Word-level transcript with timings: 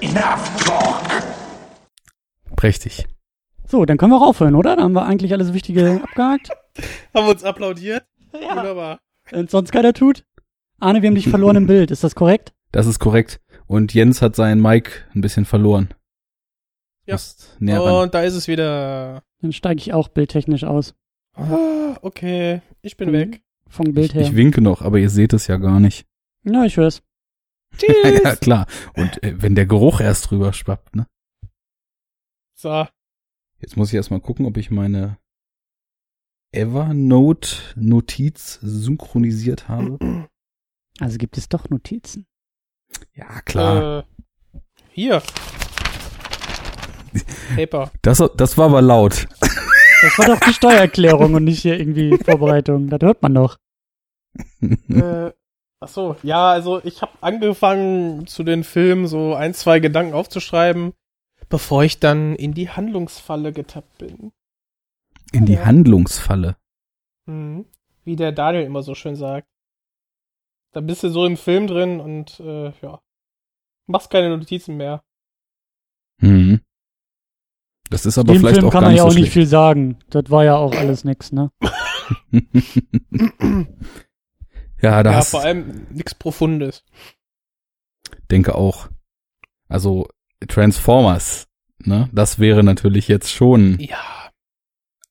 Enough 0.00 0.64
talk. 0.64 1.24
Prächtig. 2.56 3.06
So, 3.66 3.84
dann 3.84 3.96
können 3.98 4.12
wir 4.12 4.16
auch 4.18 4.28
aufhören, 4.28 4.54
oder? 4.54 4.76
Dann 4.76 4.84
haben 4.84 4.92
wir 4.92 5.06
eigentlich 5.06 5.32
alles 5.32 5.52
Wichtige 5.52 6.00
abgehakt. 6.02 6.50
Haben 7.14 7.26
wir 7.26 7.30
uns 7.32 7.42
applaudiert? 7.44 8.04
Wunderbar. 8.32 9.00
Wenn 9.30 9.48
sonst 9.48 9.72
keiner 9.72 9.94
tut. 9.94 10.24
Arne, 10.78 11.00
wir 11.00 11.08
haben 11.08 11.14
dich 11.14 11.28
verloren 11.30 11.56
im 11.56 11.66
Bild. 11.66 11.90
Ist 11.90 12.04
das 12.04 12.14
korrekt? 12.14 12.52
Das 12.70 12.86
ist 12.86 12.98
korrekt. 12.98 13.40
Und 13.66 13.94
Jens 13.94 14.20
hat 14.20 14.36
seinen 14.36 14.60
Mic 14.60 14.90
ein 15.14 15.22
bisschen 15.22 15.46
verloren. 15.46 15.88
Ja. 17.06 17.16
Näher 17.58 17.80
ran. 17.82 18.02
Und 18.04 18.14
da 18.14 18.20
ist 18.22 18.34
es 18.34 18.46
wieder. 18.46 19.22
Dann 19.40 19.52
steige 19.52 19.80
ich 19.80 19.94
auch 19.94 20.08
bildtechnisch 20.08 20.64
aus. 20.64 20.94
Ah, 21.34 21.96
Okay, 22.02 22.60
ich 22.82 22.96
bin 22.98 23.08
Mhm. 23.08 23.12
weg. 23.14 23.42
Vom 23.70 23.94
Bild 23.94 24.08
Ich, 24.10 24.14
her. 24.14 24.22
ich 24.22 24.36
winke 24.36 24.60
noch, 24.60 24.82
aber 24.82 24.98
ihr 24.98 25.08
seht 25.10 25.32
es 25.32 25.46
ja 25.46 25.56
gar 25.56 25.80
nicht. 25.80 26.06
ja, 26.44 26.64
ich 26.64 26.76
hör's. 26.76 27.02
Tschüss. 27.76 28.22
ja, 28.24 28.36
klar. 28.36 28.66
Und 28.94 29.22
äh, 29.22 29.42
wenn 29.42 29.54
der 29.54 29.66
Geruch 29.66 30.00
erst 30.00 30.30
drüber 30.30 30.52
schwappt, 30.52 30.96
ne? 30.96 31.06
So. 32.54 32.86
Jetzt 33.58 33.76
muss 33.76 33.88
ich 33.88 33.94
erstmal 33.94 34.20
gucken, 34.20 34.46
ob 34.46 34.56
ich 34.56 34.70
meine 34.70 35.18
Evernote-Notiz 36.52 38.58
synchronisiert 38.62 39.68
habe. 39.68 39.98
Also 40.98 41.18
gibt 41.18 41.36
es 41.36 41.50
doch 41.50 41.68
Notizen. 41.68 42.26
Ja, 43.12 43.42
klar. 43.42 43.98
Äh, 43.98 44.02
hier. 44.92 45.22
Paper. 47.54 47.92
Das, 48.00 48.22
das 48.34 48.56
war 48.56 48.66
aber 48.66 48.80
laut. 48.80 49.26
Das 50.02 50.18
war 50.18 50.26
doch 50.26 50.40
die 50.40 50.52
Steuererklärung 50.52 51.32
und 51.32 51.44
nicht 51.44 51.62
hier 51.62 51.80
irgendwie 51.80 52.18
Vorbereitung. 52.22 52.88
Das 52.88 53.00
hört 53.00 53.22
man 53.22 53.34
doch. 53.34 53.56
äh, 54.60 55.32
ach 55.80 55.88
so, 55.88 56.16
ja, 56.22 56.50
also 56.50 56.82
ich 56.84 57.02
habe 57.02 57.12
angefangen 57.20 58.26
zu 58.26 58.42
den 58.44 58.64
Filmen 58.64 59.06
so 59.06 59.34
ein, 59.34 59.54
zwei 59.54 59.80
Gedanken 59.80 60.14
aufzuschreiben, 60.14 60.92
bevor 61.48 61.84
ich 61.84 62.00
dann 62.00 62.34
in 62.36 62.54
die 62.54 62.70
Handlungsfalle 62.70 63.52
getappt 63.52 63.98
bin. 63.98 64.32
In 65.32 65.46
die 65.46 65.54
Ja. 65.54 65.64
Handlungsfalle. 65.66 66.56
Mhm. 67.26 67.66
Wie 68.04 68.16
der 68.16 68.32
Daniel 68.32 68.64
immer 68.64 68.82
so 68.82 68.94
schön 68.94 69.16
sagt. 69.16 69.48
Da 70.72 70.80
bist 70.80 71.02
du 71.02 71.08
so 71.10 71.24
im 71.26 71.36
Film 71.36 71.66
drin 71.66 72.00
und 72.00 72.38
äh, 72.40 72.72
ja, 72.82 73.00
machst 73.86 74.10
keine 74.10 74.36
Notizen 74.36 74.76
mehr. 74.76 75.02
Mhm. 76.20 76.60
Das 77.90 78.04
ist 78.06 78.18
aber 78.18 78.32
Dem 78.32 78.40
vielleicht 78.40 78.56
Film 78.56 78.66
auch 78.68 78.72
kann 78.72 78.80
gar 78.82 78.88
man 78.88 78.92
nicht 78.92 78.98
ja 78.98 79.02
so 79.04 79.08
auch 79.08 79.14
nicht 79.14 79.22
schlecht. 79.24 79.32
viel 79.32 79.46
sagen. 79.46 79.98
Das 80.10 80.30
war 80.30 80.44
ja 80.44 80.56
auch 80.56 80.72
alles 80.74 81.04
nix, 81.04 81.32
ne? 81.32 81.50
ja, 84.80 85.02
da 85.02 85.10
ja, 85.12 85.16
hast, 85.16 85.30
vor 85.30 85.40
allem 85.42 85.86
nichts 85.90 86.14
Profundes. 86.14 86.84
denke 88.30 88.54
auch. 88.54 88.88
Also 89.68 90.08
Transformers, 90.46 91.48
ne? 91.78 92.08
Das 92.12 92.38
wäre 92.38 92.62
natürlich 92.62 93.08
jetzt 93.08 93.32
schon, 93.32 93.78
Ja, 93.80 94.30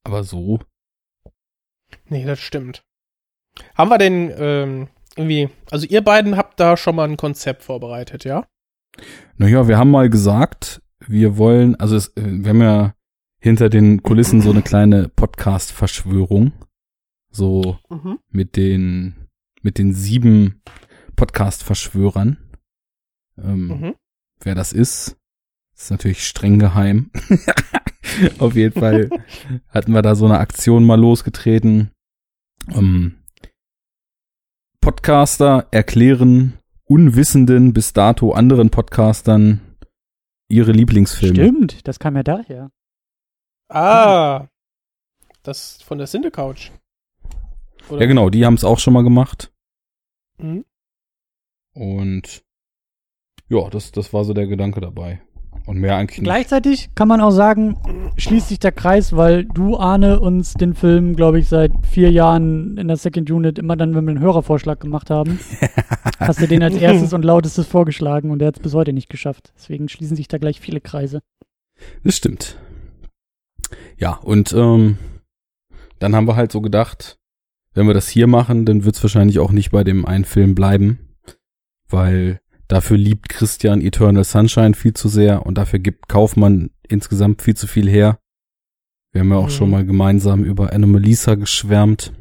aber 0.04 0.24
so. 0.24 0.60
nee, 2.08 2.26
das 2.26 2.40
stimmt. 2.40 2.84
Haben 3.76 3.90
wir 3.90 3.98
denn 3.98 4.34
ähm, 4.38 4.88
irgendwie, 5.16 5.50
also 5.72 5.86
ihr 5.88 6.02
beiden 6.04 6.38
habt 6.38 6.60
da 6.60 6.78
schon 6.78 6.96
mal 6.96 7.08
ein 7.10 7.18
Konzept 7.18 7.64
vorbereitet, 7.64 8.24
ja? 8.26 8.46
Naja, 9.38 9.68
wir 9.68 9.78
haben 9.78 9.92
mal 9.92 10.10
gesagt, 10.10 10.82
wir 11.00 11.38
wollen, 11.38 11.76
also 11.76 11.96
es, 11.96 12.08
äh, 12.16 12.24
wir 12.26 12.50
haben 12.50 12.62
ja 12.62 12.94
hinter 13.40 13.70
den 13.70 14.04
Kulissen 14.04 14.42
so 14.42 14.52
eine 14.52 14.62
kleine 14.62 15.10
Podcast-Verschwörung. 15.10 16.54
So 17.30 17.78
Mhm. 17.90 18.20
mit 18.30 18.56
den, 18.56 19.25
mit 19.66 19.80
den 19.80 19.94
sieben 19.94 20.62
Podcast-Verschwörern. 21.16 22.38
Ähm, 23.38 23.68
Mhm. 23.68 23.96
Wer 24.42 24.54
das 24.54 24.74
ist, 24.74 25.18
ist 25.76 25.90
natürlich 25.92 26.26
streng 26.26 26.60
geheim. 26.60 27.10
Auf 28.40 28.56
jeden 28.56 28.80
Fall 28.80 29.10
hatten 29.70 29.92
wir 29.92 30.04
da 30.04 30.14
so 30.14 30.26
eine 30.26 30.38
Aktion 30.38 30.86
mal 30.86 31.00
losgetreten. 31.00 31.92
Ähm, 32.70 33.18
Podcaster 34.82 35.68
erklären 35.72 36.60
unwissenden 36.84 37.74
bis 37.74 37.94
dato 37.94 38.34
anderen 38.34 38.70
Podcastern 38.70 39.62
ihre 40.48 40.74
Lieblingsfilme. 40.74 41.36
Stimmt, 41.44 41.88
das 41.88 41.98
kam 41.98 42.16
ja 42.16 42.24
daher. 42.24 42.70
Ah, 43.68 44.48
das 45.42 45.82
von 45.82 45.98
der 45.98 46.06
Sinde 46.06 46.30
Couch. 46.30 46.70
Oder? 47.90 48.02
Ja, 48.02 48.06
genau, 48.08 48.30
die 48.30 48.46
haben 48.46 48.54
es 48.54 48.64
auch 48.64 48.78
schon 48.78 48.94
mal 48.94 49.04
gemacht. 49.04 49.52
Mhm. 50.38 50.66
Und 51.74 52.44
ja, 53.50 53.70
das, 53.70 53.92
das 53.92 54.14
war 54.14 54.24
so 54.24 54.34
der 54.34 54.48
Gedanke 54.48 54.82
dabei. 54.82 55.22
Und 55.66 55.80
mehr 55.80 55.96
eigentlich 55.96 56.20
nicht. 56.20 56.26
Gleichzeitig 56.26 56.94
kann 56.94 57.08
man 57.08 57.22
auch 57.22 57.32
sagen, 57.32 58.12
schließt 58.18 58.50
sich 58.50 58.60
der 58.60 58.72
Kreis, 58.72 59.16
weil 59.16 59.46
du, 59.46 59.78
Arne, 59.78 60.20
uns 60.20 60.54
den 60.54 60.76
Film, 60.76 61.16
glaube 61.16 61.40
ich, 61.40 61.48
seit 61.48 61.72
vier 61.90 62.12
Jahren 62.12 62.78
in 62.78 62.88
der 62.88 62.98
Second 62.98 63.32
Unit 63.32 63.58
immer 63.58 63.76
dann, 63.76 63.96
wenn 63.96 64.06
wir 64.06 64.12
einen 64.12 64.20
Hörervorschlag 64.20 64.80
gemacht 64.80 65.10
haben, 65.10 65.40
hast 66.20 66.42
du 66.42 66.48
den 66.48 66.62
als 66.62 66.76
erstes 66.76 67.14
und 67.14 67.26
lautestes 67.26 67.66
vorgeschlagen 67.66 68.30
und 68.30 68.40
der 68.40 68.50
hat 68.50 68.58
es 68.58 68.64
bis 68.64 68.74
heute 68.76 68.94
nicht 68.94 69.10
geschafft. 69.10 69.54
Deswegen 69.56 69.90
schließen 69.90 70.16
sich 70.16 70.28
da 70.28 70.38
gleich 70.38 70.60
viele 70.60 70.82
Kreise. 70.82 71.22
Das 72.04 72.16
stimmt. 72.16 72.58
Ja, 73.98 74.18
und 74.18 74.54
ähm, 74.54 74.98
dann 75.98 76.16
haben 76.16 76.28
wir 76.28 76.36
halt 76.36 76.52
so 76.52 76.62
gedacht, 76.62 77.18
wenn 77.76 77.86
wir 77.88 77.94
das 77.94 78.08
hier 78.10 78.26
machen, 78.28 78.66
dann 78.66 78.84
wird 78.86 78.96
es 78.96 79.04
wahrscheinlich 79.04 79.38
auch 79.40 79.52
nicht 79.52 79.70
bei 79.72 79.84
dem 79.84 80.06
einen 80.06 80.26
Film 80.26 80.56
bleiben, 80.56 81.16
weil 81.88 82.40
dafür 82.68 82.98
liebt 82.98 83.30
Christian 83.30 83.82
Eternal 83.82 84.24
Sunshine 84.24 84.74
viel 84.74 84.94
zu 84.94 85.08
sehr 85.10 85.46
und 85.46 85.58
dafür 85.58 85.80
gibt 85.80 86.08
Kaufmann 86.10 86.72
insgesamt 86.88 87.42
viel 87.44 87.56
zu 87.56 87.68
viel 87.68 87.88
her. 87.90 88.18
Wir 89.12 89.22
haben 89.22 89.30
ja 89.32 89.38
auch 89.38 89.46
Mhm. 89.48 89.52
schon 89.52 89.70
mal 89.70 89.86
gemeinsam 89.86 90.44
über 90.44 90.74
Anomalisa 90.74 91.36
geschwärmt. 91.36 92.12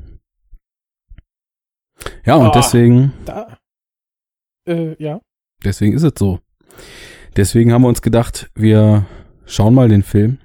Ja, 2.24 2.36
und 2.36 2.48
Ah. 2.48 2.52
deswegen 2.54 3.12
Da. 3.24 3.58
Äh, 4.66 4.96
ja. 5.02 5.20
Deswegen 5.64 5.94
ist 5.94 6.02
es 6.02 6.12
so. 6.18 6.40
Deswegen 7.36 7.72
haben 7.72 7.82
wir 7.82 7.88
uns 7.88 8.02
gedacht, 8.02 8.50
wir 8.54 9.06
schauen 9.46 9.74
mal 9.74 9.88
den 9.88 10.02
Film 10.02 10.38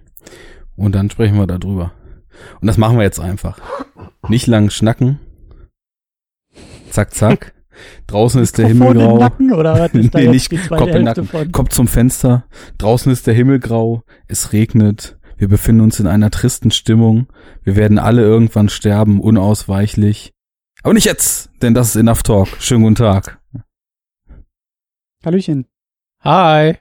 und 0.75 0.93
dann 0.95 1.09
sprechen 1.09 1.37
wir 1.37 1.47
darüber. 1.47 1.93
Und 2.61 2.67
das 2.67 2.77
machen 2.77 2.97
wir 2.97 3.03
jetzt 3.03 3.19
einfach. 3.19 3.59
Nicht 4.27 4.47
lang 4.47 4.69
schnacken. 4.69 5.19
Zack, 6.89 7.13
zack. 7.13 7.53
Draußen 8.07 8.41
ist 8.41 8.57
der 8.57 8.67
Himmel 8.67 8.93
grau. 8.93 9.17
Nacken 9.19 9.53
oder 9.53 9.89
Nee, 9.93 10.27
nicht 10.27 10.51
die 10.51 10.57
Kopf 10.57 10.67
zweite 10.67 10.83
im 10.83 11.05
Hälfte 11.05 11.21
Nacken. 11.21 11.27
von? 11.27 11.51
Kommt 11.51 11.73
zum 11.73 11.87
Fenster. 11.87 12.45
Draußen 12.77 13.11
ist 13.11 13.27
der 13.27 13.33
Himmel 13.33 13.59
grau. 13.59 14.03
Es 14.27 14.51
regnet. 14.51 15.17
Wir 15.37 15.47
befinden 15.47 15.81
uns 15.81 15.99
in 15.99 16.07
einer 16.07 16.31
tristen 16.31 16.71
Stimmung. 16.71 17.27
Wir 17.63 17.77
werden 17.77 17.97
alle 17.97 18.21
irgendwann 18.23 18.67
sterben, 18.67 19.21
unausweichlich. 19.21 20.33
Aber 20.83 20.93
nicht 20.93 21.05
jetzt, 21.05 21.49
denn 21.61 21.73
das 21.73 21.89
ist 21.89 21.95
Enough 21.95 22.23
Talk. 22.23 22.49
Schönen 22.59 22.83
guten 22.83 22.95
Tag. 22.95 23.39
Hallöchen. 25.23 25.65
Hi. 26.21 26.77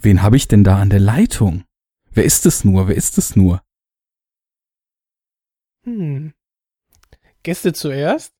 Wen 0.00 0.22
habe 0.22 0.36
ich 0.36 0.48
denn 0.48 0.64
da 0.64 0.78
an 0.78 0.90
der 0.90 1.00
Leitung? 1.00 1.64
Wer 2.12 2.24
ist 2.24 2.46
es 2.46 2.64
nur? 2.64 2.88
Wer 2.88 2.96
ist 2.96 3.18
es 3.18 3.36
nur? 3.36 3.62
Hm. 5.86 6.32
Gäste 7.44 7.72
zuerst? 7.72 8.32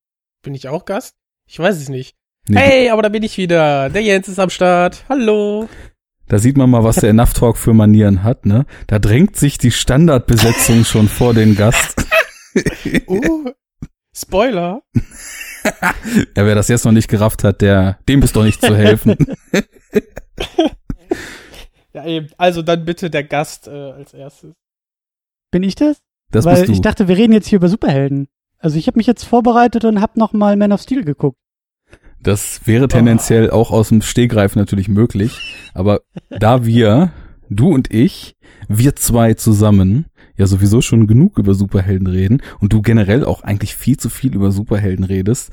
Bin 0.42 0.54
ich 0.54 0.68
auch 0.68 0.84
Gast? 0.84 1.14
Ich 1.48 1.58
weiß 1.58 1.76
es 1.76 1.88
nicht. 1.88 2.16
Nee, 2.48 2.58
Hey, 2.58 2.90
aber 2.90 3.02
da 3.02 3.08
bin 3.08 3.22
ich 3.22 3.38
wieder. 3.38 3.88
Der 3.88 4.02
Jens 4.02 4.28
ist 4.28 4.38
am 4.38 4.50
Start. 4.50 5.04
Hallo. 5.08 5.68
Da 6.28 6.38
sieht 6.38 6.56
man 6.56 6.68
mal, 6.70 6.82
was 6.82 6.96
der 6.96 7.10
Enough 7.10 7.34
Talk 7.34 7.56
für 7.56 7.72
Manieren 7.72 8.24
hat, 8.24 8.46
ne? 8.46 8.66
Da 8.88 8.98
drängt 8.98 9.36
sich 9.36 9.58
die 9.58 9.70
Standardbesetzung 9.70 10.84
schon 10.84 11.08
vor 11.08 11.34
den 11.34 11.54
Gast. 11.56 12.04
Uh, 13.06 13.50
Spoiler. 14.16 14.82
Ja, 15.62 16.46
wer 16.46 16.54
das 16.54 16.68
jetzt 16.68 16.86
noch 16.86 16.92
nicht 16.92 17.08
gerafft 17.08 17.44
hat, 17.44 17.60
der, 17.60 17.98
dem 18.08 18.22
ist 18.22 18.34
doch 18.34 18.44
nicht 18.44 18.62
zu 18.62 18.74
helfen. 18.74 19.16
Ja, 21.92 22.04
eben. 22.04 22.28
Also 22.36 22.60
dann 22.60 22.84
bitte 22.84 23.09
der 23.09 23.24
Gast 23.24 23.68
äh, 23.68 23.71
als 23.71 24.12
erstes. 24.12 24.54
Bin 25.50 25.62
ich 25.62 25.74
das? 25.76 25.98
Das 26.30 26.44
Weil 26.44 26.56
bist 26.56 26.68
du. 26.68 26.72
ich 26.72 26.80
dachte, 26.80 27.08
wir 27.08 27.16
reden 27.16 27.32
jetzt 27.32 27.48
hier 27.48 27.58
über 27.58 27.68
Superhelden. 27.68 28.28
Also 28.58 28.78
ich 28.78 28.86
habe 28.86 28.98
mich 28.98 29.06
jetzt 29.06 29.24
vorbereitet 29.24 29.84
und 29.84 30.00
habe 30.00 30.18
noch 30.18 30.32
mal 30.32 30.56
Man 30.56 30.72
of 30.72 30.80
Steel 30.80 31.04
geguckt. 31.04 31.38
Das 32.20 32.66
wäre 32.66 32.88
tendenziell 32.88 33.50
auch 33.50 33.70
aus 33.70 33.90
dem 33.90 34.02
Stegreif 34.02 34.56
natürlich 34.56 34.88
möglich. 34.88 35.70
Aber 35.74 36.00
da 36.30 36.64
wir, 36.64 37.12
du 37.48 37.68
und 37.68 37.92
ich, 37.92 38.36
wir 38.68 38.96
zwei 38.96 39.34
zusammen, 39.34 40.06
ja 40.36 40.46
sowieso 40.46 40.80
schon 40.80 41.06
genug 41.06 41.38
über 41.38 41.54
Superhelden 41.54 42.06
reden 42.06 42.42
und 42.58 42.72
du 42.72 42.82
generell 42.82 43.24
auch 43.24 43.42
eigentlich 43.42 43.76
viel 43.76 43.96
zu 43.96 44.08
viel 44.08 44.34
über 44.34 44.50
Superhelden 44.50 45.04
redest, 45.04 45.52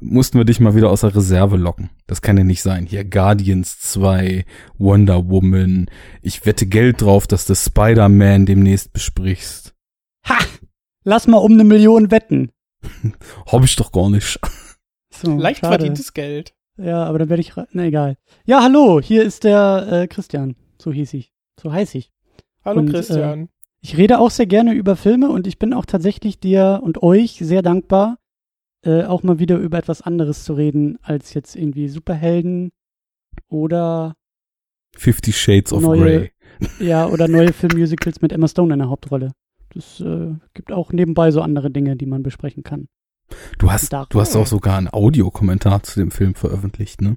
mussten 0.00 0.38
wir 0.38 0.44
dich 0.44 0.60
mal 0.60 0.74
wieder 0.74 0.90
aus 0.90 1.00
der 1.00 1.14
Reserve 1.14 1.56
locken. 1.56 1.90
Das 2.06 2.22
kann 2.22 2.36
ja 2.36 2.44
nicht 2.44 2.62
sein. 2.62 2.86
Hier 2.86 3.04
Guardians 3.04 3.78
2, 3.80 4.44
Wonder 4.78 5.28
Woman. 5.28 5.86
Ich 6.22 6.46
wette 6.46 6.66
Geld 6.66 7.00
drauf, 7.00 7.26
dass 7.26 7.46
du 7.46 7.54
Spider-Man 7.54 8.46
demnächst 8.46 8.92
besprichst. 8.92 9.63
Ha! 10.28 10.38
Lass 11.04 11.26
mal 11.26 11.38
um 11.38 11.52
eine 11.52 11.64
Million 11.64 12.10
wetten. 12.10 12.50
Hab 13.46 13.64
ich 13.64 13.76
doch 13.76 13.92
gar 13.92 14.10
nicht. 14.10 14.38
So, 15.16 15.36
Leicht 15.36 15.60
schade. 15.60 15.74
verdientes 15.78 16.12
Geld. 16.12 16.54
Ja, 16.76 17.04
aber 17.04 17.20
dann 17.20 17.28
werde 17.28 17.40
ich. 17.40 17.52
Na 17.70 17.84
egal. 17.84 18.16
Ja, 18.46 18.64
hallo, 18.64 19.00
hier 19.00 19.22
ist 19.22 19.44
der 19.44 19.86
äh, 19.88 20.06
Christian. 20.08 20.56
So 20.82 20.92
hieß 20.92 21.14
ich. 21.14 21.32
So 21.60 21.72
heiß 21.72 21.94
ich. 21.94 22.10
Hallo 22.64 22.80
Und, 22.80 22.90
Christian. 22.90 23.48
Ich 23.80 23.96
rede 23.96 24.18
auch 24.18 24.32
sehr 24.32 24.46
gerne 24.46 24.72
über 24.74 24.96
Filme 24.96 25.30
und 25.30 25.46
ich 25.46 25.60
bin 25.60 25.72
auch 25.72 25.86
tatsächlich 25.86 26.40
dir 26.40 26.80
und 26.82 27.00
euch 27.04 27.38
sehr 27.40 27.62
dankbar, 27.62 28.18
äh, 28.84 29.04
auch 29.04 29.22
mal 29.22 29.38
wieder 29.38 29.56
über 29.58 29.78
etwas 29.78 30.02
anderes 30.02 30.42
zu 30.42 30.54
reden, 30.54 30.98
als 31.02 31.32
jetzt 31.32 31.54
irgendwie 31.54 31.86
Superhelden 31.88 32.72
oder 33.48 34.16
Fifty 34.96 35.32
Shades 35.32 35.72
of 35.72 35.82
Neue- 35.82 36.00
Grey. 36.00 36.32
ja, 36.80 37.06
oder 37.06 37.28
neue 37.28 37.52
Filmmusicals 37.52 38.20
mit 38.20 38.32
Emma 38.32 38.48
Stone 38.48 38.72
in 38.72 38.80
der 38.80 38.88
Hauptrolle. 38.88 39.30
Das 39.74 40.00
äh, 40.00 40.34
gibt 40.54 40.72
auch 40.72 40.92
nebenbei 40.92 41.30
so 41.30 41.42
andere 41.42 41.70
Dinge, 41.70 41.96
die 41.96 42.06
man 42.06 42.22
besprechen 42.22 42.62
kann. 42.62 42.88
Du 43.58 43.70
hast, 43.70 43.92
Dark. 43.92 44.10
du 44.10 44.20
hast 44.20 44.36
auch 44.36 44.46
sogar 44.46 44.78
einen 44.78 44.88
Audiokommentar 44.88 45.82
zu 45.82 45.98
dem 45.98 46.10
Film 46.10 46.34
veröffentlicht, 46.34 47.00
ne? 47.00 47.16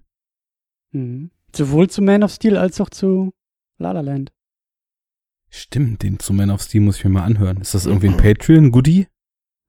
Mhm. 0.92 1.32
Sowohl 1.56 1.90
zu 1.90 2.02
Man 2.02 2.24
of 2.24 2.32
Steel 2.32 2.58
als 2.58 2.82
auch 2.82 2.90
zu 2.90 3.34
La 3.78 3.92
La 3.92 4.02
Land. 4.02 4.32
Stimmt, 5.50 6.04
den 6.04 6.20
zu 6.20 6.34
Man 6.34 6.50
of 6.50 6.62
Steel 6.62 6.82
muss 6.82 6.98
ich 6.98 7.04
mir 7.04 7.12
mal 7.12 7.24
anhören. 7.24 7.58
Ist 7.58 7.74
das 7.74 7.86
irgendwie 7.88 8.10
ein 8.10 8.18
Patreon-Goodie? 8.18 9.08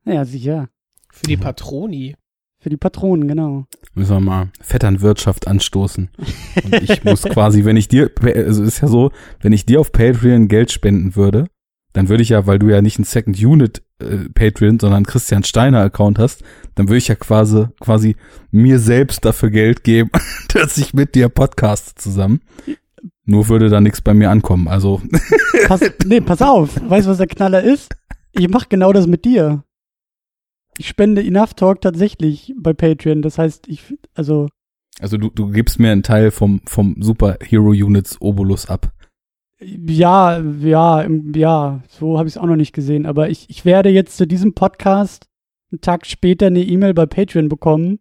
Ja, 0.05 0.25
sicher. 0.25 0.69
Für 1.11 1.27
die 1.27 1.37
Patroni. 1.37 2.17
Für 2.61 2.71
die 2.71 2.77
Patronen, 2.77 3.29
genau. 3.29 3.67
Müssen 3.95 4.17
wir 4.17 4.21
mal 4.21 4.51
Vetternwirtschaft 4.61 5.47
anstoßen. 5.47 6.11
Und 6.65 6.75
ich 6.75 7.05
muss 7.05 7.23
quasi, 7.23 7.65
wenn 7.65 7.77
ich 7.77 7.87
dir, 7.87 8.11
also 8.21 8.65
ist 8.65 8.81
ja 8.81 8.89
so, 8.89 9.13
wenn 9.41 9.53
ich 9.53 9.65
dir 9.65 9.81
auf 9.81 9.93
Patreon 9.93 10.49
Geld 10.49 10.73
spenden 10.73 11.15
würde, 11.15 11.49
dann 11.93 12.09
würde 12.09 12.23
ich 12.23 12.31
ja, 12.31 12.47
weil 12.47 12.59
du 12.59 12.69
ja 12.69 12.83
nicht 12.83 12.99
ein 12.99 13.05
Second 13.05 13.43
Unit 13.43 13.83
äh, 14.01 14.29
Patreon, 14.35 14.79
sondern 14.79 15.07
Christian 15.07 15.43
Steiner 15.43 15.81
Account 15.81 16.19
hast, 16.19 16.43
dann 16.75 16.89
würde 16.89 16.99
ich 16.99 17.09
ja 17.09 17.15
quasi, 17.15 17.67
quasi 17.81 18.17
mir 18.51 18.79
selbst 18.79 19.25
dafür 19.25 19.51
Geld 19.51 19.85
geben, 19.85 20.11
dass 20.53 20.79
ich 20.79 20.95
mit 20.95 21.15
dir 21.15 21.29
podcast 21.29 22.01
zusammen. 22.01 22.41
Nur 23.25 23.49
würde 23.49 23.69
da 23.69 23.81
nichts 23.81 24.01
bei 24.01 24.15
mir 24.15 24.31
ankommen. 24.31 24.69
Also 24.69 25.03
Pass, 25.67 25.81
nee, 26.07 26.21
pass 26.21 26.41
auf. 26.41 26.81
Weißt 26.89 27.07
du, 27.07 27.11
was 27.11 27.19
der 27.19 27.27
Knaller 27.27 27.63
ist? 27.63 27.95
Ich 28.33 28.49
mach 28.49 28.69
genau 28.69 28.93
das 28.93 29.07
mit 29.07 29.25
dir. 29.25 29.65
Ich 30.79 30.89
spende 30.89 31.23
Enough 31.23 31.55
Talk 31.55 31.81
tatsächlich 31.81 32.55
bei 32.57 32.73
Patreon. 32.73 33.21
Das 33.21 33.37
heißt, 33.39 33.69
ich, 33.69 33.99
also, 34.15 34.49
Also 35.01 35.17
du, 35.19 35.29
du 35.31 35.51
gibst 35.51 35.79
mir 35.79 35.91
einen 35.91 36.03
Teil 36.03 36.31
vom, 36.31 36.61
vom 36.65 36.97
Superhero 37.01 37.71
Units 37.71 38.21
Obolus 38.21 38.67
ab. 38.69 38.93
Ja, 39.61 40.39
ja, 40.61 41.07
ja, 41.35 41.83
so 41.89 42.19
habe 42.19 42.29
ich 42.29 42.35
es 42.35 42.39
auch 42.39 42.47
noch 42.47 42.57
nicht 42.57 42.73
gesehen. 42.73 43.07
Aber 43.07 43.29
ich, 43.31 43.49
ich 43.51 43.65
werde 43.65 43.89
jetzt 43.91 44.17
zu 44.17 44.27
diesem 44.27 44.55
Podcast 44.55 45.27
einen 45.73 45.81
Tag 45.81 46.07
später 46.07 46.47
eine 46.47 46.61
E-Mail 46.63 46.95
bei 46.95 47.07
Patreon 47.07 47.49
bekommen, 47.49 47.99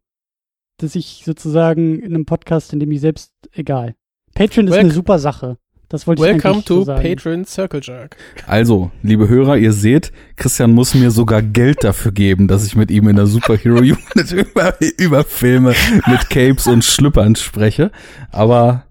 dass 0.77 0.95
ich 0.95 1.23
sozusagen 1.25 1.99
in 1.99 2.13
einem 2.13 2.25
Podcast, 2.25 2.73
in 2.73 2.79
dem 2.79 2.91
ich 2.91 3.01
selbst, 3.01 3.31
egal. 3.51 3.95
Patreon 4.35 4.67
ist 4.67 4.73
Welc- 4.75 4.79
eine 4.79 4.91
super 4.91 5.19
Sache. 5.19 5.57
Das 5.89 6.05
wollte 6.05 6.21
ich 6.21 6.27
Welcome 6.33 6.53
eigentlich 6.55 6.65
to 6.65 6.75
so 6.79 6.83
sagen. 6.83 7.01
Patron 7.01 7.45
Circle 7.45 7.79
Jerk. 7.81 8.17
Also, 8.45 8.91
liebe 9.03 9.29
Hörer, 9.29 9.55
ihr 9.57 9.71
seht, 9.71 10.11
Christian 10.35 10.73
muss 10.73 10.93
mir 10.93 11.11
sogar 11.11 11.41
Geld 11.41 11.83
dafür 11.85 12.11
geben, 12.11 12.49
dass 12.49 12.65
ich 12.67 12.75
mit 12.75 12.91
ihm 12.91 13.07
in 13.07 13.15
der 13.15 13.25
Superhero 13.25 13.77
Unit 13.77 14.31
über, 14.33 14.73
über 14.97 15.23
Filme 15.23 15.73
mit 16.07 16.29
Capes 16.29 16.67
und 16.67 16.83
Schlüppern 16.83 17.35
spreche. 17.37 17.91
Aber 18.31 18.83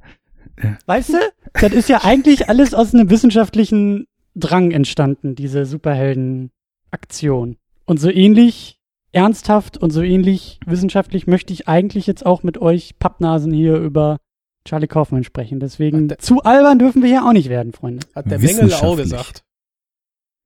Weißt 0.86 1.10
du, 1.10 1.18
das 1.60 1.72
ist 1.72 1.88
ja 1.88 2.04
eigentlich 2.04 2.48
alles 2.48 2.74
aus 2.74 2.94
einem 2.94 3.10
wissenschaftlichen 3.10 4.06
Drang 4.34 4.70
entstanden, 4.70 5.34
diese 5.34 5.64
Superhelden-Aktion. 5.66 7.56
Und 7.84 8.00
so 8.00 8.10
ähnlich 8.10 8.78
ernsthaft 9.12 9.78
und 9.78 9.90
so 9.90 10.02
ähnlich 10.02 10.58
wissenschaftlich 10.66 11.26
möchte 11.26 11.52
ich 11.52 11.68
eigentlich 11.68 12.06
jetzt 12.06 12.26
auch 12.26 12.42
mit 12.42 12.58
euch 12.58 12.98
Pappnasen 12.98 13.52
hier 13.52 13.76
über 13.76 14.18
Charlie 14.64 14.88
Kaufman 14.88 15.24
sprechen. 15.24 15.60
Deswegen 15.60 16.08
der- 16.08 16.18
zu 16.18 16.42
albern 16.42 16.78
dürfen 16.78 17.02
wir 17.02 17.08
hier 17.08 17.24
auch 17.24 17.32
nicht 17.32 17.48
werden, 17.48 17.72
Freunde. 17.72 18.04
Hat 18.14 18.30
der 18.30 18.38
Mengele 18.38 18.76
auch 18.76 18.98
Wissenschaftlich. 18.98 19.04
gesagt. 19.04 19.42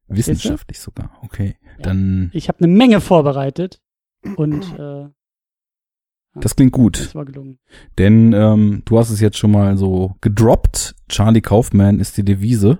wissenschaftlich 0.09 0.79
sogar. 0.79 1.19
Okay, 1.23 1.57
Ja. 1.79 1.83
dann 1.85 2.31
Ich 2.35 2.49
habe 2.49 2.59
eine 2.63 2.69
Menge 2.73 3.01
vorbereitet 3.01 3.81
und 4.37 4.63
äh, 4.79 5.09
das 6.35 6.57
klingt 6.57 6.73
gut. 6.73 7.01
das 7.01 7.15
war 7.15 7.25
gelungen. 7.25 7.59
Denn 7.99 8.33
ähm, 8.33 8.83
du 8.85 8.99
hast 8.99 9.11
es 9.11 9.21
jetzt 9.21 9.39
schon 9.39 9.51
mal 9.51 9.77
so 9.77 10.17
gedroppt. 10.21 10.95
Charlie 11.09 11.41
Kaufman 11.41 11.99
ist 11.99 12.17
die 12.17 12.25
Devise. 12.25 12.79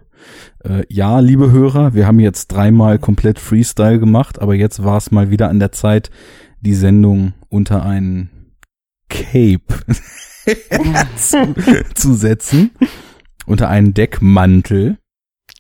Äh, 0.65 0.85
ja, 0.89 1.21
liebe 1.21 1.51
Hörer, 1.51 1.95
wir 1.95 2.07
haben 2.07 2.21
jetzt 2.21 2.49
dreimal 2.49 2.99
komplett 2.99 3.39
Freestyle 3.39 3.99
gemacht, 3.99 4.41
aber 4.41 4.55
jetzt 4.55 4.85
war 4.85 4.99
es 4.99 5.11
mal 5.11 5.31
wieder 5.31 5.49
an 5.49 5.59
der 5.59 5.73
Zeit, 5.73 6.11
die 6.61 6.75
Sendung 6.75 7.33
unter 7.49 7.85
einen 7.85 8.31
Cape 9.09 9.63
zu, 11.17 11.55
zu 11.95 12.15
setzen. 12.15 12.71
Unter 13.47 13.69
einen 13.69 13.95
Deckmantel. 13.95 14.99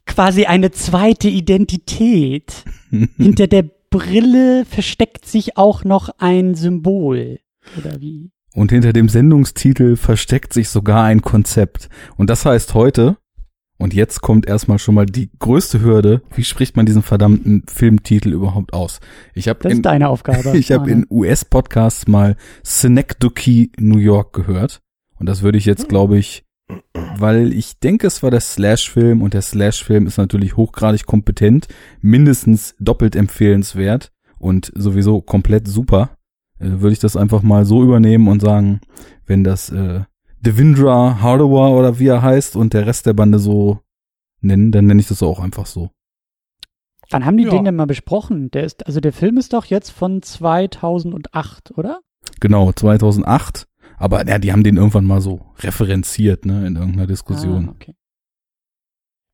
Quasi 0.07 0.45
eine 0.45 0.71
zweite 0.71 1.29
Identität. 1.29 2.65
Hinter 3.17 3.47
der 3.47 3.65
Brille 3.91 4.65
versteckt 4.65 5.27
sich 5.27 5.57
auch 5.57 5.85
noch 5.85 6.11
ein 6.19 6.55
Symbol. 6.55 7.41
Oder 7.79 8.01
wie? 8.01 8.31
Und 8.55 8.73
hinter 8.73 8.93
dem 8.93 9.09
Sendungstitel 9.09 9.97
versteckt 9.97 10.53
sich 10.53 10.69
sogar 10.69 11.05
ein 11.05 11.23
Konzept. 11.23 11.89
Und 12.17 12.31
das 12.31 12.45
heißt 12.45 12.75
heute, 12.75 13.17
und 13.79 13.95
jetzt 13.95 14.21
kommt 14.21 14.47
erstmal 14.47 14.79
schon 14.79 14.95
mal 14.95 15.07
die 15.07 15.31
größte 15.39 15.81
Hürde, 15.81 16.21
wie 16.35 16.45
spricht 16.45 16.77
man 16.77 16.85
diesen 16.85 17.03
verdammten 17.03 17.63
Filmtitel 17.67 18.33
überhaupt 18.33 18.75
aus? 18.75 19.01
Ich 19.33 19.49
habe 19.49 19.61
Das 19.63 19.73
in, 19.73 19.79
ist 19.79 19.87
deine 19.87 20.09
Aufgabe. 20.09 20.51
ich 20.59 20.73
habe 20.73 20.91
in 20.91 21.07
US-Podcasts 21.09 22.07
mal 22.07 22.37
Synecdoche 22.63 23.69
New 23.79 23.99
York 23.99 24.35
gehört. 24.35 24.83
Und 25.19 25.27
das 25.27 25.43
würde 25.43 25.59
ich 25.59 25.65
jetzt, 25.65 25.89
glaube 25.89 26.19
ich, 26.19 26.45
weil 27.17 27.53
ich 27.53 27.79
denke, 27.79 28.07
es 28.07 28.23
war 28.23 28.31
der 28.31 28.41
Slash-Film 28.41 29.23
und 29.23 29.35
der 29.35 29.43
Slash-Film 29.43 30.07
ist 30.07 30.19
natürlich 30.19 30.57
hochgradig 30.57 31.07
kompetent, 31.07 31.69
mindestens 32.01 32.75
doppelt 32.81 33.17
empfehlenswert 33.17 34.13
und 34.39 34.73
sowieso 34.75 35.21
komplett 35.21 35.69
super, 35.69 36.11
würde 36.61 36.93
ich 36.93 36.99
das 36.99 37.17
einfach 37.17 37.43
mal 37.43 37.65
so 37.65 37.83
übernehmen 37.83 38.29
und 38.29 38.41
sagen, 38.41 38.81
wenn 39.27 39.45
das 39.45 39.71
äh, 39.71 40.03
Devindra 40.41 41.21
Hardawar 41.21 41.73
oder 41.73 41.99
wie 41.99 42.09
er 42.09 42.23
heißt 42.23 42.57
und 42.57 42.75
der 42.75 42.87
Rest 42.87 43.07
der 43.07 43.15
Bande 43.15 43.39
so 43.39 43.81
nennen, 44.41 44.73
dann 44.73 44.87
nenne 44.87 45.01
ich 45.01 45.09
das 45.09 45.23
auch 45.23 45.41
einfach 45.41 45.67
so. 45.67 45.91
Wann 47.11 47.25
haben 47.25 47.37
die 47.37 47.45
Ja. 47.45 47.51
den 47.51 47.65
denn 47.65 47.77
mal 47.77 47.87
besprochen? 47.87 48.51
Der 48.53 48.65
ist, 48.65 48.87
also 48.87 49.01
der 49.01 49.13
Film 49.13 49.37
ist 49.37 49.53
doch 49.53 49.65
jetzt 49.65 49.91
von 49.91 50.23
2008, 50.23 51.73
oder? 51.77 52.01
Genau, 52.41 52.73
2008. 52.73 53.67
Aber 53.99 54.27
ja, 54.27 54.39
die 54.39 54.53
haben 54.53 54.63
den 54.65 54.77
irgendwann 54.77 55.05
mal 55.05 55.21
so 55.21 55.45
referenziert, 55.59 56.47
ne, 56.47 56.67
in 56.67 56.77
irgendeiner 56.77 57.07
Diskussion. 57.07 57.69
Ah, 57.69 57.73
okay. 57.73 57.95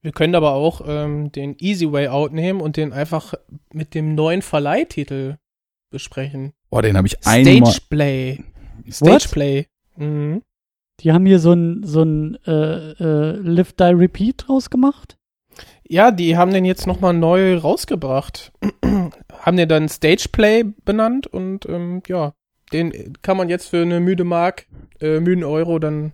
Wir 0.03 0.13
können 0.13 0.35
aber 0.35 0.53
auch 0.53 0.83
ähm, 0.87 1.31
den 1.33 1.57
Easy 1.59 1.91
Way 1.91 2.09
Out 2.09 2.33
nehmen 2.33 2.61
und 2.61 2.77
den 2.77 2.93
einfach 2.93 3.35
mit 3.73 3.95
dem 3.95 4.15
neuen 4.15 4.43
Verleihtitel 4.43 5.37
besprechen. 5.91 6.53
Oh, 6.71 6.81
den 6.81 6.97
habe 6.97 7.07
ich 7.07 7.17
einmal. 7.27 7.67
Stage 7.73 7.81
Play. 7.89 8.45
What? 8.85 8.95
Stage 9.23 9.29
Play. 9.31 9.67
Mhm. 9.97 10.43
Die 11.01 11.13
haben 11.13 11.27
hier 11.27 11.39
so 11.39 11.53
ein, 11.53 11.83
so 11.85 12.03
ein 12.03 12.39
äh, 12.47 12.93
äh, 12.93 13.33
Live, 13.37 13.75
Die, 13.75 13.85
Repeat 13.85 14.45
draus 14.47 14.71
gemacht. 14.71 15.17
Ja, 15.89 16.11
die 16.11 16.37
haben 16.37 16.53
den 16.53 16.65
jetzt 16.65 16.87
nochmal 16.87 17.13
neu 17.15 17.57
rausgebracht. 17.57 18.53
haben 19.41 19.57
den 19.57 19.69
dann 19.69 19.89
Stage 19.89 20.29
Play 20.33 20.65
benannt 20.85 21.27
und 21.27 21.67
ähm, 21.67 22.03
ja, 22.09 22.33
den 22.73 23.13
kann 23.23 23.37
man 23.37 23.49
jetzt 23.49 23.69
für 23.69 23.83
eine 23.83 24.01
müde 24.01 24.25
Mark, 24.25 24.67
äh, 25.01 25.21
müden 25.21 25.45
Euro 25.45 25.79
dann 25.79 26.13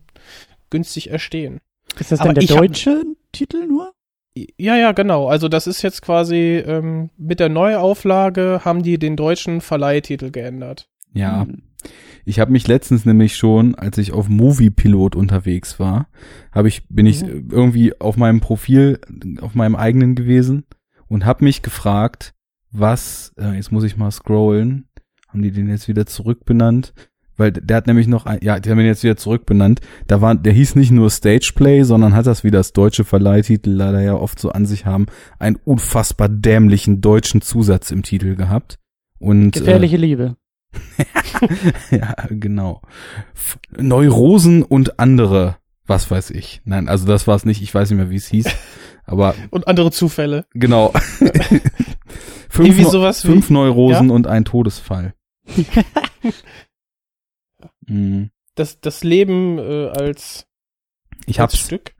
günstig 0.71 1.11
erstehen. 1.11 1.61
Ist 1.99 2.12
das 2.12 2.21
Aber 2.21 2.35
denn 2.35 2.47
der 2.47 2.56
hab- 2.56 2.62
deutsche 2.62 3.04
Titel 3.32 3.66
nur? 3.66 3.92
Ja, 4.35 4.77
ja, 4.77 4.93
genau. 4.93 5.29
Also 5.29 5.49
das 5.49 5.67
ist 5.67 5.83
jetzt 5.83 6.01
quasi 6.03 6.57
ähm, 6.67 7.11
mit 7.19 7.39
der 7.41 7.49
Neuauflage 7.49 8.61
haben 8.65 8.83
die 8.83 8.99
den 8.99 9.17
deutschen 9.17 9.61
Verleihtitel 9.61 10.31
geändert. 10.31 10.89
Ja, 11.12 11.43
Hm. 11.43 11.62
ich 12.25 12.41
habe 12.41 12.53
mich 12.53 12.67
letztens 12.67 13.05
nämlich 13.05 13.37
schon, 13.37 13.75
als 13.75 13.99
ich 13.99 14.12
auf 14.12 14.29
Movie 14.31 14.71
Pilot 14.71 15.17
unterwegs 15.17 15.79
war, 15.79 16.09
habe 16.51 16.69
ich 16.69 16.89
bin 16.89 17.05
ich 17.07 17.23
Mhm. 17.23 17.29
äh, 17.29 17.43
irgendwie 17.55 18.01
auf 18.01 18.17
meinem 18.17 18.41
Profil 18.41 19.01
auf 19.43 19.55
meinem 19.55 19.77
eigenen 19.77 20.15
gewesen 20.15 20.65
und 21.09 21.27
habe 21.27 21.45
mich 21.45 21.61
gefragt, 21.61 22.33
was 22.71 23.35
äh, 23.39 23.53
jetzt 23.57 23.71
muss 23.73 23.85
ich 23.85 23.99
mal 23.99 24.11
scrollen, 24.11 24.89
haben 25.29 25.43
die 25.43 25.51
den 25.51 25.69
jetzt 25.69 25.89
wieder 25.89 26.07
zurückbenannt? 26.07 26.95
Weil 27.43 27.51
der 27.51 27.77
hat 27.79 27.89
nämlich 27.89 28.07
noch, 28.07 28.25
ein, 28.25 28.39
ja, 28.41 28.61
die 28.61 28.71
haben 28.71 28.79
ihn 28.79 28.87
jetzt 28.87 29.03
wieder 29.03 29.17
zurückbenannt. 29.17 29.81
Da 30.07 30.21
war, 30.21 30.37
der 30.37 30.53
hieß 30.53 30.77
nicht 30.77 30.93
nur 30.93 31.11
Stageplay, 31.11 31.83
sondern 31.83 32.15
hat 32.15 32.29
das, 32.29 32.45
wie 32.45 32.53
das 32.53 32.73
deutsche 32.73 33.03
Verleihtitel 33.03 33.71
leider 33.71 34.01
ja 34.01 34.15
oft 34.15 34.39
so 34.39 34.53
an 34.53 34.65
sich 34.65 34.87
haben, 34.87 35.07
einen 35.41 35.57
unfassbar 35.65 36.29
dämlichen 36.29 37.01
deutschen 37.01 37.43
Zusatz 37.43 37.91
im 37.91 38.05
Titel 38.05 38.37
gehabt. 38.37 38.79
Und, 39.19 39.51
Gefährliche 39.57 39.97
Liebe. 39.97 40.37
ja, 41.91 42.15
genau. 42.31 42.81
F 43.35 43.59
Neurosen 43.77 44.63
und 44.63 45.01
andere, 45.01 45.57
was 45.85 46.13
weiß 46.13 46.31
ich. 46.31 46.63
Nein, 46.65 46.89
also 46.89 47.07
das 47.09 47.27
war 47.27 47.35
es 47.35 47.45
nicht, 47.45 47.61
ich 47.61 47.75
weiß 47.75 47.91
nicht 47.91 47.99
mehr, 47.99 48.11
wie 48.11 48.17
es 48.17 48.29
hieß. 48.29 48.47
Aber 49.05 49.35
Und 49.51 49.67
andere 49.67 49.91
Zufälle. 49.91 50.47
genau. 50.55 50.93
fünf, 52.49 52.81
sowas 52.89 53.25
wie- 53.25 53.29
fünf 53.33 53.51
Neurosen 53.51 54.11
und 54.11 54.29
ein 54.29 54.45
Todesfall. 54.45 55.15
Mhm. 57.87 58.31
das, 58.55 58.81
das 58.81 59.03
Leben 59.05 59.59
äh, 59.59 59.89
als, 59.89 60.47
Ich 61.27 61.41
als 61.41 61.53
hab's. 61.55 61.65
Stück. 61.65 61.95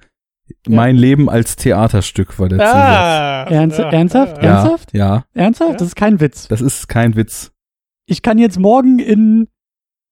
Mein 0.69 0.97
Leben 0.97 1.31
als 1.31 1.57
Theaterstück 1.57 2.39
war 2.39 2.49
der 2.49 2.59
Zusatz. 2.59 2.75
Ah, 2.75 3.45
Ernst- 3.49 3.79
ja, 3.79 3.91
ernsthaft? 3.91 4.37
Ja, 4.39 4.43
Ja, 4.43 4.51
Ernsthaft? 4.59 4.93
ja, 4.95 5.25
Ernsthaft? 5.35 5.71
Ja. 5.73 5.77
Das 5.79 5.89
ist 5.89 5.97
kein 5.97 6.21
Witz. 6.21 6.49
das 6.49 6.61
ist 6.61 6.89
kein 6.89 7.17
Witz. 7.17 7.53
Ich 8.07 8.23
kann 8.23 8.39
jetzt 8.39 8.59
morgen 8.59 8.99
in, 8.99 9.49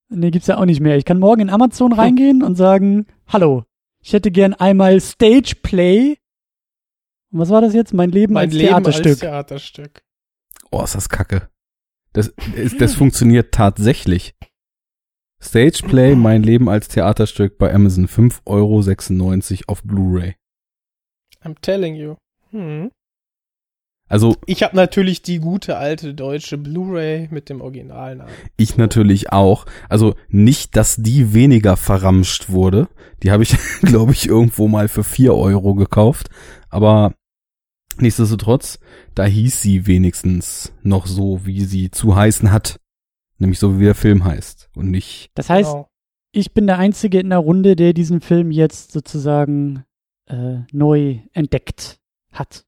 nee, 0.09 0.31
gibt's 0.31 0.47
ja 0.49 0.57
auch 0.57 0.65
nicht 0.65 0.81
mehr. 0.81 0.97
Ich 0.97 1.05
kann 1.05 1.19
morgen 1.19 1.43
in 1.43 1.51
Amazon 1.51 1.93
reingehen 1.93 2.43
und 2.43 2.57
sagen, 2.57 3.07
hallo, 3.29 3.65
ich 4.03 4.13
hätte 4.13 4.31
gern 4.31 4.55
einmal 4.55 4.99
Stage 5.01 5.57
Play. 5.63 6.17
Und 7.33 7.39
was 7.41 7.51
war 7.51 7.61
das 7.61 7.75
jetzt? 7.75 7.93
Mein 7.93 8.11
Leben 8.11 8.33
mein 8.35 8.47
als 8.49 8.55
Leben 8.55 8.69
Theaterstück. 8.69 9.07
als 9.07 9.21
Theaterstück. 9.21 10.03
Oh, 10.71 10.83
ist 10.83 10.95
das 10.95 11.09
kacke. 11.09 11.49
Das, 12.13 12.33
ist, 12.57 12.81
das 12.81 12.95
funktioniert 12.97 13.53
tatsächlich. 13.53 14.35
Stageplay, 15.43 16.15
mein 16.15 16.43
Leben 16.43 16.69
als 16.69 16.89
Theaterstück 16.89 17.59
bei 17.59 17.73
Amazon, 17.73 18.07
5,96 18.07 18.43
Euro 18.47 19.73
auf 19.73 19.83
Blu-ray. 19.83 20.37
I'm 21.43 21.57
telling 21.63 21.95
you. 21.95 22.17
Hm. 22.51 22.91
Also 24.09 24.37
Ich 24.47 24.65
habe 24.65 24.75
natürlich 24.75 25.23
die 25.23 25.39
gute 25.39 25.77
alte 25.77 26.15
deutsche 26.15 26.59
Blu-ray 26.59 27.29
mit 27.31 27.49
dem 27.49 27.61
Originalnamen. 27.61 28.33
ich 28.57 28.77
natürlich 28.77 29.33
auch. 29.33 29.67
Also 29.89 30.17
nicht, 30.29 30.77
dass 30.77 30.97
die 30.97 31.33
weniger 31.33 31.77
verramscht 31.77 32.51
wurde. 32.51 32.89
Die 33.23 33.31
habe 33.31 33.45
ich, 33.45 33.57
glaube 33.83 34.13
ich, 34.13 34.27
irgendwo 34.27 34.67
mal 34.69 34.89
für 34.89 35.05
4 35.05 35.35
Euro 35.35 35.75
gekauft. 35.75 36.29
Aber 36.69 37.15
nichtsdestotrotz, 37.99 38.81
da 39.15 39.25
hieß 39.25 39.63
sie 39.63 39.87
wenigstens 39.87 40.73
noch 40.83 41.07
so, 41.07 41.47
wie 41.47 41.65
sie 41.65 41.93
zu 41.93 42.17
heißen 42.17 42.51
hat. 42.51 42.81
Nämlich 43.41 43.59
so, 43.59 43.81
wie 43.81 43.85
der 43.85 43.95
Film 43.95 44.25
heißt. 44.25 44.71
Und 44.77 44.91
nicht 44.91 45.31
Das 45.35 45.51
heißt, 45.51 45.73
Genau. 45.73 45.89
ich 46.31 46.53
bin 46.53 46.67
der 46.69 46.79
Einzige 46.79 47.19
in 47.19 47.31
der 47.31 47.39
Runde, 47.39 47.75
der 47.75 47.93
diesen 47.95 48.21
Film 48.21 48.51
jetzt 48.53 48.93
sozusagen 48.93 49.85
äh, 50.27 50.59
neu 50.73 51.19
entdeckt 51.33 51.99
hat. 52.31 52.65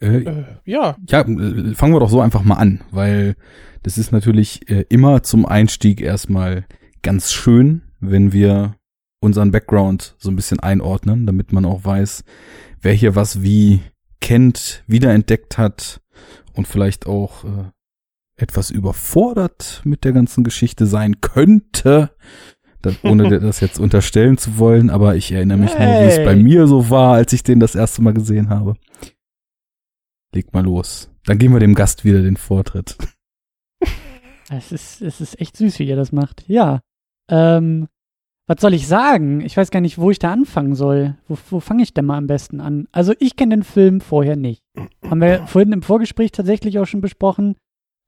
äh, 0.00 0.06
Äh, 0.22 0.44
ja, 0.64 0.96
Ja, 1.08 1.20
äh, 1.20 1.74
fangen 1.74 1.92
wir 1.92 2.00
doch 2.00 2.08
so 2.08 2.20
einfach 2.20 2.42
mal 2.42 2.54
an, 2.54 2.80
weil 2.90 3.36
das 3.82 3.98
ist 3.98 4.12
natürlich 4.12 4.68
äh, 4.70 4.84
immer 4.88 5.22
zum 5.22 5.44
Einstieg 5.44 6.00
erstmal 6.00 6.64
ganz 7.02 7.32
schön, 7.32 7.82
wenn 8.00 8.32
wir 8.32 8.76
unseren 9.20 9.50
Background 9.50 10.14
so 10.18 10.30
ein 10.30 10.36
bisschen 10.36 10.60
einordnen, 10.60 11.26
damit 11.26 11.52
man 11.52 11.64
auch 11.66 11.84
weiß, 11.84 12.24
wer 12.80 12.92
hier 12.94 13.14
was 13.14 13.42
wie 13.42 13.80
kennt, 14.20 14.82
wiederentdeckt 14.86 15.58
hat 15.58 16.00
und 16.54 16.66
vielleicht 16.68 17.06
auch 17.06 17.44
äh, 17.44 17.70
etwas 18.42 18.70
überfordert 18.70 19.82
mit 19.84 20.04
der 20.04 20.12
ganzen 20.12 20.44
Geschichte 20.44 20.86
sein 20.86 21.20
könnte. 21.20 22.10
Das, 22.82 22.96
ohne 23.04 23.28
dir 23.28 23.40
das 23.40 23.60
jetzt 23.60 23.78
unterstellen 23.78 24.38
zu 24.38 24.56
wollen, 24.58 24.88
aber 24.88 25.14
ich 25.14 25.30
erinnere 25.32 25.58
mich 25.58 25.70
nur, 25.72 25.80
wie 25.86 26.06
es 26.08 26.16
bei 26.24 26.32
Hey. 26.34 26.42
mir 26.42 26.66
so 26.66 26.88
war, 26.88 27.12
als 27.14 27.32
ich 27.34 27.42
den 27.42 27.60
das 27.60 27.74
erste 27.74 28.00
Mal 28.00 28.14
gesehen 28.14 28.48
habe. 28.48 28.74
Leg 30.34 30.54
mal 30.54 30.64
los. 30.64 31.10
Dann 31.26 31.38
geben 31.38 31.52
wir 31.54 31.60
dem 31.60 31.74
Gast 31.74 32.04
wieder 32.06 32.22
den 32.22 32.38
Vortritt. 32.38 32.96
Es 34.48 34.72
ist, 34.72 35.00
es 35.02 35.20
ist 35.20 35.40
echt 35.40 35.56
süß, 35.56 35.78
wie 35.78 35.86
ihr 35.88 35.96
das 35.96 36.10
macht. 36.12 36.44
Ja. 36.48 36.80
Ähm, 37.30 37.86
was 38.48 38.60
soll 38.60 38.74
ich 38.74 38.88
sagen? 38.88 39.40
Ich 39.42 39.56
weiß 39.56 39.70
gar 39.70 39.80
nicht, 39.80 39.98
wo 39.98 40.10
ich 40.10 40.18
da 40.18 40.32
anfangen 40.32 40.74
soll. 40.74 41.16
Wo, 41.28 41.38
wo 41.50 41.60
fange 41.60 41.82
ich 41.84 41.94
denn 41.94 42.04
mal 42.06 42.16
am 42.18 42.26
besten 42.26 42.60
an? 42.60 42.88
Also 42.90 43.12
ich 43.20 43.36
kenne 43.36 43.54
den 43.56 43.62
Film 43.62 44.00
vorher 44.00 44.34
nicht. 44.36 44.62
Haben 45.08 45.20
wir 45.20 45.46
vorhin 45.46 45.72
im 45.72 45.82
Vorgespräch 45.82 46.32
tatsächlich 46.32 46.78
auch 46.78 46.86
schon 46.86 47.00
besprochen. 47.00 47.56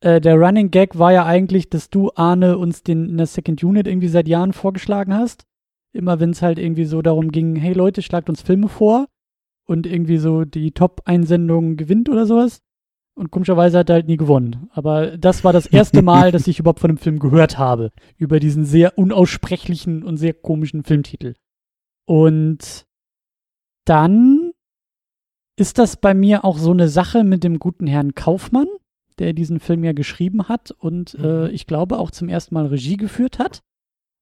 Äh, 0.03 0.21
der 0.21 0.35
Running 0.35 0.71
Gag 0.71 0.99
war 0.99 1.13
ja 1.13 1.25
eigentlich, 1.25 1.71
dass 1.71 1.89
du, 1.89 2.11
Arne, 2.17 2.59
uns 2.59 2.83
den 2.83 3.09
in 3.09 3.17
der 3.19 3.27
Second 3.27 3.63
Unit 3.63 3.87
irgendwie 3.87 4.09
seit 4.09 4.27
Jahren 4.27 4.53
vorgeschlagen 4.53 5.15
hast. 5.15 5.45
Immer 5.93 6.19
wenn 6.19 6.31
es 6.31 6.43
halt 6.43 6.59
irgendwie 6.59 6.87
so 6.87 7.03
darum 7.03 7.31
ging, 7.31 7.55
hey 7.55 7.73
Leute, 7.73 8.03
schlagt 8.03 8.29
uns 8.29 8.43
Filme 8.43 8.69
vor 8.69 9.07
und 9.65 9.87
irgendwie 9.87 10.19
so 10.19 10.45
die 10.45 10.73
Top-Einsendung 10.73 11.77
gewinnt 11.77 12.09
oder 12.09 12.27
sowas. 12.27 12.61
Und 13.15 13.31
komischerweise 13.31 13.79
hat 13.79 13.91
er 13.91 13.97
halt 13.97 14.09
nie 14.09 14.17
gewonnen. 14.17 14.71
Aber 14.73 15.17
das 15.19 15.45
war 15.45 15.53
das 15.53 15.67
erste 15.67 16.03
Mal, 16.03 16.33
dass 16.33 16.49
ich 16.49 16.59
überhaupt 16.59 16.81
von 16.81 16.91
dem 16.91 16.99
Film 16.99 17.21
gehört 17.21 17.59
habe. 17.59 17.93
Über 18.17 18.41
diesen 18.41 18.65
sehr 18.65 18.99
unaussprechlichen 18.99 20.03
und 20.03 20.17
sehr 20.17 20.35
komischen 20.35 20.83
Filmtitel. 20.83 21.35
Und 22.07 22.87
dann 23.85 24.53
ist 25.57 25.79
das 25.79 25.97
bei 25.97 26.15
mir 26.15 26.45
auch 26.45 26.59
so 26.59 26.73
eine 26.73 26.89
Sache 26.89 27.23
mit 27.23 27.45
dem 27.45 27.59
guten 27.59 27.87
Herrn 27.87 28.15
Kaufmann, 28.15 28.67
der 29.17 29.33
diesen 29.33 29.61
Film 29.61 29.85
ja 29.85 29.93
geschrieben 29.93 30.49
hat 30.49 30.71
und 30.71 31.15
äh, 31.15 31.49
ich 31.51 31.67
glaube 31.67 31.99
auch 31.99 32.11
zum 32.11 32.29
ersten 32.29 32.55
Mal 32.55 32.67
Regie 32.67 32.97
geführt 32.97 33.39
hat. 33.39 33.63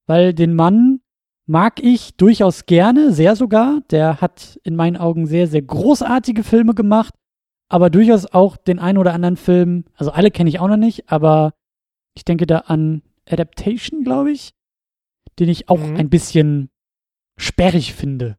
Weil 0.07 0.33
den 0.33 0.55
Mann 0.55 1.01
mag 1.47 1.81
ich 1.83 2.15
durchaus 2.15 2.65
gerne, 2.65 3.11
sehr 3.11 3.35
sogar. 3.35 3.81
Der 3.91 4.21
hat 4.21 4.59
in 4.63 4.75
meinen 4.75 4.97
Augen 4.97 5.25
sehr, 5.27 5.47
sehr 5.47 5.61
großartige 5.61 6.43
Filme 6.43 6.73
gemacht 6.73 7.13
aber 7.71 7.89
durchaus 7.89 8.25
auch 8.25 8.57
den 8.57 8.79
einen 8.79 8.97
oder 8.97 9.13
anderen 9.13 9.37
Film, 9.37 9.85
also 9.95 10.11
alle 10.11 10.29
kenne 10.29 10.49
ich 10.49 10.59
auch 10.59 10.67
noch 10.67 10.75
nicht, 10.75 11.09
aber 11.09 11.53
ich 12.17 12.25
denke 12.25 12.45
da 12.45 12.57
an 12.57 13.01
Adaptation, 13.25 14.03
glaube 14.03 14.31
ich, 14.31 14.51
den 15.39 15.47
ich 15.47 15.69
auch 15.69 15.79
Mhm. 15.79 15.95
ein 15.95 16.09
bisschen 16.09 16.69
sperrig 17.39 17.93
finde, 17.93 18.37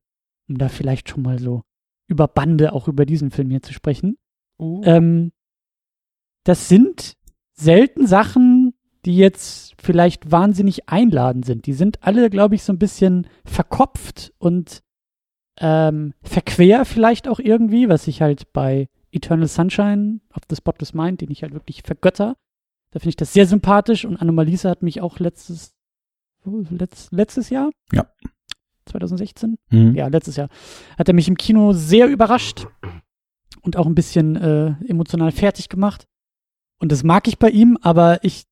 um 0.50 0.58
da 0.58 0.68
vielleicht 0.68 1.08
schon 1.08 1.22
mal 1.22 1.38
so 1.38 1.62
über 2.08 2.28
Bande 2.28 2.74
auch 2.74 2.88
über 2.88 3.06
diesen 3.06 3.30
Film 3.30 3.48
hier 3.48 3.62
zu 3.62 3.72
sprechen. 3.72 4.18
Uh, 4.60 4.82
Ähm, 4.84 5.32
das 6.44 6.68
sind 6.68 7.14
selten 7.54 8.06
Sachen, 8.06 8.74
die 9.04 9.16
jetzt 9.16 9.74
vielleicht 9.80 10.30
wahnsinnig 10.30 10.88
einladend 10.88 11.44
sind. 11.44 11.66
Die 11.66 11.72
sind 11.72 12.02
alle, 12.02 12.30
glaube 12.30 12.54
ich, 12.54 12.62
so 12.62 12.72
ein 12.72 12.78
bisschen 12.78 13.26
verkopft 13.44 14.32
und 14.38 14.82
ähm, 15.58 16.14
verquer 16.22 16.84
vielleicht 16.84 17.28
auch 17.28 17.38
irgendwie, 17.38 17.88
was 17.88 18.06
ich 18.06 18.22
halt 18.22 18.52
bei 18.52 18.88
Eternal 19.10 19.48
Sunshine 19.48 20.20
of 20.34 20.42
the 20.48 20.56
Spotless 20.56 20.94
Mind, 20.94 21.20
den 21.20 21.30
ich 21.30 21.42
halt 21.42 21.52
wirklich 21.52 21.82
vergötter. 21.82 22.36
Da 22.90 22.98
finde 22.98 23.10
ich 23.10 23.16
das 23.16 23.32
sehr 23.32 23.46
sympathisch 23.46 24.04
und 24.04 24.16
Anomalisa 24.16 24.70
hat 24.70 24.82
mich 24.82 25.00
auch 25.00 25.18
letztes, 25.18 25.74
letzt, 26.44 27.12
letztes 27.12 27.50
Jahr? 27.50 27.70
Ja. 27.92 28.06
2016? 28.86 29.58
Hm. 29.68 29.94
ja, 29.94 30.08
letztes 30.08 30.36
Jahr, 30.36 30.48
hat 30.98 31.08
er 31.08 31.14
mich 31.14 31.28
im 31.28 31.36
Kino 31.36 31.72
sehr 31.72 32.08
überrascht 32.08 32.66
und 33.62 33.76
auch 33.76 33.86
ein 33.86 33.94
bisschen 33.94 34.36
äh, 34.36 34.74
emotional 34.86 35.32
fertig 35.32 35.68
gemacht. 35.68 36.06
Und 36.82 36.90
das 36.90 37.04
mag 37.04 37.28
ich 37.28 37.38
bei 37.38 37.48
ihm, 37.48 37.78
aber 37.80 38.24
ich 38.24 38.42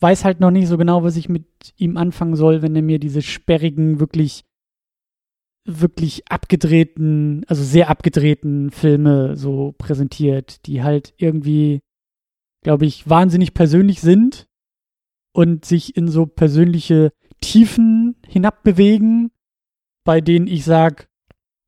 weiß 0.00 0.24
halt 0.24 0.40
noch 0.40 0.50
nicht 0.50 0.66
so 0.66 0.76
genau, 0.76 1.04
was 1.04 1.16
ich 1.16 1.28
mit 1.28 1.46
ihm 1.76 1.96
anfangen 1.96 2.34
soll, 2.34 2.60
wenn 2.60 2.74
er 2.74 2.82
mir 2.82 2.98
diese 2.98 3.22
sperrigen, 3.22 4.00
wirklich, 4.00 4.44
wirklich 5.64 6.28
abgedrehten, 6.28 7.44
also 7.46 7.62
sehr 7.62 7.88
abgedrehten 7.88 8.72
Filme 8.72 9.36
so 9.36 9.76
präsentiert, 9.78 10.66
die 10.66 10.82
halt 10.82 11.14
irgendwie, 11.18 11.78
glaube 12.64 12.84
ich, 12.84 13.08
wahnsinnig 13.08 13.54
persönlich 13.54 14.00
sind 14.00 14.48
und 15.32 15.64
sich 15.64 15.96
in 15.96 16.08
so 16.08 16.26
persönliche 16.26 17.12
Tiefen 17.40 18.16
hinabbewegen, 18.26 19.30
bei 20.04 20.20
denen 20.20 20.48
ich 20.48 20.64
sag, 20.64 21.08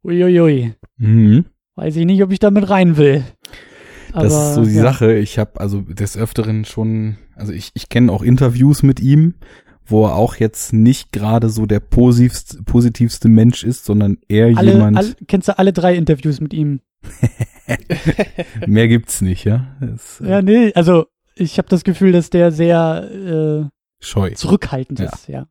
uiuiui, 0.04 0.74
Mhm. 0.96 1.44
weiß 1.76 1.94
ich 1.94 2.04
nicht, 2.04 2.20
ob 2.24 2.32
ich 2.32 2.40
damit 2.40 2.68
rein 2.68 2.96
will. 2.96 3.24
Das 4.22 4.32
ist 4.32 4.54
so 4.54 4.64
die 4.64 4.74
ja. 4.74 4.82
Sache. 4.82 5.14
Ich 5.14 5.38
habe 5.38 5.60
also 5.60 5.80
des 5.80 6.16
Öfteren 6.16 6.64
schon, 6.64 7.16
also 7.34 7.52
ich, 7.52 7.70
ich 7.74 7.88
kenne 7.88 8.12
auch 8.12 8.22
Interviews 8.22 8.82
mit 8.82 9.00
ihm, 9.00 9.34
wo 9.86 10.06
er 10.06 10.14
auch 10.14 10.36
jetzt 10.36 10.72
nicht 10.72 11.12
gerade 11.12 11.50
so 11.50 11.66
der 11.66 11.80
positivste, 11.80 12.62
positivste 12.62 13.28
Mensch 13.28 13.64
ist, 13.64 13.84
sondern 13.84 14.18
eher 14.28 14.56
Alle, 14.56 14.72
jemand. 14.72 14.96
alle, 14.96 15.14
kennst 15.26 15.48
du 15.48 15.58
alle 15.58 15.72
drei 15.72 15.94
Interviews 15.96 16.40
mit 16.40 16.54
ihm? 16.54 16.80
mehr 18.66 18.88
gibt's 18.88 19.20
nicht, 19.20 19.44
ja. 19.44 19.76
Das, 19.80 20.20
äh, 20.20 20.28
Ja, 20.30 20.42
nee, 20.42 20.72
also 20.74 21.06
ich 21.34 21.58
habe 21.58 21.68
das 21.68 21.84
Gefühl, 21.84 22.12
dass 22.12 22.30
der 22.30 22.52
sehr 22.52 23.68
Scheu. 24.00 24.28
äh, 24.28 24.34
zurückhaltend 24.34 25.00
Ja. 25.00 25.06
ist, 25.06 25.28
ja. 25.28 25.46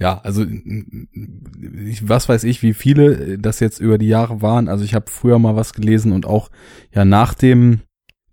Ja, 0.00 0.20
also 0.22 0.44
ich, 0.44 2.08
was 2.08 2.28
weiß 2.28 2.44
ich, 2.44 2.62
wie 2.62 2.74
viele 2.74 3.38
das 3.38 3.60
jetzt 3.60 3.80
über 3.80 3.98
die 3.98 4.08
Jahre 4.08 4.42
waren. 4.42 4.68
Also 4.68 4.84
ich 4.84 4.94
habe 4.94 5.10
früher 5.10 5.38
mal 5.38 5.56
was 5.56 5.72
gelesen 5.72 6.12
und 6.12 6.26
auch 6.26 6.50
ja 6.92 7.04
nach 7.04 7.34
dem 7.34 7.80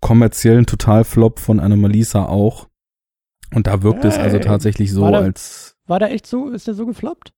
kommerziellen 0.00 0.66
Totalflop 0.66 1.38
von 1.40 1.58
Anomalisa 1.60 2.26
auch. 2.26 2.68
Und 3.54 3.66
da 3.66 3.82
wirkt 3.82 4.04
es 4.04 4.18
also 4.18 4.36
Hey, 4.36 4.44
tatsächlich 4.44 4.92
so, 4.92 5.02
war 5.02 5.12
da- 5.12 5.18
als 5.20 5.76
War 5.86 5.98
der 5.98 6.10
echt 6.12 6.26
so, 6.26 6.50
ist 6.50 6.66
der 6.66 6.74
so 6.74 6.84
gefloppt? 6.86 7.32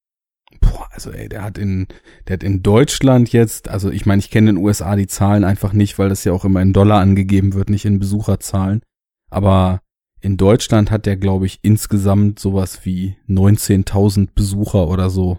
boah, 0.63 0.89
also 0.93 1.11
ey, 1.11 1.29
der 1.29 1.43
hat 1.43 1.59
in 1.59 1.87
der 2.27 2.35
hat 2.35 2.43
in 2.43 2.63
Deutschland 2.63 3.31
jetzt, 3.33 3.69
also 3.69 3.91
ich 3.91 4.07
meine, 4.07 4.21
ich 4.21 4.31
kenne 4.31 4.49
in 4.51 4.57
den 4.57 4.65
USA 4.65 4.97
die 4.97 5.07
Zahlen 5.07 5.45
einfach 5.45 5.75
nicht, 5.75 5.99
weil 5.99 6.09
das 6.09 6.25
ja 6.25 6.33
auch 6.33 6.45
immer 6.47 6.63
in 6.63 6.73
Dollar 6.73 7.01
angegeben 7.01 7.53
wird, 7.53 7.69
nicht 7.69 7.85
in 7.85 7.99
Besucherzahlen. 7.99 8.81
Aber 9.31 9.81
in 10.21 10.37
Deutschland 10.37 10.91
hat 10.91 11.07
der, 11.07 11.17
glaube 11.17 11.47
ich, 11.47 11.59
insgesamt 11.63 12.39
sowas 12.39 12.85
wie 12.85 13.17
19.000 13.29 14.31
Besucher 14.35 14.89
oder 14.89 15.11
so 15.11 15.39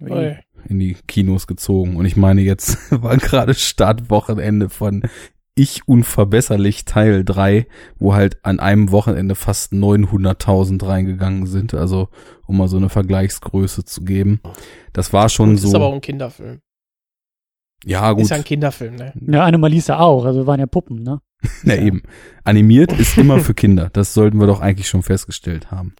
ui. 0.00 0.36
in 0.68 0.78
die 0.78 0.96
Kinos 1.06 1.46
gezogen. 1.46 1.96
Und 1.96 2.06
ich 2.06 2.16
meine, 2.16 2.42
jetzt 2.42 2.78
war 3.02 3.16
gerade 3.16 3.54
Startwochenende 3.54 4.68
von 4.68 5.02
Ich 5.54 5.88
unverbesserlich 5.88 6.84
Teil 6.84 7.24
3, 7.24 7.66
wo 7.98 8.14
halt 8.14 8.44
an 8.44 8.60
einem 8.60 8.92
Wochenende 8.92 9.34
fast 9.34 9.72
900.000 9.72 10.86
reingegangen 10.86 11.46
sind, 11.46 11.72
also 11.74 12.08
um 12.46 12.58
mal 12.58 12.68
so 12.68 12.76
eine 12.76 12.88
Vergleichsgröße 12.90 13.84
zu 13.84 14.04
geben. 14.04 14.40
Das 14.92 15.12
war 15.12 15.28
schon 15.28 15.52
Das 15.52 15.62
so. 15.62 15.68
ist 15.68 15.74
aber 15.74 15.86
auch 15.86 15.94
ein 15.94 16.00
Kinderfilm. 16.02 16.60
ja, 17.84 18.12
gut. 18.12 18.22
Ist 18.22 18.30
ja 18.30 18.36
ein 18.36 18.44
Kinderfilm, 18.44 18.96
ne? 18.96 19.12
Ja, 19.26 19.44
Anomalisa 19.44 19.98
auch, 19.98 20.24
also 20.24 20.46
waren 20.46 20.60
ja 20.60 20.66
Puppen, 20.66 21.02
ne? 21.02 21.20
Ja, 21.64 21.76
eben. 21.76 22.02
Animiert 22.44 22.92
ist 22.92 23.16
immer 23.18 23.40
für 23.40 23.54
Kinder. 23.54 23.90
Das 23.92 24.14
sollten 24.14 24.38
wir 24.38 24.46
doch 24.46 24.60
eigentlich 24.60 24.88
schon 24.88 25.02
festgestellt 25.02 25.70
haben. 25.70 25.94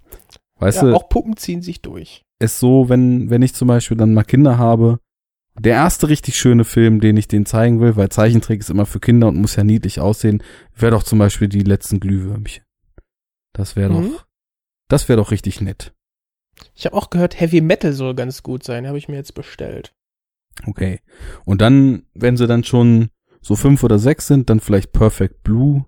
Weißt 0.58 0.78
ja, 0.78 0.84
du, 0.88 0.94
auch 0.96 1.08
Puppen 1.08 1.36
ziehen 1.36 1.60
sich 1.62 1.82
durch. 1.82 2.22
ist 2.40 2.58
so, 2.58 2.88
wenn, 2.88 3.28
wenn 3.30 3.42
ich 3.42 3.54
zum 3.54 3.68
Beispiel 3.68 3.96
dann 3.96 4.14
mal 4.14 4.24
Kinder 4.24 4.58
habe, 4.58 4.98
der 5.58 5.74
erste 5.74 6.08
richtig 6.08 6.36
schöne 6.36 6.64
Film, 6.64 7.00
den 7.00 7.16
ich 7.16 7.28
denen 7.28 7.46
zeigen 7.46 7.80
will, 7.80 7.96
weil 7.96 8.08
Zeichentrick 8.10 8.60
ist 8.60 8.70
immer 8.70 8.86
für 8.86 9.00
Kinder 9.00 9.28
und 9.28 9.36
muss 9.36 9.56
ja 9.56 9.64
niedlich 9.64 10.00
aussehen, 10.00 10.42
wäre 10.74 10.92
doch 10.92 11.02
zum 11.02 11.18
Beispiel 11.18 11.48
die 11.48 11.62
letzten 11.62 12.00
Glühwürmchen. 12.00 12.62
Das 13.52 13.76
wäre 13.76 13.92
Mhm. 13.92 14.12
doch, 14.12 14.26
das 14.88 15.08
wäre 15.08 15.16
doch 15.18 15.30
richtig 15.30 15.60
nett. 15.60 15.92
Ich 16.74 16.86
habe 16.86 16.96
auch 16.96 17.10
gehört, 17.10 17.38
Heavy 17.40 17.60
Metal 17.60 17.92
soll 17.92 18.14
ganz 18.14 18.42
gut 18.42 18.64
sein. 18.64 18.86
Habe 18.86 18.98
ich 18.98 19.08
mir 19.08 19.16
jetzt 19.16 19.34
bestellt. 19.34 19.92
Okay. 20.66 21.00
Und 21.44 21.60
dann, 21.60 22.04
wenn 22.14 22.36
sie 22.38 22.46
dann 22.46 22.64
schon 22.64 23.10
so 23.46 23.56
fünf 23.56 23.82
oder 23.84 23.98
sechs 23.98 24.26
sind, 24.26 24.50
dann 24.50 24.60
vielleicht 24.60 24.92
Perfect 24.92 25.42
Blue. 25.42 25.84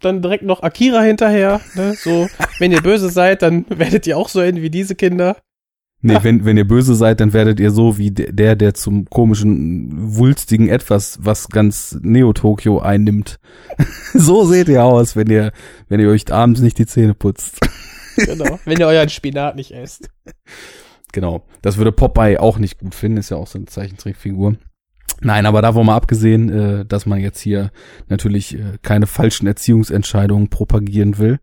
Dann 0.00 0.22
direkt 0.22 0.44
noch 0.44 0.62
Akira 0.62 1.02
hinterher. 1.02 1.60
Ne? 1.74 1.94
So, 1.94 2.28
wenn 2.58 2.72
ihr 2.72 2.82
böse 2.82 3.10
seid, 3.10 3.42
dann 3.42 3.64
werdet 3.68 4.06
ihr 4.06 4.18
auch 4.18 4.28
so 4.28 4.40
enden 4.40 4.62
wie 4.62 4.70
diese 4.70 4.94
Kinder. 4.94 5.36
Nee, 6.02 6.18
wenn, 6.22 6.44
wenn 6.44 6.56
ihr 6.56 6.66
böse 6.68 6.94
seid, 6.94 7.20
dann 7.20 7.32
werdet 7.32 7.58
ihr 7.60 7.70
so 7.70 7.98
wie 7.98 8.10
de- 8.10 8.30
der, 8.32 8.56
der 8.56 8.74
zum 8.74 9.06
komischen, 9.06 9.88
wulstigen 10.16 10.68
Etwas, 10.68 11.18
was 11.22 11.48
ganz 11.48 11.98
Neo-Tokio 12.02 12.78
einnimmt. 12.80 13.40
so 14.12 14.44
seht 14.44 14.68
ihr 14.68 14.84
aus, 14.84 15.16
wenn 15.16 15.30
ihr, 15.30 15.52
wenn 15.88 16.00
ihr 16.00 16.08
euch 16.10 16.30
abends 16.30 16.60
nicht 16.60 16.78
die 16.78 16.86
Zähne 16.86 17.14
putzt. 17.14 17.58
Genau. 18.16 18.58
wenn 18.64 18.78
ihr 18.78 18.86
euren 18.86 19.08
Spinat 19.08 19.56
nicht 19.56 19.72
esst. 19.72 20.08
Genau. 21.12 21.44
Das 21.62 21.76
würde 21.76 21.92
Popeye 21.92 22.38
auch 22.38 22.58
nicht 22.58 22.78
gut 22.78 22.94
finden, 22.94 23.18
ist 23.18 23.30
ja 23.30 23.36
auch 23.36 23.46
so 23.46 23.58
eine 23.58 23.66
Zeichentrickfigur. 23.66 24.56
Nein, 25.22 25.46
aber 25.46 25.62
davon 25.62 25.86
mal 25.86 25.96
abgesehen, 25.96 26.50
äh, 26.50 26.84
dass 26.84 27.06
man 27.06 27.20
jetzt 27.20 27.40
hier 27.40 27.70
natürlich 28.08 28.58
äh, 28.58 28.78
keine 28.82 29.06
falschen 29.06 29.46
Erziehungsentscheidungen 29.46 30.50
propagieren 30.50 31.18
will. 31.18 31.38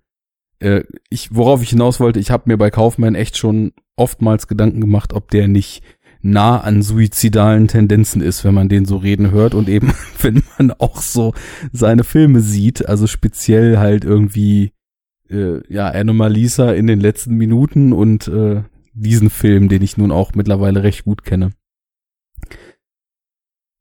Äh, 0.60 0.84
ich, 1.10 1.36
worauf 1.36 1.64
ich 1.64 1.70
hinaus 1.70 2.00
wollte, 2.00 2.20
ich 2.20 2.30
habe 2.30 2.44
mir 2.48 2.58
bei 2.58 2.70
Kaufmann 2.70 3.16
echt 3.16 3.38
schon 3.38 3.74
oftmals 3.96 4.48
Gedanken 4.48 4.82
gemacht, 4.82 5.14
ob 5.14 5.32
der 5.32 5.48
nicht 5.48 5.84
nah 6.22 6.62
an 6.62 6.82
suizidalen 6.82 7.68
Tendenzen 7.68 8.22
ist, 8.22 8.46
wenn 8.46 8.54
man 8.54 8.70
den 8.70 8.86
so 8.86 8.98
reden 8.98 9.32
hört 9.32 9.54
und 9.54 9.68
eben, 9.68 9.94
wenn 10.22 10.44
man 10.58 10.72
auch 10.72 11.02
so 11.02 11.34
seine 11.72 12.04
Filme 12.04 12.40
sieht, 12.40 12.88
also 12.88 13.08
speziell 13.08 13.78
halt 13.78 14.06
irgendwie, 14.06 14.72
äh, 15.30 15.62
ja, 15.72 15.90
Anomalisa 15.90 16.72
in 16.72 16.88
den 16.88 17.00
letzten 17.00 17.36
Minuten 17.36 17.92
und 17.92 18.28
äh, 18.28 18.64
diesen 18.94 19.30
Film, 19.30 19.70
den 19.70 19.82
ich 19.82 19.98
nun 19.98 20.12
auch 20.12 20.34
mittlerweile 20.36 20.84
recht 20.84 21.04
gut 21.04 21.24
kenne. 21.24 21.52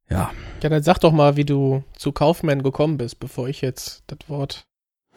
Ja, 0.09 0.31
Ja, 0.61 0.69
dann 0.69 0.83
sag 0.83 0.99
doch 0.99 1.11
mal, 1.11 1.35
wie 1.37 1.45
du 1.45 1.83
zu 1.97 2.11
Kaufmann 2.11 2.63
gekommen 2.63 2.97
bist, 2.97 3.19
bevor 3.19 3.47
ich 3.49 3.61
jetzt 3.61 4.03
das 4.07 4.19
Wort 4.29 4.65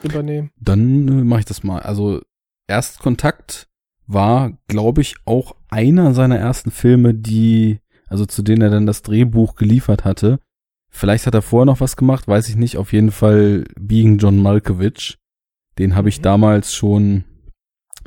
übernehme. 0.02 0.50
dann 0.60 1.08
äh, 1.08 1.24
mache 1.24 1.40
ich 1.40 1.46
das 1.46 1.62
mal. 1.62 1.80
Also 1.80 2.20
Erstkontakt 2.68 3.68
war, 4.06 4.52
glaube 4.68 5.00
ich, 5.02 5.16
auch 5.24 5.56
einer 5.68 6.14
seiner 6.14 6.38
ersten 6.38 6.70
Filme, 6.70 7.14
die, 7.14 7.80
also 8.08 8.26
zu 8.26 8.42
denen 8.42 8.62
er 8.62 8.70
dann 8.70 8.86
das 8.86 9.02
Drehbuch 9.02 9.54
geliefert 9.56 10.04
hatte. 10.04 10.40
Vielleicht 10.90 11.26
hat 11.26 11.34
er 11.34 11.42
vorher 11.42 11.66
noch 11.66 11.80
was 11.80 11.96
gemacht, 11.96 12.26
weiß 12.26 12.48
ich 12.48 12.56
nicht. 12.56 12.76
Auf 12.76 12.92
jeden 12.92 13.10
Fall 13.10 13.64
Being 13.78 14.18
John 14.18 14.40
Malkovich. 14.40 15.18
Den 15.78 15.94
habe 15.94 16.08
ich 16.08 16.18
Mhm. 16.18 16.22
damals 16.22 16.74
schon 16.74 17.24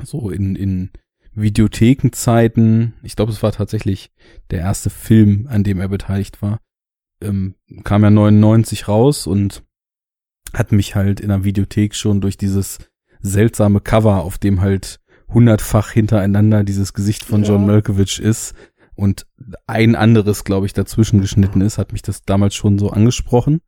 so 0.02 0.30
in, 0.30 0.56
in 0.56 0.90
Videothekenzeiten, 1.34 2.94
ich 3.02 3.16
glaube, 3.16 3.32
es 3.32 3.42
war 3.42 3.52
tatsächlich 3.52 4.10
der 4.50 4.60
erste 4.60 4.90
Film, 4.90 5.46
an 5.48 5.64
dem 5.64 5.80
er 5.80 5.88
beteiligt 5.88 6.42
war, 6.42 6.58
ähm, 7.22 7.54
kam 7.84 8.02
ja 8.02 8.10
99 8.10 8.88
raus 8.88 9.26
und 9.26 9.62
hat 10.52 10.72
mich 10.72 10.96
halt 10.96 11.20
in 11.20 11.28
der 11.28 11.44
Videothek 11.44 11.94
schon 11.94 12.20
durch 12.20 12.36
dieses 12.36 12.78
seltsame 13.20 13.80
Cover, 13.80 14.22
auf 14.22 14.38
dem 14.38 14.60
halt 14.60 15.00
hundertfach 15.28 15.90
hintereinander 15.90 16.64
dieses 16.64 16.92
Gesicht 16.92 17.24
von 17.24 17.44
John 17.44 17.62
Ja. 17.62 17.66
Malkovich 17.68 18.18
ist 18.18 18.54
und 18.94 19.26
ein 19.66 19.94
anderes, 19.94 20.44
glaube 20.44 20.66
ich, 20.66 20.72
dazwischen 20.72 21.20
geschnitten 21.20 21.60
ist, 21.60 21.78
hat 21.78 21.92
mich 21.92 22.02
das 22.02 22.22
damals 22.22 22.54
schon 22.54 22.78
so 22.78 22.90
angesprochen. 22.90 23.60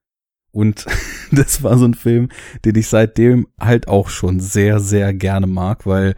Und 0.51 0.87
das 1.33 1.63
war 1.63 1.79
so 1.79 1.87
ein 1.87 1.95
Film, 1.95 2.29
den 2.65 2.77
ich 2.77 2.89
seitdem 2.89 3.47
halt 3.59 3.89
auch 3.89 4.09
schon 4.09 4.41
sehr, 4.41 4.81
sehr 4.81 5.15
gerne 5.15 5.47
mag, 5.47 5.87
weil 5.87 6.17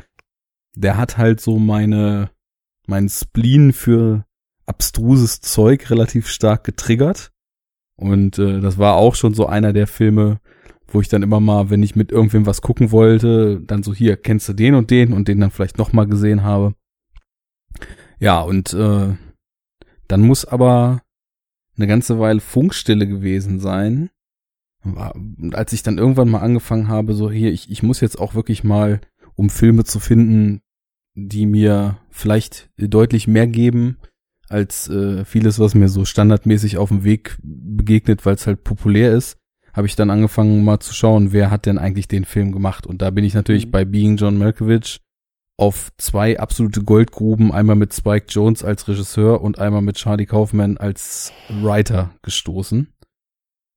der 0.74 0.96
hat 0.96 1.18
halt 1.18 1.40
so 1.40 1.58
meine, 1.58 2.30
mein 2.86 3.08
Spleen 3.08 3.72
für 3.72 4.24
abstruses 4.66 5.40
Zeug 5.40 5.90
relativ 5.90 6.28
stark 6.28 6.64
getriggert. 6.64 7.32
Und 7.96 8.38
äh, 8.38 8.60
das 8.60 8.78
war 8.78 8.94
auch 8.94 9.14
schon 9.14 9.34
so 9.34 9.46
einer 9.46 9.72
der 9.72 9.86
Filme, 9.86 10.40
wo 10.88 11.00
ich 11.00 11.08
dann 11.08 11.22
immer 11.22 11.40
mal, 11.40 11.70
wenn 11.70 11.82
ich 11.82 11.96
mit 11.96 12.12
irgendwem 12.12 12.46
was 12.46 12.60
gucken 12.62 12.90
wollte, 12.90 13.60
dann 13.60 13.82
so 13.82 13.94
hier, 13.94 14.16
kennst 14.16 14.48
du 14.48 14.52
den 14.52 14.74
und 14.74 14.90
den 14.90 15.12
und 15.12 15.28
den 15.28 15.40
dann 15.40 15.50
vielleicht 15.50 15.78
noch 15.78 15.92
mal 15.92 16.06
gesehen 16.06 16.42
habe. 16.42 16.74
Ja, 18.18 18.40
und 18.40 18.72
äh, 18.72 19.14
dann 20.08 20.20
muss 20.20 20.44
aber 20.44 21.02
eine 21.76 21.86
ganze 21.86 22.18
Weile 22.18 22.40
Funkstille 22.40 23.06
gewesen 23.06 23.58
sein. 23.58 24.10
Und 24.82 25.54
als 25.54 25.72
ich 25.72 25.82
dann 25.82 25.98
irgendwann 25.98 26.28
mal 26.28 26.40
angefangen 26.40 26.88
habe, 26.88 27.14
so 27.14 27.30
hier, 27.30 27.52
ich, 27.52 27.70
ich 27.70 27.82
muss 27.82 28.00
jetzt 28.00 28.18
auch 28.18 28.34
wirklich 28.34 28.64
mal, 28.64 29.00
um 29.34 29.50
Filme 29.50 29.84
zu 29.84 29.98
finden, 29.98 30.60
die 31.14 31.46
mir 31.46 31.98
vielleicht 32.10 32.70
deutlich 32.76 33.26
mehr 33.26 33.46
geben, 33.46 33.98
als 34.48 34.88
äh, 34.88 35.24
vieles, 35.24 35.58
was 35.58 35.74
mir 35.74 35.88
so 35.88 36.04
standardmäßig 36.04 36.76
auf 36.76 36.90
dem 36.90 37.04
Weg 37.04 37.38
begegnet, 37.42 38.26
weil 38.26 38.34
es 38.34 38.46
halt 38.46 38.64
populär 38.64 39.12
ist, 39.12 39.38
habe 39.72 39.86
ich 39.86 39.96
dann 39.96 40.10
angefangen 40.10 40.62
mal 40.64 40.78
zu 40.80 40.94
schauen, 40.94 41.32
wer 41.32 41.50
hat 41.50 41.66
denn 41.66 41.78
eigentlich 41.78 42.08
den 42.08 42.24
Film 42.24 42.52
gemacht. 42.52 42.86
Und 42.86 43.02
da 43.02 43.10
bin 43.10 43.24
ich 43.24 43.34
natürlich 43.34 43.66
Mhm. 43.66 43.70
bei 43.70 43.84
Being 43.84 44.16
John 44.16 44.38
Malkovich 44.38 45.00
auf 45.56 45.92
zwei 45.98 46.38
absolute 46.38 46.82
Goldgruben, 46.82 47.52
einmal 47.52 47.76
mit 47.76 47.94
Spike 47.94 48.26
Jones 48.28 48.64
als 48.64 48.86
Regisseur 48.88 49.40
und 49.40 49.58
einmal 49.58 49.82
mit 49.82 49.96
Charlie 49.96 50.26
Kaufman 50.26 50.76
als 50.76 51.32
Writer 51.48 52.10
gestoßen. 52.22 52.88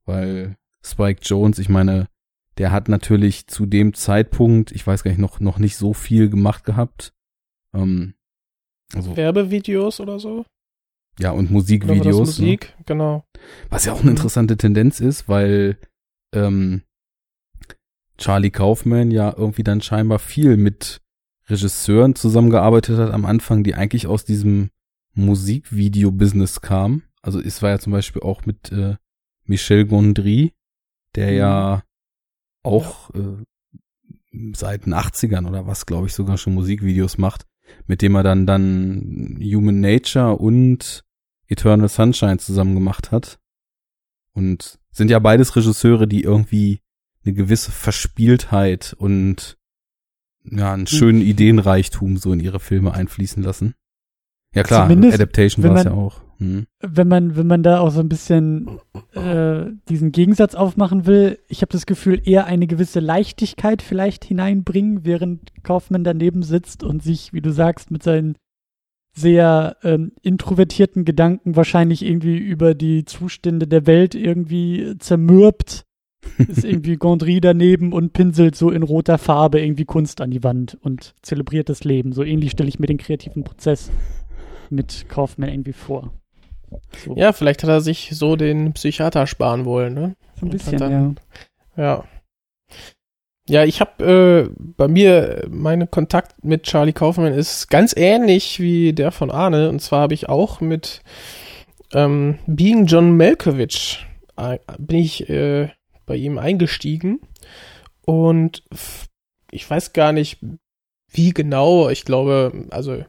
Weil 0.06 0.56
Spike 0.84 1.22
Jones, 1.24 1.60
ich 1.60 1.70
meine, 1.70 2.08
der 2.58 2.72
hat 2.72 2.90
natürlich 2.90 3.48
zu 3.48 3.66
dem 3.66 3.94
Zeitpunkt, 3.94 4.72
ich 4.72 4.86
weiß 4.86 5.04
gar 5.04 5.12
nicht, 5.12 5.20
noch, 5.20 5.40
noch 5.40 5.60
nicht 5.60 5.78
so 5.78 5.94
viel 5.94 6.30
gemacht 6.30 6.64
gehabt. 6.64 7.14
Ähm, 7.78 8.14
also, 8.94 9.16
Werbevideos 9.16 10.00
oder 10.00 10.20
so? 10.20 10.46
ja, 11.20 11.32
und 11.32 11.52
Musikvideos. 11.52 12.06
Ne? 12.40 12.46
Musik, 12.46 12.76
genau. 12.86 13.26
Was 13.70 13.86
ja 13.86 13.94
auch 13.94 14.02
eine 14.02 14.12
interessante 14.12 14.58
Tendenz 14.58 15.00
ist, 15.00 15.28
weil 15.28 15.78
ähm, 16.34 16.84
Charlie 18.18 18.52
Kaufman 18.52 19.12
ja 19.12 19.34
irgendwie 19.36 19.64
dann 19.64 19.82
scheinbar 19.82 20.20
viel 20.20 20.58
mit 20.58 21.02
Regisseuren 21.48 22.16
zusammengearbeitet 22.16 22.98
hat 23.00 23.14
am 23.14 23.26
Anfang, 23.26 23.64
die 23.64 23.76
eigentlich 23.76 24.08
aus 24.08 24.26
diesem 24.26 24.70
Musikvideo-Business 25.14 26.62
kamen. 26.62 27.04
Also 27.22 27.40
es 27.40 27.62
war 27.62 27.72
ja 27.72 27.80
zum 27.80 27.94
Beispiel 27.94 28.22
auch 28.22 28.46
mit 28.46 28.72
äh, 28.72 28.96
Michel 29.46 29.86
Gondry, 29.86 30.54
der 31.16 31.32
ja 31.32 31.84
auch 32.64 33.10
äh, 33.16 33.44
seit 34.54 34.86
den 34.86 34.94
80ern 34.94 35.48
oder 35.48 35.66
was, 35.66 35.86
glaube 35.86 36.08
ich, 36.08 36.14
sogar 36.14 36.38
schon 36.38 36.54
Musikvideos 36.54 37.18
macht, 37.18 37.46
mit 37.86 38.02
dem 38.02 38.16
er 38.16 38.24
dann 38.24 38.46
dann 38.46 39.40
Human 39.42 39.80
Nature 39.80 40.36
und 40.36 41.04
Eternal 41.48 41.90
Sunshine 41.90 42.38
zusammen 42.38 42.76
gemacht 42.76 43.12
hat. 43.12 43.40
Und 44.34 44.80
sind 44.92 45.10
ja 45.10 45.20
beides 45.20 45.56
Regisseure, 45.56 46.08
die 46.08 46.24
irgendwie 46.24 46.80
eine 47.24 47.34
gewisse 47.34 47.72
Verspieltheit 47.72 48.96
und 48.98 49.58
ja, 50.44 50.74
einen 50.74 50.88
schönen 50.88 51.22
Ideenreichtum 51.22 52.18
so 52.18 52.32
in 52.34 52.40
ihre 52.40 52.60
Filme 52.60 52.94
einfließen 52.94 53.44
lassen. 53.44 53.76
Ja 54.56 54.64
klar, 54.64 54.88
Zumindest, 54.88 55.16
Adaptation 55.16 55.64
war 55.64 55.76
es 55.76 55.84
ja 55.84 55.92
auch. 55.92 56.22
Hm. 56.40 56.68
wenn 56.82 57.08
man, 57.08 57.36
wenn 57.36 57.48
man 57.48 57.64
da 57.64 57.80
auch 57.80 57.90
so 57.90 58.00
ein 58.00 58.10
bisschen 58.10 58.80
äh, 59.14 59.66
diesen 59.90 60.12
Gegensatz 60.12 60.54
aufmachen 60.54 61.08
will, 61.08 61.40
ich 61.48 61.64
habe 61.64 61.72
das 61.72 61.88
Gefühl, 61.88 62.22
eher 62.24 62.46
eine 62.46 62.68
gewisse 62.68 63.00
Leichtigkeit 63.00 63.82
vielleicht 63.82 64.24
hineinbringen, 64.24 65.04
während 65.04 65.52
Kaufmann 65.64 66.04
daneben 66.04 66.44
sitzt 66.44 66.84
und 66.84 67.02
sich, 67.02 67.34
wie 67.34 67.42
du 67.42 67.52
sagst, 67.52 67.90
mit 67.90 68.04
seinen 68.04 68.36
sehr 69.16 69.78
ähm, 69.82 70.12
introvertierten 70.22 71.04
Gedanken 71.04 71.56
wahrscheinlich 71.56 72.06
irgendwie 72.06 72.38
über 72.38 72.76
die 72.76 73.04
Zustände 73.04 73.68
der 73.68 73.88
Welt 73.88 74.14
irgendwie 74.14 74.94
zermürbt. 75.00 75.86
Ist 76.48 76.66
irgendwie 76.66 76.98
Gondry 76.98 77.40
daneben 77.40 77.94
und 77.94 78.14
pinselt 78.14 78.56
so 78.56 78.70
in 78.70 78.84
roter 78.84 79.18
Farbe 79.18 79.62
irgendwie 79.62 79.86
Kunst 79.86 80.20
an 80.20 80.30
die 80.30 80.44
Wand 80.44 80.78
und 80.82 81.16
zelebriert 81.22 81.70
das 81.70 81.84
Leben. 81.84 82.12
So 82.12 82.24
ähnlich 82.24 82.52
stelle 82.52 82.70
ich 82.70 82.80
mir 82.80 82.88
den 82.88 82.98
kreativen 82.98 83.44
Prozess 83.44 83.90
mit 84.72 85.06
Kaufmann 85.10 85.50
irgendwie 85.50 85.74
vor. 85.74 86.12
So, 87.04 87.16
Ja, 87.16 87.32
vielleicht 87.34 87.64
hat 87.64 87.70
er 87.70 87.82
sich 87.82 88.10
so 88.14 88.36
den 88.36 88.74
Psychiater 88.74 89.26
sparen 89.28 89.66
wollen, 89.66 89.94
ne? 89.94 90.16
so 90.40 90.46
ein 90.46 90.50
bisschen, 90.50 90.74
hat 90.74 90.82
ja. 90.82 90.90
dann- 90.90 91.20
Ja. 91.76 92.04
Ja, 93.50 93.64
ich 93.64 93.80
habe 93.80 94.50
äh, 94.52 94.54
bei 94.58 94.90
mir 94.90 95.46
meine 95.50 95.88
Kontakt 95.88 96.44
mit 96.44 96.64
Charlie 96.64 96.92
Kaufman 96.92 97.34
ist 97.34 97.70
ganz 97.70 97.94
ähnlich 97.96 98.60
wie 98.60 98.92
der 98.92 99.12
von 99.14 99.32
Arne. 99.32 99.70
Und 99.70 99.82
zwar 99.82 100.02
habe 100.02 100.14
ich 100.14 100.28
auch 100.28 100.60
mit 100.60 101.02
ähm, 101.94 102.40
Being 102.46 102.88
John 102.88 103.16
Malkovich 103.16 104.06
äh, 104.36 104.60
bin 104.78 105.00
ich 105.00 105.30
äh, 105.30 105.70
bei 106.06 106.18
ihm 106.18 106.38
eingestiegen 106.38 107.22
und 108.06 108.64
ich 109.50 109.70
weiß 109.70 109.94
gar 109.94 110.12
nicht 110.12 110.40
wie 111.10 111.34
genau. 111.34 111.88
Ich 111.90 112.04
glaube, 112.04 112.66
also 112.70 113.06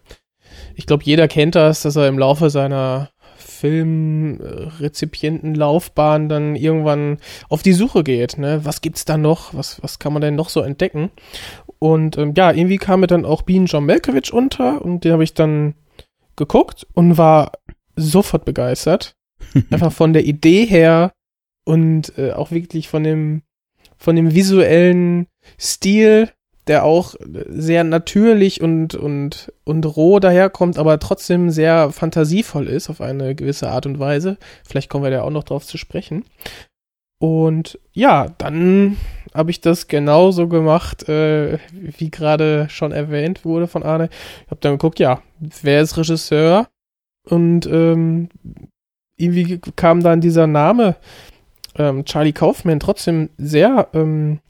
ich 0.75 0.87
glaube, 0.87 1.05
jeder 1.05 1.29
kennt 1.29 1.55
das, 1.55 1.83
dass 1.83 1.97
er 1.97 2.09
im 2.09 2.19
Laufe 2.19 2.49
seiner 2.51 3.11
Filmrezipientenlaufbahn 3.37 6.29
dann 6.29 6.55
irgendwann 6.55 7.17
auf 7.49 7.63
die 7.63 7.73
Suche 7.73 8.05
geht. 8.05 8.39
Ne? 8.39 8.65
Was 8.65 8.81
gibt's 8.81 9.05
da 9.05 9.17
noch? 9.17 9.53
Was, 9.55 9.83
was 9.83 9.99
kann 9.99 10.13
man 10.13 10.23
denn 10.23 10.37
noch 10.37 10.49
so 10.49 10.61
entdecken? 10.61 11.11
Und 11.79 12.17
ähm, 12.19 12.35
ja, 12.37 12.53
irgendwie 12.53 12.79
kam 12.79 13.01
mir 13.01 13.09
dann 13.09 13.25
auch 13.25 13.43
Bean 13.43 13.67
John 13.67 13.87
Malkovich 13.87 14.33
unter 14.33 14.83
und 14.83 15.05
den 15.05 15.13
habe 15.13 15.25
ich 15.25 15.35
dann 15.35 15.75
geguckt 16.37 16.87
und 16.95 17.19
war 17.19 17.51
sofort 17.97 18.45
begeistert. 18.45 19.17
Einfach 19.71 19.93
von 19.93 20.13
der 20.13 20.25
Idee 20.25 20.65
her 20.65 21.13
und 21.65 22.17
äh, 22.19 22.33
auch 22.33 22.51
wirklich 22.51 22.89
von 22.89 23.05
dem, 23.05 23.43
von 23.97 24.17
dem 24.17 24.35
visuellen 24.35 25.29
Stil, 25.59 26.31
der 26.69 26.85
auch 26.85 27.15
sehr 27.49 27.83
natürlich 27.83 28.61
und, 28.61 28.95
und, 28.95 29.53
und 29.65 29.85
roh 29.85 30.21
daherkommt, 30.21 30.79
aber 30.79 30.99
trotzdem 30.99 31.51
sehr 31.51 31.91
fantasievoll 31.91 32.69
ist 32.69 32.91
auf 32.91 33.01
eine 33.01 33.35
gewisse 33.35 33.71
Art 33.71 33.87
und 33.87 33.99
Weise. 33.99 34.37
Vielleicht 34.67 34.91
kommen 34.91 35.05
wir 35.05 35.11
da 35.11 35.23
auch 35.23 35.31
noch 35.31 35.45
drauf 35.45 35.67
zu 35.67 35.79
sprechen. 35.79 36.25
Und 37.19 37.79
ja, 37.93 38.29
dann 38.39 38.97
habe 39.35 39.51
ich 39.51 39.61
das 39.61 39.89
genauso 39.89 40.47
gemacht, 40.49 41.09
äh, 41.09 41.59
wie 41.73 42.11
gerade 42.11 42.69
schon 42.71 42.93
erwähnt 42.93 43.45
wurde 43.45 43.67
von 43.67 43.83
Arne. 43.83 44.09
Ich 44.45 44.51
habe 44.51 44.61
dann 44.61 44.73
geguckt, 44.73 45.01
ja, 45.01 45.23
wer 45.41 45.81
ist 45.81 45.97
Regisseur? 45.97 46.69
Und 47.29 47.67
ähm, 47.67 48.29
irgendwie 49.17 49.59
kam 49.77 50.03
dann 50.03 50.21
dieser 50.21 50.47
Name 50.47 50.97
ähm, 51.77 52.05
Charlie 52.05 52.33
Kaufman 52.33 52.81
trotzdem 52.81 53.31
sehr, 53.37 53.89
ähm, 53.95 54.41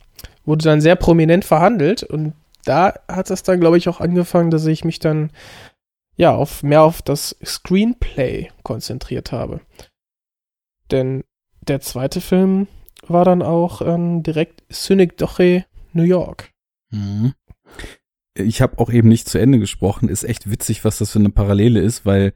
wurde 0.49 0.63
dann 0.63 0.81
sehr 0.81 0.95
prominent 0.95 1.45
verhandelt 1.45 2.01
und 2.01 2.33
da 2.65 2.95
hat 3.07 3.29
es 3.29 3.43
dann, 3.43 3.59
glaube 3.59 3.77
ich, 3.77 3.87
auch 3.87 4.01
angefangen, 4.01 4.49
dass 4.49 4.65
ich 4.65 4.83
mich 4.83 4.97
dann 4.97 5.29
ja 6.17 6.33
auf 6.33 6.63
mehr 6.63 6.81
auf 6.81 7.03
das 7.03 7.37
Screenplay 7.45 8.49
konzentriert 8.63 9.31
habe. 9.31 9.61
Denn 10.89 11.23
der 11.61 11.81
zweite 11.81 12.19
Film 12.19 12.67
war 13.07 13.25
dann 13.25 13.43
auch 13.43 13.81
ähm, 13.81 14.23
direkt 14.23 14.63
Synecdoche 14.69 15.65
New 15.93 16.03
York. 16.03 16.49
Mhm. 16.89 17.33
Ich 18.33 18.63
habe 18.63 18.79
auch 18.79 18.89
eben 18.89 19.07
nicht 19.07 19.29
zu 19.29 19.37
Ende 19.37 19.59
gesprochen. 19.59 20.09
Ist 20.09 20.23
echt 20.23 20.49
witzig, 20.49 20.83
was 20.83 20.97
das 20.97 21.11
für 21.11 21.19
eine 21.19 21.29
Parallele 21.29 21.79
ist, 21.79 22.07
weil 22.07 22.33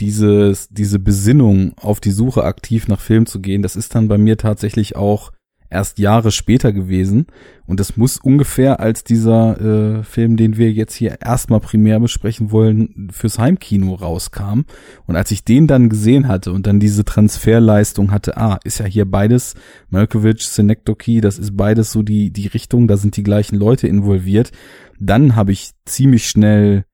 dieses, 0.00 0.68
diese 0.68 0.98
Besinnung 0.98 1.78
auf 1.78 2.00
die 2.00 2.10
Suche 2.10 2.42
aktiv 2.42 2.88
nach 2.88 3.00
Film 3.00 3.26
zu 3.26 3.40
gehen, 3.40 3.62
das 3.62 3.76
ist 3.76 3.94
dann 3.94 4.08
bei 4.08 4.18
mir 4.18 4.36
tatsächlich 4.36 4.96
auch 4.96 5.30
erst 5.72 5.98
Jahre 5.98 6.30
später 6.30 6.72
gewesen. 6.72 7.26
Und 7.66 7.80
das 7.80 7.96
muss 7.96 8.18
ungefähr 8.18 8.80
als 8.80 9.02
dieser 9.02 9.60
äh, 9.60 10.02
Film, 10.04 10.36
den 10.36 10.56
wir 10.56 10.70
jetzt 10.70 10.94
hier 10.94 11.18
erstmal 11.22 11.60
primär 11.60 11.98
besprechen 12.00 12.50
wollen, 12.50 13.08
fürs 13.10 13.38
Heimkino 13.38 13.94
rauskam. 13.94 14.62
Und 15.06 15.16
als 15.16 15.30
ich 15.30 15.44
den 15.44 15.66
dann 15.66 15.88
gesehen 15.88 16.28
hatte 16.28 16.52
und 16.52 16.66
dann 16.66 16.80
diese 16.80 17.04
Transferleistung 17.04 18.10
hatte, 18.10 18.36
ah, 18.36 18.58
ist 18.64 18.78
ja 18.78 18.86
hier 18.86 19.10
beides, 19.10 19.54
Malkovich, 19.88 20.46
Synecdoche, 20.46 21.20
das 21.20 21.38
ist 21.38 21.56
beides 21.56 21.92
so 21.92 22.02
die, 22.02 22.30
die 22.30 22.48
Richtung, 22.48 22.86
da 22.86 22.96
sind 22.96 23.16
die 23.16 23.22
gleichen 23.22 23.56
Leute 23.56 23.88
involviert. 23.88 24.52
Dann 25.00 25.34
habe 25.34 25.52
ich 25.52 25.70
ziemlich 25.86 26.28
schnell 26.28 26.84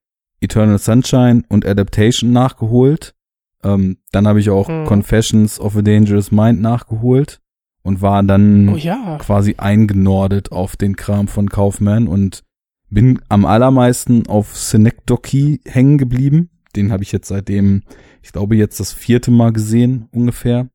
Eternal 0.41 0.79
Sunshine 0.79 1.43
und 1.49 1.67
Adaptation 1.67 2.33
nachgeholt. 2.33 3.14
Ähm, 3.64 3.99
dann 4.12 4.29
habe 4.29 4.38
ich 4.38 4.51
auch 4.51 4.69
Mhm. 4.69 4.85
Confessions 4.87 5.59
of 5.59 5.77
a 5.77 5.83
Dangerous 5.83 6.31
Mind 6.31 6.61
nachgeholt 6.61 7.41
und 7.88 8.03
war 8.03 8.22
dann 8.22 8.68
Oh 8.68 8.77
ja. 8.77 9.16
quasi 9.18 9.55
eingenordet 9.57 10.53
auf 10.53 10.77
den 10.77 10.94
Kram 10.94 11.27
von 11.27 11.48
Kaufman 11.48 12.07
und 12.07 12.44
bin 12.90 13.20
am 13.29 13.46
allermeisten 13.46 14.27
auf 14.27 14.57
Synecdoche 14.57 15.59
hängen 15.66 15.98
geblieben. 15.98 16.51
Den 16.77 16.92
habe 16.92 17.03
ich 17.03 17.12
jetzt 17.12 17.29
seitdem, 17.29 17.83
ich 18.22 18.33
glaube 18.33 18.57
jetzt 18.57 18.79
das 18.79 18.92
vierte 18.92 19.31
Mal 19.31 19.53
gesehen 19.53 20.09
ungefähr. 20.12 20.68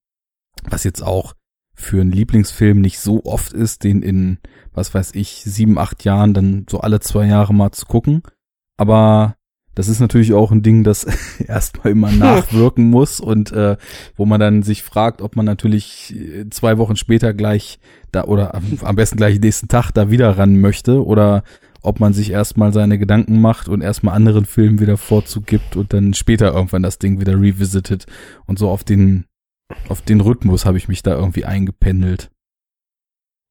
Was 0.69 0.83
jetzt 0.83 1.03
auch 1.03 1.33
für 1.75 2.01
einen 2.01 2.11
Lieblingsfilm 2.11 2.81
nicht 2.81 2.99
so 2.99 3.23
oft 3.25 3.53
ist, 3.53 3.83
den 3.83 4.01
in, 4.01 4.39
was 4.73 4.93
weiß 4.93 5.11
ich, 5.13 5.43
sieben, 5.45 5.77
acht 5.77 6.03
Jahren 6.03 6.33
dann 6.33 6.65
so 6.69 6.79
alle 6.79 6.99
zwei 6.99 7.27
Jahre 7.27 7.53
mal 7.53 7.71
zu 7.71 7.85
gucken. 7.85 8.23
Aber 8.77 9.35
das 9.75 9.87
ist 9.87 9.99
natürlich 9.99 10.33
auch 10.33 10.51
ein 10.51 10.61
Ding, 10.61 10.83
das 10.83 11.05
erstmal 11.47 11.91
immer 11.91 12.11
nachwirken 12.11 12.89
muss 12.89 13.19
und 13.19 13.51
äh, 13.51 13.77
wo 14.15 14.25
man 14.25 14.39
dann 14.39 14.63
sich 14.63 14.83
fragt, 14.83 15.21
ob 15.21 15.35
man 15.35 15.45
natürlich 15.45 16.15
äh, 16.15 16.49
zwei 16.49 16.77
Wochen 16.77 16.95
später 16.95 17.33
gleich 17.33 17.79
da 18.11 18.25
oder 18.25 18.55
am, 18.55 18.63
am 18.81 18.95
besten 18.95 19.17
gleich 19.17 19.39
nächsten 19.39 19.67
Tag 19.67 19.91
da 19.91 20.09
wieder 20.09 20.37
ran 20.37 20.61
möchte 20.61 21.03
oder 21.03 21.43
ob 21.81 21.99
man 21.99 22.13
sich 22.13 22.31
erstmal 22.31 22.71
seine 22.71 22.97
Gedanken 22.97 23.41
macht 23.41 23.67
und 23.67 23.81
erstmal 23.81 24.15
anderen 24.15 24.45
Filmen 24.45 24.79
wieder 24.79 24.97
Vorzug 24.97 25.45
gibt 25.45 25.75
und 25.75 25.93
dann 25.93 26.13
später 26.13 26.53
irgendwann 26.53 26.83
das 26.83 26.97
Ding 26.97 27.19
wieder 27.19 27.33
revisited 27.33 28.05
und 28.45 28.57
so 28.57 28.69
auf 28.69 28.83
den 28.83 29.25
auf 29.89 30.01
den 30.01 30.21
Rhythmus 30.21 30.65
habe 30.65 30.77
ich 30.77 30.87
mich 30.87 31.03
da 31.03 31.15
irgendwie 31.15 31.45
eingependelt. 31.45 32.29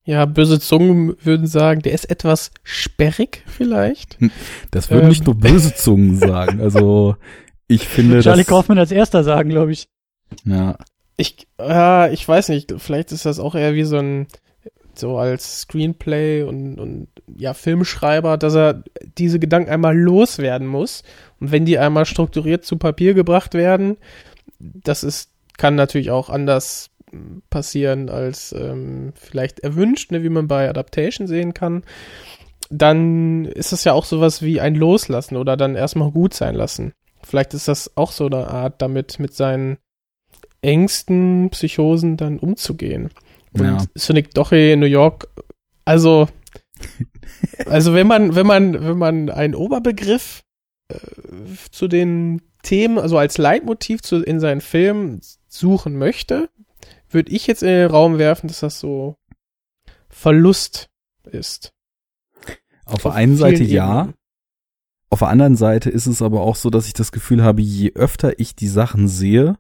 Ja, 0.05 0.25
böse 0.27 0.59
Zungen 0.59 1.15
würden 1.23 1.47
sagen, 1.47 1.81
der 1.83 1.93
ist 1.93 2.11
etwas 2.11 2.51
sperrig 2.65 3.45
vielleicht. 3.47 4.19
Das 4.73 4.91
würden 4.91 5.05
Ähm. 5.05 5.09
nicht 5.11 5.27
nur 5.27 5.37
böse 5.37 5.75
Zungen 5.75 6.17
sagen. 6.19 6.61
Also 6.61 7.17
ich 7.69 7.87
finde 7.87 8.21
Charlie 8.21 8.43
das, 8.43 8.49
Kaufman 8.49 8.79
als 8.79 8.91
erster 8.91 9.23
sagen, 9.23 9.51
glaube 9.51 9.73
ich. 9.73 9.89
ja, 10.45 10.77
Ich, 11.17 11.47
ja, 11.59 12.09
ich 12.09 12.27
weiß 12.27 12.49
nicht, 12.49 12.75
vielleicht 12.79 13.13
ist 13.13 13.27
das 13.27 13.39
auch 13.39 13.55
eher 13.55 13.75
wie 13.75 13.85
so 13.85 13.97
ein, 13.97 14.27
so 14.95 15.19
als 15.19 15.61
Screenplay 15.63 16.43
und, 16.43 16.81
und 16.81 17.09
ja, 17.39 17.55
Filmschreiber, 17.55 18.37
dass 18.37 18.55
er 18.55 18.83
diese 19.17 19.39
Gedanken 19.39 19.71
einmal 19.71 19.97
loswerden 19.97 20.67
muss. 20.67 21.03
Und 21.41 21.53
wenn 21.53 21.65
die 21.65 21.79
einmal 21.79 22.07
strukturiert 22.07 22.65
zu 22.65 22.77
Papier 22.77 23.15
gebracht 23.15 23.55
werden, 23.55 23.97
das 24.59 25.05
ist, 25.05 25.31
kann 25.59 25.77
natürlich 25.77 26.11
auch 26.11 26.29
anders 26.29 26.91
passieren 27.51 28.09
als 28.09 28.53
ähm, 28.53 29.13
vielleicht 29.15 29.61
erwünscht, 29.61 30.11
ne, 30.13 30.23
wie 30.23 30.29
man 30.29 30.49
bei 30.49 30.69
Adaptation 30.69 31.27
sehen 31.27 31.55
kann. 31.55 31.83
Dann 32.71 33.45
ist 33.45 33.73
das 33.73 33.85
ja 33.85 33.93
auch 33.93 34.05
sowas 34.05 34.43
wie 34.43 34.61
ein 34.61 34.75
Loslassen 34.75 35.37
oder 35.37 35.57
dann 35.57 35.75
erstmal 35.75 36.11
gut 36.11 36.35
sein 36.35 36.55
lassen. 36.55 36.95
Vielleicht 37.23 37.55
ist 37.55 37.69
das 37.69 37.97
auch 37.97 38.13
so 38.13 38.27
eine 38.27 38.49
Art, 38.49 38.81
damit 38.81 39.19
mit 39.19 39.35
seinen 39.35 39.79
Ängsten, 40.63 41.51
Psychosen 41.51 42.17
dann 42.17 42.39
umzugehen. 42.39 43.11
Und 43.53 43.65
Ja. 43.65 43.79
Sonic 43.95 44.33
Doche 44.33 44.73
in 44.73 44.81
New 44.81 44.87
York, 44.87 45.29
also, 45.85 46.29
also 47.67 47.95
wenn 47.95 48.07
man, 48.07 48.35
wenn 48.35 48.47
man, 48.47 48.73
wenn 48.75 48.99
man 48.99 49.29
einen 49.29 49.55
Oberbegriff 49.55 50.43
äh, 50.89 50.97
zu 51.71 51.89
den 51.89 52.43
Themen, 52.63 52.99
also 52.99 53.19
als 53.19 53.39
Leitmotiv 53.39 54.03
zu, 54.03 54.23
in 54.23 54.41
seinen 54.41 54.61
Filmen 54.61 55.21
suchen 55.49 55.97
möchte, 55.97 56.49
würde 57.15 57.33
ich 57.33 57.47
jetzt 57.47 57.63
in 57.63 57.69
den 57.69 57.91
Raum 57.91 58.19
werfen, 58.19 58.49
dass 58.49 58.61
das 58.61 58.81
so 58.81 59.17
Verlust 60.09 60.91
ist. 61.25 61.73
auf 62.85 63.03
der 63.03 63.13
einen 63.13 63.37
Seite 63.37 63.65
ja, 63.65 64.01
Ebenen. 64.01 64.15
Auf 65.11 65.21
der 65.21 65.29
anderen 65.29 65.57
Seite 65.57 65.91
ist 65.91 66.07
es 66.07 66.23
aber 66.23 66.41
auch 66.41 66.57
so, 66.57 66.71
dass 66.71 66.87
ich 66.87 66.95
das 66.95 67.13
Gefühl 67.13 67.43
habe, 67.43 67.61
je 67.61 67.93
öfter 67.95 68.39
ich 68.39 68.55
die 68.57 68.69
Sachen 68.69 69.09
sehe, 69.09 69.59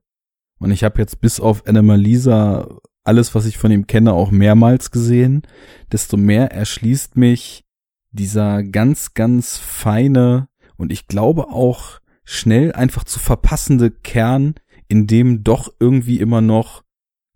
und 0.62 0.70
ich 0.70 0.84
habe 0.84 1.00
jetzt 1.00 1.20
bis 1.20 1.40
auf 1.40 1.66
Animalisa 1.66 2.78
alles, 3.02 3.34
was 3.34 3.46
ich 3.46 3.58
von 3.58 3.72
ihm 3.72 3.88
kenne, 3.88 4.12
auch 4.12 4.30
mehrmals 4.30 4.92
gesehen, 4.92 5.42
desto 5.90 6.16
mehr 6.16 6.52
erschließt 6.52 7.16
mich 7.16 7.64
dieser 8.12 8.62
ganz, 8.62 9.14
ganz 9.14 9.58
feine 9.58 10.48
und 10.76 10.92
ich 10.92 11.08
glaube 11.08 11.48
auch 11.48 11.98
schnell 12.24 12.72
einfach 12.72 13.02
zu 13.02 13.18
verpassende 13.18 13.90
Kern, 13.90 14.54
in 14.86 15.08
dem 15.08 15.42
doch 15.42 15.72
irgendwie 15.80 16.20
immer 16.20 16.40
noch 16.40 16.84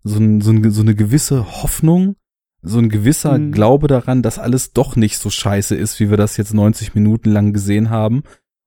so, 0.07 0.19
ein, 0.19 0.41
so, 0.41 0.51
ein, 0.51 0.71
so 0.71 0.81
eine 0.81 0.95
gewisse 0.95 1.61
Hoffnung, 1.63 2.15
so 2.61 2.79
ein 2.79 2.89
gewisser 2.89 3.37
Mhm. 3.37 3.51
Glaube 3.51 3.87
daran, 3.87 4.21
dass 4.21 4.39
alles 4.39 4.73
doch 4.73 4.95
nicht 4.95 5.17
so 5.17 5.29
scheiße 5.29 5.75
ist, 5.75 5.99
wie 5.99 6.09
wir 6.09 6.17
das 6.17 6.37
jetzt 6.37 6.53
90 6.53 6.95
Minuten 6.95 7.29
lang 7.31 7.53
gesehen 7.53 7.89
haben 7.89 8.23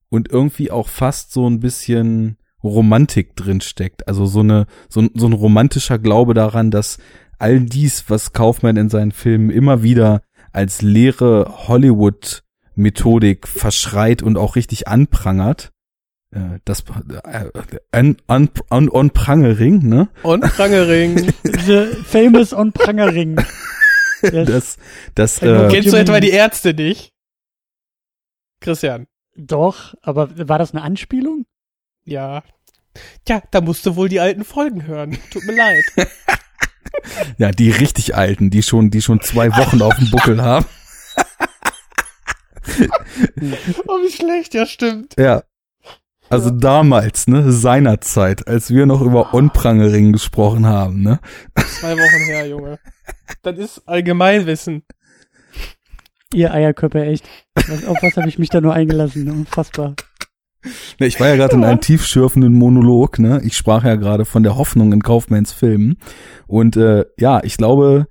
und 0.09 0.31
irgendwie 0.31 0.70
auch 0.70 0.88
fast 0.88 1.33
so 1.33 1.48
ein 1.48 1.61
bisschen 1.61 2.37
Romantik 2.62 3.37
drin 3.37 3.61
steckt. 3.61 4.07
Also 4.09 4.26
so 4.26 4.40
eine 4.40 4.66
so, 4.88 5.00
ein- 5.00 5.11
so 5.14 5.26
ein 5.26 5.33
romantischer 5.33 5.98
Glaube 5.98 6.35
daran, 6.35 6.70
dass 6.70 6.98
all 7.38 7.61
dies, 7.61 8.05
was 8.09 8.33
Kaufmann 8.33 8.76
in 8.76 8.90
seinen 8.90 9.12
Filmen 9.12 9.50
immer 9.50 9.83
wieder 9.83 10.20
als 10.53 10.83
leere 10.83 11.68
Hollywood 11.68 12.42
Methodik 12.74 13.46
verschreit 13.48 14.22
und 14.22 14.37
auch 14.37 14.57
richtig 14.57 14.88
anprangert, 14.88 15.70
das 16.64 16.84
äh, 17.24 17.50
an, 17.90 18.16
an, 18.28 18.50
an, 18.68 18.88
on 18.88 19.10
Prangering, 19.10 19.88
ne? 19.88 20.08
Und 20.22 20.42
Prangering. 20.42 21.32
The 21.42 21.86
famous 22.04 22.52
on 22.52 22.72
Prangering. 22.72 23.36
Yes. 24.22 24.46
Das, 24.46 24.78
das, 25.14 25.42
äh, 25.42 25.68
Kennst 25.70 25.92
du 25.92 25.96
etwa 25.96 26.20
die 26.20 26.30
Ärzte 26.30 26.74
nicht? 26.74 27.12
Christian. 28.60 29.06
Doch, 29.34 29.94
aber 30.02 30.48
war 30.48 30.58
das 30.58 30.72
eine 30.72 30.82
Anspielung? 30.82 31.46
Ja. 32.04 32.42
Tja, 33.24 33.42
da 33.50 33.60
musst 33.60 33.86
du 33.86 33.96
wohl 33.96 34.08
die 34.08 34.20
alten 34.20 34.44
Folgen 34.44 34.86
hören. 34.86 35.18
Tut 35.30 35.44
mir 35.44 35.56
leid. 35.56 35.84
ja, 37.38 37.50
die 37.50 37.70
richtig 37.70 38.14
alten, 38.14 38.50
die 38.50 38.62
schon, 38.62 38.90
die 38.90 39.02
schon 39.02 39.20
zwei 39.20 39.50
Wochen 39.56 39.80
auf 39.82 39.96
dem 39.96 40.10
Buckel 40.10 40.42
haben. 40.42 40.66
Oh, 43.86 43.98
wie 44.02 44.12
schlecht, 44.12 44.54
ja, 44.54 44.64
stimmt. 44.64 45.14
Ja. 45.18 45.42
Also 46.30 46.50
damals, 46.50 47.26
ne, 47.26 47.50
seinerzeit, 47.50 48.46
als 48.46 48.70
wir 48.70 48.86
noch 48.86 49.00
über 49.00 49.34
On-Prangering 49.34 50.12
gesprochen 50.12 50.64
haben, 50.64 51.02
ne? 51.02 51.18
Zwei 51.56 51.94
Wochen 51.94 52.24
her, 52.26 52.46
Junge. 52.46 52.78
Das 53.42 53.58
ist 53.58 53.82
Allgemeinwissen. 53.86 54.84
Ihr 56.32 56.54
Eierköpfe, 56.54 57.04
echt. 57.04 57.28
Was, 57.56 57.84
auf 57.84 57.98
was 58.00 58.16
habe 58.16 58.28
ich 58.28 58.38
mich 58.38 58.48
da 58.48 58.60
nur 58.60 58.72
eingelassen? 58.72 59.28
Unfassbar. 59.28 59.96
Ne, 61.00 61.06
ich 61.06 61.18
war 61.18 61.28
ja 61.28 61.36
gerade 61.36 61.56
in 61.56 61.64
einem 61.64 61.80
tiefschürfenden 61.80 62.52
Monolog, 62.52 63.18
ne? 63.18 63.40
Ich 63.44 63.56
sprach 63.56 63.82
ja 63.82 63.96
gerade 63.96 64.24
von 64.24 64.44
der 64.44 64.56
Hoffnung 64.56 64.92
in 64.92 65.02
Kaufmanns 65.02 65.52
Filmen. 65.52 65.96
Und 66.46 66.76
äh, 66.76 67.06
ja, 67.18 67.42
ich 67.42 67.56
glaube, 67.56 68.06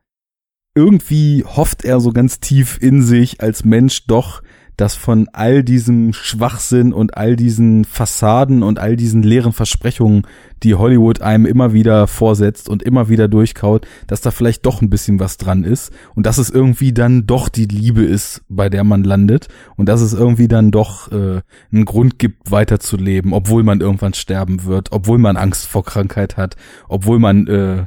irgendwie 0.76 1.46
hofft 1.46 1.86
er 1.86 2.02
so 2.02 2.12
ganz 2.12 2.42
tief 2.42 2.78
in 2.82 3.02
sich 3.02 3.42
als 3.42 3.64
Mensch 3.64 4.08
doch, 4.08 4.42
dass 4.80 4.96
von 4.96 5.28
all 5.34 5.62
diesem 5.62 6.14
Schwachsinn 6.14 6.94
und 6.94 7.18
all 7.18 7.36
diesen 7.36 7.84
Fassaden 7.84 8.64
und 8.64 8.80
all 8.80 8.96
diesen 8.96 9.24
leeren 9.24 9.52
Versprechungen, 9.52 10.26
die 10.64 10.74
Hollywood 10.74 11.22
einem 11.22 11.46
immer 11.46 11.74
wieder 11.74 12.08
vorsetzt 12.08 12.70
und 12.70 12.82
immer 12.82 13.10
wieder 13.10 13.28
durchkaut, 13.28 13.86
dass 14.08 14.22
da 14.22 14.32
vielleicht 14.32 14.66
doch 14.66 14.82
ein 14.82 14.90
bisschen 14.90 15.20
was 15.20 15.36
dran 15.36 15.66
ist 15.66 15.92
und 16.16 16.26
dass 16.26 16.38
es 16.38 16.50
irgendwie 16.50 16.94
dann 16.94 17.28
doch 17.28 17.50
die 17.50 17.66
Liebe 17.66 18.04
ist, 18.04 18.42
bei 18.48 18.70
der 18.70 18.86
man 18.86 19.04
landet 19.04 19.50
und 19.76 19.90
dass 19.90 20.00
es 20.00 20.14
irgendwie 20.14 20.48
dann 20.48 20.72
doch 20.72 21.12
äh, 21.12 21.42
einen 21.74 21.86
Grund 21.86 22.18
gibt, 22.18 22.50
weiterzuleben, 22.50 23.34
obwohl 23.34 23.64
man 23.64 23.82
irgendwann 23.82 24.14
sterben 24.14 24.64
wird, 24.64 24.94
obwohl 24.94 25.18
man 25.18 25.36
Angst 25.36 25.68
vor 25.68 25.84
Krankheit 25.84 26.38
hat, 26.38 26.56
obwohl 26.88 27.20
man 27.20 27.48
äh, 27.48 27.86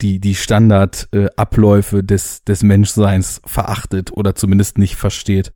die 0.00 0.20
die 0.20 0.36
Standardabläufe 0.36 1.26
äh, 1.26 1.30
Abläufe 1.36 2.04
des 2.04 2.44
des 2.44 2.62
Menschseins 2.62 3.40
verachtet 3.44 4.12
oder 4.12 4.36
zumindest 4.36 4.78
nicht 4.78 4.94
versteht. 4.94 5.52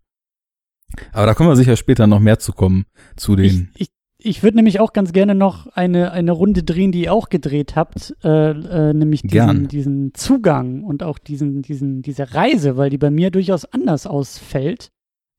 Aber 1.12 1.26
da 1.26 1.34
können 1.34 1.48
wir 1.48 1.56
sicher 1.56 1.76
später 1.76 2.06
noch 2.06 2.20
mehr 2.20 2.38
zu 2.38 2.52
kommen 2.52 2.86
zu 3.16 3.36
den. 3.36 3.70
Ich, 3.74 3.82
ich, 3.82 3.90
ich 4.18 4.42
würde 4.42 4.56
nämlich 4.56 4.80
auch 4.80 4.92
ganz 4.92 5.12
gerne 5.12 5.34
noch 5.34 5.66
eine, 5.68 6.12
eine 6.12 6.32
Runde 6.32 6.62
drehen, 6.62 6.92
die 6.92 7.04
ihr 7.04 7.12
auch 7.12 7.28
gedreht 7.28 7.76
habt, 7.76 8.16
äh, 8.24 8.50
äh, 8.50 8.94
nämlich 8.94 9.22
Gern. 9.22 9.68
diesen, 9.68 9.68
diesen 9.68 10.14
Zugang 10.14 10.82
und 10.82 11.02
auch 11.02 11.18
diesen, 11.18 11.62
diesen, 11.62 12.02
diese 12.02 12.34
Reise, 12.34 12.76
weil 12.76 12.90
die 12.90 12.98
bei 12.98 13.10
mir 13.10 13.30
durchaus 13.30 13.64
anders 13.64 14.06
ausfällt 14.06 14.90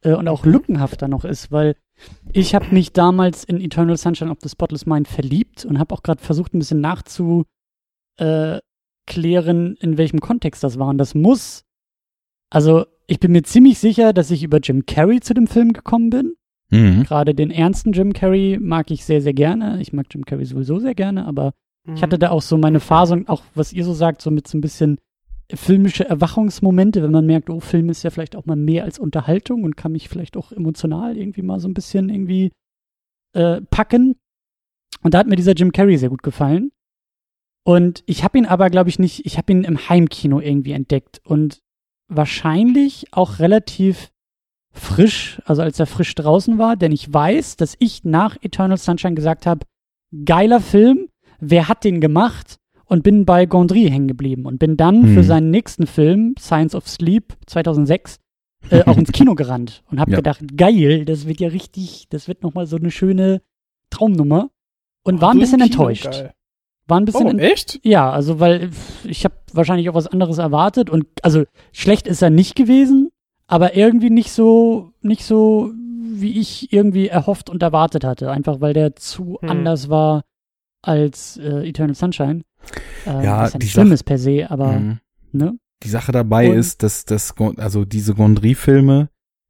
äh, 0.04 0.14
und 0.14 0.28
auch 0.28 0.46
lückenhafter 0.46 1.08
noch 1.08 1.26
ist, 1.26 1.52
weil 1.52 1.76
ich 2.32 2.54
habe 2.54 2.68
mich 2.72 2.94
damals 2.94 3.44
in 3.44 3.60
Eternal 3.60 3.98
Sunshine 3.98 4.32
of 4.32 4.38
the 4.42 4.50
Spotless 4.50 4.86
Mind 4.86 5.08
verliebt 5.08 5.66
und 5.66 5.80
habe 5.80 5.94
auch 5.96 6.04
gerade 6.04 6.22
versucht, 6.22 6.54
ein 6.54 6.60
bisschen 6.60 6.82
nachzuklären, 6.82 7.48
in 8.20 9.98
welchem 9.98 10.20
Kontext 10.20 10.64
das 10.64 10.78
war. 10.78 10.90
Und 10.90 11.00
das 11.00 11.16
muss, 11.16 11.64
also 12.50 12.86
ich 13.08 13.20
bin 13.20 13.32
mir 13.32 13.44
ziemlich 13.44 13.80
sicher, 13.80 14.14
dass 14.14 14.32
ich 14.32 14.44
über 14.44 14.60
Jim 14.60 14.86
Carrey 14.86 15.20
zu 15.22 15.34
dem 15.34 15.48
Film 15.48 15.74
gekommen 15.74 16.10
bin. 16.10 16.34
Mhm. 16.70 17.04
Gerade 17.04 17.34
den 17.34 17.52
ernsten 17.52 17.94
Jim 17.94 18.14
Carrey 18.14 18.58
mag 18.60 18.92
ich 18.92 19.06
sehr, 19.06 19.22
sehr 19.22 19.34
gerne. 19.34 19.82
Ich 19.82 19.94
mag 19.94 20.08
Jim 20.12 20.26
Carrey 20.26 20.46
sowieso 20.46 20.80
sehr 20.80 20.96
gerne, 20.96 21.26
aber 21.26 21.54
ich 21.96 22.04
hatte 22.04 22.20
da 22.20 22.32
auch 22.32 22.42
so 22.42 22.58
meine 22.58 22.82
Phase 22.82 23.14
und 23.14 23.30
auch, 23.30 23.44
was 23.56 23.72
ihr 23.72 23.86
so 23.86 23.94
sagt, 23.94 24.22
so 24.22 24.30
mit 24.30 24.48
so 24.48 24.58
ein 24.58 24.62
bisschen 24.62 24.98
filmische 25.54 26.08
Erwachungsmomente, 26.08 27.02
wenn 27.02 27.12
man 27.12 27.26
merkt, 27.26 27.50
oh, 27.50 27.62
Film 27.62 27.90
ist 27.90 28.04
ja 28.04 28.10
vielleicht 28.10 28.36
auch 28.36 28.46
mal 28.46 28.58
mehr 28.58 28.84
als 28.84 29.00
Unterhaltung 29.00 29.64
und 29.64 29.78
kann 29.78 29.94
mich 29.94 30.10
vielleicht 30.10 30.36
auch 30.36 30.52
emotional 30.52 31.18
irgendwie 31.18 31.42
mal 31.42 31.62
so 31.62 31.70
ein 31.70 31.74
bisschen 31.74 32.10
irgendwie 32.10 32.52
äh, 33.34 33.62
packen. 33.62 34.16
Und 35.02 35.14
da 35.14 35.20
hat 35.20 35.28
mir 35.28 35.38
dieser 35.38 35.54
Jim 35.54 35.72
Carrey 35.72 35.98
sehr 35.98 36.10
gut 36.10 36.24
gefallen. 36.24 36.72
Und 37.64 38.04
ich 38.06 38.24
habe 38.24 38.38
ihn 38.38 38.46
aber, 38.46 38.70
glaube 38.70 38.90
ich, 38.90 39.00
nicht, 39.00 39.26
ich 39.26 39.38
habe 39.38 39.52
ihn 39.54 39.64
im 39.64 39.88
Heimkino 39.88 40.42
irgendwie 40.42 40.72
entdeckt 40.72 41.22
und 41.24 41.62
wahrscheinlich 42.08 43.08
auch 43.12 43.40
relativ 43.40 44.12
frisch, 44.72 45.42
also 45.46 45.62
als 45.62 45.80
er 45.80 45.88
frisch 45.88 46.14
draußen 46.16 46.58
war, 46.58 46.76
denn 46.76 46.92
ich 46.92 47.12
weiß, 47.12 47.58
dass 47.58 47.76
ich 47.80 48.04
nach 48.04 48.38
Eternal 48.42 48.78
Sunshine 48.78 49.16
gesagt 49.16 49.46
habe, 49.46 49.66
geiler 50.26 50.60
Film, 50.62 51.10
wer 51.40 51.68
hat 51.68 51.84
den 51.84 52.02
gemacht? 52.02 52.58
Und 52.90 53.04
bin 53.04 53.26
bei 53.26 53.46
Gondry 53.46 53.90
hängen 53.90 54.08
geblieben 54.08 54.46
und 54.46 54.60
bin 54.60 54.78
dann 54.78 55.04
Hm. 55.04 55.14
für 55.14 55.24
seinen 55.24 55.52
nächsten 55.52 55.88
Film, 55.88 56.36
Science 56.40 56.74
of 56.74 56.88
Sleep 56.88 57.34
2006, 57.46 58.16
äh, 58.70 58.84
auch 58.86 58.98
ins 58.98 59.12
Kino 59.12 59.36
gerannt 59.36 59.84
und 59.92 60.00
habe 60.00 60.12
Ja. 60.12 60.18
gedacht, 60.18 60.40
geil, 60.56 61.04
das 61.04 61.28
wird 61.28 61.42
ja 61.42 61.50
richtig, 61.50 62.08
das 62.10 62.30
wird 62.30 62.44
nochmal 62.44 62.66
so 62.66 62.78
eine 62.78 62.90
schöne 62.90 63.42
Traumnummer 63.90 64.52
und 65.04 65.20
war 65.20 65.32
ein 65.32 65.40
bisschen 65.40 65.60
enttäuscht. 65.60 66.06
geil. 66.06 66.34
War 66.88 67.00
ein 67.00 67.06
bisschen 67.06 67.36
Oh, 67.36 67.40
echt? 67.40 67.80
ja, 67.84 68.10
also 68.12 68.40
weil 68.40 68.70
ich 69.04 69.26
habe 69.26 69.36
wahrscheinlich 69.54 69.90
auch 69.90 69.94
was 69.94 70.08
anderes 70.08 70.38
erwartet 70.38 70.90
und 70.90 71.06
also 71.22 71.44
schlecht 71.74 72.08
ist 72.08 72.22
er 72.22 72.30
nicht 72.30 72.56
gewesen, 72.56 73.10
aber 73.48 73.76
irgendwie 73.76 74.10
nicht 74.10 74.32
so 74.32 74.92
nicht 75.02 75.26
so 75.26 75.72
wie 76.20 76.40
ich 76.40 76.72
irgendwie 76.72 77.08
erhofft 77.10 77.50
und 77.50 77.62
erwartet 77.62 78.04
hatte, 78.04 78.32
einfach 78.32 78.62
weil 78.62 78.74
der 78.74 78.96
zu 78.96 79.38
Hm. 79.42 79.50
anders 79.50 79.90
war 79.90 80.24
als 80.82 81.38
äh, 81.38 81.68
Eternal 81.68 81.96
Sunshine. 81.96 82.44
Äh, 83.06 83.24
Ja, 83.26 83.42
was 83.44 83.54
ja 83.54 83.60
die 83.60 83.66
nicht 83.66 83.74
schlimm 83.74 83.88
Sache- 83.88 83.94
ist 83.96 84.04
per 84.04 84.18
se, 84.18 84.48
aber 84.50 84.72
Mhm. 84.74 85.00
ne? 85.34 85.58
Die 85.84 85.90
Sache 85.90 86.12
dabei 86.12 86.50
Und- 86.52 86.58
ist, 86.58 86.82
dass 86.84 87.06
das, 87.06 87.34
also 87.58 87.86
diese 87.86 88.16
Gondry-Filme, 88.16 89.10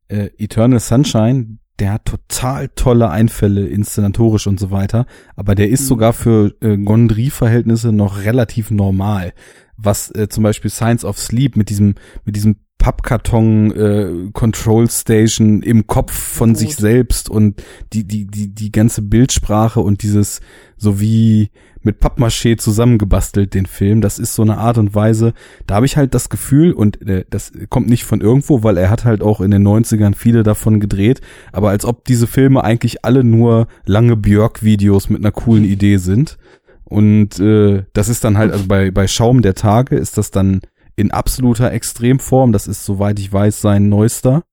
äh, 0.09 0.29
Eternal 0.37 0.79
Sunshine, 0.79 1.59
der 1.79 1.93
hat 1.93 2.05
total 2.05 2.69
tolle 2.69 3.09
Einfälle, 3.09 3.67
inszenatorisch 3.67 4.47
und 4.47 4.59
so 4.59 4.71
weiter, 4.71 5.05
aber 5.35 5.55
der 5.55 5.69
ist 5.69 5.81
Mhm. 5.81 5.85
sogar 5.85 6.13
für 6.13 6.55
äh, 6.61 6.77
Gondry-Verhältnisse 6.77 7.91
noch 7.91 8.23
relativ 8.23 8.71
normal. 8.71 9.33
Was 9.77 10.09
äh, 10.11 10.27
zum 10.27 10.43
Beispiel 10.43 10.71
Science 10.71 11.05
of 11.05 11.19
Sleep 11.19 11.55
mit 11.55 11.69
diesem, 11.69 11.95
mit 12.25 12.35
diesem 12.35 12.57
Pappkarton 12.77 13.71
äh, 13.71 14.29
Control 14.33 14.89
Station 14.89 15.61
im 15.61 15.87
Kopf 15.87 16.13
von 16.13 16.49
Gut. 16.49 16.57
sich 16.59 16.75
selbst 16.75 17.29
und 17.29 17.61
die 17.93 18.05
die 18.05 18.25
die 18.25 18.53
die 18.53 18.71
ganze 18.71 19.01
Bildsprache 19.01 19.79
und 19.79 20.03
dieses 20.03 20.41
so 20.77 20.99
wie 20.99 21.49
mit 21.81 21.99
Pappmaché 21.99 22.57
zusammengebastelt 22.57 23.53
den 23.53 23.65
Film, 23.65 24.01
das 24.01 24.19
ist 24.19 24.35
so 24.35 24.41
eine 24.41 24.57
Art 24.57 24.77
und 24.77 24.93
Weise, 24.93 25.33
da 25.65 25.75
habe 25.75 25.85
ich 25.85 25.97
halt 25.97 26.13
das 26.13 26.29
Gefühl 26.29 26.73
und 26.73 27.01
äh, 27.07 27.25
das 27.29 27.51
kommt 27.69 27.89
nicht 27.89 28.03
von 28.03 28.21
irgendwo, 28.21 28.61
weil 28.61 28.77
er 28.77 28.89
hat 28.89 29.05
halt 29.05 29.21
auch 29.21 29.41
in 29.41 29.51
den 29.51 29.65
90ern 29.65 30.13
viele 30.13 30.43
davon 30.43 30.79
gedreht, 30.79 31.21
aber 31.51 31.69
als 31.69 31.85
ob 31.85 32.05
diese 32.05 32.27
Filme 32.27 32.63
eigentlich 32.63 33.05
alle 33.05 33.23
nur 33.23 33.67
lange 33.85 34.17
Björk 34.17 34.63
Videos 34.63 35.09
mit 35.09 35.21
einer 35.21 35.31
coolen 35.31 35.63
Idee 35.63 35.97
sind. 35.97 36.37
Und 36.83 37.39
äh, 37.39 37.83
das 37.93 38.07
ist 38.07 38.23
dann 38.23 38.37
halt, 38.37 38.51
also 38.53 38.65
bei, 38.67 38.91
bei 38.91 39.07
Schaum 39.07 39.41
der 39.41 39.55
Tage 39.55 39.95
ist 39.97 40.17
das 40.17 40.31
dann 40.31 40.61
in 40.97 41.11
absoluter 41.11 41.71
Extremform. 41.71 42.51
Das 42.51 42.67
ist, 42.67 42.83
soweit 42.83 43.19
ich 43.19 43.31
weiß, 43.31 43.61
sein 43.61 43.87
neuester, 43.87 44.43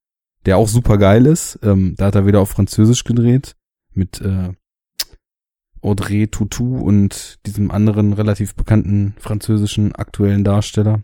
der 0.45 0.57
auch 0.57 0.69
super 0.69 0.97
geil 0.97 1.25
ist. 1.25 1.59
Ähm, 1.63 1.95
da 1.97 2.05
hat 2.05 2.15
er 2.15 2.25
wieder 2.25 2.39
auf 2.39 2.49
Französisch 2.49 3.03
gedreht 3.03 3.57
mit 3.93 4.21
äh, 4.21 4.53
Audrey 5.81 6.27
Tautou 6.27 6.77
und 6.77 7.39
diesem 7.45 7.71
anderen 7.71 8.13
relativ 8.13 8.55
bekannten 8.55 9.15
französischen 9.19 9.93
aktuellen 9.93 10.43
Darsteller. 10.43 11.01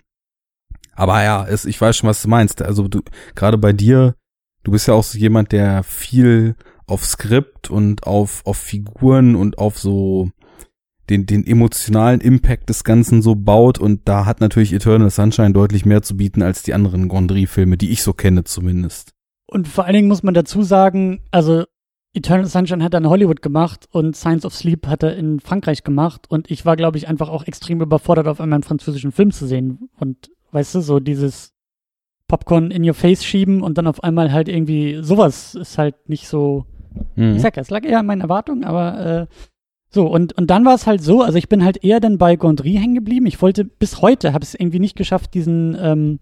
Aber 0.94 1.24
ja, 1.24 1.46
es, 1.48 1.66
ich 1.66 1.80
weiß 1.80 1.98
schon, 1.98 2.10
was 2.10 2.22
du 2.22 2.28
meinst. 2.28 2.62
Also 2.62 2.88
du, 2.88 3.02
gerade 3.36 3.58
bei 3.58 3.74
dir, 3.74 4.16
du 4.64 4.72
bist 4.72 4.88
ja 4.88 4.94
auch 4.94 5.04
so 5.04 5.18
jemand, 5.18 5.52
der 5.52 5.84
viel 5.84 6.56
auf 6.86 7.06
Skript 7.06 7.70
und 7.70 8.06
auf, 8.06 8.46
auf 8.46 8.58
Figuren 8.58 9.36
und 9.36 9.58
auf 9.58 9.80
so 9.80 10.30
den, 11.12 11.26
den 11.26 11.46
emotionalen 11.46 12.22
Impact 12.22 12.70
des 12.70 12.84
Ganzen 12.84 13.22
so 13.22 13.36
baut 13.36 13.78
und 13.78 14.02
da 14.06 14.26
hat 14.26 14.40
natürlich 14.40 14.74
Eternal 14.74 15.10
Sunshine 15.10 15.52
deutlich 15.52 15.86
mehr 15.86 16.02
zu 16.02 16.18
bieten 16.18 16.42
als 16.42 16.64
die 16.64 16.74
anderen 16.74 17.10
Gondry-Filme, 17.10 17.78
die 17.78 17.92
ich 17.92 18.02
so 18.02 18.14
kenne 18.14 18.46
zumindest. 18.46 19.12
Und 19.46 19.68
vor 19.68 19.86
allen 19.86 19.94
Dingen 19.96 20.08
muss 20.08 20.24
man 20.24 20.34
dazu 20.34 20.64
sagen, 20.64 21.22
also 21.30 21.66
Eternal 22.14 22.46
Sunshine 22.46 22.84
hat 22.84 22.94
er 22.94 23.00
in 23.02 23.10
Hollywood 23.10 23.42
gemacht 23.42 23.88
und 23.92 24.16
Science 24.16 24.46
of 24.46 24.54
Sleep 24.54 24.88
hat 24.88 25.04
er 25.04 25.16
in 25.18 25.40
Frankreich 25.40 25.84
gemacht 25.84 26.26
und 26.30 26.50
ich 26.50 26.66
war, 26.66 26.78
glaube 26.78 26.98
ich, 26.98 27.08
einfach 27.08 27.30
auch 27.30 27.46
extrem 27.46 27.82
überfordert, 27.82 28.28
auf 28.28 28.40
einmal 28.40 28.58
einen 28.58 28.64
französischen 28.64 29.12
Film 29.12 29.32
zu 29.32 29.46
sehen. 29.46 29.90
Und 29.98 30.32
weißt 30.52 30.76
du, 30.76 30.82
so 30.82 31.00
dieses 31.00 31.54
Popcorn 32.28 32.72
in 32.72 32.88
your 32.88 32.94
face 32.94 33.26
schieben 33.26 33.62
und 33.62 33.78
dann 33.78 33.88
auf 33.88 34.04
einmal 34.04 34.32
halt 34.32 34.48
irgendwie 34.48 35.00
sowas 35.02 35.56
ist 35.56 35.78
halt 35.78 36.10
nicht 36.10 36.28
so. 36.28 36.66
Mhm. 37.16 37.36
Ich 37.36 37.42
sag 37.42 37.56
ja, 37.58 37.62
es 37.62 37.70
lag 37.70 37.84
eher 37.84 38.00
an 38.00 38.06
meinen 38.06 38.22
Erwartungen, 38.22 38.64
aber 38.64 39.06
äh, 39.06 39.28
so, 39.94 40.08
und, 40.08 40.34
und 40.38 40.48
dann 40.48 40.64
war 40.64 40.74
es 40.74 40.88
halt 40.88 41.04
so, 41.04 41.22
also 41.22 41.38
ich 41.38 41.50
bin 41.50 41.66
halt 41.66 41.84
eher 41.84 42.00
dann 42.00 42.18
bei 42.18 42.38
Gondry 42.38 42.74
hängen 42.74 42.96
geblieben. 42.96 43.26
Ich 43.26 43.42
wollte 43.42 43.66
bis 43.66 44.02
heute, 44.02 44.32
habe 44.32 44.44
es 44.44 44.56
irgendwie 44.56 44.80
nicht 44.80 44.96
geschafft, 44.96 45.34
diesen 45.34 45.78
ähm, 45.80 46.20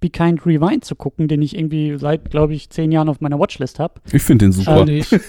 Be 0.00 0.10
Kind 0.10 0.44
Rewind 0.44 0.84
zu 0.84 0.94
gucken, 0.94 1.26
den 1.26 1.40
ich 1.40 1.56
irgendwie 1.56 1.96
seit, 1.98 2.30
glaube 2.30 2.52
ich, 2.52 2.68
zehn 2.68 2.92
Jahren 2.92 3.08
auf 3.08 3.22
meiner 3.22 3.38
Watchlist 3.38 3.78
habe. 3.78 4.02
Ich 4.12 4.22
finde 4.22 4.44
den 4.44 4.52
super. 4.52 4.84
Dich. 4.84 5.10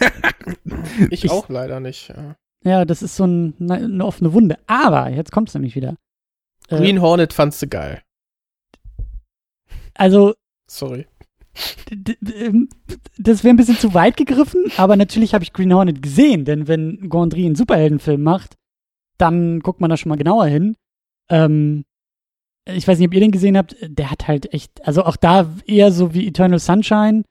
Ich, 1.10 1.26
ich 1.26 1.32
auch 1.32 1.50
leider 1.50 1.82
nicht. 1.82 2.08
Ja, 2.08 2.36
ja 2.64 2.86
das 2.86 3.02
ist 3.02 3.18
so 3.18 3.26
ein, 3.26 3.54
eine 3.70 4.06
offene 4.06 4.32
Wunde. 4.32 4.58
Aber, 4.66 5.10
jetzt 5.10 5.34
kommt 5.34 5.50
es 5.50 5.56
nämlich 5.56 5.76
wieder. 5.76 5.98
Äh, 6.70 6.78
Green 6.78 6.98
äh, 6.98 7.00
Hornet 7.02 7.34
fandst 7.34 7.62
du 7.62 7.68
geil. 7.68 8.02
Also. 9.94 10.36
Sorry. 10.70 11.06
Ähm, 11.92 12.70
das 13.18 13.44
wäre 13.44 13.54
ein 13.54 13.58
bisschen 13.58 13.78
zu 13.78 13.94
weit 13.94 14.18
gegriffen, 14.18 14.66
aber 14.78 14.96
natürlich 14.96 15.34
habe 15.34 15.44
ich 15.44 15.54
Green 15.54 15.74
Hornet 15.74 16.02
gesehen, 16.02 16.46
denn 16.46 16.68
wenn 16.68 17.10
Gondry 17.10 17.46
einen 17.46 17.56
Superheldenfilm 17.56 18.22
macht, 18.22 18.56
dann 19.18 19.60
guckt 19.62 19.82
man 19.82 19.90
da 19.90 19.98
schon 19.98 20.10
mal 20.10 20.18
genauer 20.18 20.46
hin. 20.46 20.76
Ähm, 21.30 21.86
ich 22.66 22.88
weiß 22.88 23.00
nicht, 23.00 23.08
ob 23.08 23.14
ihr 23.14 23.22
den 23.22 23.32
gesehen 23.32 23.58
habt, 23.58 23.76
der 23.82 24.12
hat 24.12 24.28
halt 24.28 24.54
echt, 24.54 24.86
also 24.86 25.04
auch 25.04 25.16
da 25.16 25.54
eher 25.66 25.92
so 25.92 26.14
wie 26.14 26.28
Eternal 26.28 26.60
Sunshine, 26.60 27.24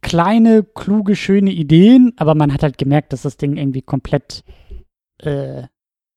kleine, 0.00 0.62
kluge, 0.62 1.16
schöne 1.16 1.50
Ideen, 1.50 2.12
aber 2.16 2.34
man 2.34 2.52
hat 2.52 2.62
halt 2.62 2.78
gemerkt, 2.78 3.12
dass 3.12 3.22
das 3.22 3.36
Ding 3.36 3.56
irgendwie 3.56 3.82
komplett, 3.82 4.44
äh, 5.18 5.64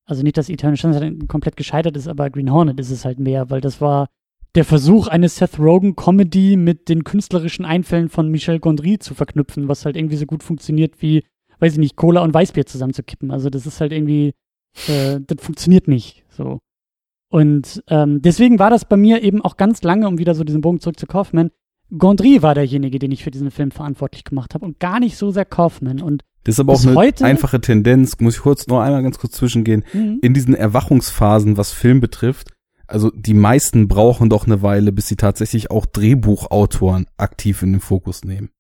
also 0.06 0.24
nicht, 0.24 0.38
dass 0.38 0.50
Eternal 0.50 0.78
Sunshine 0.78 1.26
komplett 1.28 1.58
gescheitert 1.58 1.98
ist, 1.98 2.08
aber 2.08 2.30
Green 2.30 2.52
Hornet 2.52 2.80
ist 2.80 2.92
es 2.92 3.06
halt 3.06 3.20
mehr, 3.20 3.50
weil 3.50 3.62
das 3.62 3.82
war 3.82 4.08
der 4.56 4.66
Versuch, 4.66 5.08
eine 5.08 5.30
Seth 5.30 5.60
Rogen-Comedy 5.60 6.56
mit 6.56 6.90
den 6.90 7.04
künstlerischen 7.04 7.66
Einfällen 7.66 8.10
von 8.10 8.30
Michel 8.30 8.60
Gondry 8.60 9.00
zu 9.00 9.14
verknüpfen, 9.14 9.68
was 9.68 9.86
halt 9.86 9.98
irgendwie 9.98 10.16
so 10.16 10.26
gut 10.26 10.44
funktioniert 10.44 11.02
wie, 11.02 11.24
weiß 11.60 11.74
ich 11.74 11.80
nicht, 11.80 11.96
Cola 11.96 12.22
und 12.22 12.34
Weißbier 12.34 12.66
zusammenzukippen. 12.66 13.32
Also 13.32 13.50
das 13.50 13.66
ist 13.66 13.82
halt 13.82 13.92
irgendwie, 13.92 14.34
äh, 14.88 15.20
das 15.26 15.44
funktioniert 15.44 15.88
nicht 15.88 16.24
so. 16.30 16.60
Und 17.30 17.84
ähm, 17.90 18.22
deswegen 18.22 18.60
war 18.60 18.70
das 18.70 18.86
bei 18.86 18.98
mir 18.98 19.22
eben 19.22 19.42
auch 19.42 19.58
ganz 19.58 19.84
lange, 19.84 20.08
um 20.08 20.18
wieder 20.18 20.36
so 20.36 20.44
diesen 20.44 20.62
Bogen 20.62 20.80
zurück 20.80 21.00
zu 21.00 21.06
Kaufman, 21.06 21.52
Gondry 21.96 22.42
war 22.42 22.56
derjenige, 22.56 22.98
den 22.98 23.12
ich 23.12 23.24
für 23.24 23.32
diesen 23.32 23.52
Film 23.52 23.72
verantwortlich 23.72 24.24
gemacht 24.24 24.54
habe 24.54 24.66
und 24.66 24.80
gar 24.80 25.00
nicht 25.00 25.18
so 25.18 25.32
sehr 25.32 25.46
Kaufman. 25.46 26.02
Und 26.02 26.24
das 26.44 26.56
ist 26.56 26.60
aber 26.60 26.74
auch 26.74 26.84
eine 26.84 26.96
heute, 26.96 27.26
einfache 27.26 27.62
Tendenz, 27.62 28.20
muss 28.20 28.36
ich 28.36 28.42
kurz 28.42 28.68
nur 28.68 28.82
einmal 28.82 29.04
ganz 29.04 29.20
kurz 29.20 29.34
zwischengehen. 29.34 29.84
Mhm. 29.94 30.20
In 30.22 30.34
diesen 30.34 30.56
Erwachungsphasen, 30.56 31.58
was 31.58 31.72
Film 31.72 32.00
betrifft, 32.00 32.55
also 32.88 33.12
die 33.12 33.34
meisten 33.34 33.88
brauchen 33.88 34.30
doch 34.30 34.46
eine 34.46 34.62
Weile, 34.62 34.92
bis 34.92 35.08
sie 35.08 35.16
tatsächlich 35.16 35.72
auch 35.72 35.86
Drehbuchautoren 35.86 37.08
aktiv 37.18 37.62
in 37.62 37.74
den 37.74 37.82
Fokus 37.82 38.24
nehmen. 38.24 38.52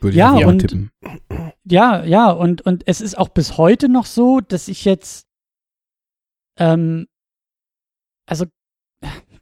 Würde 0.00 0.16
ja, 0.16 0.38
ich 0.38 0.46
und, 0.46 0.58
tippen. 0.60 0.90
Ja, 1.64 2.04
ja, 2.04 2.30
und, 2.30 2.62
und 2.62 2.86
es 2.86 3.00
ist 3.00 3.18
auch 3.18 3.28
bis 3.28 3.58
heute 3.58 3.88
noch 3.88 4.06
so, 4.06 4.40
dass 4.40 4.68
ich 4.68 4.84
jetzt, 4.84 5.26
ähm, 6.56 7.08
also 8.26 8.46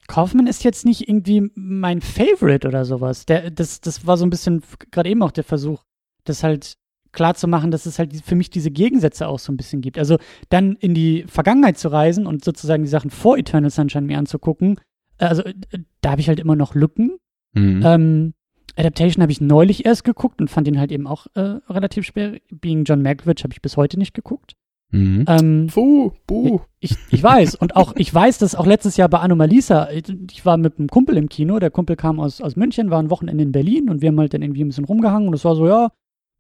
Kaufmann 0.06 0.46
ist 0.46 0.64
jetzt 0.64 0.84
nicht 0.84 1.08
irgendwie 1.08 1.50
mein 1.54 2.00
Favorite 2.00 2.66
oder 2.66 2.84
sowas. 2.84 3.26
Der, 3.26 3.50
das, 3.50 3.80
das 3.80 4.06
war 4.06 4.16
so 4.16 4.24
ein 4.24 4.30
bisschen 4.30 4.62
gerade 4.90 5.10
eben 5.10 5.22
auch 5.22 5.32
der 5.32 5.44
Versuch, 5.44 5.84
das 6.24 6.42
halt 6.42 6.78
klar 7.16 7.35
zu 7.35 7.48
machen, 7.48 7.72
dass 7.72 7.87
es 7.87 7.98
halt 7.98 8.14
für 8.24 8.37
mich 8.37 8.50
diese 8.50 8.70
Gegensätze 8.70 9.26
auch 9.26 9.40
so 9.40 9.52
ein 9.52 9.57
bisschen 9.57 9.81
gibt. 9.81 9.98
Also 9.98 10.18
dann 10.50 10.76
in 10.76 10.94
die 10.94 11.24
Vergangenheit 11.26 11.79
zu 11.79 11.88
reisen 11.88 12.26
und 12.26 12.44
sozusagen 12.44 12.85
die 12.85 12.88
Sachen 12.88 13.11
vor 13.11 13.37
Eternal 13.37 13.70
Sunshine 13.70 14.07
mir 14.07 14.18
anzugucken, 14.18 14.79
also 15.18 15.42
äh, 15.42 15.55
da 16.00 16.12
habe 16.12 16.20
ich 16.20 16.29
halt 16.29 16.40
immer 16.40 16.57
noch 16.57 16.74
Lücken. 16.74 17.18
Mhm. 17.55 17.83
Ähm, 17.85 18.35
Adaptation 18.76 19.22
habe 19.22 19.33
ich 19.33 19.40
neulich 19.40 19.87
erst 19.87 20.05
geguckt 20.05 20.40
und 20.40 20.48
fand 20.48 20.68
ihn 20.68 20.79
halt 20.79 20.92
eben 20.92 21.07
auch 21.07 21.26
äh, 21.35 21.59
relativ 21.68 22.05
schwer. 22.05 22.38
Being 22.50 22.85
John 22.85 23.02
Malkovich 23.02 23.42
habe 23.42 23.52
ich 23.52 23.62
bis 23.62 23.76
heute 23.76 23.98
nicht 23.98 24.14
geguckt. 24.14 24.55
Mhm. 24.90 25.24
Ähm, 25.26 25.66
Puh, 25.72 26.12
buh. 26.26 26.61
Ich, 26.81 26.96
ich 27.11 27.22
weiß. 27.22 27.57
Und 27.57 27.74
auch, 27.74 27.94
ich 27.96 28.12
weiß, 28.12 28.38
dass 28.38 28.55
auch 28.55 28.66
letztes 28.66 28.96
Jahr 28.96 29.09
bei 29.09 29.18
Anomalisa, 29.18 29.88
ich 29.90 30.44
war 30.44 30.57
mit 30.59 30.79
einem 30.79 30.88
Kumpel 30.88 31.16
im 31.16 31.29
Kino, 31.29 31.59
der 31.59 31.70
Kumpel 31.70 31.96
kam 31.96 32.20
aus, 32.20 32.40
aus 32.40 32.55
München, 32.55 32.90
war 32.90 33.00
ein 33.00 33.11
Wochenende 33.11 33.42
in 33.42 33.52
Berlin 33.52 33.90
und 33.90 34.02
wir 34.02 34.09
haben 34.09 34.20
halt 34.20 34.35
dann 34.35 34.42
irgendwie 34.42 34.62
ein 34.64 34.68
bisschen 34.68 34.85
rumgehangen 34.85 35.29
und 35.29 35.35
es 35.35 35.44
war 35.44 35.57
so, 35.57 35.66
ja, 35.66 35.90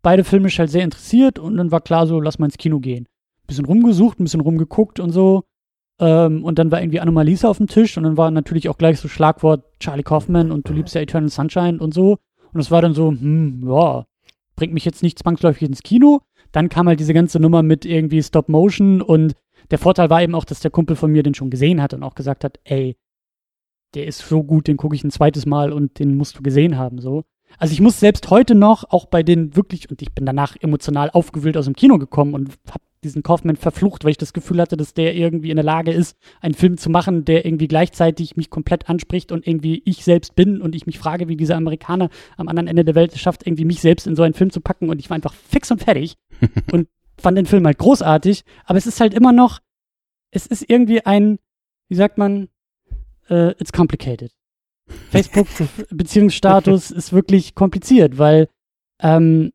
beide 0.06 0.22
filmisch 0.22 0.60
halt 0.60 0.70
sehr 0.70 0.84
interessiert 0.84 1.40
und 1.40 1.56
dann 1.56 1.72
war 1.72 1.80
klar 1.80 2.06
so, 2.06 2.20
lass 2.20 2.38
mal 2.38 2.46
ins 2.46 2.58
Kino 2.58 2.78
gehen. 2.78 3.08
Bisschen 3.48 3.64
rumgesucht, 3.64 4.20
ein 4.20 4.22
bisschen 4.22 4.40
rumgeguckt 4.40 5.00
und 5.00 5.10
so. 5.10 5.42
Ähm, 5.98 6.44
und 6.44 6.60
dann 6.60 6.70
war 6.70 6.80
irgendwie 6.80 7.00
Anomalisa 7.00 7.48
auf 7.48 7.56
dem 7.56 7.66
Tisch 7.66 7.96
und 7.96 8.04
dann 8.04 8.16
war 8.16 8.30
natürlich 8.30 8.68
auch 8.68 8.78
gleich 8.78 9.00
so 9.00 9.08
Schlagwort 9.08 9.64
Charlie 9.80 10.04
Kaufman 10.04 10.52
und 10.52 10.68
du 10.68 10.74
liebst 10.74 10.94
ja 10.94 11.00
Eternal 11.00 11.28
Sunshine 11.28 11.80
und 11.80 11.92
so. 11.92 12.18
Und 12.52 12.60
es 12.60 12.70
war 12.70 12.82
dann 12.82 12.94
so, 12.94 13.08
hm, 13.10 13.68
ja, 13.68 14.04
bringt 14.54 14.74
mich 14.74 14.84
jetzt 14.84 15.02
nicht 15.02 15.18
zwangsläufig 15.18 15.68
ins 15.68 15.82
Kino. 15.82 16.20
Dann 16.52 16.68
kam 16.68 16.86
halt 16.86 17.00
diese 17.00 17.12
ganze 17.12 17.40
Nummer 17.40 17.64
mit 17.64 17.84
irgendwie 17.84 18.22
Stop 18.22 18.48
Motion 18.48 19.02
und 19.02 19.34
der 19.72 19.80
Vorteil 19.80 20.08
war 20.08 20.22
eben 20.22 20.36
auch, 20.36 20.44
dass 20.44 20.60
der 20.60 20.70
Kumpel 20.70 20.94
von 20.94 21.10
mir 21.10 21.24
den 21.24 21.34
schon 21.34 21.50
gesehen 21.50 21.82
hat 21.82 21.94
und 21.94 22.04
auch 22.04 22.14
gesagt 22.14 22.44
hat, 22.44 22.60
ey, 22.62 22.96
der 23.94 24.06
ist 24.06 24.20
so 24.20 24.44
gut, 24.44 24.68
den 24.68 24.76
gucke 24.76 24.94
ich 24.94 25.02
ein 25.02 25.10
zweites 25.10 25.46
Mal 25.46 25.72
und 25.72 25.98
den 25.98 26.16
musst 26.16 26.38
du 26.38 26.44
gesehen 26.44 26.78
haben, 26.78 27.00
so. 27.00 27.24
Also 27.58 27.72
ich 27.72 27.80
muss 27.80 28.00
selbst 28.00 28.30
heute 28.30 28.54
noch, 28.54 28.84
auch 28.90 29.06
bei 29.06 29.22
den 29.22 29.56
wirklich, 29.56 29.90
und 29.90 30.02
ich 30.02 30.12
bin 30.12 30.26
danach 30.26 30.56
emotional 30.60 31.10
aufgewühlt 31.10 31.56
aus 31.56 31.64
dem 31.64 31.74
Kino 31.74 31.98
gekommen 31.98 32.34
und 32.34 32.50
habe 32.68 32.82
diesen 33.04 33.22
Kaufmann 33.22 33.56
verflucht, 33.56 34.04
weil 34.04 34.10
ich 34.10 34.18
das 34.18 34.32
Gefühl 34.32 34.60
hatte, 34.60 34.76
dass 34.76 34.92
der 34.92 35.14
irgendwie 35.14 35.50
in 35.50 35.56
der 35.56 35.64
Lage 35.64 35.92
ist, 35.92 36.16
einen 36.40 36.54
Film 36.54 36.76
zu 36.76 36.90
machen, 36.90 37.24
der 37.24 37.46
irgendwie 37.46 37.68
gleichzeitig 37.68 38.36
mich 38.36 38.50
komplett 38.50 38.88
anspricht 38.88 39.32
und 39.32 39.46
irgendwie 39.46 39.82
ich 39.84 40.04
selbst 40.04 40.34
bin 40.34 40.60
und 40.60 40.74
ich 40.74 40.86
mich 40.86 40.98
frage, 40.98 41.28
wie 41.28 41.36
dieser 41.36 41.56
Amerikaner 41.56 42.10
am 42.36 42.48
anderen 42.48 42.66
Ende 42.66 42.84
der 42.84 42.94
Welt 42.94 43.12
es 43.12 43.20
schafft, 43.20 43.46
irgendwie 43.46 43.64
mich 43.64 43.80
selbst 43.80 44.06
in 44.06 44.16
so 44.16 44.22
einen 44.22 44.34
Film 44.34 44.50
zu 44.50 44.60
packen 44.60 44.90
und 44.90 44.98
ich 44.98 45.08
war 45.08 45.14
einfach 45.14 45.34
fix 45.34 45.70
und 45.70 45.82
fertig 45.82 46.16
und 46.72 46.88
fand 47.18 47.38
den 47.38 47.46
Film 47.46 47.64
halt 47.64 47.78
großartig, 47.78 48.44
aber 48.64 48.78
es 48.78 48.86
ist 48.86 49.00
halt 49.00 49.14
immer 49.14 49.32
noch, 49.32 49.60
es 50.30 50.46
ist 50.46 50.68
irgendwie 50.68 51.04
ein, 51.06 51.38
wie 51.88 51.94
sagt 51.94 52.18
man, 52.18 52.48
uh, 53.30 53.52
it's 53.58 53.72
complicated. 53.72 54.32
Facebook 55.10 55.46
Beziehungsstatus 55.90 56.90
ist 56.92 57.12
wirklich 57.12 57.54
kompliziert, 57.54 58.18
weil 58.18 58.48
ähm, 59.02 59.52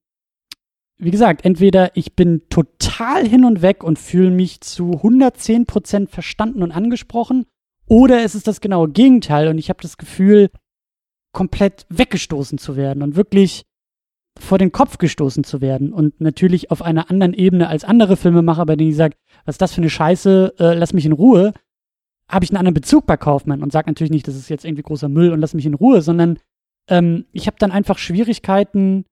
wie 0.98 1.12
gesagt, 1.12 1.46
entweder 1.46 1.98
ich 1.98 2.16
bin 2.16 2.44
total 2.50 3.28
hin 3.28 3.44
und 3.44 3.64
weg 3.64 3.84
und 3.84 3.98
fühle 3.98 4.30
mich 4.30 4.62
zu 4.62 4.92
110% 4.92 6.08
verstanden 6.10 6.62
und 6.62 6.72
angesprochen, 6.72 7.46
oder 7.88 8.24
es 8.24 8.36
ist 8.36 8.48
das 8.48 8.62
genaue 8.62 8.90
Gegenteil 8.90 9.48
und 9.48 9.58
ich 9.58 9.70
habe 9.70 9.82
das 9.82 9.98
Gefühl, 9.98 10.50
komplett 11.34 11.86
weggestoßen 11.90 12.58
zu 12.58 12.76
werden 12.76 13.02
und 13.02 13.16
wirklich 13.16 13.64
vor 14.40 14.58
den 14.58 14.72
Kopf 14.72 14.98
gestoßen 14.98 15.44
zu 15.44 15.60
werden 15.60 15.92
und 15.92 16.22
natürlich 16.22 16.72
auf 16.72 16.82
einer 16.82 17.10
anderen 17.10 17.34
Ebene 17.34 17.68
als 17.68 17.84
andere 17.84 18.16
Filmemacher, 18.16 18.66
bei 18.66 18.76
denen 18.76 18.92
ich 18.92 18.96
sage, 18.96 19.18
was 19.46 19.56
ist 19.56 19.62
das 19.62 19.74
für 19.74 19.82
eine 19.82 19.90
Scheiße, 19.90 20.54
äh, 20.60 20.74
lass 20.76 20.94
mich 20.94 21.06
in 21.06 21.12
Ruhe, 21.12 21.54
habe 22.32 22.46
ich 22.46 22.52
einen 22.52 22.58
anderen 22.58 22.74
Bezug 22.74 23.06
bei 23.06 23.18
Kaufmann 23.18 23.62
und 23.62 23.72
sage 23.72 23.90
natürlich 23.90 24.12
nicht, 24.12 24.28
das 24.28 24.36
ist 24.36 24.50
jetzt 24.50 24.66
irgendwie 24.66 24.84
großer 24.84 25.10
Müll 25.10 25.32
und 25.32 25.40
lass 25.42 25.54
mich 25.54 25.66
in 25.66 25.74
Ruhe, 25.74 26.02
sondern 26.02 26.40
ähm, 26.88 27.26
ich 27.32 27.48
habe 27.48 27.58
dann 27.60 27.72
einfach 27.72 27.98
Schwierigkeiten, 27.98 29.06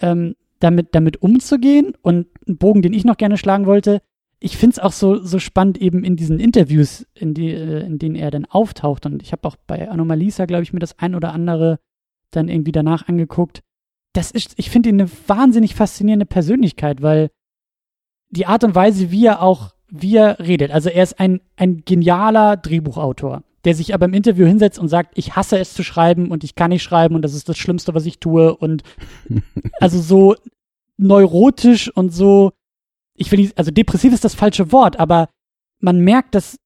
ähm, 0.00 0.34
damit, 0.62 0.94
damit 0.94 1.22
umzugehen. 1.22 1.94
Und 2.02 2.26
ein 2.46 2.56
Bogen, 2.56 2.82
den 2.82 2.92
ich 2.92 3.04
noch 3.04 3.16
gerne 3.16 3.36
schlagen 3.36 3.66
wollte, 3.66 4.00
ich 4.38 4.56
finde 4.56 4.74
es 4.74 4.78
auch 4.80 4.92
so, 4.92 5.18
so 5.24 5.38
spannend 5.38 5.78
eben 5.78 6.04
in 6.04 6.16
diesen 6.16 6.40
Interviews, 6.40 7.06
in, 7.14 7.34
die, 7.34 7.52
äh, 7.52 7.84
in 7.84 7.98
denen 7.98 8.16
er 8.16 8.30
dann 8.30 8.44
auftaucht. 8.44 9.06
Und 9.06 9.22
ich 9.22 9.32
habe 9.32 9.46
auch 9.46 9.56
bei 9.66 9.88
Anomalisa, 9.88 10.46
glaube 10.46 10.64
ich, 10.64 10.72
mir 10.72 10.80
das 10.80 10.98
ein 10.98 11.14
oder 11.14 11.32
andere 11.32 11.78
dann 12.30 12.48
irgendwie 12.48 12.72
danach 12.72 13.08
angeguckt. 13.08 13.62
Das 14.14 14.30
ist, 14.30 14.54
ich 14.56 14.70
finde 14.70 14.88
ihn 14.88 15.00
eine 15.00 15.10
wahnsinnig 15.26 15.74
faszinierende 15.74 16.26
Persönlichkeit, 16.26 17.02
weil 17.02 17.30
die 18.30 18.46
Art 18.46 18.64
und 18.64 18.74
Weise, 18.74 19.10
wie 19.10 19.26
er 19.26 19.42
auch, 19.42 19.74
wie 19.92 20.16
er 20.16 20.38
redet. 20.40 20.72
Also 20.72 20.88
er 20.88 21.02
ist 21.02 21.20
ein, 21.20 21.40
ein 21.56 21.84
genialer 21.84 22.56
Drehbuchautor 22.56 23.44
der 23.64 23.74
sich 23.74 23.94
aber 23.94 24.06
im 24.06 24.14
Interview 24.14 24.46
hinsetzt 24.46 24.78
und 24.78 24.88
sagt, 24.88 25.16
ich 25.16 25.36
hasse 25.36 25.58
es 25.58 25.74
zu 25.74 25.82
schreiben 25.84 26.30
und 26.30 26.44
ich 26.44 26.54
kann 26.54 26.70
nicht 26.70 26.82
schreiben 26.82 27.14
und 27.14 27.22
das 27.22 27.34
ist 27.34 27.48
das 27.48 27.58
Schlimmste, 27.58 27.94
was 27.94 28.06
ich 28.06 28.18
tue 28.18 28.54
und 28.56 28.82
also 29.80 30.00
so 30.00 30.34
neurotisch 30.96 31.88
und 31.94 32.12
so, 32.12 32.52
ich 33.14 33.30
will 33.30 33.40
nicht, 33.40 33.58
also 33.58 33.70
depressiv 33.70 34.12
ist 34.12 34.24
das 34.24 34.34
falsche 34.34 34.72
Wort, 34.72 34.98
aber 34.98 35.28
man 35.78 36.00
merkt, 36.00 36.34
dass 36.34 36.58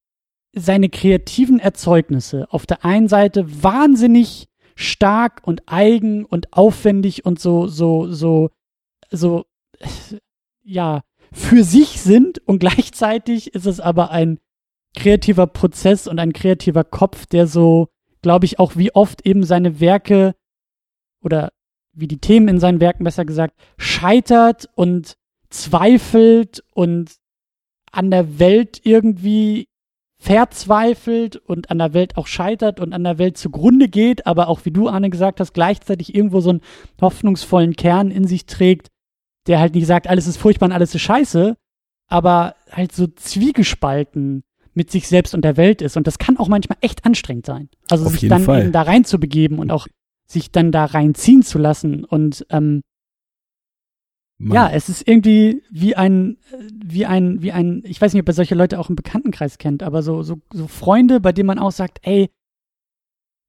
seine 0.52 0.88
kreativen 0.88 1.58
Erzeugnisse 1.58 2.46
auf 2.50 2.64
der 2.64 2.84
einen 2.84 3.08
Seite 3.08 3.62
wahnsinnig 3.62 4.48
stark 4.74 5.42
und 5.44 5.62
eigen 5.66 6.24
und 6.24 6.52
aufwendig 6.52 7.24
und 7.24 7.38
so, 7.38 7.66
so, 7.66 8.10
so, 8.10 8.50
so, 9.10 9.44
ja, 10.62 11.02
für 11.36 11.62
sich 11.62 12.00
sind 12.00 12.40
und 12.46 12.58
gleichzeitig 12.60 13.54
ist 13.54 13.66
es 13.66 13.78
aber 13.78 14.10
ein 14.10 14.38
kreativer 14.96 15.46
Prozess 15.46 16.08
und 16.08 16.18
ein 16.18 16.32
kreativer 16.32 16.82
Kopf, 16.82 17.26
der 17.26 17.46
so, 17.46 17.88
glaube 18.22 18.46
ich, 18.46 18.58
auch 18.58 18.76
wie 18.76 18.94
oft 18.94 19.26
eben 19.26 19.44
seine 19.44 19.78
Werke 19.78 20.34
oder 21.22 21.52
wie 21.92 22.08
die 22.08 22.18
Themen 22.18 22.48
in 22.48 22.60
seinen 22.60 22.80
Werken 22.80 23.04
besser 23.04 23.24
gesagt, 23.24 23.54
scheitert 23.76 24.68
und 24.74 25.16
zweifelt 25.50 26.64
und 26.72 27.16
an 27.92 28.10
der 28.10 28.38
Welt 28.38 28.80
irgendwie 28.84 29.68
verzweifelt 30.18 31.36
und 31.36 31.70
an 31.70 31.78
der 31.78 31.92
Welt 31.92 32.16
auch 32.16 32.26
scheitert 32.26 32.80
und 32.80 32.92
an 32.92 33.04
der 33.04 33.18
Welt 33.18 33.36
zugrunde 33.36 33.88
geht, 33.88 34.26
aber 34.26 34.48
auch, 34.48 34.64
wie 34.64 34.70
du, 34.70 34.88
Arne, 34.88 35.10
gesagt 35.10 35.40
hast, 35.40 35.52
gleichzeitig 35.52 36.14
irgendwo 36.14 36.40
so 36.40 36.50
einen 36.50 36.62
hoffnungsvollen 37.00 37.76
Kern 37.76 38.10
in 38.10 38.26
sich 38.26 38.46
trägt, 38.46 38.88
der 39.46 39.60
halt 39.60 39.74
nicht 39.74 39.86
sagt, 39.86 40.06
alles 40.06 40.26
ist 40.26 40.36
furchtbar 40.36 40.66
und 40.66 40.72
alles 40.72 40.94
ist 40.94 41.02
scheiße, 41.02 41.56
aber 42.08 42.54
halt 42.70 42.92
so 42.92 43.06
zwiegespalten 43.06 44.44
mit 44.74 44.90
sich 44.90 45.08
selbst 45.08 45.34
und 45.34 45.42
der 45.42 45.56
Welt 45.56 45.80
ist. 45.82 45.96
Und 45.96 46.06
das 46.06 46.18
kann 46.18 46.36
auch 46.36 46.48
manchmal 46.48 46.78
echt 46.80 47.04
anstrengend 47.04 47.46
sein. 47.46 47.68
Also 47.90 48.06
Auf 48.06 48.18
sich 48.18 48.28
dann 48.28 48.42
Fall. 48.42 48.70
da 48.70 48.82
rein 48.82 49.04
zu 49.04 49.18
begeben 49.18 49.58
und 49.58 49.70
auch 49.70 49.88
sich 50.26 50.50
dann 50.50 50.72
da 50.72 50.84
reinziehen 50.84 51.42
zu 51.42 51.58
lassen 51.58 52.04
und 52.04 52.44
ähm, 52.50 52.82
ja, 54.38 54.68
es 54.70 54.90
ist 54.90 55.08
irgendwie 55.08 55.62
wie 55.70 55.96
ein, 55.96 56.36
wie 56.70 57.06
ein, 57.06 57.40
wie 57.40 57.52
ein, 57.52 57.82
ich 57.86 58.00
weiß 58.00 58.12
nicht, 58.12 58.20
ob 58.20 58.28
ihr 58.28 58.34
solche 58.34 58.54
Leute 58.54 58.78
auch 58.78 58.90
im 58.90 58.96
Bekanntenkreis 58.96 59.56
kennt, 59.56 59.82
aber 59.82 60.02
so, 60.02 60.22
so, 60.22 60.36
so 60.52 60.66
Freunde, 60.66 61.20
bei 61.20 61.32
denen 61.32 61.46
man 61.46 61.58
auch 61.58 61.72
sagt, 61.72 62.00
ey, 62.02 62.28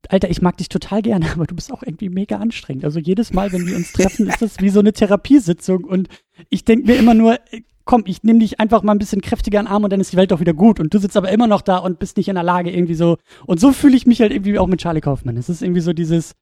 Alter, 0.09 0.29
ich 0.29 0.41
mag 0.41 0.57
dich 0.57 0.69
total 0.69 1.01
gerne, 1.01 1.31
aber 1.33 1.45
du 1.45 1.55
bist 1.55 1.71
auch 1.71 1.83
irgendwie 1.83 2.09
mega 2.09 2.37
anstrengend. 2.37 2.85
Also 2.85 2.99
jedes 2.99 3.33
Mal, 3.33 3.51
wenn 3.51 3.65
wir 3.65 3.75
uns 3.75 3.91
treffen, 3.93 4.27
ist 4.27 4.41
das 4.41 4.59
wie 4.59 4.69
so 4.69 4.79
eine 4.79 4.93
Therapiesitzung 4.93 5.83
und 5.83 6.07
ich 6.49 6.65
denke 6.65 6.87
mir 6.87 6.97
immer 6.97 7.13
nur, 7.13 7.33
äh, 7.51 7.61
komm, 7.85 8.03
ich 8.05 8.23
nehme 8.23 8.39
dich 8.39 8.59
einfach 8.59 8.83
mal 8.83 8.91
ein 8.91 8.99
bisschen 8.99 9.21
kräftiger 9.21 9.59
in 9.59 9.65
den 9.65 9.71
Arm 9.71 9.83
und 9.83 9.91
dann 9.91 10.01
ist 10.01 10.11
die 10.11 10.17
Welt 10.17 10.31
doch 10.31 10.39
wieder 10.39 10.53
gut 10.53 10.79
und 10.79 10.93
du 10.93 10.99
sitzt 10.99 11.17
aber 11.17 11.31
immer 11.31 11.47
noch 11.47 11.61
da 11.61 11.77
und 11.77 11.99
bist 11.99 12.17
nicht 12.17 12.27
in 12.27 12.35
der 12.35 12.43
Lage 12.43 12.71
irgendwie 12.71 12.95
so 12.95 13.17
und 13.45 13.59
so 13.59 13.71
fühle 13.71 13.95
ich 13.95 14.05
mich 14.05 14.21
halt 14.21 14.31
irgendwie 14.31 14.59
auch 14.59 14.67
mit 14.67 14.81
Charlie 14.81 15.01
Kaufmann. 15.01 15.37
Es 15.37 15.49
ist 15.49 15.61
irgendwie 15.61 15.81
so 15.81 15.93
dieses, 15.93 16.35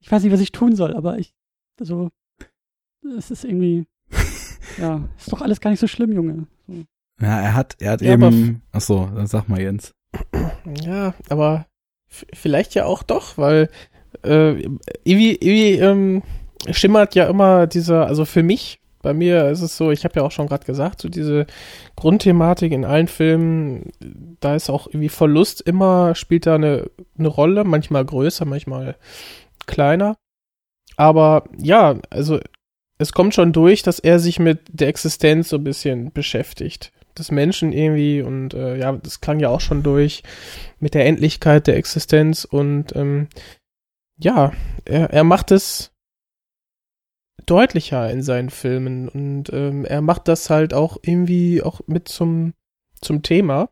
ich 0.00 0.10
weiß 0.10 0.22
nicht, 0.22 0.32
was 0.32 0.40
ich 0.40 0.52
tun 0.52 0.74
soll, 0.74 0.94
aber 0.94 1.18
ich, 1.18 1.32
so, 1.78 2.10
es 3.16 3.30
ist 3.30 3.44
irgendwie, 3.44 3.86
ja, 4.78 5.08
ist 5.16 5.32
doch 5.32 5.40
alles 5.40 5.60
gar 5.60 5.70
nicht 5.70 5.80
so 5.80 5.86
schlimm, 5.86 6.12
Junge. 6.12 6.46
So. 6.66 6.84
Ja, 7.20 7.40
er 7.40 7.54
hat, 7.54 7.76
er 7.80 7.92
hat 7.92 8.02
Ja, 8.02 8.14
eben, 8.14 8.62
ach 8.72 8.80
so, 8.80 9.08
dann 9.14 9.26
sag 9.26 9.48
mal 9.48 9.60
Jens. 9.60 9.94
Ja, 10.82 11.14
aber 11.28 11.66
vielleicht 12.32 12.74
ja 12.74 12.84
auch 12.84 13.02
doch, 13.02 13.38
weil 13.38 13.68
äh, 14.22 14.62
irgendwie, 15.04 15.36
irgendwie 15.36 15.72
ähm, 15.74 16.22
schimmert 16.70 17.14
ja 17.14 17.26
immer 17.28 17.66
dieser, 17.66 18.06
also 18.06 18.24
für 18.24 18.42
mich, 18.42 18.80
bei 19.02 19.14
mir 19.14 19.48
ist 19.48 19.62
es 19.62 19.76
so, 19.76 19.90
ich 19.90 20.04
habe 20.04 20.20
ja 20.20 20.26
auch 20.26 20.30
schon 20.30 20.46
gerade 20.46 20.66
gesagt, 20.66 21.00
so 21.00 21.08
diese 21.08 21.46
Grundthematik 21.96 22.72
in 22.72 22.84
allen 22.84 23.08
Filmen, 23.08 23.90
da 24.40 24.54
ist 24.54 24.68
auch 24.68 24.88
irgendwie 24.88 25.08
Verlust 25.08 25.62
immer, 25.62 26.14
spielt 26.14 26.46
da 26.46 26.56
eine, 26.56 26.90
eine 27.18 27.28
Rolle, 27.28 27.64
manchmal 27.64 28.04
größer, 28.04 28.44
manchmal 28.44 28.96
kleiner. 29.66 30.16
Aber 30.96 31.44
ja, 31.56 31.96
also 32.10 32.40
es 32.98 33.12
kommt 33.12 33.34
schon 33.34 33.52
durch, 33.52 33.82
dass 33.82 33.98
er 33.98 34.18
sich 34.18 34.38
mit 34.38 34.60
der 34.68 34.88
Existenz 34.88 35.48
so 35.48 35.56
ein 35.56 35.64
bisschen 35.64 36.12
beschäftigt. 36.12 36.92
Des 37.20 37.30
Menschen 37.30 37.72
irgendwie 37.72 38.22
und 38.22 38.54
äh, 38.54 38.76
ja, 38.78 38.92
das 38.92 39.20
klang 39.20 39.40
ja 39.40 39.50
auch 39.50 39.60
schon 39.60 39.82
durch 39.82 40.22
mit 40.78 40.94
der 40.94 41.06
Endlichkeit 41.06 41.66
der 41.66 41.76
Existenz 41.76 42.44
und 42.44 42.96
ähm, 42.96 43.28
ja, 44.18 44.52
er, 44.86 45.10
er 45.10 45.24
macht 45.24 45.50
es 45.50 45.92
deutlicher 47.44 48.10
in 48.10 48.22
seinen 48.22 48.48
Filmen 48.48 49.08
und 49.08 49.52
ähm, 49.52 49.84
er 49.84 50.00
macht 50.00 50.28
das 50.28 50.48
halt 50.48 50.72
auch 50.72 50.96
irgendwie 51.02 51.62
auch 51.62 51.80
mit 51.86 52.08
zum, 52.08 52.54
zum 53.00 53.22
Thema. 53.22 53.68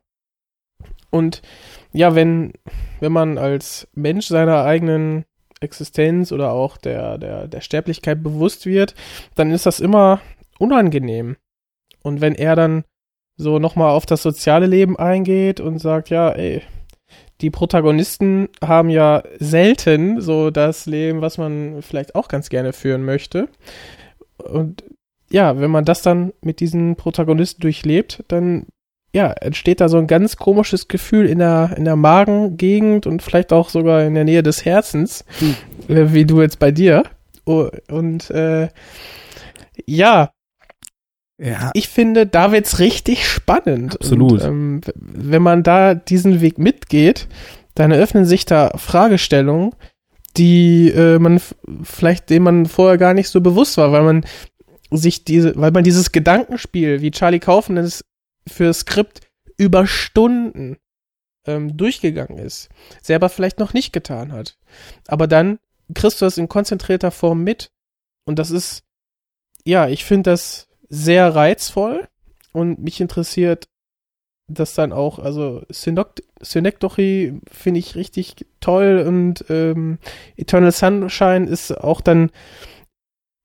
Und 1.09 1.41
ja, 1.91 2.13
wenn, 2.13 2.53
wenn 2.99 3.11
man 3.11 3.37
als 3.37 3.87
Mensch 3.93 4.27
seiner 4.27 4.63
eigenen 4.63 5.25
Existenz 5.59 6.31
oder 6.31 6.51
auch 6.51 6.77
der, 6.77 7.17
der, 7.17 7.47
der 7.47 7.61
Sterblichkeit 7.61 8.21
bewusst 8.21 8.65
wird, 8.65 8.93
dann 9.35 9.51
ist 9.51 9.65
das 9.65 9.79
immer 9.79 10.21
unangenehm. 10.59 11.37
Und 12.03 12.21
wenn 12.21 12.35
er 12.35 12.55
dann 12.55 12.83
so 13.39 13.57
nochmal 13.57 13.91
auf 13.91 14.05
das 14.05 14.21
soziale 14.21 14.67
Leben 14.67 14.99
eingeht 14.99 15.61
und 15.61 15.79
sagt, 15.79 16.09
ja, 16.09 16.29
ey, 16.29 16.61
die 17.39 17.49
Protagonisten 17.49 18.49
haben 18.61 18.89
ja 18.89 19.23
selten 19.39 20.19
so 20.19 20.51
das 20.51 20.85
Leben, 20.85 21.21
was 21.21 21.37
man 21.37 21.81
vielleicht 21.81 22.15
auch 22.15 22.27
ganz 22.27 22.49
gerne 22.49 22.73
führen 22.73 23.05
möchte. 23.05 23.47
Und 24.37 24.83
ja, 25.31 25.57
wenn 25.59 25.71
man 25.71 25.85
das 25.85 26.01
dann 26.01 26.33
mit 26.41 26.59
diesen 26.59 26.97
Protagonisten 26.97 27.61
durchlebt, 27.61 28.25
dann 28.27 28.65
ja, 29.13 29.31
entsteht 29.31 29.79
da 29.79 29.87
so 29.87 29.97
ein 29.97 30.07
ganz 30.07 30.35
komisches 30.35 30.89
Gefühl 30.89 31.25
in 31.25 31.39
der, 31.39 31.73
in 31.77 31.85
der 31.85 31.95
Magengegend 31.95 33.07
und 33.07 33.21
vielleicht 33.23 33.53
auch 33.53 33.69
sogar 33.69 34.03
in 34.03 34.15
der 34.15 34.25
Nähe 34.25 34.43
des 34.43 34.65
Herzens, 34.65 35.23
Hm. 35.39 35.55
äh, 35.87 36.13
wie 36.13 36.25
du 36.25 36.41
jetzt 36.41 36.59
bei 36.59 36.71
dir. 36.71 37.03
Oh, 37.45 37.69
und 37.89 38.29
äh, 38.31 38.67
ja, 39.85 40.29
Ja, 41.39 41.71
ich 41.73 41.87
finde, 41.87 42.27
da 42.27 42.51
wird's 42.51 42.79
richtig 42.79 43.25
spannend. 43.27 43.95
Absolut. 43.95 44.41
Und, 44.41 44.47
ähm, 44.47 44.81
wenn 44.95 45.41
man 45.41 45.63
da 45.63 45.95
diesen 45.95 46.41
Weg 46.41 46.57
mitgeht, 46.57 47.29
dann 47.75 47.91
eröffnen 47.91 48.25
sich 48.25 48.45
da 48.45 48.77
Fragestellungen, 48.77 49.73
die 50.35 50.89
äh, 50.89 51.17
man 51.17 51.41
vielleicht, 51.83 52.29
dem 52.29 52.43
man 52.43 52.65
vorher 52.65 52.97
gar 52.97 53.13
nicht 53.13 53.29
so 53.29 53.39
bewusst 53.39 53.77
war, 53.77 53.93
weil 53.93 54.03
man 54.03 54.25
sich 54.91 55.23
diese, 55.23 55.55
weil 55.55 55.71
man 55.71 55.85
dieses 55.85 56.11
Gedankenspiel, 56.11 57.01
wie 57.01 57.11
Charlie 57.11 57.39
Kaufman 57.39 57.77
es 57.77 58.03
für 58.45 58.73
Skript 58.73 59.21
über 59.57 59.87
Stunden 59.87 60.77
ähm, 61.45 61.77
durchgegangen 61.77 62.37
ist, 62.37 62.69
selber 63.01 63.29
vielleicht 63.29 63.59
noch 63.59 63.73
nicht 63.73 63.93
getan 63.93 64.33
hat. 64.33 64.57
Aber 65.07 65.27
dann 65.27 65.59
kriegst 65.93 66.19
du 66.19 66.25
das 66.25 66.37
in 66.37 66.49
konzentrierter 66.49 67.11
Form 67.11 67.43
mit. 67.43 67.71
Und 68.25 68.39
das 68.39 68.51
ist, 68.51 68.83
ja, 69.63 69.87
ich 69.87 70.03
finde 70.03 70.31
das 70.31 70.68
sehr 70.89 71.35
reizvoll 71.35 72.07
und 72.51 72.79
mich 72.79 72.99
interessiert 72.99 73.67
das 74.49 74.73
dann 74.73 74.91
auch, 74.91 75.19
also 75.19 75.61
Synecdoche 75.69 77.39
finde 77.51 77.79
ich 77.79 77.95
richtig 77.95 78.47
toll 78.59 79.03
und 79.07 79.45
ähm, 79.49 79.99
Eternal 80.35 80.71
Sunshine 80.71 81.45
ist 81.45 81.71
auch 81.71 82.01
dann 82.01 82.31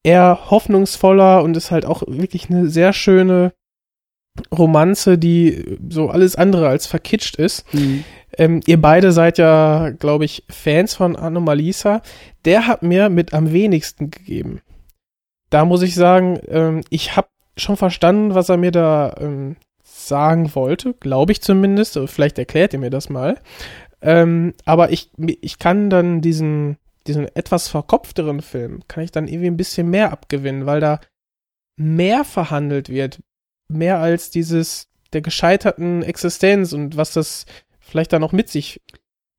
eher 0.03 0.51
hoffnungsvoller 0.51 1.43
und 1.43 1.57
ist 1.57 1.71
halt 1.71 1.85
auch 1.85 2.03
wirklich 2.07 2.49
eine 2.49 2.69
sehr 2.69 2.93
schöne 2.93 3.53
Romanze, 4.57 5.19
die 5.19 5.79
so 5.89 6.09
alles 6.09 6.37
andere 6.37 6.69
als 6.69 6.87
verkitscht 6.87 7.37
ist. 7.37 7.73
Mhm. 7.73 8.05
Ähm, 8.37 8.61
ihr 8.67 8.81
beide 8.81 9.13
seid 9.13 9.39
ja, 9.39 9.91
glaube 9.91 10.25
ich, 10.25 10.45
Fans 10.49 10.95
von 10.95 11.17
Anomalisa. 11.17 12.03
Der 12.45 12.67
hat 12.67 12.83
mir 12.83 13.09
mit 13.11 13.33
am 13.33 13.53
wenigsten 13.53 14.11
gegeben. 14.11 14.61
Da 15.51 15.65
muss 15.65 15.83
ich 15.83 15.95
sagen, 15.95 16.41
ähm, 16.49 16.83
ich 16.91 17.17
habe 17.17 17.29
schon 17.57 17.77
verstanden, 17.77 18.35
was 18.35 18.49
er 18.49 18.57
mir 18.57 18.71
da 18.71 19.15
ähm, 19.19 19.57
sagen 19.83 20.55
wollte, 20.55 20.95
glaube 20.95 21.33
ich 21.33 21.41
zumindest. 21.41 21.99
Vielleicht 22.07 22.39
erklärt 22.39 22.73
ihr 22.73 22.79
mir 22.79 22.91
das 22.91 23.09
mal. 23.09 23.39
Ähm, 24.03 24.55
aber 24.65 24.91
ich, 24.91 25.11
ich 25.17 25.59
kann 25.59 25.89
dann 25.89 26.21
diesen, 26.21 26.77
diesen 27.07 27.27
etwas 27.35 27.69
verkopfteren 27.69 28.43
Film, 28.43 28.83
kann 28.89 29.05
ich 29.05 29.13
dann 29.13 29.29
irgendwie 29.29 29.47
ein 29.47 29.57
bisschen 29.57 29.89
mehr 29.89 30.13
abgewinnen, 30.13 30.67
weil 30.67 30.81
da 30.81 31.01
mehr 31.77 32.25
verhandelt 32.25 32.89
wird. 32.89 33.23
Mehr 33.69 33.99
als 33.99 34.31
dieses 34.31 34.89
der 35.15 35.23
gescheiterten 35.23 36.03
Existenz 36.03 36.73
und 36.73 36.97
was 36.97 37.13
das 37.13 37.47
vielleicht 37.81 38.13
dann 38.13 38.21
noch 38.21 38.33
mit 38.33 38.49
sich 38.51 38.83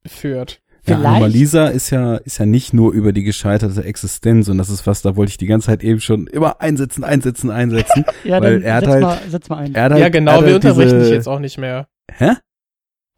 führt. 0.05 0.61
Ja, 0.87 0.97
Vielleicht- 0.97 1.05
Anomalisa 1.15 1.67
ist 1.67 1.89
ja, 1.89 2.15
ist 2.15 2.37
ja 2.37 2.45
nicht 2.45 2.73
nur 2.73 2.93
über 2.93 3.11
die 3.11 3.23
gescheiterte 3.23 3.83
Existenz 3.83 4.47
und 4.49 4.57
das 4.59 4.69
ist 4.69 4.85
was, 4.85 5.01
da 5.01 5.15
wollte 5.15 5.31
ich 5.31 5.37
die 5.37 5.47
ganze 5.47 5.67
Zeit 5.67 5.83
eben 5.83 5.99
schon 5.99 6.27
immer 6.27 6.61
einsetzen, 6.61 7.03
einsetzen, 7.03 7.49
einsetzen. 7.49 8.05
Ja, 8.23 8.41
Weil 8.41 8.59
dann 8.59 8.63
er 8.63 8.73
hat 8.75 8.83
setz, 8.85 8.93
halt- 8.93 9.01
mal, 9.03 9.17
setz 9.29 9.49
mal 9.49 9.57
ein. 9.57 9.75
Er 9.75 9.83
hat 9.83 9.91
halt, 9.93 10.01
ja, 10.01 10.09
genau, 10.09 10.31
wir 10.41 10.45
halt 10.53 10.55
unterbrechen 10.55 10.89
diese- 10.91 11.01
dich 11.01 11.09
jetzt 11.11 11.27
auch 11.27 11.39
nicht 11.39 11.57
mehr. 11.57 11.87
Hä? 12.11 12.33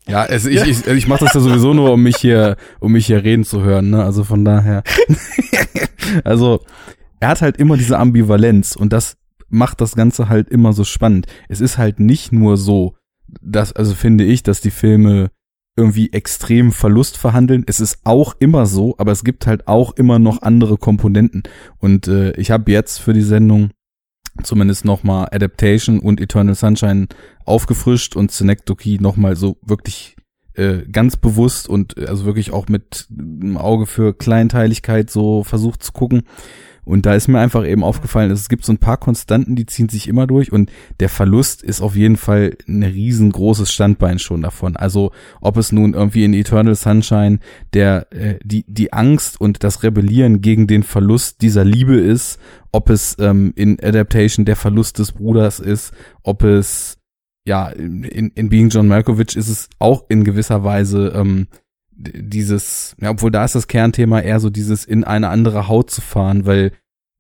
Ja, 0.07 0.22
also 0.22 0.47
ich, 0.49 0.61
ich, 0.65 0.88
ich 0.88 1.07
mache 1.07 1.26
das 1.26 1.34
ja 1.34 1.41
sowieso 1.41 1.74
nur, 1.74 1.91
um 1.91 2.01
mich 2.01 2.15
hier, 2.15 2.55
um 2.80 2.93
mich 2.93 3.05
hier 3.07 3.22
reden 3.26 3.43
zu 3.43 3.61
hören, 3.61 3.89
ne? 3.89 4.01
Also 4.05 4.24
von 4.24 4.45
daher. 4.45 4.84
also, 6.24 6.61
er 7.20 7.30
hat 7.30 7.41
halt 7.41 7.57
immer 7.57 7.76
diese 7.76 7.97
Ambivalenz 7.99 8.76
und 8.78 8.93
das 8.93 9.18
macht 9.49 9.82
das 9.82 9.95
Ganze 9.95 10.30
halt 10.30 10.49
immer 10.49 10.74
so 10.74 10.84
spannend. 10.84 11.28
Es 11.49 11.59
ist 11.61 11.78
halt 11.78 11.99
nicht 11.99 12.32
nur 12.32 12.55
so, 12.57 12.95
dass, 13.41 13.74
also 13.74 13.93
finde 13.93 14.24
ich, 14.24 14.43
dass 14.43 14.61
die 14.61 14.72
Filme 14.72 15.30
irgendwie 15.78 16.11
extrem 16.11 16.71
Verlust 16.71 17.17
verhandeln. 17.17 17.63
Es 17.67 17.80
ist 17.80 17.99
auch 18.03 18.36
immer 18.39 18.65
so, 18.65 18.95
aber 18.97 19.11
es 19.11 19.23
gibt 19.23 19.47
halt 19.47 19.67
auch 19.67 19.95
immer 19.95 20.19
noch 20.19 20.41
andere 20.41 20.78
Komponenten. 20.78 21.43
Und 21.78 22.07
äh, 22.07 22.32
ich 22.32 22.51
habe 22.51 22.71
jetzt 22.71 22.99
für 22.99 23.13
die 23.13 23.21
Sendung 23.21 23.69
zumindest 24.43 24.86
nochmal 24.86 25.30
Adaptation 25.32 25.99
und 25.99 26.19
Eternal 26.19 26.55
Sunshine 26.55 27.07
aufgefrischt 27.45 28.15
und 28.15 28.32
Synecdoche 28.32 29.01
nochmal 29.01 29.36
so 29.36 29.57
wirklich 29.61 30.15
äh, 30.57 30.80
ganz 30.91 31.17
bewusst 31.17 31.69
und 31.69 31.97
äh, 31.97 32.07
also 32.07 32.25
wirklich 32.25 32.51
auch 32.51 32.67
mit 32.67 33.07
einem 33.11 33.57
Auge 33.57 33.86
für 33.86 34.13
Kleinteiligkeit 34.13 35.09
so 35.09 35.43
versucht 35.43 35.84
zu 35.84 35.91
gucken. 35.91 36.23
Und 36.88 37.06
da 37.06 37.16
ist 37.16 37.28
mir 37.28 37.40
einfach 37.40 37.66
eben 37.66 37.84
aufgefallen, 37.84 38.32
es 38.32 38.48
gibt 38.48 38.64
so 38.64 38.72
ein 38.72 38.78
paar 38.78 38.96
Konstanten, 38.96 39.58
die 39.58 39.66
ziehen 39.66 39.90
sich 39.90 40.08
immer 40.08 40.26
durch 40.26 40.54
und 40.54 40.72
der 41.02 41.10
Verlust 41.10 41.62
ist 41.62 41.82
auf 41.82 41.98
jeden 41.98 42.16
Fall 42.16 42.56
ein 42.66 42.82
riesengroßes 42.82 43.72
Standbein 43.72 44.20
schon 44.20 44.42
davon. 44.42 44.78
Also 44.78 45.12
ob 45.42 45.58
es 45.58 45.74
nun 45.74 45.94
irgendwie 45.94 46.24
in 46.24 46.34
Eternal 46.34 46.76
Sunshine 46.76 47.40
der 47.74 48.08
äh, 48.14 48.40
die 48.42 48.64
die 48.68 48.94
Angst 48.94 49.40
und 49.42 49.66
das 49.66 49.84
Rebellieren 49.84 50.40
gegen 50.40 50.66
den 50.66 50.84
Verlust 50.84 51.42
dieser 51.42 51.66
Liebe 51.66 51.98
ist, 51.98 52.40
ob 52.72 52.90
es 52.90 53.18
ähm, 53.20 53.52
in 53.58 53.78
Adaptation 53.84 54.46
der 54.46 54.56
Verlust 54.56 54.98
des 55.00 55.12
Bruders 55.12 55.60
ist, 55.60 55.92
ob 56.24 56.44
es 56.44 57.00
ja 57.46 57.68
in, 57.68 58.04
in 58.04 58.50
Being 58.50 58.70
John 58.70 58.88
Malkovich 58.88 59.36
ist 59.36 59.50
es 59.50 59.70
auch 59.80 60.06
in 60.08 60.24
gewisser 60.24 60.64
Weise 60.64 61.12
ähm, 61.14 61.48
dieses, 61.98 62.95
ja, 63.02 63.10
obwohl 63.10 63.32
da 63.32 63.43
ist 63.43 63.56
das 63.56 63.68
Kernthema 63.68 64.20
eher 64.20 64.39
so 64.39 64.50
dieses 64.50 64.86
in 64.86 65.04
eine 65.04 65.30
andere 65.30 65.68
Haut 65.68 65.89
zu 65.89 66.02
fahren, 66.02 66.45
weil 66.45 66.72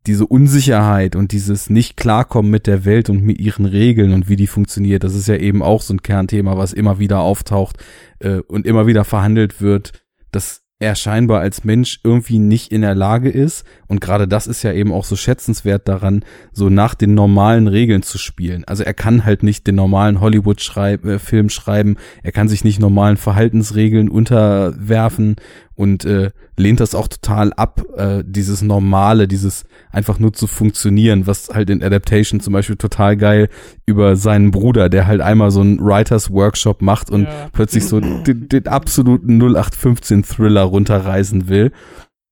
diese 0.05 0.25
Unsicherheit 0.25 1.15
und 1.15 1.31
dieses 1.31 1.69
nicht 1.69 1.97
klarkommen 1.97 2.49
mit 2.49 2.65
der 2.65 2.85
Welt 2.85 3.09
und 3.09 3.23
mit 3.23 3.39
ihren 3.39 3.65
Regeln 3.65 4.13
und 4.13 4.29
wie 4.29 4.37
die 4.37 4.47
funktioniert, 4.47 5.03
das 5.03 5.15
ist 5.15 5.27
ja 5.27 5.35
eben 5.35 5.61
auch 5.61 5.81
so 5.81 5.93
ein 5.93 6.01
Kernthema, 6.01 6.57
was 6.57 6.73
immer 6.73 6.99
wieder 6.99 7.19
auftaucht 7.19 7.77
äh, 8.19 8.39
und 8.39 8.65
immer 8.65 8.87
wieder 8.87 9.03
verhandelt 9.03 9.61
wird. 9.61 10.05
Das 10.31 10.63
er 10.79 10.95
scheinbar 10.95 11.41
als 11.41 11.63
Mensch 11.63 11.99
irgendwie 12.03 12.37
nicht 12.37 12.71
in 12.71 12.81
der 12.81 12.93
Lage 12.93 13.29
ist. 13.29 13.65
Und 13.87 13.99
gerade 13.99 14.27
das 14.27 14.45
ist 14.45 14.61
ja 14.63 14.73
eben 14.73 14.93
auch 14.93 15.05
so 15.05 15.15
schätzenswert 15.15 15.87
daran, 15.87 16.23
so 16.51 16.69
nach 16.69 16.93
den 16.93 17.15
normalen 17.15 17.67
Regeln 17.67 18.03
zu 18.03 18.17
spielen. 18.17 18.63
Also 18.65 18.83
er 18.83 18.93
kann 18.93 19.25
halt 19.25 19.41
nicht 19.41 19.65
den 19.65 19.75
normalen 19.75 20.21
Hollywood-Film 20.21 21.45
äh, 21.45 21.49
schreiben, 21.49 21.97
er 22.21 22.31
kann 22.31 22.47
sich 22.47 22.63
nicht 22.63 22.79
normalen 22.79 23.17
Verhaltensregeln 23.17 24.09
unterwerfen 24.09 25.37
und 25.77 26.05
äh, 26.05 26.31
lehnt 26.57 26.79
das 26.79 26.95
auch 26.95 27.07
total 27.07 27.53
ab, 27.53 27.83
äh, 27.95 28.23
dieses 28.25 28.63
Normale, 28.63 29.27
dieses 29.27 29.65
einfach 29.91 30.17
nur 30.17 30.33
zu 30.33 30.47
funktionieren, 30.47 31.27
was 31.27 31.49
halt 31.53 31.69
in 31.69 31.83
Adaptation 31.83 32.39
zum 32.39 32.53
Beispiel 32.53 32.77
total 32.77 33.15
geil 33.15 33.47
über 33.85 34.15
seinen 34.15 34.49
Bruder, 34.49 34.89
der 34.89 35.05
halt 35.05 35.21
einmal 35.21 35.51
so 35.51 35.61
einen 35.61 35.79
Writers 35.79 36.31
Workshop 36.31 36.81
macht 36.81 37.11
und 37.11 37.23
ja. 37.25 37.49
plötzlich 37.53 37.85
so 37.85 37.99
den, 38.23 38.49
den 38.49 38.67
absoluten 38.67 39.39
0815 39.39 40.23
Thriller 40.23 40.63
runterreißen 40.63 41.47
will. 41.47 41.71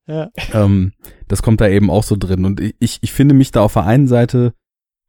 Ja. 0.07 0.29
Ähm, 0.51 0.93
das 1.27 1.43
kommt 1.43 1.61
da 1.61 1.67
eben 1.67 1.91
auch 1.91 2.03
so 2.03 2.15
drin. 2.15 2.45
Und 2.45 2.59
ich, 2.79 2.97
ich 3.01 3.13
finde 3.13 3.35
mich 3.35 3.51
da 3.51 3.61
auf 3.61 3.73
der 3.73 3.85
einen 3.85 4.07
Seite 4.07 4.53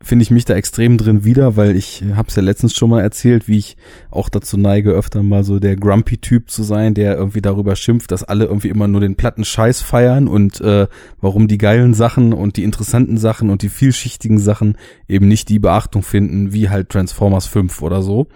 finde 0.02 0.22
ich 0.22 0.30
mich 0.30 0.44
da 0.44 0.54
extrem 0.54 0.98
drin 0.98 1.24
wieder, 1.24 1.56
weil 1.56 1.74
ich 1.74 2.04
habe 2.14 2.28
es 2.28 2.36
ja 2.36 2.42
letztens 2.42 2.74
schon 2.74 2.90
mal 2.90 3.00
erzählt, 3.00 3.48
wie 3.48 3.58
ich 3.58 3.76
auch 4.10 4.28
dazu 4.28 4.58
neige, 4.58 4.90
öfter 4.90 5.22
mal 5.22 5.42
so 5.42 5.58
der 5.58 5.76
Grumpy-Typ 5.76 6.50
zu 6.50 6.62
sein, 6.62 6.92
der 6.92 7.16
irgendwie 7.16 7.40
darüber 7.40 7.76
schimpft, 7.76 8.10
dass 8.10 8.22
alle 8.22 8.44
irgendwie 8.44 8.68
immer 8.68 8.88
nur 8.88 9.00
den 9.00 9.16
platten 9.16 9.44
Scheiß 9.44 9.80
feiern 9.80 10.28
und 10.28 10.60
äh, 10.60 10.86
warum 11.20 11.48
die 11.48 11.58
geilen 11.58 11.94
Sachen 11.94 12.34
und 12.34 12.58
die 12.58 12.64
interessanten 12.64 13.16
Sachen 13.16 13.48
und 13.48 13.62
die 13.62 13.70
vielschichtigen 13.70 14.38
Sachen 14.38 14.76
eben 15.08 15.28
nicht 15.28 15.48
die 15.48 15.58
Beachtung 15.58 16.02
finden, 16.02 16.52
wie 16.52 16.68
halt 16.68 16.90
Transformers 16.90 17.46
5 17.46 17.80
oder 17.80 18.02
so. 18.02 18.26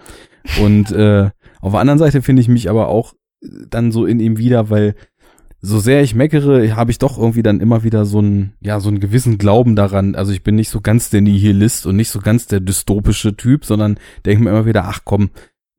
Und 0.61 0.91
äh, 0.91 1.29
auf 1.61 1.73
der 1.73 1.79
anderen 1.79 1.99
Seite 1.99 2.23
finde 2.23 2.41
ich 2.41 2.47
mich 2.47 2.69
aber 2.69 2.87
auch 2.87 3.13
dann 3.69 3.91
so 3.91 4.05
in 4.05 4.19
ihm 4.19 4.37
wieder, 4.37 4.69
weil 4.69 4.95
so 5.61 5.79
sehr 5.79 6.01
ich 6.01 6.15
meckere, 6.15 6.75
habe 6.75 6.89
ich 6.89 6.97
doch 6.97 7.17
irgendwie 7.19 7.43
dann 7.43 7.59
immer 7.59 7.83
wieder 7.83 8.05
so 8.05 8.17
einen, 8.17 8.53
ja, 8.61 8.79
so 8.79 8.89
einen 8.89 8.99
gewissen 8.99 9.37
Glauben 9.37 9.75
daran. 9.75 10.15
Also 10.15 10.31
ich 10.31 10.43
bin 10.43 10.55
nicht 10.55 10.69
so 10.69 10.81
ganz 10.81 11.11
der 11.11 11.21
Nihilist 11.21 11.85
und 11.85 11.95
nicht 11.95 12.09
so 12.09 12.19
ganz 12.19 12.47
der 12.47 12.59
dystopische 12.59 13.35
Typ, 13.35 13.65
sondern 13.65 13.99
denke 14.25 14.43
mir 14.43 14.49
immer 14.49 14.65
wieder, 14.65 14.85
ach 14.85 15.01
komm, 15.05 15.29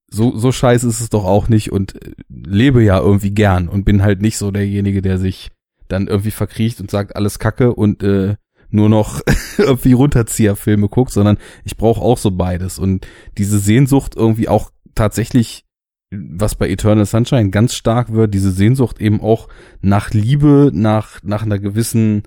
so, 0.08 0.36
so 0.36 0.52
scheiße 0.52 0.86
ist 0.86 1.00
es 1.00 1.10
doch 1.10 1.24
auch 1.24 1.48
nicht 1.48 1.72
und 1.72 2.00
äh, 2.00 2.12
lebe 2.28 2.82
ja 2.82 3.00
irgendwie 3.00 3.32
gern 3.32 3.68
und 3.68 3.84
bin 3.84 4.02
halt 4.02 4.20
nicht 4.20 4.36
so 4.36 4.50
derjenige, 4.50 5.02
der 5.02 5.18
sich 5.18 5.50
dann 5.88 6.06
irgendwie 6.06 6.30
verkriecht 6.30 6.80
und 6.80 6.90
sagt, 6.90 7.16
alles 7.16 7.38
kacke 7.38 7.74
und 7.74 8.02
äh, 8.02 8.36
nur 8.70 8.88
noch 8.88 9.20
irgendwie 9.58 9.92
Runterzieherfilme 9.94 10.88
guckt, 10.88 11.12
sondern 11.12 11.38
ich 11.64 11.76
brauche 11.76 12.00
auch 12.00 12.18
so 12.18 12.30
beides 12.30 12.78
und 12.78 13.06
diese 13.36 13.58
Sehnsucht 13.58 14.14
irgendwie 14.14 14.48
auch 14.48 14.70
tatsächlich 14.94 15.64
was 16.12 16.54
bei 16.54 16.68
Eternal 16.68 17.06
Sunshine 17.06 17.50
ganz 17.50 17.74
stark 17.74 18.12
wird, 18.12 18.34
diese 18.34 18.50
Sehnsucht 18.50 19.00
eben 19.00 19.20
auch 19.20 19.48
nach 19.80 20.10
Liebe, 20.10 20.70
nach, 20.72 21.22
nach 21.22 21.42
einer 21.42 21.58
gewissen 21.58 22.22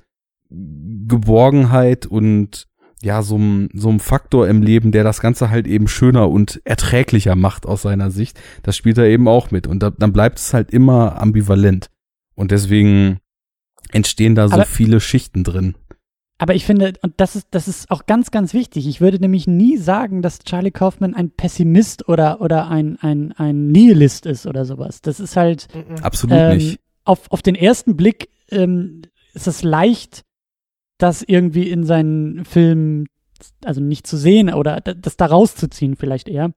Geborgenheit 0.50 2.06
und 2.06 2.68
ja, 3.02 3.22
so 3.22 3.36
einem 3.36 3.70
so 3.74 3.90
einem 3.90 4.00
Faktor 4.00 4.48
im 4.48 4.64
Leben, 4.64 4.92
der 4.92 5.04
das 5.04 5.20
Ganze 5.20 5.50
halt 5.50 5.68
eben 5.68 5.88
schöner 5.88 6.30
und 6.30 6.62
erträglicher 6.64 7.36
macht 7.36 7.66
aus 7.66 7.84
seiner 7.84 8.10
Sicht. 8.10 8.40
Das 8.64 8.76
spielt 8.76 8.98
er 8.98 9.06
eben 9.06 9.28
auch 9.28 9.52
mit. 9.52 9.68
Und 9.68 9.84
da, 9.84 9.92
dann 9.92 10.14
bleibt 10.14 10.40
es 10.40 10.54
halt 10.54 10.72
immer 10.72 11.22
ambivalent. 11.22 11.92
Und 12.34 12.52
deswegen 12.52 13.20
entstehen 13.92 14.34
da 14.34 14.48
so 14.48 14.56
Aber 14.56 14.66
viele 14.66 15.00
Schichten 15.00 15.44
drin. 15.44 15.76
Aber 16.38 16.54
ich 16.54 16.66
finde, 16.66 16.94
und 17.02 17.14
das 17.18 17.36
ist, 17.36 17.48
das 17.52 17.68
ist 17.68 17.90
auch 17.90 18.06
ganz, 18.08 18.30
ganz 18.30 18.54
wichtig. 18.54 18.88
Ich 18.88 19.00
würde 19.00 19.20
nämlich 19.20 19.48
nie 19.48 19.78
sagen, 19.78 20.22
dass 20.22 20.40
Charlie 20.40 20.72
Kaufman 20.72 21.14
ein 21.14 21.32
Pessimist 21.32 22.10
oder, 22.10 22.42
oder 22.42 22.68
ein, 22.68 22.98
ein, 23.00 23.32
ein 23.34 23.68
Nihilist 23.68 24.26
ist 24.26 24.46
oder 24.46 24.66
sowas. 24.66 25.02
Das 25.02 25.20
ist 25.20 25.38
halt. 25.38 25.68
Absolut 26.02 26.38
ähm, 26.38 26.58
nicht. 26.58 26.80
Auf, 27.06 27.32
auf 27.32 27.42
den 27.42 27.56
ersten 27.56 27.96
Blick 27.96 28.30
ähm, 28.52 29.04
ist 29.34 29.48
es 29.48 29.64
leicht, 29.64 30.24
das 30.98 31.22
irgendwie 31.22 31.70
in 31.70 31.86
seinen 31.86 32.44
Filmen, 32.44 33.08
also 33.64 33.80
nicht 33.80 34.08
zu 34.08 34.18
sehen 34.18 34.54
oder 34.54 34.82
das 34.82 35.18
da 35.18 35.28
rauszuziehen, 35.28 35.96
vielleicht 35.96 36.28
eher. 36.28 36.52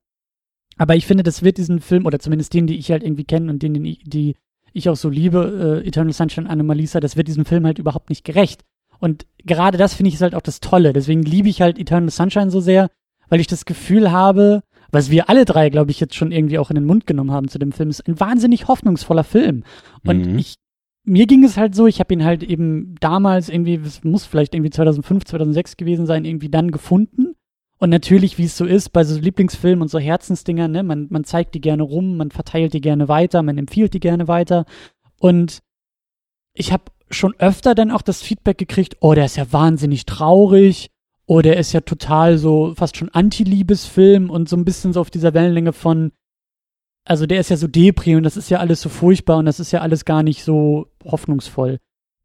Aber 0.77 0.95
ich 0.95 1.05
finde, 1.05 1.23
das 1.23 1.43
wird 1.43 1.57
diesen 1.57 1.81
Film, 1.81 2.05
oder 2.05 2.19
zumindest 2.19 2.53
den, 2.53 2.67
die 2.67 2.77
ich 2.77 2.91
halt 2.91 3.03
irgendwie 3.03 3.25
kenne 3.25 3.51
und 3.51 3.61
den, 3.61 3.73
den 3.73 3.85
ich, 3.85 4.01
die 4.03 4.35
ich 4.73 4.89
auch 4.89 4.95
so 4.95 5.09
liebe, 5.09 5.81
äh, 5.83 5.87
Eternal 5.87 6.13
Sunshine 6.13 6.49
Anomalisa, 6.49 6.99
das 6.99 7.15
wird 7.15 7.27
diesem 7.27 7.45
Film 7.45 7.65
halt 7.65 7.79
überhaupt 7.79 8.09
nicht 8.09 8.23
gerecht. 8.23 8.63
Und 8.99 9.25
gerade 9.45 9.77
das 9.77 9.93
finde 9.93 10.09
ich 10.09 10.15
ist 10.15 10.21
halt 10.21 10.35
auch 10.35 10.41
das 10.41 10.59
Tolle. 10.59 10.93
Deswegen 10.93 11.23
liebe 11.23 11.49
ich 11.49 11.61
halt 11.61 11.79
Eternal 11.79 12.09
Sunshine 12.09 12.51
so 12.51 12.59
sehr, 12.59 12.89
weil 13.29 13.39
ich 13.39 13.47
das 13.47 13.65
Gefühl 13.65 14.11
habe, 14.11 14.61
was 14.91 15.11
wir 15.11 15.29
alle 15.29 15.45
drei, 15.45 15.69
glaube 15.69 15.91
ich, 15.91 15.99
jetzt 15.99 16.15
schon 16.15 16.31
irgendwie 16.31 16.57
auch 16.57 16.69
in 16.69 16.75
den 16.75 16.85
Mund 16.85 17.05
genommen 17.07 17.31
haben 17.31 17.47
zu 17.47 17.59
dem 17.59 17.71
Film, 17.71 17.89
ist 17.89 18.07
ein 18.07 18.19
wahnsinnig 18.19 18.67
hoffnungsvoller 18.67 19.23
Film. 19.23 19.63
Und 20.05 20.31
mhm. 20.31 20.39
ich, 20.39 20.55
mir 21.03 21.27
ging 21.27 21.43
es 21.43 21.57
halt 21.57 21.75
so, 21.75 21.87
ich 21.87 21.99
habe 21.99 22.13
ihn 22.13 22.23
halt 22.23 22.43
eben 22.43 22.95
damals 22.99 23.49
irgendwie, 23.49 23.75
es 23.75 24.03
muss 24.03 24.25
vielleicht 24.25 24.55
irgendwie 24.55 24.71
2005, 24.71 25.25
2006 25.25 25.77
gewesen 25.77 26.05
sein, 26.05 26.25
irgendwie 26.25 26.49
dann 26.49 26.71
gefunden. 26.71 27.35
Und 27.77 27.89
natürlich, 27.91 28.37
wie 28.37 28.45
es 28.45 28.57
so 28.57 28.65
ist, 28.65 28.89
bei 28.89 29.03
so 29.03 29.17
Lieblingsfilmen 29.17 29.81
und 29.81 29.87
so 29.87 29.99
Herzensdingern, 29.99 30.71
ne, 30.71 30.83
man, 30.83 31.07
man 31.09 31.23
zeigt 31.23 31.55
die 31.55 31.61
gerne 31.61 31.83
rum, 31.83 32.17
man 32.17 32.31
verteilt 32.31 32.73
die 32.73 32.81
gerne 32.81 33.07
weiter, 33.07 33.41
man 33.41 33.57
empfiehlt 33.57 33.93
die 33.93 34.01
gerne 34.01 34.27
weiter. 34.27 34.65
Und 35.19 35.59
ich 36.53 36.73
habe 36.73 36.83
schon 37.11 37.33
öfter 37.39 37.75
dann 37.75 37.91
auch 37.91 38.01
das 38.01 38.21
Feedback 38.21 38.57
gekriegt, 38.57 38.97
oh, 38.99 39.13
der 39.13 39.25
ist 39.25 39.37
ja 39.37 39.51
wahnsinnig 39.51 40.05
traurig, 40.05 40.89
oh, 41.25 41.41
der 41.41 41.57
ist 41.57 41.73
ja 41.73 41.81
total 41.81 42.37
so 42.37 42.73
fast 42.75 42.97
schon 42.97 43.09
Anti-Liebesfilm 43.09 44.29
und 44.29 44.49
so 44.49 44.55
ein 44.55 44.65
bisschen 44.65 44.93
so 44.93 45.01
auf 45.01 45.09
dieser 45.09 45.33
Wellenlänge 45.33 45.73
von, 45.73 46.11
also 47.05 47.25
der 47.25 47.39
ist 47.39 47.49
ja 47.49 47.57
so 47.57 47.67
Depri 47.67 48.15
und 48.15 48.23
das 48.23 48.37
ist 48.37 48.49
ja 48.49 48.59
alles 48.59 48.81
so 48.81 48.89
furchtbar 48.89 49.37
und 49.37 49.45
das 49.45 49.59
ist 49.59 49.71
ja 49.71 49.81
alles 49.81 50.05
gar 50.05 50.23
nicht 50.23 50.43
so 50.43 50.87
hoffnungsvoll. 51.03 51.77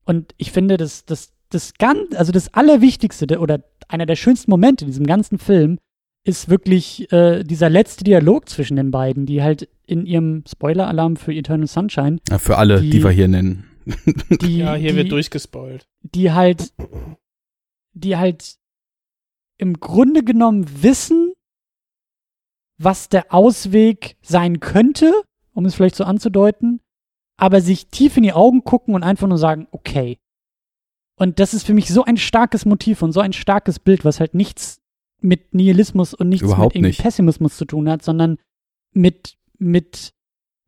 Und 0.04 0.34
ich 0.36 0.52
finde, 0.52 0.76
das, 0.76 1.04
das, 1.04 1.32
das 1.50 1.74
ganz, 1.74 2.14
also 2.14 2.32
das 2.32 2.52
Allerwichtigste 2.52 3.38
oder 3.38 3.62
einer 3.88 4.06
der 4.06 4.16
schönsten 4.16 4.50
Momente 4.50 4.84
in 4.84 4.90
diesem 4.90 5.06
ganzen 5.06 5.38
Film 5.38 5.78
ist 6.24 6.48
wirklich 6.48 7.12
äh, 7.12 7.44
dieser 7.44 7.68
letzte 7.68 8.04
Dialog 8.04 8.48
zwischen 8.48 8.76
den 8.76 8.90
beiden, 8.90 9.26
die 9.26 9.42
halt 9.42 9.68
in 9.86 10.06
ihrem 10.06 10.44
Spoiler-Alarm 10.48 11.16
für 11.16 11.34
Eternal 11.34 11.66
Sunshine. 11.66 12.18
Ja, 12.30 12.38
für 12.38 12.56
alle, 12.56 12.80
die, 12.80 12.90
die 12.90 13.04
wir 13.04 13.10
hier 13.10 13.28
nennen. 13.28 13.64
Die, 14.40 14.58
ja, 14.58 14.74
hier 14.74 14.92
die, 14.92 14.96
wird 14.96 15.12
durchgespoilt. 15.12 15.86
Die 16.02 16.32
halt, 16.32 16.72
die 17.92 18.16
halt 18.16 18.56
im 19.58 19.78
Grunde 19.80 20.24
genommen 20.24 20.82
wissen, 20.82 21.32
was 22.78 23.08
der 23.08 23.32
Ausweg 23.32 24.16
sein 24.22 24.60
könnte, 24.60 25.12
um 25.52 25.64
es 25.64 25.74
vielleicht 25.74 25.96
so 25.96 26.04
anzudeuten, 26.04 26.80
aber 27.36 27.60
sich 27.60 27.88
tief 27.88 28.16
in 28.16 28.22
die 28.22 28.32
Augen 28.32 28.64
gucken 28.64 28.94
und 28.94 29.02
einfach 29.02 29.28
nur 29.28 29.38
sagen, 29.38 29.68
okay. 29.70 30.18
Und 31.16 31.38
das 31.38 31.54
ist 31.54 31.64
für 31.64 31.74
mich 31.74 31.88
so 31.88 32.04
ein 32.04 32.16
starkes 32.16 32.64
Motiv 32.64 33.02
und 33.02 33.12
so 33.12 33.20
ein 33.20 33.32
starkes 33.32 33.78
Bild, 33.78 34.04
was 34.04 34.18
halt 34.18 34.34
nichts 34.34 34.80
mit 35.20 35.54
Nihilismus 35.54 36.14
und 36.14 36.28
nichts 36.28 36.44
Überhaupt 36.44 36.74
mit 36.74 36.82
nicht. 36.82 37.00
Pessimismus 37.00 37.56
zu 37.56 37.64
tun 37.64 37.88
hat, 37.88 38.02
sondern 38.02 38.38
mit, 38.92 39.36
mit 39.58 40.12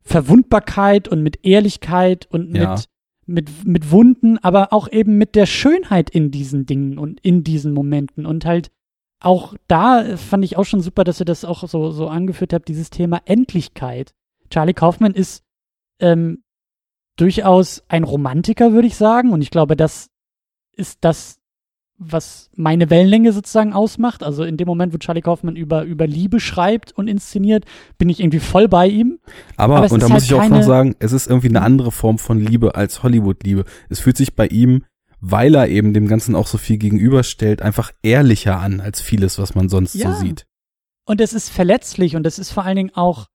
Verwundbarkeit 0.03 1.07
und 1.07 1.21
mit 1.21 1.45
Ehrlichkeit 1.45 2.27
und 2.31 2.55
ja. 2.55 2.71
mit 2.71 2.89
mit, 3.27 3.65
mit 3.65 3.91
Wunden, 3.91 4.37
aber 4.39 4.73
auch 4.73 4.91
eben 4.91 5.17
mit 5.17 5.35
der 5.35 5.45
Schönheit 5.45 6.09
in 6.09 6.31
diesen 6.31 6.65
Dingen 6.65 6.97
und 6.97 7.19
in 7.21 7.43
diesen 7.43 7.73
Momenten. 7.73 8.25
Und 8.25 8.45
halt 8.45 8.71
auch 9.19 9.55
da 9.67 10.17
fand 10.17 10.43
ich 10.43 10.57
auch 10.57 10.65
schon 10.65 10.81
super, 10.81 11.03
dass 11.03 11.19
ihr 11.19 11.25
das 11.25 11.45
auch 11.45 11.67
so, 11.67 11.91
so 11.91 12.07
angeführt 12.07 12.53
habt, 12.53 12.67
dieses 12.67 12.89
Thema 12.89 13.21
Endlichkeit. 13.25 14.13
Charlie 14.49 14.73
Kaufman 14.73 15.13
ist 15.13 15.43
ähm, 15.99 16.43
durchaus 17.17 17.83
ein 17.87 18.03
Romantiker, 18.03 18.73
würde 18.73 18.87
ich 18.87 18.95
sagen. 18.95 19.33
Und 19.33 19.41
ich 19.41 19.51
glaube, 19.51 19.75
das 19.75 20.09
ist 20.71 20.99
das, 21.01 21.36
was 21.99 22.49
meine 22.55 22.89
Wellenlänge 22.89 23.33
sozusagen 23.33 23.73
ausmacht. 23.73 24.23
Also 24.23 24.43
in 24.43 24.57
dem 24.57 24.67
Moment, 24.67 24.93
wo 24.93 24.97
Charlie 24.97 25.21
Kaufman 25.21 25.55
über, 25.55 25.83
über 25.83 26.05
Liebe 26.05 26.39
schreibt 26.39 26.91
und 26.91 27.07
inszeniert, 27.07 27.65
bin 27.97 28.09
ich 28.09 28.19
irgendwie 28.19 28.39
voll 28.39 28.67
bei 28.67 28.87
ihm. 28.87 29.19
Aber, 29.55 29.77
Aber 29.77 29.91
und 29.91 30.01
da 30.01 30.07
muss 30.07 30.23
halt 30.23 30.23
ich 30.23 30.33
auch 30.33 30.47
noch 30.47 30.63
sagen, 30.63 30.95
es 30.99 31.11
ist 31.11 31.27
irgendwie 31.27 31.49
eine 31.49 31.61
andere 31.61 31.91
Form 31.91 32.19
von 32.19 32.39
Liebe 32.39 32.75
als 32.75 33.01
Hollywood-Liebe. 33.01 33.65
Es 33.89 33.99
fühlt 33.99 34.17
sich 34.17 34.35
bei 34.35 34.47
ihm, 34.47 34.83
weil 35.19 35.55
er 35.55 35.69
eben 35.69 35.93
dem 35.93 36.07
Ganzen 36.07 36.35
auch 36.35 36.47
so 36.47 36.59
viel 36.59 36.77
gegenüberstellt, 36.77 37.63
einfach 37.63 37.91
ehrlicher 38.03 38.59
an 38.59 38.79
als 38.79 39.01
vieles, 39.01 39.39
was 39.39 39.55
man 39.55 39.67
sonst 39.67 39.95
ja. 39.95 40.13
so 40.13 40.19
sieht. 40.19 40.45
Und 41.05 41.19
es 41.19 41.33
ist 41.33 41.49
verletzlich 41.49 42.15
und 42.15 42.27
es 42.27 42.37
ist 42.37 42.51
vor 42.51 42.63
allen 42.63 42.75
Dingen 42.75 42.91
auch, 42.93 43.27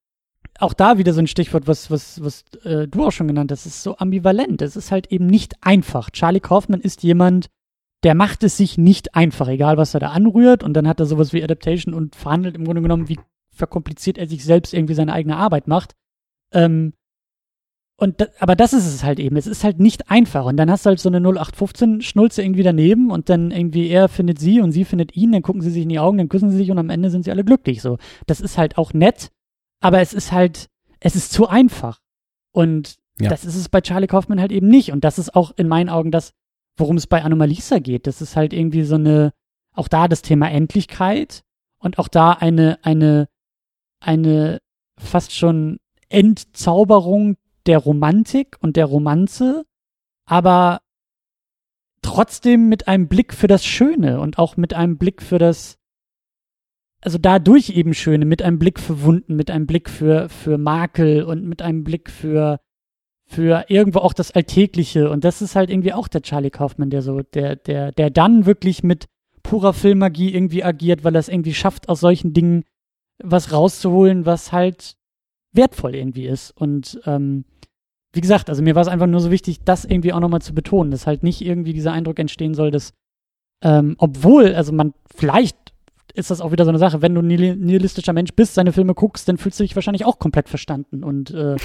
auch 0.59 0.75
da 0.75 0.99
wieder 0.99 1.15
so 1.15 1.21
ein 1.21 1.27
Stichwort, 1.27 1.67
was, 1.67 1.91
was, 1.91 2.23
was 2.23 2.45
äh, 2.63 2.87
du 2.87 3.05
auch 3.05 3.11
schon 3.11 3.27
genannt 3.27 3.51
hast, 3.51 3.67
es 3.67 3.77
ist 3.77 3.83
so 3.83 3.97
ambivalent. 3.97 4.63
Es 4.63 4.77
ist 4.77 4.93
halt 4.93 5.11
eben 5.11 5.27
nicht 5.27 5.55
einfach. 5.63 6.11
Charlie 6.11 6.41
Kaufman 6.41 6.81
ist 6.81 7.03
jemand, 7.03 7.49
der 8.03 8.15
macht 8.15 8.43
es 8.43 8.57
sich 8.57 8.79
nicht 8.79 9.15
einfach, 9.15 9.49
egal 9.49 9.77
was 9.77 9.95
er 9.95 10.01
da 10.01 10.11
anrührt. 10.11 10.63
Und 10.63 10.75
dann 10.75 10.89
hat 10.89 11.01
er 11.01 11.07
sowas 11.07 11.33
wie 11.33 11.43
Adaptation 11.43 11.95
und 11.95 12.17
verhandelt 12.17 12.57
im 12.57 12.65
Grunde 12.65 12.83
genommen, 12.83 13.09
wie 13.09 13.19
verkompliziert 13.55 14.19
er 14.19 14.29
sich 14.29 14.45
selbst 14.45 14.75
irgendwie 14.75 14.95
seine 14.95 15.13
eigene 15.13 15.37
Arbeit 15.37 15.69
macht. 15.69 15.95
Ähm, 16.53 16.95
und 17.97 18.21
da, 18.21 18.27
aber 18.41 18.57
das 18.57 18.73
ist 18.73 18.87
es 18.87 19.05
halt 19.05 19.21
eben. 19.21 19.37
Es 19.37 19.47
ist 19.47 19.63
halt 19.63 19.79
nicht 19.79 20.11
einfach. 20.11 20.47
Und 20.47 20.57
dann 20.57 20.71
hast 20.71 20.85
du 20.85 20.89
halt 20.89 20.99
so 20.99 21.09
eine 21.09 21.19
0815 21.19 22.01
Schnulze 22.01 22.43
irgendwie 22.43 22.65
daneben 22.65 23.11
und 23.11 23.29
dann 23.29 23.53
irgendwie 23.53 23.89
er 23.89 24.09
findet 24.09 24.41
sie 24.41 24.61
und 24.61 24.73
sie 24.73 24.85
findet 24.85 25.15
ihn, 25.15 25.31
dann 25.31 25.43
gucken 25.43 25.63
sie 25.63 25.71
sich 25.71 25.85
in 25.85 25.89
die 25.89 26.01
Augen, 26.01 26.19
dann 26.19 26.29
küssen 26.29 26.51
sie 26.51 26.57
sich 26.57 26.71
und 26.71 26.79
am 26.79 26.91
Ende 26.91 27.11
sind 27.11 27.25
sie 27.25 27.31
alle 27.31 27.45
glücklich. 27.45 27.81
So, 27.81 27.99
das 28.27 28.41
ist 28.41 28.59
halt 28.59 28.77
auch 28.79 28.93
nett, 28.93 29.31
aber 29.81 30.01
es 30.01 30.15
ist 30.15 30.33
halt, 30.33 30.69
es 30.99 31.15
ist 31.15 31.33
zu 31.33 31.47
einfach. 31.47 32.01
Und 32.53 32.97
Ja. 33.21 33.29
Das 33.29 33.45
ist 33.45 33.55
es 33.55 33.69
bei 33.69 33.81
Charlie 33.83 34.09
Kaufman 34.09 34.41
halt 34.41 34.51
eben 34.51 34.69
nicht. 34.69 34.91
Und 34.91 35.05
das 35.05 35.19
ist 35.19 35.37
auch 35.37 35.53
in 35.57 35.69
meinen 35.69 35.89
Augen 35.91 36.11
das, 36.11 36.33
worum 36.77 36.97
es 36.97 37.07
bei 37.07 37.23
Anomalisa 37.23 37.79
geht. 37.79 38.07
Das 38.07 38.21
ist 38.21 38.37
halt 38.37 38.53
irgendwie 38.53 38.85
so 38.85 38.95
eine, 38.97 39.33
auch 39.75 39.89
da 39.89 40.09
das 40.09 40.23
Thema 40.23 40.51
Endlichkeit 40.51 41.43
und 41.79 41.99
auch 41.99 42.09
da 42.09 42.33
eine, 42.33 42.79
eine, 42.83 43.29
eine 44.01 44.59
fast 44.99 45.33
schon 45.33 45.79
Entzauberung 46.09 47.37
der 47.67 47.79
Romantik 47.79 48.57
und 48.61 48.77
der 48.77 48.87
Romanze, 48.87 49.65
aber 50.27 50.81
trotzdem 52.03 52.69
mit 52.69 52.89
einem 52.89 53.09
Blick 53.09 53.33
für 53.33 53.47
das 53.47 53.65
Schöne 53.65 54.21
und 54.21 54.39
auch 54.39 54.57
mit 54.57 54.75
einem 54.75 54.99
Blick 54.99 55.23
für 55.23 55.39
das, 55.39 55.79
also 57.01 57.19
dadurch 57.19 57.71
eben 57.71 57.95
Schöne, 57.95 58.25
mit 58.25 58.43
einem 58.43 58.59
Blick 58.59 58.79
für 58.79 59.03
Wunden, 59.03 59.37
mit 59.37 59.51
einem 59.51 59.67
Blick 59.67 59.89
für, 59.89 60.29
für 60.29 60.59
Makel 60.59 61.23
und 61.23 61.45
mit 61.45 61.63
einem 61.63 61.85
Blick 61.85 62.11
für, 62.11 62.61
für 63.33 63.65
irgendwo 63.69 64.01
auch 64.01 64.13
das 64.13 64.31
Alltägliche. 64.33 65.11
Und 65.11 65.25
das 65.25 65.41
ist 65.41 65.57
halt 65.57 65.71
irgendwie 65.71 65.93
auch 65.93 66.09
der 66.09 66.23
Charlie 66.23 66.51
Kaufman, 66.51 66.91
der 66.91 67.03
so, 67.03 67.21
der, 67.21 67.57
der, 67.57 67.93
der 67.93 68.11
dann 68.11 68.47
wirklich 68.47 68.83
mit 68.83 69.07
purer 69.43 69.73
Filmmagie 69.73 70.35
irgendwie 70.35 70.63
agiert, 70.63 71.03
weil 71.03 71.17
er 71.17 71.21
es 71.21 71.29
irgendwie 71.29 71.55
schafft, 71.55 71.89
aus 71.89 72.01
solchen 72.01 72.33
Dingen 72.33 72.65
was 73.23 73.53
rauszuholen, 73.53 74.27
was 74.27 74.53
halt 74.53 74.97
wertvoll 75.53 75.95
irgendwie 75.95 76.27
ist. 76.27 76.51
Und 76.51 77.01
ähm, 77.07 77.45
wie 78.13 78.21
gesagt, 78.21 78.51
also 78.51 78.63
mir 78.63 78.75
war 78.75 78.83
es 78.83 78.89
einfach 78.89 79.07
nur 79.07 79.21
so 79.21 79.31
wichtig, 79.31 79.65
das 79.65 79.85
irgendwie 79.85 80.13
auch 80.13 80.21
nochmal 80.21 80.43
zu 80.43 80.55
betonen, 80.55 80.91
dass 80.91 81.07
halt 81.07 81.23
nicht 81.23 81.41
irgendwie 81.41 81.73
dieser 81.73 81.93
Eindruck 81.93 82.19
entstehen 82.19 82.55
soll, 82.55 82.71
dass, 82.71 82.93
ähm, 83.63 83.95
obwohl, 83.99 84.55
also 84.55 84.73
man, 84.73 84.93
vielleicht 85.15 85.57
ist 86.15 86.31
das 86.31 86.43
auch 86.43 86.53
wieder 86.53 86.65
so 86.65 86.71
eine 86.71 86.79
Sache, 86.79 87.01
wenn 87.01 87.15
du 87.15 87.23
ein 87.23 87.27
nihilistischer 87.27 88.13
Mensch 88.13 88.33
bist, 88.35 88.55
seine 88.55 88.73
Filme 88.73 88.93
guckst, 88.93 89.27
dann 89.29 89.39
fühlst 89.39 89.59
du 89.59 89.65
dich 89.65 89.75
wahrscheinlich 89.75 90.05
auch 90.05 90.19
komplett 90.19 90.51
verstanden 90.51 91.03
und 91.03 91.31
äh, 91.31 91.57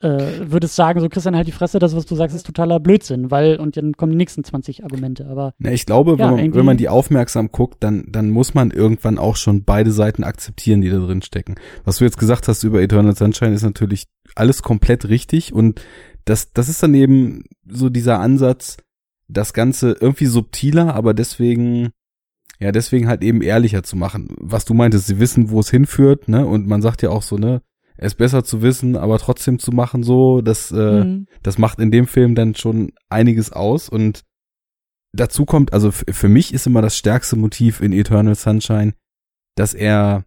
äh, 0.00 0.50
würdest 0.50 0.76
sagen, 0.76 1.00
so 1.00 1.08
Christian, 1.08 1.36
halt 1.36 1.46
die 1.46 1.52
Fresse, 1.52 1.78
das, 1.78 1.96
was 1.96 2.06
du 2.06 2.14
sagst, 2.16 2.36
ist 2.36 2.46
totaler 2.46 2.80
Blödsinn, 2.80 3.30
weil, 3.30 3.56
und 3.56 3.76
dann 3.76 3.94
kommen 3.94 4.12
die 4.12 4.18
nächsten 4.18 4.44
20 4.44 4.84
Argumente, 4.84 5.26
aber. 5.26 5.54
Na, 5.58 5.72
ich 5.72 5.86
glaube, 5.86 6.16
Ja, 6.18 6.30
wenn, 6.30 6.36
man, 6.36 6.54
wenn 6.54 6.64
man 6.64 6.76
die 6.76 6.88
aufmerksam 6.88 7.50
guckt, 7.50 7.82
dann, 7.82 8.06
dann 8.10 8.30
muss 8.30 8.54
man 8.54 8.70
irgendwann 8.70 9.18
auch 9.18 9.36
schon 9.36 9.64
beide 9.64 9.92
Seiten 9.92 10.24
akzeptieren, 10.24 10.80
die 10.82 10.90
da 10.90 10.98
drin 10.98 11.22
stecken. 11.22 11.54
Was 11.84 11.98
du 11.98 12.04
jetzt 12.04 12.18
gesagt 12.18 12.48
hast 12.48 12.62
über 12.62 12.82
Eternal 12.82 13.16
Sunshine 13.16 13.54
ist 13.54 13.62
natürlich 13.62 14.06
alles 14.34 14.62
komplett 14.62 15.08
richtig 15.08 15.52
und 15.52 15.80
das, 16.26 16.52
das 16.52 16.68
ist 16.68 16.82
dann 16.82 16.94
eben 16.94 17.44
so 17.66 17.88
dieser 17.88 18.20
Ansatz, 18.20 18.76
das 19.28 19.52
Ganze 19.52 19.96
irgendwie 19.98 20.26
subtiler, 20.26 20.94
aber 20.94 21.14
deswegen, 21.14 21.90
ja, 22.58 22.72
deswegen 22.72 23.08
halt 23.08 23.22
eben 23.22 23.42
ehrlicher 23.42 23.82
zu 23.82 23.96
machen. 23.96 24.28
Was 24.38 24.64
du 24.64 24.74
meintest, 24.74 25.06
sie 25.06 25.18
wissen, 25.18 25.50
wo 25.50 25.60
es 25.60 25.70
hinführt, 25.70 26.28
ne, 26.28 26.46
und 26.46 26.66
man 26.66 26.82
sagt 26.82 27.02
ja 27.02 27.10
auch 27.10 27.22
so, 27.22 27.36
ne, 27.36 27.62
es 27.96 28.14
besser 28.14 28.44
zu 28.44 28.60
wissen, 28.62 28.96
aber 28.96 29.18
trotzdem 29.18 29.58
zu 29.58 29.70
machen, 29.72 30.02
so, 30.02 30.42
das, 30.42 30.70
äh, 30.70 31.04
Mhm. 31.04 31.26
das 31.42 31.56
macht 31.58 31.78
in 31.78 31.90
dem 31.90 32.06
Film 32.06 32.34
dann 32.34 32.54
schon 32.54 32.92
einiges 33.08 33.52
aus 33.52 33.88
und 33.88 34.22
dazu 35.12 35.46
kommt, 35.46 35.72
also 35.72 35.90
für 35.90 36.28
mich 36.28 36.52
ist 36.52 36.66
immer 36.66 36.82
das 36.82 36.96
stärkste 36.96 37.36
Motiv 37.36 37.80
in 37.80 37.92
Eternal 37.92 38.34
Sunshine, 38.34 38.92
dass 39.56 39.72
er 39.72 40.25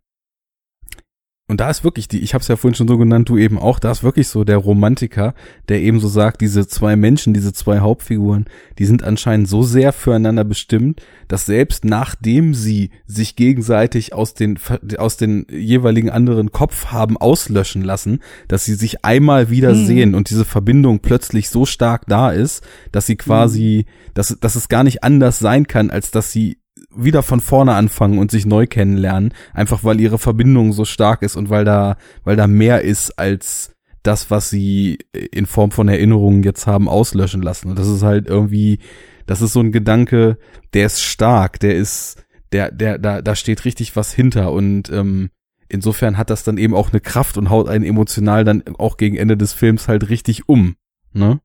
und 1.50 1.60
da 1.60 1.70
ist 1.70 1.84
wirklich 1.84 2.08
die, 2.08 2.20
ich 2.20 2.36
habe 2.36 2.44
es 2.44 2.48
ja 2.48 2.56
vorhin 2.56 2.76
schon 2.76 2.88
so 2.88 2.98
genannt, 2.98 3.28
du 3.28 3.38
eben 3.38 3.58
auch, 3.58 3.80
da 3.80 3.92
ist 3.92 4.04
wirklich 4.04 4.28
so 4.28 4.44
der 4.44 4.58
Romantiker, 4.58 5.34
der 5.68 5.82
eben 5.82 6.00
so 6.00 6.08
sagt, 6.08 6.42
diese 6.42 6.68
zwei 6.68 6.96
Menschen, 6.96 7.34
diese 7.34 7.54
zwei 7.54 7.80
Hauptfiguren, 7.80 8.46
die 8.78 8.86
sind 8.86 9.04
anscheinend 9.04 9.50
so 9.50 9.64
sehr 9.64 9.92
füreinander 9.92 10.44
bestimmt, 10.44 11.02
dass 11.28 11.48
selbst 11.48 11.86
nachdem 11.86 12.54
sie 12.54 12.92
sich 13.08 13.36
gegenseitig 13.36 14.14
aus 14.14 14.36
den 14.36 14.60
aus 14.98 15.18
den 15.18 15.48
jeweiligen 15.50 16.12
anderen 16.12 16.52
Kopf 16.52 16.88
haben 16.88 17.18
auslöschen 17.18 17.82
lassen, 17.82 18.20
dass 18.48 18.64
sie 18.66 18.76
sich 18.76 19.04
einmal 19.04 19.50
wieder 19.50 19.74
Mhm. 19.74 19.86
sehen 19.86 20.16
und 20.16 20.30
diese 20.30 20.46
Verbindung 20.46 21.00
plötzlich 21.00 21.50
so 21.50 21.66
stark 21.66 22.04
da 22.08 22.30
ist, 22.32 22.64
dass 22.92 23.08
sie 23.08 23.16
quasi, 23.16 23.86
dass, 24.14 24.38
dass 24.40 24.56
es 24.56 24.70
gar 24.70 24.84
nicht 24.84 25.04
anders 25.04 25.40
sein 25.40 25.66
kann, 25.66 25.90
als 25.90 26.12
dass 26.12 26.32
sie 26.32 26.60
wieder 27.04 27.24
von 27.24 27.40
vorne 27.40 27.74
anfangen 27.74 28.20
und 28.20 28.32
sich 28.32 28.46
neu 28.46 28.68
kennenlernen, 28.68 29.34
einfach 29.54 29.84
weil 29.84 30.00
ihre 30.00 30.18
Verbindung 30.18 30.74
so 30.74 30.86
stark 30.86 31.22
ist 31.22 31.36
und 31.36 31.50
weil 31.50 31.66
da, 31.66 31.98
weil 32.24 32.36
da 32.36 32.48
mehr 32.48 32.82
ist 32.82 33.18
als 33.18 33.76
das, 34.04 34.32
was 34.32 34.50
sie 34.50 35.00
in 35.12 35.46
Form 35.46 35.72
von 35.72 35.88
Erinnerungen 35.88 36.44
jetzt 36.44 36.68
haben 36.68 36.88
auslöschen 36.88 37.42
lassen. 37.42 37.70
Und 37.70 37.80
das 37.80 37.88
ist 37.88 38.04
halt 38.04 38.28
irgendwie, 38.28 38.80
das 39.26 39.42
ist 39.42 39.54
so 39.54 39.60
ein 39.60 39.72
Gedanke, 39.72 40.38
der 40.74 40.86
ist 40.86 41.02
stark, 41.02 41.60
der 41.60 41.76
ist, 41.76 42.24
der, 42.52 42.72
der, 42.72 42.98
da, 42.98 43.22
da 43.22 43.36
steht 43.36 43.66
richtig 43.66 43.96
was 43.96 44.14
hinter 44.14 44.52
und 44.52 44.90
ähm, 44.90 45.30
insofern 45.68 46.18
hat 46.18 46.30
das 46.30 46.44
dann 46.44 46.58
eben 46.58 46.74
auch 46.74 46.92
eine 46.92 47.02
Kraft 47.02 47.38
und 47.38 47.50
haut 47.50 47.70
einen 47.70 47.86
emotional 47.86 48.44
dann 48.44 48.64
auch 48.78 48.98
gegen 48.98 49.16
Ende 49.16 49.38
des 49.38 49.54
Films 49.54 49.88
halt 49.88 50.10
richtig 50.10 50.50
um. 50.50 50.76
Ne? 51.14 51.42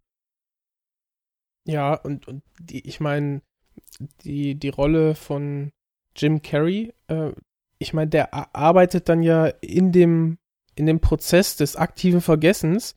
Ja, 1.67 1.95
und, 1.95 2.29
und 2.29 2.43
die, 2.61 2.87
ich 2.87 3.01
meine, 3.01 3.43
die, 4.25 4.55
die 4.55 4.69
Rolle 4.69 5.15
von 5.15 5.71
Jim 6.17 6.43
Carrey, 6.43 6.93
äh, 7.09 7.33
ich 7.79 7.93
meine, 7.93 8.11
der 8.11 8.55
arbeitet 8.55 9.09
dann 9.09 9.23
ja 9.23 9.47
in 9.47 9.93
dem, 9.93 10.39
in 10.75 10.87
dem 10.87 11.01
Prozess 11.01 11.57
des 11.57 11.77
aktiven 11.77 12.21
Vergessens, 12.21 12.97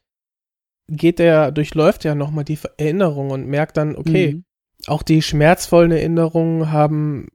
geht 0.90 1.20
er, 1.20 1.52
durchläuft 1.52 2.06
er 2.06 2.16
nochmal 2.16 2.46
die 2.46 2.60
Erinnerung 2.78 3.32
und 3.32 3.48
merkt 3.48 3.78
dann, 3.78 3.96
okay, 3.96 4.36
Mhm. 4.36 4.44
auch 4.88 5.04
die 5.04 5.22
schmerzvollen 5.22 5.92
Erinnerungen 5.92 6.72
haben 6.72 7.28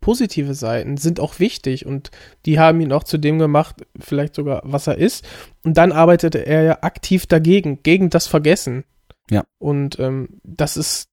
positive 0.00 0.54
Seiten, 0.54 0.98
sind 0.98 1.18
auch 1.18 1.38
wichtig 1.38 1.86
und 1.86 2.10
die 2.44 2.58
haben 2.58 2.80
ihn 2.82 2.92
auch 2.92 3.04
zu 3.04 3.16
dem 3.16 3.38
gemacht, 3.38 3.86
vielleicht 3.98 4.34
sogar, 4.34 4.60
was 4.64 4.86
er 4.86 4.98
ist. 4.98 5.26
Und 5.64 5.78
dann 5.78 5.92
arbeitete 5.92 6.46
er 6.46 6.62
ja 6.62 6.82
aktiv 6.82 7.26
dagegen, 7.26 7.82
gegen 7.82 8.10
das 8.10 8.26
Vergessen. 8.26 8.84
Ja. 9.30 9.44
Und 9.58 9.98
ähm, 9.98 10.40
das 10.42 10.76
ist, 10.76 11.08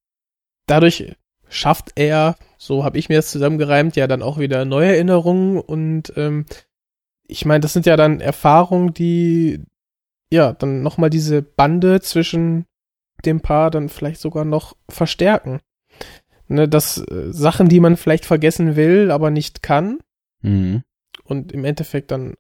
dadurch 0.68 1.16
schafft 1.52 1.92
er, 1.96 2.36
so 2.58 2.84
habe 2.84 2.98
ich 2.98 3.10
mir 3.10 3.18
das 3.18 3.30
zusammengereimt, 3.30 3.96
ja 3.96 4.08
dann 4.08 4.24
auch 4.24 4.40
wieder 4.40 4.66
neue 4.66 4.94
Erinnerungen 4.96 5.60
und 5.60 6.14
ähm, 6.16 6.46
ich 7.28 7.46
meine, 7.46 7.62
das 7.62 7.74
sind 7.74 7.86
ja 7.86 7.98
dann 7.98 8.20
Erfahrungen, 8.20 8.94
die 8.94 9.62
ja 10.32 10.54
dann 10.54 10.82
nochmal 10.82 11.10
diese 11.10 11.42
Bande 11.42 12.02
zwischen 12.02 12.66
dem 13.26 13.42
Paar 13.42 13.70
dann 13.70 13.90
vielleicht 13.90 14.22
sogar 14.22 14.46
noch 14.46 14.76
verstärken. 14.90 15.60
Ne, 16.48 16.68
dass 16.68 16.98
äh, 16.98 17.32
Sachen, 17.32 17.70
die 17.70 17.80
man 17.80 17.96
vielleicht 17.96 18.26
vergessen 18.26 18.76
will, 18.76 19.12
aber 19.12 19.30
nicht 19.30 19.64
kann 19.64 20.00
Mhm. 20.42 20.84
und 21.24 21.52
im 21.52 21.64
Endeffekt 21.66 22.12
dann 22.12 22.34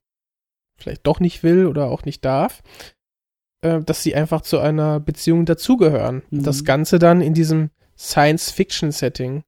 vielleicht 0.76 1.05
doch 1.05 1.20
nicht 1.20 1.43
will 1.43 1.68
oder 1.68 1.86
auch 1.86 2.03
nicht 2.03 2.26
darf, 2.26 2.64
äh, 3.62 3.80
dass 3.80 4.03
sie 4.03 4.16
einfach 4.16 4.41
zu 4.41 4.59
einer 4.59 4.99
Beziehung 4.99 5.45
dazugehören. 5.45 6.24
Mhm. 6.30 6.43
Das 6.43 6.66
Ganze 6.66 6.99
dann 6.99 7.22
in 7.22 7.34
diesem 7.34 7.70
Science-Fiction-Setting, 8.02 9.43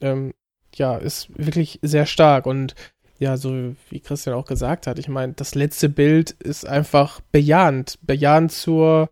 ähm, 0.00 0.34
ja, 0.74 0.96
ist 0.96 1.28
wirklich 1.36 1.78
sehr 1.82 2.06
stark 2.06 2.46
und 2.46 2.74
ja, 3.18 3.36
so 3.36 3.74
wie 3.90 4.00
Christian 4.00 4.36
auch 4.36 4.46
gesagt 4.46 4.86
hat, 4.86 4.98
ich 4.98 5.08
meine, 5.08 5.32
das 5.32 5.54
letzte 5.54 5.88
Bild 5.88 6.30
ist 6.30 6.66
einfach 6.66 7.20
bejahend, 7.32 7.98
bejahend 8.02 8.52
zur 8.52 9.10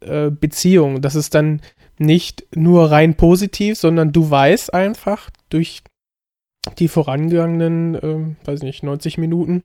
äh, 0.00 0.30
Beziehung. 0.30 1.02
Das 1.02 1.16
ist 1.16 1.34
dann 1.34 1.60
nicht 1.98 2.46
nur 2.54 2.90
rein 2.90 3.16
positiv, 3.16 3.78
sondern 3.78 4.12
du 4.12 4.30
weißt 4.30 4.72
einfach 4.72 5.30
durch 5.48 5.82
die 6.78 6.88
vorangegangenen, 6.88 7.98
ähm, 8.02 8.36
weiß 8.44 8.62
nicht, 8.62 8.84
90 8.84 9.18
Minuten, 9.18 9.62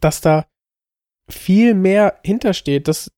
dass 0.00 0.20
da 0.20 0.46
viel 1.28 1.74
mehr 1.74 2.18
hintersteht, 2.24 2.88
dass 2.88 3.12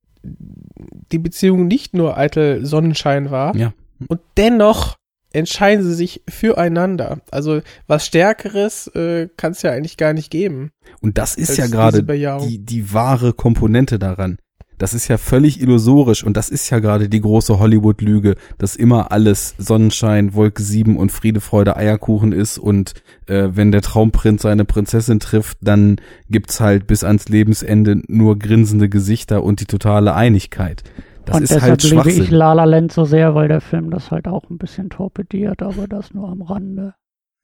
die 1.12 1.18
Beziehung 1.18 1.66
nicht 1.66 1.94
nur 1.94 2.16
eitel 2.16 2.64
Sonnenschein 2.64 3.30
war. 3.30 3.54
Ja. 3.56 3.72
Und 4.08 4.20
dennoch 4.36 4.96
entscheiden 5.32 5.84
sie 5.84 5.94
sich 5.94 6.22
füreinander. 6.28 7.20
Also 7.30 7.60
was 7.86 8.06
Stärkeres 8.06 8.86
äh, 8.88 9.28
kann 9.36 9.52
es 9.52 9.62
ja 9.62 9.72
eigentlich 9.72 9.96
gar 9.96 10.12
nicht 10.12 10.30
geben. 10.30 10.70
Und 11.00 11.18
das 11.18 11.34
ist 11.34 11.56
ja 11.56 11.66
gerade 11.66 12.02
die, 12.02 12.58
die 12.58 12.92
wahre 12.92 13.32
Komponente 13.32 13.98
daran. 13.98 14.38
Das 14.78 14.94
ist 14.94 15.08
ja 15.08 15.18
völlig 15.18 15.60
illusorisch 15.60 16.24
und 16.24 16.36
das 16.36 16.48
ist 16.48 16.70
ja 16.70 16.78
gerade 16.78 17.08
die 17.08 17.20
große 17.20 17.58
Hollywood-Lüge, 17.58 18.36
dass 18.58 18.76
immer 18.76 19.10
alles 19.12 19.54
Sonnenschein, 19.58 20.34
Wolke 20.34 20.62
7 20.62 20.96
und 20.96 21.10
Friede, 21.10 21.40
Freude, 21.40 21.76
Eierkuchen 21.76 22.32
ist 22.32 22.58
und 22.58 22.94
äh, 23.26 23.48
wenn 23.52 23.72
der 23.72 23.82
Traumprinz 23.82 24.42
seine 24.42 24.64
Prinzessin 24.64 25.20
trifft, 25.20 25.58
dann 25.60 25.96
gibt's 26.30 26.60
halt 26.60 26.86
bis 26.86 27.04
ans 27.04 27.28
Lebensende 27.28 28.00
nur 28.06 28.38
grinsende 28.38 28.88
Gesichter 28.88 29.42
und 29.42 29.60
die 29.60 29.66
totale 29.66 30.14
Einigkeit. 30.14 30.84
Das 31.24 31.36
und 31.36 31.42
ist 31.42 31.54
deshalb 31.54 31.82
halt 31.82 31.82
liebe 31.82 32.10
ich. 32.10 32.30
La 32.30 32.54
La 32.54 32.64
Land 32.64 32.92
so 32.92 33.04
sehr, 33.04 33.34
weil 33.34 33.48
der 33.48 33.60
Film 33.60 33.90
das 33.90 34.10
halt 34.10 34.28
auch 34.28 34.48
ein 34.48 34.56
bisschen 34.56 34.88
torpediert, 34.88 35.62
aber 35.62 35.86
das 35.86 36.14
nur 36.14 36.28
am 36.28 36.42
Rande. 36.42 36.94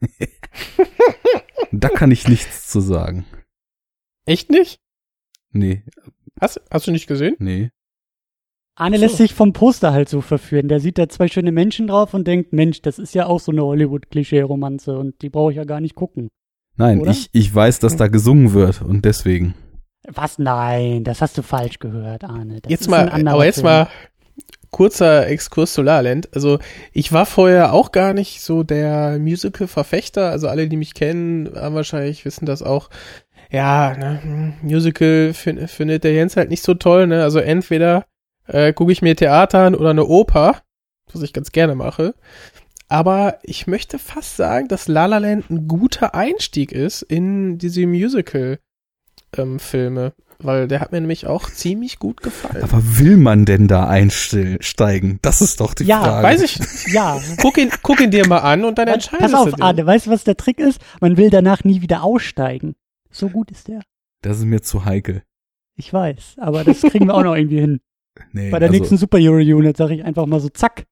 Da 1.73 1.89
kann 1.89 2.13
ich 2.13 2.29
nichts 2.29 2.69
zu 2.69 2.81
sagen. 2.81 3.25
Echt 4.27 4.49
nicht? 4.49 4.81
Nee, 5.51 5.83
Hast, 6.41 6.61
hast 6.71 6.87
du 6.87 6.91
nicht 6.91 7.07
gesehen? 7.07 7.37
nee. 7.39 7.71
Arne 8.77 8.97
So. 8.97 9.03
lässt 9.05 9.19
sich 9.19 9.35
vom 9.35 9.53
Poster 9.53 9.93
halt 9.93 10.09
so 10.09 10.21
verführen. 10.21 10.67
Der 10.67 10.81
sieht 10.81 10.99
da 10.99 11.09
zwei 11.09 11.29
schöne 11.29 11.53
Menschen 11.53 11.87
drauf 11.87 12.13
und 12.13 12.27
denkt, 12.27 12.53
Mensch, 12.53 12.83
das 12.83 12.99
ist 12.99 13.15
ja 13.15 13.27
auch 13.27 13.39
so 13.39 13.53
eine 13.53 13.63
Hollywood-Klischee-Romanze 13.63 14.99
und 14.99 15.23
die 15.23 15.31
brauche 15.31 15.53
ich 15.53 15.59
ja 15.59 15.65
gar 15.65 15.81
nicht 15.81 15.95
gucken. 15.95 16.29
Nein, 16.77 17.01
Oder? 17.01 17.13
ich, 17.13 17.29
ich 17.31 17.55
weiß, 17.55 17.79
dass 17.79 17.97
da 17.97 18.09
gesungen 18.09 18.53
wird 18.53 18.83
und 18.83 19.05
deswegen. 19.05 19.55
Was? 20.09 20.41
Nein, 20.41 21.05
das 21.05 21.23
hast 21.23 21.39
du 21.39 21.43
falsch 21.43 21.79
gehört, 21.79 22.25
Arne. 22.25 22.61
Das 22.63 22.69
jetzt 22.71 22.81
ist 22.83 22.89
mal, 22.89 23.09
aber 23.11 23.45
jetzt 23.45 23.61
Film. 23.61 23.67
mal 23.67 23.89
kurzer 24.73 25.29
Exkurs 25.29 25.73
zu 25.73 25.83
La 25.83 26.01
La 26.01 26.11
Land. 26.11 26.35
Also 26.35 26.59
ich 26.93 27.13
war 27.13 27.27
vorher 27.27 27.73
auch 27.75 27.93
gar 27.93 28.13
nicht 28.13 28.41
so 28.43 28.65
der 28.65 29.21
Musical-Verfechter. 29.21 30.31
Also 30.31 30.49
alle, 30.49 30.69
die 30.69 30.77
mich 30.77 30.95
kennen, 30.95 31.49
haben 31.55 31.77
wahrscheinlich 31.77 32.25
wissen 32.25 32.45
das 32.45 32.61
auch. 32.61 32.91
Ja, 33.51 33.97
ne, 33.97 34.21
hm, 34.23 34.55
Musical 34.63 35.33
fin 35.35 35.67
findet 35.69 36.05
der 36.05 36.13
Jens 36.13 36.37
halt 36.37 36.51
nicht 36.51 36.63
so 36.63 36.75
toll. 36.75 37.07
Ne? 37.07 37.23
Also 37.23 37.39
entweder 37.39 38.05
äh, 38.47 38.73
gucke 38.73 38.93
ich 38.93 39.03
mir 39.03 39.17
Theater 39.17 39.61
an 39.61 39.75
oder 39.75 39.91
eine 39.91 40.07
Oper, 40.07 40.61
was 41.13 41.23
ich 41.23 41.33
ganz 41.33 41.53
gerne 41.53 41.75
mache. 41.75 42.15
Aber 42.89 43.39
ich 43.43 43.67
möchte 43.67 43.99
fast 43.99 44.37
sagen, 44.37 44.69
dass 44.69 44.89
La 44.89 45.07
La 45.07 45.19
Land 45.19 45.51
ein 45.51 45.69
guter 45.69 46.15
Einstieg 46.15 46.73
ist 46.73 47.03
in 47.03 47.59
diese 47.59 47.87
Musical-Filme. 47.87 50.13
weil 50.41 50.69
der 50.69 50.81
hat 50.81 50.93
mir 50.93 51.01
nämlich 51.01 51.27
auch 51.27 51.49
ziemlich 51.55 51.99
gut 51.99 52.23
gefallen. 52.23 52.63
Aber 52.63 52.83
will 52.99 53.17
man 53.17 53.45
denn 53.47 53.69
da 53.69 53.87
einsteigen? 53.89 55.19
Das 55.23 55.41
ist 55.41 55.61
doch 55.61 55.75
die 55.75 55.85
Ja, 55.85 56.03
Frage. 56.03 56.27
Weiß 56.27 56.43
ich, 56.43 56.59
Ja. 56.93 57.19
guck 57.41 57.57
ihn, 57.57 57.71
guck 57.83 58.01
ihn 58.01 58.11
dir 58.11 58.27
mal 58.29 58.39
an 58.39 58.65
und 58.65 58.79
dann 58.79 58.87
Pass 58.87 58.95
entscheidest 59.07 59.35
auf, 59.35 59.51
du. 59.51 59.57
dir. 59.57 59.63
Arne, 59.63 59.87
weißt 59.87 60.07
du, 60.07 60.11
was 60.11 60.25
der 60.25 60.37
Trick 60.37 60.59
ist? 60.59 60.81
Man 61.01 61.17
will 61.17 61.31
danach 61.31 61.65
nie 61.65 61.81
wieder 61.83 62.03
aussteigen. 62.03 62.75
So 63.15 63.29
gut 63.29 63.51
ist 63.51 63.69
der. 63.69 63.81
Das 64.23 64.39
ist 64.39 64.45
mir 64.45 64.61
zu 64.61 64.85
heikel. 64.85 65.23
Ich 65.77 65.93
weiß, 65.93 66.37
aber 66.39 66.65
das 66.65 66.83
kriegen 66.83 67.07
wir 67.07 67.15
auch 67.15 67.23
noch 67.23 67.35
irgendwie 67.37 67.61
hin. 67.61 67.81
Nee, 68.33 68.51
Bei 68.51 68.61
der 68.61 68.69
also, 68.69 68.79
nächsten 68.79 68.97
Super 68.97 69.19
Euro 69.19 69.39
Unit 69.39 69.77
sage 69.77 69.95
ich 69.95 70.05
einfach 70.05 70.27
mal 70.27 70.39
so 70.39 70.49
zack. 70.49 70.87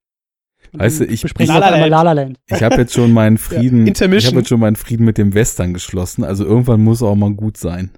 Weißt 0.72 1.00
du, 1.00 1.04
ich- 1.04 1.24
ich-. 1.24 1.34
Ich 1.38 1.50
habe 1.50 2.74
jetzt 2.76 2.92
schon 2.94 3.12
meinen 3.12 3.38
Frieden, 3.38 3.86
Ja, 3.86 3.92
ich 3.92 4.26
habe 4.26 4.38
jetzt 4.38 4.48
schon 4.48 4.58
meinen 4.58 4.74
Frieden 4.74 5.04
mit 5.04 5.18
dem 5.18 5.32
Western 5.32 5.72
geschlossen. 5.72 6.24
Also 6.24 6.44
irgendwann 6.44 6.82
muss 6.82 7.00
er 7.00 7.08
auch 7.08 7.14
mal 7.14 7.32
gut 7.32 7.56
sein. 7.56 7.92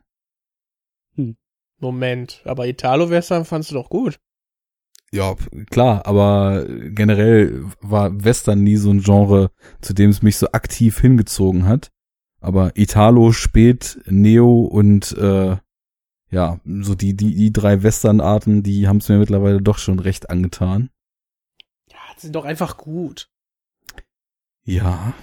Moment, 1.80 2.42
aber 2.44 2.66
Italo-Western 2.66 3.44
fandst 3.44 3.70
du 3.70 3.74
doch 3.76 3.88
gut. 3.88 4.18
Ja, 5.12 5.36
klar, 5.70 6.06
aber 6.06 6.66
generell 6.68 7.64
war 7.80 8.24
Western 8.24 8.62
nie 8.62 8.76
so 8.76 8.90
ein 8.90 9.00
Genre, 9.00 9.50
zu 9.80 9.94
dem 9.94 10.10
es 10.10 10.22
mich 10.22 10.36
so 10.36 10.48
aktiv 10.52 11.00
hingezogen 11.00 11.66
hat. 11.66 11.90
Aber 12.44 12.72
Italo, 12.76 13.32
Spät, 13.32 13.98
Neo 14.06 14.60
und 14.64 15.16
äh, 15.16 15.56
ja, 16.30 16.60
so 16.82 16.94
die, 16.94 17.14
die, 17.16 17.34
die 17.34 17.52
drei 17.54 17.82
Westernarten, 17.82 18.62
die 18.62 18.86
haben 18.86 18.98
es 18.98 19.08
mir 19.08 19.16
mittlerweile 19.18 19.62
doch 19.62 19.78
schon 19.78 19.98
recht 19.98 20.28
angetan. 20.28 20.90
Ja, 21.90 21.96
die 22.16 22.20
sind 22.20 22.36
doch 22.36 22.44
einfach 22.44 22.76
gut. 22.76 23.30
Ja. 24.64 25.14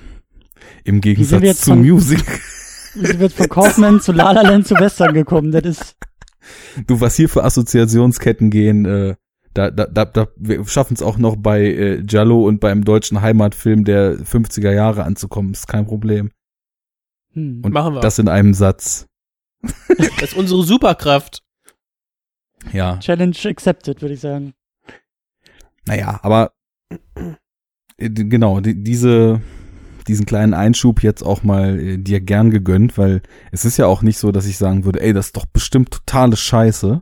Im 0.84 1.00
Gegensatz 1.00 1.44
jetzt 1.44 1.62
zu 1.64 1.72
von- 1.72 1.82
Music. 1.82 2.24
Wir 2.96 3.14
jetzt 3.14 3.38
von 3.38 3.48
Kaufman 3.50 4.02
zu 4.02 4.12
La 4.12 4.32
La 4.32 4.42
Land 4.42 4.68
zu 4.68 4.76
Western 4.76 5.14
gekommen. 5.14 5.52
Das 5.52 5.64
ist, 5.64 5.96
Du, 6.88 7.00
was 7.02 7.16
hier 7.16 7.30
für 7.30 7.44
Assoziationsketten 7.44 8.50
gehen, 8.50 8.86
äh, 8.86 9.16
da, 9.54 9.70
da, 9.70 9.86
da, 9.86 10.06
da 10.06 10.28
wir 10.38 10.66
schaffen 10.68 10.96
es 10.96 11.02
auch 11.04 11.18
noch 11.18 11.36
bei 11.38 11.62
äh, 11.62 12.04
Jallo 12.08 12.46
und 12.48 12.60
beim 12.60 12.84
deutschen 12.84 13.22
Heimatfilm 13.22 13.86
der 13.86 14.18
50er 14.18 14.72
Jahre 14.72 15.04
anzukommen, 15.04 15.52
ist 15.54 15.68
kein 15.68 15.86
Problem. 15.86 16.32
Hm. 17.34 17.62
Und 17.64 17.74
Machen 17.74 17.96
wir. 17.96 18.02
das 18.02 18.20
in 18.20 18.28
einem 18.28 18.54
Satz. 18.54 19.08
Das 19.98 20.32
ist 20.32 20.38
unsere 20.38 20.64
Superkraft. 20.64 21.44
Ja, 22.72 22.98
Challenge 23.00 23.36
accepted, 23.46 24.02
würde 24.02 24.14
ich 24.14 24.20
sagen. 24.20 24.54
naja, 25.86 26.20
aber 26.24 26.54
äh, 27.98 28.10
genau, 28.10 28.60
die, 28.60 28.84
diese, 28.84 29.42
diesen 30.08 30.26
kleinen 30.26 30.54
Einschub 30.54 31.04
jetzt 31.04 31.24
auch 31.24 31.44
mal 31.44 31.80
äh, 31.80 31.98
dir 31.98 32.22
gern 32.22 32.52
gegönnt, 32.52 32.98
weil 32.98 33.22
es 33.52 33.66
ist 33.66 33.78
ja 33.78 33.88
auch 33.88 34.02
nicht 34.02 34.18
so, 34.18 34.32
dass 34.32 34.46
ich 34.46 34.58
sagen 34.58 34.86
würde, 34.86 35.02
ey, 35.02 35.14
das 35.14 35.28
ist 35.28 35.38
doch 35.38 35.46
bestimmt 35.46 35.92
totale 35.92 36.36
Scheiße. 36.36 37.02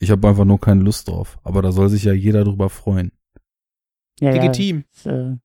Ich 0.00 0.10
habe 0.10 0.28
einfach 0.28 0.44
nur 0.46 0.60
keine 0.60 0.82
Lust 0.82 1.08
drauf. 1.08 1.38
Aber 1.44 1.60
da 1.62 1.72
soll 1.72 1.88
sich 1.90 2.04
ja 2.04 2.12
jeder 2.12 2.44
drüber 2.44 2.70
freuen. 2.70 3.12
Ja, 4.20 4.30
Legitim. 4.30 4.78
Ja, 4.78 4.84
das, 4.92 5.06
äh, 5.06 5.36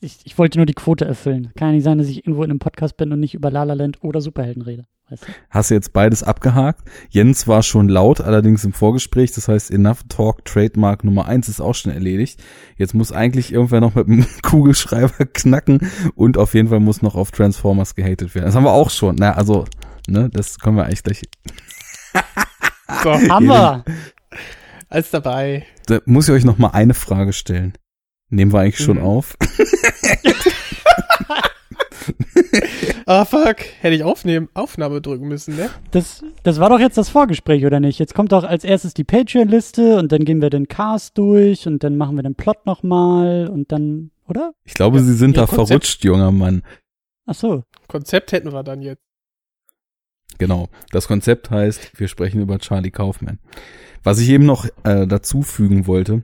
ich, 0.00 0.18
ich 0.24 0.38
wollte 0.38 0.58
nur 0.58 0.66
die 0.66 0.74
Quote 0.74 1.04
erfüllen. 1.04 1.52
Kann 1.56 1.68
ja 1.68 1.74
nicht 1.74 1.84
sein, 1.84 1.98
dass 1.98 2.08
ich 2.08 2.18
irgendwo 2.18 2.42
in 2.42 2.50
einem 2.50 2.58
Podcast 2.58 2.96
bin 2.96 3.12
und 3.12 3.20
nicht 3.20 3.34
über 3.34 3.50
La 3.50 3.64
La 3.64 3.74
Land 3.74 4.02
oder 4.02 4.20
Superhelden 4.20 4.62
rede. 4.62 4.86
Weißt 5.10 5.24
du? 5.24 5.32
Hast 5.50 5.70
du 5.70 5.74
jetzt 5.74 5.92
beides 5.92 6.22
abgehakt? 6.22 6.88
Jens 7.10 7.46
war 7.48 7.62
schon 7.62 7.88
laut, 7.88 8.20
allerdings 8.20 8.64
im 8.64 8.72
Vorgespräch. 8.72 9.32
Das 9.32 9.48
heißt, 9.48 9.70
Enough 9.70 10.04
Talk 10.08 10.44
Trademark 10.44 11.04
Nummer 11.04 11.26
eins 11.26 11.48
ist 11.48 11.60
auch 11.60 11.74
schon 11.74 11.92
erledigt. 11.92 12.42
Jetzt 12.76 12.94
muss 12.94 13.12
eigentlich 13.12 13.52
irgendwer 13.52 13.80
noch 13.80 13.94
mit 13.94 14.08
dem 14.08 14.26
Kugelschreiber 14.42 15.26
knacken 15.26 15.90
und 16.14 16.38
auf 16.38 16.54
jeden 16.54 16.68
Fall 16.68 16.80
muss 16.80 17.02
noch 17.02 17.14
auf 17.14 17.30
Transformers 17.30 17.94
gehatet 17.94 18.34
werden. 18.34 18.46
Das 18.46 18.54
haben 18.54 18.64
wir 18.64 18.72
auch 18.72 18.90
schon. 18.90 19.16
Na, 19.18 19.32
also, 19.32 19.66
ne, 20.08 20.30
das 20.32 20.58
können 20.58 20.76
wir 20.76 20.84
eigentlich 20.84 21.02
gleich. 21.02 21.22
So, 23.04 23.12
Haben 23.12 23.46
wir! 23.46 23.84
alles 24.88 25.10
dabei. 25.10 25.64
Da 25.86 26.00
muss 26.06 26.28
ich 26.28 26.34
euch 26.34 26.44
noch 26.44 26.58
mal 26.58 26.70
eine 26.70 26.92
Frage 26.92 27.32
stellen. 27.32 27.72
Nehmen 28.30 28.52
wir 28.52 28.60
eigentlich 28.60 28.78
schon 28.78 28.98
Mhm. 28.98 29.04
auf? 29.04 29.36
Ah, 33.06 33.24
fuck. 33.24 33.56
Hätte 33.80 33.94
ich 33.96 34.04
aufnehmen, 34.04 34.48
Aufnahme 34.54 35.00
drücken 35.00 35.26
müssen, 35.26 35.56
ne? 35.56 35.68
Das, 35.90 36.22
das 36.44 36.60
war 36.60 36.70
doch 36.70 36.78
jetzt 36.78 36.96
das 36.96 37.08
Vorgespräch, 37.08 37.64
oder 37.66 37.80
nicht? 37.80 37.98
Jetzt 37.98 38.14
kommt 38.14 38.30
doch 38.32 38.44
als 38.44 38.62
erstes 38.64 38.94
die 38.94 39.02
Patreon-Liste 39.04 39.96
und 39.98 40.12
dann 40.12 40.24
gehen 40.24 40.40
wir 40.40 40.48
den 40.50 40.68
Cast 40.68 41.18
durch 41.18 41.66
und 41.66 41.82
dann 41.82 41.96
machen 41.96 42.14
wir 42.16 42.22
den 42.22 42.36
Plot 42.36 42.66
nochmal 42.66 43.48
und 43.48 43.72
dann, 43.72 44.12
oder? 44.28 44.52
Ich 44.64 44.74
glaube, 44.74 44.98
Ja, 44.98 45.02
Sie 45.04 45.14
sind 45.14 45.36
da 45.36 45.46
Konzept. 45.46 45.68
verrutscht, 45.68 46.04
junger 46.04 46.30
Mann. 46.30 46.62
Ach 47.26 47.34
so. 47.34 47.64
Konzept 47.88 48.30
hätten 48.32 48.52
wir 48.52 48.62
dann 48.62 48.80
jetzt. 48.80 49.02
Genau. 50.38 50.68
Das 50.92 51.08
Konzept 51.08 51.50
heißt, 51.50 51.98
wir 51.98 52.06
sprechen 52.08 52.40
über 52.40 52.58
Charlie 52.58 52.90
Kaufman. 52.92 53.38
Was 54.04 54.20
ich 54.20 54.28
eben 54.30 54.46
noch 54.46 54.66
äh, 54.84 55.06
dazu 55.06 55.42
fügen 55.42 55.86
wollte, 55.86 56.22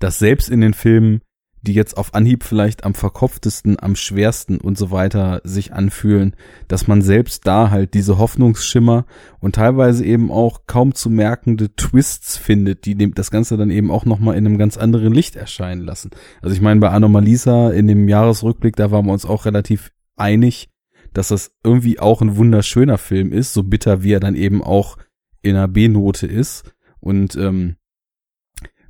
dass 0.00 0.18
selbst 0.18 0.48
in 0.48 0.60
den 0.60 0.74
Filmen, 0.74 1.20
die 1.62 1.72
jetzt 1.72 1.96
auf 1.96 2.14
Anhieb 2.14 2.44
vielleicht 2.44 2.84
am 2.84 2.94
verkopftesten, 2.94 3.78
am 3.80 3.96
schwersten 3.96 4.58
und 4.58 4.76
so 4.76 4.90
weiter 4.90 5.40
sich 5.44 5.72
anfühlen, 5.72 6.36
dass 6.68 6.86
man 6.86 7.00
selbst 7.00 7.46
da 7.46 7.70
halt 7.70 7.94
diese 7.94 8.18
Hoffnungsschimmer 8.18 9.06
und 9.40 9.54
teilweise 9.54 10.04
eben 10.04 10.30
auch 10.30 10.66
kaum 10.66 10.94
zu 10.94 11.08
merkende 11.08 11.74
Twists 11.74 12.36
findet, 12.36 12.84
die 12.84 12.96
das 13.12 13.30
Ganze 13.30 13.56
dann 13.56 13.70
eben 13.70 13.90
auch 13.90 14.04
nochmal 14.04 14.36
in 14.36 14.46
einem 14.46 14.58
ganz 14.58 14.76
anderen 14.76 15.14
Licht 15.14 15.36
erscheinen 15.36 15.82
lassen. 15.82 16.10
Also 16.42 16.54
ich 16.54 16.60
meine, 16.60 16.80
bei 16.80 16.90
Anomalisa 16.90 17.70
in 17.70 17.86
dem 17.86 18.08
Jahresrückblick, 18.08 18.76
da 18.76 18.90
waren 18.90 19.06
wir 19.06 19.12
uns 19.12 19.24
auch 19.24 19.46
relativ 19.46 19.90
einig, 20.16 20.68
dass 21.14 21.28
das 21.28 21.52
irgendwie 21.64 21.98
auch 21.98 22.20
ein 22.20 22.36
wunderschöner 22.36 22.98
Film 22.98 23.32
ist, 23.32 23.54
so 23.54 23.62
bitter 23.62 24.02
wie 24.02 24.12
er 24.12 24.20
dann 24.20 24.34
eben 24.34 24.62
auch 24.62 24.98
in 25.40 25.56
einer 25.56 25.68
B-Note 25.68 26.26
ist. 26.26 26.74
Und 27.00 27.36
ähm, 27.36 27.76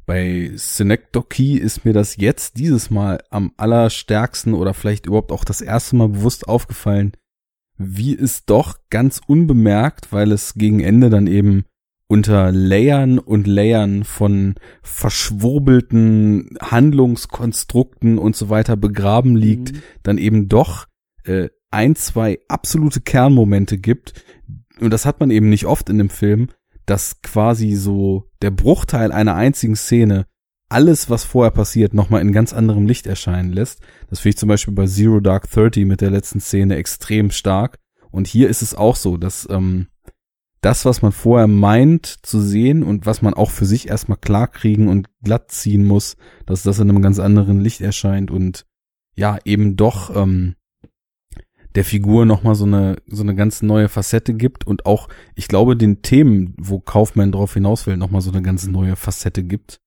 bei 0.06 0.50
Synecdoche 0.54 1.58
ist 1.58 1.84
mir 1.84 1.92
das 1.92 2.16
jetzt 2.16 2.58
dieses 2.58 2.90
Mal 2.90 3.22
am 3.30 3.52
allerstärksten 3.56 4.54
oder 4.54 4.74
vielleicht 4.74 5.06
überhaupt 5.06 5.32
auch 5.32 5.44
das 5.44 5.60
erste 5.60 5.96
Mal 5.96 6.08
bewusst 6.08 6.46
aufgefallen, 6.48 7.12
wie 7.76 8.14
es 8.16 8.44
doch 8.44 8.78
ganz 8.90 9.20
unbemerkt, 9.26 10.12
weil 10.12 10.30
es 10.32 10.54
gegen 10.54 10.80
Ende 10.80 11.10
dann 11.10 11.26
eben 11.26 11.64
unter 12.06 12.52
Layern 12.52 13.18
und 13.18 13.46
Layern 13.46 14.04
von 14.04 14.56
verschwurbelten 14.82 16.56
Handlungskonstrukten 16.60 18.18
und 18.18 18.36
so 18.36 18.50
weiter 18.50 18.76
begraben 18.76 19.36
liegt, 19.36 19.72
Mhm. 19.72 19.82
dann 20.02 20.18
eben 20.18 20.48
doch 20.48 20.86
äh, 21.24 21.48
ein, 21.70 21.96
zwei 21.96 22.38
absolute 22.48 23.00
Kernmomente 23.00 23.78
gibt. 23.78 24.24
Und 24.80 24.90
das 24.90 25.06
hat 25.06 25.18
man 25.20 25.30
eben 25.30 25.48
nicht 25.48 25.64
oft 25.66 25.88
in 25.88 25.98
dem 25.98 26.10
Film, 26.10 26.48
dass 26.86 27.22
quasi 27.22 27.74
so 27.74 28.30
der 28.42 28.50
Bruchteil 28.50 29.12
einer 29.12 29.34
einzigen 29.34 29.76
Szene 29.76 30.26
alles, 30.68 31.08
was 31.10 31.24
vorher 31.24 31.52
passiert, 31.52 31.94
nochmal 31.94 32.22
in 32.22 32.32
ganz 32.32 32.52
anderem 32.52 32.86
Licht 32.86 33.06
erscheinen 33.06 33.52
lässt. 33.52 33.80
Das 34.10 34.20
finde 34.20 34.30
ich 34.30 34.38
zum 34.38 34.48
Beispiel 34.48 34.74
bei 34.74 34.86
Zero 34.86 35.20
Dark 35.20 35.50
Thirty 35.50 35.84
mit 35.84 36.00
der 36.00 36.10
letzten 36.10 36.40
Szene 36.40 36.76
extrem 36.76 37.30
stark. 37.30 37.78
Und 38.10 38.26
hier 38.26 38.48
ist 38.48 38.62
es 38.62 38.74
auch 38.74 38.96
so, 38.96 39.16
dass 39.16 39.46
ähm, 39.50 39.88
das, 40.60 40.84
was 40.84 41.02
man 41.02 41.12
vorher 41.12 41.46
meint 41.46 42.06
zu 42.06 42.40
sehen 42.40 42.82
und 42.82 43.06
was 43.06 43.22
man 43.22 43.34
auch 43.34 43.50
für 43.50 43.66
sich 43.66 43.88
erstmal 43.88 44.18
klarkriegen 44.18 44.88
und 44.88 45.08
glatt 45.22 45.50
ziehen 45.50 45.84
muss, 45.84 46.16
dass 46.46 46.62
das 46.62 46.78
in 46.78 46.88
einem 46.88 47.02
ganz 47.02 47.18
anderen 47.18 47.60
Licht 47.60 47.80
erscheint 47.82 48.30
und 48.30 48.64
ja, 49.14 49.38
eben 49.44 49.76
doch 49.76 50.14
ähm, 50.16 50.56
der 51.74 51.84
Figur 51.84 52.24
nochmal 52.24 52.54
so 52.54 52.64
eine, 52.64 52.96
so 53.06 53.22
eine 53.22 53.34
ganz 53.34 53.62
neue 53.62 53.88
Facette 53.88 54.34
gibt 54.34 54.66
und 54.66 54.86
auch, 54.86 55.08
ich 55.34 55.48
glaube, 55.48 55.76
den 55.76 56.02
Themen, 56.02 56.54
wo 56.56 56.78
Kaufmann 56.80 57.32
drauf 57.32 57.54
hinaus 57.54 57.86
will, 57.86 57.96
nochmal 57.96 58.20
so 58.20 58.30
eine 58.30 58.42
ganz 58.42 58.66
neue 58.66 58.96
Facette 58.96 59.42
gibt. 59.42 59.80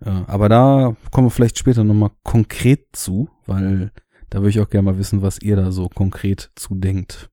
Äh, 0.00 0.10
aber 0.26 0.48
da 0.48 0.96
kommen 1.10 1.26
wir 1.26 1.30
vielleicht 1.30 1.58
später 1.58 1.84
nochmal 1.84 2.10
konkret 2.24 2.86
zu, 2.92 3.28
weil 3.46 3.92
da 4.30 4.40
würde 4.40 4.50
ich 4.50 4.60
auch 4.60 4.68
gerne 4.68 4.90
mal 4.92 4.98
wissen, 4.98 5.22
was 5.22 5.40
ihr 5.40 5.56
da 5.56 5.70
so 5.70 5.88
konkret 5.88 6.50
zu 6.56 6.74
denkt. 6.74 7.30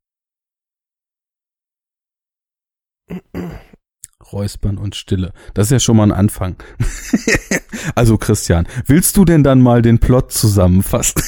Räuspern 4.32 4.78
und 4.78 4.96
Stille. 4.96 5.34
Das 5.54 5.68
ist 5.68 5.72
ja 5.72 5.80
schon 5.80 5.98
mal 5.98 6.04
ein 6.04 6.12
Anfang. 6.12 6.56
also 7.96 8.18
Christian, 8.18 8.68
willst 8.86 9.18
du 9.18 9.26
denn 9.26 9.44
dann 9.44 9.62
mal 9.62 9.82
den 9.82 10.00
Plot 10.00 10.32
zusammenfassen? 10.32 11.22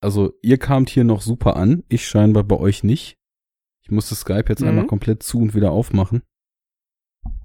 Also 0.00 0.32
ihr 0.42 0.58
kamt 0.58 0.90
hier 0.90 1.04
noch 1.04 1.20
super 1.20 1.56
an, 1.56 1.82
ich 1.88 2.06
scheinbar 2.06 2.44
bei 2.44 2.56
euch 2.56 2.84
nicht. 2.84 3.16
Ich 3.82 3.90
musste 3.90 4.14
Skype 4.14 4.44
jetzt 4.48 4.60
Mhm. 4.62 4.68
einmal 4.68 4.86
komplett 4.86 5.22
zu 5.22 5.38
und 5.38 5.54
wieder 5.54 5.70
aufmachen. 5.70 6.22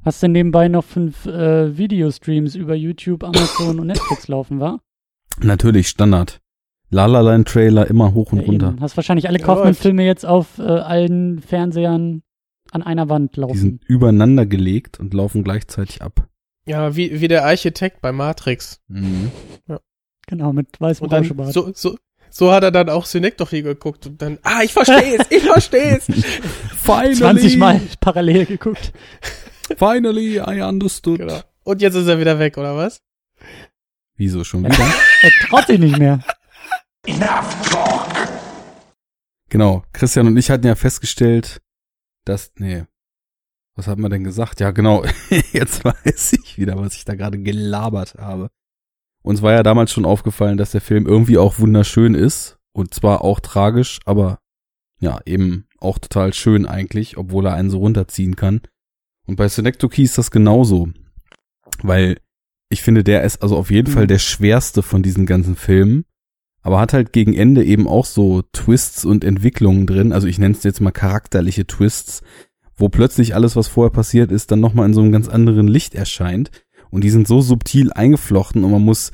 Hast 0.03 0.21
du 0.23 0.27
nebenbei 0.27 0.67
noch 0.67 0.83
fünf 0.83 1.25
äh, 1.25 1.77
Videostreams 1.77 2.55
über 2.55 2.75
YouTube, 2.75 3.23
Amazon 3.23 3.79
und 3.79 3.87
Netflix 3.87 4.27
laufen, 4.27 4.59
wa? 4.59 4.79
Natürlich, 5.41 5.87
Standard. 5.87 6.39
La 6.89 7.05
La 7.05 7.21
Land 7.21 7.47
Trailer 7.47 7.87
immer 7.87 8.13
hoch 8.13 8.31
und 8.33 8.39
Ja, 8.41 8.45
runter. 8.47 8.67
eben. 8.71 8.81
Hast 8.81 8.97
wahrscheinlich 8.97 9.27
alle 9.29 9.39
Kaufmann-Filme 9.39 10.03
jetzt 10.03 10.25
auf 10.25 10.57
äh, 10.59 10.63
allen 10.63 11.39
Fernsehern 11.39 12.21
an 12.71 12.83
einer 12.83 13.07
Wand 13.09 13.35
Die 13.35 13.39
laufen. 13.41 13.57
sind 13.57 13.83
übereinander 13.85 14.45
gelegt 14.45 14.99
und 14.99 15.13
laufen 15.13 15.43
gleichzeitig 15.43 16.01
ab. 16.01 16.27
Ja, 16.65 16.95
wie, 16.95 17.19
wie 17.21 17.27
der 17.27 17.45
Architekt 17.45 18.01
bei 18.01 18.11
Matrix. 18.11 18.81
Mhm. 18.87 19.31
Genau, 20.27 20.53
mit 20.53 20.79
weißem 20.79 21.03
Und 21.03 21.11
dann, 21.11 21.23
Rauschebart. 21.23 21.53
so, 21.53 21.71
so, 21.73 21.97
so 22.29 22.51
hat 22.51 22.63
er 22.63 22.71
dann 22.71 22.89
auch 22.89 23.05
Synecdoche 23.05 23.63
geguckt 23.63 24.05
und 24.05 24.21
dann, 24.21 24.37
ah, 24.43 24.61
ich 24.63 24.71
versteh's, 24.71 25.25
ich 25.29 25.43
versteh's. 25.43 26.05
Finally, 26.83 27.15
20 27.15 27.57
Mal 27.57 27.81
parallel 27.99 28.45
geguckt. 28.45 28.93
finally, 29.77 30.37
I 30.37 30.61
understood. 30.61 31.19
genau. 31.19 31.41
Und 31.63 31.81
jetzt 31.81 31.95
ist 31.95 32.07
er 32.07 32.19
wieder 32.19 32.39
weg, 32.39 32.57
oder 32.57 32.75
was? 32.75 33.01
Wieso 34.15 34.43
schon 34.43 34.63
wieder? 34.63 34.77
Er 35.23 35.31
traut 35.47 35.67
sich 35.67 35.79
nicht 35.79 35.97
mehr. 35.97 36.23
Genau, 39.49 39.83
Christian 39.91 40.27
und 40.27 40.37
ich 40.37 40.49
hatten 40.49 40.65
ja 40.65 40.75
festgestellt, 40.75 41.61
dass, 42.25 42.51
nee, 42.57 42.85
was 43.75 43.87
hat 43.87 43.99
man 43.99 44.11
denn 44.11 44.23
gesagt? 44.23 44.59
Ja, 44.59 44.71
genau, 44.71 45.03
jetzt 45.53 45.83
weiß 45.85 46.33
ich 46.33 46.57
wieder, 46.57 46.77
was 46.77 46.95
ich 46.95 47.05
da 47.05 47.15
gerade 47.15 47.39
gelabert 47.39 48.15
habe. 48.15 48.49
Uns 49.23 49.41
war 49.41 49.53
ja 49.53 49.63
damals 49.63 49.91
schon 49.91 50.05
aufgefallen, 50.05 50.57
dass 50.57 50.71
der 50.71 50.81
Film 50.81 51.05
irgendwie 51.05 51.37
auch 51.37 51.59
wunderschön 51.59 52.15
ist 52.15 52.57
und 52.73 52.93
zwar 52.93 53.23
auch 53.23 53.39
tragisch, 53.39 53.99
aber 54.05 54.39
ja, 54.99 55.19
eben 55.25 55.67
auch 55.79 55.99
total 55.99 56.33
schön 56.33 56.65
eigentlich, 56.65 57.17
obwohl 57.17 57.45
er 57.45 57.53
einen 57.53 57.69
so 57.69 57.79
runterziehen 57.79 58.35
kann. 58.35 58.61
Und 59.25 59.35
bei 59.35 59.47
Synecdoche 59.47 60.01
ist 60.01 60.17
das 60.17 60.31
genauso, 60.31 60.89
weil 61.81 62.19
ich 62.69 62.81
finde, 62.81 63.03
der 63.03 63.23
ist 63.23 63.41
also 63.41 63.57
auf 63.57 63.71
jeden 63.71 63.89
Mhm. 63.89 63.95
Fall 63.95 64.07
der 64.07 64.19
schwerste 64.19 64.83
von 64.83 65.03
diesen 65.03 65.25
ganzen 65.25 65.55
Filmen 65.55 66.05
aber 66.61 66.79
hat 66.79 66.93
halt 66.93 67.11
gegen 67.11 67.33
Ende 67.33 67.63
eben 67.63 67.87
auch 67.87 68.05
so 68.05 68.43
Twists 68.53 69.03
und 69.03 69.23
Entwicklungen 69.23 69.87
drin. 69.87 70.13
Also 70.13 70.27
ich 70.27 70.37
nenne 70.37 70.55
es 70.55 70.63
jetzt 70.63 70.81
mal 70.81 70.91
charakterliche 70.91 71.65
Twists, 71.65 72.21
wo 72.81 72.89
plötzlich 72.89 73.35
alles, 73.35 73.55
was 73.55 73.67
vorher 73.67 73.91
passiert 73.91 74.31
ist, 74.31 74.51
dann 74.51 74.59
nochmal 74.59 74.87
in 74.87 74.93
so 74.93 75.01
einem 75.01 75.11
ganz 75.11 75.29
anderen 75.29 75.67
Licht 75.67 75.95
erscheint. 75.95 76.51
Und 76.89 77.03
die 77.03 77.09
sind 77.09 77.27
so 77.27 77.39
subtil 77.39 77.93
eingeflochten 77.93 78.63
und 78.63 78.71
man 78.71 78.81
muss 78.81 79.11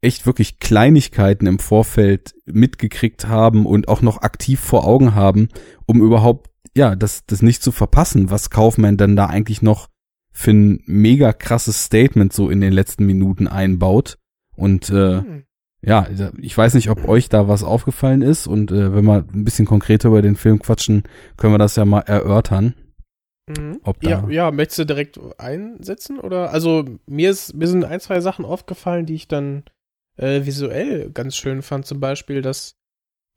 echt 0.00 0.26
wirklich 0.26 0.58
Kleinigkeiten 0.58 1.46
im 1.46 1.58
Vorfeld 1.58 2.34
mitgekriegt 2.46 3.28
haben 3.28 3.66
und 3.66 3.88
auch 3.88 4.00
noch 4.00 4.22
aktiv 4.22 4.58
vor 4.58 4.86
Augen 4.86 5.14
haben, 5.14 5.48
um 5.86 6.00
überhaupt, 6.02 6.50
ja, 6.76 6.96
das, 6.96 7.24
das 7.26 7.42
nicht 7.42 7.62
zu 7.62 7.72
verpassen, 7.72 8.30
was 8.30 8.50
Kaufman 8.50 8.96
dann 8.96 9.16
da 9.16 9.26
eigentlich 9.26 9.62
noch 9.62 9.88
für 10.32 10.52
ein 10.52 10.82
mega 10.86 11.32
krasses 11.32 11.84
Statement 11.84 12.32
so 12.32 12.48
in 12.48 12.60
den 12.60 12.72
letzten 12.72 13.06
Minuten 13.06 13.48
einbaut. 13.48 14.18
Und 14.56 14.90
äh, 14.90 15.20
Hm. 15.20 15.44
Ja, 15.82 16.06
ich 16.40 16.56
weiß 16.56 16.74
nicht, 16.74 16.90
ob 16.90 17.06
euch 17.08 17.28
da 17.28 17.48
was 17.48 17.62
aufgefallen 17.62 18.22
ist 18.22 18.46
und 18.46 18.70
äh, 18.72 18.94
wenn 18.94 19.04
wir 19.04 19.24
ein 19.32 19.44
bisschen 19.44 19.66
konkreter 19.66 20.08
über 20.08 20.22
den 20.22 20.36
Film 20.36 20.58
quatschen, 20.60 21.04
können 21.36 21.54
wir 21.54 21.58
das 21.58 21.76
ja 21.76 21.84
mal 21.84 22.00
erörtern. 22.00 22.74
Mhm. 23.48 23.80
Ob 23.84 24.00
da- 24.00 24.10
ja, 24.10 24.28
ja, 24.28 24.50
möchtest 24.50 24.80
du 24.80 24.84
direkt 24.86 25.18
einsetzen? 25.38 26.18
Oder 26.18 26.50
also 26.52 26.84
mir 27.06 27.30
ist, 27.30 27.54
mir 27.54 27.66
sind 27.68 27.84
ein, 27.84 28.00
zwei 28.00 28.20
Sachen 28.20 28.44
aufgefallen, 28.44 29.06
die 29.06 29.14
ich 29.14 29.28
dann 29.28 29.62
äh, 30.16 30.44
visuell 30.44 31.10
ganz 31.10 31.36
schön 31.36 31.62
fand. 31.62 31.86
Zum 31.86 32.00
Beispiel 32.00 32.42
das 32.42 32.74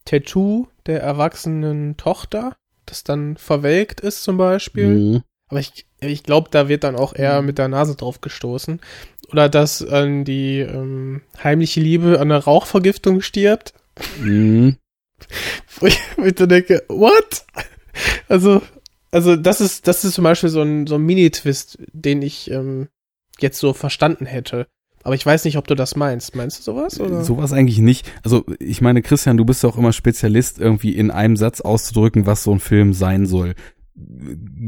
Tattoo 0.06 0.68
der 0.88 1.02
erwachsenen 1.02 1.96
Tochter, 1.98 2.56
das 2.86 3.04
dann 3.04 3.38
verwelkt 3.38 4.02
ist 4.02 4.24
zum 4.24 4.38
Beispiel. 4.38 4.88
Mhm. 5.00 5.24
Aber 5.52 5.60
ich, 5.60 5.86
ich 6.00 6.24
glaube, 6.24 6.50
da 6.50 6.70
wird 6.70 6.86
dann 6.86 6.96
auch 6.96 7.14
eher 7.14 7.42
mit 7.42 7.58
der 7.58 7.68
Nase 7.68 7.96
drauf 7.96 8.22
gestoßen. 8.22 8.80
Oder 9.32 9.50
dass 9.50 9.86
an 9.86 10.24
die 10.24 10.60
ähm, 10.60 11.22
heimliche 11.44 11.82
Liebe 11.82 12.20
an 12.20 12.32
einer 12.32 12.40
Rauchvergiftung 12.40 13.22
stirbt. 13.22 13.74
Mhm. 14.20 14.78
Wo 15.80 15.86
ich 15.86 16.00
mir 16.18 16.32
dann 16.32 16.50
denke, 16.50 16.84
what? 16.88 17.46
Also, 18.30 18.62
also 19.12 19.36
das 19.36 19.60
ist, 19.60 19.88
das 19.88 20.06
ist 20.06 20.16
zum 20.16 20.24
Beispiel 20.24 20.50
so 20.50 20.62
ein, 20.62 20.88
so 20.88 20.96
ein 20.96 21.02
Mini-Twist, 21.04 21.80
den 21.92 22.22
ich 22.22 22.50
ähm, 22.50 22.88
jetzt 23.40 23.60
so 23.60 23.74
verstanden 23.74 24.26
hätte. 24.26 24.68
Aber 25.04 25.16
ich 25.16 25.26
weiß 25.26 25.46
nicht, 25.46 25.58
ob 25.58 25.68
du 25.68 25.76
das 25.76 25.96
meinst. 25.96 26.36
Meinst 26.36 26.60
du 26.60 26.64
sowas? 26.64 27.00
Oder? 27.00 27.26
Sowas 27.26 27.52
eigentlich 27.52 27.80
nicht. 27.80 28.10
Also 28.24 28.46
ich 28.60 28.82
meine, 28.82 29.02
Christian, 29.02 29.36
du 29.36 29.44
bist 29.44 29.64
ja 29.64 29.70
auch 29.70 29.78
immer 29.78 29.92
Spezialist, 29.92 30.60
irgendwie 30.60 30.96
in 30.96 31.12
einem 31.12 31.36
Satz 31.36 31.60
auszudrücken, 31.60 32.26
was 32.26 32.44
so 32.44 32.54
ein 32.54 32.60
Film 32.60 32.94
sein 32.94 33.26
soll. 33.26 33.56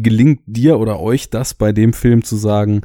Gelingt 0.01 0.41
dir 0.45 0.79
oder 0.79 0.99
euch 0.99 1.29
das 1.29 1.53
bei 1.53 1.71
dem 1.71 1.93
Film 1.93 2.23
zu 2.23 2.35
sagen, 2.35 2.81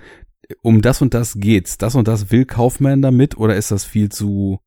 um 0.62 0.80
das 0.82 1.02
und 1.02 1.14
das 1.14 1.34
geht's, 1.38 1.78
das 1.78 1.94
und 1.94 2.08
das 2.08 2.30
will 2.30 2.44
Kaufman 2.46 3.02
damit 3.02 3.36
oder 3.36 3.56
ist 3.56 3.70
das 3.70 3.84
viel 3.84 4.08
zu, 4.08 4.60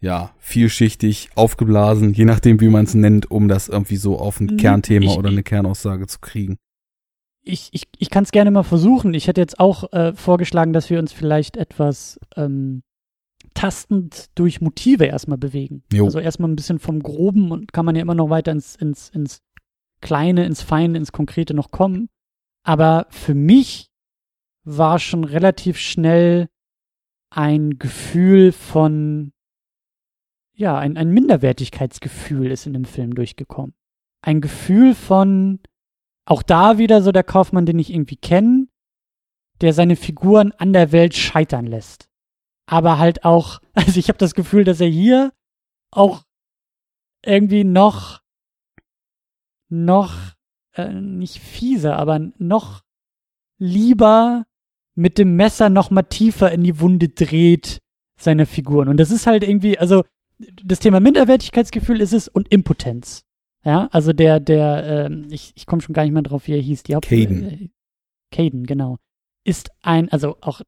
ja, 0.00 0.34
vielschichtig, 0.38 1.30
aufgeblasen, 1.34 2.14
je 2.14 2.24
nachdem, 2.24 2.60
wie 2.60 2.68
man 2.68 2.84
es 2.84 2.94
nennt, 2.94 3.30
um 3.30 3.48
das 3.48 3.68
irgendwie 3.68 3.96
so 3.96 4.18
auf 4.18 4.40
ein 4.40 4.46
Mhm. 4.46 4.56
Kernthema 4.56 5.06
Ich- 5.12 5.18
oder 5.18 5.28
eine 5.30 5.42
Kernaussage 5.42 6.06
zu 6.06 6.20
kriegen? 6.20 6.56
Ich, 7.42 7.68
ich, 7.72 7.84
ich 7.98 8.08
kann 8.08 8.24
es 8.24 8.32
gerne 8.32 8.50
mal 8.50 8.62
versuchen. 8.62 9.12
Ich 9.12 9.26
hätte 9.28 9.42
jetzt 9.42 9.60
auch 9.60 9.92
äh, 9.92 10.14
vorgeschlagen, 10.14 10.72
dass 10.72 10.88
wir 10.88 10.98
uns 10.98 11.12
vielleicht 11.12 11.58
etwas 11.58 12.18
ähm, 12.36 12.82
tastend 13.52 14.30
durch 14.34 14.62
Motive 14.62 15.04
erstmal 15.04 15.36
bewegen. 15.38 15.82
Jo. 15.92 16.06
Also 16.06 16.18
erstmal 16.18 16.50
ein 16.50 16.56
bisschen 16.56 16.78
vom 16.78 17.02
Groben 17.02 17.50
und 17.52 17.72
kann 17.74 17.84
man 17.84 17.94
ja 17.96 18.02
immer 18.02 18.14
noch 18.14 18.30
weiter 18.30 18.50
ins, 18.52 18.74
ins, 18.76 19.10
ins 19.10 19.40
Kleine, 20.04 20.44
ins 20.44 20.62
Feine, 20.62 20.98
ins 20.98 21.10
Konkrete 21.10 21.54
noch 21.54 21.72
kommen. 21.72 22.08
Aber 22.62 23.06
für 23.10 23.34
mich 23.34 23.90
war 24.62 24.98
schon 24.98 25.24
relativ 25.24 25.78
schnell 25.78 26.48
ein 27.30 27.78
Gefühl 27.78 28.52
von, 28.52 29.32
ja, 30.54 30.78
ein, 30.78 30.96
ein 30.96 31.10
Minderwertigkeitsgefühl 31.10 32.50
ist 32.50 32.66
in 32.66 32.74
dem 32.74 32.84
Film 32.84 33.14
durchgekommen. 33.14 33.74
Ein 34.22 34.40
Gefühl 34.40 34.94
von, 34.94 35.60
auch 36.26 36.42
da 36.42 36.78
wieder 36.78 37.02
so 37.02 37.10
der 37.10 37.24
Kaufmann, 37.24 37.66
den 37.66 37.78
ich 37.78 37.92
irgendwie 37.92 38.16
kenne, 38.16 38.68
der 39.60 39.72
seine 39.72 39.96
Figuren 39.96 40.52
an 40.52 40.72
der 40.72 40.92
Welt 40.92 41.14
scheitern 41.14 41.66
lässt. 41.66 42.08
Aber 42.66 42.98
halt 42.98 43.24
auch, 43.24 43.60
also 43.72 43.98
ich 43.98 44.08
habe 44.08 44.18
das 44.18 44.34
Gefühl, 44.34 44.64
dass 44.64 44.80
er 44.80 44.88
hier 44.88 45.32
auch 45.90 46.24
irgendwie 47.24 47.64
noch, 47.64 48.20
noch, 49.68 50.14
äh, 50.74 50.92
nicht 50.92 51.38
fieser, 51.38 51.96
aber 51.96 52.20
noch 52.38 52.82
lieber 53.58 54.44
mit 54.94 55.18
dem 55.18 55.36
Messer 55.36 55.70
noch 55.70 55.90
mal 55.90 56.02
tiefer 56.02 56.52
in 56.52 56.62
die 56.62 56.80
Wunde 56.80 57.08
dreht 57.08 57.80
seiner 58.16 58.46
Figuren. 58.46 58.88
Und 58.88 58.98
das 58.98 59.10
ist 59.10 59.26
halt 59.26 59.42
irgendwie, 59.42 59.78
also 59.78 60.04
das 60.38 60.78
Thema 60.78 61.00
Minderwertigkeitsgefühl 61.00 62.00
ist 62.00 62.12
es 62.12 62.28
und 62.28 62.48
Impotenz. 62.52 63.24
Ja, 63.64 63.88
also 63.92 64.12
der, 64.12 64.40
der, 64.40 65.06
ähm, 65.06 65.28
ich, 65.30 65.52
ich 65.56 65.66
komme 65.66 65.80
schon 65.80 65.94
gar 65.94 66.02
nicht 66.04 66.12
mehr 66.12 66.22
drauf, 66.22 66.46
wie 66.46 66.52
er 66.52 66.60
hieß, 66.60 66.82
die 66.82 66.94
Haupt 66.94 67.08
Caden. 67.08 67.44
Äh, 67.44 67.68
Caden, 68.30 68.66
genau. 68.66 68.98
Ist 69.42 69.70
ein, 69.80 70.10
also 70.10 70.36
auch 70.42 70.60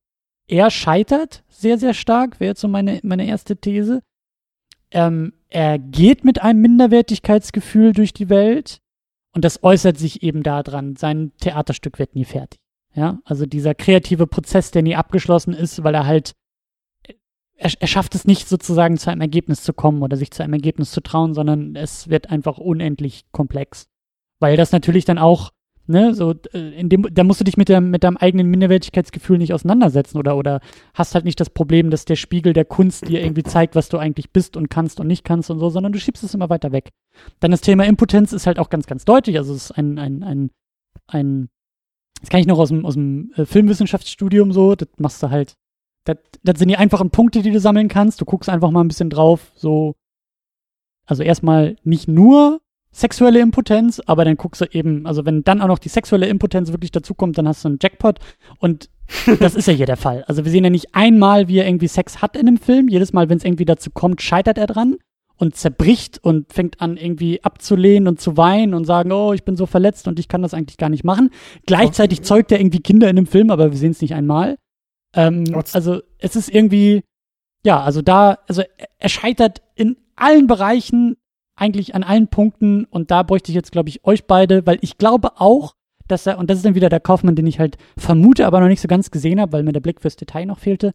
er 0.49 0.71
scheitert 0.71 1.45
sehr, 1.49 1.79
sehr 1.79 1.93
stark, 1.93 2.41
wäre 2.41 2.51
jetzt 2.51 2.61
so 2.61 2.69
meine, 2.69 3.01
meine 3.03 3.27
erste 3.27 3.57
These. 3.57 4.03
Ähm, 4.91 5.35
er 5.49 5.79
geht 5.79 6.25
mit 6.25 6.41
einem 6.41 6.61
Minderwertigkeitsgefühl 6.63 7.93
durch 7.93 8.15
die 8.15 8.29
Welt 8.29 8.81
und 9.37 9.45
das 9.45 9.63
äußert 9.63 9.99
sich 9.99 10.23
eben 10.23 10.43
daran, 10.43 10.97
sein 10.97 11.31
Theaterstück 11.41 11.99
wird 11.99 12.15
nie 12.15 12.25
fertig. 12.25 12.59
Ja, 12.95 13.21
also 13.25 13.45
dieser 13.45 13.75
kreative 13.75 14.27
Prozess, 14.27 14.71
der 14.71 14.81
nie 14.81 14.97
abgeschlossen 14.97 15.53
ist, 15.53 15.85
weil 15.85 15.95
er 15.95 16.07
halt, 16.07 16.33
er, 17.55 17.71
er 17.79 17.87
schafft 17.87 18.15
es 18.15 18.25
nicht 18.25 18.49
sozusagen 18.49 18.97
zu 18.97 19.11
einem 19.11 19.21
Ergebnis 19.21 19.63
zu 19.63 19.75
kommen 19.75 20.01
oder 20.01 20.17
sich 20.17 20.31
zu 20.31 20.43
einem 20.43 20.55
Ergebnis 20.55 20.91
zu 20.91 21.03
trauen, 21.03 21.35
sondern 21.35 21.77
es 21.77 22.09
wird 22.09 22.31
einfach 22.31 22.57
unendlich 22.57 23.27
komplex. 23.31 23.89
Weil 24.41 24.57
das 24.57 24.73
natürlich 24.73 25.05
dann 25.05 25.19
auch, 25.19 25.51
ne, 25.87 26.15
so, 26.15 26.35
äh, 26.53 26.79
in 26.79 26.89
dem, 26.89 27.07
da 27.13 27.25
musst 27.25 27.41
du 27.41 27.45
dich 27.45 27.57
mit, 27.57 27.69
der, 27.69 27.81
mit 27.81 28.05
deinem 28.05 28.17
eigenen 28.17 28.49
Minderwertigkeitsgefühl 28.49 29.39
nicht 29.39 29.55
auseinandersetzen 29.55 30.19
oder, 30.19 30.37
oder 30.37 30.61
hast 30.95 31.15
halt 31.15 31.25
nicht 31.25 31.41
das 31.41 31.51
Problem, 31.51 31.91
dass 31.91 32.05
der 32.05 32.17
Spiegel 32.17 32.53
der 32.53 32.65
Kunst 32.65 33.09
dir 33.09 33.23
irgendwie 33.23 33.43
zeigt, 33.43 33.75
was 33.75 33.89
du 33.89 33.99
eigentlich 33.99 34.31
bist 34.31 34.57
und 34.57 34.69
kannst 34.69 35.01
und 35.01 35.07
nicht 35.07 35.25
kannst 35.25 35.51
und 35.51 35.59
so, 35.59 35.71
sondern 35.71 35.93
du 35.93 35.99
schiebst 35.99 36.23
es 36.25 36.35
immer 36.35 36.51
weiter 36.51 36.73
weg. 36.73 36.91
Dann 37.41 37.51
das 37.51 37.61
Thema 37.61 37.85
Impotenz 37.85 38.33
ist 38.33 38.47
halt 38.47 38.59
auch 38.59 38.71
ganz, 38.71 38.87
ganz 38.87 39.05
deutlich. 39.05 39.39
Also 39.39 39.55
es 39.55 39.67
ist 39.67 39.73
ein, 39.73 39.99
ein, 39.99 40.23
ein, 40.23 40.51
ein 41.09 41.49
das 42.21 42.31
kann 42.31 42.41
ich 42.41 42.47
noch 42.47 42.59
aus 42.59 42.71
dem, 42.71 42.87
aus 42.87 42.95
dem 42.95 43.33
äh, 43.37 43.45
Filmwissenschaftsstudium 43.45 44.53
so, 44.53 44.75
das 44.75 44.89
machst 44.99 45.23
du 45.23 45.31
halt, 45.31 45.55
das, 46.05 46.17
das 46.43 46.59
sind 46.59 46.69
die 46.69 46.77
einfachen 46.77 47.11
Punkte, 47.11 47.43
die 47.43 47.51
du 47.51 47.61
sammeln 47.61 47.89
kannst. 47.89 48.21
Du 48.21 48.25
guckst 48.25 48.49
einfach 48.49 48.71
mal 48.71 48.83
ein 48.83 48.89
bisschen 48.89 49.11
drauf, 49.11 49.53
so, 49.55 49.95
also 51.05 51.23
erstmal 51.23 51.77
nicht 51.85 52.09
nur 52.09 52.61
sexuelle 52.97 53.41
Impotenz, 53.41 54.01
aber 54.07 54.25
dann 54.25 54.37
guckst 54.37 54.61
du 54.61 54.65
eben, 54.73 55.07
also 55.07 55.25
wenn 55.27 55.45
dann 55.45 55.61
auch 55.61 55.69
noch 55.69 55.79
die 55.79 55.89
sexuelle 55.89 56.27
Impotenz 56.27 56.73
wirklich 56.73 56.93
dazukommt, 56.93 57.37
dann 57.37 57.47
hast 57.47 57.65
du 57.65 57.69
einen 57.69 57.79
Jackpot 57.81 58.19
und 58.59 58.89
das 59.41 59.55
ist 59.55 59.69
ja 59.69 59.75
hier 59.75 59.87
der 59.87 59.97
Fall. 59.97 60.25
Also 60.27 60.45
wir 60.45 60.51
sehen 60.51 60.65
ja 60.65 60.71
nicht 60.71 60.95
einmal, 60.95 61.47
wie 61.49 61.59
er 61.59 61.67
irgendwie 61.67 61.89
Sex 61.89 62.23
hat 62.23 62.37
in 62.37 62.47
dem 62.47 62.57
Film. 62.57 62.89
Jedes 62.89 63.13
Mal, 63.13 63.29
wenn 63.29 63.39
es 63.39 63.45
irgendwie 63.45 63.65
dazu 63.65 63.91
kommt, 63.91 64.21
scheitert 64.23 64.59
er 64.59 64.67
dran. 64.67 64.97
und 65.39 65.55
zerbricht 65.55 66.19
und 66.23 66.53
fängt 66.53 66.81
an 66.81 66.97
irgendwie 66.97 67.45
abzulehnen 67.45 68.09
und 68.09 68.21
zu 68.21 68.37
weinen 68.37 68.75
und 68.75 68.85
sagen, 68.85 69.13
oh, 69.13 69.33
ich 69.33 69.45
bin 69.45 69.57
so 69.57 69.67
verletzt 69.67 70.09
und 70.09 70.19
ich 70.19 70.29
kann 70.29 70.43
das 70.43 70.55
eigentlich 70.55 70.79
gar 70.79 70.89
nicht 70.89 71.05
machen. 71.05 71.31
Gleichzeitig 71.67 72.23
zeugt 72.23 72.53
er 72.53 72.61
irgendwie 72.61 72.81
Kinder 72.81 73.09
in 73.11 73.17
dem 73.17 73.27
Film, 73.27 73.51
aber 73.51 73.71
wir 73.71 73.79
sehen 73.79 73.91
es 73.91 74.01
nicht 74.01 74.15
einmal. 74.15 74.57
Ähm, 75.15 75.45
also 75.73 76.01
es 76.19 76.37
ist 76.37 76.53
irgendwie, 76.53 77.03
ja, 77.65 77.81
also 77.83 78.03
da, 78.03 78.39
also 78.49 78.63
er 78.99 79.09
scheitert 79.09 79.63
in 79.75 79.97
allen 80.15 80.47
Bereichen, 80.47 81.17
eigentlich 81.57 81.95
an 81.95 82.03
allen 82.03 82.29
Punkten 82.29 82.85
und 82.85 83.11
da 83.11 83.23
bräuchte 83.23 83.51
ich 83.51 83.57
jetzt, 83.57 83.73
glaube 83.73 83.89
ich, 83.89 84.05
euch 84.05 84.27
beide, 84.27 84.67
weil 84.67 84.79
ich 84.83 84.99
glaube 84.99 85.41
auch, 85.41 85.75
dass 86.07 86.27
er, 86.27 86.39
und 86.39 86.51
das 86.51 86.59
ist 86.59 86.65
dann 86.65 86.75
wieder 86.75 86.89
der 86.89 87.01
Kaufmann, 87.01 87.35
den 87.35 87.47
ich 87.47 87.59
halt 87.59 87.79
vermute, 87.97 88.47
aber 88.47 88.61
noch 88.61 88.69
nicht 88.69 88.81
so 88.81 88.89
ganz 88.89 89.11
gesehen 89.11 89.41
habe, 89.41 89.53
weil 89.53 89.63
mir 89.63 89.73
der 89.73 89.81
Blick 89.81 90.01
fürs 90.01 90.17
Detail 90.17 90.47
noch 90.47 90.59
fehlte. 90.59 90.93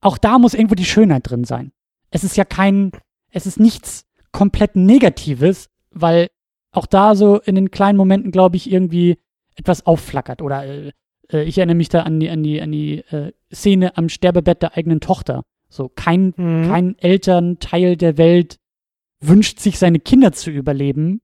Auch 0.00 0.18
da 0.18 0.38
muss 0.38 0.54
irgendwo 0.54 0.74
die 0.74 0.84
Schönheit 0.84 1.30
drin 1.30 1.44
sein. 1.44 1.72
Es 2.10 2.24
ist 2.24 2.36
ja 2.36 2.44
kein, 2.44 2.90
es 3.30 3.46
ist 3.46 3.60
nichts 3.60 4.06
komplett 4.32 4.74
Negatives, 4.74 5.68
weil 5.90 6.28
auch 6.72 6.86
da 6.86 7.14
so 7.14 7.38
in 7.38 7.54
den 7.54 7.70
kleinen 7.70 7.98
Momenten, 7.98 8.32
glaube 8.32 8.56
ich, 8.56 8.72
irgendwie 8.72 9.18
etwas 9.56 9.86
aufflackert. 9.86 10.42
Oder 10.42 10.64
äh, 10.64 10.92
äh, 11.32 11.42
ich 11.42 11.58
erinnere 11.58 11.76
mich 11.76 11.88
da 11.88 12.02
an 12.02 12.18
die, 12.20 12.30
an 12.30 12.42
die, 12.42 12.60
an 12.60 12.72
die 12.72 12.98
äh, 13.10 13.32
Szene 13.52 13.96
am 13.96 14.08
Sterbebett 14.08 14.62
der 14.62 14.76
eigenen 14.76 15.00
Tochter. 15.00 15.42
So, 15.68 15.88
kein, 15.88 16.32
mhm. 16.36 16.68
kein 16.68 16.98
Elternteil 16.98 17.96
der 17.96 18.18
Welt 18.18 18.59
wünscht 19.20 19.60
sich, 19.60 19.78
seine 19.78 20.00
Kinder 20.00 20.32
zu 20.32 20.50
überleben. 20.50 21.20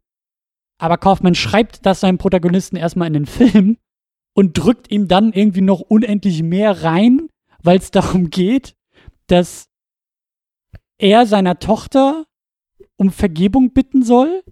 Aber 0.79 0.99
Kaufmann 0.99 1.35
schreibt 1.35 1.87
das 1.87 2.01
seinem 2.01 2.19
Protagonisten 2.19 2.77
erstmal 2.77 3.09
in 3.09 3.15
den 3.15 3.27
Film 3.27 3.79
und 4.35 4.59
drückt 4.59 4.91
ihm 4.91 5.09
dann 5.09 5.33
irgendwie 5.33 5.63
noch 5.63 5.81
unendlich 5.81 6.43
mehr 6.43 6.83
rein, 6.83 7.29
weil 7.63 7.79
es 7.79 7.91
darum 7.91 8.31
geht, 8.31 8.75
dass 9.27 9.69
er 10.99 11.27
seiner 11.27 11.59
Tochter 11.59 12.27
um 12.97 13.11
Vergebung 13.11 13.73
bitten 13.73 14.03
soll, 14.03 14.43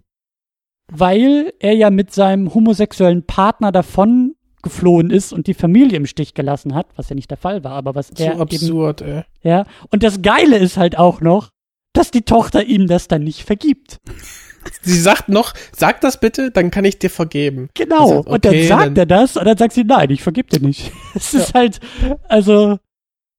weil 0.91 1.53
er 1.59 1.73
ja 1.73 1.89
mit 1.89 2.13
seinem 2.13 2.53
homosexuellen 2.53 3.25
Partner 3.25 3.71
davon 3.71 4.35
geflohen 4.61 5.11
ist 5.11 5.31
und 5.31 5.47
die 5.47 5.53
Familie 5.53 5.97
im 5.97 6.07
Stich 6.07 6.33
gelassen 6.33 6.73
hat, 6.73 6.87
was 6.95 7.09
ja 7.09 7.15
nicht 7.15 7.29
der 7.29 7.37
Fall 7.37 7.63
war, 7.63 7.73
aber 7.73 7.93
was 7.93 8.07
so 8.07 8.23
er 8.23 8.39
absurd, 8.39 9.01
eben, 9.01 9.11
ey. 9.11 9.23
Ja, 9.43 9.65
und 9.91 10.01
das 10.01 10.23
Geile 10.23 10.57
ist 10.57 10.77
halt 10.77 10.97
auch 10.97 11.21
noch, 11.21 11.51
dass 11.95 12.11
die 12.11 12.21
Tochter 12.21 12.63
ihm 12.63 12.87
das 12.87 13.07
dann 13.07 13.23
nicht 13.23 13.43
vergibt. 13.43 13.99
Sie 14.81 14.99
sagt 14.99 15.29
noch, 15.29 15.53
sag 15.75 16.01
das 16.01 16.19
bitte, 16.19 16.49
dann 16.51 16.71
kann 16.71 16.85
ich 16.85 16.97
dir 16.97 17.09
vergeben. 17.09 17.69
Genau. 17.75 18.07
Sagt, 18.07 18.19
okay, 18.19 18.33
und 18.33 18.45
dann 18.45 18.67
sagt 18.67 18.85
dann 18.85 18.95
er 18.95 19.05
das 19.05 19.37
und 19.37 19.45
dann 19.45 19.57
sagt 19.57 19.73
sie, 19.73 19.83
nein, 19.83 20.09
ich 20.09 20.23
vergib 20.23 20.49
dir 20.49 20.59
nicht. 20.59 20.91
Es 21.13 21.31
ja. 21.33 21.39
ist 21.39 21.53
halt, 21.53 21.79
also, 22.27 22.79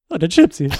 und 0.08 0.22
dann 0.22 0.30
stirbt 0.30 0.54
sie. 0.54 0.70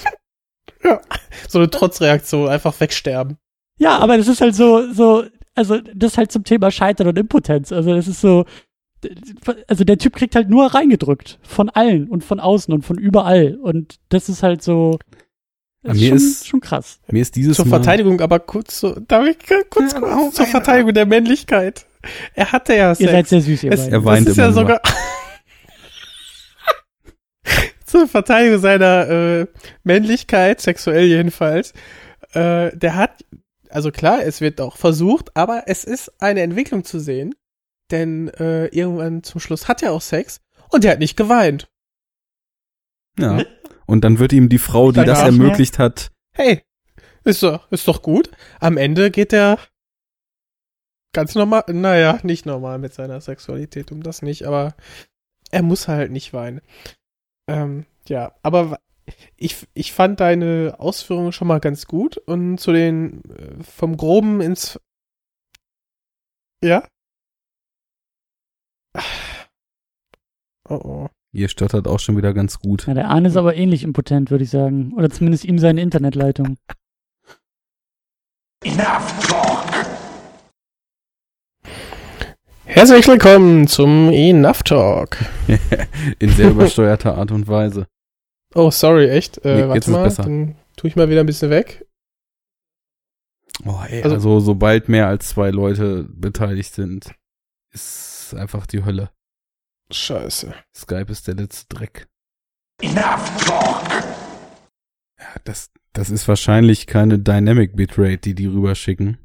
Ja. 0.83 1.01
So 1.49 1.57
eine 1.57 1.69
Trotzreaktion, 1.69 2.47
einfach 2.47 2.79
wegsterben. 2.79 3.37
Ja, 3.79 3.97
aber 3.97 4.15
das 4.15 4.27
ist 4.27 4.41
halt 4.41 4.55
so, 4.55 4.93
so, 4.93 5.25
also 5.55 5.79
das 5.79 6.11
ist 6.11 6.17
halt 6.17 6.31
zum 6.31 6.43
Thema 6.43 6.69
Scheitern 6.69 7.07
und 7.07 7.17
Impotenz. 7.17 7.71
Also 7.71 7.95
das 7.95 8.07
ist 8.07 8.21
so, 8.21 8.45
also 9.67 9.83
der 9.83 9.97
Typ 9.97 10.15
kriegt 10.15 10.35
halt 10.35 10.49
nur 10.49 10.67
reingedrückt. 10.67 11.39
Von 11.41 11.69
allen 11.69 12.07
und 12.07 12.23
von 12.23 12.39
außen 12.39 12.73
und 12.73 12.83
von 12.85 12.97
überall. 12.97 13.55
Und 13.55 13.95
das 14.09 14.29
ist 14.29 14.43
halt 14.43 14.61
so. 14.61 14.99
Das 15.87 15.95
ist 15.95 16.01
mir 16.01 16.09
schon, 16.09 16.17
ist 16.17 16.47
schon 16.47 16.59
krass. 16.59 16.99
Mir 17.09 17.21
ist 17.21 17.35
dieses 17.35 17.55
Zur 17.55 17.65
Mal 17.65 17.77
Verteidigung, 17.77 18.21
aber 18.21 18.39
kurz 18.39 18.79
so, 18.79 18.95
darf 18.99 19.25
ich 19.25 19.37
kurz, 19.69 19.93
ja, 19.93 19.99
kurz 19.99 20.35
zur 20.35 20.45
Verteidigung 20.45 20.93
der 20.93 21.05
Männlichkeit. 21.05 21.85
Er 22.33 22.51
hatte 22.51 22.75
ja 22.75 22.93
Sex. 22.93 23.05
Ihr 23.05 23.11
seid 23.11 23.27
sehr 23.27 23.41
süß, 23.41 23.63
ihr 23.63 23.71
es, 23.71 23.87
Er 23.87 24.05
weint 24.05 24.27
das 24.27 24.33
ist 24.33 24.37
immer 24.37 24.47
ja 24.47 24.53
sogar 24.53 24.81
zur 27.85 28.07
Verteidigung 28.07 28.59
seiner 28.59 29.09
äh, 29.09 29.47
Männlichkeit, 29.83 30.61
sexuell 30.61 31.05
jedenfalls. 31.05 31.73
Äh, 32.33 32.75
der 32.77 32.95
hat, 32.95 33.25
also 33.69 33.91
klar, 33.91 34.23
es 34.23 34.41
wird 34.41 34.61
auch 34.61 34.77
versucht, 34.77 35.35
aber 35.35 35.63
es 35.65 35.83
ist 35.83 36.21
eine 36.21 36.41
Entwicklung 36.41 36.83
zu 36.83 36.99
sehen 36.99 37.33
denn 37.91 38.29
äh, 38.29 38.67
irgendwann 38.67 39.23
zum 39.23 39.39
Schluss 39.39 39.67
hat 39.67 39.83
er 39.83 39.91
auch 39.91 40.01
Sex 40.01 40.41
und 40.69 40.85
er 40.85 40.91
hat 40.91 40.99
nicht 40.99 41.17
geweint. 41.17 41.69
Ja. 43.19 43.43
Und 43.87 44.03
dann 44.03 44.19
wird 44.19 44.33
ihm 44.33 44.49
die 44.49 44.59
Frau, 44.59 44.91
die 44.91 45.03
das 45.03 45.21
ermöglicht 45.21 45.79
hat. 45.79 46.11
Hey, 46.33 46.61
ist 47.23 47.41
doch, 47.41 47.71
ist 47.71 47.87
doch 47.87 48.03
gut. 48.03 48.29
Am 48.59 48.77
Ende 48.77 49.09
geht 49.09 49.33
er 49.33 49.57
ganz 51.13 51.33
normal, 51.33 51.63
naja, 51.67 52.19
nicht 52.21 52.45
normal 52.45 52.77
mit 52.77 52.93
seiner 52.93 53.19
Sexualität, 53.21 53.91
um 53.91 54.03
das 54.03 54.21
nicht, 54.21 54.43
aber 54.43 54.75
er 55.49 55.63
muss 55.63 55.87
halt 55.87 56.11
nicht 56.11 56.33
weinen. 56.33 56.61
Ähm, 57.49 57.85
ja, 58.07 58.35
aber 58.43 58.79
ich, 59.35 59.67
ich 59.73 59.93
fand 59.93 60.19
deine 60.19 60.75
Ausführungen 60.77 61.31
schon 61.31 61.47
mal 61.47 61.59
ganz 61.59 61.87
gut 61.87 62.17
und 62.17 62.59
zu 62.59 62.71
den 62.73 63.23
äh, 63.31 63.63
vom 63.63 63.97
Groben 63.97 64.41
ins 64.41 64.79
ja? 66.63 66.87
Oh 70.69 70.75
oh. 70.83 71.09
Ihr 71.37 71.49
stottert 71.49 71.87
auch 71.87 71.99
schon 71.99 72.17
wieder 72.17 72.33
ganz 72.33 72.57
gut. 72.57 72.87
Ja, 72.87 72.95
der 72.95 73.09
Arne 73.09 73.27
ist 73.27 73.37
aber 73.37 73.55
ähnlich 73.55 73.83
impotent, 73.83 74.31
würde 74.31 74.43
ich 74.43 74.49
sagen. 74.49 74.91
Oder 74.95 75.11
zumindest 75.11 75.45
ihm 75.45 75.59
seine 75.59 75.83
Internetleitung. 75.83 76.57
Enough 78.65 79.27
Talk! 79.27 79.85
Herzlich 82.65 83.07
willkommen 83.07 83.67
zum 83.67 84.09
Enough 84.11 84.63
Talk. 84.63 85.17
In 86.17 86.31
sehr 86.31 86.49
übersteuerter 86.49 87.15
Art 87.15 87.31
und 87.31 87.47
Weise. 87.47 87.85
Oh, 88.55 88.71
sorry, 88.71 89.07
echt? 89.07 89.37
Äh, 89.45 89.61
nee, 89.61 89.67
warte 89.69 89.91
mal, 89.91 90.05
besser. 90.05 90.23
dann 90.23 90.55
tue 90.75 90.87
ich 90.87 90.95
mal 90.95 91.07
wieder 91.07 91.19
ein 91.19 91.27
bisschen 91.27 91.51
weg. 91.51 91.85
Oh, 93.63 93.79
ey, 93.87 94.01
also, 94.01 94.15
also 94.15 94.39
sobald 94.39 94.89
mehr 94.89 95.07
als 95.07 95.27
zwei 95.27 95.51
Leute 95.51 96.03
beteiligt 96.09 96.73
sind, 96.73 97.13
ist 97.73 98.33
einfach 98.35 98.65
die 98.65 98.83
Hölle. 98.83 99.11
Scheiße. 99.91 100.53
Skype 100.75 101.11
ist 101.11 101.27
der 101.27 101.35
letzte 101.35 101.73
Dreck. 101.73 102.07
Enough 102.81 103.45
talk! 103.45 103.89
Ja, 105.19 105.41
das, 105.45 105.71
das 105.93 106.09
ist 106.09 106.27
wahrscheinlich 106.27 106.87
keine 106.87 107.19
Dynamic 107.19 107.75
Bitrate, 107.75 108.17
die 108.17 108.35
die 108.35 108.45
rüberschicken. 108.45 109.17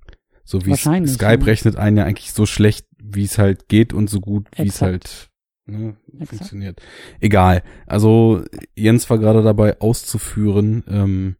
So 0.44 0.64
wie 0.64 0.74
Skype 0.74 1.40
ja. 1.40 1.44
rechnet 1.44 1.76
einen 1.76 1.96
ja 1.96 2.04
eigentlich 2.04 2.32
so 2.32 2.46
schlecht, 2.46 2.86
wie 3.02 3.24
es 3.24 3.38
halt 3.38 3.68
geht 3.68 3.92
und 3.92 4.08
so 4.08 4.20
gut, 4.20 4.48
wie 4.56 4.68
es 4.68 4.82
halt 4.82 5.30
ne, 5.66 5.96
funktioniert. 6.24 6.80
Egal. 7.20 7.62
Also 7.86 8.44
Jens 8.74 9.08
war 9.10 9.18
gerade 9.18 9.42
dabei 9.42 9.80
auszuführen, 9.80 10.84
ähm, 10.88 11.36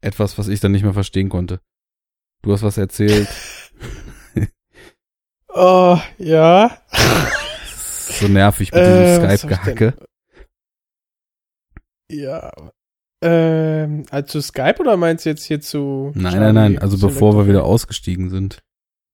etwas, 0.00 0.38
was 0.38 0.48
ich 0.48 0.60
dann 0.60 0.72
nicht 0.72 0.84
mehr 0.84 0.94
verstehen 0.94 1.28
konnte. 1.28 1.60
Du 2.42 2.52
hast 2.52 2.62
was 2.62 2.78
erzählt. 2.78 3.28
oh, 5.48 5.98
ja 6.18 6.78
so 8.08 8.28
nervig 8.28 8.72
mit 8.72 8.80
diesem 8.80 8.96
äh, 8.96 9.36
Skype-Gehacke. 9.36 9.94
Ja. 12.10 12.52
Ähm, 13.22 14.04
also 14.10 14.40
Skype 14.40 14.80
oder 14.80 14.96
meinst 14.96 15.24
du 15.24 15.30
jetzt 15.30 15.44
hier 15.44 15.60
zu? 15.60 16.12
Nein, 16.14 16.32
Charlie, 16.32 16.52
nein, 16.52 16.54
nein. 16.54 16.78
Also 16.78 16.98
bevor 16.98 17.36
wir 17.36 17.48
wieder 17.48 17.64
ausgestiegen 17.64 18.30
sind. 18.30 18.62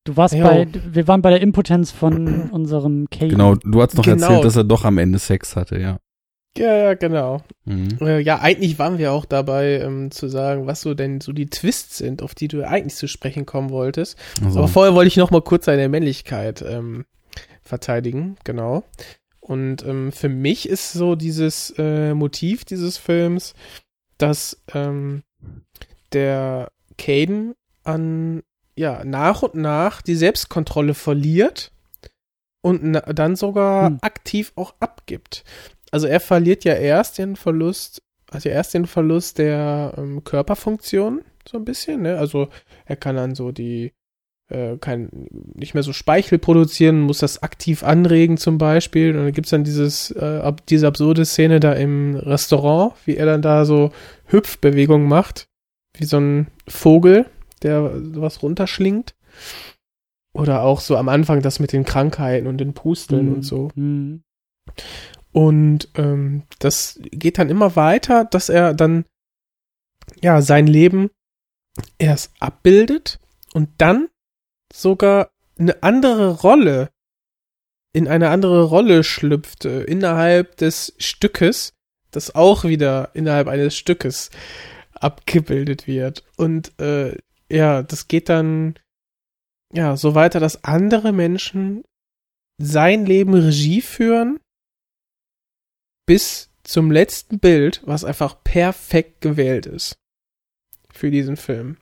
Du 0.05 0.17
warst 0.17 0.35
ja. 0.35 0.45
bei, 0.45 0.67
wir 0.73 1.07
waren 1.07 1.23
bei 1.23 1.31
der 1.31 1.41
Impotenz 1.41 1.93
von 1.93 2.51
unserem 2.51 3.09
Kay. 3.11 3.29
Genau, 3.29 3.55
du 3.55 3.81
hast 3.81 3.95
noch 3.95 4.05
genau. 4.05 4.27
erzählt, 4.27 4.45
dass 4.45 4.57
er 4.57 4.65
doch 4.65 4.85
am 4.85 4.99
Ende 4.99 5.19
Sex 5.19 5.57
hatte, 5.57 5.79
ja. 5.79 5.99
Ja, 6.59 6.77
ja, 6.77 6.95
genau. 6.95 7.43
Mhm. 7.65 7.97
Äh, 8.03 8.21
ja, 8.21 8.41
eigentlich 8.41 8.79
waren 8.79 8.99
wir 8.99 9.13
auch 9.13 9.25
dabei, 9.25 9.81
ähm, 9.81 10.11
zu 10.11 10.29
sagen, 10.29 10.67
was 10.67 10.83
so 10.83 10.93
denn 10.93 11.23
so 11.23 11.33
die 11.33 11.47
Twists 11.47 11.97
sind, 11.97 12.21
auf 12.21 12.35
die 12.35 12.49
du 12.49 12.67
eigentlich 12.67 12.95
zu 12.95 13.09
sprechen 13.09 13.47
kommen 13.47 13.71
wolltest. 13.71 14.19
Also. 14.45 14.59
Aber 14.59 14.69
vorher 14.69 14.95
wollte 14.95 15.09
ich 15.09 15.17
noch 15.17 15.31
mal 15.31 15.41
kurz 15.41 15.65
deine 15.65 15.89
Männlichkeit 15.89 16.63
ähm, 16.63 17.07
verteidigen, 17.63 18.37
genau. 18.45 18.85
Und 19.41 19.85
ähm, 19.85 20.13
für 20.13 20.29
mich 20.29 20.69
ist 20.69 20.93
so 20.93 21.17
dieses 21.17 21.75
äh, 21.77 22.15
Motiv 22.15 22.65
dieses 22.65 22.97
Films, 22.97 23.55
dass 24.19 24.63
ähm, 24.73 25.25
der 26.13 26.71
Caden 26.97 27.55
an 27.83 28.43
ja 28.77 29.05
nach 29.05 29.43
und 29.43 29.55
nach 29.55 30.01
die 30.01 30.15
Selbstkontrolle 30.15 30.95
verliert 30.95 31.73
und 32.61 32.93
dann 32.93 33.37
sogar 33.37 33.89
hm. 33.89 33.99
aktiv 34.01 34.53
auch 34.57 34.75
abgibt. 34.79 35.45
Also 35.91 36.07
er 36.07 36.21
verliert 36.21 36.65
ja 36.65 36.75
erst 36.75 37.19
den 37.19 37.37
Verlust, 37.37 38.03
also 38.31 38.49
erst 38.49 38.75
den 38.75 38.87
Verlust 38.87 39.39
der 39.39 39.95
ähm, 39.99 40.25
Körperfunktion 40.25 41.23
so 41.47 41.59
ein 41.59 41.65
bisschen, 41.65 42.03
ne? 42.03 42.19
Also 42.19 42.49
er 42.87 42.97
kann 42.97 43.17
dann 43.17 43.35
so 43.35 43.53
die 43.53 43.93
äh, 44.53 44.77
kein, 44.79 45.09
nicht 45.55 45.75
mehr 45.75 45.83
so 45.83 45.93
Speichel 45.93 46.39
produzieren, 46.39 47.01
muss 47.01 47.19
das 47.19 47.43
aktiv 47.43 47.83
anregen 47.83 48.37
zum 48.37 48.59
Beispiel. 48.59 49.17
Und 49.17 49.25
dann 49.25 49.33
gibt's 49.33 49.51
dann 49.51 49.65
dieses, 49.65 50.11
äh, 50.11 50.41
ab, 50.43 50.67
diese 50.67 50.87
absurde 50.87 51.25
Szene 51.25 51.61
da 51.61 51.73
im 51.73 52.17
Restaurant, 52.17 52.95
wie 53.05 53.17
er 53.17 53.27
dann 53.27 53.43
da 53.43 53.65
so 53.65 53.93
Hüpfbewegungen 54.27 55.09
macht, 55.09 55.47
wie 55.97 56.05
so 56.05 56.19
ein 56.19 56.49
Vogel, 56.69 57.27
der 57.63 57.93
was 57.95 58.43
runterschlingt. 58.43 59.15
Oder 60.35 60.63
auch 60.63 60.81
so 60.81 60.97
am 60.97 61.09
Anfang 61.09 61.43
das 61.43 61.61
mit 61.61 61.73
den 61.73 61.85
Krankheiten 61.85 62.47
und 62.47 62.59
den 62.59 62.75
Pusteln 62.75 63.27
mhm. 63.27 63.35
und 63.35 63.43
so. 63.43 63.71
Mhm. 63.75 64.23
Und 65.33 65.89
ähm, 65.97 66.43
das 66.59 67.01
geht 67.03 67.39
dann 67.39 67.49
immer 67.49 67.75
weiter, 67.77 68.25
dass 68.25 68.49
er 68.49 68.75
dann 68.75 69.05
ja 70.21 70.43
sein 70.43 70.67
Leben 70.67 71.11
erst 71.99 72.33
abbildet 72.39 73.19
und 73.55 73.71
dann 73.79 74.09
sogar 74.73 75.31
eine 75.59 75.83
andere 75.83 76.41
Rolle, 76.41 76.91
in 77.93 78.09
eine 78.09 78.31
andere 78.31 78.65
Rolle 78.65 79.05
schlüpfte 79.05 79.69
innerhalb 79.69 80.57
des 80.57 80.95
Stückes, 80.99 81.75
das 82.11 82.35
auch 82.35 82.65
wieder 82.65 83.11
innerhalb 83.15 83.49
eines 83.49 83.77
Stückes 83.77 84.31
abgebildet 84.95 85.87
wird. 85.87 86.25
Und 86.37 86.79
äh, 86.81 87.17
ja, 87.51 87.83
das 87.83 88.09
geht 88.09 88.29
dann 88.29 88.79
ja 89.73 89.97
so 89.97 90.15
weiter, 90.15 90.41
dass 90.41 90.65
andere 90.65 91.13
Menschen 91.13 91.85
sein 92.59 93.05
Leben 93.05 93.35
Regie 93.35 93.83
führen 93.83 94.39
bis 96.07 96.51
zum 96.63 96.91
letzten 96.91 97.39
Bild, 97.39 97.83
was 97.85 98.05
einfach 98.05 98.43
perfekt 98.45 99.21
gewählt 99.21 99.67
ist 99.67 99.97
für 100.93 101.11
diesen 101.11 101.37
Film. 101.37 101.77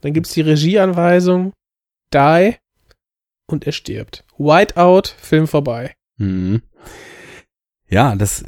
Dann 0.00 0.12
gibt's 0.12 0.34
die 0.34 0.40
Regieanweisung, 0.40 1.52
die 2.14 2.56
und 3.46 3.66
er 3.66 3.72
stirbt. 3.72 4.24
Whiteout, 4.38 5.08
Film 5.18 5.46
vorbei. 5.46 5.94
Mhm. 6.16 6.62
Ja, 7.88 8.16
das, 8.16 8.44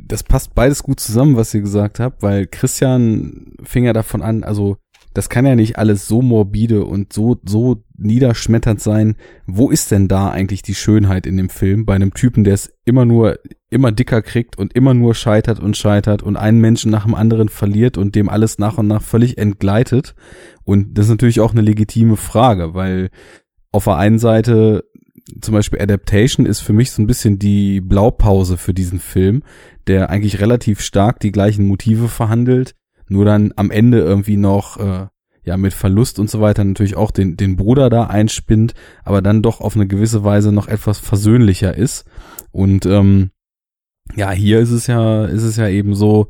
das 0.00 0.22
passt 0.22 0.54
beides 0.54 0.82
gut 0.82 0.98
zusammen, 1.00 1.36
was 1.36 1.52
ihr 1.54 1.60
gesagt 1.60 2.00
habt, 2.00 2.22
weil 2.22 2.46
Christian 2.46 3.54
fing 3.62 3.84
ja 3.84 3.92
davon 3.92 4.22
an, 4.22 4.44
also 4.44 4.78
das 5.14 5.28
kann 5.28 5.46
ja 5.46 5.54
nicht 5.54 5.78
alles 5.78 6.06
so 6.06 6.22
morbide 6.22 6.84
und 6.84 7.12
so, 7.12 7.36
so 7.44 7.82
niederschmetternd 7.96 8.80
sein. 8.80 9.16
Wo 9.46 9.70
ist 9.70 9.90
denn 9.90 10.08
da 10.08 10.30
eigentlich 10.30 10.62
die 10.62 10.74
Schönheit 10.74 11.26
in 11.26 11.36
dem 11.36 11.48
Film 11.48 11.86
bei 11.86 11.94
einem 11.94 12.14
Typen, 12.14 12.44
der 12.44 12.54
es 12.54 12.72
immer 12.84 13.04
nur, 13.04 13.38
immer 13.70 13.92
dicker 13.92 14.22
kriegt 14.22 14.58
und 14.58 14.74
immer 14.74 14.94
nur 14.94 15.14
scheitert 15.14 15.60
und 15.60 15.76
scheitert 15.76 16.22
und 16.22 16.36
einen 16.36 16.60
Menschen 16.60 16.90
nach 16.90 17.04
dem 17.04 17.14
anderen 17.14 17.48
verliert 17.48 17.98
und 17.98 18.14
dem 18.14 18.28
alles 18.28 18.58
nach 18.58 18.78
und 18.78 18.86
nach 18.86 19.02
völlig 19.02 19.38
entgleitet? 19.38 20.14
Und 20.64 20.96
das 20.96 21.06
ist 21.06 21.10
natürlich 21.10 21.40
auch 21.40 21.52
eine 21.52 21.62
legitime 21.62 22.16
Frage, 22.16 22.74
weil 22.74 23.10
auf 23.72 23.84
der 23.84 23.96
einen 23.96 24.18
Seite 24.18 24.84
zum 25.40 25.54
Beispiel 25.54 25.80
Adaptation 25.80 26.46
ist 26.46 26.60
für 26.60 26.72
mich 26.72 26.90
so 26.90 27.02
ein 27.02 27.06
bisschen 27.06 27.38
die 27.38 27.80
Blaupause 27.80 28.56
für 28.56 28.72
diesen 28.72 28.98
Film, 28.98 29.42
der 29.86 30.10
eigentlich 30.10 30.40
relativ 30.40 30.80
stark 30.80 31.20
die 31.20 31.32
gleichen 31.32 31.66
Motive 31.66 32.08
verhandelt, 32.08 32.74
nur 33.08 33.24
dann 33.24 33.52
am 33.56 33.70
Ende 33.70 34.00
irgendwie 34.00 34.36
noch 34.36 34.78
äh, 34.78 35.06
ja 35.44 35.56
mit 35.56 35.72
Verlust 35.72 36.18
und 36.18 36.30
so 36.30 36.40
weiter 36.40 36.64
natürlich 36.64 36.96
auch 36.96 37.10
den 37.10 37.36
den 37.36 37.56
Bruder 37.56 37.90
da 37.90 38.04
einspinnt, 38.04 38.74
aber 39.04 39.22
dann 39.22 39.42
doch 39.42 39.60
auf 39.60 39.76
eine 39.76 39.86
gewisse 39.86 40.24
Weise 40.24 40.52
noch 40.52 40.68
etwas 40.68 40.98
versöhnlicher 40.98 41.74
ist. 41.76 42.04
Und 42.52 42.86
ähm, 42.86 43.30
ja 44.16 44.30
hier 44.30 44.60
ist 44.60 44.70
es 44.70 44.86
ja 44.86 45.24
ist 45.24 45.42
es 45.42 45.56
ja 45.56 45.68
eben 45.68 45.94
so, 45.94 46.28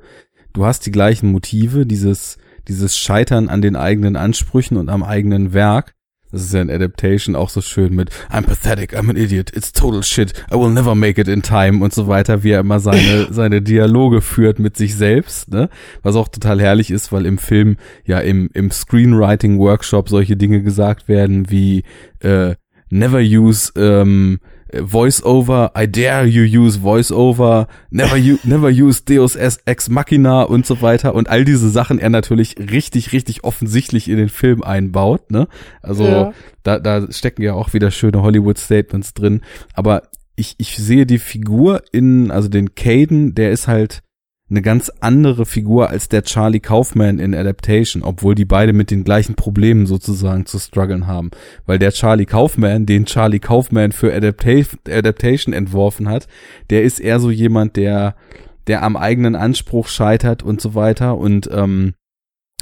du 0.52 0.64
hast 0.64 0.86
die 0.86 0.92
gleichen 0.92 1.30
Motive, 1.32 1.86
dieses 1.86 2.38
dieses 2.68 2.98
Scheitern 2.98 3.48
an 3.48 3.62
den 3.62 3.76
eigenen 3.76 4.16
Ansprüchen 4.16 4.76
und 4.76 4.88
am 4.88 5.02
eigenen 5.02 5.52
Werk 5.52 5.94
das 6.30 6.42
ist 6.42 6.54
ja 6.54 6.60
ein 6.60 6.70
Adaptation 6.70 7.36
auch 7.36 7.48
so 7.48 7.60
schön 7.60 7.94
mit 7.94 8.10
I'm 8.30 8.42
pathetic, 8.42 8.94
I'm 8.94 9.10
an 9.10 9.16
idiot, 9.16 9.54
it's 9.56 9.72
total 9.72 10.02
shit, 10.02 10.32
I 10.50 10.54
will 10.54 10.70
never 10.70 10.94
make 10.94 11.20
it 11.20 11.28
in 11.28 11.42
time 11.42 11.82
und 11.82 11.92
so 11.94 12.08
weiter, 12.08 12.42
wie 12.42 12.50
er 12.50 12.60
immer 12.60 12.80
seine, 12.80 13.28
seine 13.30 13.62
Dialoge 13.62 14.20
führt 14.20 14.58
mit 14.58 14.76
sich 14.76 14.94
selbst, 14.94 15.50
ne? 15.50 15.68
Was 16.02 16.16
auch 16.16 16.28
total 16.28 16.60
herrlich 16.60 16.90
ist, 16.90 17.12
weil 17.12 17.26
im 17.26 17.38
Film 17.38 17.76
ja 18.04 18.18
im, 18.18 18.50
im 18.54 18.70
Screenwriting 18.70 19.58
Workshop 19.58 20.08
solche 20.08 20.36
Dinge 20.36 20.62
gesagt 20.62 21.08
werden 21.08 21.50
wie 21.50 21.84
äh, 22.20 22.54
never 22.90 23.20
use 23.20 23.72
ähm, 23.76 24.40
Voice-Over, 24.72 25.72
I 25.76 25.86
dare 25.86 26.26
you 26.26 26.42
use 26.42 26.78
Voice-Over, 26.78 27.66
never, 27.90 28.16
you, 28.16 28.38
never 28.44 28.68
use 28.68 29.02
Deus 29.04 29.36
Ex 29.36 29.88
Machina 29.88 30.42
und 30.42 30.66
so 30.66 30.82
weiter 30.82 31.14
und 31.14 31.28
all 31.28 31.44
diese 31.44 31.70
Sachen 31.70 31.98
er 31.98 32.10
natürlich 32.10 32.56
richtig, 32.58 33.12
richtig 33.12 33.44
offensichtlich 33.44 34.08
in 34.08 34.16
den 34.16 34.28
Film 34.28 34.62
einbaut, 34.62 35.30
ne? 35.30 35.48
Also 35.82 36.04
ja. 36.04 36.32
da, 36.62 36.78
da 36.78 37.10
stecken 37.10 37.42
ja 37.42 37.54
auch 37.54 37.72
wieder 37.72 37.90
schöne 37.90 38.22
Hollywood-Statements 38.22 39.14
drin, 39.14 39.40
aber 39.74 40.02
ich, 40.36 40.54
ich 40.58 40.76
sehe 40.76 41.04
die 41.04 41.18
Figur 41.18 41.82
in, 41.92 42.30
also 42.30 42.48
den 42.48 42.74
Caden, 42.74 43.34
der 43.34 43.50
ist 43.50 43.66
halt 43.66 44.02
eine 44.50 44.62
ganz 44.62 44.90
andere 45.00 45.44
Figur 45.44 45.90
als 45.90 46.08
der 46.08 46.22
Charlie 46.22 46.60
Kaufman 46.60 47.18
in 47.18 47.34
Adaptation, 47.34 48.02
obwohl 48.02 48.34
die 48.34 48.46
beide 48.46 48.72
mit 48.72 48.90
den 48.90 49.04
gleichen 49.04 49.34
Problemen 49.34 49.86
sozusagen 49.86 50.46
zu 50.46 50.58
strugglen 50.58 51.06
haben. 51.06 51.30
Weil 51.66 51.78
der 51.78 51.92
Charlie 51.92 52.24
Kaufman, 52.24 52.86
den 52.86 53.04
Charlie 53.04 53.40
Kaufman 53.40 53.92
für 53.92 54.14
Adapta 54.14 54.62
Adaptation 54.88 55.52
entworfen 55.52 56.08
hat, 56.08 56.28
der 56.70 56.82
ist 56.82 56.98
eher 56.98 57.20
so 57.20 57.30
jemand, 57.30 57.76
der, 57.76 58.16
der 58.66 58.82
am 58.82 58.96
eigenen 58.96 59.36
Anspruch 59.36 59.88
scheitert 59.88 60.42
und 60.42 60.62
so 60.62 60.74
weiter 60.74 61.18
und, 61.18 61.50
ähm, 61.52 61.92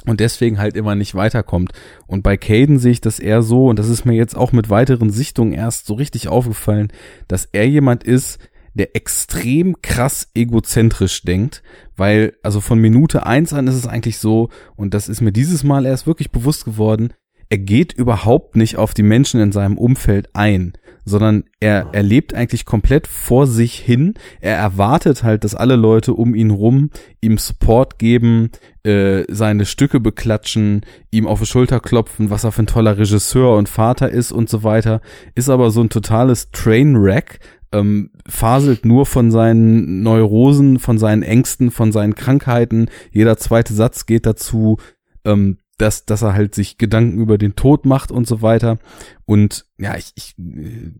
und 0.05 0.19
deswegen 0.19 0.59
halt 0.59 0.75
immer 0.75 0.95
nicht 0.95 1.15
weiterkommt. 1.15 1.71
Und 2.05 2.21
bei 2.21 2.35
Caden 2.35 2.79
sehe 2.79 2.91
ich 2.91 3.01
das 3.01 3.19
eher 3.19 3.41
so, 3.41 3.67
und 3.67 3.79
das 3.79 3.87
ist 3.87 4.05
mir 4.05 4.13
jetzt 4.13 4.35
auch 4.35 4.51
mit 4.51 4.69
weiteren 4.69 5.09
Sichtungen 5.09 5.53
erst 5.53 5.85
so 5.85 5.93
richtig 5.93 6.27
aufgefallen, 6.27 6.91
dass 7.29 7.47
er 7.51 7.67
jemand 7.67 8.03
ist, 8.03 8.39
der 8.77 8.95
extrem 8.95 9.81
krass 9.81 10.29
egozentrisch 10.33 11.23
denkt, 11.23 11.63
weil 11.95 12.33
also 12.43 12.61
von 12.61 12.79
Minute 12.79 13.25
eins 13.25 13.53
an 13.53 13.67
ist 13.67 13.75
es 13.75 13.87
eigentlich 13.87 14.17
so, 14.17 14.49
und 14.75 14.93
das 14.93 15.09
ist 15.09 15.21
mir 15.21 15.31
dieses 15.31 15.63
Mal 15.63 15.85
erst 15.85 16.07
wirklich 16.07 16.31
bewusst 16.31 16.65
geworden, 16.65 17.13
er 17.49 17.57
geht 17.57 17.93
überhaupt 17.93 18.55
nicht 18.55 18.75
auf 18.75 18.93
die 18.93 19.03
Menschen 19.03 19.39
in 19.39 19.51
seinem 19.53 19.77
Umfeld 19.77 20.29
ein, 20.33 20.73
sondern 21.05 21.45
er, 21.61 21.87
er 21.93 22.03
lebt 22.03 22.33
eigentlich 22.33 22.65
komplett 22.65 23.07
vor 23.07 23.47
sich 23.47 23.75
hin. 23.79 24.15
Er 24.41 24.57
erwartet 24.57 25.23
halt, 25.23 25.45
dass 25.45 25.55
alle 25.55 25.77
Leute 25.77 26.13
um 26.13 26.35
ihn 26.35 26.51
rum 26.51 26.89
ihm 27.21 27.37
Support 27.37 27.99
geben, 27.99 28.51
äh, 28.83 29.23
seine 29.29 29.65
Stücke 29.65 30.01
beklatschen, 30.01 30.81
ihm 31.09 31.25
auf 31.25 31.39
die 31.39 31.45
Schulter 31.45 31.79
klopfen, 31.79 32.29
was 32.29 32.43
er 32.43 32.51
für 32.51 32.63
ein 32.63 32.67
toller 32.67 32.97
Regisseur 32.97 33.55
und 33.55 33.69
Vater 33.69 34.09
ist 34.09 34.33
und 34.33 34.49
so 34.49 34.63
weiter. 34.63 34.99
Ist 35.33 35.49
aber 35.49 35.71
so 35.71 35.79
ein 35.81 35.89
totales 35.89 36.51
Trainwreck, 36.51 37.39
ähm, 37.71 38.11
faselt 38.27 38.85
nur 38.85 39.05
von 39.05 39.31
seinen 39.31 40.01
Neurosen, 40.01 40.79
von 40.79 40.97
seinen 40.97 41.23
Ängsten, 41.23 41.71
von 41.71 41.91
seinen 41.91 42.15
Krankheiten. 42.15 42.89
Jeder 43.11 43.37
zweite 43.37 43.73
Satz 43.73 44.05
geht 44.05 44.25
dazu, 44.25 44.77
ähm, 45.25 45.57
dass, 45.77 46.05
dass 46.05 46.23
er 46.23 46.33
halt 46.33 46.55
sich 46.55 46.77
Gedanken 46.77 47.19
über 47.19 47.37
den 47.37 47.55
Tod 47.55 47.85
macht 47.85 48.11
und 48.11 48.27
so 48.27 48.41
weiter. 48.41 48.79
Und 49.25 49.65
ja, 49.77 49.95
ich, 49.95 50.11
ich 50.15 50.35
äh, 50.39 50.91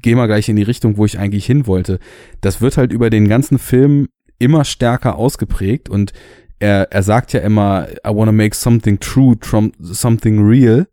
gehe 0.00 0.16
mal 0.16 0.26
gleich 0.26 0.48
in 0.48 0.56
die 0.56 0.62
Richtung, 0.62 0.96
wo 0.96 1.04
ich 1.04 1.18
eigentlich 1.18 1.44
hin 1.44 1.66
wollte. 1.66 1.98
Das 2.40 2.60
wird 2.60 2.76
halt 2.76 2.92
über 2.92 3.10
den 3.10 3.28
ganzen 3.28 3.58
Film 3.58 4.08
immer 4.38 4.64
stärker 4.64 5.16
ausgeprägt 5.16 5.88
und 5.88 6.12
er, 6.58 6.92
er 6.92 7.02
sagt 7.02 7.32
ja 7.32 7.40
immer, 7.40 7.88
I 8.06 8.10
wanna 8.14 8.32
make 8.32 8.54
something 8.54 9.00
true, 9.00 9.36
something 9.80 10.46
real. 10.46 10.86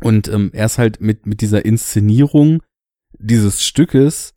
Und 0.00 0.28
ähm, 0.28 0.50
er 0.52 0.66
ist 0.66 0.78
halt 0.78 1.00
mit, 1.00 1.26
mit 1.26 1.40
dieser 1.40 1.64
Inszenierung 1.64 2.62
dieses 3.18 3.62
Stückes 3.62 4.34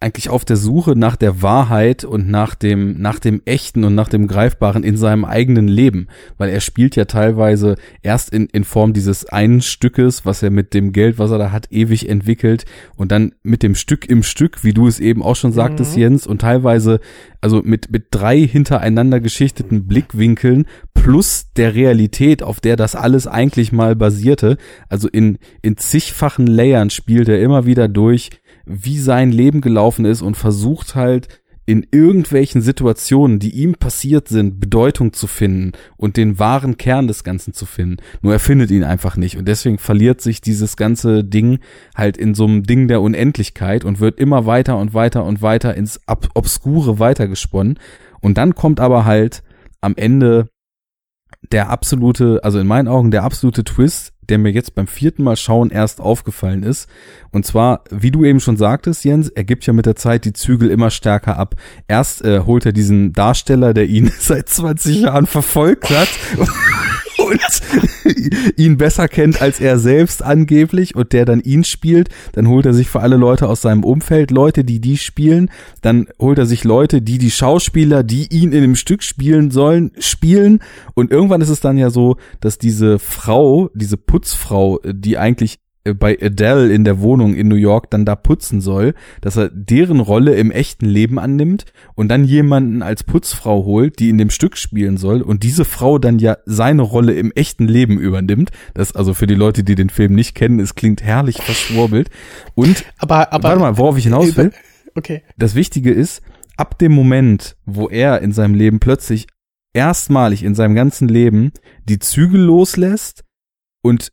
eigentlich 0.00 0.28
auf 0.28 0.44
der 0.44 0.56
Suche 0.56 0.96
nach 0.96 1.16
der 1.16 1.40
Wahrheit 1.40 2.04
und 2.04 2.28
nach 2.28 2.54
dem, 2.54 3.00
nach 3.00 3.18
dem 3.18 3.40
Echten 3.46 3.84
und 3.84 3.94
nach 3.94 4.08
dem 4.08 4.26
Greifbaren 4.26 4.84
in 4.84 4.98
seinem 4.98 5.24
eigenen 5.24 5.66
Leben. 5.66 6.08
Weil 6.36 6.50
er 6.50 6.60
spielt 6.60 6.94
ja 6.94 7.06
teilweise 7.06 7.76
erst 8.02 8.30
in, 8.30 8.46
in 8.46 8.64
Form 8.64 8.92
dieses 8.92 9.24
einen 9.24 9.62
Stückes, 9.62 10.26
was 10.26 10.42
er 10.42 10.50
mit 10.50 10.74
dem 10.74 10.92
Geld, 10.92 11.18
was 11.18 11.30
er 11.30 11.38
da 11.38 11.52
hat, 11.52 11.72
ewig 11.72 12.08
entwickelt 12.08 12.66
und 12.96 13.12
dann 13.12 13.32
mit 13.42 13.62
dem 13.62 13.74
Stück 13.74 14.06
im 14.08 14.22
Stück, 14.22 14.62
wie 14.62 14.74
du 14.74 14.86
es 14.86 15.00
eben 15.00 15.22
auch 15.22 15.36
schon 15.36 15.52
sagtest, 15.52 15.96
mhm. 15.96 16.02
Jens, 16.02 16.26
und 16.26 16.42
teilweise 16.42 17.00
also 17.40 17.62
mit, 17.62 17.90
mit 17.90 18.06
drei 18.10 18.40
hintereinander 18.40 19.20
geschichteten 19.20 19.86
Blickwinkeln 19.86 20.66
plus 20.94 21.52
der 21.56 21.74
Realität, 21.74 22.42
auf 22.42 22.60
der 22.60 22.76
das 22.76 22.94
alles 22.94 23.26
eigentlich 23.26 23.70
mal 23.72 23.94
basierte. 23.96 24.56
Also 24.88 25.08
in, 25.08 25.38
in 25.62 25.76
zigfachen 25.76 26.46
Layern 26.46 26.90
spielt 26.90 27.28
er 27.28 27.40
immer 27.40 27.66
wieder 27.66 27.88
durch, 27.88 28.30
wie 28.66 28.98
sein 28.98 29.30
Leben 29.30 29.60
gelaufen 29.60 30.04
ist 30.04 30.22
und 30.22 30.36
versucht 30.36 30.94
halt 30.94 31.28
in 31.66 31.86
irgendwelchen 31.90 32.60
Situationen, 32.60 33.38
die 33.38 33.50
ihm 33.50 33.74
passiert 33.74 34.28
sind, 34.28 34.60
Bedeutung 34.60 35.12
zu 35.14 35.26
finden 35.26 35.72
und 35.96 36.16
den 36.16 36.38
wahren 36.38 36.76
Kern 36.76 37.06
des 37.06 37.24
Ganzen 37.24 37.54
zu 37.54 37.64
finden. 37.64 37.96
Nur 38.20 38.34
er 38.34 38.38
findet 38.38 38.70
ihn 38.70 38.84
einfach 38.84 39.16
nicht 39.16 39.38
und 39.38 39.48
deswegen 39.48 39.78
verliert 39.78 40.20
sich 40.20 40.40
dieses 40.40 40.76
ganze 40.76 41.24
Ding 41.24 41.60
halt 41.94 42.18
in 42.18 42.34
so 42.34 42.44
einem 42.44 42.64
Ding 42.64 42.88
der 42.88 43.00
Unendlichkeit 43.00 43.84
und 43.84 43.98
wird 43.98 44.18
immer 44.18 44.44
weiter 44.44 44.76
und 44.76 44.92
weiter 44.92 45.24
und 45.24 45.40
weiter 45.40 45.74
ins 45.74 46.00
Ob 46.06 46.28
Obskure 46.34 46.98
weitergesponnen. 46.98 47.78
Und 48.20 48.36
dann 48.36 48.54
kommt 48.54 48.80
aber 48.80 49.04
halt 49.04 49.42
am 49.80 49.94
Ende 49.96 50.48
der 51.52 51.70
absolute, 51.70 52.40
also 52.42 52.58
in 52.58 52.66
meinen 52.66 52.88
Augen 52.88 53.10
der 53.10 53.22
absolute 53.22 53.64
Twist, 53.64 54.13
der 54.30 54.38
mir 54.38 54.50
jetzt 54.50 54.74
beim 54.74 54.86
vierten 54.86 55.22
Mal 55.22 55.36
schauen 55.36 55.70
erst 55.70 56.00
aufgefallen 56.00 56.62
ist. 56.62 56.88
Und 57.30 57.46
zwar, 57.46 57.84
wie 57.90 58.10
du 58.10 58.24
eben 58.24 58.40
schon 58.40 58.56
sagtest, 58.56 59.04
Jens, 59.04 59.28
er 59.28 59.44
gibt 59.44 59.66
ja 59.66 59.72
mit 59.72 59.86
der 59.86 59.96
Zeit 59.96 60.24
die 60.24 60.32
Zügel 60.32 60.70
immer 60.70 60.90
stärker 60.90 61.36
ab. 61.36 61.54
Erst 61.88 62.24
äh, 62.24 62.40
holt 62.40 62.66
er 62.66 62.72
diesen 62.72 63.12
Darsteller, 63.12 63.74
der 63.74 63.86
ihn 63.86 64.10
seit 64.18 64.48
20 64.48 65.02
Jahren 65.02 65.26
verfolgt 65.26 65.90
hat 65.90 66.08
und 67.24 67.40
ihn 68.56 68.76
besser 68.76 69.08
kennt 69.08 69.40
als 69.40 69.60
er 69.60 69.78
selbst 69.78 70.22
angeblich 70.22 70.94
und 70.94 71.12
der 71.12 71.24
dann 71.24 71.40
ihn 71.40 71.64
spielt, 71.64 72.08
dann 72.32 72.48
holt 72.48 72.66
er 72.66 72.74
sich 72.74 72.88
für 72.88 73.00
alle 73.00 73.16
Leute 73.16 73.48
aus 73.48 73.62
seinem 73.62 73.84
Umfeld 73.84 74.30
Leute, 74.30 74.64
die 74.64 74.80
die 74.80 74.98
spielen, 74.98 75.50
dann 75.82 76.08
holt 76.18 76.38
er 76.38 76.46
sich 76.46 76.64
Leute, 76.64 77.02
die 77.02 77.18
die 77.18 77.30
Schauspieler, 77.30 78.02
die 78.02 78.32
ihn 78.32 78.52
in 78.52 78.62
dem 78.62 78.76
Stück 78.76 79.02
spielen 79.02 79.50
sollen, 79.50 79.92
spielen 79.98 80.60
und 80.94 81.10
irgendwann 81.10 81.40
ist 81.40 81.48
es 81.48 81.60
dann 81.60 81.78
ja 81.78 81.90
so, 81.90 82.16
dass 82.40 82.58
diese 82.58 82.98
Frau, 82.98 83.70
diese 83.74 83.96
Putzfrau, 83.96 84.80
die 84.84 85.18
eigentlich 85.18 85.58
bei 85.92 86.18
Adele 86.20 86.72
in 86.72 86.84
der 86.84 87.00
Wohnung 87.00 87.34
in 87.34 87.48
New 87.48 87.56
York 87.56 87.90
dann 87.90 88.06
da 88.06 88.16
putzen 88.16 88.62
soll, 88.62 88.94
dass 89.20 89.36
er 89.36 89.50
deren 89.50 90.00
Rolle 90.00 90.34
im 90.34 90.50
echten 90.50 90.86
Leben 90.86 91.18
annimmt 91.18 91.66
und 91.94 92.08
dann 92.08 92.24
jemanden 92.24 92.82
als 92.82 93.04
Putzfrau 93.04 93.64
holt, 93.64 93.98
die 93.98 94.08
in 94.08 94.16
dem 94.16 94.30
Stück 94.30 94.56
spielen 94.56 94.96
soll 94.96 95.20
und 95.20 95.42
diese 95.42 95.66
Frau 95.66 95.98
dann 95.98 96.18
ja 96.18 96.38
seine 96.46 96.82
Rolle 96.82 97.12
im 97.12 97.32
echten 97.32 97.68
Leben 97.68 97.98
übernimmt. 97.98 98.50
Das 98.72 98.96
also 98.96 99.12
für 99.12 99.26
die 99.26 99.34
Leute, 99.34 99.62
die 99.62 99.74
den 99.74 99.90
Film 99.90 100.14
nicht 100.14 100.34
kennen, 100.34 100.58
es 100.58 100.74
klingt 100.74 101.02
herrlich 101.02 101.42
verschwurbelt. 101.42 102.08
Und 102.54 102.84
Aber, 102.98 103.32
aber. 103.32 103.48
warte 103.48 103.60
mal, 103.60 103.76
worauf 103.76 103.98
ich 103.98 104.04
hinaus 104.04 104.36
will. 104.36 104.52
Okay. 104.94 105.22
Das 105.36 105.54
Wichtige 105.54 105.92
ist, 105.92 106.22
ab 106.56 106.78
dem 106.78 106.92
Moment, 106.92 107.56
wo 107.66 107.88
er 107.88 108.22
in 108.22 108.32
seinem 108.32 108.54
Leben 108.54 108.80
plötzlich 108.80 109.26
erstmalig 109.74 110.44
in 110.44 110.54
seinem 110.54 110.74
ganzen 110.74 111.08
Leben 111.08 111.52
die 111.84 111.98
Zügel 111.98 112.40
loslässt 112.40 113.24
und 113.82 114.12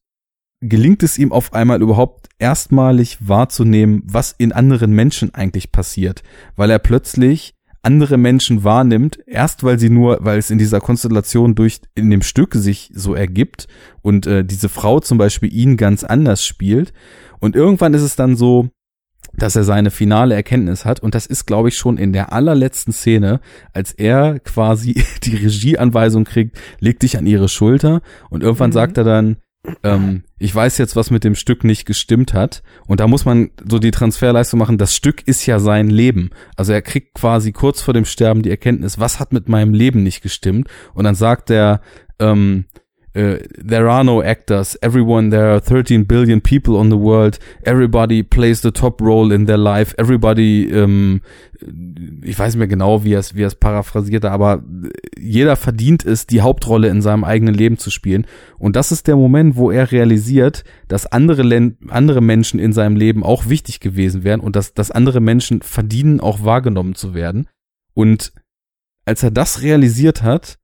gelingt 0.61 1.03
es 1.03 1.17
ihm 1.17 1.31
auf 1.31 1.53
einmal 1.53 1.81
überhaupt 1.81 2.29
erstmalig 2.39 3.17
wahrzunehmen, 3.19 4.03
was 4.05 4.33
in 4.38 4.51
anderen 4.51 4.93
Menschen 4.93 5.33
eigentlich 5.33 5.71
passiert, 5.71 6.23
weil 6.55 6.69
er 6.69 6.79
plötzlich 6.79 7.55
andere 7.83 8.17
Menschen 8.17 8.63
wahrnimmt, 8.63 9.19
erst 9.25 9.63
weil 9.63 9.79
sie 9.79 9.89
nur, 9.89 10.19
weil 10.21 10.38
es 10.38 10.51
in 10.51 10.59
dieser 10.59 10.79
Konstellation 10.79 11.55
durch 11.55 11.81
in 11.95 12.11
dem 12.11 12.21
Stück 12.21 12.53
sich 12.53 12.91
so 12.93 13.15
ergibt 13.15 13.67
und 14.03 14.27
äh, 14.27 14.45
diese 14.45 14.69
Frau 14.69 14.99
zum 14.99 15.17
Beispiel 15.17 15.51
ihn 15.51 15.77
ganz 15.77 16.03
anders 16.03 16.45
spielt. 16.45 16.93
Und 17.39 17.55
irgendwann 17.55 17.95
ist 17.95 18.03
es 18.03 18.15
dann 18.15 18.35
so, 18.35 18.69
dass 19.33 19.55
er 19.55 19.63
seine 19.63 19.89
finale 19.89 20.35
Erkenntnis 20.35 20.85
hat. 20.85 20.99
Und 20.99 21.15
das 21.15 21.25
ist, 21.25 21.45
glaube 21.45 21.69
ich, 21.69 21.75
schon 21.75 21.97
in 21.97 22.13
der 22.13 22.33
allerletzten 22.33 22.93
Szene, 22.93 23.39
als 23.73 23.93
er 23.93 24.38
quasi 24.39 25.03
die 25.23 25.38
Regieanweisung 25.38 26.23
kriegt, 26.23 26.59
leg 26.79 26.99
dich 26.99 27.17
an 27.17 27.25
ihre 27.25 27.49
Schulter. 27.49 28.01
Und 28.29 28.43
irgendwann 28.43 28.69
Mhm. 28.69 28.73
sagt 28.75 28.97
er 28.99 29.05
dann, 29.05 29.38
ähm, 29.83 30.23
ich 30.39 30.53
weiß 30.53 30.77
jetzt, 30.77 30.95
was 30.95 31.11
mit 31.11 31.23
dem 31.23 31.35
Stück 31.35 31.63
nicht 31.63 31.85
gestimmt 31.85 32.33
hat. 32.33 32.63
Und 32.88 32.99
da 32.99 33.07
muss 33.07 33.25
man 33.25 33.51
so 33.67 33.79
die 33.79 33.91
Transferleistung 33.91 34.59
machen. 34.59 34.77
Das 34.77 34.95
Stück 34.95 35.27
ist 35.27 35.45
ja 35.45 35.59
sein 35.59 35.89
Leben. 35.89 36.31
Also 36.55 36.73
er 36.73 36.81
kriegt 36.81 37.13
quasi 37.13 37.51
kurz 37.51 37.81
vor 37.81 37.93
dem 37.93 38.05
Sterben 38.05 38.41
die 38.41 38.49
Erkenntnis, 38.49 38.99
was 38.99 39.19
hat 39.19 39.33
mit 39.33 39.49
meinem 39.49 39.73
Leben 39.73 40.03
nicht 40.03 40.21
gestimmt? 40.21 40.67
Und 40.93 41.03
dann 41.03 41.15
sagt 41.15 41.49
er, 41.49 41.81
ähm, 42.19 42.65
äh, 43.13 43.39
there 43.57 43.89
are 43.89 44.03
no 44.03 44.21
actors. 44.21 44.77
Everyone, 44.81 45.31
there 45.31 45.51
are 45.51 45.59
13 45.59 46.05
billion 46.05 46.41
people 46.41 46.77
on 46.77 46.89
the 46.89 46.97
world. 46.97 47.39
Everybody 47.63 48.23
plays 48.23 48.61
the 48.61 48.71
top 48.71 49.01
role 49.01 49.33
in 49.33 49.47
their 49.47 49.57
life. 49.57 49.93
Everybody, 49.97 50.69
ähm, 50.69 51.21
ich 52.23 52.39
weiß 52.39 52.53
nicht 52.53 52.59
mehr 52.59 52.67
genau, 52.67 53.03
wie 53.03 53.13
er 53.13 53.19
es, 53.19 53.35
wie 53.35 53.43
es 53.43 53.55
paraphrasierte, 53.55 54.31
aber 54.31 54.63
jeder 55.19 55.55
verdient 55.57 56.05
es, 56.05 56.25
die 56.25 56.41
Hauptrolle 56.41 56.88
in 56.88 57.01
seinem 57.01 57.23
eigenen 57.23 57.53
Leben 57.53 57.77
zu 57.77 57.91
spielen. 57.91 58.25
Und 58.57 58.75
das 58.75 58.91
ist 58.91 59.07
der 59.07 59.17
Moment, 59.17 59.57
wo 59.57 59.71
er 59.71 59.91
realisiert, 59.91 60.63
dass 60.88 61.05
andere, 61.05 61.43
Len 61.43 61.77
andere 61.89 62.21
Menschen 62.21 62.59
in 62.59 62.71
seinem 62.71 62.95
Leben 62.95 63.23
auch 63.23 63.49
wichtig 63.49 63.81
gewesen 63.81 64.23
wären 64.23 64.39
und 64.39 64.55
dass, 64.55 64.73
dass 64.73 64.89
andere 64.89 65.19
Menschen 65.19 65.61
verdienen, 65.61 66.21
auch 66.21 66.43
wahrgenommen 66.45 66.95
zu 66.95 67.13
werden. 67.13 67.47
Und 67.93 68.31
als 69.05 69.21
er 69.21 69.31
das 69.31 69.61
realisiert 69.61 70.23
hat, 70.23 70.59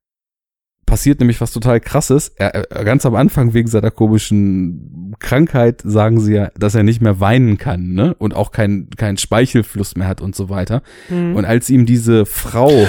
passiert 0.87 1.19
nämlich 1.19 1.39
was 1.39 1.51
total 1.51 1.79
krasses. 1.79 2.29
Er, 2.37 2.55
er, 2.55 2.83
ganz 2.83 3.05
am 3.05 3.13
Anfang 3.13 3.53
wegen 3.53 3.67
seiner 3.67 3.91
komischen 3.91 5.13
Krankheit 5.19 5.81
sagen 5.83 6.19
sie 6.19 6.33
ja, 6.33 6.49
dass 6.57 6.73
er 6.73 6.81
nicht 6.81 7.01
mehr 7.01 7.19
weinen 7.19 7.59
kann, 7.59 7.89
ne? 7.93 8.15
Und 8.15 8.33
auch 8.33 8.51
keinen 8.51 8.89
keinen 8.91 9.17
Speichelfluss 9.17 9.95
mehr 9.95 10.07
hat 10.07 10.21
und 10.21 10.35
so 10.35 10.49
weiter. 10.49 10.81
Mhm. 11.09 11.35
Und 11.35 11.45
als 11.45 11.69
ihm 11.69 11.85
diese 11.85 12.25
Frau, 12.25 12.71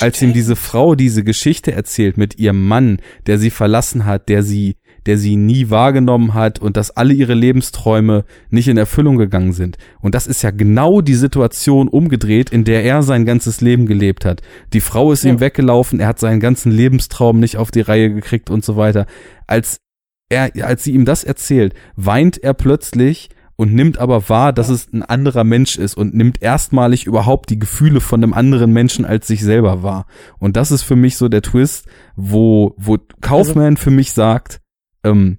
als 0.00 0.22
ihm 0.22 0.32
diese 0.32 0.54
Frau 0.54 0.94
diese 0.94 1.24
Geschichte 1.24 1.72
erzählt 1.72 2.16
mit 2.16 2.38
ihrem 2.38 2.68
Mann, 2.68 2.98
der 3.26 3.38
sie 3.38 3.50
verlassen 3.50 4.04
hat, 4.04 4.28
der 4.28 4.44
sie 4.44 4.76
der 5.06 5.18
sie 5.18 5.36
nie 5.36 5.70
wahrgenommen 5.70 6.34
hat 6.34 6.58
und 6.58 6.76
dass 6.76 6.90
alle 6.90 7.14
ihre 7.14 7.34
Lebensträume 7.34 8.24
nicht 8.50 8.68
in 8.68 8.76
Erfüllung 8.76 9.16
gegangen 9.16 9.52
sind. 9.52 9.78
Und 10.00 10.14
das 10.14 10.26
ist 10.26 10.42
ja 10.42 10.50
genau 10.50 11.00
die 11.00 11.14
Situation 11.14 11.88
umgedreht, 11.88 12.50
in 12.50 12.64
der 12.64 12.84
er 12.84 13.02
sein 13.02 13.24
ganzes 13.26 13.60
Leben 13.60 13.86
gelebt 13.86 14.24
hat. 14.24 14.42
Die 14.72 14.80
Frau 14.80 15.12
ist 15.12 15.24
Ja. 15.24 15.30
ihm 15.30 15.40
weggelaufen, 15.40 16.00
er 16.00 16.08
hat 16.08 16.18
seinen 16.18 16.40
ganzen 16.40 16.72
Lebenstraum 16.72 17.40
nicht 17.40 17.56
auf 17.56 17.70
die 17.70 17.80
Reihe 17.80 18.12
gekriegt 18.12 18.50
und 18.50 18.64
so 18.64 18.76
weiter. 18.76 19.06
Als 19.46 19.80
er, 20.28 20.50
als 20.64 20.84
sie 20.84 20.92
ihm 20.92 21.04
das 21.04 21.24
erzählt, 21.24 21.74
weint 21.96 22.42
er 22.42 22.54
plötzlich 22.54 23.30
und 23.56 23.74
nimmt 23.74 23.98
aber 23.98 24.30
wahr, 24.30 24.54
dass 24.54 24.70
es 24.70 24.90
ein 24.90 25.02
anderer 25.02 25.44
Mensch 25.44 25.76
ist 25.76 25.94
und 25.94 26.14
nimmt 26.14 26.40
erstmalig 26.40 27.04
überhaupt 27.04 27.50
die 27.50 27.58
Gefühle 27.58 28.00
von 28.00 28.22
einem 28.22 28.32
anderen 28.32 28.72
Menschen 28.72 29.04
als 29.04 29.26
sich 29.26 29.42
selber 29.42 29.82
wahr. 29.82 30.06
Und 30.38 30.56
das 30.56 30.70
ist 30.70 30.82
für 30.82 30.96
mich 30.96 31.18
so 31.18 31.28
der 31.28 31.42
Twist, 31.42 31.86
wo, 32.16 32.74
wo 32.78 32.96
Kaufman 33.20 33.76
für 33.76 33.90
mich 33.90 34.12
sagt, 34.12 34.59
ähm, 35.04 35.38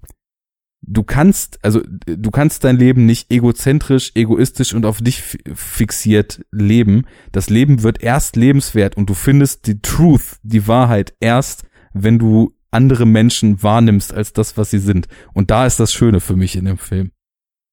du 0.82 1.04
kannst, 1.04 1.64
also 1.64 1.82
du 2.06 2.32
kannst 2.32 2.64
dein 2.64 2.78
Leben 2.78 3.06
nicht 3.06 3.32
egozentrisch, 3.32 4.12
egoistisch 4.16 4.74
und 4.74 4.86
auf 4.86 5.02
dich 5.02 5.22
fi- 5.22 5.42
fixiert 5.54 6.42
leben. 6.52 7.06
Das 7.32 7.50
Leben 7.50 7.84
wird 7.84 8.02
erst 8.02 8.36
lebenswert 8.36 8.98
und 8.98 9.10
du 9.10 9.14
findest 9.14 9.68
die 9.68 9.82
Truth, 9.82 10.40
die 10.44 10.68
Wahrheit 10.68 11.14
erst, 11.20 11.64
wenn 11.94 12.20
du 12.20 12.56
andere 12.72 13.06
Menschen 13.06 13.62
wahrnimmst 13.62 14.14
als 14.14 14.34
das, 14.34 14.58
was 14.58 14.72
sie 14.72 14.80
sind. 14.80 15.08
Und 15.34 15.52
da 15.52 15.66
ist 15.66 15.80
das 15.80 15.92
Schöne 15.92 16.20
für 16.20 16.36
mich 16.36 16.56
in 16.56 16.66
dem 16.66 16.78
Film. 16.78 17.12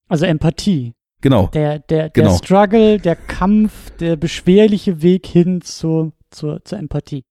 Also 0.09 0.27
Empathie. 0.27 0.95
Genau. 1.21 1.49
Der, 1.49 1.79
der, 1.79 2.11
der 2.11 2.25
Genau. 2.25 2.37
Struggle, 2.37 2.99
der 2.99 3.17
Kampf, 3.17 3.91
der 3.99 4.17
beschwerliche 4.17 5.03
Weg 5.03 5.27
hin 5.27 5.61
zu, 5.63 6.13
zur, 6.31 6.65
zur 6.65 6.79
Empathie. 6.79 7.25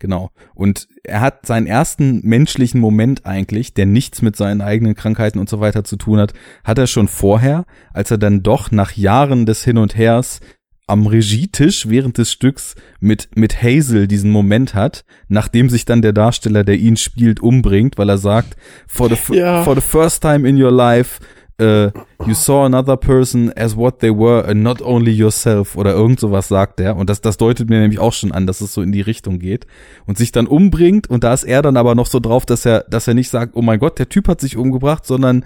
Genau. 0.00 0.30
Und 0.54 0.88
er 1.04 1.20
hat 1.20 1.46
seinen 1.46 1.66
ersten 1.66 2.20
menschlichen 2.24 2.80
Moment 2.80 3.24
eigentlich, 3.26 3.74
der 3.74 3.86
nichts 3.86 4.22
mit 4.22 4.36
seinen 4.36 4.60
eigenen 4.60 4.94
Krankheiten 4.94 5.38
und 5.38 5.48
so 5.48 5.60
weiter 5.60 5.84
zu 5.84 5.96
tun 5.96 6.18
hat, 6.18 6.32
hat 6.64 6.78
er 6.78 6.86
schon 6.86 7.08
vorher, 7.08 7.64
als 7.92 8.10
er 8.10 8.18
dann 8.18 8.42
doch 8.42 8.70
nach 8.70 8.92
Jahren 8.92 9.46
des 9.46 9.64
Hin 9.64 9.78
und 9.78 9.96
Hers 9.96 10.40
am 10.86 11.06
Regietisch 11.06 11.88
während 11.88 12.18
des 12.18 12.30
Stücks 12.30 12.74
mit, 13.00 13.28
mit 13.36 13.62
Hazel 13.62 14.06
diesen 14.06 14.30
Moment 14.30 14.74
hat, 14.74 15.04
nachdem 15.28 15.70
sich 15.70 15.86
dann 15.86 16.02
der 16.02 16.12
Darsteller, 16.12 16.62
der 16.64 16.76
ihn 16.76 16.96
spielt, 16.98 17.40
umbringt, 17.40 17.96
weil 17.96 18.10
er 18.10 18.18
sagt, 18.18 18.56
for 18.86 19.08
the, 19.08 19.14
f- 19.14 19.30
Ja. 19.30 19.62
for 19.64 19.74
the 19.74 19.80
first 19.80 20.20
time 20.22 20.46
in 20.46 20.60
your 20.62 20.70
life, 20.72 21.20
uh, 21.60 21.90
you 22.26 22.34
saw 22.34 22.64
another 22.64 22.96
person 22.96 23.52
as 23.56 23.76
what 23.76 24.00
they 24.00 24.10
were 24.10 24.44
and 24.46 24.62
not 24.62 24.82
only 24.82 25.12
yourself 25.12 25.76
oder 25.76 25.92
irgend 25.92 26.20
sowas 26.20 26.48
sagt 26.48 26.80
er. 26.80 26.96
Und 26.96 27.10
das, 27.10 27.20
das 27.20 27.36
deutet 27.36 27.68
mir 27.68 27.80
nämlich 27.80 27.98
auch 27.98 28.12
schon 28.12 28.32
an, 28.32 28.46
dass 28.46 28.60
es 28.60 28.74
so 28.74 28.82
in 28.82 28.92
die 28.92 29.00
Richtung 29.00 29.38
geht. 29.38 29.66
Und 30.06 30.18
sich 30.18 30.32
dann 30.32 30.46
umbringt 30.46 31.08
und 31.08 31.24
da 31.24 31.32
ist 31.32 31.44
er 31.44 31.62
dann 31.62 31.76
aber 31.76 31.94
noch 31.94 32.06
so 32.06 32.20
drauf, 32.20 32.46
dass 32.46 32.64
er, 32.64 32.80
dass 32.88 33.08
er 33.08 33.14
nicht 33.14 33.30
sagt, 33.30 33.54
oh 33.54 33.62
mein 33.62 33.78
Gott, 33.78 33.98
der 33.98 34.08
Typ 34.08 34.28
hat 34.28 34.40
sich 34.40 34.56
umgebracht, 34.56 35.06
sondern 35.06 35.44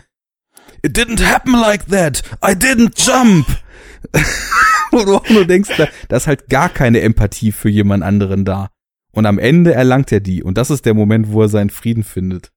It 0.83 0.97
didn't 0.97 1.25
happen 1.25 1.53
like 1.53 1.87
that. 1.89 2.23
I 2.43 2.53
didn't 2.53 2.95
jump. 2.97 3.47
Wo 4.93 5.05
du 5.05 5.17
auch 5.17 5.29
nur 5.29 5.45
denkst, 5.45 5.71
da, 5.77 5.89
da 6.09 6.17
ist 6.17 6.27
halt 6.27 6.49
gar 6.49 6.69
keine 6.69 7.01
Empathie 7.01 7.53
für 7.53 7.69
jemand 7.69 8.05
anderen 8.05 8.45
da. 8.45 8.71
Und 9.13 9.27
am 9.27 9.39
Ende 9.39 9.75
erlangt 9.75 10.13
er 10.13 10.21
die. 10.21 10.43
Und 10.43 10.57
das 10.57 10.71
ist 10.71 10.87
der 10.87 10.95
Moment, 10.95 11.33
wo 11.33 11.43
er 11.43 11.49
seinen 11.49 11.71
Frieden 11.71 12.05
findet. 12.05 12.53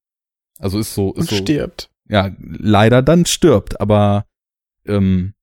Also 0.60 0.80
ist 0.80 0.94
so, 0.94 1.10
und 1.10 1.24
ist 1.24 1.30
so 1.30 1.36
stirbt. 1.38 1.91
Ja, 2.12 2.30
leider 2.40 3.02
dann 3.02 3.26
stirbt, 3.26 3.80
aber 3.80 4.26
ähm, 4.86 5.34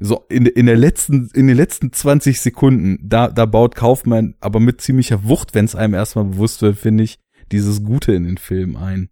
so 0.00 0.24
in, 0.28 0.46
in 0.46 0.66
der 0.66 0.76
letzten, 0.76 1.30
in 1.32 1.46
den 1.46 1.56
letzten 1.56 1.92
20 1.92 2.40
Sekunden, 2.40 2.98
da, 3.02 3.28
da 3.28 3.46
baut 3.46 3.74
Kaufmann 3.74 4.34
aber 4.40 4.60
mit 4.60 4.80
ziemlicher 4.80 5.24
Wucht, 5.24 5.54
wenn 5.54 5.64
es 5.64 5.74
einem 5.74 5.94
erstmal 5.94 6.24
bewusst 6.26 6.60
wird, 6.60 6.76
finde 6.76 7.04
ich, 7.04 7.18
dieses 7.52 7.84
Gute 7.84 8.12
in 8.12 8.24
den 8.24 8.38
Film 8.38 8.76
ein. 8.76 9.08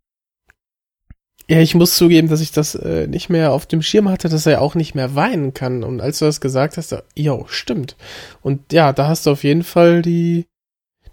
Ja, 1.49 1.61
ich 1.61 1.77
muss 1.77 1.97
zugeben, 1.97 2.28
dass 2.28 2.41
ich 2.41 2.51
das 2.51 2.74
äh, 2.74 3.07
nicht 3.07 3.28
mehr 3.28 3.53
auf 3.53 3.66
dem 3.66 3.81
Schirm 3.81 4.09
hatte, 4.09 4.28
dass 4.28 4.47
er 4.47 4.61
auch 4.61 4.74
nicht 4.74 4.97
mehr 4.97 5.15
weinen 5.15 5.55
kann. 5.55 5.85
Und 5.85 6.01
als 6.01 6.19
du 6.19 6.24
das 6.24 6.41
gesagt 6.41 6.77
hast, 6.77 6.97
jo, 7.15 7.45
stimmt. 7.49 7.97
Und 8.43 8.73
ja, 8.73 8.93
da 8.93 9.07
hast 9.07 9.27
du 9.27 9.31
auf 9.31 9.45
jeden 9.45 9.62
Fall 9.62 10.03
die, 10.03 10.47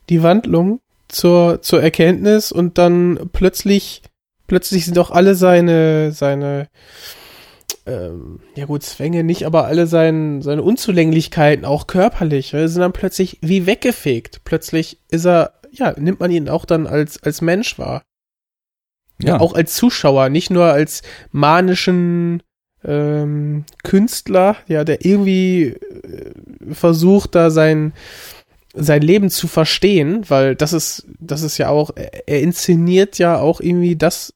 die 0.10 0.24
Wandlung 0.24 0.80
zur, 1.07 1.61
zur 1.61 1.84
Erkenntnis 1.84 2.52
und 2.52 2.80
dann 2.80 3.30
plötzlich, 3.32 4.02
plötzlich 4.48 4.86
sind 4.86 4.98
auch 4.98 5.11
alle 5.11 5.36
seine, 5.36 6.11
seine, 6.11 6.70
ähm, 7.86 8.40
ja 8.56 8.65
gut, 8.65 8.84
Zwänge 8.84 9.24
nicht, 9.24 9.45
aber 9.45 9.65
alle 9.65 9.88
seine, 9.88 10.41
seine 10.41 10.64
Unzulänglichkeiten, 10.64 11.65
auch 11.65 11.88
körperlich, 11.88 12.52
sind 12.52 12.80
dann 12.80 12.94
plötzlich 12.94 13.40
wie 13.41 13.65
weggefegt. 13.65 14.41
Plötzlich 14.44 14.99
ist 15.10 15.26
er, 15.26 15.53
ja, 15.72 15.94
nimmt 15.98 16.20
man 16.20 16.32
ihn 16.32 16.49
auch 16.49 16.65
dann 16.65 16.88
als, 16.88 17.22
als 17.24 17.41
Mensch 17.41 17.78
wahr. 17.80 18.03
Ja. 19.22 19.40
Auch 19.40 19.53
als 19.53 19.76
Zuschauer, 19.76 20.30
nicht 20.30 20.49
nur 20.49 20.65
als 20.65 21.02
manischen 21.32 22.41
ähm, 22.84 23.65
Künstler, 23.84 24.57
ja, 24.68 24.84
der 24.84 25.06
irgendwie 25.06 25.68
äh, 25.68 26.32
versucht, 26.72 27.36
da 27.36 27.49
sein, 27.49 27.94
sein 28.73 29.01
Leben 29.01 29.29
zu 29.29 29.47
verstehen, 29.47 30.25
weil 30.29 30.55
das 30.55 30.73
ist, 30.73 31.07
das 31.19 31.43
ist 31.43 31.57
ja 31.57 31.69
auch, 31.69 31.91
er 31.95 32.41
inszeniert 32.41 33.17
ja 33.19 33.39
auch 33.39 33.61
irgendwie 33.61 33.95
das, 33.95 34.33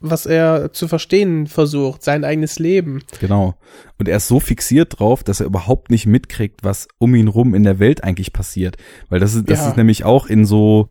was 0.00 0.26
er 0.26 0.72
zu 0.72 0.86
verstehen 0.88 1.46
versucht, 1.46 2.02
sein 2.02 2.24
eigenes 2.24 2.58
Leben. 2.58 3.02
Genau. 3.20 3.54
Und 3.98 4.08
er 4.08 4.18
ist 4.18 4.28
so 4.28 4.38
fixiert 4.40 4.98
drauf, 4.98 5.24
dass 5.24 5.40
er 5.40 5.46
überhaupt 5.46 5.90
nicht 5.90 6.06
mitkriegt, 6.06 6.62
was 6.62 6.88
um 6.98 7.14
ihn 7.14 7.28
rum 7.28 7.54
in 7.54 7.62
der 7.62 7.78
Welt 7.78 8.04
eigentlich 8.04 8.32
passiert. 8.32 8.76
Weil 9.08 9.20
das 9.20 9.34
ist, 9.34 9.48
das 9.48 9.60
Ja. 9.60 9.68
ist 9.70 9.76
nämlich 9.76 10.04
auch 10.04 10.26
in 10.26 10.44
so, 10.44 10.88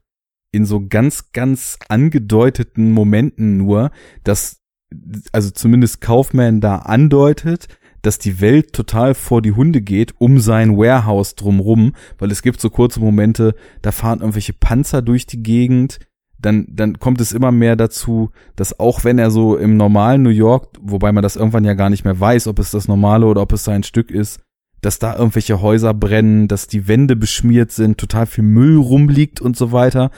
in 0.52 0.66
so 0.66 0.86
ganz, 0.88 1.32
ganz 1.32 1.78
angedeuteten 1.90 2.92
Momenten 2.92 3.58
nur, 3.58 3.92
dass, 4.24 4.58
also 5.32 5.52
zumindest 5.52 6.02
Kaufman 6.02 6.62
da 6.62 6.78
andeutet, 6.78 7.68
dass 8.04 8.20
die 8.20 8.40
Welt 8.40 8.74
total 8.74 9.16
vor 9.16 9.42
die 9.42 9.54
Hunde 9.54 9.82
geht 9.82 10.14
um 10.20 10.40
sein 10.40 10.78
Warehouse 10.78 11.36
drumrum, 11.36 11.94
weil 12.20 12.32
es 12.32 12.44
gibt 12.44 12.62
so 12.62 12.70
kurze 12.70 13.00
Momente, 13.00 13.56
da 13.82 13.92
fahren 13.92 14.20
irgendwelche 14.20 14.54
Panzer 14.54 15.02
durch 15.02 15.26
die 15.26 15.42
Gegend, 15.42 16.00
dann, 16.38 16.68
dann 16.70 17.00
kommt 17.00 17.22
es 17.22 17.32
immer 17.32 17.52
mehr 17.52 17.76
dazu, 17.76 18.30
dass 18.56 18.80
auch 18.80 19.04
wenn 19.06 19.18
er 19.18 19.32
so 19.32 19.58
im 19.58 19.78
normalen 19.78 20.22
New 20.22 20.30
York, 20.30 20.68
wobei 20.82 21.12
man 21.12 21.24
das 21.24 21.38
irgendwann 21.38 21.64
ja 21.64 21.74
gar 21.74 21.90
nicht 21.90 22.04
mehr 22.04 22.20
weiß, 22.20 22.48
ob 22.48 22.60
es 22.60 22.72
das 22.72 22.88
normale 22.88 23.26
oder 23.26 23.42
ob 23.42 23.54
es 23.54 23.64
sein 23.64 23.84
Stück 23.84 24.12
ist, 24.12 24.42
dass 24.82 25.00
da 25.00 25.16
irgendwelche 25.16 25.62
Häuser 25.62 25.94
brennen, 25.94 26.50
dass 26.50 26.68
die 26.68 26.90
Wände 26.90 27.16
beschmiert 27.16 27.72
sind, 27.72 27.98
total 27.98 28.26
viel 28.26 28.44
Müll 28.44 28.78
rumliegt 28.78 29.40
und 29.40 29.56
so 29.56 29.72
weiter. 29.72 30.12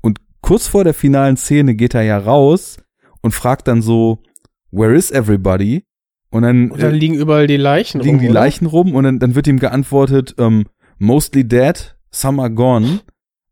Und 0.00 0.20
kurz 0.40 0.68
vor 0.68 0.84
der 0.84 0.94
finalen 0.94 1.36
Szene 1.36 1.74
geht 1.74 1.94
er 1.94 2.02
ja 2.02 2.18
raus 2.18 2.76
und 3.20 3.34
fragt 3.34 3.66
dann 3.66 3.82
so, 3.82 4.22
where 4.70 4.94
is 4.94 5.10
everybody? 5.10 5.84
Und 6.32 6.42
dann, 6.42 6.70
Und 6.70 6.82
dann 6.82 6.94
äh, 6.94 6.96
liegen 6.96 7.14
überall 7.14 7.46
die 7.46 7.56
Leichen 7.58 8.00
liegen 8.00 8.18
die 8.18 8.24
oder? 8.30 8.34
Leichen 8.40 8.66
rum 8.66 8.94
und 8.94 9.04
dann, 9.04 9.18
dann 9.20 9.34
wird 9.34 9.46
ihm 9.46 9.58
geantwortet, 9.60 10.34
ähm, 10.38 10.64
mostly 10.98 11.44
dead, 11.46 11.94
some 12.10 12.40
are 12.42 12.50
gone. 12.50 13.00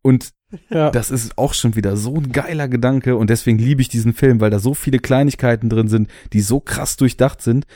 Und 0.02 0.30
Ja. 0.70 0.90
das 0.90 1.10
ist 1.10 1.36
auch 1.38 1.54
schon 1.54 1.76
wieder 1.76 1.96
so 1.96 2.16
ein 2.16 2.32
geiler 2.32 2.66
Gedanke 2.68 3.16
und 3.16 3.30
deswegen 3.30 3.58
liebe 3.58 3.82
ich 3.82 3.88
diesen 3.88 4.14
Film, 4.14 4.40
weil 4.40 4.50
da 4.50 4.58
so 4.58 4.74
viele 4.74 4.98
Kleinigkeiten 4.98 5.68
drin 5.68 5.88
sind, 5.88 6.08
die 6.32 6.40
so 6.40 6.58
krass 6.58 6.96
durchdacht 6.96 7.42
sind. 7.42 7.66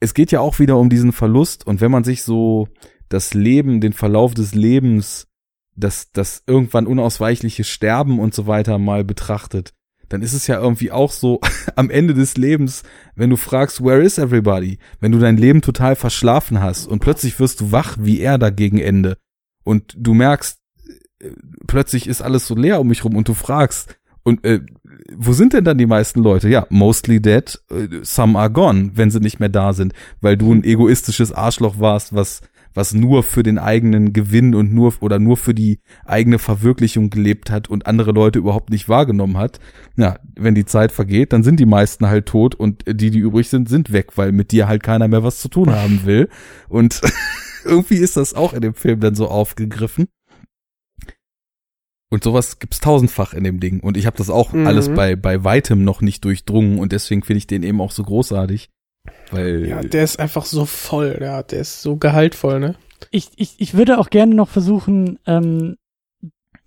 Es 0.00 0.14
geht 0.14 0.32
ja 0.32 0.40
auch 0.40 0.58
wieder 0.58 0.78
um 0.78 0.88
diesen 0.88 1.12
Verlust 1.12 1.66
und 1.66 1.80
wenn 1.82 1.90
man 1.90 2.02
sich 2.04 2.22
so 2.22 2.66
das 3.10 3.34
Leben, 3.34 3.80
den 3.82 3.92
Verlauf 3.92 4.32
des 4.34 4.54
Lebens, 4.54 5.28
das, 5.76 6.12
das 6.12 6.42
irgendwann 6.46 6.86
unausweichliche 6.86 7.64
Sterben 7.64 8.18
und 8.18 8.34
so 8.34 8.46
weiter 8.46 8.78
mal 8.78 9.04
betrachtet, 9.04 9.74
dann 10.10 10.22
ist 10.22 10.34
es 10.34 10.46
ja 10.46 10.60
irgendwie 10.60 10.90
auch 10.90 11.10
so 11.10 11.40
am 11.76 11.88
Ende 11.88 12.12
des 12.12 12.36
Lebens, 12.36 12.82
wenn 13.14 13.30
du 13.30 13.36
fragst, 13.36 13.82
where 13.82 14.02
is 14.02 14.18
everybody? 14.18 14.78
Wenn 15.00 15.12
du 15.12 15.18
dein 15.18 15.38
Leben 15.38 15.62
total 15.62 15.96
verschlafen 15.96 16.60
hast 16.60 16.86
und 16.86 16.98
plötzlich 16.98 17.40
wirst 17.40 17.60
du 17.60 17.72
wach 17.72 17.96
wie 17.98 18.20
er 18.20 18.36
da 18.36 18.50
gegen 18.50 18.78
Ende 18.78 19.16
und 19.64 19.94
du 19.96 20.12
merkst, 20.12 20.58
äh, 21.20 21.30
plötzlich 21.66 22.06
ist 22.06 22.20
alles 22.20 22.46
so 22.46 22.54
leer 22.54 22.80
um 22.80 22.88
mich 22.88 23.04
rum 23.04 23.16
und 23.16 23.28
du 23.28 23.34
fragst, 23.34 23.96
und 24.22 24.44
äh, 24.44 24.60
wo 25.16 25.32
sind 25.32 25.54
denn 25.54 25.64
dann 25.64 25.78
die 25.78 25.86
meisten 25.86 26.22
Leute? 26.22 26.48
Ja, 26.48 26.66
mostly 26.68 27.20
dead, 27.22 27.58
äh, 27.70 27.88
some 28.02 28.38
are 28.38 28.50
gone, 28.50 28.90
wenn 28.94 29.10
sie 29.10 29.20
nicht 29.20 29.40
mehr 29.40 29.48
da 29.48 29.72
sind, 29.72 29.94
weil 30.20 30.36
du 30.36 30.52
ein 30.52 30.62
egoistisches 30.62 31.32
Arschloch 31.32 31.80
warst, 31.80 32.14
was 32.14 32.42
was 32.74 32.94
nur 32.94 33.22
für 33.22 33.42
den 33.42 33.58
eigenen 33.58 34.12
Gewinn 34.12 34.54
und 34.54 34.72
nur 34.72 34.94
oder 35.00 35.18
nur 35.18 35.36
für 35.36 35.54
die 35.54 35.80
eigene 36.04 36.38
Verwirklichung 36.38 37.10
gelebt 37.10 37.50
hat 37.50 37.68
und 37.68 37.86
andere 37.86 38.12
Leute 38.12 38.38
überhaupt 38.38 38.70
nicht 38.70 38.88
wahrgenommen 38.88 39.36
hat. 39.38 39.58
Ja, 39.96 40.18
wenn 40.36 40.54
die 40.54 40.64
Zeit 40.64 40.92
vergeht, 40.92 41.32
dann 41.32 41.42
sind 41.42 41.60
die 41.60 41.66
meisten 41.66 42.06
halt 42.06 42.26
tot 42.26 42.54
und 42.54 42.84
die, 42.86 43.10
die 43.10 43.18
übrig 43.18 43.48
sind, 43.48 43.68
sind 43.68 43.92
weg, 43.92 44.16
weil 44.16 44.32
mit 44.32 44.52
dir 44.52 44.68
halt 44.68 44.82
keiner 44.82 45.08
mehr 45.08 45.22
was 45.22 45.40
zu 45.40 45.48
tun 45.48 45.70
haben 45.70 46.04
will. 46.04 46.28
Und 46.68 47.00
irgendwie 47.64 47.96
ist 47.96 48.16
das 48.16 48.34
auch 48.34 48.52
in 48.52 48.60
dem 48.60 48.74
Film 48.74 49.00
dann 49.00 49.14
so 49.14 49.28
aufgegriffen. 49.28 50.06
Und 52.12 52.24
sowas 52.24 52.58
gibt's 52.58 52.80
tausendfach 52.80 53.34
in 53.34 53.44
dem 53.44 53.60
Ding. 53.60 53.80
Und 53.80 53.96
ich 53.96 54.06
habe 54.06 54.16
das 54.16 54.30
auch 54.30 54.52
Mhm. 54.52 54.66
alles 54.66 54.88
bei, 54.88 55.14
bei 55.14 55.44
weitem 55.44 55.84
noch 55.84 56.00
nicht 56.00 56.24
durchdrungen 56.24 56.78
und 56.78 56.92
deswegen 56.92 57.22
finde 57.22 57.38
ich 57.38 57.46
den 57.46 57.62
eben 57.62 57.80
auch 57.80 57.92
so 57.92 58.02
großartig. 58.02 58.68
Weil 59.30 59.66
Ja, 59.66 59.82
der 59.82 60.04
ist 60.04 60.18
einfach 60.18 60.44
so 60.44 60.64
voll, 60.64 61.18
ja, 61.20 61.42
der 61.42 61.60
ist 61.60 61.82
so 61.82 61.96
gehaltvoll, 61.96 62.60
ne? 62.60 62.74
Ich, 63.10 63.30
ich, 63.36 63.54
ich 63.58 63.74
würde 63.74 63.98
auch 63.98 64.10
gerne 64.10 64.34
noch 64.34 64.48
versuchen, 64.48 65.18
ähm, 65.26 65.76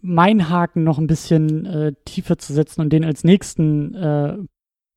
meinen 0.02 0.50
Haken 0.50 0.84
noch 0.84 0.98
ein 0.98 1.08
bisschen 1.08 1.66
äh, 1.66 1.94
tiefer 2.06 2.38
zu 2.38 2.54
setzen 2.54 2.82
und 2.82 2.92
den 2.92 3.06
als 3.06 3.24
nächsten 3.24 3.96
äh, 3.96 4.38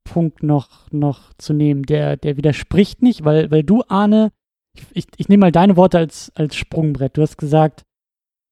Punkt 0.04 0.42
noch, 0.42 0.90
noch 0.90 1.32
zu 1.38 1.52
nehmen. 1.52 1.82
Der, 1.84 2.16
der 2.16 2.36
widerspricht 2.36 3.02
nicht, 3.02 3.24
weil, 3.24 3.50
weil 3.50 3.62
du, 3.62 3.82
Arne, 3.88 4.32
ich, 4.74 4.84
ich, 4.92 5.06
ich 5.16 5.28
nehme 5.28 5.42
mal 5.42 5.52
deine 5.52 5.76
Worte 5.76 5.98
als, 5.98 6.32
als 6.34 6.56
Sprungbrett. 6.56 7.16
Du 7.16 7.22
hast 7.22 7.36
gesagt, 7.36 7.84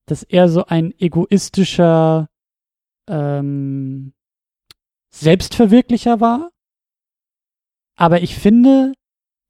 dass 0.07 0.23
er 0.23 0.49
so 0.49 0.67
ein 0.67 0.93
egoistischer 0.99 2.29
ähm, 3.09 4.13
Selbstverwirklicher 5.11 6.21
war. 6.21 6.51
Aber 7.97 8.23
ich 8.23 8.37
finde, 8.37 8.93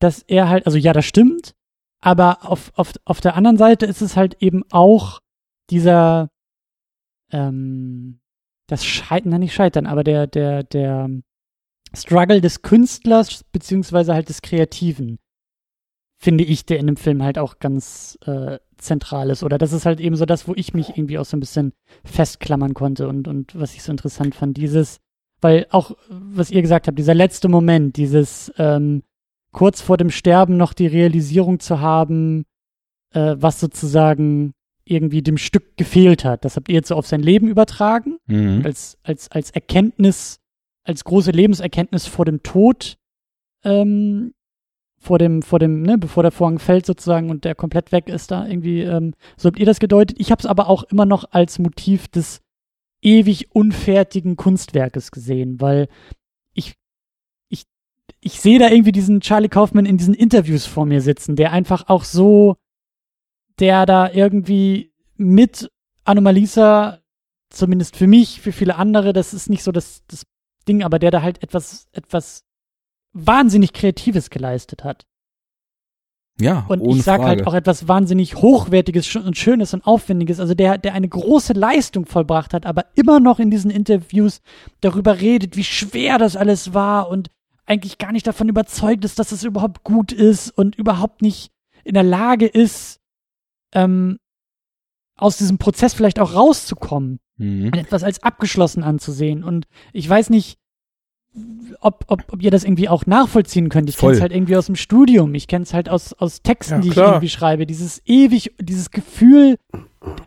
dass 0.00 0.22
er 0.22 0.48
halt, 0.48 0.66
also 0.66 0.78
ja, 0.78 0.92
das 0.92 1.04
stimmt, 1.04 1.54
aber 2.00 2.50
auf, 2.50 2.72
auf, 2.76 2.92
auf 3.04 3.20
der 3.20 3.36
anderen 3.36 3.56
Seite 3.56 3.86
ist 3.86 4.02
es 4.02 4.16
halt 4.16 4.36
eben 4.42 4.62
auch 4.70 5.20
dieser, 5.70 6.28
ähm, 7.32 8.20
das 8.66 8.84
Scheitern, 8.84 9.30
na 9.30 9.38
nicht 9.38 9.54
Scheitern, 9.54 9.86
aber 9.86 10.04
der, 10.04 10.26
der, 10.26 10.62
der 10.64 11.08
Struggle 11.94 12.40
des 12.40 12.62
Künstlers, 12.62 13.44
beziehungsweise 13.44 14.14
halt 14.14 14.28
des 14.28 14.42
Kreativen, 14.42 15.18
finde 16.18 16.44
ich, 16.44 16.66
der 16.66 16.78
in 16.78 16.86
dem 16.86 16.96
Film 16.96 17.22
halt 17.22 17.38
auch 17.38 17.58
ganz 17.58 18.18
äh, 18.26 18.58
zentral 18.78 19.30
ist. 19.30 19.42
Oder 19.42 19.58
das 19.58 19.72
ist 19.72 19.86
halt 19.86 20.00
eben 20.00 20.16
so 20.16 20.26
das, 20.26 20.48
wo 20.48 20.54
ich 20.54 20.74
mich 20.74 20.90
irgendwie 20.90 21.18
auch 21.18 21.24
so 21.24 21.36
ein 21.36 21.40
bisschen 21.40 21.72
festklammern 22.04 22.74
konnte 22.74 23.08
und, 23.08 23.28
und 23.28 23.58
was 23.58 23.74
ich 23.74 23.82
so 23.82 23.92
interessant 23.92 24.34
fand. 24.34 24.56
Dieses, 24.56 25.00
weil 25.40 25.66
auch, 25.70 25.96
was 26.08 26.50
ihr 26.50 26.62
gesagt 26.62 26.86
habt, 26.86 26.98
dieser 26.98 27.14
letzte 27.14 27.48
Moment, 27.48 27.96
dieses 27.96 28.52
ähm, 28.58 29.02
kurz 29.54 29.80
vor 29.80 29.96
dem 29.96 30.10
Sterben 30.10 30.58
noch 30.58 30.74
die 30.74 30.86
Realisierung 30.86 31.58
zu 31.60 31.80
haben, 31.80 32.44
äh, 33.14 33.36
was 33.38 33.58
sozusagen 33.60 34.52
irgendwie 34.84 35.22
dem 35.22 35.38
Stück 35.38 35.78
gefehlt 35.78 36.26
hat. 36.26 36.44
Das 36.44 36.56
habt 36.56 36.68
ihr 36.68 36.74
jetzt 36.74 36.88
so 36.88 36.94
auf 36.96 37.06
sein 37.06 37.22
Leben 37.22 37.48
übertragen, 37.48 38.18
Mhm. 38.26 38.60
als, 38.66 38.98
als, 39.02 39.30
als 39.30 39.50
Erkenntnis, 39.50 40.40
als 40.84 41.04
große 41.04 41.30
Lebenserkenntnis 41.30 42.06
vor 42.06 42.26
dem 42.26 42.42
Tod, 42.42 42.98
ähm, 43.64 44.34
vor 45.00 45.18
dem, 45.18 45.40
vor 45.42 45.58
dem, 45.58 45.82
ne, 45.82 45.96
bevor 45.96 46.22
der 46.22 46.32
Vorhang 46.32 46.58
fällt 46.58 46.84
sozusagen 46.84 47.30
und 47.30 47.44
der 47.46 47.54
komplett 47.54 47.92
weg 47.92 48.08
ist 48.10 48.30
da 48.30 48.46
irgendwie, 48.46 48.82
ähm, 48.82 49.14
so 49.38 49.46
habt 49.48 49.58
ihr 49.58 49.66
das 49.66 49.78
gedeutet. 49.80 50.18
Ich 50.20 50.30
habe 50.30 50.40
es 50.40 50.46
aber 50.46 50.68
auch 50.68 50.82
immer 50.84 51.06
noch 51.06 51.24
als 51.30 51.58
Motiv 51.58 52.08
des 52.08 52.40
ewig 53.02 53.54
unfertigen 53.54 54.36
Kunstwerkes 54.36 55.10
gesehen, 55.10 55.60
weil 55.60 55.88
ich 58.24 58.40
sehe 58.40 58.58
da 58.58 58.70
irgendwie 58.70 58.92
diesen 58.92 59.20
Charlie 59.20 59.50
Kaufman 59.50 59.84
in 59.84 59.98
diesen 59.98 60.14
Interviews 60.14 60.64
vor 60.64 60.86
mir 60.86 61.02
sitzen, 61.02 61.36
der 61.36 61.52
einfach 61.52 61.88
auch 61.88 62.04
so, 62.04 62.56
der 63.58 63.84
da 63.84 64.10
irgendwie 64.10 64.92
mit 65.16 65.70
Anomalisa, 66.04 67.00
zumindest 67.50 67.96
für 67.96 68.06
mich, 68.06 68.40
für 68.40 68.52
viele 68.52 68.76
andere, 68.76 69.12
das 69.12 69.34
ist 69.34 69.50
nicht 69.50 69.62
so 69.62 69.72
das, 69.72 70.02
das 70.08 70.24
Ding, 70.66 70.82
aber 70.82 70.98
der 70.98 71.10
da 71.10 71.20
halt 71.20 71.42
etwas, 71.42 71.86
etwas 71.92 72.44
wahnsinnig 73.12 73.74
Kreatives 73.74 74.30
geleistet 74.30 74.84
hat. 74.84 75.04
Ja, 76.40 76.64
Und 76.66 76.80
ich 76.80 77.02
sag 77.02 77.20
Frage. 77.20 77.28
halt 77.28 77.46
auch 77.46 77.54
etwas 77.54 77.86
wahnsinnig 77.88 78.36
Hochwertiges 78.36 79.14
und 79.16 79.36
Schönes 79.36 79.74
und 79.74 79.86
Aufwendiges. 79.86 80.40
Also 80.40 80.54
der, 80.54 80.78
der 80.78 80.94
eine 80.94 81.08
große 81.08 81.52
Leistung 81.52 82.06
vollbracht 82.06 82.54
hat, 82.54 82.64
aber 82.64 82.86
immer 82.94 83.20
noch 83.20 83.38
in 83.38 83.50
diesen 83.50 83.70
Interviews 83.70 84.40
darüber 84.80 85.20
redet, 85.20 85.56
wie 85.56 85.62
schwer 85.62 86.16
das 86.18 86.36
alles 86.36 86.72
war 86.72 87.08
und 87.08 87.28
eigentlich 87.66 87.98
gar 87.98 88.12
nicht 88.12 88.26
davon 88.26 88.48
überzeugt 88.48 89.04
ist, 89.04 89.18
dass 89.18 89.32
es 89.32 89.44
überhaupt 89.44 89.84
gut 89.84 90.12
ist 90.12 90.50
und 90.50 90.76
überhaupt 90.76 91.22
nicht 91.22 91.50
in 91.84 91.94
der 91.94 92.02
Lage 92.02 92.46
ist, 92.46 93.00
ähm, 93.74 94.18
aus 95.16 95.36
diesem 95.38 95.58
Prozess 95.58 95.94
vielleicht 95.94 96.18
auch 96.20 96.34
rauszukommen 96.34 97.20
Mhm. 97.36 97.66
und 97.66 97.76
etwas 97.76 98.02
als 98.04 98.22
abgeschlossen 98.22 98.82
anzusehen. 98.84 99.42
Und 99.44 99.66
ich 99.92 100.08
weiß 100.08 100.30
nicht, 100.30 100.58
ob, 101.80 102.04
ob, 102.08 102.32
ob 102.32 102.42
ihr 102.42 102.50
das 102.52 102.62
irgendwie 102.62 102.88
auch 102.88 103.06
nachvollziehen 103.06 103.68
könnt. 103.68 103.88
Ich 103.88 103.96
kenne 103.96 104.12
es 104.12 104.20
halt 104.20 104.32
irgendwie 104.32 104.56
aus 104.56 104.66
dem 104.66 104.76
Studium. 104.76 105.34
Ich 105.34 105.48
kenne 105.48 105.64
es 105.64 105.74
halt 105.74 105.88
aus, 105.88 106.12
aus 106.12 106.42
Texten, 106.42 106.74
Ja, 106.76 106.80
die 106.80 106.88
ich 106.88 106.94
klar. 106.94 107.08
irgendwie 107.14 107.28
schreibe. 107.28 107.66
Dieses 107.66 108.00
ewig, 108.06 108.54
dieses 108.60 108.90
Gefühl, 108.92 109.56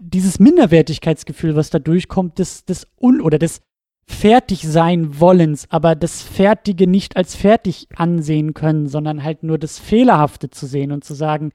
dieses 0.02 0.40
Minderwertigkeitsgefühl, 0.40 1.56
was 1.56 1.70
da 1.70 1.80
durchkommt, 1.80 2.40
des, 2.40 2.66
des 2.66 2.88
Un- 3.02 3.22
oder 3.22 3.40
des 3.40 3.62
Fertigsein 4.08 5.20
wollens, 5.20 5.68
aber 5.70 5.96
das 5.96 6.24
Fertige 6.24 6.88
nicht 6.88 7.18
als 7.18 7.36
fertig 7.36 7.88
ansehen 7.96 8.54
können, 8.54 8.88
sondern 8.88 9.24
halt 9.24 9.44
nur 9.44 9.58
das 9.58 9.80
Fehlerhafte 9.80 10.50
zu 10.50 10.66
sehen 10.66 10.92
und 10.92 11.04
zu 11.04 11.14
sagen, 11.14 11.52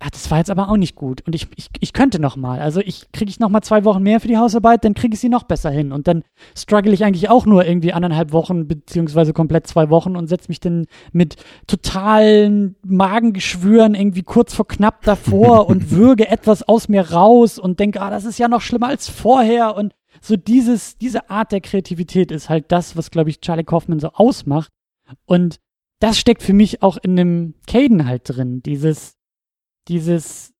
ah, 0.00 0.08
das 0.12 0.30
war 0.30 0.38
jetzt 0.38 0.50
aber 0.50 0.68
auch 0.68 0.76
nicht 0.76 0.94
gut 0.94 1.22
und 1.26 1.34
ich, 1.34 1.48
ich, 1.56 1.68
ich 1.80 1.92
könnte 1.92 2.20
noch 2.20 2.36
mal. 2.36 2.60
Also 2.60 2.80
ich 2.80 3.10
kriege 3.12 3.30
ich 3.30 3.40
noch 3.40 3.48
mal 3.48 3.62
zwei 3.62 3.84
Wochen 3.84 4.02
mehr 4.02 4.20
für 4.20 4.28
die 4.28 4.36
Hausarbeit, 4.36 4.84
dann 4.84 4.94
kriege 4.94 5.14
ich 5.14 5.20
sie 5.20 5.28
noch 5.28 5.42
besser 5.44 5.70
hin 5.70 5.90
und 5.90 6.06
dann 6.06 6.22
struggle 6.56 6.92
ich 6.92 7.04
eigentlich 7.04 7.30
auch 7.30 7.46
nur 7.46 7.64
irgendwie 7.64 7.92
anderthalb 7.92 8.32
Wochen 8.32 8.68
beziehungsweise 8.68 9.32
komplett 9.32 9.66
zwei 9.66 9.90
Wochen 9.90 10.14
und 10.14 10.28
setze 10.28 10.48
mich 10.48 10.60
dann 10.60 10.86
mit 11.12 11.36
totalen 11.66 12.76
Magengeschwüren 12.84 13.94
irgendwie 13.94 14.22
kurz 14.22 14.54
vor 14.54 14.68
knapp 14.68 15.02
davor 15.02 15.66
und 15.68 15.90
würge 15.90 16.28
etwas 16.28 16.68
aus 16.68 16.88
mir 16.88 17.10
raus 17.10 17.58
und 17.58 17.80
denke, 17.80 18.00
ah, 18.00 18.10
das 18.10 18.24
ist 18.24 18.38
ja 18.38 18.46
noch 18.46 18.60
schlimmer 18.60 18.88
als 18.88 19.08
vorher 19.08 19.74
und 19.74 19.94
so 20.20 20.36
dieses, 20.36 20.98
diese 20.98 21.30
Art 21.30 21.52
der 21.52 21.60
Kreativität 21.60 22.30
ist 22.30 22.48
halt 22.48 22.70
das, 22.72 22.96
was, 22.96 23.10
glaube 23.10 23.30
ich, 23.30 23.40
Charlie 23.40 23.64
Kaufman 23.64 24.00
so 24.00 24.08
ausmacht. 24.12 24.70
Und 25.24 25.60
das 26.00 26.18
steckt 26.18 26.42
für 26.42 26.52
mich 26.52 26.82
auch 26.82 26.96
in 26.96 27.16
dem 27.16 27.54
Caden 27.66 28.06
halt 28.06 28.22
drin. 28.24 28.62
Dieses, 28.62 29.16
dieses, 29.88 30.54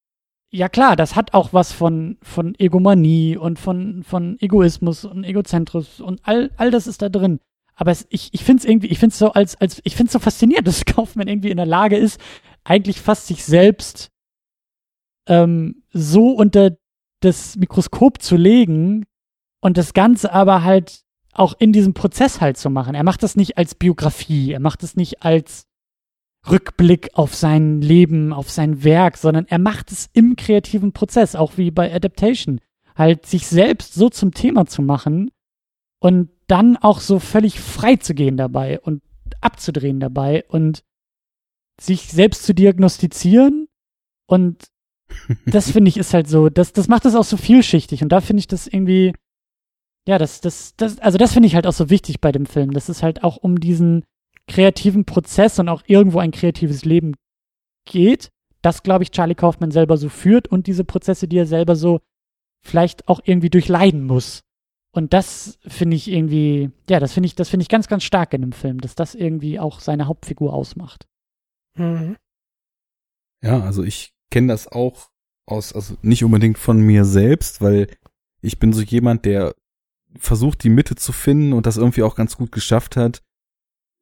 ja 0.51 0.69
klar, 0.69 0.97
das 0.97 1.15
hat 1.17 1.35
auch 1.35 1.53
was 1.53 1.73
von, 1.73 2.19
von 2.23 2.55
Egomanie 2.59 3.37
und 3.37 3.59
von, 3.59 4.03
von 4.03 4.39
Egoismus 4.41 5.05
und 5.05 5.25
Egozentris 5.25 6.01
und 6.01 6.21
all, 6.25 6.51
all 6.57 6.71
das 6.71 6.87
ist 6.87 7.03
da 7.03 7.09
drin. 7.09 7.41
Aber 7.75 7.93
es, 7.93 8.07
ich, 8.11 8.31
ich 8.33 8.43
finde 8.43 8.63
es 8.63 8.69
irgendwie, 8.69 8.89
ich 8.89 8.99
finde 8.99 9.13
es 9.13 9.19
so 9.19 9.33
als, 9.33 9.55
als, 9.61 9.81
ich 9.85 9.95
finde 9.95 10.09
es 10.09 10.13
so 10.13 10.19
faszinierend, 10.19 10.67
dass 10.67 10.85
Kaufmann 10.85 11.29
irgendwie 11.29 11.51
in 11.51 11.57
der 11.57 11.67
Lage 11.67 11.97
ist, 11.97 12.21
eigentlich 12.65 13.01
fast 13.01 13.27
sich 13.27 13.45
selbst 13.45 14.11
ähm, 15.29 15.83
so 15.93 16.31
unter 16.31 16.77
das 17.21 17.57
Mikroskop 17.57 18.21
zu 18.21 18.37
legen, 18.37 19.05
und 19.61 19.77
das 19.77 19.95
Ganze 19.95 20.33
aber 20.33 20.65
halt 20.65 21.03
auch 21.33 21.55
in 21.59 21.73
diesem 21.73 21.95
Prozess 21.95 22.41
halt 22.41 22.57
zu 22.57 22.71
machen. 22.71 22.95
Er 22.95 23.05
macht 23.05 23.23
das 23.23 23.37
nicht 23.37 23.59
als 23.59 23.75
Biografie, 23.75 24.53
er 24.53 24.61
macht 24.61 24.83
es 24.83 24.97
nicht 24.97 25.23
als 25.23 25.67
Rückblick 26.49 27.11
auf 27.15 27.35
sein 27.35 27.81
Leben, 27.81 28.33
auf 28.33 28.51
sein 28.51 28.83
Werk, 28.85 29.17
sondern 29.17 29.47
er 29.47 29.59
macht 29.59 29.93
es 29.93 30.09
im 30.13 30.37
kreativen 30.37 30.93
Prozess, 30.93 31.37
auch 31.37 31.57
wie 31.57 31.71
bei 31.71 31.93
Adaptation. 31.93 32.61
Halt 32.97 33.27
sich 33.27 33.47
selbst 33.47 33.95
so 33.95 34.09
zum 34.09 34.33
Thema 34.33 34.67
zu 34.67 34.83
machen 34.83 35.31
und 36.01 36.31
dann 36.47 36.77
auch 36.77 37.01
so 37.01 37.19
völlig 37.19 37.61
frei 37.61 37.97
zu 37.97 38.15
gehen 38.15 38.37
dabei 38.37 38.81
und 38.81 39.03
abzudrehen 39.41 40.01
dabei 40.01 40.45
und 40.49 40.83
sich 41.81 42.09
selbst 42.09 42.45
zu 42.45 42.55
diagnostizieren 42.55 43.69
und 44.27 44.65
das 45.47 45.71
finde 45.71 45.89
ich 45.89 45.97
ist 45.97 46.13
halt 46.13 46.29
so, 46.29 46.49
das, 46.49 46.73
das 46.73 46.89
macht 46.89 47.05
es 47.05 47.15
auch 47.15 47.25
so 47.25 47.37
vielschichtig 47.37 48.03
und 48.03 48.11
da 48.11 48.21
finde 48.21 48.41
ich 48.41 48.47
das 48.47 48.67
irgendwie, 48.67 49.13
ja, 50.09 50.17
das, 50.17 50.41
das, 50.41 50.75
das, 50.77 50.99
also 51.01 51.19
das 51.19 51.35
finde 51.35 51.49
ich 51.49 51.55
halt 51.55 51.67
auch 51.67 51.75
so 51.75 51.91
wichtig 51.91 52.23
bei 52.23 52.33
dem 52.33 52.47
Film, 52.47 52.71
dass 52.71 52.89
es 52.89 53.03
halt 53.03 53.23
auch 53.23 53.37
um 53.37 53.61
diesen 53.61 54.07
kreativen 54.47 55.05
Prozess 55.05 55.59
und 55.59 55.69
auch 55.69 55.83
irgendwo 55.87 56.19
ein 56.19 56.31
kreatives 56.31 56.87
Leben 56.87 57.15
geht, 57.85 58.31
das, 58.63 58.83
glaube 58.83 59.05
ich, 59.05 59.11
Charlie 59.11 59.35
Kaufman 59.35 59.71
selber 59.71 59.99
so 59.99 60.09
führt 60.09 60.49
und 60.49 60.67
diese 60.67 60.85
Prozesse, 60.85 61.29
die 61.29 61.37
er 61.37 61.45
selber 61.45 61.77
so 61.77 62.01
vielleicht 62.65 63.07
auch 63.07 63.21
irgendwie 63.23 63.51
durchleiden 63.51 64.07
muss. 64.07 64.41
Und 64.93 65.13
das 65.13 65.59
finde 65.67 65.97
ich 65.97 66.09
irgendwie, 66.09 66.71
ja, 66.89 67.01
das 67.01 67.13
finde 67.13 67.27
ich, 67.27 67.35
das 67.35 67.51
finde 67.51 67.65
ich 67.65 67.69
ganz, 67.69 67.87
ganz 67.87 68.03
stark 68.03 68.33
in 68.33 68.41
dem 68.41 68.53
Film, 68.53 68.81
dass 68.81 68.95
das 68.95 69.15
irgendwie 69.15 69.61
auch 69.61 69.79
seine 69.79 70.07
Hauptfigur 70.07 70.55
ausmacht. 70.55 71.07
Mhm. 71.77 72.17
Ja, 73.43 73.61
also 73.61 73.85
ich 73.85 74.15
kenne 74.31 74.49
das 74.49 74.69
auch 74.69 75.11
aus, 75.45 75.75
also 75.75 75.97
nicht 76.01 76.25
unbedingt 76.25 76.57
von 76.57 76.81
mir 76.81 77.05
selbst, 77.05 77.61
weil 77.61 77.89
ich 78.41 78.59
bin 78.59 78.73
so 78.73 78.81
jemand, 78.81 79.27
der 79.27 79.55
versucht, 80.19 80.63
die 80.65 80.71
Mitte 80.71 80.97
zu 80.97 81.13
finden 81.13 81.53
und 81.53 81.67
das 81.67 81.77
irgendwie 81.77 82.03
auch 82.03 82.15
ganz 82.15 82.37
gut 82.37 82.53
geschafft 82.53 82.97
hat, 82.97 83.23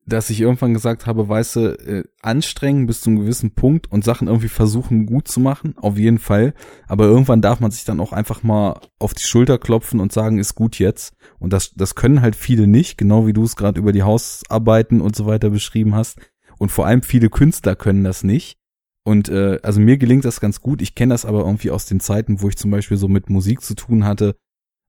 dass 0.07 0.31
ich 0.31 0.41
irgendwann 0.41 0.73
gesagt 0.73 1.07
habe, 1.07 1.29
weißt 1.29 1.57
du, 1.57 1.61
äh, 1.61 2.05
anstrengen 2.23 2.87
bis 2.87 3.01
zu 3.01 3.11
einem 3.11 3.21
gewissen 3.21 3.51
Punkt 3.51 3.91
und 3.91 4.05
Sachen 4.05 4.29
irgendwie 4.29 4.49
versuchen 4.49 5.05
gut 5.05 5.27
zu 5.27 5.41
machen, 5.41 5.77
auf 5.79 5.99
jeden 5.99 6.21
Fall. 6.21 6.55
Aber 6.87 7.05
irgendwann 7.07 7.43
darf 7.43 7.59
man 7.59 7.73
sich 7.73 7.85
dann 7.85 7.99
auch 7.99 8.13
einfach 8.13 8.45
mal 8.45 8.81
auf 9.01 9.15
die 9.15 9.25
Schulter 9.25 9.59
klopfen 9.59 9.99
und 9.99 10.13
sagen, 10.13 10.39
ist 10.39 10.55
gut 10.55 10.79
jetzt. 10.79 11.15
Und 11.41 11.53
das, 11.53 11.73
das 11.75 11.97
können 11.97 12.23
halt 12.23 12.37
viele 12.37 12.69
nicht, 12.69 12.99
genau 12.99 13.27
wie 13.27 13.33
du 13.33 13.43
es 13.43 13.57
gerade 13.57 13.81
über 13.81 13.93
die 13.93 14.05
Hausarbeiten 14.05 15.01
und 15.01 15.17
so 15.17 15.27
weiter 15.27 15.51
beschrieben 15.51 15.97
hast. 15.97 16.19
Und 16.57 16.71
vor 16.71 16.87
allem 16.87 17.03
viele 17.03 17.29
Künstler 17.29 17.75
können 17.75 18.05
das 18.05 18.23
nicht. 18.23 18.59
Und 19.05 19.29
äh, 19.29 19.59
also 19.63 19.81
mir 19.81 19.99
gelingt 19.99 20.25
das 20.25 20.41
ganz 20.41 20.61
gut. 20.61 20.83
Ich 20.83 20.95
kenne 20.95 21.15
das 21.15 21.25
aber 21.25 21.41
irgendwie 21.41 21.73
aus 21.73 21.87
den 21.87 22.01
Zeiten, 22.01 22.43
wo 22.43 22.49
ich 22.49 22.57
zum 22.57 22.71
Beispiel 22.71 22.97
so 22.97 23.09
mit 23.09 23.29
Musik 23.29 23.61
zu 23.61 23.75
tun 23.75 24.05
hatte 24.05 24.37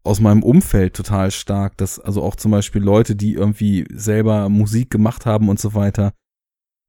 aus 0.07 0.19
meinem 0.19 0.43
Umfeld 0.43 0.95
total 0.95 1.31
stark, 1.31 1.77
dass 1.77 1.99
also 1.99 2.23
auch 2.23 2.35
zum 2.35 2.51
Beispiel 2.51 2.81
Leute, 2.81 3.15
die 3.15 3.33
irgendwie 3.33 3.85
selber 3.93 4.49
Musik 4.49 4.89
gemacht 4.89 5.25
haben 5.25 5.49
und 5.49 5.59
so 5.59 5.73
weiter, 5.73 6.13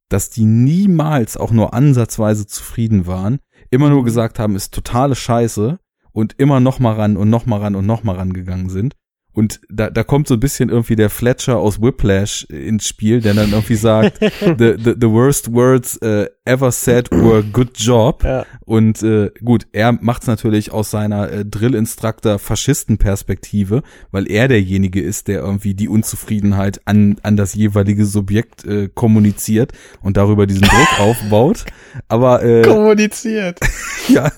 dass 0.09 0.29
die 0.29 0.45
niemals 0.45 1.37
auch 1.37 1.51
nur 1.51 1.73
ansatzweise 1.73 2.47
zufrieden 2.47 3.05
waren, 3.05 3.39
immer 3.69 3.89
nur 3.89 4.03
gesagt 4.03 4.39
haben, 4.39 4.55
ist 4.55 4.73
totale 4.73 5.15
Scheiße 5.15 5.79
und 6.11 6.33
immer 6.39 6.59
noch 6.59 6.79
mal 6.79 6.93
ran 6.93 7.17
und 7.17 7.29
noch 7.29 7.45
mal 7.45 7.59
ran 7.59 7.75
und 7.75 7.85
noch 7.85 8.03
mal 8.03 8.15
ran 8.15 8.33
gegangen 8.33 8.69
sind. 8.69 8.95
Und 9.31 9.61
da, 9.69 9.89
da 9.89 10.03
kommt 10.03 10.27
so 10.27 10.33
ein 10.33 10.39
bisschen 10.39 10.69
irgendwie 10.69 10.95
der 10.95 11.09
Fletcher 11.09 11.57
aus 11.57 11.81
Whiplash 11.81 12.45
ins 12.45 12.87
Spiel, 12.87 13.21
der 13.21 13.33
dann 13.35 13.51
irgendwie 13.51 13.75
sagt, 13.75 14.19
the, 14.19 14.75
the, 14.77 14.93
the 14.99 15.07
worst 15.07 15.53
words 15.53 15.99
uh, 16.01 16.25
ever 16.45 16.71
said 16.71 17.11
were 17.11 17.43
good 17.43 17.77
job. 17.77 18.23
Ja. 18.23 18.47
Und 18.65 19.03
äh, 19.03 19.29
gut, 19.43 19.67
er 19.71 19.91
macht's 19.93 20.25
natürlich 20.27 20.71
aus 20.71 20.91
seiner 20.91 21.31
äh, 21.31 21.45
Drill-Instructor-Faschisten-Perspektive, 21.45 23.83
weil 24.11 24.29
er 24.29 24.47
derjenige 24.47 25.01
ist, 25.01 25.27
der 25.27 25.39
irgendwie 25.41 25.73
die 25.75 25.89
Unzufriedenheit 25.89 26.81
an, 26.85 27.17
an 27.21 27.37
das 27.37 27.53
jeweilige 27.53 28.05
Subjekt 28.05 28.65
äh, 28.65 28.89
kommuniziert 28.93 29.73
und 30.01 30.17
darüber 30.17 30.47
diesen 30.47 30.63
Druck 30.63 30.89
aufbaut. 30.99 31.65
Aber 32.07 32.43
äh, 32.43 32.61
kommuniziert. 32.65 33.59
ja. 34.07 34.31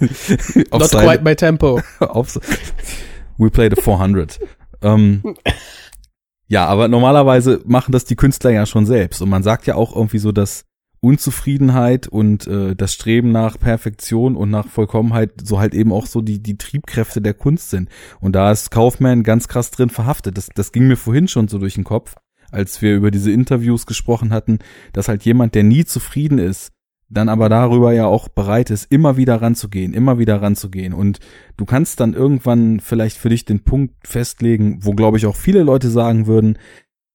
Not 0.72 0.90
seine, 0.90 1.08
quite 1.08 1.24
my 1.24 1.36
tempo. 1.36 1.80
Auf, 2.00 2.38
we 3.38 3.50
play 3.50 3.70
the 3.74 3.82
400. 3.82 4.38
Ähm, 4.82 5.36
ja, 6.48 6.66
aber 6.66 6.88
normalerweise 6.88 7.62
machen 7.66 7.92
das 7.92 8.06
die 8.06 8.16
Künstler 8.16 8.52
ja 8.52 8.66
schon 8.66 8.86
selbst. 8.86 9.22
Und 9.22 9.30
man 9.30 9.44
sagt 9.44 9.68
ja 9.68 9.76
auch 9.76 9.96
irgendwie 9.96 10.20
so, 10.20 10.32
dass 10.32 10.66
Unzufriedenheit 11.02 12.08
und 12.08 12.46
äh, 12.46 12.76
das 12.76 12.94
Streben 12.94 13.32
nach 13.32 13.60
Perfektion 13.60 14.36
und 14.36 14.52
nach 14.52 14.68
Vollkommenheit 14.68 15.32
so 15.44 15.60
halt 15.60 15.74
eben 15.74 15.92
auch 15.92 16.06
so 16.06 16.22
die, 16.22 16.42
die 16.42 16.58
Triebkräfte 16.58 17.22
der 17.22 17.34
Kunst 17.34 17.72
sind. 17.72 17.90
Und 18.20 18.34
da 18.34 18.52
ist 18.52 18.70
Kaufman 18.70 19.24
ganz 19.24 19.48
krass 19.48 19.72
drin 19.72 19.90
verhaftet. 19.90 20.38
Das, 20.38 20.50
das 20.54 20.72
ging 20.72 20.88
mir 20.88 20.98
vorhin 20.98 21.28
schon 21.28 21.48
so 21.48 21.58
durch 21.58 21.74
den 21.74 21.84
Kopf, 21.84 22.16
als 22.52 22.84
wir 22.84 22.96
über 22.96 23.10
diese 23.10 23.32
Interviews 23.32 23.88
gesprochen 23.88 24.32
hatten, 24.32 24.60
dass 24.94 25.08
halt 25.08 25.24
jemand, 25.24 25.56
der 25.56 25.64
nie 25.64 25.86
zufrieden 25.86 26.38
ist, 26.38 26.72
dann 27.12 27.30
aber 27.30 27.50
darüber 27.50 27.92
ja 27.92 28.06
auch 28.06 28.30
bereit 28.30 28.70
ist, 28.70 28.92
immer 28.92 29.18
wieder 29.18 29.42
ranzugehen, 29.42 29.94
immer 29.94 30.18
wieder 30.18 30.42
ranzugehen. 30.42 30.94
Und 30.94 31.20
du 31.58 31.66
kannst 31.66 32.00
dann 32.00 32.14
irgendwann 32.14 32.80
vielleicht 32.80 33.18
für 33.18 33.30
dich 33.30 33.46
den 33.46 33.64
Punkt 33.64 34.08
festlegen, 34.08 34.80
wo 34.82 34.94
glaube 34.94 35.18
ich 35.18 35.26
auch 35.26 35.36
viele 35.36 35.64
Leute 35.64 35.90
sagen 35.90 36.26
würden, 36.26 36.58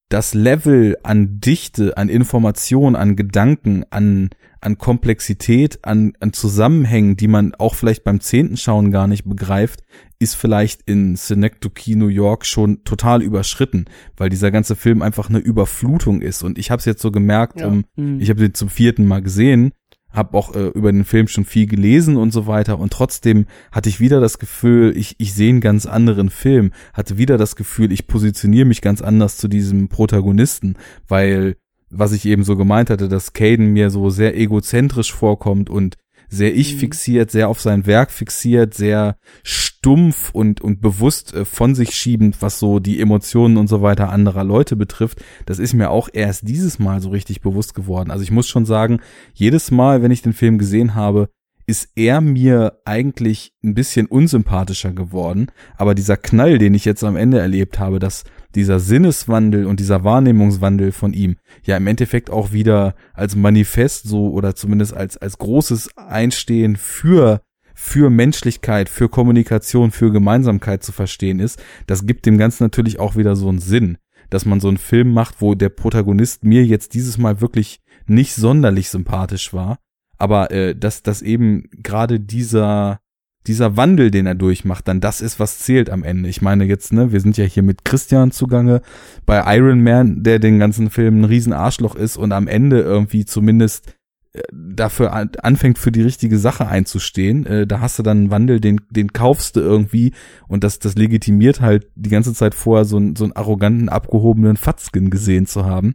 das 0.09 0.35
Level 0.35 0.97
an 1.03 1.41
Dichte, 1.41 1.97
an 1.97 2.09
Information, 2.09 2.95
an 2.95 3.17
Gedanken, 3.17 3.85
an, 3.91 4.31
an 4.61 4.79
Komplexität, 4.79 5.81
an, 5.83 6.13
an 6.21 6.33
Zusammenhängen, 6.33 7.17
die 7.17 7.27
man 7.27 7.55
auch 7.57 7.75
vielleicht 7.75 8.05
beim 8.05 8.21
zehnten 8.21 8.57
Schauen 8.57 8.93
gar 8.93 9.09
nicht 9.09 9.25
begreift, 9.25 9.83
ist 10.21 10.37
vielleicht 10.37 10.83
in 10.83 11.17
Synecdoche 11.17 11.97
New 11.97 12.07
York 12.07 12.47
schon 12.47 12.85
total 12.85 13.21
überschritten, 13.21 13.87
weil 14.17 14.29
dieser 14.29 14.53
ganze 14.53 14.77
Film 14.77 15.03
einfach 15.03 15.29
eine 15.29 15.39
Überflutung 15.39 16.21
ist. 16.21 16.45
Und 16.45 16.57
ich 16.57 16.71
habe 16.71 16.79
es 16.79 16.87
jetzt 16.87 17.03
so 17.03 17.11
gemerkt, 17.11 17.61
ja. 17.61 17.67
um, 17.67 17.85
mhm. 17.97 18.21
ich 18.21 18.31
habe 18.31 18.41
den 18.41 18.55
zum 18.55 18.69
vierten 18.69 19.07
Mal 19.07 19.23
gesehen 19.23 19.73
habe 20.17 20.37
auch 20.37 20.55
äh, 20.55 20.69
über 20.69 20.91
den 20.91 21.05
Film 21.05 21.29
schon 21.29 21.45
viel 21.45 21.67
gelesen 21.67 22.17
und 22.17 22.33
so 22.33 22.47
weiter. 22.47 22.79
Und 22.79 22.93
trotzdem 22.93 23.47
hatte 23.71 23.89
ich 23.89 24.01
wieder 24.01 24.21
das 24.21 24.39
Gefühl, 24.39 24.97
ich, 24.97 25.15
ich 25.19 25.35
sehe 25.35 25.51
einen 25.51 25.61
ganz 25.61 25.87
anderen 25.87 26.31
Film, 26.31 26.73
hatte 26.95 27.19
wieder 27.19 27.39
das 27.39 27.55
Gefühl, 27.55 27.93
ich 27.93 28.07
positioniere 28.07 28.67
mich 28.67 28.81
ganz 28.81 29.03
anders 29.03 29.37
zu 29.37 29.49
diesem 29.49 29.89
Protagonisten, 29.89 30.77
weil 31.07 31.57
was 31.89 32.13
ich 32.13 32.27
eben 32.27 32.43
so 32.43 32.57
gemeint 32.57 32.91
hatte, 32.91 33.09
dass 33.09 33.33
Caden 33.33 33.73
mir 33.73 33.91
so 33.91 34.11
sehr 34.11 34.37
egozentrisch 34.37 35.13
vorkommt 35.13 35.71
und 35.71 35.97
sehr 36.29 36.55
ich 36.55 36.75
mhm. 36.75 36.79
fixiert, 36.79 37.31
sehr 37.31 37.49
auf 37.49 37.61
sein 37.61 37.87
Werk 37.87 38.11
fixiert, 38.11 38.75
sehr 38.75 39.17
stumpf 39.43 40.31
und, 40.33 40.61
und 40.61 40.81
bewusst 40.81 41.35
äh, 41.35 41.45
von 41.45 41.75
sich 41.75 41.95
schiebend, 41.95 42.43
was 42.43 42.59
so 42.59 42.79
die 42.79 43.01
Emotionen 43.01 43.57
und 43.57 43.69
so 43.69 43.83
weiter 43.83 44.11
anderer 44.11 44.45
Leute 44.45 44.77
betrifft. 44.77 45.23
Das 45.47 45.59
ist 45.59 45.75
mir 45.75 45.91
auch 45.91 46.09
erst 46.13 46.49
dieses 46.49 46.79
Mal 46.79 47.01
so 47.01 47.11
richtig 47.11 47.41
bewusst 47.41 47.75
geworden. 47.75 48.11
Also 48.11 48.23
ich 48.23 48.31
muss 48.31 48.49
schon 48.49 48.67
sagen, 48.67 49.01
jedes 49.35 49.71
Mal, 49.71 50.03
wenn 50.03 50.11
ich 50.11 50.23
den 50.23 50.33
Film 50.33 50.59
gesehen 50.59 50.95
habe, 50.95 51.29
ist 51.67 51.91
er 51.97 52.21
mir 52.21 52.81
eigentlich 52.85 53.53
ein 53.65 53.75
bisschen 53.75 54.07
unsympathischer 54.07 54.93
geworden. 54.93 55.49
Aber 55.77 55.95
dieser 55.95 56.17
Knall, 56.17 56.59
den 56.59 56.75
ich 56.75 56.85
jetzt 56.85 57.03
am 57.03 57.17
Ende 57.17 57.41
erlebt 57.41 57.79
habe, 57.79 57.99
dass 57.99 58.25
dieser 58.57 58.81
Sinneswandel 58.81 59.67
und 59.67 59.79
dieser 59.79 60.03
Wahrnehmungswandel 60.03 60.91
von 60.91 61.13
ihm 61.13 61.37
ja 61.65 61.77
im 61.77 61.87
Endeffekt 61.87 62.31
auch 62.31 62.53
wieder 62.53 62.95
als 63.15 63.37
Manifest 63.37 64.09
so 64.09 64.31
oder 64.31 64.57
zumindest 64.57 64.95
als, 64.95 65.17
als 65.17 65.39
großes 65.39 65.97
Einstehen 65.97 66.77
für 66.77 67.43
für 67.79 68.09
Menschlichkeit, 68.09 68.89
für 68.89 69.11
Kommunikation, 69.11 69.91
für 69.91 70.11
Gemeinsamkeit 70.11 70.83
zu 70.83 70.93
verstehen 70.93 71.41
ist, 71.41 71.63
das 71.87 72.07
gibt 72.07 72.25
dem 72.25 72.39
Ganzen 72.39 72.65
natürlich 72.65 72.99
auch 72.99 73.17
wieder 73.17 73.37
so 73.37 73.51
einen 73.51 73.59
Sinn, 73.59 73.99
dass 74.31 74.47
man 74.47 74.61
so 74.61 74.69
einen 74.69 74.79
Film 74.79 75.13
macht, 75.13 75.43
wo 75.43 75.55
der 75.55 75.69
Protagonist 75.69 76.43
mir 76.43 76.65
jetzt 76.65 76.95
dieses 76.95 77.19
Mal 77.19 77.43
wirklich 77.43 77.81
nicht 78.07 78.35
sonderlich 78.35 78.89
sympathisch 78.89 79.53
war, 79.53 79.79
aber 80.17 80.51
äh, 80.53 80.75
dass, 80.75 81.03
dass 81.03 81.21
eben 81.21 81.69
gerade 81.71 82.19
dieser, 82.19 83.01
dieser 83.47 83.77
Wandel, 83.77 84.11
den 84.11 84.27
er 84.27 84.35
durchmacht, 84.35 84.89
dann 84.89 85.01
das 85.01 85.21
ist, 85.21 85.39
was 85.39 85.59
zählt 85.59 85.91
am 85.91 86.05
Ende. 86.05 86.29
Ich 86.29 86.43
meine 86.43 86.65
jetzt, 86.65 86.93
ne, 86.93 87.13
wir 87.13 87.21
sind 87.21 87.37
ja 87.37 87.45
hier 87.45 87.63
mit 87.63 87.85
Christian 87.85 88.31
zugange 88.31 88.83
bei 89.25 89.57
Iron 89.57 89.83
Man, 89.83 90.23
der 90.23 90.39
den 90.39 90.59
ganzen 90.59 90.91
Film 90.91 91.21
ein 91.21 91.25
Riesenarschloch 91.25 91.95
ist 91.95 92.17
und 92.17 92.33
am 92.33 92.49
Ende 92.49 92.81
irgendwie 92.81 93.25
zumindest 93.25 93.95
äh, 94.33 94.43
dafür 94.53 95.13
anfängt 95.43 95.79
für 95.79 95.93
die 95.93 96.03
richtige 96.03 96.39
Sache 96.39 96.69
einzustehen, 96.69 97.47
äh, 97.47 97.67
da 97.67 97.81
hast 97.81 97.99
du 97.99 98.03
dann 98.03 98.19
einen 98.19 98.31
Wandel, 98.31 98.61
den, 98.61 98.81
den 98.91 99.13
kaufst 99.13 99.57
du 99.57 99.61
irgendwie 99.61 100.13
und 100.49 100.65
das, 100.65 100.79
das 100.79 100.97
legitimiert 100.97 101.61
halt 101.61 101.89
die 101.95 102.11
ganze 102.11 102.35
Zeit 102.35 102.55
vorher 102.55 102.85
so, 102.85 102.97
einen 102.97 103.17
so 103.17 103.25
einen 103.25 103.33
arroganten, 103.33 103.89
abgehobenen 103.89 104.57
Fatzken 104.57 105.11
gesehen 105.11 105.47
zu 105.47 105.65
haben. 105.65 105.95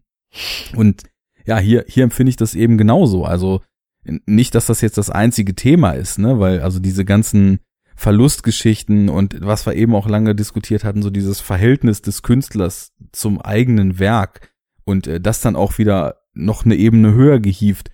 Und 0.76 1.04
ja, 1.46 1.58
hier, 1.58 1.86
hier 1.88 2.04
empfinde 2.04 2.30
ich 2.30 2.38
das 2.38 2.56
eben 2.56 2.78
genauso. 2.78 3.26
Also 3.26 3.62
nicht, 4.04 4.56
dass 4.56 4.66
das 4.66 4.82
jetzt 4.82 4.98
das 4.98 5.10
einzige 5.10 5.56
Thema 5.56 5.92
ist, 5.92 6.20
ne, 6.20 6.40
weil 6.40 6.62
also 6.62 6.80
diese 6.80 7.06
ganzen 7.06 7.60
Verlustgeschichten 7.96 9.10
und 9.10 9.42
was 9.42 9.66
wir 9.66 9.76
eben 9.76 9.94
auch 9.96 10.08
lange 10.08 10.34
diskutiert 10.34 10.84
hatten, 10.84 11.04
so 11.04 11.10
dieses 11.10 11.40
Verhältnis 11.40 12.02
des 12.02 12.24
Künstlers 12.24 12.94
zum 13.12 13.40
eigenen 13.40 14.00
Werk 14.00 14.52
und 14.86 15.08
äh, 15.08 15.22
das 15.22 15.42
dann 15.42 15.56
auch 15.56 15.78
wieder 15.78 16.22
noch 16.34 16.66
eine 16.66 16.76
Ebene 16.76 17.14
höher 17.14 17.40
gehievt, 17.40 17.92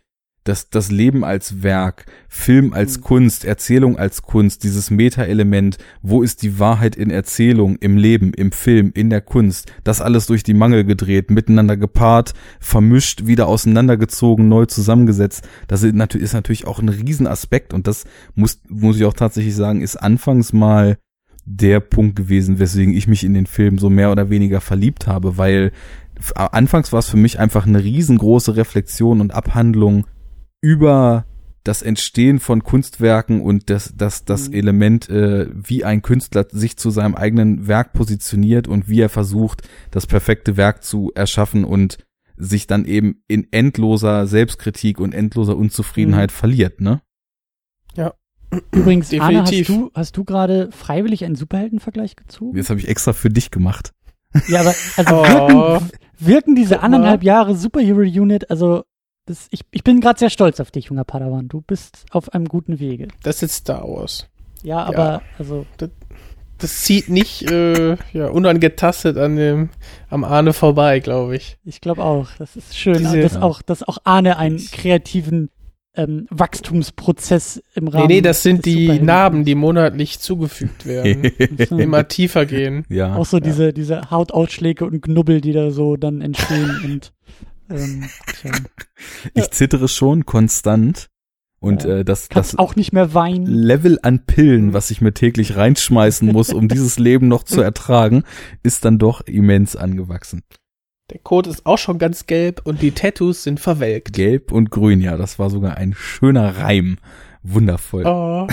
dass 0.47 0.69
das 0.69 0.91
Leben 0.91 1.23
als 1.23 1.63
Werk, 1.63 2.05
Film 2.29 2.73
als 2.73 2.97
mhm. 2.97 3.01
Kunst, 3.03 3.45
Erzählung 3.45 3.97
als 3.97 4.21
Kunst, 4.21 4.63
dieses 4.63 4.89
Meta-Element, 4.89 5.77
wo 6.01 6.21
ist 6.21 6.41
die 6.43 6.59
Wahrheit 6.59 6.95
in 6.95 7.09
Erzählung, 7.09 7.77
im 7.77 7.97
Leben, 7.97 8.33
im 8.33 8.51
Film, 8.51 8.91
in 8.93 9.09
der 9.09 9.21
Kunst, 9.21 9.71
das 9.83 10.01
alles 10.01 10.25
durch 10.27 10.43
die 10.43 10.53
Mangel 10.53 10.85
gedreht, 10.85 11.31
miteinander 11.31 11.75
gepaart, 11.75 12.33
vermischt, 12.59 13.27
wieder 13.27 13.47
auseinandergezogen, 13.47 14.47
neu 14.47 14.65
zusammengesetzt. 14.65 15.47
Das 15.67 15.83
ist 15.83 15.95
natürlich, 15.95 16.25
ist 16.25 16.33
natürlich 16.33 16.67
auch 16.67 16.79
ein 16.79 16.89
Riesenaspekt 16.89 17.73
und 17.73 17.87
das 17.87 18.05
muss, 18.35 18.61
muss 18.69 18.97
ich 18.97 19.05
auch 19.05 19.13
tatsächlich 19.13 19.55
sagen, 19.55 19.81
ist 19.81 19.97
anfangs 19.97 20.53
mal 20.53 20.97
der 21.45 21.79
Punkt 21.79 22.15
gewesen, 22.15 22.59
weswegen 22.59 22.93
ich 22.93 23.07
mich 23.07 23.23
in 23.23 23.33
den 23.33 23.45
Film 23.45 23.77
so 23.77 23.89
mehr 23.89 24.11
oder 24.11 24.29
weniger 24.29 24.59
verliebt 24.59 25.07
habe, 25.07 25.37
weil 25.37 25.71
anfangs 26.35 26.91
war 26.91 26.99
es 26.99 27.09
für 27.09 27.17
mich 27.17 27.39
einfach 27.39 27.65
eine 27.65 27.83
riesengroße 27.83 28.55
Reflexion 28.55 29.21
und 29.21 29.33
Abhandlung 29.33 30.05
über 30.67 31.25
das 31.63 31.81
Entstehen 31.81 32.39
von 32.39 32.61
Kunstwerken 32.61 33.41
und 33.41 33.69
das, 33.69 33.93
das, 33.95 34.25
das 34.25 34.49
mhm. 34.49 34.53
Element, 34.53 35.09
äh, 35.09 35.47
wie 35.53 35.85
ein 35.85 36.01
Künstler 36.01 36.45
sich 36.49 36.75
zu 36.75 36.89
seinem 36.89 37.15
eigenen 37.15 37.67
Werk 37.67 37.93
positioniert 37.93 38.67
und 38.67 38.89
wie 38.89 38.99
er 38.99 39.07
versucht, 39.07 39.61
das 39.91 40.07
perfekte 40.07 40.57
Werk 40.57 40.83
zu 40.83 41.13
erschaffen 41.15 41.63
und 41.63 41.99
sich 42.35 42.67
dann 42.67 42.83
eben 42.83 43.23
in 43.29 43.47
endloser 43.51 44.27
Selbstkritik 44.27 44.99
und 44.99 45.13
endloser 45.13 45.55
Unzufriedenheit 45.55 46.31
mhm. 46.31 46.35
verliert, 46.35 46.81
ne? 46.81 47.01
Ja. 47.95 48.13
Übrigens, 48.73 49.09
Definitiv. 49.09 49.23
Arne, 49.23 49.41
hast 49.41 49.69
du, 49.69 49.91
hast 49.93 50.17
du 50.17 50.23
gerade 50.25 50.69
freiwillig 50.73 51.23
einen 51.23 51.35
Superheldenvergleich 51.35 52.17
gezogen? 52.17 52.57
Das 52.57 52.69
habe 52.69 52.79
ich 52.81 52.89
extra 52.89 53.13
für 53.13 53.29
dich 53.29 53.51
gemacht. 53.51 53.93
Ja, 54.49 54.59
aber 54.61 54.75
also 54.97 55.15
oh. 55.15 55.23
wirken, 55.23 55.91
wirken 56.19 56.55
diese 56.55 56.81
anderthalb 56.81 57.23
Jahre 57.23 57.55
Superhero 57.55 58.01
Unit, 58.01 58.51
also 58.51 58.83
das, 59.27 59.47
ich, 59.51 59.61
ich 59.71 59.83
bin 59.83 59.99
gerade 60.01 60.17
sehr 60.17 60.29
stolz 60.29 60.59
auf 60.59 60.71
dich, 60.71 60.85
junger 60.85 61.03
Padawan. 61.03 61.47
Du 61.47 61.61
bist 61.61 62.05
auf 62.11 62.33
einem 62.33 62.45
guten 62.45 62.79
Wege. 62.79 63.09
Das 63.23 63.43
ist 63.43 63.53
Star 63.53 63.83
Wars. 63.87 64.27
Ja, 64.63 64.83
aber 64.83 64.97
ja, 64.97 65.21
also. 65.37 65.65
Das, 65.77 65.89
das 66.57 66.81
zieht 66.81 67.09
nicht 67.09 67.43
äh, 67.51 67.97
ja, 68.13 68.29
unangetastet 68.29 69.17
an 69.17 69.35
dem, 69.35 69.69
am 70.09 70.23
Arne 70.23 70.53
vorbei, 70.53 70.99
glaube 70.99 71.35
ich. 71.35 71.57
Ich 71.63 71.81
glaube 71.81 72.03
auch. 72.03 72.29
Das 72.39 72.55
ist 72.55 72.75
schön, 72.75 72.97
Diese, 72.97 73.19
dass, 73.19 73.37
auch, 73.37 73.61
dass 73.61 73.83
auch 73.83 73.99
Arne 74.05 74.37
einen 74.37 74.57
kreativen 74.57 75.51
ähm, 75.93 76.25
Wachstumsprozess 76.31 77.61
im 77.75 77.87
Rahmen. 77.89 78.07
Nee, 78.07 78.15
nee, 78.15 78.21
das 78.21 78.41
sind 78.41 78.65
die 78.65 78.99
Narben, 78.99 79.45
die 79.45 79.53
monatlich 79.53 80.19
zugefügt 80.19 80.85
werden. 80.85 81.25
Immer 81.79 82.07
tiefer 82.07 82.45
gehen. 82.45 82.85
Ja. 82.89 83.15
Auch 83.15 83.25
so 83.25 83.37
ja. 83.37 83.41
diese, 83.41 83.73
diese 83.73 84.09
Hautausschläge 84.09 84.85
und 84.85 85.01
Knubbel, 85.01 85.41
die 85.41 85.53
da 85.53 85.69
so 85.69 85.95
dann 85.97 86.21
entstehen 86.21 86.81
und 86.85 87.13
ähm, 87.69 88.09
ich 89.33 89.51
zittere 89.51 89.87
schon 89.87 90.25
konstant. 90.25 91.09
Und 91.59 91.85
äh, 91.85 92.05
das, 92.05 92.29
das 92.29 92.57
auch 92.57 92.75
nicht 92.75 92.93
mehr 92.93 93.15
weinen. 93.15 93.47
Level 93.47 93.97
an 94.03 94.25
Pillen, 94.25 94.73
was 94.73 94.91
ich 94.91 95.01
mir 95.01 95.13
täglich 95.13 95.55
reinschmeißen 95.55 96.31
muss, 96.31 96.53
um 96.53 96.67
dieses 96.67 96.99
Leben 96.99 97.27
noch 97.27 97.43
zu 97.43 97.61
ertragen, 97.63 98.23
ist 98.61 98.85
dann 98.85 98.99
doch 98.99 99.21
immens 99.21 99.75
angewachsen. 99.75 100.43
Der 101.09 101.19
Code 101.19 101.49
ist 101.49 101.65
auch 101.65 101.77
schon 101.77 101.97
ganz 101.97 102.27
gelb 102.27 102.61
und 102.63 102.81
die 102.81 102.91
Tattoos 102.91 103.43
sind 103.43 103.59
verwelkt. 103.59 104.13
Gelb 104.13 104.51
und 104.51 104.69
grün, 104.69 105.01
ja, 105.01 105.17
das 105.17 105.39
war 105.39 105.49
sogar 105.49 105.77
ein 105.77 105.95
schöner 105.95 106.57
Reim. 106.57 106.99
Wundervoll. 107.41 108.05
Oh. 108.05 108.47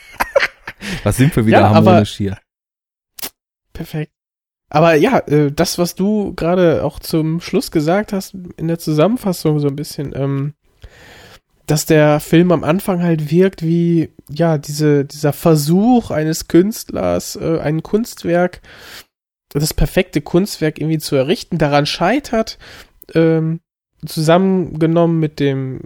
was 1.02 1.16
sind 1.16 1.34
wir 1.34 1.46
wieder 1.46 1.60
ja, 1.60 1.70
harmonisch 1.70 2.16
hier? 2.16 2.38
Perfekt. 3.72 4.12
Aber 4.70 4.94
ja, 4.94 5.18
äh, 5.26 5.50
das, 5.50 5.78
was 5.78 5.96
du 5.96 6.32
gerade 6.34 6.84
auch 6.84 7.00
zum 7.00 7.40
Schluss 7.40 7.72
gesagt 7.72 8.12
hast, 8.12 8.34
in 8.56 8.68
der 8.68 8.78
Zusammenfassung 8.78 9.58
so 9.58 9.66
ein 9.66 9.76
bisschen, 9.76 10.12
ähm, 10.14 10.54
dass 11.66 11.86
der 11.86 12.20
Film 12.20 12.52
am 12.52 12.64
Anfang 12.64 13.02
halt 13.02 13.30
wirkt 13.30 13.62
wie, 13.62 14.10
ja, 14.28 14.58
diese, 14.58 15.04
dieser 15.04 15.32
Versuch 15.32 16.12
eines 16.12 16.46
Künstlers, 16.46 17.36
äh, 17.36 17.58
ein 17.58 17.82
Kunstwerk, 17.82 18.60
das 19.52 19.74
perfekte 19.74 20.20
Kunstwerk 20.20 20.80
irgendwie 20.80 20.98
zu 20.98 21.16
errichten, 21.16 21.58
daran 21.58 21.86
scheitert, 21.86 22.56
ähm, 23.14 23.60
zusammengenommen 24.06 25.18
mit 25.18 25.40
dem, 25.40 25.80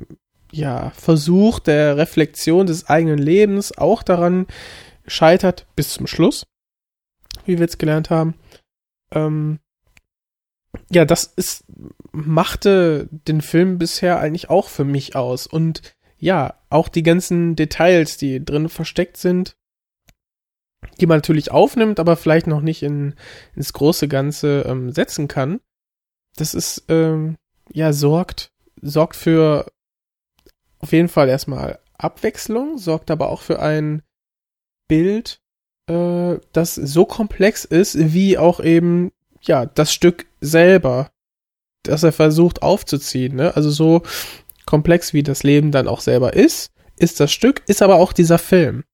ja, 0.53 0.91
Versuch 0.91 1.59
der 1.59 1.97
Reflexion 1.97 2.67
des 2.67 2.89
eigenen 2.89 3.19
Lebens 3.19 3.77
auch 3.77 4.03
daran 4.03 4.47
scheitert 5.07 5.67
bis 5.75 5.95
zum 5.95 6.07
Schluss, 6.07 6.45
wie 7.47 7.55
wir 7.55 7.63
jetzt 7.63 7.79
gelernt 7.79 8.11
haben 8.11 8.35
ähm, 9.15 9.59
ja, 10.91 11.05
das 11.05 11.25
ist, 11.25 11.65
machte 12.13 13.09
den 13.11 13.41
Film 13.41 13.79
bisher 13.79 14.19
eigentlich 14.19 14.51
auch 14.51 14.69
für 14.69 14.85
mich 14.85 15.17
aus. 15.17 15.47
Und 15.47 15.83
ja, 16.19 16.55
auch 16.71 16.89
die 16.89 17.03
ganzen 17.03 17.57
Details, 17.57 18.17
die 18.17 18.45
drin 18.45 18.69
versteckt 18.69 19.17
sind, 19.17 19.57
die 21.01 21.07
man 21.07 21.19
natürlich 21.19 21.51
aufnimmt, 21.51 22.01
aber 22.01 22.17
vielleicht 22.17 22.47
noch 22.47 22.61
nicht 22.61 22.83
in, 22.83 23.15
ins 23.55 23.73
große 23.73 24.09
Ganze 24.09 24.63
ähm, 24.67 24.93
setzen 24.93 25.29
kann. 25.29 25.61
Das 26.37 26.55
ist, 26.55 26.85
ähm, 26.89 27.37
ja, 27.73 27.93
sorgt, 27.93 28.53
sorgt 28.81 29.17
für 29.17 29.67
auf 30.79 30.93
jeden 30.93 31.09
Fall 31.09 31.29
erstmal 31.29 31.79
Abwechslung, 31.97 32.79
sorgt 32.79 33.11
aber 33.11 33.31
auch 33.31 33.41
für 33.41 33.61
ein 33.61 34.03
Bild, 34.89 35.41
äh, 35.87 36.37
das 36.53 36.75
so 36.75 37.05
komplex 37.05 37.65
ist, 37.65 38.13
wie 38.13 38.39
auch 38.39 38.61
eben, 38.61 39.13
ja, 39.43 39.67
das 39.67 39.93
Stück 39.93 40.27
selber, 40.41 41.11
das 41.83 42.03
er 42.03 42.13
versucht 42.13 42.63
aufzuziehen, 42.63 43.37
ne? 43.37 43.55
Also 43.57 43.71
so 43.71 44.03
komplex 44.67 45.13
wie 45.13 45.23
das 45.23 45.43
Leben 45.43 45.71
dann 45.73 45.89
auch 45.89 46.01
selber 46.01 46.35
ist, 46.35 46.71
ist 46.99 47.21
das 47.21 47.33
Stück, 47.33 47.63
ist 47.67 47.83
aber 47.83 47.97
auch 47.97 48.13
dieser 48.13 48.39
Film. 48.39 48.85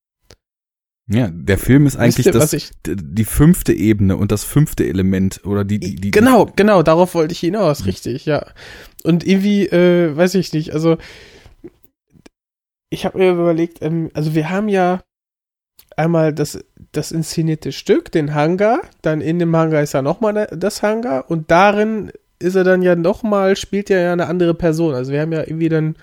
Ja, 1.13 1.29
der 1.33 1.59
Film 1.59 1.87
ist 1.87 1.97
eigentlich 1.97 2.27
ihr, 2.27 2.33
das, 2.33 2.53
ich, 2.53 2.71
die 2.87 3.25
fünfte 3.25 3.73
Ebene 3.73 4.17
und 4.17 4.31
das 4.31 4.45
fünfte 4.45 4.87
Element 4.87 5.45
oder 5.45 5.65
die, 5.65 5.81
die, 5.81 5.97
die 5.97 6.13
Genau, 6.13 6.47
genau, 6.55 6.85
darauf 6.85 7.15
wollte 7.15 7.33
ich 7.33 7.41
hinaus, 7.41 7.81
mhm. 7.81 7.87
richtig, 7.87 8.27
ja. 8.27 8.47
Und 9.03 9.27
irgendwie, 9.27 9.67
äh, 9.67 10.17
weiß 10.17 10.37
ich 10.37 10.53
nicht, 10.53 10.73
also 10.73 10.99
ich 12.91 13.05
habe 13.05 13.19
mir 13.19 13.33
überlegt, 13.33 13.83
ähm, 13.83 14.11
also 14.15 14.35
wir 14.37 14.51
haben 14.51 14.69
ja 14.69 15.03
einmal 15.97 16.33
das, 16.33 16.61
das 16.93 17.13
inszenierte 17.13 17.73
Stück, 17.73 18.11
den 18.13 18.35
Hangar, 18.35 18.83
dann 19.03 19.21
in 19.21 19.39
dem 19.39 19.55
Hangar 19.55 19.83
ist 19.83 19.95
ja 19.95 20.03
nochmal 20.03 20.49
das 20.53 20.83
Hangar 20.83 21.31
und 21.31 21.51
darin 21.51 22.11
ist 22.41 22.55
er 22.55 22.65
dann 22.65 22.83
ja 22.83 22.97
nochmal, 22.97 23.55
spielt 23.55 23.91
er 23.91 24.01
ja 24.01 24.13
eine 24.13 24.27
andere 24.27 24.55
Person. 24.55 24.95
Also 24.95 25.13
wir 25.13 25.21
haben 25.21 25.33
ja 25.33 25.41
irgendwie 25.41 25.69
dann, 25.69 25.97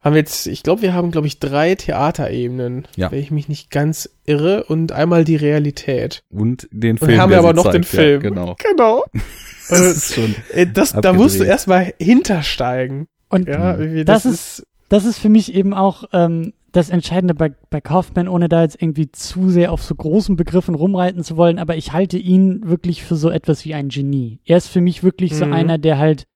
haben 0.00 0.14
wir 0.14 0.20
jetzt, 0.20 0.46
ich 0.46 0.62
glaube, 0.62 0.82
wir 0.82 0.92
haben, 0.94 1.10
glaube 1.10 1.26
ich, 1.26 1.40
drei 1.40 1.74
Theaterebenen, 1.74 2.86
ja. 2.96 3.10
wenn 3.10 3.18
ich 3.18 3.30
mich 3.30 3.48
nicht 3.48 3.70
ganz 3.70 4.10
irre, 4.24 4.64
und 4.64 4.92
einmal 4.92 5.24
die 5.24 5.36
Realität. 5.36 6.22
Und 6.28 6.68
den 6.70 6.98
Film. 6.98 7.12
Und 7.12 7.18
haben 7.18 7.30
wir 7.30 7.38
aber 7.38 7.54
noch 7.54 7.64
zeigt, 7.64 7.76
den 7.76 7.84
Film. 7.84 8.22
Ja, 8.22 8.28
genau. 8.28 8.56
Genau. 8.70 9.04
das 9.68 9.80
ist 9.80 10.14
schon. 10.14 10.34
Äh, 10.52 10.66
das, 10.66 10.92
da 10.92 11.12
musst 11.12 11.40
du 11.40 11.44
erstmal 11.44 11.94
hintersteigen. 11.98 13.06
Und 13.28 13.48
ja, 13.48 13.76
das, 13.76 14.04
das 14.04 14.26
ist, 14.26 14.66
das 14.90 15.04
ist 15.06 15.18
für 15.18 15.30
mich 15.30 15.54
eben 15.54 15.72
auch 15.72 16.04
ähm, 16.12 16.52
das 16.72 16.88
Entscheidende 16.88 17.34
bei, 17.34 17.50
bei 17.70 17.80
Kaufman, 17.80 18.28
ohne 18.28 18.48
da 18.48 18.62
jetzt 18.62 18.80
irgendwie 18.80 19.12
zu 19.12 19.50
sehr 19.50 19.72
auf 19.72 19.82
so 19.82 19.94
großen 19.94 20.36
Begriffen 20.36 20.74
rumreiten 20.74 21.22
zu 21.22 21.36
wollen, 21.36 21.58
aber 21.58 21.76
ich 21.76 21.92
halte 21.92 22.16
ihn 22.16 22.66
wirklich 22.66 23.04
für 23.04 23.14
so 23.14 23.30
etwas 23.30 23.64
wie 23.64 23.74
ein 23.74 23.90
Genie. 23.90 24.40
Er 24.44 24.56
ist 24.56 24.68
für 24.68 24.80
mich 24.80 25.02
wirklich 25.02 25.32
mhm. 25.32 25.36
so 25.36 25.44
einer, 25.44 25.78
der 25.78 25.98
halt 25.98 26.26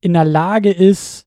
in 0.00 0.14
der 0.14 0.24
Lage 0.24 0.70
ist, 0.70 1.26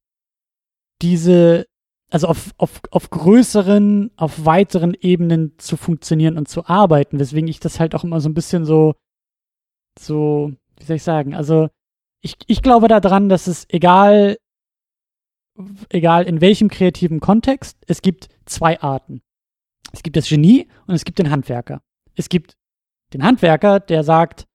diese, 1.03 1.67
also 2.09 2.27
auf, 2.27 2.51
auf, 2.57 2.81
auf 2.89 3.09
größeren, 3.11 4.11
auf 4.15 4.45
weiteren 4.45 4.95
Ebenen 4.99 5.53
zu 5.57 5.77
funktionieren 5.77 6.38
und 6.38 6.47
zu 6.47 6.65
arbeiten, 6.65 7.19
weswegen 7.19 7.47
ich 7.47 7.59
das 7.59 7.79
halt 7.79 7.93
auch 7.93 8.03
immer 8.03 8.21
so 8.21 8.29
ein 8.29 8.34
bisschen 8.34 8.65
so, 8.65 8.95
so, 9.99 10.51
wie 10.79 10.85
soll 10.85 10.95
ich 10.95 11.03
sagen, 11.03 11.35
also 11.35 11.69
ich, 12.21 12.35
ich 12.47 12.63
glaube 12.63 12.88
daran, 12.88 13.29
dass 13.29 13.45
es 13.45 13.65
egal, 13.69 14.38
egal 15.89 16.23
in 16.23 16.41
welchem 16.41 16.69
kreativen 16.69 17.19
Kontext, 17.19 17.77
es 17.88 18.01
gibt 18.01 18.29
zwei 18.45 18.79
Arten. 18.81 19.21
Es 19.93 20.03
gibt 20.03 20.15
das 20.15 20.27
Genie 20.27 20.67
und 20.85 20.95
es 20.95 21.05
gibt 21.05 21.19
den 21.19 21.31
Handwerker. 21.31 21.81
Es 22.15 22.29
gibt 22.29 22.55
den 23.13 23.23
Handwerker, 23.23 23.79
der 23.79 24.03
sagt, 24.03 24.45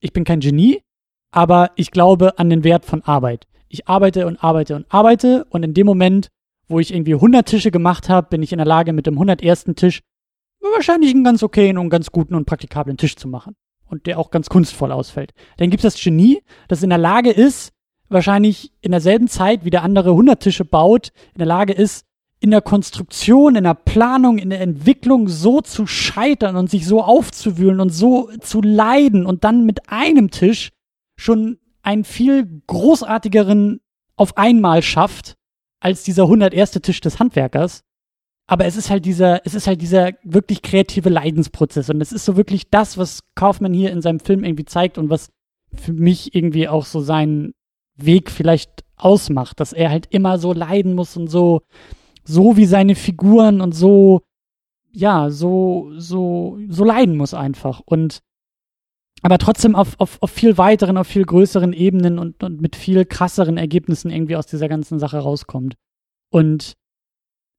ich 0.00 0.12
bin 0.12 0.24
kein 0.24 0.40
Genie, 0.40 0.82
aber 1.30 1.70
ich 1.76 1.90
glaube 1.90 2.38
an 2.38 2.50
den 2.50 2.64
Wert 2.64 2.84
von 2.84 3.02
Arbeit. 3.02 3.46
Ich 3.68 3.88
arbeite 3.88 4.26
und 4.26 4.42
arbeite 4.42 4.76
und 4.76 4.92
arbeite 4.92 5.44
und 5.50 5.62
in 5.62 5.74
dem 5.74 5.86
Moment, 5.86 6.28
wo 6.68 6.80
ich 6.80 6.92
irgendwie 6.92 7.14
100 7.14 7.46
Tische 7.46 7.70
gemacht 7.70 8.08
habe, 8.08 8.28
bin 8.28 8.42
ich 8.42 8.52
in 8.52 8.58
der 8.58 8.66
Lage, 8.66 8.92
mit 8.92 9.06
dem 9.06 9.14
101. 9.14 9.64
Tisch 9.76 10.00
wahrscheinlich 10.60 11.12
einen 11.12 11.24
ganz 11.24 11.42
okayen 11.42 11.78
und 11.78 11.90
ganz 11.90 12.10
guten 12.10 12.34
und 12.34 12.44
praktikablen 12.44 12.96
Tisch 12.96 13.16
zu 13.16 13.28
machen. 13.28 13.54
Und 13.86 14.06
der 14.06 14.18
auch 14.18 14.30
ganz 14.30 14.48
kunstvoll 14.48 14.90
ausfällt. 14.90 15.32
Dann 15.58 15.70
gibt 15.70 15.84
es 15.84 15.94
das 15.94 16.02
Genie, 16.02 16.42
das 16.68 16.82
in 16.82 16.88
der 16.88 16.98
Lage 16.98 17.30
ist, 17.30 17.72
wahrscheinlich 18.12 18.72
in 18.80 18.92
derselben 18.92 19.28
Zeit, 19.28 19.64
wie 19.64 19.70
der 19.70 19.82
andere 19.82 20.10
100 20.10 20.40
Tische 20.40 20.64
baut, 20.64 21.12
in 21.34 21.38
der 21.38 21.46
Lage 21.46 21.72
ist, 21.72 22.04
in 22.40 22.50
der 22.50 22.60
Konstruktion, 22.60 23.54
in 23.54 23.64
der 23.64 23.74
Planung, 23.74 24.38
in 24.38 24.50
der 24.50 24.60
Entwicklung 24.60 25.28
so 25.28 25.60
zu 25.60 25.86
scheitern 25.86 26.56
und 26.56 26.68
sich 26.68 26.86
so 26.86 27.02
aufzuwühlen 27.02 27.80
und 27.80 27.90
so 27.90 28.30
zu 28.40 28.60
leiden 28.60 29.26
und 29.26 29.44
dann 29.44 29.64
mit 29.64 29.88
einem 29.88 30.30
Tisch 30.30 30.70
schon 31.16 31.58
einen 31.82 32.04
viel 32.04 32.62
großartigeren 32.66 33.80
auf 34.16 34.36
einmal 34.36 34.82
schafft 34.82 35.36
als 35.80 36.02
dieser 36.02 36.24
101. 36.24 36.72
Tisch 36.82 37.00
des 37.00 37.18
Handwerkers. 37.20 37.82
Aber 38.48 38.66
es 38.66 38.76
ist 38.76 38.90
halt 38.90 39.04
dieser, 39.04 39.46
es 39.46 39.54
ist 39.54 39.68
halt 39.68 39.80
dieser 39.80 40.10
wirklich 40.24 40.62
kreative 40.62 41.08
Leidensprozess 41.08 41.90
und 41.90 42.00
es 42.00 42.12
ist 42.12 42.24
so 42.24 42.36
wirklich 42.36 42.70
das, 42.70 42.98
was 42.98 43.20
Kaufmann 43.36 43.72
hier 43.72 43.92
in 43.92 44.02
seinem 44.02 44.20
Film 44.20 44.44
irgendwie 44.44 44.64
zeigt 44.64 44.98
und 44.98 45.10
was 45.10 45.30
für 45.72 45.92
mich 45.92 46.34
irgendwie 46.34 46.68
auch 46.68 46.84
so 46.84 47.00
seinen 47.00 47.54
Weg 47.96 48.30
vielleicht 48.30 48.84
ausmacht, 48.96 49.60
dass 49.60 49.72
er 49.72 49.90
halt 49.90 50.06
immer 50.10 50.38
so 50.38 50.52
leiden 50.52 50.94
muss 50.94 51.16
und 51.16 51.28
so, 51.28 51.62
so 52.24 52.56
wie 52.56 52.66
seine 52.66 52.94
Figuren 52.94 53.60
und 53.60 53.74
so, 53.74 54.22
ja, 54.92 55.30
so, 55.30 55.90
so, 55.96 56.58
so 56.68 56.84
leiden 56.84 57.16
muss 57.16 57.34
einfach 57.34 57.80
und 57.80 58.20
aber 59.22 59.38
trotzdem 59.38 59.76
auf, 59.76 59.94
auf, 59.98 60.20
auf 60.20 60.30
viel 60.30 60.58
weiteren, 60.58 60.96
auf 60.96 61.06
viel 61.06 61.24
größeren 61.24 61.72
Ebenen 61.72 62.18
und, 62.18 62.42
und 62.42 62.60
mit 62.60 62.74
viel 62.74 63.04
krasseren 63.04 63.56
Ergebnissen 63.56 64.10
irgendwie 64.10 64.34
aus 64.34 64.46
dieser 64.46 64.68
ganzen 64.68 64.98
Sache 64.98 65.18
rauskommt. 65.18 65.76
Und 66.30 66.74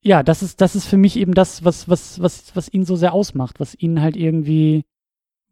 ja, 0.03 0.23
das 0.23 0.43
ist, 0.43 0.59
das 0.59 0.75
ist 0.75 0.85
für 0.85 0.97
mich 0.97 1.15
eben 1.15 1.33
das, 1.33 1.63
was, 1.63 1.87
was, 1.87 2.21
was, 2.21 2.53
was 2.55 2.67
ihn 2.73 2.83
so 2.83 2.97
sehr 2.97 3.13
ausmacht, 3.13 3.61
was 3.61 3.75
ihn 3.75 4.01
halt 4.01 4.17
irgendwie, 4.17 4.83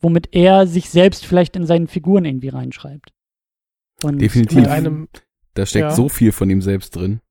womit 0.02 0.36
er 0.36 0.68
sich 0.68 0.90
selbst 0.90 1.26
vielleicht 1.26 1.56
in 1.56 1.66
seinen 1.66 1.88
Figuren 1.88 2.26
irgendwie 2.26 2.49
reinschreibt. 2.49 3.14
Und 4.03 4.19
Definitiv. 4.19 4.60
Mit 4.60 4.68
einem, 4.68 5.07
da 5.53 5.65
steckt 5.65 5.90
ja. 5.90 5.91
so 5.91 6.10
viel 6.10 6.32
von 6.32 6.49
ihm 6.49 6.61
selbst 6.61 6.95
drin. 6.95 7.22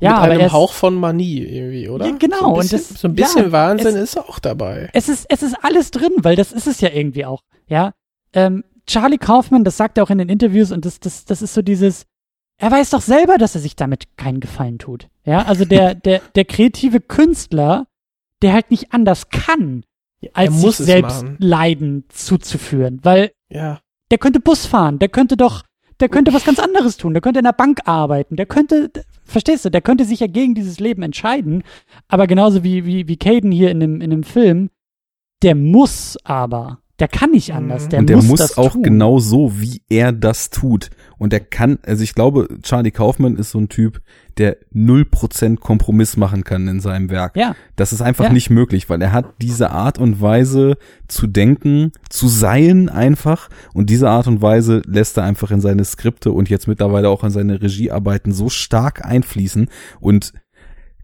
Ja, 0.00 0.20
mit 0.22 0.30
einem 0.32 0.52
Hauch 0.52 0.72
von 0.72 0.96
Manie 0.96 1.44
irgendwie, 1.44 1.88
oder? 1.88 2.06
Ja, 2.06 2.16
genau. 2.18 2.60
So 2.60 2.60
bisschen, 2.60 2.60
und 2.60 2.72
das, 2.72 3.00
so 3.00 3.08
ein 3.08 3.14
bisschen 3.14 3.44
ja, 3.44 3.52
Wahnsinn 3.52 3.96
es, 3.96 4.14
ist 4.14 4.18
auch 4.18 4.40
dabei. 4.40 4.90
Es 4.92 5.08
ist, 5.08 5.26
es 5.28 5.42
ist 5.44 5.54
alles 5.62 5.92
drin, 5.92 6.10
weil 6.18 6.34
das 6.34 6.52
ist 6.52 6.66
es 6.66 6.80
ja 6.80 6.90
irgendwie 6.90 7.24
auch. 7.24 7.42
Ja, 7.68 7.92
ähm, 8.32 8.64
Charlie 8.86 9.18
Kaufman, 9.18 9.62
das 9.62 9.76
sagt 9.76 9.98
er 9.98 10.04
auch 10.04 10.10
in 10.10 10.18
den 10.18 10.28
Interviews 10.28 10.72
und 10.72 10.84
das, 10.84 10.98
das, 10.98 11.24
das 11.24 11.40
ist 11.40 11.54
so 11.54 11.62
dieses, 11.62 12.06
er 12.58 12.72
weiß 12.72 12.90
doch 12.90 13.00
selber, 13.00 13.38
dass 13.38 13.54
er 13.54 13.60
sich 13.60 13.76
damit 13.76 14.16
keinen 14.16 14.40
Gefallen 14.40 14.78
tut. 14.78 15.08
Ja, 15.24 15.42
also 15.42 15.64
der, 15.64 15.94
der, 15.94 16.20
der 16.34 16.44
kreative 16.44 17.00
Künstler, 17.00 17.86
der 18.42 18.52
halt 18.54 18.72
nicht 18.72 18.92
anders 18.92 19.30
kann, 19.30 19.84
als 20.32 20.60
sich 20.60 20.76
selbst 20.76 21.22
machen. 21.22 21.36
Leiden 21.38 22.04
zuzuführen, 22.08 23.00
weil 23.02 23.32
ja. 23.48 23.80
Der 24.12 24.18
könnte 24.18 24.38
Bus 24.38 24.66
fahren, 24.66 25.00
der 25.00 25.08
könnte 25.08 25.36
doch 25.36 25.64
der 26.00 26.08
könnte 26.08 26.34
was 26.34 26.44
ganz 26.44 26.58
anderes 26.58 26.96
tun. 26.96 27.14
Der 27.14 27.20
könnte 27.20 27.38
in 27.38 27.44
der 27.44 27.52
Bank 27.52 27.80
arbeiten. 27.84 28.34
Der 28.34 28.46
könnte, 28.46 28.90
verstehst 29.22 29.64
du, 29.64 29.70
der 29.70 29.82
könnte 29.82 30.04
sich 30.04 30.18
ja 30.18 30.26
gegen 30.26 30.54
dieses 30.54 30.80
Leben 30.80 31.02
entscheiden. 31.02 31.62
Aber 32.08 32.26
genauso 32.26 32.64
wie, 32.64 32.84
wie, 32.84 33.06
wie 33.06 33.16
Caden 33.16 33.52
hier 33.52 33.70
in 33.70 33.78
dem, 33.78 34.00
in 34.00 34.10
dem 34.10 34.24
Film, 34.24 34.70
der 35.42 35.54
muss 35.54 36.18
aber 36.24 36.81
der 37.02 37.08
kann 37.08 37.32
nicht 37.32 37.52
anders. 37.52 37.88
Der, 37.88 37.98
und 37.98 38.08
der 38.08 38.18
muss, 38.18 38.28
muss 38.28 38.56
auch 38.56 38.74
tun. 38.74 38.84
genau 38.84 39.18
so, 39.18 39.60
wie 39.60 39.82
er 39.88 40.12
das 40.12 40.50
tut. 40.50 40.90
Und 41.18 41.32
der 41.32 41.40
kann, 41.40 41.80
also 41.84 42.04
ich 42.04 42.14
glaube, 42.14 42.46
Charlie 42.62 42.92
Kaufman 42.92 43.34
ist 43.34 43.50
so 43.50 43.58
ein 43.58 43.68
Typ, 43.68 44.00
der 44.38 44.56
null 44.70 45.04
Prozent 45.04 45.58
Kompromiss 45.58 46.16
machen 46.16 46.44
kann 46.44 46.68
in 46.68 46.78
seinem 46.78 47.10
Werk. 47.10 47.34
Ja. 47.34 47.56
Das 47.74 47.92
ist 47.92 48.02
einfach 48.02 48.26
ja. 48.26 48.32
nicht 48.32 48.50
möglich, 48.50 48.88
weil 48.88 49.02
er 49.02 49.10
hat 49.10 49.34
diese 49.40 49.72
Art 49.72 49.98
und 49.98 50.20
Weise 50.20 50.76
zu 51.08 51.26
denken, 51.26 51.90
zu 52.08 52.28
sein 52.28 52.88
einfach. 52.88 53.50
Und 53.74 53.90
diese 53.90 54.08
Art 54.08 54.28
und 54.28 54.40
Weise 54.40 54.80
lässt 54.86 55.16
er 55.16 55.24
einfach 55.24 55.50
in 55.50 55.60
seine 55.60 55.84
Skripte 55.84 56.30
und 56.30 56.50
jetzt 56.50 56.68
mittlerweile 56.68 57.08
auch 57.08 57.24
in 57.24 57.30
seine 57.30 57.60
Regiearbeiten 57.60 58.30
so 58.30 58.48
stark 58.48 59.04
einfließen 59.04 59.68
und 59.98 60.34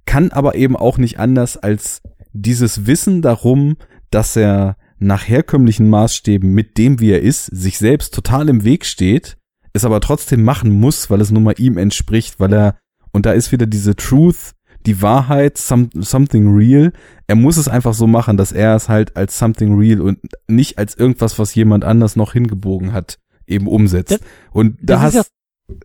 kann 0.07 0.31
aber 0.31 0.55
eben 0.55 0.77
auch 0.77 0.97
nicht 0.97 1.19
anders 1.19 1.57
als 1.57 2.03
dieses 2.33 2.87
Wissen 2.87 3.21
darum, 3.21 3.77
dass 4.11 4.37
er 4.37 4.77
nach 4.99 5.29
herkömmlichen 5.29 5.89
Maßstäben 5.89 6.51
mit 6.51 6.79
dem, 6.79 7.01
wie 7.01 7.11
er 7.11 7.23
ist, 7.23 7.47
sich 7.47 7.79
selbst 7.79 8.15
total 8.15 8.49
im 8.49 8.65
Weg 8.65 8.85
steht, 8.85 9.37
es 9.73 9.85
aber 9.85 10.01
trotzdem 10.01 10.43
machen 10.43 10.73
muss, 10.73 11.11
weil 11.11 11.21
es 11.21 11.31
nun 11.31 11.43
mal 11.43 11.55
ihm 11.59 11.79
entspricht, 11.79 12.41
weil 12.41 12.53
er, 12.53 12.79
und 13.13 13.27
da 13.27 13.33
ist 13.33 13.53
wieder 13.53 13.67
diese 13.67 13.97
Truth, 13.97 14.55
die 14.87 15.03
Wahrheit, 15.03 15.59
some, 15.59 15.91
something 15.95 16.55
real. 16.55 16.93
Er 17.27 17.37
muss 17.37 17.57
es 17.57 17.69
einfach 17.69 17.95
so 17.95 18.07
machen, 18.07 18.37
dass 18.37 18.53
er 18.53 18.75
es 18.75 18.89
halt 18.89 19.17
als 19.17 19.39
something 19.39 19.77
real 19.77 20.01
und 20.01 20.19
nicht 20.47 20.79
als 20.79 20.95
irgendwas, 20.95 21.39
was 21.39 21.55
jemand 21.55 21.85
anders 21.85 22.17
noch 22.17 22.33
hingebogen 22.33 22.93
hat, 22.93 23.19
eben 23.47 23.67
umsetzt. 23.67 24.13
Das, 24.13 24.21
und 24.53 24.79
da 24.81 25.01
hast, 25.01 25.15
ja, 25.15 25.23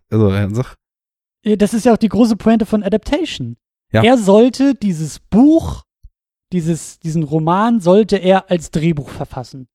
also, 0.09 0.29
sag. 0.53 0.75
Das 1.43 1.73
ist 1.73 1.85
ja 1.85 1.93
auch 1.93 1.97
die 1.97 2.09
große 2.09 2.37
Pointe 2.37 2.65
von 2.65 2.83
Adaptation. 2.83 3.57
Ja. 3.91 4.03
Er 4.03 4.17
sollte 4.17 4.75
dieses 4.75 5.19
Buch 5.19 5.83
dieses, 6.53 6.99
diesen 6.99 7.23
Roman 7.23 7.81
sollte 7.81 8.17
er 8.17 8.49
als 8.49 8.71
Drehbuch 8.71 9.09
verfassen. 9.09 9.67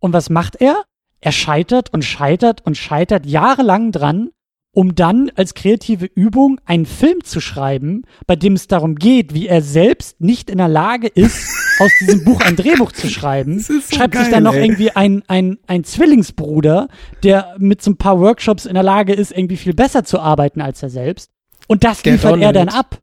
Und 0.00 0.12
was 0.12 0.30
macht 0.30 0.56
er? 0.60 0.84
Er 1.20 1.32
scheitert 1.32 1.92
und 1.92 2.04
scheitert 2.04 2.64
und 2.64 2.76
scheitert 2.76 3.26
jahrelang 3.26 3.90
dran, 3.90 4.30
um 4.72 4.94
dann 4.94 5.32
als 5.34 5.54
kreative 5.54 6.06
Übung 6.06 6.60
einen 6.64 6.86
Film 6.86 7.24
zu 7.24 7.40
schreiben, 7.40 8.02
bei 8.26 8.36
dem 8.36 8.52
es 8.52 8.68
darum 8.68 8.94
geht, 8.94 9.34
wie 9.34 9.48
er 9.48 9.62
selbst 9.62 10.20
nicht 10.20 10.50
in 10.50 10.58
der 10.58 10.68
Lage 10.68 11.08
ist, 11.08 11.48
aus 11.80 11.90
diesem 12.00 12.24
Buch 12.24 12.40
ein 12.42 12.54
Drehbuch 12.54 12.92
zu 12.92 13.08
schreiben. 13.08 13.58
So 13.58 13.80
schreibt 13.80 14.14
geil, 14.14 14.24
sich 14.24 14.32
dann 14.32 14.44
noch 14.44 14.54
ey. 14.54 14.64
irgendwie 14.64 14.90
ein, 14.92 15.24
ein, 15.26 15.58
ein 15.66 15.82
Zwillingsbruder, 15.82 16.88
der 17.24 17.56
mit 17.58 17.82
so 17.82 17.90
ein 17.90 17.96
paar 17.96 18.20
Workshops 18.20 18.66
in 18.66 18.74
der 18.74 18.82
Lage 18.84 19.14
ist, 19.14 19.32
irgendwie 19.32 19.56
viel 19.56 19.74
besser 19.74 20.04
zu 20.04 20.20
arbeiten 20.20 20.60
als 20.60 20.82
er 20.82 20.90
selbst. 20.90 21.30
Und 21.66 21.82
das 21.82 22.02
der 22.02 22.12
liefert 22.12 22.32
Donald. 22.32 22.44
er 22.44 22.52
dann 22.52 22.68
ab. 22.68 23.00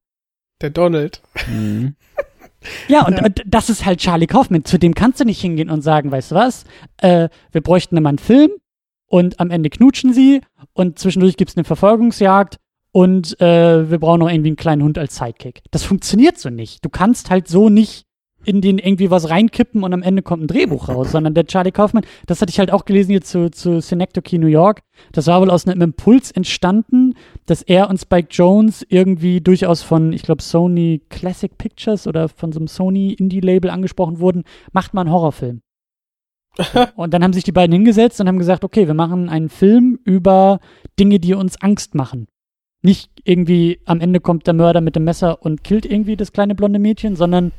Der 0.62 0.70
Donald. 0.70 1.22
Mhm. 1.50 1.96
Ja, 2.88 3.06
und, 3.06 3.18
ja. 3.18 3.26
und, 3.26 3.44
das 3.46 3.70
ist 3.70 3.86
halt 3.86 4.00
Charlie 4.00 4.28
Kaufman. 4.28 4.66
Zu 4.66 4.78
dem 4.78 4.94
kannst 4.94 5.20
du 5.20 5.26
nicht 5.26 5.42
hingehen 5.42 5.70
und 5.70 5.82
sagen, 5.82 6.12
weißt 6.12 6.32
du 6.32 6.36
was, 6.36 6.66
äh, 6.98 7.30
wir 7.52 7.62
bräuchten 7.62 7.98
immer 7.98 8.10
einen 8.10 8.18
Film 8.18 8.52
und 9.08 9.40
am 9.40 9.52
Ende 9.52 9.70
knutschen 9.70 10.14
sie 10.14 10.42
und 10.74 11.00
zwischendurch 11.00 11.38
gibt's 11.38 11.58
eine 11.58 11.64
Verfolgungsjagd 11.64 12.58
und 12.92 13.40
äh, 13.42 13.90
wir 13.90 14.00
brauchen 14.00 14.20
noch 14.20 14.30
irgendwie 14.30 14.50
einen 14.50 14.56
kleinen 14.56 14.84
Hund 14.84 14.98
als 14.98 15.18
Sidekick. 15.18 15.64
Das 15.72 15.84
funktioniert 15.84 16.38
so 16.38 16.50
nicht. 16.50 16.84
Du 16.84 16.90
kannst 16.90 17.30
halt 17.30 17.48
so 17.48 17.70
nicht 17.70 18.06
in 18.46 18.62
den 18.62 18.78
irgendwie 18.78 19.12
was 19.12 19.30
reinkippen 19.30 19.84
und 19.84 19.94
am 19.94 20.02
Ende 20.02 20.22
kommt 20.22 20.44
ein 20.44 20.48
Drehbuch 20.48 20.90
raus, 20.90 21.12
sondern 21.12 21.34
der 21.34 21.46
Charlie 21.46 21.72
Kaufman, 21.72 22.06
das 22.28 22.42
hatte 22.42 22.52
ich 22.52 22.60
halt 22.60 22.72
auch 22.72 22.86
gelesen 22.86 23.12
hier 23.12 23.22
zu, 23.22 23.50
zu 23.50 23.82
Synecdoche 23.82 24.40
New 24.40 24.48
York, 24.48 24.82
das 25.12 25.28
war 25.28 25.42
wohl 25.42 25.50
aus 25.50 25.68
einem 25.68 25.82
Impuls 25.82 26.32
entstanden, 26.32 27.16
dass 27.46 27.62
er 27.62 27.90
und 27.90 28.00
Spike 28.00 28.30
Jones 28.32 28.86
irgendwie 28.88 29.42
durchaus 29.42 29.82
von, 29.82 30.14
ich 30.14 30.24
glaube, 30.24 30.42
Sony 30.42 31.02
Classic 31.10 31.56
Pictures 31.58 32.08
oder 32.08 32.30
von 32.30 32.52
so 32.52 32.60
einem 32.60 32.68
Sony 32.68 33.14
Indie-Label 33.14 33.70
angesprochen 33.70 34.20
wurden, 34.20 34.44
macht 34.72 34.94
mal 34.94 35.02
einen 35.02 35.12
Horrorfilm. 35.12 35.62
und 36.96 37.14
dann 37.14 37.24
haben 37.24 37.34
sich 37.34 37.44
die 37.44 37.52
beiden 37.52 37.74
hingesetzt 37.74 38.20
und 38.22 38.28
haben 38.28 38.40
gesagt, 38.40 38.64
okay, 38.64 38.88
wir 38.88 38.94
machen 38.94 39.30
einen 39.30 39.50
Film 39.50 40.00
über 40.04 40.60
Dinge, 41.00 41.20
die 41.20 41.34
uns 41.34 41.62
Angst 41.62 41.96
machen. 41.96 42.28
Nicht 42.82 43.10
irgendwie 43.24 43.80
am 43.86 44.00
Ende 44.00 44.20
kommt 44.20 44.48
der 44.48 44.54
Mörder 44.54 44.80
mit 44.80 44.96
dem 44.96 45.06
Messer 45.06 45.42
und 45.42 45.64
killt 45.64 45.86
irgendwie 45.86 46.16
das 46.16 46.32
kleine 46.32 46.56
blonde 46.56 46.80
Mädchen, 46.80 47.16
sondern 47.16 47.52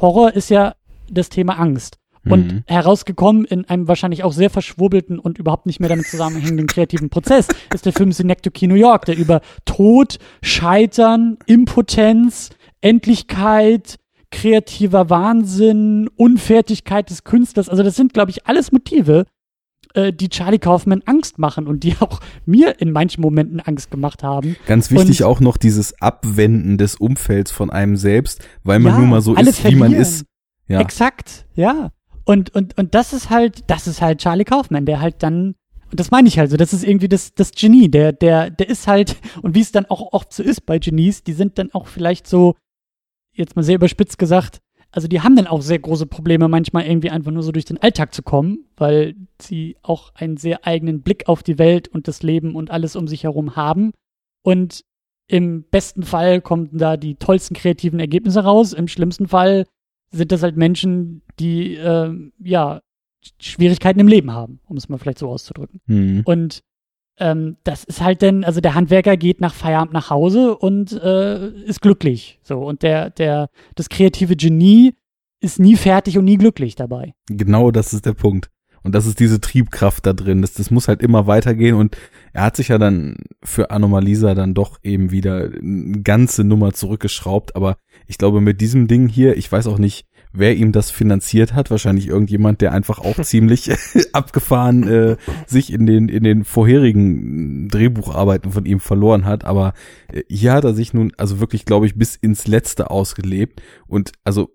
Horror 0.00 0.34
ist 0.34 0.50
ja 0.50 0.74
das 1.10 1.28
Thema 1.28 1.58
Angst. 1.58 1.96
Und 2.28 2.52
mhm. 2.52 2.64
herausgekommen 2.66 3.46
in 3.46 3.64
einem 3.64 3.88
wahrscheinlich 3.88 4.24
auch 4.24 4.34
sehr 4.34 4.50
verschwurbelten 4.50 5.18
und 5.18 5.38
überhaupt 5.38 5.64
nicht 5.64 5.80
mehr 5.80 5.88
damit 5.88 6.06
zusammenhängenden 6.06 6.66
kreativen 6.66 7.08
Prozess 7.08 7.48
ist 7.72 7.86
der 7.86 7.94
Film 7.94 8.12
Synecdoche 8.12 8.68
New 8.68 8.74
York, 8.74 9.06
der 9.06 9.16
über 9.16 9.40
Tod, 9.64 10.18
Scheitern, 10.42 11.38
Impotenz, 11.46 12.50
Endlichkeit, 12.82 13.96
kreativer 14.30 15.08
Wahnsinn, 15.08 16.10
Unfertigkeit 16.14 17.08
des 17.08 17.24
Künstlers, 17.24 17.70
also 17.70 17.82
das 17.82 17.96
sind, 17.96 18.12
glaube 18.12 18.30
ich, 18.30 18.46
alles 18.46 18.70
Motive, 18.70 19.24
äh, 19.94 20.12
die 20.12 20.28
Charlie 20.28 20.58
Kaufman 20.58 21.02
Angst 21.06 21.38
machen 21.38 21.66
und 21.66 21.84
die 21.84 21.96
auch 22.00 22.20
mir 22.46 22.80
in 22.80 22.92
manchen 22.92 23.20
Momenten 23.22 23.60
Angst 23.60 23.90
gemacht 23.90 24.22
haben. 24.22 24.56
Ganz 24.66 24.90
wichtig 24.90 25.22
und, 25.22 25.26
auch 25.26 25.40
noch 25.40 25.56
dieses 25.56 26.00
Abwenden 26.00 26.78
des 26.78 26.96
Umfelds 26.96 27.50
von 27.50 27.70
einem 27.70 27.96
selbst, 27.96 28.46
weil 28.62 28.78
man 28.78 28.94
ja, 28.94 28.98
nun 29.00 29.10
mal 29.10 29.20
so 29.20 29.34
ist, 29.34 29.60
verlieren. 29.60 29.88
wie 29.88 29.92
man 29.92 30.00
ist. 30.00 30.24
Ja. 30.68 30.80
Exakt, 30.80 31.46
ja. 31.54 31.90
Und, 32.24 32.54
und, 32.54 32.78
und 32.78 32.94
das 32.94 33.12
ist 33.12 33.30
halt, 33.30 33.64
das 33.66 33.86
ist 33.86 34.00
halt 34.00 34.20
Charlie 34.20 34.44
Kaufman, 34.44 34.86
der 34.86 35.00
halt 35.00 35.22
dann 35.22 35.54
Und 35.90 35.98
das 35.98 36.12
meine 36.12 36.28
ich 36.28 36.38
halt 36.38 36.50
so, 36.50 36.56
das 36.56 36.72
ist 36.72 36.84
irgendwie 36.84 37.08
das, 37.08 37.34
das 37.34 37.50
Genie, 37.50 37.90
der, 37.90 38.12
der, 38.12 38.50
der 38.50 38.68
ist 38.68 38.86
halt, 38.86 39.16
und 39.42 39.54
wie 39.54 39.60
es 39.60 39.72
dann 39.72 39.86
auch 39.86 40.12
oft 40.12 40.32
so 40.32 40.42
ist 40.42 40.66
bei 40.66 40.78
Genies, 40.78 41.24
die 41.24 41.32
sind 41.32 41.58
dann 41.58 41.72
auch 41.72 41.88
vielleicht 41.88 42.28
so, 42.28 42.54
jetzt 43.32 43.56
mal 43.56 43.62
sehr 43.62 43.74
überspitzt 43.76 44.18
gesagt, 44.18 44.60
also 44.92 45.06
die 45.06 45.20
haben 45.20 45.36
dann 45.36 45.46
auch 45.46 45.62
sehr 45.62 45.78
große 45.78 46.06
Probleme, 46.06 46.48
manchmal 46.48 46.84
irgendwie 46.84 47.10
einfach 47.10 47.30
nur 47.30 47.42
so 47.42 47.52
durch 47.52 47.64
den 47.64 47.78
Alltag 47.78 48.12
zu 48.12 48.22
kommen, 48.22 48.64
weil 48.76 49.14
sie 49.40 49.76
auch 49.82 50.12
einen 50.14 50.36
sehr 50.36 50.66
eigenen 50.66 51.02
Blick 51.02 51.28
auf 51.28 51.42
die 51.42 51.58
Welt 51.58 51.88
und 51.88 52.08
das 52.08 52.22
Leben 52.22 52.56
und 52.56 52.70
alles 52.70 52.96
um 52.96 53.06
sich 53.06 53.24
herum 53.24 53.56
haben. 53.56 53.92
Und 54.42 54.84
im 55.28 55.62
besten 55.62 56.02
Fall 56.02 56.40
kommen 56.40 56.70
da 56.72 56.96
die 56.96 57.14
tollsten 57.14 57.54
kreativen 57.54 58.00
Ergebnisse 58.00 58.42
raus. 58.42 58.72
Im 58.72 58.88
schlimmsten 58.88 59.28
Fall 59.28 59.64
sind 60.10 60.32
das 60.32 60.42
halt 60.42 60.56
Menschen, 60.56 61.22
die 61.38 61.76
äh, 61.76 62.12
ja 62.42 62.80
Schwierigkeiten 63.40 64.00
im 64.00 64.08
Leben 64.08 64.32
haben, 64.32 64.60
um 64.66 64.76
es 64.76 64.88
mal 64.88 64.98
vielleicht 64.98 65.18
so 65.18 65.28
auszudrücken. 65.28 65.80
Mhm. 65.86 66.22
Und 66.24 66.62
ähm, 67.18 67.56
das 67.64 67.84
ist 67.84 68.00
halt 68.00 68.22
dann, 68.22 68.44
also 68.44 68.60
der 68.60 68.74
Handwerker 68.74 69.16
geht 69.16 69.40
nach 69.40 69.54
Feierabend 69.54 69.92
nach 69.92 70.10
Hause 70.10 70.56
und 70.56 70.92
äh, 70.92 71.50
ist 71.64 71.82
glücklich. 71.82 72.40
So, 72.42 72.60
und 72.60 72.82
der, 72.82 73.10
der, 73.10 73.50
das 73.74 73.88
kreative 73.88 74.36
Genie 74.36 74.94
ist 75.40 75.58
nie 75.58 75.76
fertig 75.76 76.18
und 76.18 76.24
nie 76.24 76.36
glücklich 76.36 76.74
dabei. 76.74 77.14
Genau 77.28 77.70
das 77.70 77.92
ist 77.92 78.06
der 78.06 78.14
Punkt. 78.14 78.50
Und 78.82 78.94
das 78.94 79.06
ist 79.06 79.20
diese 79.20 79.40
Triebkraft 79.40 80.06
da 80.06 80.12
drin. 80.12 80.40
Das, 80.40 80.54
das 80.54 80.70
muss 80.70 80.88
halt 80.88 81.02
immer 81.02 81.26
weitergehen. 81.26 81.76
Und 81.76 81.96
er 82.32 82.44
hat 82.44 82.56
sich 82.56 82.68
ja 82.68 82.78
dann 82.78 83.16
für 83.42 83.70
Anomalisa 83.70 84.34
dann 84.34 84.54
doch 84.54 84.78
eben 84.82 85.10
wieder 85.10 85.50
eine 85.52 86.00
ganze 86.02 86.44
Nummer 86.44 86.72
zurückgeschraubt. 86.72 87.56
Aber 87.56 87.76
ich 88.06 88.16
glaube, 88.16 88.40
mit 88.40 88.60
diesem 88.60 88.88
Ding 88.88 89.08
hier, 89.08 89.36
ich 89.36 89.50
weiß 89.50 89.66
auch 89.66 89.78
nicht, 89.78 90.06
wer 90.32 90.56
ihm 90.56 90.72
das 90.72 90.90
finanziert 90.90 91.54
hat. 91.54 91.70
Wahrscheinlich 91.70 92.08
irgendjemand, 92.08 92.60
der 92.60 92.72
einfach 92.72 92.98
auch 92.98 93.16
ziemlich 93.22 93.70
abgefahren 94.12 94.86
äh, 94.88 95.16
sich 95.46 95.72
in 95.72 95.86
den, 95.86 96.08
in 96.08 96.24
den 96.24 96.44
vorherigen 96.44 97.68
Drehbucharbeiten 97.68 98.52
von 98.52 98.66
ihm 98.66 98.80
verloren 98.80 99.24
hat. 99.24 99.44
Aber 99.44 99.74
äh, 100.12 100.22
hier 100.28 100.52
hat 100.52 100.64
er 100.64 100.74
sich 100.74 100.94
nun, 100.94 101.12
also 101.16 101.40
wirklich, 101.40 101.64
glaube 101.64 101.86
ich, 101.86 101.96
bis 101.96 102.16
ins 102.16 102.46
Letzte 102.46 102.90
ausgelebt. 102.90 103.62
Und 103.86 104.12
also, 104.24 104.50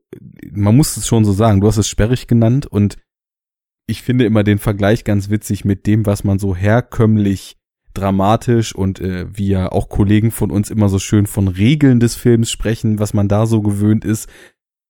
man 0.51 0.75
muss 0.75 0.97
es 0.97 1.07
schon 1.07 1.25
so 1.25 1.33
sagen, 1.33 1.61
du 1.61 1.67
hast 1.67 1.77
es 1.77 1.87
sperrig 1.87 2.27
genannt 2.27 2.65
und 2.65 2.97
ich 3.87 4.01
finde 4.01 4.25
immer 4.25 4.43
den 4.43 4.57
Vergleich 4.57 5.03
ganz 5.03 5.29
witzig 5.29 5.63
mit 5.65 5.85
dem, 5.85 6.05
was 6.05 6.23
man 6.23 6.39
so 6.39 6.55
herkömmlich 6.55 7.57
dramatisch 7.95 8.75
und 8.75 8.99
äh, 8.99 9.25
wie 9.35 9.47
ja 9.47 9.71
auch 9.71 9.89
Kollegen 9.89 10.31
von 10.31 10.51
uns 10.51 10.69
immer 10.69 10.89
so 10.89 10.99
schön 10.99 11.25
von 11.25 11.47
Regeln 11.47 11.99
des 11.99 12.15
Films 12.15 12.51
sprechen, 12.51 12.99
was 12.99 13.13
man 13.13 13.27
da 13.27 13.45
so 13.45 13.61
gewöhnt 13.61 14.05
ist. 14.05 14.29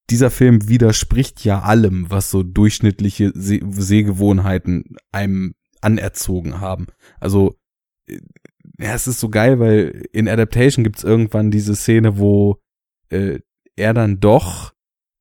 Dieser 0.09 0.29
Film 0.29 0.67
widerspricht 0.69 1.43
ja 1.43 1.61
allem, 1.61 2.05
was 2.09 2.29
so 2.31 2.43
durchschnittliche 2.43 3.31
Seh 3.33 3.61
Sehgewohnheiten 3.67 4.97
einem 5.11 5.55
anerzogen 5.81 6.59
haben. 6.61 6.87
Also 7.19 7.55
äh, 8.07 8.19
ja, 8.79 8.93
es 8.93 9.07
ist 9.07 9.19
so 9.19 9.29
geil, 9.29 9.59
weil 9.59 10.05
in 10.11 10.27
Adaptation 10.27 10.83
gibt's 10.83 11.03
irgendwann 11.03 11.49
diese 11.51 11.75
Szene, 11.75 12.17
wo 12.17 12.57
äh, 13.09 13.39
er 13.75 13.93
dann 13.93 14.19
doch 14.19 14.73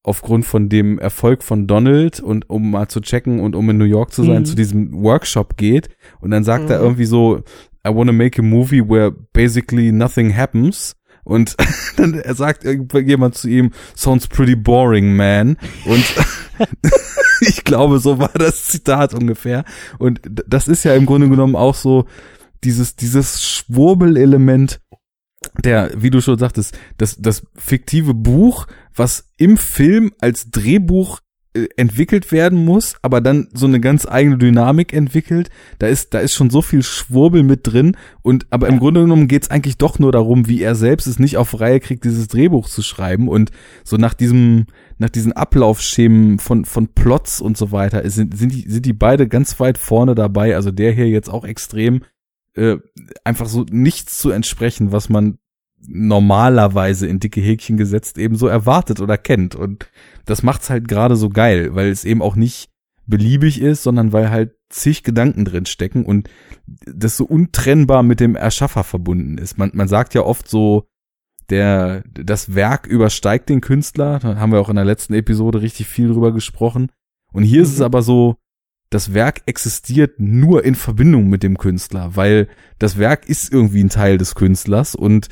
aufgrund 0.03 0.45
von 0.45 0.69
dem 0.69 0.99
Erfolg 0.99 1.43
von 1.43 1.67
Donald 1.67 2.21
und 2.21 2.51
um 2.51 2.71
mal 2.71 2.89
zu 2.89 3.01
checken 3.01 3.41
und 3.41 3.55
um 3.57 3.71
in 3.71 3.79
New 3.79 3.85
York 3.85 4.13
zu 4.13 4.23
sein, 4.23 4.41
Mhm. 4.43 4.45
zu 4.45 4.55
diesem 4.55 4.93
Workshop 5.03 5.57
geht 5.57 5.89
und 6.21 6.31
dann 6.31 6.45
sagt 6.45 6.69
er 6.69 6.79
Mhm. 6.79 6.85
irgendwie 6.85 7.05
so, 7.07 7.39
I 7.87 7.91
wanna 7.95 8.13
make 8.13 8.41
a 8.41 8.45
movie 8.45 8.83
where 8.87 9.11
basically 9.11 9.93
nothing 9.93 10.35
happens 10.37 10.95
und 11.25 11.57
dann 11.97 12.23
sagt 12.35 12.65
irgendjemand 12.65 13.35
zu 13.35 13.49
ihm, 13.49 13.73
sounds 13.97 14.29
pretty 14.29 14.55
boring, 14.55 15.17
man. 15.17 15.57
Und 15.87 16.05
ich 17.41 17.65
glaube, 17.65 17.99
so 17.99 18.19
war 18.19 18.33
das 18.35 18.65
Zitat 18.65 19.15
ungefähr. 19.15 19.65
Und 19.99 20.21
das 20.25 20.69
ist 20.69 20.85
ja 20.85 20.95
im 20.95 21.07
Grunde 21.07 21.29
genommen 21.29 21.57
auch 21.57 21.75
so 21.75 22.07
dieses, 22.63 22.97
dieses 22.97 23.43
Schwurbelelement 23.43 24.81
der, 25.63 25.91
wie 25.95 26.11
du 26.11 26.21
schon 26.21 26.39
sagtest, 26.39 26.77
das, 26.97 27.17
das 27.17 27.47
fiktive 27.55 28.15
Buch, 28.15 28.67
was 28.95 29.31
im 29.37 29.57
Film 29.57 30.13
als 30.21 30.51
Drehbuch 30.51 31.21
entwickelt 31.77 32.33
werden 32.33 32.65
muss, 32.65 32.97
aber 33.03 33.21
dann 33.21 33.49
so 33.53 33.67
eine 33.67 33.79
ganz 33.79 34.07
eigene 34.07 34.39
Dynamik 34.39 34.93
entwickelt. 34.93 35.51
Da 35.79 35.87
ist, 35.87 36.13
da 36.13 36.19
ist 36.19 36.35
schon 36.35 36.51
so 36.51 36.63
viel 36.63 36.83
Schwurbel 36.83 37.45
mit 37.45 37.61
drin 37.63 37.97
und 38.23 38.47
aber 38.51 38.67
im 38.67 38.81
Grunde 38.81 39.03
genommen 39.03 39.29
geht's 39.29 39.51
eigentlich 39.51 39.79
doch 39.79 40.01
nur 40.01 40.11
darum, 40.11 40.49
wie 40.49 40.63
er 40.63 40.75
selbst 40.75 41.07
es 41.07 41.21
nicht 41.21 41.37
auf 41.37 41.61
Reihe 41.61 41.79
kriegt, 41.79 42.05
dieses 42.05 42.27
Drehbuch 42.27 42.69
zu 42.69 42.83
schreiben 42.83 43.29
und 43.29 43.53
so 43.85 43.97
nach 43.97 44.15
diesem, 44.15 44.67
nach 44.99 45.11
diesen 45.11 45.33
Ablaufschemen 45.33 46.41
von, 46.41 46.65
von 46.65 46.89
Plots 46.89 47.41
und 47.41 47.57
so 47.57 47.71
weiter 47.71 48.09
sind, 48.11 48.37
sind 48.37 48.53
die, 48.53 48.69
sind 48.69 48.85
die 48.85 48.93
beide 48.93 49.29
ganz 49.29 49.61
weit 49.61 49.79
vorne 49.79 50.17
dabei. 50.17 50.57
Also 50.57 50.73
der 50.73 50.91
hier 50.91 51.09
jetzt 51.09 51.31
auch 51.31 51.45
extrem 51.45 52.03
äh, 52.55 52.79
einfach 53.23 53.47
so 53.47 53.65
nichts 53.71 54.19
zu 54.19 54.31
entsprechen, 54.31 54.91
was 54.91 55.09
man 55.09 55.39
normalerweise 55.87 57.07
in 57.07 57.21
dicke 57.21 57.41
Häkchen 57.41 57.77
gesetzt 57.77 58.19
eben 58.19 58.37
so 58.37 58.47
erwartet 58.47 59.01
oder 59.01 59.19
kennt. 59.19 59.55
Und 59.55 59.91
das 60.25 60.43
macht's 60.43 60.71
halt 60.71 60.89
gerade 60.89 61.17
so 61.17 61.29
geil, 61.29 61.75
weil 61.75 61.89
es 61.89 62.05
eben 62.05 62.23
auch 62.23 62.37
nicht 62.37 62.71
beliebig 63.07 63.61
ist, 63.61 63.83
sondern 63.83 64.13
weil 64.13 64.31
halt 64.31 64.55
zig 64.71 65.03
Gedanken 65.03 65.45
drin 65.45 65.67
stecken 65.67 66.05
und 66.05 66.29
das 66.67 67.17
so 67.17 67.25
untrennbar 67.25 68.03
mit 68.03 68.21
dem 68.21 68.35
Erschaffer 68.35 68.83
verbunden 68.83 69.39
ist. 69.39 69.59
Man, 69.59 69.71
man 69.75 69.89
sagt 69.89 70.15
ja 70.15 70.23
oft 70.23 70.49
so, 70.49 70.87
der, 71.51 72.03
das 72.13 72.55
Werk 72.55 72.87
übersteigt 72.87 73.51
den 73.51 73.61
Künstler. 73.61 74.19
Da 74.19 74.37
haben 74.37 74.53
wir 74.53 74.61
auch 74.61 74.71
in 74.71 74.77
der 74.77 74.87
letzten 74.87 75.13
Episode 75.13 75.61
richtig 75.61 75.87
viel 75.87 76.09
drüber 76.09 76.33
gesprochen. 76.33 76.91
Und 77.33 77.43
hier 77.43 77.63
ist 77.63 77.73
es 77.73 77.81
Mhm. 77.81 77.85
aber 77.85 78.03
so, 78.03 78.37
das 78.89 79.13
Werk 79.13 79.43
existiert 79.47 80.19
nur 80.19 80.65
in 80.65 80.75
Verbindung 80.75 81.29
mit 81.29 81.43
dem 81.43 81.59
Künstler, 81.59 82.17
weil 82.17 82.49
das 82.79 82.97
Werk 82.97 83.29
ist 83.29 83.53
irgendwie 83.53 83.83
ein 83.83 83.91
Teil 83.91 84.19
des 84.19 84.35
Künstlers 84.35 84.95
und 84.95 85.29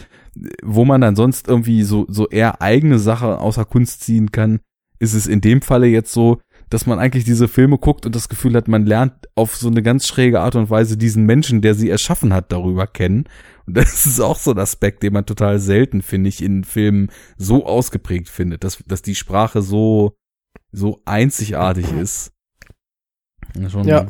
wo 0.63 0.85
man 0.85 1.01
dann 1.01 1.17
sonst 1.17 1.49
irgendwie 1.49 1.83
so, 1.83 2.07
so 2.09 2.29
eher 2.29 2.63
eigene 2.63 2.99
Sache 2.99 3.39
außer 3.39 3.65
Kunst 3.65 4.03
ziehen 4.03 4.33
kann, 4.33 4.61
ist 4.99 5.15
es 5.15 5.27
in 5.27 5.41
dem 5.41 5.63
Falle 5.63 5.87
jetzt 5.87 6.13
so, 6.13 6.41
dass 6.71 6.87
man 6.87 6.99
eigentlich 6.99 7.25
diese 7.25 7.49
Filme 7.49 7.77
guckt 7.77 8.07
und 8.07 8.15
das 8.17 8.31
Gefühl 8.31 8.55
hat, 8.55 8.67
man 8.67 8.87
lernt 8.87 9.13
auf 9.35 9.57
so 9.57 9.69
eine 9.69 9.83
ganz 9.83 10.07
schräge 10.07 10.41
Art 10.41 10.57
und 10.57 10.71
Weise 10.71 10.97
diesen 10.97 11.27
Menschen, 11.27 11.61
der 11.61 11.75
sie 11.75 11.91
erschaffen 11.91 12.33
hat, 12.33 12.51
darüber 12.51 12.87
kennen. 12.87 13.25
Und 13.67 13.77
das 13.77 14.07
ist 14.07 14.21
auch 14.21 14.39
so 14.39 14.53
ein 14.53 14.59
Aspekt, 14.59 15.03
den 15.03 15.13
man 15.13 15.27
total 15.27 15.59
selten, 15.59 16.01
finde 16.03 16.29
ich, 16.29 16.43
in 16.43 16.65
Filmen 16.65 17.11
so 17.37 17.67
ausgeprägt 17.67 18.29
findet, 18.31 18.65
dass, 18.65 18.79
dass 18.87 19.03
die 19.03 19.15
Sprache 19.17 19.61
so, 19.61 20.15
so 20.71 21.03
einzigartig 21.05 21.93
ist. 21.93 22.33
Ja, 23.61 23.69
schon- 23.69 23.87
Ja, 23.87 24.07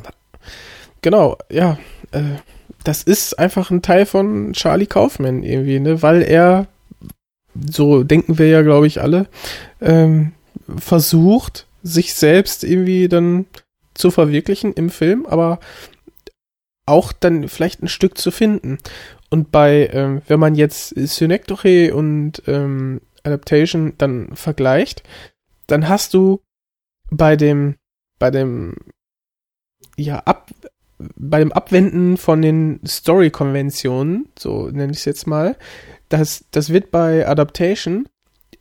genau, 1.01 1.37
ja. 1.51 1.79
Äh, 2.13 2.37
das 2.85 3.03
ist 3.03 3.39
einfach 3.39 3.71
ein 3.71 3.83
Teil 3.83 4.07
von 4.07 4.53
Charlie 4.53 4.87
Kaufman 4.87 5.43
irgendwie, 5.43 5.81
ne? 5.81 6.03
Weil 6.03 6.23
er, 6.23 6.67
so 7.55 8.03
denken 8.03 8.39
wir 8.39 8.49
ja, 8.49 8.63
glaube 8.63 8.87
ich, 8.87 9.01
alle, 9.01 9.27
ähm, 9.81 10.33
versucht, 10.77 11.67
sich 11.83 12.15
selbst 12.15 12.65
irgendwie 12.65 13.09
dann 13.09 13.47
zu 13.95 14.11
verwirklichen 14.11 14.73
im 14.73 14.91
Film, 14.91 15.27
aber 15.27 15.61
auch 16.87 17.13
dann 17.13 17.49
vielleicht 17.49 17.83
ein 17.83 17.89
Stück 17.89 18.19
zu 18.19 18.31
finden. 18.31 18.79
Und 19.31 19.51
bei, 19.51 19.89
ähm, 19.93 20.23
wenn 20.27 20.41
man 20.41 20.55
jetzt 20.55 20.95
Synecdoche 20.95 21.95
und 21.95 22.43
ähm, 22.47 23.01
Adaptation 23.23 23.95
dann 23.99 24.35
vergleicht, 24.35 25.03
dann 25.67 25.89
hast 25.89 26.15
du 26.15 26.41
bei 27.11 27.37
dem, 27.37 27.77
bei 28.19 28.31
dem, 28.31 28.77
ja, 29.97 30.19
ab, 30.19 30.51
bei 31.17 31.39
dem 31.39 31.53
Abwenden 31.53 32.17
von 32.17 32.43
den 32.43 32.81
Story-Konventionen, 32.87 34.29
so 34.39 34.69
nenne 34.69 34.93
ich 34.93 34.99
es 34.99 35.05
jetzt 35.05 35.27
mal, 35.27 35.57
das, 36.09 36.45
das 36.51 36.71
wird 36.71 36.91
bei 36.91 37.27
Adaptation 37.27 38.09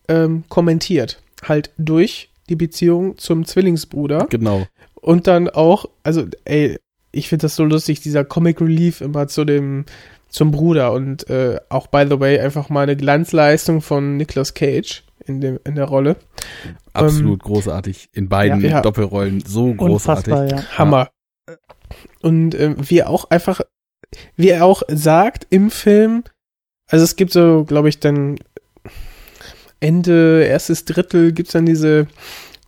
ähm, 0.08 0.44
kommentiert. 0.50 1.22
Halt 1.44 1.72
durch 1.78 2.30
die 2.50 2.56
Beziehung 2.56 3.18
zum 3.18 3.46
Zwillingsbruder. 3.46 4.28
Genau. 4.30 4.68
Und 4.96 5.28
dann 5.28 5.50
auch, 5.50 5.86
also, 6.04 6.26
ey, 6.46 6.78
ich 7.12 7.28
finde 7.28 7.44
das 7.44 7.56
so 7.56 7.64
lustig, 7.64 8.02
dieser 8.02 8.24
Comic 8.24 8.62
Relief 8.62 9.02
immer 9.02 9.28
zu 9.28 9.46
dem, 9.46 9.86
zum 10.30 10.52
Bruder 10.52 10.94
und 10.94 11.30
äh, 11.30 11.60
auch, 11.70 11.88
by 11.88 12.06
the 12.10 12.20
way, 12.20 12.40
einfach 12.40 12.70
mal 12.70 12.84
eine 12.84 12.96
Glanzleistung 12.96 13.82
von 13.82 14.18
Nicolas 14.18 14.54
Cage 14.54 15.04
in, 15.26 15.42
dem, 15.42 15.60
in 15.66 15.76
der 15.76 15.86
Rolle. 15.86 16.16
Absolut 16.94 17.44
großartig. 17.44 18.10
In 18.14 18.30
beiden 18.30 18.62
Ja, 18.62 18.70
ja. 18.70 18.82
Doppelrollen 18.82 19.44
so 19.46 19.74
großartig. 19.74 20.34
Ja. 20.34 20.64
Hammer. 20.78 21.10
Und 22.22 22.56
ähm, 22.56 22.76
wie 22.78 23.00
er 23.00 23.10
auch 23.10 23.30
einfach, 23.30 23.62
wie 24.36 24.50
er 24.50 24.66
auch 24.66 24.84
sagt 24.88 25.48
im 25.50 25.72
Film, 25.72 26.24
also 26.88 27.04
es 27.04 27.16
gibt 27.16 27.32
so, 27.32 27.64
glaube 27.64 27.90
ich, 27.90 28.00
dann 28.00 28.38
Ende, 29.80 30.44
erstes 30.44 30.86
Drittel 30.86 31.32
gibt's 31.32 31.54
dann 31.54 31.66
diese 31.66 32.08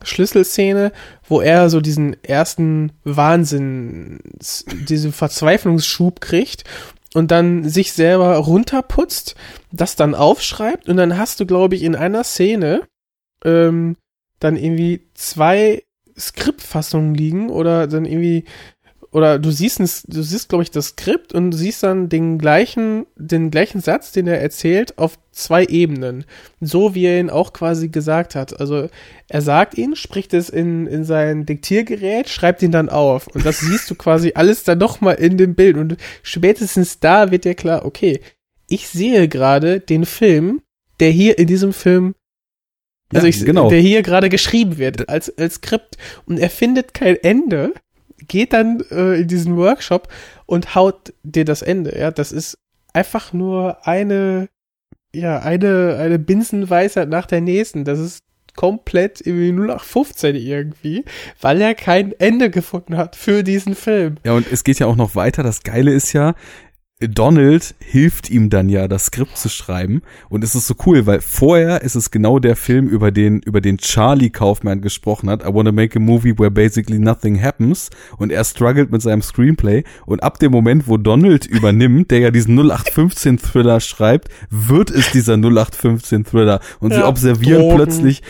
Schlüsselszene, 0.03 0.91
wo 1.27 1.41
er 1.41 1.69
so 1.69 1.81
diesen 1.81 2.21
ersten 2.23 2.91
Wahnsinn, 3.03 4.19
diesen 4.87 5.13
Verzweiflungsschub 5.13 6.21
kriegt 6.21 6.63
und 7.13 7.31
dann 7.31 7.69
sich 7.69 7.93
selber 7.93 8.35
runterputzt, 8.37 9.35
das 9.71 9.95
dann 9.95 10.15
aufschreibt 10.15 10.89
und 10.89 10.97
dann 10.97 11.17
hast 11.17 11.39
du, 11.39 11.45
glaube 11.45 11.75
ich, 11.75 11.83
in 11.83 11.95
einer 11.95 12.23
Szene 12.23 12.81
ähm, 13.45 13.95
dann 14.39 14.57
irgendwie 14.57 15.07
zwei 15.13 15.83
Skriptfassungen 16.17 17.15
liegen 17.15 17.49
oder 17.49 17.87
dann 17.87 18.05
irgendwie 18.05 18.45
oder 19.13 19.37
du 19.37 19.51
siehst, 19.51 19.79
du 19.79 20.23
siehst, 20.23 20.49
glaube 20.49 20.63
ich, 20.63 20.71
das 20.71 20.87
Skript 20.87 21.33
und 21.33 21.51
du 21.51 21.57
siehst 21.57 21.83
dann 21.83 22.09
den 22.09 22.39
gleichen, 22.39 23.05
den 23.15 23.51
gleichen 23.51 23.79
Satz, 23.79 24.11
den 24.11 24.25
er 24.25 24.41
erzählt, 24.41 24.97
auf 24.97 25.19
zwei 25.31 25.65
Ebenen. 25.65 26.25
So 26.59 26.95
wie 26.95 27.05
er 27.05 27.19
ihn 27.19 27.29
auch 27.29 27.53
quasi 27.53 27.89
gesagt 27.89 28.33
hat. 28.33 28.59
Also 28.59 28.89
er 29.29 29.41
sagt 29.41 29.77
ihn, 29.77 29.95
spricht 29.95 30.33
es 30.33 30.49
in, 30.49 30.87
in 30.87 31.03
sein 31.03 31.45
Diktiergerät, 31.45 32.27
schreibt 32.27 32.63
ihn 32.63 32.71
dann 32.71 32.89
auf. 32.89 33.27
Und 33.27 33.45
das 33.45 33.59
siehst 33.59 33.89
du 33.91 33.95
quasi 33.95 34.31
alles 34.33 34.63
dann 34.63 34.79
nochmal 34.79 35.15
in 35.15 35.37
dem 35.37 35.53
Bild. 35.53 35.77
Und 35.77 35.97
spätestens 36.23 36.99
da 36.99 37.29
wird 37.29 37.45
dir 37.45 37.55
klar, 37.55 37.85
okay, 37.85 38.19
ich 38.67 38.87
sehe 38.87 39.27
gerade 39.27 39.79
den 39.79 40.05
Film, 40.05 40.61
der 40.99 41.11
hier 41.11 41.37
in 41.37 41.45
diesem 41.45 41.71
Film 41.71 42.15
also 43.13 43.27
ich, 43.27 43.45
genau. 43.45 43.69
der 43.69 43.79
hier 43.79 44.01
gerade 44.01 44.29
geschrieben 44.29 44.79
wird 44.79 45.07
als, 45.07 45.37
als 45.37 45.55
Skript 45.55 45.97
und 46.25 46.39
er 46.39 46.49
findet 46.49 46.95
kein 46.95 47.15
Ende 47.17 47.73
geht 48.27 48.53
dann 48.53 48.83
äh, 48.91 49.21
in 49.21 49.27
diesen 49.27 49.57
Workshop 49.57 50.07
und 50.45 50.75
haut 50.75 51.13
dir 51.23 51.45
das 51.45 51.61
Ende. 51.61 51.97
Ja, 51.97 52.11
das 52.11 52.31
ist 52.31 52.57
einfach 52.93 53.33
nur 53.33 53.85
eine, 53.87 54.49
ja, 55.13 55.39
eine, 55.39 55.97
eine 55.99 56.19
Binsenweisheit 56.19 57.09
nach 57.09 57.25
der 57.25 57.41
nächsten. 57.41 57.85
Das 57.85 57.99
ist 57.99 58.23
komplett 58.55 59.21
irgendwie 59.25 59.51
0815 59.51 60.35
irgendwie, 60.35 61.05
weil 61.41 61.59
er 61.61 61.73
kein 61.73 62.13
Ende 62.19 62.49
gefunden 62.49 62.97
hat 62.97 63.15
für 63.15 63.43
diesen 63.43 63.75
Film. 63.75 64.17
Ja, 64.23 64.33
und 64.33 64.51
es 64.51 64.63
geht 64.63 64.79
ja 64.79 64.87
auch 64.87 64.95
noch 64.95 65.15
weiter. 65.15 65.43
Das 65.43 65.63
Geile 65.63 65.91
ist 65.91 66.13
ja, 66.13 66.35
Donald 66.99 67.75
hilft 67.79 68.29
ihm 68.29 68.49
dann 68.49 68.69
ja, 68.69 68.87
das 68.87 69.05
Skript 69.05 69.37
zu 69.37 69.49
schreiben. 69.49 70.01
Und 70.29 70.43
es 70.43 70.55
ist 70.55 70.67
so 70.67 70.75
cool, 70.85 71.05
weil 71.05 71.21
vorher 71.21 71.81
ist 71.81 71.95
es 71.95 72.11
genau 72.11 72.39
der 72.39 72.55
Film, 72.55 72.87
über 72.87 73.11
den, 73.11 73.39
über 73.39 73.61
den 73.61 73.77
Charlie 73.77 74.29
Kaufman 74.29 74.81
gesprochen 74.81 75.29
hat. 75.29 75.43
I 75.43 75.53
wanna 75.53 75.71
make 75.71 75.97
a 75.97 76.01
movie 76.01 76.37
where 76.37 76.51
basically 76.51 76.99
nothing 76.99 77.41
happens. 77.41 77.89
Und 78.17 78.31
er 78.31 78.43
struggelt 78.43 78.91
mit 78.91 79.01
seinem 79.01 79.21
Screenplay. 79.21 79.83
Und 80.05 80.23
ab 80.23 80.39
dem 80.39 80.51
Moment, 80.51 80.87
wo 80.87 80.97
Donald 80.97 81.45
übernimmt, 81.45 82.11
der 82.11 82.19
ja 82.19 82.31
diesen 82.31 82.57
0815 82.57 83.37
Thriller 83.39 83.79
schreibt, 83.79 84.29
wird 84.49 84.89
es 84.91 85.11
dieser 85.11 85.33
0815 85.33 86.25
Thriller. 86.25 86.59
Und 86.79 86.91
ja, 86.91 86.97
sie 86.97 87.03
observieren 87.03 87.61
Drogen. 87.61 87.75
plötzlich 87.75 88.21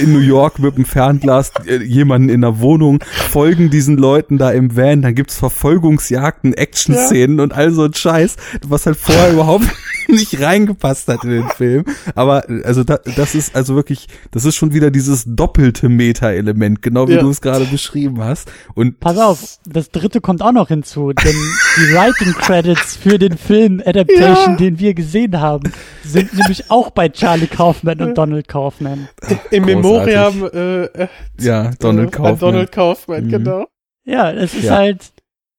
in 0.00 0.12
New 0.12 0.20
York 0.20 0.58
mit 0.58 0.76
dem 0.76 0.84
Fernglas 0.84 1.52
äh, 1.66 1.82
jemanden 1.82 2.28
in 2.28 2.40
der 2.42 2.60
Wohnung, 2.60 3.02
folgen 3.30 3.70
diesen 3.70 3.96
Leuten 3.96 4.38
da 4.38 4.50
im 4.50 4.76
Van, 4.76 5.02
dann 5.02 5.14
gibt's 5.14 5.38
Verfolgungsjagden, 5.38 6.54
Action-Szenen 6.54 7.38
ja. 7.38 7.44
und 7.44 7.52
all 7.52 7.70
so 7.70 7.84
ein 7.84 7.94
Scheiß, 7.94 8.36
was 8.66 8.86
halt 8.86 8.96
vorher 8.96 9.32
überhaupt 9.32 9.66
nicht 10.12 10.40
reingepasst 10.40 11.08
hat 11.08 11.24
in 11.24 11.30
den 11.30 11.48
Film. 11.50 11.84
Aber 12.14 12.44
also 12.64 12.84
da, 12.84 12.98
das 13.16 13.34
ist 13.34 13.54
also 13.54 13.74
wirklich, 13.74 14.08
das 14.30 14.44
ist 14.44 14.56
schon 14.56 14.72
wieder 14.72 14.90
dieses 14.90 15.24
doppelte 15.26 15.88
Meta-Element, 15.88 16.82
genau 16.82 17.08
wie 17.08 17.14
ja. 17.14 17.20
du 17.20 17.30
es 17.30 17.40
gerade 17.40 17.64
beschrieben 17.66 18.22
hast. 18.22 18.50
Und 18.74 19.00
pass 19.00 19.18
auf, 19.18 19.58
das 19.66 19.90
dritte 19.90 20.20
kommt 20.20 20.42
auch 20.42 20.52
noch 20.52 20.68
hinzu, 20.68 21.12
denn 21.12 21.36
die 21.76 21.94
Writing 21.94 22.32
Credits 22.32 22.96
für 22.96 23.18
den 23.18 23.36
Film 23.36 23.82
Adaptation, 23.84 24.52
ja. 24.52 24.56
den 24.56 24.78
wir 24.78 24.94
gesehen 24.94 25.40
haben, 25.40 25.72
sind 26.04 26.34
nämlich 26.34 26.70
auch 26.70 26.90
bei 26.90 27.08
Charlie 27.08 27.46
Kaufman 27.46 28.00
und 28.00 28.16
Donald 28.16 28.48
Kaufman. 28.48 29.08
Im 29.50 29.64
Memoriam 29.64 30.44
äh, 30.52 30.84
äh, 30.84 31.08
ja, 31.38 31.70
Donald 31.78 32.12
Kaufman. 32.12 32.38
Donald 32.38 32.72
Kaufman, 32.72 33.24
mhm. 33.24 33.28
genau. 33.28 33.66
Ja, 34.04 34.32
es 34.32 34.54
ist 34.54 34.64
ja. 34.64 34.76
halt 34.76 35.12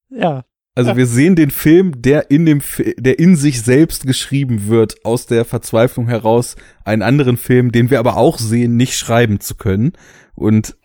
ja, 0.09 0.43
also 0.79 0.95
wir 0.95 1.07
sehen 1.07 1.35
den 1.35 1.51
Film, 1.51 2.01
der 2.01 2.31
in 2.31 2.45
dem, 2.45 2.61
der 2.97 3.19
in 3.19 3.35
sich 3.35 3.61
selbst 3.61 4.07
geschrieben 4.07 4.67
wird, 4.67 5.03
aus 5.05 5.25
der 5.25 5.43
Verzweiflung 5.43 6.07
heraus, 6.07 6.55
einen 6.85 7.01
anderen 7.01 7.35
Film, 7.35 7.73
den 7.73 7.89
wir 7.89 7.99
aber 7.99 8.15
auch 8.15 8.39
sehen, 8.39 8.77
nicht 8.77 8.97
schreiben 8.97 9.41
zu 9.41 9.55
können. 9.55 9.91
Und 10.35 10.77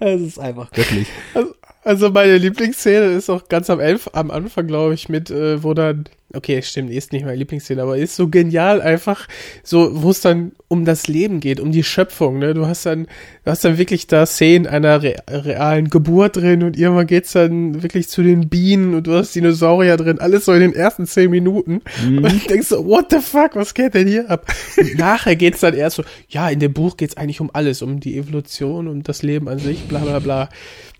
es 0.00 0.20
ist 0.20 0.38
einfach 0.40 0.72
göttlich. 0.72 1.06
Also, 1.32 1.54
also 1.84 2.10
meine 2.10 2.38
Lieblingsszene 2.38 3.06
ist 3.14 3.28
auch 3.28 3.48
ganz 3.48 3.68
am, 3.68 3.78
Elf, 3.78 4.08
am 4.14 4.30
Anfang, 4.30 4.66
glaube 4.66 4.94
ich, 4.94 5.08
mit, 5.08 5.30
äh, 5.30 5.62
wo 5.62 5.74
dann, 5.74 6.04
okay, 6.32 6.62
stimmt, 6.62 6.90
ist 6.90 7.12
nicht 7.12 7.24
meine 7.24 7.36
Lieblingsszene, 7.36 7.82
aber 7.82 7.98
ist 7.98 8.16
so 8.16 8.28
genial 8.28 8.80
einfach, 8.80 9.28
so, 9.62 10.02
wo 10.02 10.10
es 10.10 10.22
dann 10.22 10.52
um 10.68 10.86
das 10.86 11.08
Leben 11.08 11.40
geht, 11.40 11.60
um 11.60 11.72
die 11.72 11.84
Schöpfung, 11.84 12.38
ne? 12.38 12.54
Du 12.54 12.66
hast 12.66 12.86
dann, 12.86 13.06
du 13.44 13.50
hast 13.50 13.64
dann 13.64 13.76
wirklich 13.76 14.06
da 14.06 14.24
Szenen 14.24 14.66
einer 14.66 15.02
re 15.02 15.16
realen 15.28 15.90
Geburt 15.90 16.36
drin 16.36 16.62
und 16.62 16.78
irgendwann 16.78 17.06
geht's 17.06 17.32
dann 17.32 17.82
wirklich 17.82 18.08
zu 18.08 18.22
den 18.22 18.48
Bienen 18.48 18.94
und 18.94 19.06
du 19.06 19.12
hast 19.12 19.34
Dinosaurier 19.34 19.98
drin, 19.98 20.18
alles 20.18 20.46
so 20.46 20.54
in 20.54 20.60
den 20.60 20.74
ersten 20.74 21.06
zehn 21.06 21.30
Minuten. 21.30 21.82
Mhm. 22.02 22.24
Und 22.24 22.32
ich 22.32 22.46
denk 22.46 22.64
so, 22.64 22.84
what 22.86 23.10
the 23.10 23.18
fuck, 23.20 23.56
was 23.56 23.74
geht 23.74 23.94
denn 23.94 24.08
hier 24.08 24.30
ab? 24.30 24.50
Und 24.78 24.98
nachher 24.98 25.36
geht's 25.36 25.60
dann 25.60 25.74
erst 25.74 25.96
so, 25.96 26.04
ja, 26.28 26.48
in 26.48 26.60
dem 26.60 26.72
Buch 26.72 26.96
geht's 26.96 27.16
eigentlich 27.16 27.40
um 27.40 27.50
alles, 27.52 27.82
um 27.82 28.00
die 28.00 28.16
Evolution, 28.16 28.88
um 28.88 29.02
das 29.02 29.22
Leben 29.22 29.48
an 29.48 29.58
sich, 29.58 29.86
bla 29.86 30.00
bla 30.00 30.18
bla. 30.18 30.48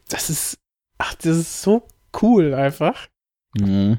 Das 0.08 0.28
ist 0.28 0.58
Ach, 0.98 1.14
das 1.14 1.36
ist 1.36 1.62
so 1.62 1.86
cool 2.22 2.54
einfach. 2.54 3.08
Mhm. 3.58 3.98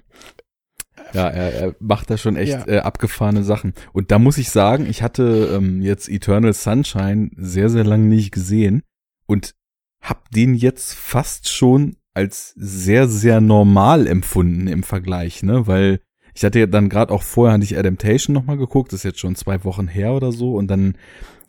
Ja, 1.13 1.27
er, 1.30 1.53
er 1.53 1.76
macht 1.80 2.09
da 2.09 2.17
schon 2.17 2.35
echt 2.35 2.53
ja. 2.53 2.67
äh, 2.67 2.80
abgefahrene 2.80 3.43
Sachen. 3.43 3.73
Und 3.93 4.11
da 4.11 4.19
muss 4.19 4.38
ich 4.38 4.49
sagen, 4.49 4.85
ich 4.89 5.01
hatte 5.01 5.51
ähm, 5.55 5.81
jetzt 5.81 6.09
Eternal 6.09 6.53
Sunshine 6.53 7.31
sehr, 7.35 7.69
sehr 7.69 7.84
lange 7.84 8.05
nicht 8.05 8.31
gesehen 8.31 8.84
und 9.26 9.53
hab 10.01 10.30
den 10.31 10.55
jetzt 10.55 10.93
fast 10.93 11.49
schon 11.49 11.97
als 12.13 12.53
sehr, 12.55 13.07
sehr 13.07 13.41
normal 13.41 14.07
empfunden 14.07 14.67
im 14.67 14.84
Vergleich, 14.84 15.43
ne? 15.43 15.67
Weil 15.67 15.99
ich 16.34 16.43
hatte 16.43 16.59
ja 16.59 16.65
dann 16.65 16.89
gerade 16.89 17.13
auch 17.13 17.23
vorher 17.23 17.53
hatte 17.53 17.63
ich 17.63 17.77
Adaptation 17.77 18.34
nochmal 18.34 18.57
geguckt, 18.57 18.91
das 18.91 18.99
ist 18.99 19.03
jetzt 19.03 19.19
schon 19.19 19.35
zwei 19.35 19.63
Wochen 19.63 19.88
her 19.88 20.13
oder 20.13 20.31
so 20.31 20.55
und 20.55 20.67
dann 20.67 20.97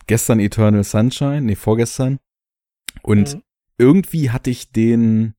gestern 0.06 0.40
Eternal 0.40 0.84
Sunshine, 0.84 1.42
nee, 1.42 1.56
vorgestern. 1.56 2.18
Und 3.02 3.34
mhm. 3.34 3.42
Irgendwie 3.78 4.30
hatte 4.30 4.50
ich 4.50 4.72
den 4.72 5.34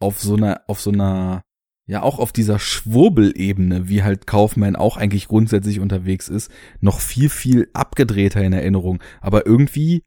auf 0.00 0.20
so 0.20 0.36
einer, 0.36 0.62
auf 0.66 0.80
so 0.80 0.90
einer, 0.90 1.42
ja 1.86 2.02
auch 2.02 2.18
auf 2.18 2.32
dieser 2.32 2.58
Schwurbelebene, 2.58 3.88
wie 3.88 4.02
halt 4.02 4.26
Kaufman 4.26 4.76
auch 4.76 4.96
eigentlich 4.96 5.28
grundsätzlich 5.28 5.80
unterwegs 5.80 6.28
ist, 6.28 6.50
noch 6.80 7.00
viel, 7.00 7.28
viel 7.28 7.68
abgedrehter 7.72 8.42
in 8.42 8.52
Erinnerung. 8.52 9.02
Aber 9.20 9.46
irgendwie 9.46 10.02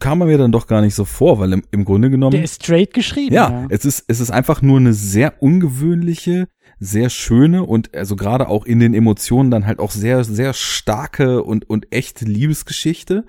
kam 0.00 0.20
er 0.22 0.26
mir 0.26 0.38
dann 0.38 0.52
doch 0.52 0.66
gar 0.66 0.80
nicht 0.80 0.94
so 0.94 1.04
vor, 1.04 1.38
weil 1.38 1.52
im, 1.52 1.62
im 1.70 1.84
Grunde 1.84 2.10
genommen. 2.10 2.32
Der 2.32 2.44
ist 2.44 2.62
straight 2.62 2.94
geschrieben. 2.94 3.34
Ja, 3.34 3.50
ja, 3.50 3.66
es 3.68 3.84
ist, 3.84 4.04
es 4.08 4.20
ist 4.20 4.30
einfach 4.30 4.62
nur 4.62 4.78
eine 4.78 4.94
sehr 4.94 5.42
ungewöhnliche, 5.42 6.48
sehr 6.78 7.10
schöne 7.10 7.64
und 7.64 7.94
also 7.94 8.16
gerade 8.16 8.48
auch 8.48 8.64
in 8.64 8.80
den 8.80 8.94
Emotionen 8.94 9.50
dann 9.50 9.66
halt 9.66 9.78
auch 9.78 9.90
sehr, 9.90 10.24
sehr 10.24 10.54
starke 10.54 11.42
und, 11.42 11.68
und 11.68 11.92
echte 11.92 12.24
Liebesgeschichte. 12.24 13.24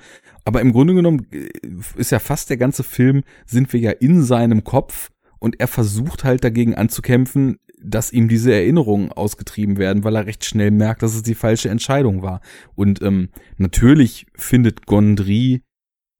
Aber 0.46 0.62
im 0.62 0.72
Grunde 0.72 0.94
genommen 0.94 1.28
äh, 1.32 1.50
ist 1.98 2.12
ja 2.12 2.20
fast 2.20 2.50
der 2.50 2.58
ganze 2.58 2.84
Film, 2.84 3.24
sind 3.46 3.74
wir 3.74 3.80
ja 3.80 3.92
in 3.92 4.24
seinem 4.24 4.64
Kopf 4.64 5.12
und 5.40 5.60
er 5.60 5.68
versucht 5.68 6.24
halt 6.24 6.44
dagegen 6.44 6.76
anzukämpfen, 6.76 7.58
dass 7.84 8.14
ihm 8.14 8.28
diese 8.28 8.54
Erinnerungen 8.54 9.12
ausgetrieben 9.12 9.78
werden, 9.78 10.04
weil 10.04 10.16
er 10.16 10.26
recht 10.26 10.46
schnell 10.46 10.72
merkt, 10.72 11.04
dass 11.04 11.16
es 11.16 11.24
die 11.24 11.36
falsche 11.36 11.70
Entscheidung 11.70 12.22
war. 12.22 12.42
Und 12.74 13.02
ähm, 13.02 13.30
natürlich 13.58 14.26
findet 14.36 14.86
Gondry 14.86 15.62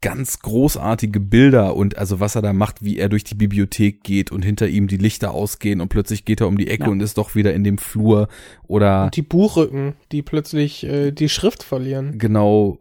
ganz 0.02 0.40
großartige 0.40 1.20
Bilder 1.20 1.76
und 1.76 1.98
also 1.98 2.20
was 2.20 2.36
er 2.36 2.44
da 2.44 2.54
macht, 2.54 2.84
wie 2.84 3.00
er 3.00 3.10
durch 3.10 3.24
die 3.24 3.34
Bibliothek 3.34 4.04
geht 4.04 4.32
und 4.32 4.46
hinter 4.46 4.68
ihm 4.68 4.88
die 4.88 4.98
Lichter 4.98 5.32
ausgehen 5.32 5.82
und 5.82 5.90
plötzlich 5.90 6.26
geht 6.26 6.42
er 6.42 6.48
um 6.48 6.60
die 6.60 6.68
Ecke 6.68 6.84
ja. 6.84 6.90
und 6.90 7.02
ist 7.02 7.18
doch 7.18 7.34
wieder 7.34 7.56
in 7.56 7.64
dem 7.64 7.80
Flur 7.80 8.28
oder 8.68 9.06
und 9.06 9.16
die 9.16 9.24
Buchrücken, 9.24 9.96
die 10.12 10.22
plötzlich 10.22 10.84
äh, 10.84 11.12
die 11.12 11.30
Schrift 11.30 11.64
verlieren. 11.64 12.20
Genau 12.20 12.78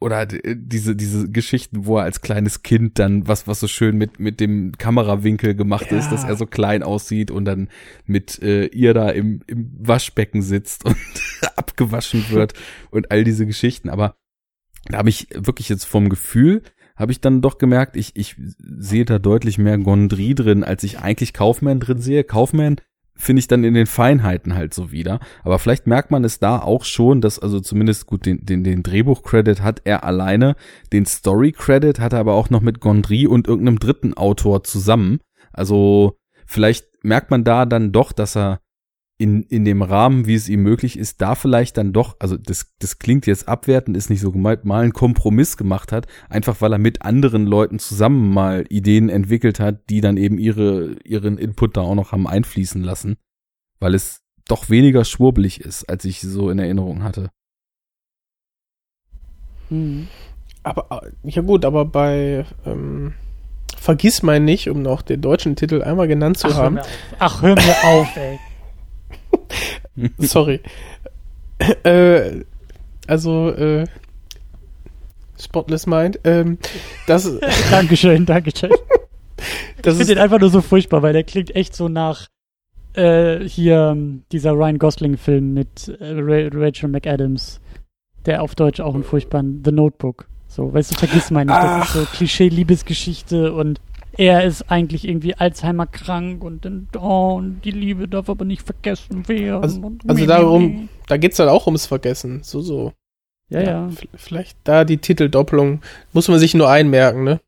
oder 0.00 0.22
äh, 0.22 0.56
diese 0.56 0.96
diese 0.96 1.30
Geschichten, 1.30 1.86
wo 1.86 1.98
er 1.98 2.04
als 2.04 2.22
kleines 2.22 2.62
Kind 2.62 2.98
dann 2.98 3.28
was 3.28 3.46
was 3.46 3.60
so 3.60 3.68
schön 3.68 3.96
mit 3.96 4.18
mit 4.18 4.40
dem 4.40 4.72
Kamerawinkel 4.76 5.54
gemacht 5.54 5.90
ja. 5.90 5.98
ist, 5.98 6.10
dass 6.10 6.24
er 6.24 6.36
so 6.36 6.46
klein 6.46 6.82
aussieht 6.82 7.30
und 7.30 7.44
dann 7.44 7.68
mit 8.06 8.42
äh, 8.42 8.66
ihr 8.66 8.94
da 8.94 9.10
im 9.10 9.42
im 9.46 9.70
Waschbecken 9.78 10.42
sitzt 10.42 10.84
und 10.84 10.96
abgewaschen 11.56 12.30
wird 12.30 12.54
und 12.90 13.10
all 13.10 13.24
diese 13.24 13.46
Geschichten, 13.46 13.88
aber 13.88 14.14
da 14.86 14.98
habe 14.98 15.10
ich 15.10 15.28
wirklich 15.34 15.68
jetzt 15.68 15.84
vom 15.84 16.08
Gefühl 16.08 16.62
habe 16.96 17.12
ich 17.12 17.20
dann 17.22 17.40
doch 17.40 17.56
gemerkt, 17.56 17.96
ich 17.96 18.14
ich 18.14 18.36
sehe 18.58 19.06
da 19.06 19.18
deutlich 19.18 19.56
mehr 19.56 19.78
Gondry 19.78 20.34
drin, 20.34 20.64
als 20.64 20.82
ich 20.82 20.98
eigentlich 20.98 21.32
Kaufman 21.32 21.80
drin 21.80 21.98
sehe. 21.98 22.24
Kaufman 22.24 22.76
finde 23.20 23.40
ich 23.40 23.48
dann 23.48 23.64
in 23.64 23.74
den 23.74 23.86
Feinheiten 23.86 24.54
halt 24.54 24.74
so 24.74 24.90
wieder. 24.90 25.20
Aber 25.44 25.58
vielleicht 25.58 25.86
merkt 25.86 26.10
man 26.10 26.24
es 26.24 26.38
da 26.38 26.58
auch 26.58 26.84
schon, 26.84 27.20
dass 27.20 27.38
also 27.38 27.60
zumindest 27.60 28.06
gut 28.06 28.26
den, 28.26 28.44
den, 28.44 28.64
den 28.64 28.82
Drehbuch-Credit 28.82 29.62
hat 29.62 29.82
er 29.84 30.04
alleine, 30.04 30.56
den 30.92 31.06
Story-Credit 31.06 32.00
hat 32.00 32.12
er 32.12 32.20
aber 32.20 32.34
auch 32.34 32.50
noch 32.50 32.60
mit 32.60 32.80
Gondry 32.80 33.26
und 33.26 33.46
irgendeinem 33.46 33.78
dritten 33.78 34.14
Autor 34.14 34.64
zusammen. 34.64 35.20
Also 35.52 36.18
vielleicht 36.46 36.86
merkt 37.02 37.30
man 37.30 37.44
da 37.44 37.66
dann 37.66 37.92
doch, 37.92 38.12
dass 38.12 38.36
er 38.36 38.60
in, 39.20 39.42
in 39.42 39.66
dem 39.66 39.82
Rahmen, 39.82 40.26
wie 40.26 40.34
es 40.34 40.48
ihm 40.48 40.62
möglich 40.62 40.98
ist, 40.98 41.20
da 41.20 41.34
vielleicht 41.34 41.76
dann 41.76 41.92
doch, 41.92 42.16
also 42.20 42.38
das, 42.38 42.72
das 42.78 42.98
klingt 42.98 43.26
jetzt 43.26 43.48
abwertend, 43.48 43.94
ist 43.94 44.08
nicht 44.08 44.22
so 44.22 44.32
gemeint, 44.32 44.64
mal 44.64 44.82
einen 44.82 44.94
Kompromiss 44.94 45.58
gemacht 45.58 45.92
hat, 45.92 46.06
einfach 46.30 46.62
weil 46.62 46.72
er 46.72 46.78
mit 46.78 47.02
anderen 47.02 47.44
Leuten 47.44 47.78
zusammen 47.78 48.32
mal 48.32 48.64
Ideen 48.70 49.10
entwickelt 49.10 49.60
hat, 49.60 49.90
die 49.90 50.00
dann 50.00 50.16
eben 50.16 50.38
ihre, 50.38 50.96
ihren 51.04 51.36
Input 51.36 51.76
da 51.76 51.82
auch 51.82 51.94
noch 51.94 52.12
haben 52.12 52.26
einfließen 52.26 52.82
lassen, 52.82 53.18
weil 53.78 53.94
es 53.94 54.22
doch 54.48 54.70
weniger 54.70 55.04
schwurbelig 55.04 55.60
ist, 55.60 55.84
als 55.84 56.06
ich 56.06 56.22
so 56.22 56.48
in 56.48 56.58
Erinnerung 56.58 57.02
hatte. 57.02 57.28
Hm. 59.68 60.08
Aber, 60.62 61.02
ja 61.24 61.42
gut, 61.42 61.66
aber 61.66 61.84
bei, 61.84 62.46
ähm 62.64 63.12
vergiss 63.78 64.22
mal 64.22 64.40
nicht, 64.40 64.70
um 64.70 64.80
noch 64.82 65.02
den 65.02 65.20
deutschen 65.20 65.56
Titel 65.56 65.82
einmal 65.82 66.08
genannt 66.08 66.38
zu 66.38 66.48
Ach, 66.48 66.56
hör 66.56 66.64
haben. 66.64 66.78
auf. 66.78 66.88
Ach, 67.18 67.42
hör 67.42 67.54
mir 67.54 67.84
auf, 67.84 68.16
ey. 68.16 68.38
Sorry. 70.18 70.60
äh, 71.84 72.44
also, 73.06 73.50
äh, 73.50 73.86
Spotless 75.38 75.86
Mind. 75.86 76.20
Ähm, 76.24 76.58
das, 77.06 77.30
Dankeschön, 77.70 78.26
Dankeschön. 78.26 78.70
das 79.40 79.48
Ich 79.76 79.82
finde 79.82 80.00
ist 80.02 80.08
den 80.08 80.18
einfach 80.18 80.38
nur 80.38 80.50
so 80.50 80.60
furchtbar, 80.60 81.02
weil 81.02 81.12
der 81.12 81.24
klingt 81.24 81.54
echt 81.56 81.74
so 81.74 81.88
nach 81.88 82.28
äh, 82.94 83.40
hier 83.48 83.96
dieser 84.32 84.52
Ryan 84.52 84.78
Gosling-Film 84.78 85.54
mit 85.54 85.88
äh, 86.00 86.12
Ra 86.18 86.48
Rachel 86.52 86.88
McAdams, 86.88 87.60
der 88.26 88.42
auf 88.42 88.54
Deutsch 88.54 88.80
auch 88.80 88.94
einen 88.94 89.04
furchtbaren 89.04 89.62
The 89.64 89.72
Notebook. 89.72 90.26
So, 90.48 90.74
weißt 90.74 90.90
du, 90.90 90.98
vergiss 90.98 91.30
mal 91.30 91.44
nicht, 91.44 91.56
das 91.56 91.86
ist 91.86 91.94
so 91.94 92.04
Klischee-Liebesgeschichte 92.06 93.52
und 93.52 93.80
er 94.20 94.44
ist 94.44 94.70
eigentlich 94.70 95.08
irgendwie 95.08 95.34
Alzheimer 95.34 95.86
krank 95.86 96.44
und 96.44 96.64
dann, 96.66 96.88
oh, 96.98 97.36
und 97.38 97.62
die 97.64 97.70
Liebe 97.70 98.06
darf 98.06 98.28
aber 98.28 98.44
nicht 98.44 98.62
vergessen 98.62 99.26
werden. 99.28 99.62
Also- 99.62 99.80
und 99.80 100.02
also 100.08 100.26
darum- 100.26 100.88
da 101.08 101.16
geht's 101.16 101.38
dann 101.38 101.48
auch 101.48 101.66
ums 101.66 101.86
Vergessen. 101.86 102.42
So, 102.42 102.60
so. 102.60 102.92
Ja, 103.48 103.62
ja. 103.62 103.88
v- 103.88 104.06
Vielleicht 104.14 104.58
da 104.64 104.84
die 104.84 104.98
Titeldoppelung. 104.98 105.80
Muss 106.12 106.28
man 106.28 106.38
sich 106.38 106.54
nur 106.54 106.68
einmerken, 106.70 107.24
ne? 107.24 107.40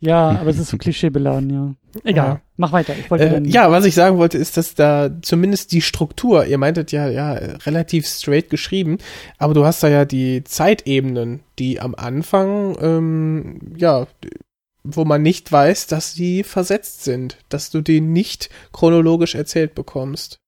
Ja, 0.00 0.30
aber 0.40 0.48
es 0.50 0.58
ist 0.58 0.68
so 0.70 0.78
klischeebeladen, 0.78 1.50
ja. 1.50 1.74
Egal, 2.04 2.26
Ja. 2.28 2.40
mach 2.56 2.72
weiter. 2.72 2.94
Ich 2.98 3.10
wollte 3.10 3.24
Äh, 3.26 3.42
ja, 3.48 3.70
was 3.70 3.84
ich 3.84 3.94
sagen 3.94 4.16
wollte, 4.18 4.38
ist, 4.38 4.56
dass 4.56 4.74
da 4.74 5.10
zumindest 5.22 5.72
die 5.72 5.82
Struktur, 5.82 6.46
ihr 6.46 6.56
meintet 6.58 6.92
ja, 6.92 7.08
ja, 7.08 7.32
relativ 7.66 8.06
straight 8.06 8.48
geschrieben, 8.50 8.98
aber 9.38 9.54
du 9.54 9.64
hast 9.64 9.82
da 9.82 9.88
ja 9.88 10.04
die 10.04 10.44
Zeitebenen, 10.44 11.40
die 11.58 11.80
am 11.80 11.94
Anfang, 11.94 12.76
ähm, 12.80 13.60
ja, 13.76 14.06
wo 14.90 15.04
man 15.04 15.22
nicht 15.22 15.50
weiß, 15.52 15.86
dass 15.86 16.12
sie 16.14 16.42
versetzt 16.42 17.04
sind, 17.04 17.38
dass 17.48 17.70
du 17.70 17.80
die 17.80 18.00
nicht 18.00 18.48
chronologisch 18.72 19.34
erzählt 19.34 19.74
bekommst. 19.74 20.38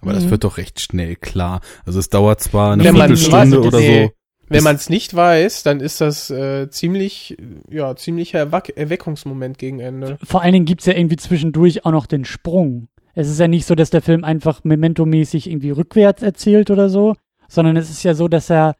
Aber 0.00 0.12
das 0.12 0.24
Mhm. 0.26 0.30
wird 0.30 0.44
doch 0.44 0.56
recht 0.58 0.80
schnell 0.80 1.16
klar. 1.16 1.60
Also 1.84 1.98
es 1.98 2.08
dauert 2.08 2.40
zwar 2.40 2.72
eine 2.72 2.84
Wenn 2.84 2.94
Viertelstunde 2.94 3.58
weiß, 3.58 3.66
oder 3.66 3.78
nee. 3.80 4.04
so. 4.04 4.10
Wenn 4.48 4.62
man 4.62 4.76
es 4.76 4.88
nicht 4.88 5.12
weiß, 5.14 5.64
dann 5.64 5.80
ist 5.80 6.00
das 6.00 6.30
äh, 6.30 6.70
ziemlich, 6.70 7.36
ja, 7.68 7.96
ziemlicher 7.96 8.38
Erweckungsmoment 8.38 9.58
gegen 9.58 9.80
Ende. 9.80 10.18
vor 10.22 10.42
allen 10.42 10.52
Dingen 10.52 10.66
gibt's 10.66 10.86
ja 10.86 10.92
irgendwie 10.94 11.16
zwischendurch 11.16 11.84
auch 11.84 11.90
noch 11.90 12.06
den 12.06 12.24
Sprung. 12.24 12.86
Es 13.14 13.28
ist 13.28 13.40
ja 13.40 13.48
nicht 13.48 13.66
so, 13.66 13.74
dass 13.74 13.90
der 13.90 14.02
Film 14.02 14.22
einfach 14.22 14.62
Memento-mäßig 14.62 15.50
irgendwie 15.50 15.70
rückwärts 15.70 16.22
erzählt 16.22 16.70
oder 16.70 16.88
so, 16.88 17.16
sondern 17.48 17.76
es 17.76 17.90
ist 17.90 18.04
ja 18.04 18.14
so, 18.14 18.28
dass 18.28 18.48
er, 18.50 18.76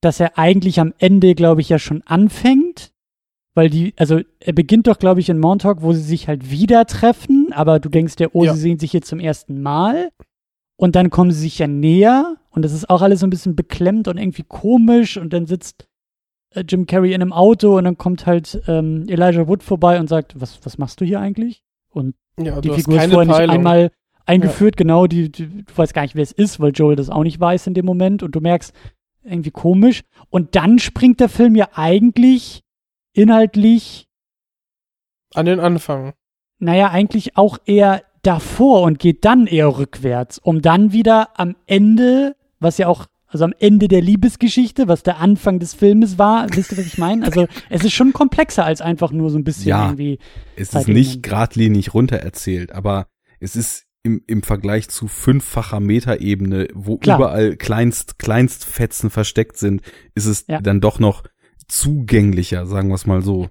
dass 0.00 0.20
er 0.20 0.38
eigentlich 0.38 0.78
am 0.78 0.94
Ende, 0.98 1.34
glaube 1.34 1.60
ich, 1.60 1.70
ja 1.70 1.78
schon 1.80 2.02
anfängt. 2.02 2.92
Weil 3.54 3.68
die, 3.68 3.94
also 3.96 4.20
er 4.38 4.52
beginnt 4.52 4.86
doch, 4.86 4.98
glaube 4.98 5.20
ich, 5.20 5.28
in 5.28 5.38
Montauk, 5.38 5.82
wo 5.82 5.92
sie 5.92 6.02
sich 6.02 6.28
halt 6.28 6.50
wieder 6.50 6.86
treffen, 6.86 7.48
aber 7.52 7.80
du 7.80 7.88
denkst 7.88 8.14
ja, 8.20 8.28
oh, 8.32 8.44
Ja. 8.44 8.54
sie 8.54 8.60
sehen 8.60 8.78
sich 8.78 8.92
hier 8.92 9.02
zum 9.02 9.18
ersten 9.20 9.60
Mal. 9.60 10.10
Und 10.76 10.96
dann 10.96 11.10
kommen 11.10 11.30
sie 11.30 11.40
sich 11.40 11.58
ja 11.58 11.66
näher 11.66 12.36
und 12.50 12.62
das 12.64 12.72
ist 12.72 12.88
auch 12.88 13.02
alles 13.02 13.20
so 13.20 13.26
ein 13.26 13.30
bisschen 13.30 13.54
beklemmt 13.54 14.08
und 14.08 14.16
irgendwie 14.16 14.44
komisch 14.48 15.18
und 15.18 15.32
dann 15.32 15.44
sitzt 15.46 15.86
äh, 16.54 16.64
Jim 16.66 16.86
Carrey 16.86 17.12
in 17.12 17.20
einem 17.20 17.34
Auto 17.34 17.76
und 17.76 17.84
dann 17.84 17.98
kommt 17.98 18.24
halt 18.24 18.62
ähm, 18.66 19.04
Elijah 19.08 19.46
Wood 19.46 19.62
vorbei 19.62 20.00
und 20.00 20.08
sagt, 20.08 20.40
was, 20.40 20.58
was 20.64 20.78
machst 20.78 21.00
du 21.00 21.04
hier 21.04 21.20
eigentlich? 21.20 21.62
Und 21.90 22.14
Ja, 22.38 22.60
die 22.62 22.70
Figur 22.70 22.96
ist 22.96 23.10
vorher 23.10 23.26
nicht 23.26 23.36
Peilung. 23.36 23.54
einmal 23.56 23.90
eingeführt, 24.24 24.76
genau, 24.78 25.06
die, 25.06 25.30
die, 25.30 25.48
du 25.64 25.76
weißt 25.76 25.92
gar 25.92 26.02
nicht, 26.02 26.14
wer 26.14 26.22
es 26.22 26.32
ist, 26.32 26.60
weil 26.60 26.72
Joel 26.72 26.96
das 26.96 27.10
auch 27.10 27.24
nicht 27.24 27.38
weiß 27.38 27.66
in 27.66 27.74
dem 27.74 27.84
Moment 27.84 28.22
und 28.22 28.34
du 28.34 28.40
merkst, 28.40 28.72
irgendwie 29.22 29.50
komisch. 29.50 30.00
Und 30.30 30.54
dann 30.56 30.78
springt 30.78 31.20
der 31.20 31.28
Film 31.28 31.56
ja 31.56 31.68
eigentlich 31.74 32.62
inhaltlich, 33.12 34.08
An 35.34 35.46
den 35.46 35.60
Anfang. 35.60 36.12
naja, 36.58 36.90
eigentlich 36.90 37.36
auch 37.36 37.58
eher 37.64 38.02
davor 38.22 38.82
und 38.82 38.98
geht 38.98 39.24
dann 39.24 39.46
eher 39.46 39.78
rückwärts, 39.78 40.38
um 40.38 40.60
dann 40.62 40.92
wieder 40.92 41.38
am 41.38 41.56
Ende, 41.66 42.36
was 42.58 42.78
ja 42.78 42.86
auch, 42.88 43.06
also 43.26 43.44
am 43.44 43.54
Ende 43.58 43.86
der 43.88 44.02
Liebesgeschichte, 44.02 44.88
was 44.88 45.02
der 45.02 45.18
Anfang 45.18 45.58
des 45.60 45.72
Filmes 45.74 46.18
war, 46.18 46.46
wisst 46.54 46.72
ihr, 46.72 46.78
was 46.78 46.86
ich 46.86 46.98
meine? 46.98 47.24
Also 47.24 47.46
es 47.70 47.84
ist 47.84 47.92
schon 47.92 48.12
komplexer 48.12 48.64
als 48.64 48.80
einfach 48.80 49.12
nur 49.12 49.30
so 49.30 49.38
ein 49.38 49.44
bisschen 49.44 49.68
Ja. 49.68 49.84
irgendwie. 49.86 50.18
Es 50.56 50.74
ist 50.74 50.88
nicht 50.88 51.22
geradlinig 51.22 51.94
runtererzählt, 51.94 52.72
aber 52.72 53.06
es 53.38 53.56
ist 53.56 53.84
im, 54.02 54.22
im 54.26 54.42
Vergleich 54.42 54.88
zu 54.88 55.08
fünffacher 55.08 55.78
Metaebene, 55.80 56.68
wo 56.74 56.96
Klar. 56.98 57.18
überall 57.18 57.56
Kleinst, 57.56 58.18
Kleinstfetzen 58.18 59.10
versteckt 59.10 59.56
sind, 59.58 59.82
ist 60.14 60.26
es 60.26 60.44
Ja. 60.48 60.60
dann 60.60 60.80
doch 60.80 60.98
noch 60.98 61.22
zugänglicher, 61.70 62.66
sagen 62.66 62.88
wir 62.88 62.94
es 62.94 63.06
mal 63.06 63.22
so. 63.22 63.48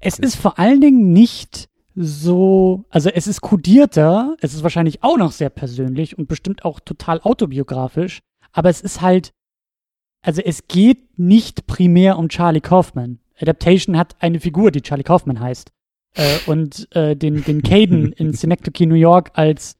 Es 0.00 0.18
ist 0.18 0.36
vor 0.36 0.58
allen 0.58 0.80
Dingen 0.80 1.12
nicht 1.12 1.68
so, 1.94 2.84
also 2.90 3.10
es 3.10 3.26
ist 3.26 3.40
kodierter, 3.40 4.36
es 4.40 4.54
ist 4.54 4.62
wahrscheinlich 4.62 5.02
auch 5.02 5.16
noch 5.16 5.32
sehr 5.32 5.50
persönlich 5.50 6.16
und 6.16 6.28
bestimmt 6.28 6.64
auch 6.64 6.78
total 6.80 7.20
autobiografisch, 7.20 8.20
aber 8.52 8.70
es 8.70 8.80
ist 8.80 9.00
halt, 9.00 9.32
also 10.22 10.40
es 10.40 10.68
geht 10.68 11.18
nicht 11.18 11.66
primär 11.66 12.18
um 12.18 12.28
Charlie 12.28 12.60
Kaufman. 12.60 13.18
Adaptation 13.40 13.96
hat 13.96 14.16
eine 14.20 14.40
Figur, 14.40 14.70
die 14.70 14.82
Charlie 14.82 15.04
Kaufman 15.04 15.40
heißt. 15.40 15.72
Äh, 16.14 16.38
und 16.46 16.88
äh, 16.94 17.16
den, 17.16 17.44
den 17.44 17.62
Caden 17.62 18.12
in 18.16 18.32
Synecdoche, 18.32 18.86
New 18.86 18.94
York 18.94 19.32
als 19.34 19.76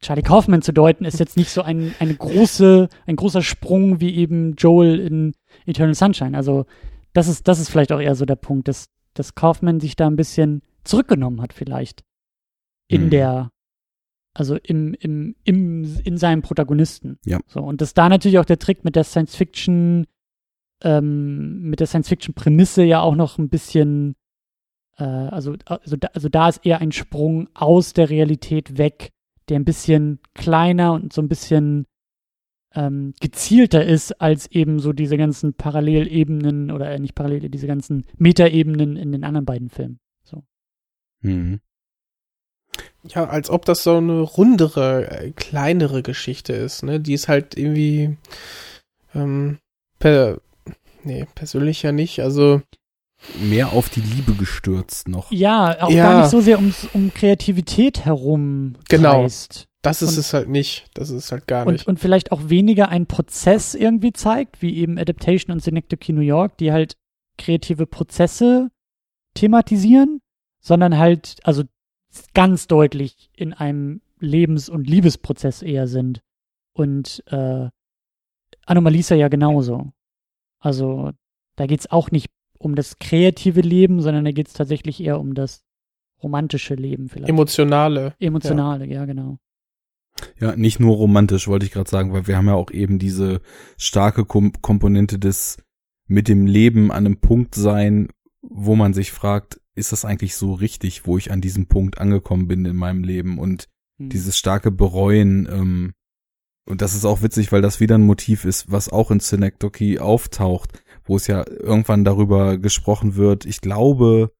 Charlie 0.00 0.22
Kaufman 0.22 0.62
zu 0.62 0.72
deuten, 0.72 1.04
ist 1.04 1.18
jetzt 1.18 1.36
nicht 1.36 1.50
so 1.50 1.62
ein, 1.62 1.94
eine 1.98 2.14
große, 2.14 2.88
ein 3.06 3.16
großer 3.16 3.42
Sprung 3.42 4.00
wie 4.00 4.14
eben 4.14 4.54
Joel 4.54 5.00
in 5.00 5.34
Eternal 5.66 5.94
Sunshine. 5.94 6.36
Also 6.36 6.66
das 7.12 7.28
ist, 7.28 7.48
das 7.48 7.58
ist 7.58 7.70
vielleicht 7.70 7.92
auch 7.92 8.00
eher 8.00 8.14
so 8.14 8.24
der 8.24 8.36
Punkt, 8.36 8.68
dass, 8.68 8.88
dass 9.14 9.34
Kaufman 9.34 9.80
sich 9.80 9.96
da 9.96 10.06
ein 10.06 10.16
bisschen 10.16 10.62
zurückgenommen 10.84 11.40
hat, 11.40 11.52
vielleicht. 11.52 12.02
In 12.88 13.06
Mhm. 13.06 13.10
der, 13.10 13.50
also 14.34 14.56
im, 14.56 14.94
im, 14.94 15.34
im, 15.44 15.98
in 16.04 16.16
seinem 16.16 16.42
Protagonisten. 16.42 17.18
Ja. 17.24 17.40
So, 17.48 17.60
und 17.60 17.80
dass 17.80 17.94
da 17.94 18.08
natürlich 18.08 18.38
auch 18.38 18.44
der 18.44 18.58
Trick 18.58 18.84
mit 18.84 18.96
der 18.96 19.04
Science 19.04 19.34
Fiction, 19.36 20.06
ähm, 20.82 21.62
mit 21.62 21.80
der 21.80 21.86
Science 21.86 22.08
Fiction 22.08 22.34
Prämisse 22.34 22.84
ja 22.84 23.00
auch 23.00 23.16
noch 23.16 23.38
ein 23.38 23.48
bisschen, 23.48 24.14
äh, 24.96 25.04
also, 25.04 25.56
also, 25.66 25.96
da, 25.96 26.08
also 26.14 26.28
da 26.28 26.48
ist 26.48 26.64
eher 26.64 26.80
ein 26.80 26.92
Sprung 26.92 27.48
aus 27.54 27.92
der 27.94 28.10
Realität 28.10 28.78
weg, 28.78 29.10
der 29.48 29.58
ein 29.58 29.64
bisschen 29.64 30.20
kleiner 30.34 30.92
und 30.92 31.12
so 31.12 31.20
ein 31.20 31.28
bisschen 31.28 31.86
ähm, 32.74 33.14
gezielter 33.20 33.84
ist 33.84 34.20
als 34.20 34.46
eben 34.46 34.78
so 34.80 34.92
diese 34.92 35.16
ganzen 35.16 35.54
Parallelebenen 35.54 36.70
oder 36.70 36.90
äh, 36.90 36.98
nicht 36.98 37.14
Parallel, 37.14 37.48
diese 37.48 37.66
ganzen 37.66 38.04
Metaebenen 38.16 38.96
in 38.96 39.12
den 39.12 39.24
anderen 39.24 39.46
beiden 39.46 39.70
Filmen. 39.70 39.98
Mhm. 41.20 41.60
Ja, 43.04 43.24
als 43.24 43.50
ob 43.50 43.64
das 43.64 43.82
so 43.82 43.96
eine 43.96 44.20
rundere, 44.20 45.10
äh, 45.10 45.30
kleinere 45.32 46.02
Geschichte 46.02 46.52
ist, 46.52 46.82
ne? 46.82 47.00
Die 47.00 47.14
ist 47.14 47.26
halt 47.28 47.56
irgendwie 47.56 48.16
ähm, 49.14 49.58
per, 49.98 50.40
nee, 51.02 51.26
persönlich 51.34 51.82
ja 51.82 51.92
nicht. 51.92 52.20
Also 52.20 52.62
Mehr 53.40 53.72
auf 53.72 53.88
die 53.88 54.00
Liebe 54.00 54.32
gestürzt 54.34 55.08
noch. 55.08 55.32
Ja, 55.32 55.82
auch 55.82 55.90
Ja. 55.90 56.04
gar 56.04 56.20
nicht 56.20 56.30
so 56.30 56.40
sehr 56.40 56.58
ums, 56.58 56.86
um 56.92 57.12
Kreativität 57.12 58.04
herum 58.04 58.76
Genau. 58.88 59.22
kreist. 59.22 59.67
Das 59.82 60.02
ist 60.02 60.12
Und- 60.14 60.18
es 60.18 60.34
halt 60.34 60.48
nicht. 60.48 60.86
Das 60.94 61.10
ist 61.10 61.30
halt 61.32 61.46
gar 61.46 61.66
Und, 61.66 61.74
nicht. 61.74 61.86
und 61.86 62.00
vielleicht 62.00 62.32
auch 62.32 62.48
weniger 62.48 62.88
einen 62.88 63.06
Prozess 63.06 63.74
irgendwie 63.74 64.12
zeigt, 64.12 64.60
wie 64.62 64.76
eben 64.76 64.98
Adaptation 64.98 65.52
und 65.52 65.62
Synecdoche 65.62 66.12
New 66.12 66.20
York, 66.20 66.56
die 66.58 66.72
halt 66.72 66.96
kreative 67.38 67.86
Prozesse 67.86 68.70
thematisieren, 69.34 70.20
sondern 70.60 70.98
halt, 70.98 71.36
also 71.44 71.62
ganz 72.34 72.66
deutlich 72.66 73.30
in 73.36 73.52
einem 73.52 74.00
Lebens- 74.18 74.68
und 74.68 74.88
Liebesprozess 74.88 75.62
eher 75.62 75.86
sind. 75.86 76.22
Und 76.72 77.22
äh, 77.26 77.68
Anomalisa 78.66 79.14
ja 79.14 79.28
genauso. 79.28 79.92
Also 80.58 81.12
da 81.56 81.66
geht's 81.66 81.90
auch 81.90 82.10
nicht 82.10 82.30
um 82.58 82.74
das 82.74 82.98
kreative 82.98 83.60
Leben, 83.60 84.00
sondern 84.02 84.24
da 84.24 84.32
geht's 84.32 84.52
tatsächlich 84.54 85.00
eher 85.00 85.20
um 85.20 85.34
das 85.34 85.62
romantische 86.22 86.74
Leben 86.74 87.08
vielleicht. 87.08 87.28
Emotionale. 87.28 88.14
Emotionale, 88.18 88.86
ja, 88.86 89.04
genau. 89.04 89.38
Ja, 90.40 90.56
nicht 90.56 90.80
nur 90.80 90.96
romantisch, 90.96 91.48
wollte 91.48 91.66
ich 91.66 91.72
gerade 91.72 91.90
sagen, 91.90 92.12
weil 92.12 92.26
wir 92.26 92.36
haben 92.36 92.46
ja 92.48 92.54
auch 92.54 92.70
eben 92.70 92.98
diese 92.98 93.40
starke 93.76 94.24
Kom 94.24 94.52
Komponente 94.60 95.18
des 95.18 95.58
mit 96.06 96.28
dem 96.28 96.46
Leben 96.46 96.90
an 96.90 97.06
einem 97.06 97.18
Punkt 97.18 97.54
sein, 97.54 98.08
wo 98.40 98.76
man 98.76 98.94
sich 98.94 99.12
fragt, 99.12 99.60
ist 99.74 99.92
das 99.92 100.04
eigentlich 100.04 100.36
so 100.36 100.54
richtig, 100.54 101.06
wo 101.06 101.18
ich 101.18 101.30
an 101.30 101.40
diesem 101.40 101.66
Punkt 101.66 101.98
angekommen 101.98 102.48
bin 102.48 102.64
in 102.64 102.76
meinem 102.76 103.04
Leben 103.04 103.38
und 103.38 103.68
Hm. 103.98 104.10
dieses 104.10 104.38
starke 104.38 104.70
Bereuen, 104.70 105.48
ähm, 105.50 105.92
und 106.64 106.82
das 106.82 106.94
ist 106.94 107.06
auch 107.06 107.22
witzig, 107.22 107.50
weil 107.50 107.62
das 107.62 107.80
wieder 107.80 107.96
ein 107.96 108.02
Motiv 108.02 108.44
ist, 108.44 108.70
was 108.70 108.90
auch 108.90 109.10
in 109.10 109.20
Synecdoche 109.20 110.02
auftaucht, 110.02 110.82
wo 111.04 111.16
es 111.16 111.26
ja 111.26 111.44
irgendwann 111.48 112.04
darüber 112.04 112.58
gesprochen 112.58 113.16
wird. 113.16 113.46
Ich 113.46 113.62
glaube, 113.62 114.32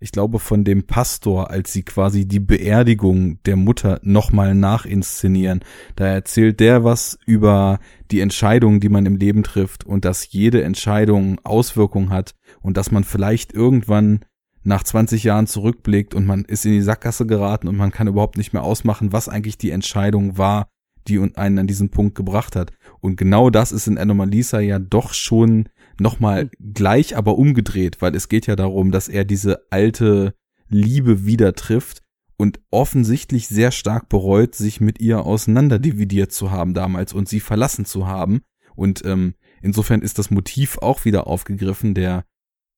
ich 0.00 0.12
glaube 0.12 0.38
von 0.38 0.64
dem 0.64 0.84
Pastor, 0.86 1.50
als 1.50 1.72
sie 1.72 1.82
quasi 1.82 2.26
die 2.26 2.40
Beerdigung 2.40 3.42
der 3.44 3.56
Mutter 3.56 4.00
nochmal 4.02 4.54
nachinszenieren. 4.54 5.60
Da 5.94 6.06
erzählt 6.06 6.58
der 6.58 6.84
was 6.84 7.18
über 7.26 7.78
die 8.10 8.20
Entscheidungen, 8.20 8.80
die 8.80 8.88
man 8.88 9.04
im 9.04 9.16
Leben 9.16 9.42
trifft 9.42 9.84
und 9.84 10.06
dass 10.06 10.32
jede 10.32 10.64
Entscheidung 10.64 11.38
Auswirkungen 11.44 12.10
hat 12.10 12.34
und 12.62 12.78
dass 12.78 12.90
man 12.90 13.04
vielleicht 13.04 13.52
irgendwann 13.52 14.20
nach 14.62 14.82
20 14.82 15.22
Jahren 15.22 15.46
zurückblickt 15.46 16.14
und 16.14 16.26
man 16.26 16.44
ist 16.44 16.64
in 16.64 16.72
die 16.72 16.82
Sackgasse 16.82 17.26
geraten 17.26 17.68
und 17.68 17.76
man 17.76 17.92
kann 17.92 18.08
überhaupt 18.08 18.38
nicht 18.38 18.52
mehr 18.52 18.62
ausmachen, 18.62 19.12
was 19.12 19.28
eigentlich 19.28 19.58
die 19.58 19.70
Entscheidung 19.70 20.38
war, 20.38 20.68
die 21.08 21.18
einen 21.34 21.58
an 21.58 21.66
diesen 21.66 21.90
Punkt 21.90 22.14
gebracht 22.14 22.56
hat. 22.56 22.72
Und 23.00 23.16
genau 23.16 23.50
das 23.50 23.72
ist 23.72 23.86
in 23.86 23.98
Anomalisa 23.98 24.60
ja 24.60 24.78
doch 24.78 25.14
schon 25.14 25.68
nochmal 26.00 26.50
gleich, 26.58 27.16
aber 27.16 27.38
umgedreht, 27.38 28.00
weil 28.00 28.14
es 28.14 28.28
geht 28.28 28.46
ja 28.46 28.56
darum, 28.56 28.90
dass 28.90 29.08
er 29.08 29.24
diese 29.24 29.66
alte 29.70 30.34
Liebe 30.68 31.24
wieder 31.24 31.54
trifft 31.54 32.02
und 32.36 32.60
offensichtlich 32.70 33.48
sehr 33.48 33.70
stark 33.70 34.08
bereut, 34.08 34.54
sich 34.54 34.80
mit 34.80 35.00
ihr 35.00 35.24
auseinanderdividiert 35.26 36.32
zu 36.32 36.50
haben 36.50 36.74
damals 36.74 37.12
und 37.12 37.28
sie 37.28 37.40
verlassen 37.40 37.84
zu 37.84 38.06
haben. 38.06 38.40
Und 38.74 39.04
ähm, 39.04 39.34
insofern 39.60 40.00
ist 40.00 40.18
das 40.18 40.30
Motiv 40.30 40.78
auch 40.78 41.04
wieder 41.04 41.26
aufgegriffen, 41.26 41.94
der 41.94 42.24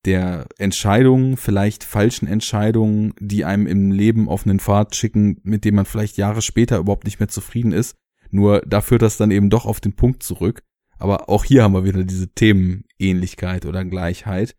der 0.05 0.47
Entscheidungen, 0.57 1.37
vielleicht 1.37 1.85
falschen 1.85 2.27
Entscheidungen, 2.27 3.13
die 3.19 3.45
einem 3.45 3.67
im 3.67 3.91
Leben 3.91 4.27
auf 4.27 4.45
einen 4.45 4.59
Pfad 4.59 4.95
schicken, 4.95 5.39
mit 5.43 5.63
dem 5.63 5.75
man 5.75 5.85
vielleicht 5.85 6.17
Jahre 6.17 6.41
später 6.41 6.77
überhaupt 6.77 7.05
nicht 7.05 7.19
mehr 7.19 7.29
zufrieden 7.29 7.71
ist. 7.71 7.95
Nur 8.29 8.61
da 8.67 8.81
führt 8.81 9.01
das 9.01 9.15
dann 9.15 9.31
eben 9.31 9.49
doch 9.49 9.65
auf 9.65 9.79
den 9.79 9.93
Punkt 9.93 10.23
zurück. 10.23 10.61
Aber 11.03 11.27
auch 11.27 11.43
hier 11.43 11.63
haben 11.63 11.73
wir 11.73 11.83
wieder 11.83 12.05
diese 12.05 12.29
Themenähnlichkeit 12.29 13.65
oder 13.65 13.83
Gleichheit. 13.83 14.55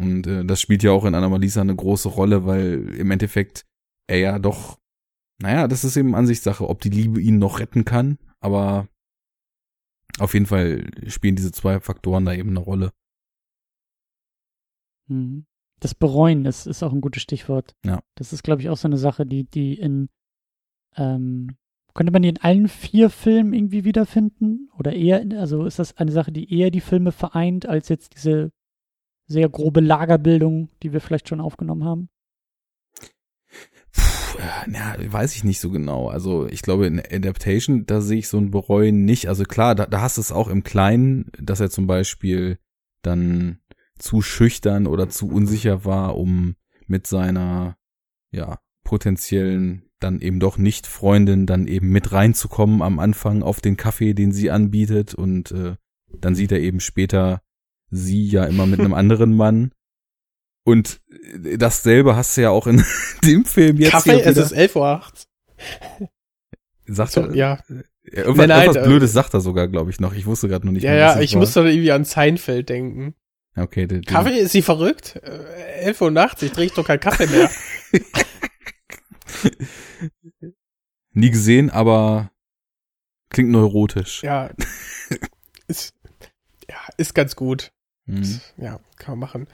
Und 0.00 0.26
äh, 0.26 0.44
das 0.44 0.60
spielt 0.60 0.82
ja 0.82 0.90
auch 0.90 1.04
in 1.04 1.14
Anomalisa 1.14 1.60
eine 1.60 1.76
große 1.76 2.08
Rolle, 2.08 2.44
weil 2.44 2.92
im 2.96 3.12
Endeffekt 3.12 3.64
er 4.08 4.18
ja 4.18 4.38
doch, 4.40 4.80
naja, 5.40 5.68
das 5.68 5.84
ist 5.84 5.96
eben 5.96 6.16
Ansichtssache, 6.16 6.68
ob 6.68 6.80
die 6.80 6.90
Liebe 6.90 7.20
ihn 7.20 7.38
noch 7.38 7.60
retten 7.60 7.84
kann. 7.84 8.18
Aber 8.40 8.88
auf 10.18 10.34
jeden 10.34 10.46
Fall 10.46 10.90
spielen 11.06 11.36
diese 11.36 11.52
zwei 11.52 11.78
Faktoren 11.78 12.24
da 12.24 12.32
eben 12.32 12.50
eine 12.50 12.58
Rolle. 12.58 12.92
Mhm. 15.06 15.46
Das 15.78 15.94
Bereuen, 15.94 16.42
das 16.42 16.66
ist 16.66 16.82
auch 16.82 16.92
ein 16.92 17.00
gutes 17.00 17.22
Stichwort. 17.22 17.76
Ja. 17.84 18.02
Das 18.16 18.32
ist, 18.32 18.42
glaube 18.42 18.60
ich, 18.60 18.70
auch 18.70 18.76
so 18.76 18.88
eine 18.88 18.98
Sache, 18.98 19.24
die, 19.24 19.44
die 19.44 19.74
in, 19.74 20.08
ähm, 20.96 21.56
könnte 21.96 22.12
man 22.12 22.22
die 22.22 22.28
in 22.28 22.40
allen 22.40 22.68
vier 22.68 23.10
Filmen 23.10 23.52
irgendwie 23.52 23.84
wiederfinden? 23.84 24.70
Oder 24.78 24.92
eher, 24.92 25.24
also 25.38 25.64
ist 25.64 25.78
das 25.78 25.96
eine 25.96 26.12
Sache, 26.12 26.30
die 26.30 26.52
eher 26.52 26.70
die 26.70 26.80
Filme 26.80 27.10
vereint, 27.10 27.66
als 27.66 27.88
jetzt 27.88 28.14
diese 28.14 28.52
sehr 29.26 29.48
grobe 29.48 29.80
Lagerbildung, 29.80 30.68
die 30.82 30.92
wir 30.92 31.00
vielleicht 31.00 31.28
schon 31.28 31.40
aufgenommen 31.40 31.84
haben? 31.84 32.08
Puh, 33.92 34.38
ja, 34.72 34.94
weiß 35.12 35.34
ich 35.34 35.42
nicht 35.42 35.58
so 35.58 35.70
genau. 35.70 36.08
Also 36.08 36.46
ich 36.46 36.62
glaube, 36.62 36.86
in 36.86 37.00
Adaptation, 37.00 37.86
da 37.86 38.00
sehe 38.00 38.18
ich 38.18 38.28
so 38.28 38.38
ein 38.38 38.50
Bereuen 38.50 39.04
nicht. 39.04 39.28
Also 39.28 39.44
klar, 39.44 39.74
da, 39.74 39.86
da 39.86 40.02
hast 40.02 40.18
du 40.18 40.20
es 40.20 40.32
auch 40.32 40.48
im 40.48 40.62
Kleinen, 40.62 41.30
dass 41.40 41.60
er 41.60 41.70
zum 41.70 41.86
Beispiel 41.86 42.58
dann 43.02 43.58
zu 43.98 44.20
schüchtern 44.20 44.86
oder 44.86 45.08
zu 45.08 45.28
unsicher 45.28 45.84
war, 45.84 46.16
um 46.16 46.56
mit 46.86 47.06
seiner, 47.06 47.76
ja, 48.30 48.60
potenziellen 48.84 49.85
dann 50.00 50.20
eben 50.20 50.40
doch 50.40 50.58
nicht 50.58 50.86
Freundin 50.86 51.46
dann 51.46 51.66
eben 51.66 51.88
mit 51.88 52.12
reinzukommen 52.12 52.82
am 52.82 52.98
Anfang 52.98 53.42
auf 53.42 53.60
den 53.60 53.76
Kaffee, 53.76 54.14
den 54.14 54.32
sie 54.32 54.50
anbietet 54.50 55.14
und 55.14 55.52
äh, 55.52 55.76
dann 56.18 56.34
sieht 56.34 56.52
er 56.52 56.60
eben 56.60 56.80
später 56.80 57.40
sie 57.90 58.26
ja 58.26 58.44
immer 58.44 58.66
mit 58.66 58.80
einem 58.80 58.94
anderen 58.94 59.34
Mann 59.36 59.72
und 60.64 61.00
dasselbe 61.58 62.16
hast 62.16 62.36
du 62.36 62.42
ja 62.42 62.50
auch 62.50 62.66
in 62.66 62.84
dem 63.24 63.44
Film 63.44 63.76
jetzt 63.78 63.92
Kaffee, 63.92 64.20
es 64.20 64.36
ist 64.36 64.52
11 64.52 64.76
Uhr 64.76 64.86
8. 64.86 65.26
Sagt 66.88 67.12
So, 67.12 67.20
er, 67.22 67.34
ja. 67.34 67.58
irgendwas, 68.02 68.36
Nein, 68.36 68.48
nein, 68.48 68.60
irgendwas 68.62 68.82
äh, 68.84 68.86
Blödes 68.88 69.12
sagt 69.12 69.34
er 69.34 69.40
sogar, 69.40 69.68
glaube 69.68 69.90
ich, 69.90 70.00
noch. 70.00 70.12
Ich 70.14 70.26
wusste 70.26 70.48
gerade 70.48 70.66
noch 70.66 70.72
nicht 70.72 70.82
Ja, 70.82 70.90
mehr, 70.90 70.98
ja, 70.98 71.20
ich 71.20 71.32
war. 71.34 71.40
musste 71.40 71.60
irgendwie 71.60 71.92
an 71.92 72.04
Seinfeld 72.04 72.68
denken. 72.68 73.14
Okay, 73.56 73.86
der, 73.86 74.00
der, 74.00 74.12
Kaffee, 74.12 74.38
ist 74.38 74.52
sie 74.52 74.62
verrückt? 74.62 75.16
Äh, 75.22 75.80
11 75.84 76.00
Uhr 76.00 76.10
nachts, 76.10 76.42
ich 76.42 76.52
trinke 76.52 76.74
doch 76.74 76.86
keinen 76.86 77.00
Kaffee 77.00 77.26
mehr. 77.26 77.50
nie 81.12 81.30
gesehen, 81.30 81.70
aber 81.70 82.30
klingt 83.30 83.50
neurotisch. 83.50 84.22
ja. 84.22 84.50
Ist, 85.68 85.94
ja, 86.70 86.76
ist 86.96 87.12
ganz 87.12 87.34
gut. 87.34 87.72
Mhm. 88.06 88.40
Ja, 88.56 88.78
kann 88.98 89.18
man 89.18 89.18
machen. 89.18 89.46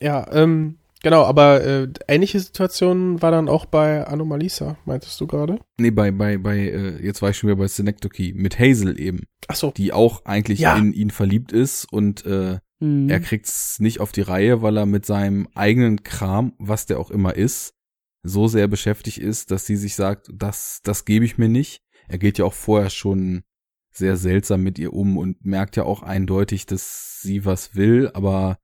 Ja, 0.00 0.26
ähm, 0.32 0.78
genau, 1.02 1.24
aber 1.24 1.62
äh, 1.62 1.88
ähnliche 2.08 2.40
Situation 2.40 3.20
war 3.20 3.30
dann 3.30 3.50
auch 3.50 3.66
bei 3.66 4.06
Anomalisa, 4.06 4.78
meintest 4.86 5.20
du 5.20 5.26
gerade? 5.26 5.58
Nee, 5.78 5.90
bei, 5.90 6.10
bei, 6.10 6.38
bei, 6.38 6.56
äh, 6.56 7.04
jetzt 7.04 7.20
war 7.20 7.28
ich 7.28 7.36
schon 7.36 7.48
wieder 7.50 7.58
bei 7.58 7.68
Synecdoche, 7.68 8.32
mit 8.34 8.58
Hazel 8.58 8.98
eben, 8.98 9.24
Ach 9.48 9.56
so. 9.56 9.72
die 9.72 9.92
auch 9.92 10.24
eigentlich 10.24 10.60
Ja. 10.60 10.74
in 10.78 10.94
ihn 10.94 11.10
verliebt 11.10 11.52
ist 11.52 11.84
und 11.92 12.24
äh, 12.24 12.58
Mhm. 12.80 13.10
er 13.10 13.20
kriegt's 13.20 13.78
nicht 13.78 14.00
auf 14.00 14.10
die 14.10 14.22
Reihe, 14.22 14.62
weil 14.62 14.76
er 14.78 14.86
mit 14.86 15.04
seinem 15.04 15.48
eigenen 15.54 16.02
Kram, 16.02 16.54
was 16.58 16.86
der 16.86 16.98
auch 16.98 17.10
immer 17.10 17.36
ist, 17.36 17.74
so 18.22 18.48
sehr 18.48 18.68
beschäftigt 18.68 19.18
ist, 19.18 19.50
dass 19.50 19.66
sie 19.66 19.76
sich 19.76 19.94
sagt, 19.94 20.30
das, 20.32 20.80
das 20.84 21.04
gebe 21.04 21.24
ich 21.24 21.38
mir 21.38 21.48
nicht. 21.48 21.82
Er 22.08 22.18
geht 22.18 22.38
ja 22.38 22.44
auch 22.44 22.54
vorher 22.54 22.90
schon 22.90 23.42
sehr 23.90 24.16
seltsam 24.16 24.62
mit 24.62 24.78
ihr 24.78 24.92
um 24.92 25.18
und 25.18 25.44
merkt 25.44 25.76
ja 25.76 25.84
auch 25.84 26.02
eindeutig, 26.02 26.66
dass 26.66 27.20
sie 27.20 27.44
was 27.44 27.74
will, 27.74 28.10
aber 28.14 28.58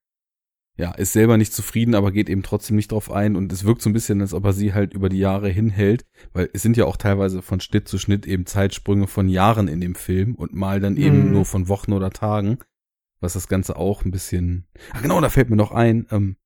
ja, 0.77 0.93
ist 0.93 1.13
selber 1.13 1.37
nicht 1.37 1.53
zufrieden, 1.53 1.97
aber 1.97 2.13
geht 2.13 2.31
eben 2.31 2.45
trotzdem 2.45 2.77
nicht 2.77 2.93
drauf 2.93 3.11
ein 3.11 3.35
und 3.35 3.53
es 3.53 3.65
wirkt 3.65 3.83
so 3.83 3.91
ein 3.91 3.93
bisschen, 3.93 4.21
als 4.21 4.33
ob 4.33 4.45
er 4.45 4.53
sie 4.53 4.73
halt 4.75 4.95
über 4.95 5.09
die 5.09 5.19
Jahre 5.19 5.49
hinhält, 5.49 6.07
weil 6.33 6.49
es 6.53 6.63
sind 6.63 6.77
ja 6.77 6.85
auch 6.85 6.97
teilweise 6.97 7.43
von 7.43 7.61
Schnitt 7.61 7.89
zu 7.89 7.99
Schnitt 7.99 8.27
eben 8.27 8.47
Zeitsprünge 8.47 9.09
von 9.09 9.29
Jahren 9.29 9.67
in 9.67 9.81
dem 9.81 9.97
Film 9.97 10.37
und 10.37 10.55
mal 10.55 10.79
dann 10.79 10.97
eben 10.97 11.27
Mhm. 11.27 11.33
nur 11.33 11.45
von 11.47 11.69
Wochen 11.69 11.93
oder 11.93 12.11
Tagen, 12.11 12.59
was 13.19 13.33
das 13.33 13.49
Ganze 13.49 13.77
auch 13.77 14.05
ein 14.05 14.13
bisschen, 14.13 14.69
ach 14.93 15.03
genau, 15.03 15.21
da 15.21 15.29
fällt 15.31 15.51
mir 15.51 15.57
noch 15.57 15.73
ein, 15.73 16.07
ähm, 16.13 16.37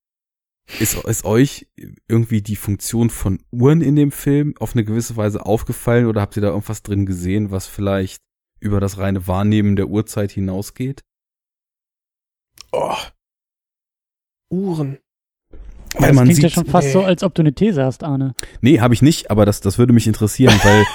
ist, 0.79 0.95
ist 1.03 1.25
euch 1.25 1.67
irgendwie 2.07 2.41
die 2.41 2.55
Funktion 2.55 3.09
von 3.09 3.39
Uhren 3.51 3.81
in 3.81 3.95
dem 3.95 4.11
Film 4.11 4.55
auf 4.59 4.73
eine 4.73 4.83
gewisse 4.85 5.15
Weise 5.17 5.45
aufgefallen 5.45 6.05
oder 6.07 6.21
habt 6.21 6.35
ihr 6.37 6.41
da 6.41 6.49
irgendwas 6.49 6.83
drin 6.83 7.05
gesehen, 7.05 7.51
was 7.51 7.67
vielleicht 7.67 8.21
über 8.59 8.79
das 8.79 8.97
reine 8.97 9.27
Wahrnehmen 9.27 9.75
der 9.75 9.87
Uhrzeit 9.89 10.31
hinausgeht? 10.31 11.01
Oh. 12.71 12.95
Uhren. 14.49 14.99
Weil 15.95 16.07
das 16.09 16.15
man 16.15 16.25
klingt 16.25 16.39
ja 16.41 16.49
sieht- 16.49 16.55
schon 16.55 16.65
fast 16.65 16.87
Nee. 16.87 16.93
so, 16.93 17.03
als 17.03 17.23
ob 17.23 17.35
du 17.35 17.41
eine 17.41 17.53
These 17.53 17.83
hast, 17.83 18.03
Arne. 18.03 18.33
Nee, 18.61 18.79
habe 18.79 18.93
ich 18.93 19.01
nicht, 19.01 19.29
aber 19.29 19.45
das, 19.45 19.61
das 19.61 19.77
würde 19.77 19.93
mich 19.93 20.07
interessieren, 20.07 20.59
weil 20.63 20.85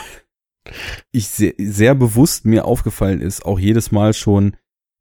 ich 1.13 1.29
sehr, 1.29 1.55
sehr 1.59 1.95
bewusst 1.95 2.45
mir 2.47 2.65
aufgefallen 2.65 3.21
ist, 3.21 3.45
auch 3.45 3.59
jedes 3.59 3.93
Mal 3.93 4.13
schon, 4.15 4.57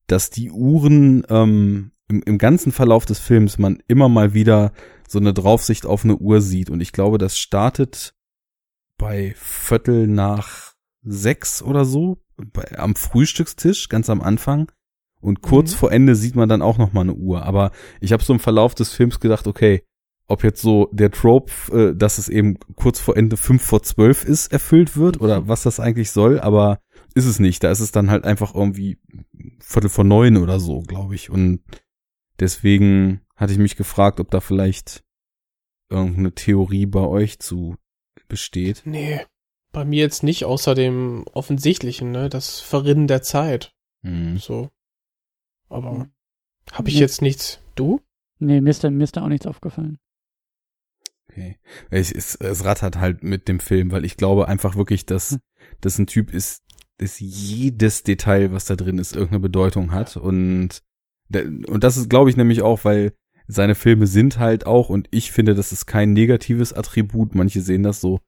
dass 0.08 0.30
die 0.30 0.52
Uhren 0.52 1.26
ähm, 1.30 1.92
im, 2.10 2.22
im 2.24 2.38
ganzen 2.38 2.72
Verlauf 2.72 3.06
des 3.06 3.20
Films 3.20 3.58
man 3.58 3.82
immer 3.88 4.10
mal 4.10 4.34
wieder 4.34 4.72
so 5.08 5.20
eine 5.20 5.34
Draufsicht 5.34 5.86
auf 5.86 6.04
eine 6.04 6.18
Uhr 6.18 6.42
sieht. 6.42 6.70
Und 6.70 6.82
ich 6.82 6.92
glaube, 6.92 7.18
das 7.18 7.38
startet 7.38 8.14
bei 8.98 9.34
Viertel 9.38 10.08
nach 10.08 10.74
sechs 11.04 11.62
oder 11.62 11.86
so, 11.86 12.18
bei, 12.36 12.78
am 12.78 12.96
Frühstückstisch, 12.96 13.90
ganz 13.90 14.10
am 14.10 14.22
Anfang. 14.22 14.72
Und 15.20 15.42
kurz 15.42 15.72
Mhm. 15.74 15.78
vor 15.78 15.92
Ende 15.92 16.16
sieht 16.16 16.36
man 16.36 16.50
dann 16.50 16.62
auch 16.62 16.78
noch 16.78 16.94
mal 16.94 17.02
eine 17.02 17.14
Uhr. 17.14 17.44
Aber 17.44 17.72
ich 18.02 18.14
habe 18.14 18.24
so 18.24 18.34
im 18.34 18.40
Verlauf 18.40 18.76
des 18.76 18.94
Films 18.94 19.20
gedacht, 19.20 19.48
okay, 19.48 19.84
ob 20.28 20.44
jetzt 20.44 20.62
so 20.62 20.90
der 20.92 21.12
Trope, 21.12 21.52
äh, 21.72 21.96
dass 21.96 22.18
es 22.18 22.30
eben 22.30 22.58
kurz 22.76 23.00
vor 23.00 23.16
Ende 23.16 23.38
fünf 23.38 23.64
vor 23.64 23.82
zwölf 23.82 24.26
ist, 24.26 24.52
erfüllt 24.52 24.98
wird 24.98 25.22
oder 25.22 25.48
was 25.48 25.64
das 25.64 25.80
eigentlich 25.80 26.12
soll, 26.12 26.40
aber 26.40 26.80
ist 27.16 27.26
es 27.26 27.40
nicht. 27.40 27.64
Da 27.64 27.72
ist 27.72 27.80
es 27.80 27.92
dann 27.92 28.12
halt 28.12 28.26
einfach 28.26 28.54
irgendwie 28.54 29.00
Viertel 29.60 29.90
vor 29.90 30.04
neun 30.04 30.38
oder 30.38 30.60
so, 30.60 30.82
glaube 30.82 31.16
ich. 31.16 31.30
Und 31.30 31.62
deswegen 32.40 33.22
hatte 33.36 33.54
ich 33.54 33.60
mich 33.60 33.76
gefragt, 33.76 34.20
ob 34.20 34.32
da 34.32 34.40
vielleicht 34.42 35.04
irgendeine 35.90 36.34
Theorie 36.34 36.86
bei 36.86 37.02
euch 37.02 37.40
zu 37.40 37.78
besteht. 38.28 38.82
Nee. 38.86 39.22
Bei 39.72 39.86
mir 39.86 40.00
jetzt 40.00 40.24
nicht, 40.24 40.44
außer 40.46 40.74
dem 40.76 41.26
Offensichtlichen, 41.34 42.12
ne? 42.12 42.30
Das 42.30 42.60
Verrinnen 42.60 43.08
der 43.08 43.22
Zeit. 43.22 43.74
Hm. 44.04 44.38
So. 44.38 44.70
Aber 45.70 45.92
Mhm. 45.94 46.12
habe 46.72 46.90
ich 46.90 46.96
Nee. 46.96 47.02
jetzt 47.02 47.22
nichts. 47.22 47.62
Du? 47.76 48.02
Nee, 48.40 48.62
mir 48.62 48.70
ist, 48.70 48.84
da, 48.84 48.90
mir 48.90 49.04
ist 49.04 49.16
da 49.18 49.24
auch 49.24 49.28
nichts 49.30 49.46
aufgefallen. 49.46 50.00
Okay. 51.30 51.58
Es, 51.90 52.12
es, 52.12 52.36
es 52.36 52.64
rattert 52.66 52.98
halt 52.98 53.24
mit 53.24 53.48
dem 53.48 53.60
Film, 53.60 53.92
weil 53.92 54.06
ich 54.06 54.18
glaube 54.18 54.48
einfach 54.48 54.76
wirklich, 54.76 55.06
dass 55.06 55.32
Hm. 55.32 55.40
das 55.82 56.00
ein 56.00 56.08
Typ 56.08 56.34
ist, 56.34 56.64
dass 56.98 57.20
jedes 57.20 58.04
Detail, 58.04 58.52
was 58.52 58.66
da 58.66 58.76
drin 58.76 58.98
ist, 58.98 59.14
irgendeine 59.16 59.42
Bedeutung 59.42 59.92
hat. 59.92 60.18
Und, 60.18 60.82
und 61.34 61.84
das 61.84 61.98
ist, 61.98 62.10
glaube 62.10 62.30
ich, 62.30 62.38
nämlich 62.38 62.62
auch, 62.62 62.86
weil 62.86 63.14
seine 63.48 63.76
Filme 63.76 64.08
sind 64.08 64.40
halt 64.40 64.66
auch, 64.66 64.90
und 64.90 65.08
ich 65.12 65.32
finde, 65.32 65.56
das 65.56 65.72
ist 65.72 65.86
kein 65.86 66.14
negatives 66.14 66.74
Attribut. 66.74 67.36
Manche 67.36 67.62
sehen 67.62 67.84
das 67.84 68.02
so 68.02 68.20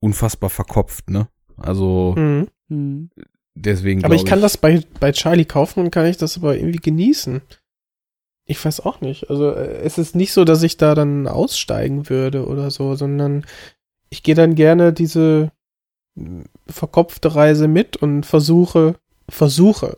unfassbar 0.00 0.50
verkopft, 0.50 1.10
ne? 1.10 1.28
Also 1.56 2.14
Mhm. 2.16 2.48
Hm. 2.68 3.10
deswegen. 3.54 4.04
Aber 4.04 4.14
ich 4.14 4.24
kann 4.24 4.40
das 4.40 4.56
bei, 4.56 4.82
bei 4.98 5.12
Charlie 5.12 5.44
Kaufmann, 5.44 5.90
kann 5.90 6.06
ich 6.06 6.16
das 6.16 6.38
aber 6.38 6.56
irgendwie 6.56 6.78
genießen. 6.78 7.42
Ich 8.46 8.64
weiß 8.64 8.80
auch 8.80 9.00
nicht. 9.00 9.30
Also 9.30 9.50
äh, 9.50 9.82
es 9.82 9.98
ist 9.98 10.16
nicht 10.16 10.32
so, 10.32 10.44
dass 10.44 10.62
ich 10.62 10.76
da 10.76 10.94
dann 10.94 11.28
aussteigen 11.28 12.08
würde 12.08 12.46
oder 12.46 12.70
so, 12.70 12.94
sondern 12.96 13.44
ich 14.08 14.22
gehe 14.22 14.34
dann 14.34 14.54
gerne 14.54 14.92
diese 14.92 15.52
verkopfte 16.66 17.34
Reise 17.34 17.68
mit 17.68 17.96
und 17.96 18.26
versuche, 18.26 18.96
versuche, 19.28 19.96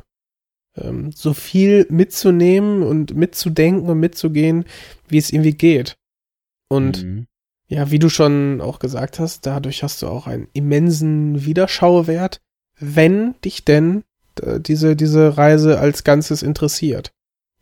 ähm, 0.77 1.13
so 1.13 1.35
viel 1.35 1.87
mitzunehmen 1.91 2.83
und 2.83 3.15
mitzudenken 3.15 3.89
und 3.89 3.99
mitzugehen, 4.01 4.65
wie 5.09 5.19
es 5.19 5.33
irgendwie 5.33 5.55
geht. 5.55 5.97
Und 6.69 7.05
Mhm. 7.05 7.27
ja, 7.69 7.91
wie 7.91 7.99
du 7.99 8.09
schon 8.09 8.61
auch 8.61 8.79
gesagt 8.79 9.19
hast, 9.19 9.47
dadurch 9.47 9.83
hast 9.83 10.03
du 10.03 10.09
auch 10.09 10.27
einen 10.27 10.49
immensen 10.53 11.45
Wiederschauwert, 11.45 12.41
wenn 12.79 13.35
dich 13.45 13.65
denn 13.65 14.05
äh, 14.43 14.61
diese, 14.61 14.97
diese 14.97 15.37
Reise 15.37 15.79
als 15.79 16.05
Ganzes 16.05 16.43
interessiert. 16.43 17.13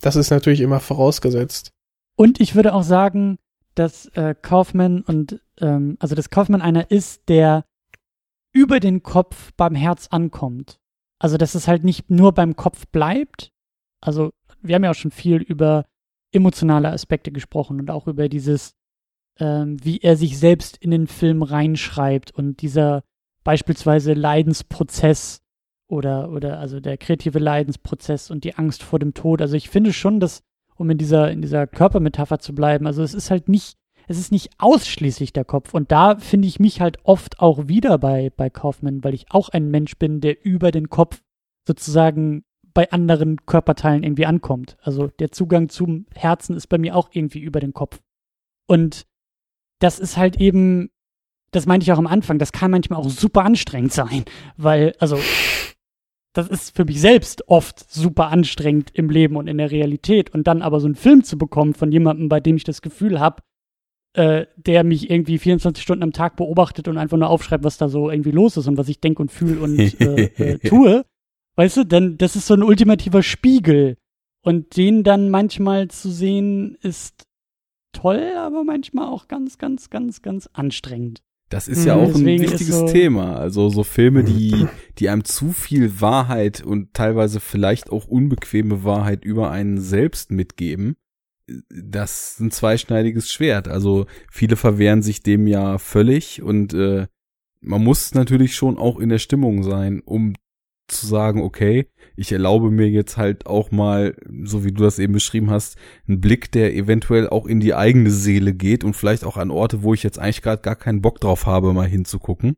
Das 0.00 0.16
ist 0.16 0.30
natürlich 0.30 0.60
immer 0.60 0.80
vorausgesetzt. 0.80 1.70
Und 2.16 2.40
ich 2.40 2.54
würde 2.54 2.74
auch 2.74 2.82
sagen, 2.82 3.38
dass 3.74 4.06
äh, 4.14 4.34
Kaufman 4.40 5.02
und 5.02 5.40
ähm, 5.60 5.96
also 6.00 6.14
dass 6.14 6.30
Kaufman 6.30 6.60
einer 6.60 6.90
ist, 6.90 7.28
der 7.28 7.64
über 8.52 8.80
den 8.80 9.02
Kopf 9.02 9.52
beim 9.56 9.74
Herz 9.74 10.08
ankommt. 10.10 10.78
Also 11.22 11.36
dass 11.36 11.54
es 11.54 11.68
halt 11.68 11.84
nicht 11.84 12.10
nur 12.10 12.32
beim 12.32 12.56
Kopf 12.56 12.86
bleibt. 12.88 13.52
Also 14.00 14.30
wir 14.60 14.74
haben 14.74 14.84
ja 14.84 14.90
auch 14.90 14.96
schon 14.96 15.12
viel 15.12 15.36
über 15.36 15.84
emotionale 16.32 16.90
Aspekte 16.90 17.30
gesprochen 17.30 17.78
und 17.78 17.90
auch 17.90 18.08
über 18.08 18.28
dieses, 18.28 18.74
ähm, 19.38 19.76
wie 19.84 19.98
er 20.00 20.16
sich 20.16 20.38
selbst 20.38 20.78
in 20.78 20.90
den 20.90 21.06
Film 21.06 21.42
reinschreibt 21.42 22.32
und 22.32 22.60
dieser 22.60 23.04
beispielsweise 23.44 24.14
Leidensprozess 24.14 25.42
oder 25.88 26.30
oder 26.30 26.58
also 26.58 26.80
der 26.80 26.98
kreative 26.98 27.38
Leidensprozess 27.38 28.30
und 28.32 28.42
die 28.42 28.56
Angst 28.56 28.82
vor 28.82 28.98
dem 28.98 29.14
Tod. 29.14 29.40
Also 29.42 29.54
ich 29.56 29.68
finde 29.68 29.92
schon, 29.92 30.18
dass 30.18 30.42
um 30.74 30.90
in 30.90 30.98
dieser, 30.98 31.30
in 31.30 31.40
dieser 31.40 31.68
Körpermetapher 31.68 32.40
zu 32.40 32.52
bleiben. 32.52 32.88
Also 32.88 33.04
es 33.04 33.14
ist 33.14 33.30
halt 33.30 33.48
nicht, 33.48 33.76
es 34.08 34.18
ist 34.18 34.32
nicht 34.32 34.50
ausschließlich 34.58 35.32
der 35.32 35.44
Kopf. 35.44 35.74
Und 35.74 35.92
da 35.92 36.16
finde 36.16 36.48
ich 36.48 36.60
mich 36.60 36.80
halt 36.80 36.98
oft 37.04 37.40
auch 37.40 37.68
wieder 37.68 37.98
bei, 37.98 38.30
bei 38.36 38.50
Kaufmann, 38.50 39.02
weil 39.04 39.14
ich 39.14 39.26
auch 39.30 39.48
ein 39.48 39.70
Mensch 39.70 39.96
bin, 39.96 40.20
der 40.20 40.44
über 40.44 40.70
den 40.70 40.90
Kopf 40.90 41.22
sozusagen 41.66 42.44
bei 42.74 42.90
anderen 42.90 43.44
Körperteilen 43.46 44.02
irgendwie 44.02 44.26
ankommt. 44.26 44.76
Also 44.82 45.08
der 45.08 45.30
Zugang 45.30 45.68
zum 45.68 46.06
Herzen 46.14 46.56
ist 46.56 46.68
bei 46.68 46.78
mir 46.78 46.96
auch 46.96 47.10
irgendwie 47.12 47.40
über 47.40 47.60
den 47.60 47.72
Kopf. 47.72 48.00
Und 48.66 49.06
das 49.78 49.98
ist 49.98 50.16
halt 50.16 50.40
eben, 50.40 50.90
das 51.50 51.66
meinte 51.66 51.84
ich 51.84 51.92
auch 51.92 51.98
am 51.98 52.06
Anfang, 52.06 52.38
das 52.38 52.52
kann 52.52 52.70
manchmal 52.70 52.98
auch 52.98 53.10
super 53.10 53.44
anstrengend 53.44 53.92
sein, 53.92 54.24
weil, 54.56 54.94
also 54.98 55.18
das 56.32 56.48
ist 56.48 56.74
für 56.74 56.84
mich 56.84 57.00
selbst 57.00 57.48
oft 57.48 57.92
super 57.92 58.28
anstrengend 58.28 58.90
im 58.94 59.10
Leben 59.10 59.36
und 59.36 59.48
in 59.48 59.58
der 59.58 59.70
Realität. 59.70 60.30
Und 60.30 60.46
dann 60.46 60.62
aber 60.62 60.80
so 60.80 60.86
einen 60.86 60.94
Film 60.94 61.24
zu 61.24 61.36
bekommen 61.36 61.74
von 61.74 61.92
jemandem, 61.92 62.28
bei 62.28 62.40
dem 62.40 62.56
ich 62.56 62.64
das 62.64 62.80
Gefühl 62.80 63.20
habe, 63.20 63.42
äh, 64.14 64.46
der 64.56 64.84
mich 64.84 65.10
irgendwie 65.10 65.38
24 65.38 65.82
Stunden 65.82 66.02
am 66.02 66.12
Tag 66.12 66.36
beobachtet 66.36 66.88
und 66.88 66.98
einfach 66.98 67.16
nur 67.16 67.30
aufschreibt, 67.30 67.64
was 67.64 67.78
da 67.78 67.88
so 67.88 68.10
irgendwie 68.10 68.30
los 68.30 68.56
ist 68.56 68.68
und 68.68 68.76
was 68.76 68.88
ich 68.88 69.00
denke 69.00 69.22
und 69.22 69.32
fühle 69.32 69.60
und 69.60 69.78
äh, 69.78 70.24
äh, 70.24 70.58
tue, 70.68 71.04
weißt 71.56 71.78
du, 71.78 71.84
denn 71.84 72.18
das 72.18 72.36
ist 72.36 72.46
so 72.46 72.54
ein 72.54 72.62
ultimativer 72.62 73.22
Spiegel. 73.22 73.96
Und 74.44 74.76
den 74.76 75.04
dann 75.04 75.30
manchmal 75.30 75.86
zu 75.88 76.10
sehen, 76.10 76.76
ist 76.82 77.22
toll, 77.92 78.32
aber 78.36 78.64
manchmal 78.64 79.06
auch 79.06 79.28
ganz, 79.28 79.56
ganz, 79.56 79.88
ganz, 79.88 80.20
ganz 80.20 80.48
anstrengend. 80.52 81.22
Das 81.48 81.68
ist 81.68 81.84
ja 81.84 81.94
auch 81.94 82.14
ein 82.14 82.24
wichtiges 82.24 82.66
so- 82.66 82.86
Thema. 82.88 83.36
Also 83.36 83.68
so 83.68 83.84
Filme, 83.84 84.24
die, 84.24 84.66
die 84.98 85.10
einem 85.10 85.24
zu 85.24 85.52
viel 85.52 86.00
Wahrheit 86.00 86.62
und 86.62 86.94
teilweise 86.94 87.40
vielleicht 87.40 87.90
auch 87.90 88.06
unbequeme 88.06 88.84
Wahrheit 88.84 89.24
über 89.24 89.50
einen 89.50 89.78
selbst 89.78 90.30
mitgeben. 90.30 90.96
Das 91.68 92.32
ist 92.32 92.40
ein 92.40 92.50
zweischneidiges 92.50 93.30
Schwert. 93.30 93.68
Also 93.68 94.06
viele 94.30 94.56
verwehren 94.56 95.02
sich 95.02 95.22
dem 95.22 95.46
ja 95.46 95.78
völlig 95.78 96.42
und 96.42 96.74
äh, 96.74 97.06
man 97.60 97.82
muss 97.82 98.14
natürlich 98.14 98.54
schon 98.54 98.78
auch 98.78 98.98
in 98.98 99.08
der 99.08 99.18
Stimmung 99.18 99.62
sein, 99.62 100.00
um 100.04 100.34
zu 100.88 101.06
sagen, 101.06 101.42
okay, 101.42 101.88
ich 102.16 102.32
erlaube 102.32 102.70
mir 102.70 102.88
jetzt 102.88 103.16
halt 103.16 103.46
auch 103.46 103.70
mal, 103.70 104.16
so 104.42 104.64
wie 104.64 104.72
du 104.72 104.82
das 104.82 104.98
eben 104.98 105.12
beschrieben 105.12 105.50
hast, 105.50 105.76
einen 106.06 106.20
Blick, 106.20 106.52
der 106.52 106.74
eventuell 106.74 107.28
auch 107.28 107.46
in 107.46 107.60
die 107.60 107.74
eigene 107.74 108.10
Seele 108.10 108.52
geht 108.52 108.84
und 108.84 108.94
vielleicht 108.94 109.24
auch 109.24 109.36
an 109.36 109.50
Orte, 109.50 109.82
wo 109.82 109.94
ich 109.94 110.02
jetzt 110.02 110.18
eigentlich 110.18 110.42
gerade 110.42 110.62
gar 110.62 110.76
keinen 110.76 111.00
Bock 111.00 111.20
drauf 111.20 111.46
habe, 111.46 111.72
mal 111.72 111.86
hinzugucken. 111.86 112.56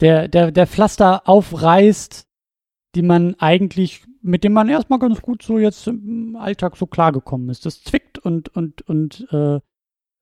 Der, 0.00 0.28
der, 0.28 0.50
der 0.50 0.66
Pflaster 0.66 1.28
aufreißt, 1.28 2.26
die 2.94 3.02
man 3.02 3.34
eigentlich, 3.36 4.04
mit 4.22 4.44
dem 4.44 4.52
man 4.52 4.68
erstmal 4.68 4.98
ganz 4.98 5.22
gut 5.22 5.42
so 5.42 5.58
jetzt 5.58 5.86
im 5.86 6.36
Alltag 6.36 6.76
so 6.76 6.86
klargekommen 6.86 7.48
ist. 7.48 7.66
Das 7.66 7.82
zwickt 7.82 8.18
und, 8.18 8.48
und, 8.54 8.82
und 8.82 9.26
äh, 9.30 9.60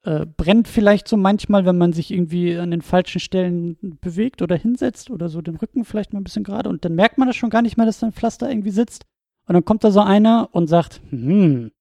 äh, 0.04 0.26
brennt 0.26 0.68
vielleicht 0.68 1.08
so 1.08 1.16
manchmal, 1.16 1.64
wenn 1.66 1.76
man 1.76 1.92
sich 1.92 2.12
irgendwie 2.12 2.56
an 2.56 2.70
den 2.70 2.82
falschen 2.82 3.20
Stellen 3.20 3.76
bewegt 4.00 4.42
oder 4.42 4.56
hinsetzt 4.56 5.10
oder 5.10 5.28
so 5.28 5.42
den 5.42 5.56
Rücken 5.56 5.84
vielleicht 5.84 6.12
mal 6.12 6.20
ein 6.20 6.24
bisschen 6.24 6.44
gerade 6.44 6.68
und 6.68 6.84
dann 6.84 6.94
merkt 6.94 7.18
man 7.18 7.28
das 7.28 7.36
schon 7.36 7.50
gar 7.50 7.62
nicht 7.62 7.76
mehr, 7.76 7.86
dass 7.86 7.98
da 7.98 8.06
ein 8.06 8.12
Pflaster 8.12 8.48
irgendwie 8.48 8.70
sitzt. 8.70 9.04
Und 9.46 9.54
dann 9.54 9.64
kommt 9.64 9.82
da 9.82 9.90
so 9.90 10.00
einer 10.00 10.50
und 10.52 10.68
sagt, 10.68 11.00
hm, 11.10 11.72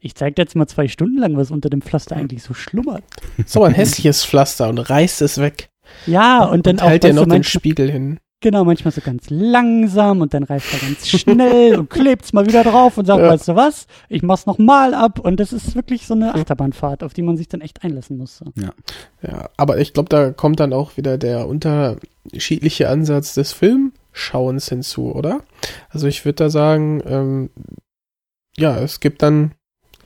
ich 0.00 0.14
zeig 0.14 0.36
dir 0.36 0.42
jetzt 0.42 0.54
mal 0.54 0.66
zwei 0.66 0.88
Stunden 0.88 1.18
lang, 1.18 1.36
was 1.36 1.50
unter 1.50 1.70
dem 1.70 1.82
Pflaster 1.82 2.16
eigentlich 2.16 2.42
so 2.42 2.54
schlummert. 2.54 3.02
So 3.46 3.64
ein 3.64 3.74
hässliches 3.74 4.24
Pflaster 4.24 4.68
und 4.68 4.78
reißt 4.78 5.22
es 5.22 5.38
weg. 5.38 5.70
Ja, 6.06 6.44
und 6.44 6.66
dann 6.66 6.76
und 6.76 6.82
auch 6.82 6.90
hält 6.90 7.04
du, 7.04 7.14
noch 7.14 7.26
den 7.26 7.44
Spiegel 7.44 7.90
hin. 7.90 8.20
Genau, 8.40 8.64
manchmal 8.64 8.92
so 8.92 9.00
ganz 9.00 9.30
langsam 9.30 10.20
und 10.20 10.32
dann 10.32 10.44
reißt 10.44 10.72
er 10.72 10.78
ganz 10.78 11.08
schnell 11.08 11.76
und 11.76 11.90
klebt's 11.90 12.32
mal 12.32 12.46
wieder 12.46 12.62
drauf 12.62 12.96
und 12.96 13.04
sagt, 13.06 13.20
Ja. 13.20 13.30
weißt 13.30 13.48
du 13.48 13.56
was, 13.56 13.88
ich 14.08 14.22
mach's 14.22 14.46
noch 14.46 14.58
mal 14.58 14.94
ab 14.94 15.18
und 15.18 15.40
das 15.40 15.52
ist 15.52 15.74
wirklich 15.74 16.06
so 16.06 16.14
eine 16.14 16.34
Achterbahnfahrt, 16.36 17.02
auf 17.02 17.12
die 17.14 17.22
man 17.22 17.36
sich 17.36 17.48
dann 17.48 17.60
echt 17.60 17.82
einlassen 17.82 18.16
muss. 18.16 18.36
So. 18.38 18.44
Ja, 19.22 19.50
aber 19.56 19.78
ich 19.78 19.92
glaube, 19.92 20.08
da 20.08 20.30
kommt 20.30 20.60
dann 20.60 20.72
auch 20.72 20.96
wieder 20.96 21.18
der 21.18 21.48
unterschiedliche 21.48 22.88
Ansatz 22.88 23.34
des 23.34 23.52
Filmschauens 23.52 24.68
hinzu, 24.68 25.12
oder? 25.12 25.40
Also 25.90 26.06
ich 26.06 26.24
würde 26.24 26.36
da 26.44 26.50
sagen, 26.50 27.02
ähm, 27.06 27.50
ja, 28.56 28.76
es 28.78 29.00
gibt 29.00 29.22
dann, 29.22 29.50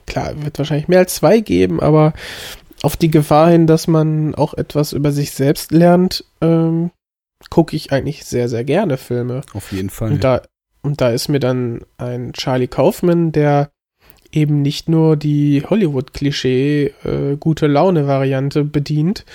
klar, 0.07 0.43
wird 0.43 0.57
wahrscheinlich 0.57 0.87
mehr 0.87 0.99
als 0.99 1.13
zwei 1.13 1.39
geben, 1.39 1.79
aber 1.79 2.13
auf 2.81 2.97
die 2.97 3.11
Gefahr 3.11 3.51
hin, 3.51 3.67
dass 3.67 3.87
man 3.87 4.33
auch 4.33 4.55
etwas 4.55 4.91
über 4.91 5.11
sich 5.11 5.31
selbst 5.31 5.71
lernt, 5.71 6.25
ähm, 6.41 6.89
gucke 7.49 7.75
ich 7.75 7.91
eigentlich 7.91 8.25
sehr, 8.25 8.49
sehr 8.49 8.63
gerne 8.63 8.97
Filme. 8.97 9.41
Auf 9.53 9.71
jeden 9.71 9.89
Fall. 9.89 10.13
Und 10.13 10.23
da, 10.23 10.41
und 10.81 11.01
da 11.01 11.09
ist 11.09 11.29
mir 11.29 11.39
dann 11.39 11.85
ein 11.97 12.33
Charlie 12.33 12.67
Kaufman, 12.67 13.31
der 13.31 13.71
eben 14.31 14.61
nicht 14.61 14.89
nur 14.89 15.15
die 15.15 15.63
Hollywood-Klischee 15.63 16.93
äh, 17.03 17.37
gute 17.39 17.67
Laune-Variante 17.67 18.63
bedient, 18.63 19.25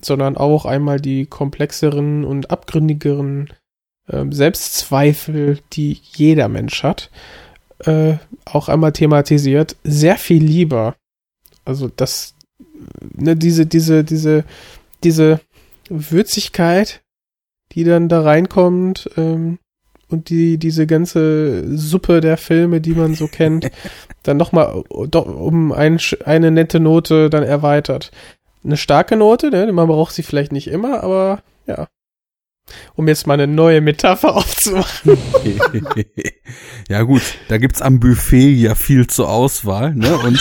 sondern 0.00 0.36
auch 0.36 0.64
einmal 0.64 1.00
die 1.00 1.26
komplexeren 1.26 2.24
und 2.24 2.50
abgründigeren 2.50 3.50
ähm, 4.10 4.32
Selbstzweifel, 4.32 5.58
die 5.72 6.00
jeder 6.02 6.48
Mensch 6.48 6.82
hat, 6.82 7.10
äh, 7.80 8.14
auch 8.44 8.68
einmal 8.68 8.92
thematisiert, 8.92 9.76
sehr 9.84 10.16
viel 10.16 10.42
lieber. 10.42 10.96
Also 11.64 11.88
das, 11.94 12.34
ne, 13.14 13.36
diese, 13.36 13.66
diese, 13.66 14.04
diese, 14.04 14.44
diese 15.04 15.40
Würzigkeit, 15.88 17.02
die 17.72 17.84
dann 17.84 18.08
da 18.08 18.22
reinkommt, 18.22 19.10
ähm, 19.16 19.58
und 20.10 20.28
die, 20.28 20.58
diese 20.58 20.86
ganze 20.86 21.76
Suppe 21.76 22.20
der 22.20 22.36
Filme, 22.36 22.80
die 22.80 22.92
man 22.92 23.14
so 23.14 23.28
kennt, 23.28 23.70
dann 24.22 24.36
nochmal 24.36 24.82
um 24.88 25.72
ein, 25.72 25.98
eine 26.24 26.50
nette 26.50 26.80
Note 26.80 27.30
dann 27.30 27.42
erweitert. 27.42 28.10
Eine 28.64 28.76
starke 28.76 29.16
Note, 29.16 29.50
ne? 29.50 29.72
man 29.72 29.88
braucht 29.88 30.14
sie 30.14 30.22
vielleicht 30.22 30.52
nicht 30.52 30.66
immer, 30.66 31.02
aber 31.02 31.42
ja. 31.66 31.88
Um 32.94 33.08
jetzt 33.08 33.26
mal 33.26 33.34
eine 33.34 33.48
neue 33.48 33.80
Metapher 33.80 34.36
aufzumachen. 34.36 35.18
ja 36.88 37.02
gut, 37.02 37.22
da 37.48 37.58
gibt's 37.58 37.82
am 37.82 37.98
Buffet 37.98 38.52
ja 38.52 38.74
viel 38.74 39.06
zur 39.06 39.28
Auswahl, 39.28 39.94
ne? 39.94 40.16
Und 40.18 40.38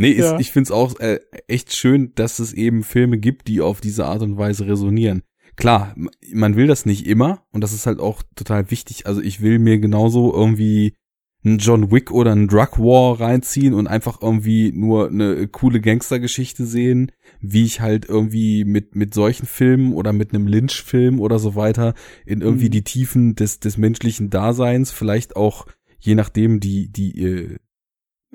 nee, 0.00 0.10
ist, 0.10 0.24
Ja. 0.24 0.38
ich 0.40 0.50
find's 0.52 0.70
auch 0.70 0.98
äh, 1.00 1.20
echt 1.48 1.74
schön, 1.76 2.12
dass 2.14 2.38
es 2.38 2.52
eben 2.52 2.82
Filme 2.82 3.18
gibt, 3.18 3.48
die 3.48 3.60
auf 3.60 3.80
diese 3.80 4.06
Art 4.06 4.22
und 4.22 4.36
Weise 4.36 4.66
resonieren. 4.66 5.22
Klar, 5.56 5.94
man 6.32 6.56
will 6.56 6.66
das 6.66 6.86
nicht 6.86 7.06
immer 7.06 7.44
und 7.52 7.62
das 7.62 7.72
ist 7.72 7.86
halt 7.86 8.00
auch 8.00 8.22
total 8.34 8.70
wichtig. 8.70 9.06
Also 9.06 9.20
ich 9.20 9.40
will 9.42 9.58
mir 9.58 9.78
genauso 9.78 10.32
irgendwie 10.34 10.94
einen 11.42 11.58
John 11.58 11.90
Wick 11.90 12.10
oder 12.10 12.32
einen 12.32 12.48
Drug 12.48 12.78
War 12.78 13.18
reinziehen 13.20 13.72
und 13.74 13.86
einfach 13.86 14.20
irgendwie 14.20 14.72
nur 14.72 15.08
eine 15.08 15.48
coole 15.48 15.80
Gangstergeschichte 15.80 16.66
sehen, 16.66 17.12
wie 17.40 17.64
ich 17.64 17.80
halt 17.80 18.06
irgendwie 18.08 18.64
mit, 18.64 18.94
mit 18.94 19.14
solchen 19.14 19.46
Filmen 19.46 19.92
oder 19.94 20.12
mit 20.12 20.34
einem 20.34 20.46
Lynch-Film 20.46 21.18
oder 21.18 21.38
so 21.38 21.54
weiter 21.56 21.94
in 22.26 22.42
irgendwie 22.42 22.66
Mhm. 22.66 22.70
die 22.72 22.84
Tiefen 22.84 23.34
des, 23.36 23.58
des 23.58 23.78
menschlichen 23.78 24.28
Daseins, 24.30 24.90
vielleicht 24.90 25.34
auch 25.36 25.66
je 25.98 26.14
nachdem 26.14 26.60
die, 26.60 26.88
die 26.92 27.22
äh, 27.22 27.56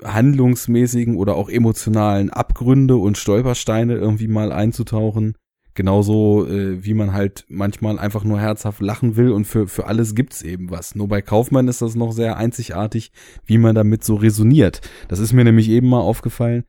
handlungsmäßigen 0.04 1.16
oder 1.16 1.36
auch 1.36 1.50
emotionalen 1.50 2.30
Abgründe 2.30 2.98
und 2.98 3.18
Stolpersteine 3.18 3.96
irgendwie 3.96 4.28
mal 4.28 4.52
einzutauchen. 4.52 5.36
Genauso 5.74 6.48
äh, 6.48 6.86
wie 6.86 6.94
man 6.94 7.12
halt 7.12 7.46
manchmal 7.50 8.00
einfach 8.00 8.24
nur 8.24 8.40
herzhaft 8.40 8.82
lachen 8.82 9.18
will 9.18 9.32
und 9.32 9.46
für, 9.46 9.68
für 9.68 9.88
alles 9.88 10.16
gibt's 10.16 10.42
eben 10.42 10.72
was. 10.72 10.96
Nur 10.96 11.10
bei 11.10 11.22
Kaufmann 11.22 11.68
ist 11.68 11.82
das 11.82 11.96
noch 11.96 12.14
sehr 12.14 12.38
einzigartig, 12.38 13.12
wie 13.46 13.58
man 13.58 13.76
damit 13.76 14.04
so 14.04 14.16
resoniert. 14.16 14.80
Das 15.10 15.20
ist 15.20 15.34
mir 15.34 15.44
nämlich 15.44 15.70
eben 15.70 15.90
mal 15.90 16.00
aufgefallen. 16.00 16.64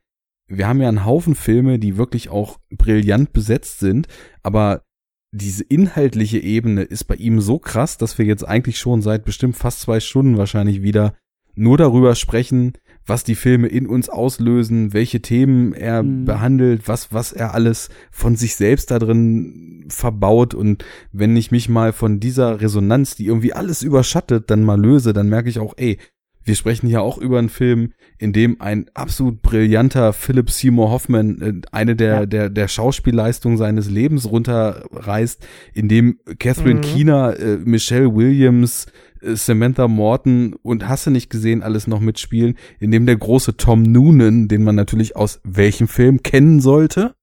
Wir 0.49 0.67
haben 0.67 0.81
ja 0.81 0.89
einen 0.89 1.05
Haufen 1.05 1.35
Filme, 1.35 1.79
die 1.79 1.97
wirklich 1.97 2.29
auch 2.29 2.59
brillant 2.69 3.31
besetzt 3.31 3.79
sind, 3.79 4.07
aber 4.43 4.83
diese 5.31 5.63
inhaltliche 5.63 6.39
Ebene 6.39 6.83
ist 6.83 7.05
bei 7.05 7.15
ihm 7.15 7.39
so 7.41 7.59
krass, 7.59 7.97
dass 7.97 8.17
wir 8.17 8.25
jetzt 8.25 8.47
eigentlich 8.47 8.79
schon 8.79 9.01
seit 9.01 9.25
bestimmt 9.25 9.55
fast 9.55 9.81
zwei 9.81 9.99
Stunden 9.99 10.37
wahrscheinlich 10.37 10.81
wieder 10.81 11.13
nur 11.55 11.77
darüber 11.77 12.15
sprechen, 12.15 12.73
was 13.07 13.23
die 13.23 13.35
Filme 13.35 13.67
in 13.67 13.87
uns 13.87 14.09
auslösen, 14.09 14.93
welche 14.93 15.21
Themen 15.21 15.73
er 15.73 16.03
Mhm. 16.03 16.25
behandelt, 16.25 16.87
was, 16.87 17.11
was 17.13 17.31
er 17.33 17.53
alles 17.53 17.89
von 18.11 18.35
sich 18.35 18.55
selbst 18.55 18.91
da 18.91 18.99
drin 18.99 19.85
verbaut. 19.89 20.53
Und 20.53 20.83
wenn 21.11 21.35
ich 21.37 21.49
mich 21.51 21.69
mal 21.69 21.93
von 21.93 22.19
dieser 22.19 22.61
Resonanz, 22.61 23.15
die 23.15 23.25
irgendwie 23.25 23.53
alles 23.53 23.81
überschattet, 23.81 24.49
dann 24.51 24.63
mal 24.63 24.79
löse, 24.79 25.13
dann 25.13 25.29
merke 25.29 25.49
ich 25.49 25.59
auch, 25.59 25.73
ey, 25.77 25.97
wir 26.43 26.55
sprechen 26.55 26.87
hier 26.87 27.01
auch 27.01 27.17
über 27.17 27.39
einen 27.39 27.49
Film, 27.49 27.91
in 28.17 28.31
dem 28.31 28.61
ein 28.61 28.85
absolut 28.93 29.41
brillanter 29.41 30.13
Philip 30.13 30.49
Seymour 30.49 30.91
Hoffman 30.91 31.41
äh, 31.41 31.53
eine 31.73 31.95
der, 31.97 32.19
Ja. 32.21 32.25
der, 32.25 32.49
der 32.49 32.67
Schauspielleistungen 32.69 33.57
seines 33.57 33.89
Lebens 33.89 34.29
runterreißt, 34.31 35.45
in 35.73 35.89
dem 35.89 36.19
Catherine 36.39 36.75
Mhm. 36.75 36.81
Keener, 36.81 37.37
äh, 37.39 37.57
Michelle 37.57 38.15
Williams, 38.15 38.85
Samantha 39.21 39.87
Morton 39.87 40.55
und 40.61 40.87
hasse 40.87 41.11
nicht 41.11 41.29
gesehen 41.29 41.63
alles 41.63 41.87
noch 41.87 41.99
mitspielen, 41.99 42.57
in 42.79 42.91
dem 42.91 43.05
der 43.05 43.17
große 43.17 43.57
Tom 43.57 43.83
Noonan, 43.83 44.47
den 44.47 44.63
man 44.63 44.75
natürlich 44.75 45.15
aus 45.15 45.39
welchem 45.43 45.87
Film 45.87 46.23
kennen 46.23 46.59
sollte? 46.59 47.15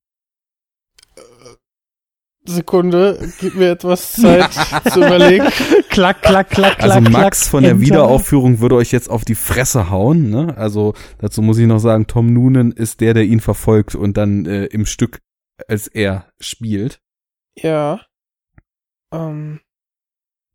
Sekunde, 2.47 3.27
gib 3.41 3.55
mir 3.55 3.71
etwas 3.71 4.13
Zeit 4.13 4.53
zu 4.93 5.01
überlegen. 5.01 5.47
klack, 5.89 6.21
klack, 6.21 6.51
klack, 6.51 6.79
klack. 6.79 6.83
Also 6.83 7.01
Max 7.01 7.41
klack, 7.41 7.51
von 7.51 7.63
der 7.63 7.73
Enter. 7.73 7.87
Wiederaufführung 7.87 8.61
würde 8.61 8.77
euch 8.77 8.93
jetzt 8.93 9.09
auf 9.09 9.25
die 9.25 9.35
Fresse 9.35 9.89
hauen. 9.89 10.29
Ne? 10.29 10.55
Also 10.57 10.93
dazu 11.19 11.41
muss 11.41 11.57
ich 11.57 11.67
noch 11.67 11.79
sagen, 11.79 12.07
Tom 12.07 12.35
Noonan 12.35 12.73
ist 12.73 13.01
der, 13.01 13.15
der 13.15 13.25
ihn 13.25 13.41
verfolgt 13.41 13.95
und 13.95 14.19
dann 14.19 14.45
äh, 14.45 14.67
im 14.67 14.85
Stück 14.85 15.21
als 15.69 15.87
er 15.87 16.29
spielt. 16.39 17.01
Ja. 17.57 18.01
Ähm, 19.13 19.61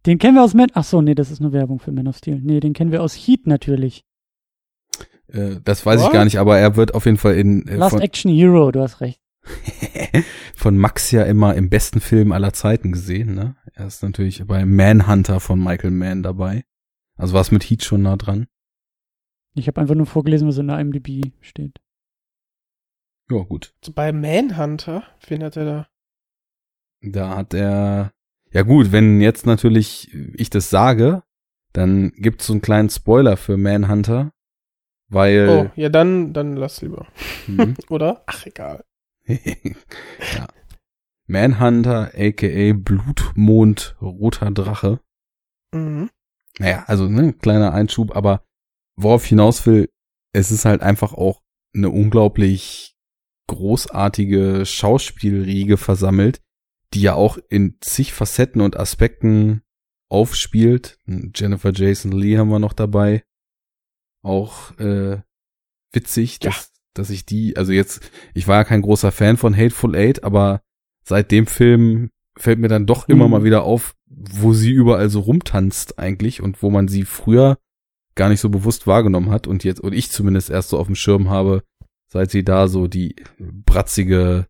Den 0.09 0.17
kennen 0.17 0.33
wir 0.33 0.43
aus 0.43 0.55
Man. 0.55 0.71
Ach 0.73 0.83
so, 0.83 1.03
nee, 1.03 1.13
das 1.13 1.29
ist 1.29 1.39
nur 1.39 1.53
Werbung 1.53 1.77
für 1.77 1.91
Man 1.91 2.07
of 2.07 2.17
Steel. 2.17 2.41
Nee, 2.41 2.59
den 2.59 2.73
kennen 2.73 2.91
wir 2.91 3.03
aus 3.03 3.13
Heat 3.13 3.45
natürlich. 3.45 4.03
Äh, 5.27 5.57
das 5.63 5.85
weiß 5.85 5.99
ich 5.99 6.07
What? 6.07 6.13
gar 6.13 6.25
nicht, 6.25 6.39
aber 6.39 6.57
er 6.57 6.75
wird 6.75 6.95
auf 6.95 7.05
jeden 7.05 7.17
Fall 7.17 7.35
in 7.35 7.67
äh, 7.67 7.75
Last 7.75 7.99
Action 7.99 8.31
Hero, 8.31 8.71
du 8.71 8.81
hast 8.81 9.01
recht. 9.01 9.21
von 10.55 10.77
Max 10.77 11.11
ja 11.11 11.21
immer 11.25 11.53
im 11.53 11.69
besten 11.69 12.01
Film 12.01 12.31
aller 12.31 12.53
Zeiten 12.53 12.91
gesehen. 12.91 13.35
Ne? 13.35 13.55
Er 13.75 13.85
ist 13.85 14.01
natürlich 14.01 14.43
bei 14.47 14.65
Manhunter 14.65 15.39
von 15.39 15.63
Michael 15.63 15.91
Mann 15.91 16.23
dabei. 16.23 16.63
Also 17.15 17.35
war 17.35 17.41
es 17.41 17.51
mit 17.51 17.63
Heat 17.63 17.83
schon 17.83 18.01
nah 18.01 18.17
dran. 18.17 18.47
Ich 19.53 19.67
habe 19.67 19.79
einfach 19.79 19.93
nur 19.93 20.07
vorgelesen, 20.07 20.47
was 20.47 20.57
in 20.57 20.69
der 20.69 20.79
IMDb 20.79 21.33
steht. 21.41 21.79
Ja, 23.29 23.43
gut. 23.43 23.75
so 23.85 23.93
bei 23.93 24.11
Manhunter, 24.11 25.03
wen 25.27 25.43
hat 25.43 25.55
er 25.55 25.65
da? 25.65 25.87
Da 27.01 27.37
hat 27.37 27.53
er, 27.53 28.11
ja 28.51 28.61
gut, 28.63 28.91
wenn 28.91 29.21
jetzt 29.21 29.45
natürlich 29.45 30.13
ich 30.35 30.49
das 30.49 30.69
sage, 30.69 31.23
dann 31.73 32.11
gibt's 32.15 32.47
so 32.47 32.53
einen 32.53 32.61
kleinen 32.61 32.89
Spoiler 32.89 33.37
für 33.37 33.57
Manhunter, 33.57 34.31
Oh, 35.11 35.15
weil, 35.15 35.71
ja, 35.75 35.89
dann, 35.89 36.33
dann 36.33 36.55
lass 36.55 36.81
lieber. 36.81 37.07
hm, 37.45 37.75
Oder? 37.89 38.23
Ach, 38.27 38.45
egal. 38.45 38.83
ja. 39.27 40.47
Manhunter, 41.27 42.11
aka 42.15 42.73
Blutmond, 42.73 43.95
roter 44.01 44.51
Drache. 44.51 44.99
Mhm. 45.73 46.09
Naja, 46.59 46.83
also 46.87 47.07
ne, 47.07 47.33
kleiner 47.33 47.73
Einschub, 47.73 48.15
aber 48.15 48.43
worauf 48.95 49.25
hinaus 49.25 49.65
will, 49.65 49.89
es 50.33 50.51
ist 50.51 50.65
halt 50.65 50.81
einfach 50.81 51.13
auch 51.13 51.41
eine 51.75 51.89
unglaublich 51.89 52.95
großartige 53.47 54.65
Schauspielriege 54.65 55.77
versammelt, 55.77 56.41
die 56.93 57.01
ja 57.01 57.13
auch 57.13 57.37
in 57.49 57.75
zig 57.81 58.13
Facetten 58.13 58.61
und 58.61 58.77
Aspekten 58.77 59.61
aufspielt. 60.09 60.97
Jennifer 61.35 61.71
Jason 61.73 62.11
Lee 62.11 62.37
haben 62.37 62.49
wir 62.49 62.59
noch 62.59 62.73
dabei. 62.73 63.23
Auch 64.23 64.77
äh, 64.79 65.21
witzig, 65.93 66.39
Ja. 66.43 66.49
dass, 66.49 66.71
dass 66.93 67.09
ich 67.09 67.25
die, 67.25 67.55
also 67.57 67.71
jetzt, 67.71 68.09
ich 68.33 68.47
war 68.47 68.57
ja 68.57 68.63
kein 68.63 68.81
großer 68.81 69.11
Fan 69.11 69.37
von 69.37 69.55
Hateful 69.55 69.95
Eight, 69.95 70.23
aber 70.23 70.61
seit 71.03 71.31
dem 71.31 71.47
Film 71.47 72.09
fällt 72.37 72.59
mir 72.59 72.67
dann 72.67 72.85
doch 72.85 73.07
immer 73.07 73.25
Mhm. 73.25 73.31
mal 73.31 73.43
wieder 73.43 73.63
auf, 73.63 73.95
wo 74.07 74.53
sie 74.53 74.71
überall 74.71 75.09
so 75.09 75.19
rumtanzt 75.21 75.99
eigentlich 75.99 76.41
und 76.41 76.61
wo 76.63 76.69
man 76.69 76.87
sie 76.87 77.03
früher 77.05 77.57
gar 78.15 78.29
nicht 78.29 78.39
so 78.41 78.49
bewusst 78.49 78.87
wahrgenommen 78.87 79.29
hat 79.29 79.47
und 79.47 79.63
jetzt, 79.63 79.79
und 79.79 79.93
ich 79.93 80.11
zumindest 80.11 80.49
erst 80.49 80.69
so 80.69 80.79
auf 80.79 80.87
dem 80.87 80.95
Schirm 80.95 81.29
habe, 81.29 81.63
seit 82.07 82.31
sie 82.31 82.43
da 82.43 82.67
so 82.67 82.87
die 82.87 83.15
bratzige 83.39 84.47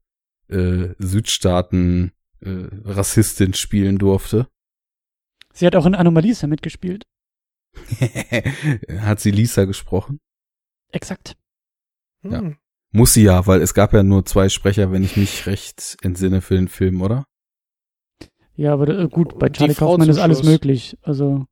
äh, 0.49 0.89
Südstaaten 0.97 2.11
äh, 2.41 2.67
Rassistin 2.85 3.53
spielen 3.53 3.97
durfte. 3.97 4.47
Sie 5.53 5.65
hat 5.65 5.75
auch 5.75 5.85
in 5.85 5.95
Anomalisa 5.95 6.47
mitgespielt. 6.47 7.05
hat 8.99 9.19
sie 9.19 9.31
Lisa 9.31 9.65
gesprochen? 9.65 10.19
Exakt. 10.91 11.35
Ja. 12.23 12.39
Hm. 12.39 12.57
Muss 12.91 13.13
sie 13.13 13.23
ja, 13.23 13.45
weil 13.45 13.61
es 13.61 13.73
gab 13.75 13.93
ja 13.93 14.01
nur 14.01 14.25
zwei 14.25 14.49
Sprecher, 14.49 14.91
wenn 14.91 15.03
ich 15.03 15.15
mich 15.15 15.45
recht 15.45 15.97
entsinne 16.01 16.41
für 16.41 16.55
den 16.55 16.67
Film, 16.67 17.01
oder? 17.01 17.25
Ja, 18.55 18.73
aber 18.73 18.87
äh, 18.89 19.07
gut, 19.07 19.37
bei 19.37 19.49
Charlie 19.49 19.75
Frau 19.75 19.87
Kaufman 19.91 20.07
zum 20.07 20.11
ist 20.11 20.17
alles 20.17 20.39
Schluss. 20.39 20.49
möglich. 20.51 20.97
Also 21.03 21.45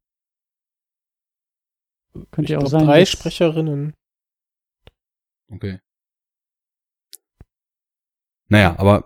könnte 2.31 2.43
Ich 2.43 2.49
ja 2.49 2.57
auch 2.59 2.68
sein. 2.68 2.85
drei 2.85 3.05
Sprecherinnen. 3.05 3.93
Okay. 5.49 5.80
Naja, 8.49 8.76
aber 8.80 9.03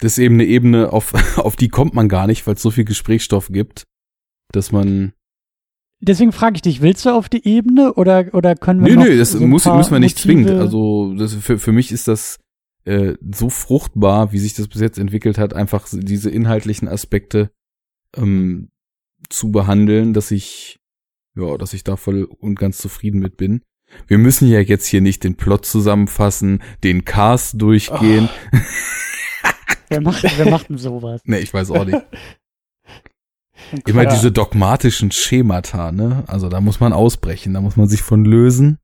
das 0.00 0.12
ist 0.12 0.18
eben 0.18 0.34
eine 0.34 0.44
Ebene, 0.44 0.92
auf, 0.92 1.12
auf 1.38 1.56
die 1.56 1.68
kommt 1.68 1.94
man 1.94 2.08
gar 2.08 2.26
nicht, 2.26 2.46
weil 2.46 2.54
es 2.54 2.62
so 2.62 2.70
viel 2.70 2.84
Gesprächsstoff 2.84 3.48
gibt, 3.48 3.84
dass 4.52 4.72
man. 4.72 5.12
Deswegen 6.02 6.32
frage 6.32 6.56
ich 6.56 6.62
dich, 6.62 6.80
willst 6.80 7.04
du 7.04 7.10
auf 7.10 7.28
die 7.28 7.46
Ebene 7.46 7.92
oder, 7.92 8.32
oder 8.32 8.54
können 8.54 8.84
wir 8.84 8.96
noch 8.96 9.04
nee, 9.04 9.18
das 9.18 9.32
so 9.32 9.46
muss, 9.46 9.66
müssen 9.66 9.92
wir 9.92 10.00
nicht 10.00 10.16
Motive- 10.16 10.22
zwingend. 10.22 10.50
Also 10.50 11.14
das, 11.14 11.34
für, 11.34 11.58
für 11.58 11.72
mich 11.72 11.92
ist 11.92 12.08
das 12.08 12.38
äh, 12.86 13.14
so 13.30 13.50
fruchtbar, 13.50 14.32
wie 14.32 14.38
sich 14.38 14.54
das 14.54 14.68
bis 14.68 14.80
jetzt 14.80 14.98
entwickelt 14.98 15.36
hat, 15.36 15.52
einfach 15.52 15.86
diese 15.92 16.30
inhaltlichen 16.30 16.88
Aspekte 16.88 17.50
ähm, 18.16 18.70
zu 19.28 19.50
behandeln, 19.52 20.14
dass 20.14 20.30
ich, 20.30 20.78
ja, 21.36 21.58
dass 21.58 21.74
ich 21.74 21.84
da 21.84 21.96
voll 21.96 22.24
und 22.24 22.58
ganz 22.58 22.78
zufrieden 22.78 23.20
mit 23.20 23.36
bin. 23.36 23.60
Wir 24.06 24.16
müssen 24.16 24.48
ja 24.48 24.60
jetzt 24.60 24.86
hier 24.86 25.02
nicht 25.02 25.22
den 25.24 25.36
Plot 25.36 25.66
zusammenfassen, 25.66 26.62
den 26.82 27.04
Cast 27.04 27.60
durchgehen. 27.60 28.30
Wer 29.90 30.00
macht, 30.00 30.24
wer 30.38 30.48
macht 30.48 30.68
denn 30.68 30.78
sowas? 30.78 31.20
Nee, 31.24 31.38
ich 31.38 31.52
weiß 31.52 31.72
auch 31.72 31.84
nicht. 31.84 31.98
Immer 33.86 34.06
diese 34.06 34.32
dogmatischen 34.32 35.10
Schemata, 35.10 35.92
ne? 35.92 36.24
Also 36.26 36.48
da 36.48 36.60
muss 36.60 36.80
man 36.80 36.92
ausbrechen, 36.92 37.52
da 37.54 37.60
muss 37.60 37.76
man 37.76 37.88
sich 37.88 38.02
von 38.02 38.24
lösen. 38.24 38.78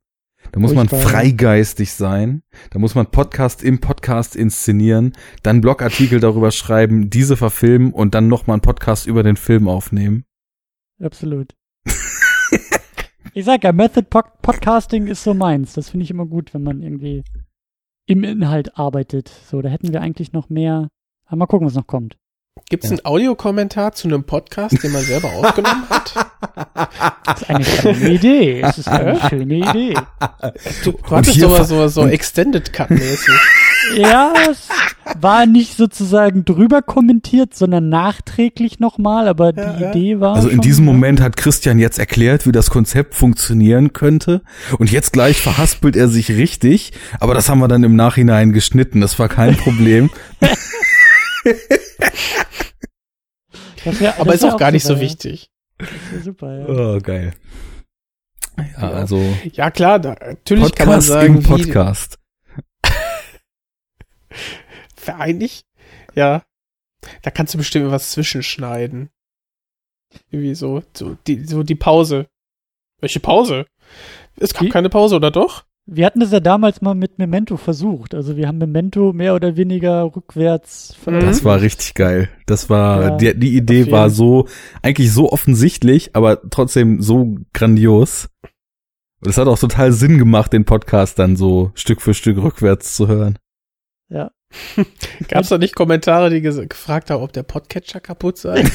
Da 0.52 0.60
muss 0.60 0.74
man 0.74 0.88
Furchtbar. 0.88 1.10
freigeistig 1.10 1.92
sein. 1.92 2.42
Da 2.70 2.78
muss 2.78 2.94
man 2.94 3.06
Podcast 3.10 3.62
im 3.62 3.80
Podcast 3.80 4.36
inszenieren, 4.36 5.12
dann 5.42 5.60
Blogartikel 5.60 6.20
darüber 6.20 6.50
schreiben, 6.50 7.10
diese 7.10 7.36
verfilmen 7.36 7.92
und 7.92 8.14
dann 8.14 8.28
nochmal 8.28 8.56
einen 8.56 8.62
Podcast 8.62 9.06
über 9.06 9.22
den 9.22 9.36
Film 9.36 9.68
aufnehmen. 9.68 10.24
Absolut. 11.00 11.54
ich 13.34 13.44
sag 13.44 13.64
ja, 13.64 13.72
Method 13.72 14.06
Pod 14.08 14.24
Podcasting 14.42 15.06
ist 15.06 15.22
so 15.22 15.34
meins. 15.34 15.74
Das 15.74 15.90
finde 15.90 16.04
ich 16.04 16.10
immer 16.10 16.26
gut, 16.26 16.54
wenn 16.54 16.62
man 16.62 16.82
irgendwie 16.82 17.24
im 18.06 18.22
Inhalt 18.24 18.78
arbeitet. 18.78 19.28
So, 19.28 19.60
da 19.62 19.68
hätten 19.68 19.92
wir 19.92 20.00
eigentlich 20.00 20.32
noch 20.32 20.48
mehr. 20.48 20.88
Aber 21.26 21.36
mal 21.36 21.46
gucken, 21.46 21.66
was 21.66 21.74
noch 21.74 21.86
kommt. 21.86 22.16
Gibt 22.70 22.84
es 22.84 22.90
Ja. 22.90 22.96
einen 22.96 23.04
Audiokommentar 23.04 23.92
zu 23.92 24.08
einem 24.08 24.24
Podcast, 24.24 24.82
den 24.82 24.90
man 24.92 25.02
selber 25.02 25.28
aufgenommen 25.32 25.84
hat? 25.90 26.14
Das 27.26 27.42
ist 27.42 27.50
eine 27.50 27.64
schöne 27.64 28.08
Idee. 28.10 28.60
Es 28.62 28.78
ist 28.78 28.88
eine 28.88 29.20
schöne 29.28 29.54
Idee. 29.56 29.94
Du, 30.84 30.92
du 30.92 31.10
hattest 31.10 31.38
sowas 31.40 31.68
so, 31.68 31.86
so 31.88 32.06
Extended 32.06 32.72
Cut 32.72 32.90
mäßig. 32.90 33.34
Ja, 33.96 34.32
es 34.50 34.68
war 35.20 35.46
nicht 35.46 35.76
sozusagen 35.76 36.44
drüber 36.44 36.82
kommentiert, 36.82 37.54
sondern 37.54 37.88
nachträglich 37.88 38.80
nochmal, 38.80 39.28
aber 39.28 39.52
die 39.52 39.60
Ja, 39.60 39.78
ja. 39.78 39.90
Idee 39.90 40.18
war. 40.18 40.34
Also 40.34 40.48
in 40.48 40.60
diesem 40.60 40.86
ja. 40.86 40.92
Moment 40.92 41.20
hat 41.20 41.36
Christian 41.36 41.78
jetzt 41.78 41.98
erklärt, 41.98 42.46
wie 42.46 42.52
das 42.52 42.70
Konzept 42.70 43.14
funktionieren 43.14 43.92
könnte. 43.92 44.42
Und 44.78 44.90
jetzt 44.90 45.12
gleich 45.12 45.40
verhaspelt 45.40 45.94
er 45.94 46.08
sich 46.08 46.30
richtig. 46.30 46.92
Aber 47.20 47.34
das 47.34 47.48
haben 47.48 47.60
wir 47.60 47.68
dann 47.68 47.84
im 47.84 47.94
Nachhinein 47.94 48.52
geschnitten. 48.52 49.00
Das 49.00 49.18
war 49.20 49.28
kein 49.28 49.56
Problem. 49.56 50.10
Das 53.84 54.00
wär, 54.00 54.18
Aber 54.18 54.32
das 54.32 54.42
ist 54.42 54.44
auch 54.44 54.58
gar 54.58 54.72
nicht 54.72 54.82
so 54.82 54.94
super, 54.94 55.02
ja. 55.02 55.08
wichtig. 55.08 55.50
Das 55.78 55.88
wär 56.10 56.22
super, 56.22 56.58
ja. 56.58 56.68
Oh, 56.68 56.98
geil. 57.00 57.34
Ja, 58.58 58.90
also 58.90 59.22
Ja, 59.52 59.70
klar, 59.70 60.00
da, 60.00 60.16
natürlich 60.20 60.74
kann 60.74 60.88
man 60.88 60.96
Podcast 60.96 61.06
sagen, 61.06 61.36
im 61.36 61.42
Podcast. 61.42 62.18
wie 64.28 64.66
vereinigt. 64.96 65.66
Ja. 66.14 66.42
Da 67.22 67.30
kannst 67.30 67.54
du 67.54 67.58
bestimmt 67.58 67.90
was 67.90 68.10
zwischenschneiden. 68.10 69.10
Irgendwie 70.30 70.54
so, 70.54 70.82
so 70.94 71.16
die, 71.26 71.44
so 71.44 71.62
die 71.62 71.74
Pause. 71.74 72.28
Welche 73.00 73.20
Pause? 73.20 73.66
Es 74.38 74.54
gab 74.54 74.68
keine 74.70 74.88
Pause, 74.88 75.16
oder 75.16 75.30
doch? 75.30 75.65
Wir 75.88 76.04
hatten 76.04 76.18
das 76.18 76.32
ja 76.32 76.40
damals 76.40 76.80
mal 76.82 76.94
mit 76.96 77.18
Memento 77.18 77.56
versucht. 77.56 78.14
Also 78.14 78.36
wir 78.36 78.48
haben 78.48 78.58
Memento 78.58 79.12
mehr 79.12 79.36
oder 79.36 79.56
weniger 79.56 80.02
rückwärts 80.16 80.96
Mhm. 81.06 81.20
Das 81.20 81.44
war 81.44 81.60
richtig 81.60 81.94
geil. 81.94 82.28
Das 82.46 82.68
war, 82.68 83.02
Ja. 83.02 83.16
die, 83.16 83.38
die 83.38 83.56
Idee 83.56 83.90
war 83.92 84.10
so, 84.10 84.48
eigentlich 84.82 85.12
so 85.12 85.30
offensichtlich, 85.30 86.16
aber 86.16 86.40
trotzdem 86.50 87.00
so 87.02 87.36
grandios. 87.52 88.28
Und 89.20 89.30
es 89.30 89.38
hat 89.38 89.46
auch 89.46 89.58
total 89.58 89.92
Sinn 89.92 90.18
gemacht, 90.18 90.52
den 90.52 90.64
Podcast 90.64 91.18
dann 91.20 91.36
so 91.36 91.70
Stück 91.74 92.02
für 92.02 92.14
Stück 92.14 92.38
rückwärts 92.38 92.96
zu 92.96 93.06
hören. 93.06 93.38
Ja. 94.08 94.32
Gab 95.28 95.42
es 95.42 95.48
da 95.48 95.58
nicht 95.58 95.74
Kommentare, 95.76 96.30
die 96.30 96.40
gefragt 96.40 97.10
haben, 97.10 97.22
ob 97.22 97.32
der 97.32 97.42
Podcatcher 97.44 98.00
kaputt 98.00 98.38
sei? 98.38 98.64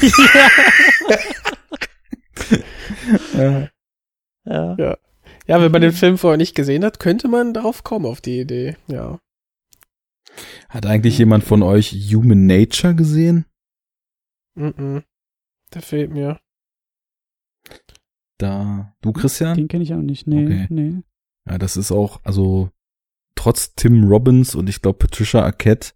Ja. 3.34 3.68
ja. 4.44 4.76
ja, 4.78 4.96
wenn 5.46 5.72
man 5.72 5.82
den 5.82 5.92
Film 5.92 6.18
vorher 6.18 6.36
nicht 6.38 6.54
gesehen 6.54 6.84
hat, 6.84 6.98
könnte 7.00 7.28
man 7.28 7.52
darauf 7.54 7.82
kommen, 7.84 8.06
auf 8.06 8.20
die 8.20 8.40
Idee. 8.40 8.76
Ja. 8.86 9.18
Hat 10.68 10.86
eigentlich 10.86 11.18
jemand 11.18 11.44
von 11.44 11.62
euch 11.62 11.90
Human 12.12 12.46
Nature 12.46 12.94
gesehen? 12.94 13.44
Mhm. 14.54 15.02
Der 15.74 15.82
fehlt 15.82 16.10
mir. 16.10 16.40
Da, 18.38 18.94
du 19.02 19.12
Christian? 19.12 19.56
Den 19.56 19.68
kenne 19.68 19.84
ich 19.84 19.94
auch 19.94 19.98
nicht. 20.02 20.26
Nee, 20.26 20.44
Okay. 20.44 20.66
nee. 20.70 21.02
Ja, 21.48 21.58
das 21.58 21.76
ist 21.76 21.92
auch, 21.92 22.20
also 22.24 22.70
trotz 23.34 23.74
Tim 23.74 24.04
Robbins 24.04 24.54
und 24.54 24.68
ich 24.68 24.80
glaube 24.82 24.98
Patricia 24.98 25.42
Arquette 25.42 25.92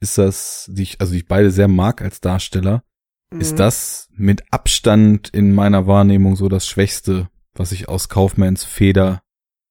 ist 0.00 0.18
das, 0.18 0.68
die 0.72 0.82
ich, 0.82 1.00
also 1.00 1.12
die 1.12 1.18
ich 1.18 1.28
beide 1.28 1.50
sehr 1.50 1.68
mag 1.68 2.02
als 2.02 2.20
Darsteller, 2.20 2.82
ist 3.30 3.52
Mhm. 3.52 3.56
das 3.56 4.08
mit 4.12 4.42
Abstand 4.52 5.28
in 5.30 5.52
meiner 5.54 5.86
Wahrnehmung 5.86 6.34
so 6.36 6.48
das 6.48 6.66
Schwächste, 6.66 7.28
was 7.54 7.72
ich 7.72 7.88
aus 7.88 8.08
Kaufmanns 8.08 8.64
Feder 8.64 9.22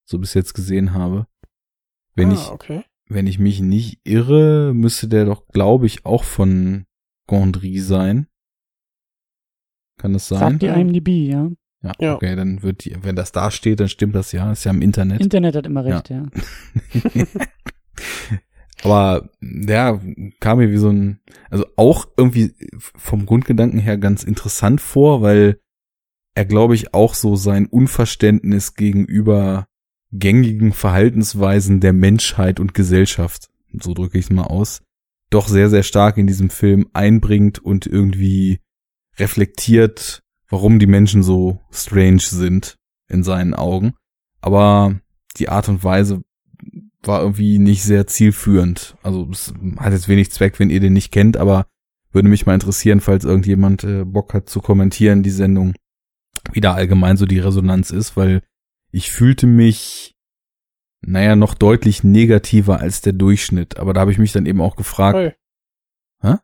so 0.04 0.18
bis 0.18 0.34
jetzt 0.34 0.54
gesehen 0.54 0.92
habe. 0.92 1.26
Wenn 2.14 2.30
ah, 2.30 2.34
ich, 2.34 2.48
okay. 2.50 2.84
wenn 3.08 3.26
ich 3.26 3.38
mich 3.38 3.60
nicht 3.60 4.00
irre, 4.04 4.72
müsste 4.74 5.08
der 5.08 5.24
doch, 5.24 5.48
glaube 5.48 5.86
ich, 5.86 6.04
auch 6.04 6.24
von 6.24 6.84
Gondry 7.26 7.78
sein. 7.78 8.26
Kann 9.98 10.12
das 10.12 10.28
sein? 10.28 10.38
Sagt 10.38 10.62
die 10.62 10.66
IMDb, 10.66 11.08
ja. 11.08 11.50
Ja, 11.82 11.92
Ja. 11.98 12.14
okay, 12.14 12.36
dann 12.36 12.62
wird 12.62 12.84
die, 12.84 12.96
wenn 13.02 13.16
das 13.16 13.32
da 13.32 13.50
steht, 13.50 13.80
dann 13.80 13.88
stimmt 13.88 14.14
das 14.14 14.30
ja, 14.32 14.52
ist 14.52 14.64
ja 14.64 14.70
im 14.70 14.82
Internet. 14.82 15.20
Internet 15.20 15.56
hat 15.56 15.66
immer 15.66 15.84
recht, 15.84 16.10
ja. 16.10 16.26
Aber 18.84 19.30
ja, 19.40 20.00
kam 20.40 20.58
mir 20.58 20.70
wie 20.70 20.76
so 20.76 20.90
ein, 20.90 21.20
also 21.50 21.64
auch 21.76 22.06
irgendwie 22.16 22.52
vom 22.76 23.26
Grundgedanken 23.26 23.78
her 23.78 23.96
ganz 23.96 24.24
interessant 24.24 24.80
vor, 24.80 25.22
weil 25.22 25.60
er, 26.34 26.44
glaube 26.44 26.74
ich, 26.74 26.94
auch 26.94 27.14
so 27.14 27.36
sein 27.36 27.66
Unverständnis 27.66 28.74
gegenüber 28.74 29.66
gängigen 30.12 30.72
Verhaltensweisen 30.72 31.80
der 31.80 31.92
Menschheit 31.92 32.60
und 32.60 32.74
Gesellschaft, 32.74 33.50
so 33.80 33.94
drücke 33.94 34.18
ich 34.18 34.26
es 34.26 34.30
mal 34.30 34.44
aus, 34.44 34.82
doch 35.30 35.48
sehr, 35.48 35.70
sehr 35.70 35.82
stark 35.82 36.18
in 36.18 36.26
diesem 36.26 36.50
Film 36.50 36.88
einbringt 36.92 37.58
und 37.58 37.86
irgendwie 37.86 38.60
reflektiert, 39.18 40.22
warum 40.48 40.78
die 40.78 40.86
Menschen 40.86 41.22
so 41.22 41.60
strange 41.70 42.20
sind 42.20 42.76
in 43.08 43.22
seinen 43.22 43.54
Augen. 43.54 43.94
Aber 44.40 45.00
die 45.36 45.48
Art 45.48 45.68
und 45.68 45.82
Weise 45.84 46.22
war 47.02 47.22
irgendwie 47.22 47.58
nicht 47.58 47.82
sehr 47.82 48.06
zielführend. 48.06 48.96
Also 49.02 49.28
es 49.30 49.54
hat 49.78 49.92
jetzt 49.92 50.08
wenig 50.08 50.30
Zweck, 50.30 50.58
wenn 50.58 50.70
ihr 50.70 50.80
den 50.80 50.92
nicht 50.92 51.10
kennt, 51.10 51.36
aber 51.36 51.66
würde 52.12 52.28
mich 52.28 52.44
mal 52.44 52.54
interessieren, 52.54 53.00
falls 53.00 53.24
irgendjemand 53.24 53.84
äh, 53.84 54.04
Bock 54.04 54.34
hat 54.34 54.48
zu 54.48 54.60
kommentieren, 54.60 55.22
die 55.22 55.30
Sendung, 55.30 55.74
wie 56.52 56.60
da 56.60 56.74
allgemein 56.74 57.16
so 57.16 57.26
die 57.26 57.38
Resonanz 57.38 57.90
ist, 57.90 58.16
weil 58.16 58.42
ich 58.90 59.10
fühlte 59.10 59.46
mich, 59.46 60.14
naja, 61.00 61.36
noch 61.36 61.54
deutlich 61.54 62.04
negativer 62.04 62.80
als 62.80 63.00
der 63.00 63.12
Durchschnitt. 63.12 63.78
Aber 63.78 63.92
da 63.92 64.00
habe 64.00 64.12
ich 64.12 64.18
mich 64.18 64.32
dann 64.32 64.46
eben 64.46 64.60
auch 64.60 64.76
gefragt, 64.76 65.16
Ui. 65.16 65.32
Hä? 66.22 66.36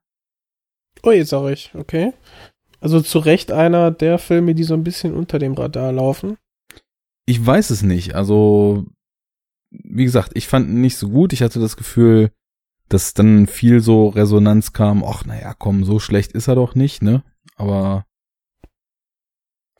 Ui, 1.04 1.24
sag 1.24 1.52
ich, 1.52 1.72
okay. 1.74 2.12
Also 2.80 3.00
zu 3.00 3.18
Recht 3.18 3.52
einer 3.52 3.90
der 3.90 4.18
Filme, 4.18 4.54
die 4.54 4.64
so 4.64 4.74
ein 4.74 4.84
bisschen 4.84 5.14
unter 5.14 5.38
dem 5.38 5.54
Radar 5.54 5.92
laufen. 5.92 6.36
Ich 7.26 7.44
weiß 7.44 7.70
es 7.70 7.82
nicht. 7.82 8.14
Also, 8.14 8.86
wie 9.70 10.04
gesagt, 10.04 10.32
ich 10.34 10.48
fand 10.48 10.68
ihn 10.68 10.80
nicht 10.80 10.96
so 10.96 11.08
gut. 11.08 11.32
Ich 11.32 11.42
hatte 11.42 11.60
das 11.60 11.76
Gefühl, 11.76 12.30
dass 12.88 13.14
dann 13.14 13.46
viel 13.46 13.80
so 13.80 14.08
Resonanz 14.08 14.72
kam. 14.72 15.04
Ach, 15.04 15.24
naja, 15.26 15.54
komm, 15.54 15.84
so 15.84 15.98
schlecht 15.98 16.32
ist 16.32 16.48
er 16.48 16.54
doch 16.54 16.74
nicht, 16.74 17.02
ne? 17.02 17.22
Aber 17.56 18.06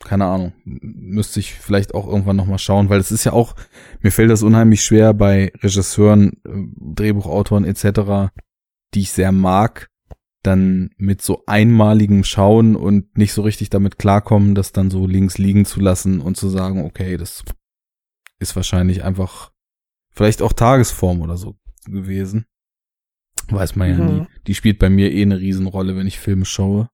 keine 0.03 0.25
Ahnung. 0.25 0.53
Müsste 0.63 1.39
ich 1.39 1.53
vielleicht 1.53 1.93
auch 1.93 2.07
irgendwann 2.07 2.35
nochmal 2.37 2.59
schauen, 2.59 2.89
weil 2.89 2.99
es 2.99 3.11
ist 3.11 3.23
ja 3.25 3.33
auch, 3.33 3.55
mir 4.01 4.11
fällt 4.11 4.31
das 4.31 4.43
unheimlich 4.43 4.81
schwer 4.81 5.13
bei 5.13 5.51
Regisseuren, 5.61 6.33
äh, 6.45 6.93
Drehbuchautoren 6.95 7.65
etc., 7.65 8.31
die 8.93 9.01
ich 9.01 9.11
sehr 9.11 9.31
mag, 9.31 9.89
dann 10.41 10.91
mit 10.97 11.21
so 11.21 11.43
einmaligem 11.45 12.23
Schauen 12.23 12.75
und 12.75 13.17
nicht 13.17 13.33
so 13.33 13.41
richtig 13.41 13.69
damit 13.69 13.99
klarkommen, 13.99 14.55
das 14.55 14.71
dann 14.71 14.89
so 14.89 15.05
links 15.05 15.37
liegen 15.37 15.65
zu 15.65 15.79
lassen 15.81 16.21
und 16.21 16.37
zu 16.37 16.49
sagen, 16.49 16.85
okay, 16.85 17.17
das 17.17 17.43
ist 18.39 18.55
wahrscheinlich 18.55 19.03
einfach 19.03 19.51
vielleicht 20.11 20.41
auch 20.41 20.53
Tagesform 20.53 21.21
oder 21.21 21.35
so 21.37 21.55
gewesen. 21.85 22.45
Weiß 23.49 23.75
man 23.75 23.89
ja 23.89 23.97
Mhm. 23.97 24.05
nie. 24.19 24.27
Die 24.47 24.55
spielt 24.55 24.79
bei 24.79 24.89
mir 24.89 25.11
eh 25.11 25.21
eine 25.23 25.39
Riesenrolle, 25.39 25.95
wenn 25.95 26.07
ich 26.07 26.19
Filme 26.19 26.45
schaue. 26.45 26.89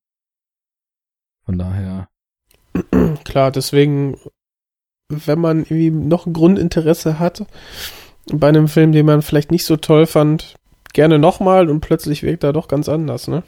Von 1.44 1.58
daher, 1.58 2.08
Klar, 3.24 3.50
deswegen, 3.50 4.18
wenn 5.08 5.38
man 5.38 5.60
irgendwie 5.60 5.90
noch 5.90 6.26
ein 6.26 6.32
Grundinteresse 6.32 7.18
hat 7.18 7.46
bei 8.32 8.48
einem 8.48 8.68
Film, 8.68 8.92
den 8.92 9.06
man 9.06 9.22
vielleicht 9.22 9.50
nicht 9.50 9.64
so 9.64 9.76
toll 9.76 10.06
fand, 10.06 10.56
gerne 10.92 11.18
nochmal 11.18 11.68
und 11.68 11.80
plötzlich 11.80 12.22
wirkt 12.22 12.42
er 12.42 12.52
doch 12.52 12.68
ganz 12.68 12.88
anders, 12.88 13.28
ne? 13.28 13.42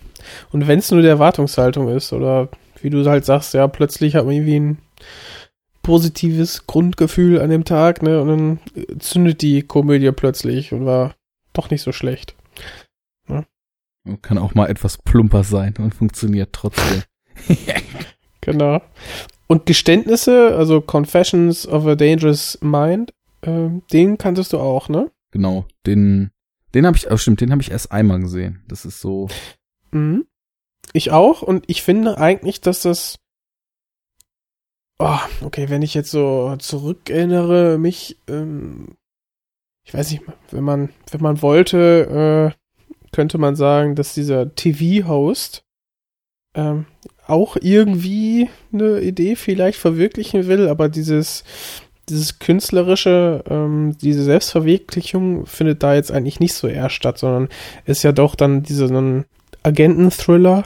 Und 0.52 0.68
wenn 0.68 0.78
es 0.78 0.90
nur 0.90 1.00
die 1.00 1.09
Erwartungshaltung 1.09 1.88
ist 1.88 2.12
oder 2.12 2.48
wie 2.82 2.90
du 2.90 3.05
halt 3.09 3.24
sagst, 3.24 3.55
ja, 3.55 3.66
plötzlich 3.66 4.14
hat 4.14 4.26
man 4.26 4.34
irgendwie 4.34 4.60
ein 4.60 4.78
positives 5.82 6.66
Grundgefühl 6.66 7.40
an 7.40 7.50
dem 7.50 7.64
Tag, 7.64 8.02
ne? 8.02 8.20
Und 8.20 8.28
dann 8.28 8.59
zündet 8.98 9.42
die 9.42 9.62
Komödie 9.62 10.12
plötzlich 10.12 10.72
und 10.72 10.84
war 10.84 11.14
doch 11.55 11.70
nicht 11.70 11.82
so 11.82 11.92
schlecht. 11.92 12.34
kann 14.22 14.38
auch 14.38 14.55
mal 14.55 14.68
etwas 14.68 14.98
plumper 14.98 15.42
sein 15.44 15.74
und 15.78 15.94
funktioniert 15.94 16.50
trotzdem. 16.52 17.02
Genau. 18.53 18.83
Und 19.47 19.66
Geständnisse, 19.66 20.55
also 20.57 20.81
Confessions 20.81 21.66
of 21.66 21.87
a 21.87 21.95
Dangerous 21.95 22.59
Mind, 22.61 23.12
ähm, 23.43 23.83
den 23.93 24.19
kanntest 24.19 24.53
du 24.53 24.59
auch, 24.59 24.89
ne? 24.89 25.11
genau, 25.31 25.66
den, 25.87 26.31
den 26.75 26.87
habe 26.87 26.97
ich, 26.97 27.11
oh 27.11 27.16
stimmt, 27.16 27.41
den 27.41 27.53
habe 27.53 27.62
ich 27.62 27.70
erst 27.70 27.93
einmal 27.93 28.20
gesehen. 28.20 28.65
Das 28.69 28.85
ist 28.85 29.01
so, 29.01 29.29
Mhm. 29.93 30.27
Ich 30.93 31.11
auch 31.11 31.43
und 31.43 31.65
ich 31.69 31.83
finde 31.83 32.19
eigentlich, 32.19 32.61
dass 32.61 32.83
das 32.83 33.19
oh, 34.99 35.19
okay, 35.43 35.69
wenn 35.69 35.83
ich 35.83 35.95
jetzt 35.95 36.11
so 36.11 36.57
zurückerinnere, 36.59 37.79
mich 37.79 38.19
ähm, 38.29 38.97
ich 39.85 39.95
weiß 39.95 40.11
nicht, 40.12 40.23
wenn 40.51 40.65
man 40.65 40.91
wenn 41.11 41.23
man 41.23 41.43
wollte, 41.43 42.55
äh, 42.55 43.11
könnte 43.12 43.39
man 43.39 43.57
sagen, 43.57 43.95
dass 43.95 44.15
dieser 44.15 44.55
TV-Host 44.55 45.65
ähm, 46.55 46.87
auch 47.28 47.56
irgendwie 47.60 48.48
eine 48.72 49.00
Idee 49.00 49.36
vielleicht 49.36 49.78
verwirklichen 49.78 50.46
will, 50.46 50.68
aber 50.68 50.88
dieses 50.88 51.44
dieses 52.09 52.38
künstlerische, 52.38 53.44
ähm, 53.50 53.96
diese 54.00 54.22
Selbstverwirklichung 54.24 55.44
findet 55.46 55.82
da 55.82 55.94
jetzt 55.94 56.10
eigentlich 56.10 56.40
nicht 56.40 56.55
so 56.55 56.66
eher 56.66 56.88
statt, 56.88 57.18
sondern 57.18 57.48
ist 57.84 58.02
ja 58.02 58.12
doch 58.12 58.34
dann 58.34 58.62
dieser 58.62 58.88
so 58.88 58.98
ein 58.98 59.24
Agenten-Thriller 59.62 60.64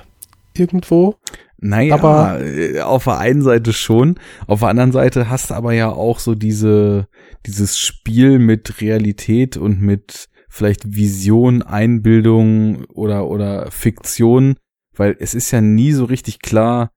irgendwo. 0.57 1.17
Naja, 1.59 1.95
Aber- 1.95 2.41
äh, 2.41 2.81
auf 2.81 3.05
der 3.05 3.19
einen 3.19 3.43
Seite 3.43 3.73
schon, 3.73 4.19
auf 4.47 4.61
der 4.61 4.69
anderen 4.69 4.93
Seite 4.93 5.31
hast 5.31 5.51
du 5.51 5.55
aber 5.55 5.73
ja 5.73 5.91
auch 5.91 6.19
so 6.19 6.35
diese, 6.35 7.07
dieses 7.47 7.79
Spiel 7.79 8.39
mit 8.39 8.81
Realität 8.81 9.57
und 9.57 9.81
mit 9.81 10.29
vielleicht 10.49 10.95
Vision, 10.95 11.63
Einbildung 11.63 12.85
oder, 12.87 13.27
oder 13.27 13.71
Fiktion, 13.71 14.57
weil 14.95 15.17
es 15.21 15.35
ist 15.35 15.51
ja 15.51 15.61
nie 15.61 15.93
so 15.93 16.05
richtig 16.05 16.41
klar, 16.41 16.91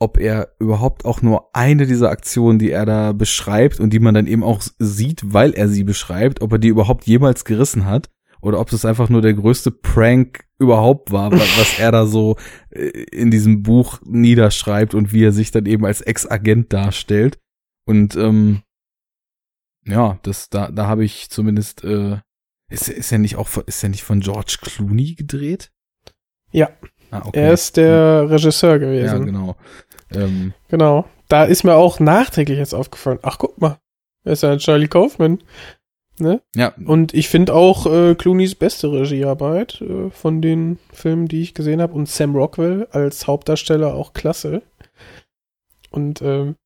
ob 0.00 0.18
er 0.18 0.54
überhaupt 0.60 1.04
auch 1.04 1.22
nur 1.22 1.54
eine 1.56 1.86
dieser 1.86 2.10
Aktionen, 2.10 2.58
die 2.58 2.70
er 2.70 2.86
da 2.86 3.12
beschreibt 3.12 3.80
und 3.80 3.92
die 3.92 3.98
man 3.98 4.14
dann 4.14 4.26
eben 4.28 4.44
auch 4.44 4.62
sieht, 4.78 5.22
weil 5.32 5.52
er 5.54 5.68
sie 5.68 5.82
beschreibt, 5.84 6.40
ob 6.40 6.52
er 6.52 6.58
die 6.58 6.68
überhaupt 6.68 7.04
jemals 7.06 7.44
gerissen 7.44 7.84
hat 7.84 8.08
oder 8.40 8.60
ob 8.60 8.70
das 8.70 8.84
einfach 8.84 9.08
nur 9.08 9.22
der 9.22 9.34
größte 9.34 9.72
Prank 9.72 10.44
überhaupt 10.60 11.10
war, 11.10 11.32
wa- 11.32 11.36
was 11.40 11.78
er 11.80 11.90
da 11.90 12.06
so 12.06 12.36
äh, 12.70 12.86
in 13.10 13.32
diesem 13.32 13.64
Buch 13.64 14.00
niederschreibt 14.04 14.94
und 14.94 15.12
wie 15.12 15.24
er 15.24 15.32
sich 15.32 15.50
dann 15.50 15.66
eben 15.66 15.84
als 15.84 16.00
Ex-Agent 16.00 16.72
darstellt. 16.72 17.40
Und 17.84 18.14
ähm, 18.14 18.62
ja, 19.84 20.18
das 20.22 20.48
da 20.50 20.70
da 20.70 20.86
habe 20.86 21.04
ich 21.04 21.30
zumindest 21.30 21.82
äh, 21.82 22.18
ist 22.70 22.88
ist 22.88 23.10
er 23.10 23.18
nicht 23.18 23.34
auch 23.36 23.48
ist 23.66 23.82
er 23.82 23.88
nicht 23.88 24.04
von 24.04 24.20
George 24.20 24.58
Clooney 24.60 25.14
gedreht? 25.14 25.72
Ja. 26.52 26.70
Ah, 27.10 27.22
okay. 27.24 27.40
Er 27.40 27.52
ist 27.52 27.76
der 27.76 28.30
Regisseur 28.30 28.78
gewesen. 28.78 29.06
ja 29.06 29.24
genau. 29.24 29.56
Ähm, 30.14 30.52
Genau. 30.68 31.06
Da 31.28 31.44
ist 31.44 31.64
mir 31.64 31.74
auch 31.74 32.00
nachträglich 32.00 32.58
jetzt 32.58 32.74
aufgefallen. 32.74 33.18
Ach, 33.22 33.38
guck 33.38 33.60
mal. 33.60 33.78
Wer 34.24 34.32
ist 34.32 34.42
ja 34.42 34.56
Charlie 34.56 34.88
Kaufman? 34.88 35.38
Ne? 36.18 36.40
Ja, 36.56 36.72
Und 36.84 37.14
ich 37.14 37.28
finde 37.28 37.54
auch 37.54 37.86
äh, 37.86 38.14
Clooney's 38.14 38.54
beste 38.54 38.90
Regiearbeit 38.90 39.80
äh, 39.82 40.10
von 40.10 40.42
den 40.42 40.78
Filmen, 40.92 41.28
die 41.28 41.42
ich 41.42 41.54
gesehen 41.54 41.80
habe. 41.80 41.92
Und 41.94 42.08
Sam 42.08 42.34
Rockwell 42.34 42.88
als 42.90 43.26
Hauptdarsteller 43.26 43.94
auch 43.94 44.14
klasse. 44.14 44.62
Und 45.90 46.20
ähm, 46.22 46.56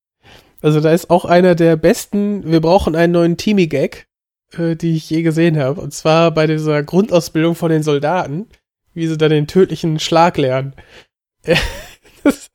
also 0.63 0.81
da 0.81 0.93
ist 0.93 1.11
auch 1.11 1.25
einer 1.25 1.55
der 1.55 1.77
besten, 1.77 2.51
wir 2.51 2.61
brauchen 2.61 2.95
einen 2.97 3.13
neuen 3.13 3.37
Teamy-Gag, 3.37 4.07
äh, 4.57 4.77
die 4.77 4.97
ich 4.97 5.11
je 5.11 5.23
gesehen 5.23 5.59
habe. 5.59 5.81
Und 5.81 5.93
zwar 5.93 6.31
bei 6.31 6.47
dieser 6.47 6.83
Grundausbildung 6.83 7.55
von 7.55 7.71
den 7.71 7.83
Soldaten, 7.83 8.47
wie 8.95 9.07
sie 9.07 9.17
dann 9.17 9.31
den 9.31 9.47
tödlichen 9.47 9.99
Schlag 9.99 10.37
lernen. 10.39 10.75
das 11.45 12.51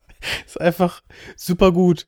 ist 0.46 0.60
einfach 0.60 1.02
super 1.36 1.72
gut. 1.72 2.06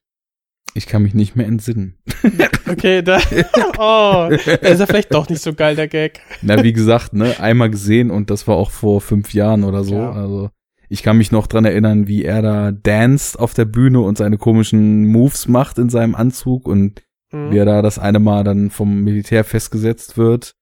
ich 0.74 0.86
kann 0.86 1.02
mich 1.02 1.15
nicht 1.15 1.36
mehr 1.36 1.47
entsinnen. 1.47 1.98
Okay, 2.70 3.02
da. 3.02 3.19
Oh, 3.78 4.28
da 4.31 4.36
ist 4.36 4.78
er 4.78 4.86
vielleicht 4.86 5.12
doch 5.12 5.28
nicht 5.28 5.43
so 5.43 5.55
geil, 5.55 5.74
der 5.74 5.89
Gag. 5.89 6.20
Na, 6.40 6.62
wie 6.62 6.73
gesagt, 6.73 7.12
ne, 7.15 7.40
einmal 7.40 7.69
gesehen 7.69 8.12
und 8.12 8.31
das 8.31 8.47
war 8.47 8.55
auch 8.55 8.70
vor 8.70 9.01
fünf 9.01 9.35
Jahren 9.35 9.65
oder 9.65 9.82
so. 9.82 9.97
Ja. 9.97 10.12
Also 10.12 10.51
ich 10.89 11.02
kann 11.02 11.19
mich 11.19 11.32
noch 11.32 11.48
dran 11.48 11.65
erinnern, 11.65 12.07
wie 12.07 12.24
er 12.24 12.43
da 12.43 12.70
danced 12.70 13.36
auf 13.40 13.55
der 13.55 13.65
Bühne 13.65 14.01
und 14.01 14.19
seine 14.19 14.39
komischen 14.39 15.07
Moves 15.09 15.48
macht 15.48 15.78
in 15.78 15.89
seinem 15.90 16.15
Anzug 16.15 16.69
und 16.69 17.02
Mhm. 17.32 17.51
wie 17.52 17.59
er 17.59 17.65
da 17.65 17.81
das 17.82 17.98
eine 18.01 18.19
Mal 18.20 18.43
dann 18.44 18.70
vom 18.70 19.02
Militär 19.02 19.43
festgesetzt 19.44 20.16
wird. 20.16 20.55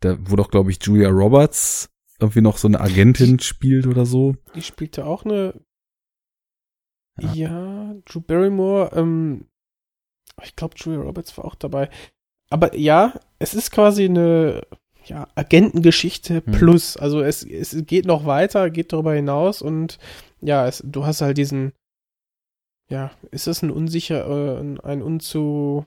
Da, 0.00 0.16
wo 0.20 0.34
doch, 0.36 0.50
glaube 0.50 0.70
ich, 0.72 0.78
Julia 0.82 1.08
Roberts 1.10 1.90
irgendwie 2.20 2.40
noch 2.40 2.58
so 2.58 2.68
eine 2.68 2.80
Agentin 2.80 3.38
spielt 3.40 3.86
oder 3.86 4.04
so. 4.06 4.34
Die 4.54 4.62
spielte 4.62 5.04
auch 5.06 5.24
eine. 5.24 5.54
Ja. 7.20 7.32
Ja, 7.34 7.94
Drew 8.04 8.20
Barrymore. 8.20 8.90
Ähm, 8.94 9.46
ich 10.42 10.54
glaube, 10.54 10.74
Julia 10.76 11.00
Roberts 11.00 11.36
war 11.36 11.44
auch 11.44 11.54
dabei. 11.56 11.90
Aber 12.50 12.76
ja, 12.76 13.18
es 13.38 13.54
ist 13.54 13.70
quasi 13.72 14.04
eine 14.04 14.62
ja, 15.04 15.26
Agentengeschichte 15.34 16.42
Hm. 16.44 16.52
plus. 16.52 16.96
Also 16.96 17.20
es, 17.22 17.42
es 17.42 17.76
geht 17.86 18.04
noch 18.06 18.24
weiter, 18.26 18.70
geht 18.70 18.92
darüber 18.92 19.14
hinaus 19.14 19.62
und 19.62 19.98
ja, 20.40 20.66
es, 20.68 20.82
du 20.86 21.04
hast 21.06 21.20
halt 21.20 21.38
diesen. 21.38 21.72
Ja, 22.90 23.10
ist 23.32 23.48
es 23.48 23.62
ein 23.62 23.70
unsicher, 23.70 24.26
äh, 24.26 24.60
ein- 24.60 24.80
ein 24.80 25.02
unzu. 25.02 25.84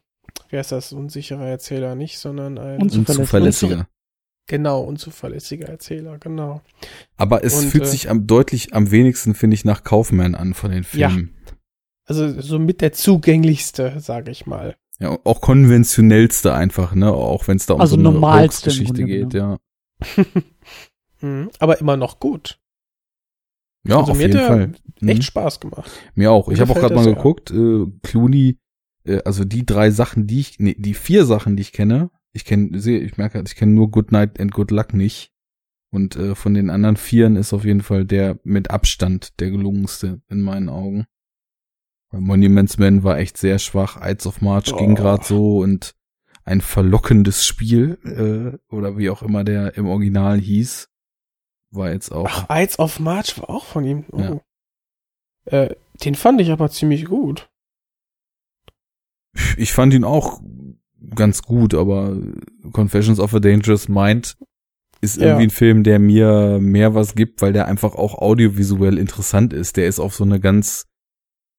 Wie 0.50 0.58
heißt 0.58 0.72
das? 0.72 0.94
Unsicherer 0.94 1.48
Erzähler 1.48 1.96
nicht, 1.96 2.20
sondern 2.20 2.58
ein. 2.58 2.82
Unzuverlässig. 2.82 3.20
Unzuverlässiger. 3.20 3.88
Genau, 4.48 4.82
unzuverlässiger 4.82 5.68
Erzähler, 5.68 6.18
genau. 6.18 6.62
Aber 7.18 7.44
es 7.44 7.64
Und, 7.64 7.70
fühlt 7.70 7.84
äh, 7.86 7.88
sich 7.88 8.10
am 8.10 8.28
deutlich 8.28 8.74
am 8.74 8.92
wenigsten, 8.92 9.34
finde 9.34 9.54
ich, 9.54 9.66
nach 9.66 9.84
Kaufman 9.84 10.36
an 10.36 10.54
von 10.54 10.72
den 10.72 10.86
Ja. 10.94 11.10
Filmen. 11.10 11.36
Also 12.06 12.42
so 12.42 12.60
mit 12.60 12.82
der 12.82 12.92
zugänglichste, 12.92 14.00
sage 14.00 14.32
ich 14.32 14.46
mal. 14.46 14.76
Ja, 15.00 15.18
auch 15.24 15.42
konventionellste 15.42 16.54
einfach, 16.54 16.94
ne? 16.94 17.12
Auch 17.12 17.48
wenn 17.48 17.58
es 17.58 17.66
da 17.66 17.76
um 17.76 17.82
Also 17.82 17.96
so 18.00 18.26
eine 18.26 18.48
Geschichte 18.48 19.04
geht, 19.04 19.34
ja. 19.34 19.58
Mhm. 21.22 21.52
Aber 21.60 21.80
immer 21.80 21.98
noch 21.98 22.20
gut. 22.20 22.60
Ja, 23.88 24.00
Also 24.00 24.12
auf 24.14 24.20
jeden 24.20 24.40
Fall. 24.40 24.72
Mhm. 25.00 25.10
Echt 25.10 25.24
Spaß 25.24 25.60
gemacht. 25.60 25.90
Mir 26.16 26.32
auch. 26.32 26.50
Ich 26.50 26.60
habe 26.60 26.72
auch 26.72 26.76
gerade 26.76 26.96
mal 26.96 27.06
ja. 27.06 27.14
geguckt, 27.14 27.52
äh, 27.52 27.86
Clooney, 28.04 28.58
äh, 29.06 29.22
also 29.24 29.44
die 29.46 29.66
drei 29.66 29.92
Sachen, 29.92 30.28
die 30.28 30.40
ich, 30.40 30.60
nee, 30.60 30.76
die 30.78 30.94
vier 30.94 31.26
Sachen, 31.26 31.56
die 31.56 31.62
ich 31.62 31.72
kenne, 31.72 32.10
ich 32.34 32.46
kenne, 32.46 32.80
sehe, 32.80 33.00
ich 33.00 33.18
merke, 33.18 33.36
halt, 33.40 33.50
ich 33.50 33.56
kenne 33.56 33.74
nur 33.74 33.92
Good 33.92 34.12
Night 34.12 34.40
and 34.40 34.52
Good 34.52 34.72
Luck 34.72 34.94
nicht. 34.94 35.32
Und 35.94 36.16
äh, 36.16 36.36
von 36.36 36.54
den 36.54 36.70
anderen 36.70 36.96
vieren 36.96 37.36
ist 37.36 37.52
auf 37.52 37.66
jeden 37.66 37.82
Fall 37.82 38.06
der 38.06 38.40
mit 38.44 38.72
Abstand 38.72 39.40
der 39.42 39.52
gelungenste 39.52 40.22
in 40.30 40.42
meinen 40.42 40.70
Augen. 40.70 41.06
Weil 42.12 42.22
Monuments 42.22 42.78
Man 42.78 43.04
war 43.04 43.18
echt 43.18 43.38
sehr 43.38 43.60
schwach, 43.60 43.98
Ides 44.02 44.26
of 44.28 44.42
March 44.42 44.76
ging 44.78 44.92
Oh. 44.92 44.96
gerade 44.96 45.24
so 45.26 45.58
und 45.60 45.94
ein 46.44 46.62
verlockendes 46.62 47.46
Spiel, 47.46 48.00
äh, 48.04 48.74
oder 48.74 48.98
wie 48.98 49.10
auch 49.10 49.22
immer 49.22 49.44
der 49.44 49.76
im 49.76 49.86
Original 49.88 50.40
hieß, 50.40 50.90
war 51.72 51.92
jetzt 51.92 52.12
auch. 52.12 52.26
Ach, 52.28 52.46
Ides 52.50 52.80
of 52.80 53.00
March 53.00 53.38
war 53.38 53.50
auch 53.50 53.66
von 53.66 53.84
ihm. 53.86 54.06
Oh. 54.12 54.20
Ja. 54.20 54.42
Äh, 55.46 55.76
den 56.04 56.16
fand 56.16 56.40
ich 56.42 56.52
aber 56.52 56.70
ziemlich 56.70 57.06
gut. 57.06 57.50
Ich 59.58 59.72
fand 59.74 59.94
ihn 59.94 60.04
auch 60.04 60.42
ganz 61.16 61.42
gut, 61.44 61.74
aber 61.74 62.18
Confessions 62.72 63.20
of 63.20 63.34
a 63.34 63.40
Dangerous 63.40 63.88
Mind 63.88 64.38
ist 65.02 65.18
Ja. 65.18 65.28
irgendwie 65.28 65.48
ein 65.48 65.50
Film, 65.52 65.84
der 65.84 66.00
mir 66.00 66.60
mehr 66.62 66.94
was 66.94 67.16
gibt, 67.16 67.42
weil 67.42 67.54
der 67.54 67.68
einfach 67.68 67.96
auch 67.96 68.16
audiovisuell 68.20 68.98
interessant 68.98 69.52
ist. 69.54 69.78
Der 69.78 69.88
ist 69.88 70.00
auf 70.00 70.14
so 70.14 70.24
eine 70.24 70.40
ganz, 70.40 70.86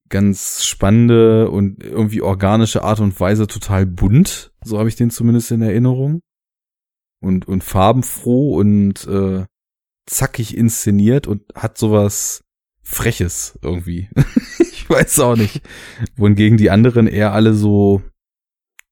ganz 0.09 0.65
spannende 0.65 1.51
und 1.51 1.83
irgendwie 1.83 2.23
organische 2.23 2.85
Art 2.85 3.01
und 3.01 3.19
Weise 3.19 3.47
total 3.47 3.85
bunt. 3.87 4.53
So 4.65 4.79
habe 4.79 4.89
ich 4.89 4.97
den 4.97 5.11
zumindest 5.11 5.51
in 5.51 5.62
Erinnerung. 5.62 6.20
Und, 7.20 7.47
und 7.47 7.62
farbenfroh 7.62 8.57
und 8.57 9.07
äh, 9.07 9.45
zackig 10.07 10.57
inszeniert 10.57 11.29
und 11.29 11.43
hat 11.55 11.79
sowas 11.79 12.43
Freches 12.83 13.59
irgendwie. 13.62 14.09
ich 14.59 14.91
weiß 14.91 15.20
auch 15.20 15.37
nicht. 15.37 15.62
Wohingegen 16.16 16.59
die 16.59 16.70
anderen 16.70 17.07
eher 17.07 17.33
alle 17.33 17.55
so 17.55 18.03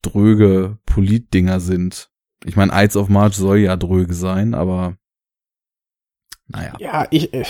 dröge 0.03 0.79
Politdinger 0.87 1.61
sind. 1.61 2.11
Ich 2.45 2.57
meine, 2.57 2.73
Ides 2.75 2.97
of 2.97 3.09
March 3.09 3.35
soll 3.35 3.59
ja 3.59 3.77
dröge 3.77 4.15
sein, 4.15 4.55
aber 4.55 4.97
naja. 6.53 6.73
Ja, 6.79 7.07
ich, 7.11 7.33
äh, 7.33 7.45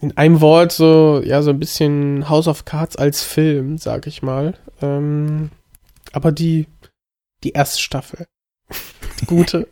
in 0.00 0.16
einem 0.16 0.40
Wort 0.40 0.72
so, 0.72 1.22
ja, 1.24 1.42
so 1.42 1.50
ein 1.50 1.60
bisschen 1.60 2.28
House 2.28 2.48
of 2.48 2.64
Cards 2.64 2.96
als 2.96 3.22
Film, 3.22 3.78
sag 3.78 4.06
ich 4.06 4.22
mal. 4.22 4.54
Ähm, 4.82 5.50
aber 6.12 6.32
die, 6.32 6.66
die 7.44 7.52
erste 7.52 7.80
Staffel. 7.80 8.26
Die 9.20 9.26
gute. 9.26 9.68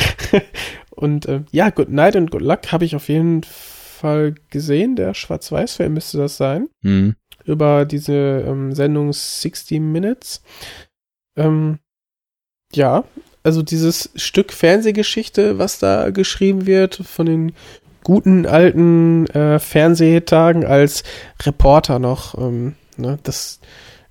und 0.90 1.26
äh, 1.26 1.42
ja, 1.50 1.68
Good 1.68 1.90
Night 1.90 2.16
and 2.16 2.30
Good 2.30 2.40
Luck 2.40 2.72
habe 2.72 2.86
ich 2.86 2.96
auf 2.96 3.08
jeden 3.08 3.42
Fall 3.42 4.34
gesehen. 4.48 4.96
Der 4.96 5.12
Schwarz-Weiß-Film 5.12 5.92
müsste 5.92 6.18
das 6.18 6.38
sein. 6.38 6.68
Hm. 6.82 7.14
Über 7.48 7.84
diese 7.84 8.44
ähm, 8.46 8.74
Sendung 8.74 9.12
60 9.12 9.80
Minutes. 9.80 10.42
Ähm, 11.36 11.78
ja, 12.72 13.04
also 13.42 13.62
dieses 13.62 14.10
Stück 14.14 14.52
Fernsehgeschichte, 14.52 15.58
was 15.58 15.78
da 15.78 16.10
geschrieben 16.10 16.66
wird 16.66 16.96
von 16.96 17.26
den 17.26 17.52
guten 18.04 18.46
alten 18.46 19.26
äh, 19.28 19.58
Fernsehtagen 19.58 20.64
als 20.64 21.02
Reporter 21.44 21.98
noch, 21.98 22.36
ähm, 22.38 22.74
ne, 22.96 23.18
das 23.22 23.60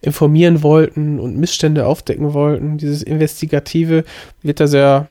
informieren 0.01 0.63
wollten 0.63 1.19
und 1.19 1.37
Missstände 1.37 1.85
aufdecken 1.85 2.33
wollten. 2.33 2.77
Dieses 2.77 3.03
Investigative 3.03 4.03
wird 4.41 4.59
da 4.59 4.67
sehr, 4.67 5.09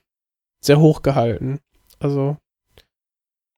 sehr 0.60 0.80
hoch 0.80 1.02
gehalten. 1.02 1.60
Also, 1.98 2.36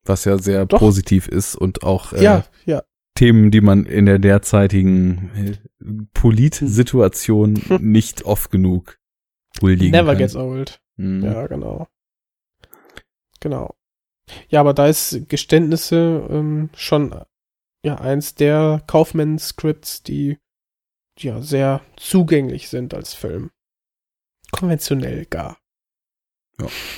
Was 0.05 0.25
ja 0.25 0.39
sehr 0.39 0.67
Doch. 0.67 0.79
positiv 0.79 1.29
ist 1.29 1.57
und 1.57 1.83
auch 1.83 2.13
äh, 2.13 2.23
ja, 2.23 2.45
ja. 2.65 2.83
Themen, 3.19 3.51
die 3.51 3.61
man 3.61 3.85
in 3.85 4.07
der 4.07 4.21
derzeitigen 4.21 5.31
äh, 5.35 6.05
Politsituation 6.15 7.61
nicht 7.81 8.23
oft 8.23 8.53
genug 8.53 8.97
huldigen 9.61 9.91
Never 9.91 10.13
kann. 10.13 10.19
gets 10.19 10.37
old. 10.37 10.81
Hm. 10.99 11.25
Ja, 11.25 11.49
genau. 11.49 11.89
Genau. 13.41 13.75
Ja, 14.51 14.61
aber 14.61 14.73
da 14.73 14.87
ist 14.87 15.29
Geständnisse 15.29 16.29
ähm, 16.31 16.71
schon 16.77 17.13
ja 17.83 17.97
eins 17.97 18.37
der 18.37 18.85
Kaufman-Scripts, 18.87 20.05
die 20.05 20.39
ja 21.19 21.43
sehr 21.43 21.81
zugänglich 21.97 22.69
sind 22.69 22.95
als 22.95 23.15
Film. 23.15 23.51
Konventionell 24.53 25.25
gar. 25.27 25.59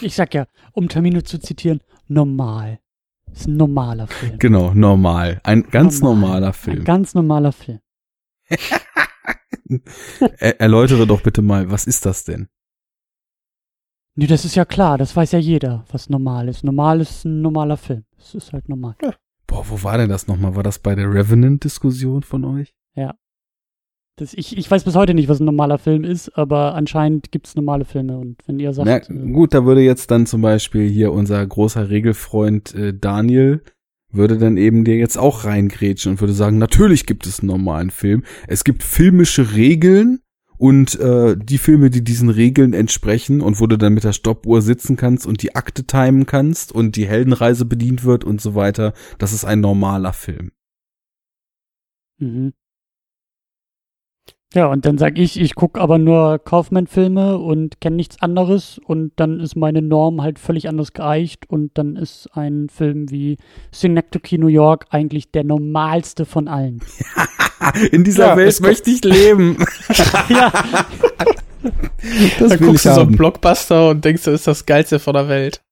Ich 0.02 0.16
sag 0.16 0.34
ja, 0.34 0.46
um 0.72 0.90
Termine 0.90 1.22
zu 1.22 1.38
zitieren, 1.38 1.80
normal. 2.08 2.79
Ist 3.32 3.46
ein 3.48 3.56
normaler 3.56 4.06
Film. 4.06 4.38
Genau, 4.38 4.74
normal. 4.74 5.40
Ein 5.44 5.62
ganz 5.70 6.00
Normal. 6.00 6.22
normaler 6.22 6.46
Ein 6.48 6.52
Film. 6.52 6.84
ganz 6.84 7.14
normaler 7.14 7.52
Film. 7.52 7.80
Er 10.38 10.60
erläutere 10.60 11.06
doch 11.06 11.22
bitte 11.22 11.42
mal, 11.42 11.70
was 11.70 11.86
ist 11.86 12.04
das 12.04 12.24
denn? 12.24 12.48
Nee, 14.16 14.26
das 14.26 14.44
ist 14.44 14.56
ja 14.56 14.64
klar, 14.64 14.98
das 14.98 15.14
weiß 15.14 15.30
ja 15.32 15.38
jeder, 15.38 15.84
was 15.92 16.10
normal 16.10 16.48
ist. 16.48 16.64
Normal 16.64 17.00
ist 17.00 17.24
ein 17.24 17.40
normaler 17.40 17.76
Film. 17.76 18.04
Es 18.18 18.34
ist 18.34 18.52
halt 18.52 18.68
normal. 18.68 18.96
Boah, 19.46 19.64
wo 19.68 19.80
war 19.84 19.96
denn 19.96 20.08
das 20.08 20.26
nochmal? 20.26 20.56
War 20.56 20.64
das 20.64 20.80
bei 20.80 20.96
der 20.96 21.12
Revenant-Diskussion 21.12 22.22
von 22.24 22.44
euch? 22.44 22.74
Das, 24.20 24.34
ich, 24.34 24.54
ich 24.58 24.70
weiß 24.70 24.84
bis 24.84 24.96
heute 24.96 25.14
nicht, 25.14 25.30
was 25.30 25.40
ein 25.40 25.46
normaler 25.46 25.78
Film 25.78 26.04
ist, 26.04 26.36
aber 26.36 26.74
anscheinend 26.74 27.32
gibt 27.32 27.46
es 27.46 27.54
normale 27.54 27.86
Filme. 27.86 28.18
Und 28.18 28.36
wenn 28.46 28.58
ihr 28.58 28.74
sagt, 28.74 28.86
Na, 28.86 28.98
äh, 28.98 29.32
gut, 29.32 29.54
da 29.54 29.64
würde 29.64 29.80
jetzt 29.80 30.10
dann 30.10 30.26
zum 30.26 30.42
Beispiel 30.42 30.90
hier 30.90 31.10
unser 31.12 31.44
großer 31.46 31.88
Regelfreund 31.88 32.74
äh, 32.74 32.92
Daniel 32.92 33.62
würde 34.12 34.36
dann 34.36 34.58
eben 34.58 34.84
dir 34.84 34.96
jetzt 34.96 35.16
auch 35.16 35.44
reingrätschen 35.44 36.12
und 36.12 36.20
würde 36.20 36.34
sagen, 36.34 36.58
natürlich 36.58 37.06
gibt 37.06 37.26
es 37.26 37.40
einen 37.40 37.46
normalen 37.46 37.90
Film. 37.90 38.24
Es 38.46 38.64
gibt 38.64 38.82
filmische 38.82 39.54
Regeln 39.54 40.18
und 40.58 41.00
äh, 41.00 41.36
die 41.38 41.58
Filme, 41.58 41.88
die 41.88 42.04
diesen 42.04 42.28
Regeln 42.28 42.74
entsprechen 42.74 43.40
und 43.40 43.58
wo 43.58 43.66
du 43.66 43.78
dann 43.78 43.94
mit 43.94 44.04
der 44.04 44.12
Stoppuhr 44.12 44.60
sitzen 44.60 44.96
kannst 44.96 45.26
und 45.26 45.42
die 45.42 45.54
Akte 45.54 45.84
timen 45.84 46.26
kannst 46.26 46.72
und 46.72 46.96
die 46.96 47.06
Heldenreise 47.06 47.64
bedient 47.64 48.04
wird 48.04 48.24
und 48.24 48.42
so 48.42 48.54
weiter, 48.54 48.92
das 49.16 49.32
ist 49.32 49.46
ein 49.46 49.60
normaler 49.60 50.12
Film. 50.12 50.50
mhm. 52.18 52.52
Ja, 54.52 54.66
und 54.66 54.84
dann 54.84 54.98
sag 54.98 55.16
ich, 55.16 55.38
ich 55.40 55.54
gucke 55.54 55.80
aber 55.80 55.98
nur 55.98 56.40
Kaufman-Filme 56.40 57.38
und 57.38 57.80
kenne 57.80 57.94
nichts 57.94 58.20
anderes 58.20 58.80
und 58.84 59.12
dann 59.14 59.38
ist 59.38 59.54
meine 59.54 59.80
Norm 59.80 60.22
halt 60.22 60.40
völlig 60.40 60.68
anders 60.68 60.92
geeicht 60.92 61.48
und 61.48 61.70
dann 61.78 61.94
ist 61.94 62.28
ein 62.32 62.68
Film 62.68 63.10
wie 63.10 63.36
Synecdoche 63.70 64.38
New 64.38 64.48
York 64.48 64.86
eigentlich 64.90 65.30
der 65.30 65.44
normalste 65.44 66.24
von 66.24 66.48
allen. 66.48 66.80
In 67.92 68.02
dieser 68.02 68.28
Ja, 68.28 68.36
Welt 68.36 68.60
möchte 68.60 68.90
ich 68.90 69.04
leben. 69.04 69.56
ja, 70.28 70.50
Das 72.40 72.48
Dann 72.48 72.58
guckst 72.58 72.86
du 72.86 72.94
so 72.94 73.02
einen. 73.02 73.16
Blockbuster 73.16 73.90
und 73.90 74.04
denkst, 74.04 74.24
das 74.24 74.34
ist 74.34 74.46
das 74.48 74.66
Geilste 74.66 74.98
von 74.98 75.14
der 75.14 75.28
Welt. 75.28 75.62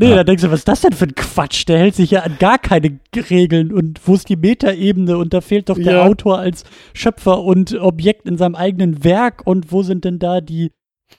Nee, 0.00 0.10
Ja. 0.10 0.16
da 0.16 0.24
denkst 0.24 0.42
du, 0.42 0.50
was 0.50 0.60
ist 0.60 0.68
das 0.68 0.80
denn 0.80 0.92
für 0.92 1.04
ein 1.06 1.14
Quatsch? 1.14 1.66
Der 1.68 1.78
hält 1.78 1.94
sich 1.94 2.10
ja 2.10 2.20
an 2.22 2.36
gar 2.38 2.58
keine 2.58 2.98
Regeln 3.30 3.72
und 3.72 4.00
wo 4.04 4.14
ist 4.14 4.28
die 4.28 4.36
Metaebene 4.36 5.16
und 5.16 5.32
da 5.32 5.40
fehlt 5.40 5.68
doch 5.68 5.76
der 5.78 5.94
Ja. 5.94 6.02
Autor 6.02 6.38
als 6.38 6.64
Schöpfer 6.94 7.42
und 7.42 7.74
Objekt 7.78 8.26
in 8.26 8.36
seinem 8.36 8.54
eigenen 8.56 9.04
Werk 9.04 9.46
und 9.46 9.70
wo 9.72 9.82
sind 9.82 10.04
denn 10.04 10.18
da 10.18 10.40
die 10.40 10.72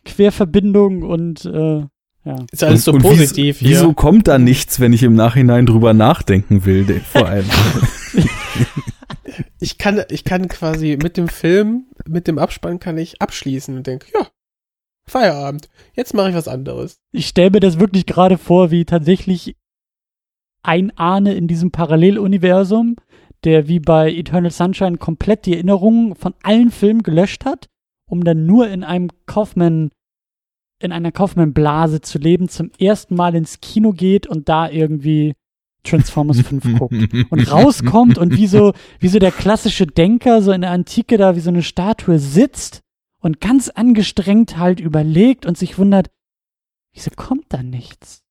Querverbindungen 0.05 1.03
und 1.03 1.45
äh, 1.45 1.85
ja. 2.23 2.35
Ist 2.51 2.63
alles 2.63 2.83
so 2.83 2.91
Und- 2.91 3.03
und 3.03 3.09
positiv 3.09 3.57
wieso, 3.61 3.67
hier. 3.67 3.77
Wieso 3.79 3.93
kommt 3.93 4.27
da 4.27 4.37
nichts, 4.37 4.79
wenn 4.79 4.93
ich 4.93 5.01
im 5.03 5.15
Nachhinein 5.15 5.65
drüber 5.65 5.93
nachdenken 5.93 6.65
will, 6.65 6.83
de- 6.85 6.99
vor 6.99 7.27
allem? 7.27 7.45
Ich 9.59 9.77
kann, 9.77 10.01
ich 10.09 10.23
kann 10.23 10.47
quasi 10.47 10.97
mit 11.01 11.17
dem 11.17 11.27
Film, 11.27 11.85
mit 12.07 12.27
dem 12.27 12.37
Abspann 12.37 12.79
kann 12.79 12.97
ich 12.97 13.21
abschließen 13.21 13.77
und 13.77 13.87
denke, 13.87 14.07
ja, 14.13 14.27
Feierabend. 15.11 15.69
Jetzt 15.93 16.13
mache 16.13 16.29
ich 16.29 16.35
was 16.35 16.47
anderes. 16.47 17.01
Ich 17.11 17.27
stelle 17.27 17.51
mir 17.51 17.59
das 17.59 17.79
wirklich 17.79 18.05
gerade 18.05 18.37
vor, 18.37 18.71
wie 18.71 18.85
tatsächlich 18.85 19.57
ein 20.63 20.95
Ahne 20.97 21.33
in 21.33 21.47
diesem 21.47 21.71
Paralleluniversum, 21.71 22.95
der 23.43 23.67
wie 23.67 23.79
bei 23.79 24.11
Eternal 24.13 24.51
Sunshine 24.51 24.97
komplett 24.97 25.45
die 25.45 25.53
Erinnerungen 25.53 26.15
von 26.15 26.33
allen 26.43 26.71
Filmen 26.71 27.03
gelöscht 27.03 27.43
hat, 27.43 27.67
um 28.09 28.23
dann 28.23 28.45
nur 28.45 28.69
in 28.69 28.85
einem 28.85 29.09
Kaufmann, 29.25 29.89
in 30.79 30.93
einer 30.93 31.11
Kaufmann-Blase 31.11 31.99
zu 32.01 32.17
leben, 32.17 32.47
zum 32.47 32.71
ersten 32.79 33.15
Mal 33.15 33.35
ins 33.35 33.59
Kino 33.59 33.91
geht 33.91 34.27
und 34.27 34.47
da 34.47 34.69
irgendwie 34.69 35.33
Transformers 35.83 36.39
5 36.39 36.63
guckt. 36.79 36.95
Und 37.29 37.51
rauskommt 37.51 38.17
und 38.17 38.37
wie 38.37 38.47
so, 38.47 38.73
wie 38.99 39.09
so 39.09 39.19
der 39.19 39.31
klassische 39.31 39.87
Denker 39.87 40.41
so 40.41 40.53
in 40.53 40.61
der 40.61 40.71
Antike 40.71 41.17
da 41.17 41.35
wie 41.35 41.41
so 41.41 41.49
eine 41.49 41.63
Statue 41.63 42.17
sitzt 42.17 42.81
und 43.21 43.39
ganz 43.39 43.69
angestrengt 43.69 44.57
halt 44.57 44.79
überlegt 44.79 45.45
und 45.45 45.57
sich 45.57 45.77
wundert, 45.77 46.11
wieso 46.93 47.11
kommt 47.15 47.45
da 47.49 47.63
nichts? 47.63 48.23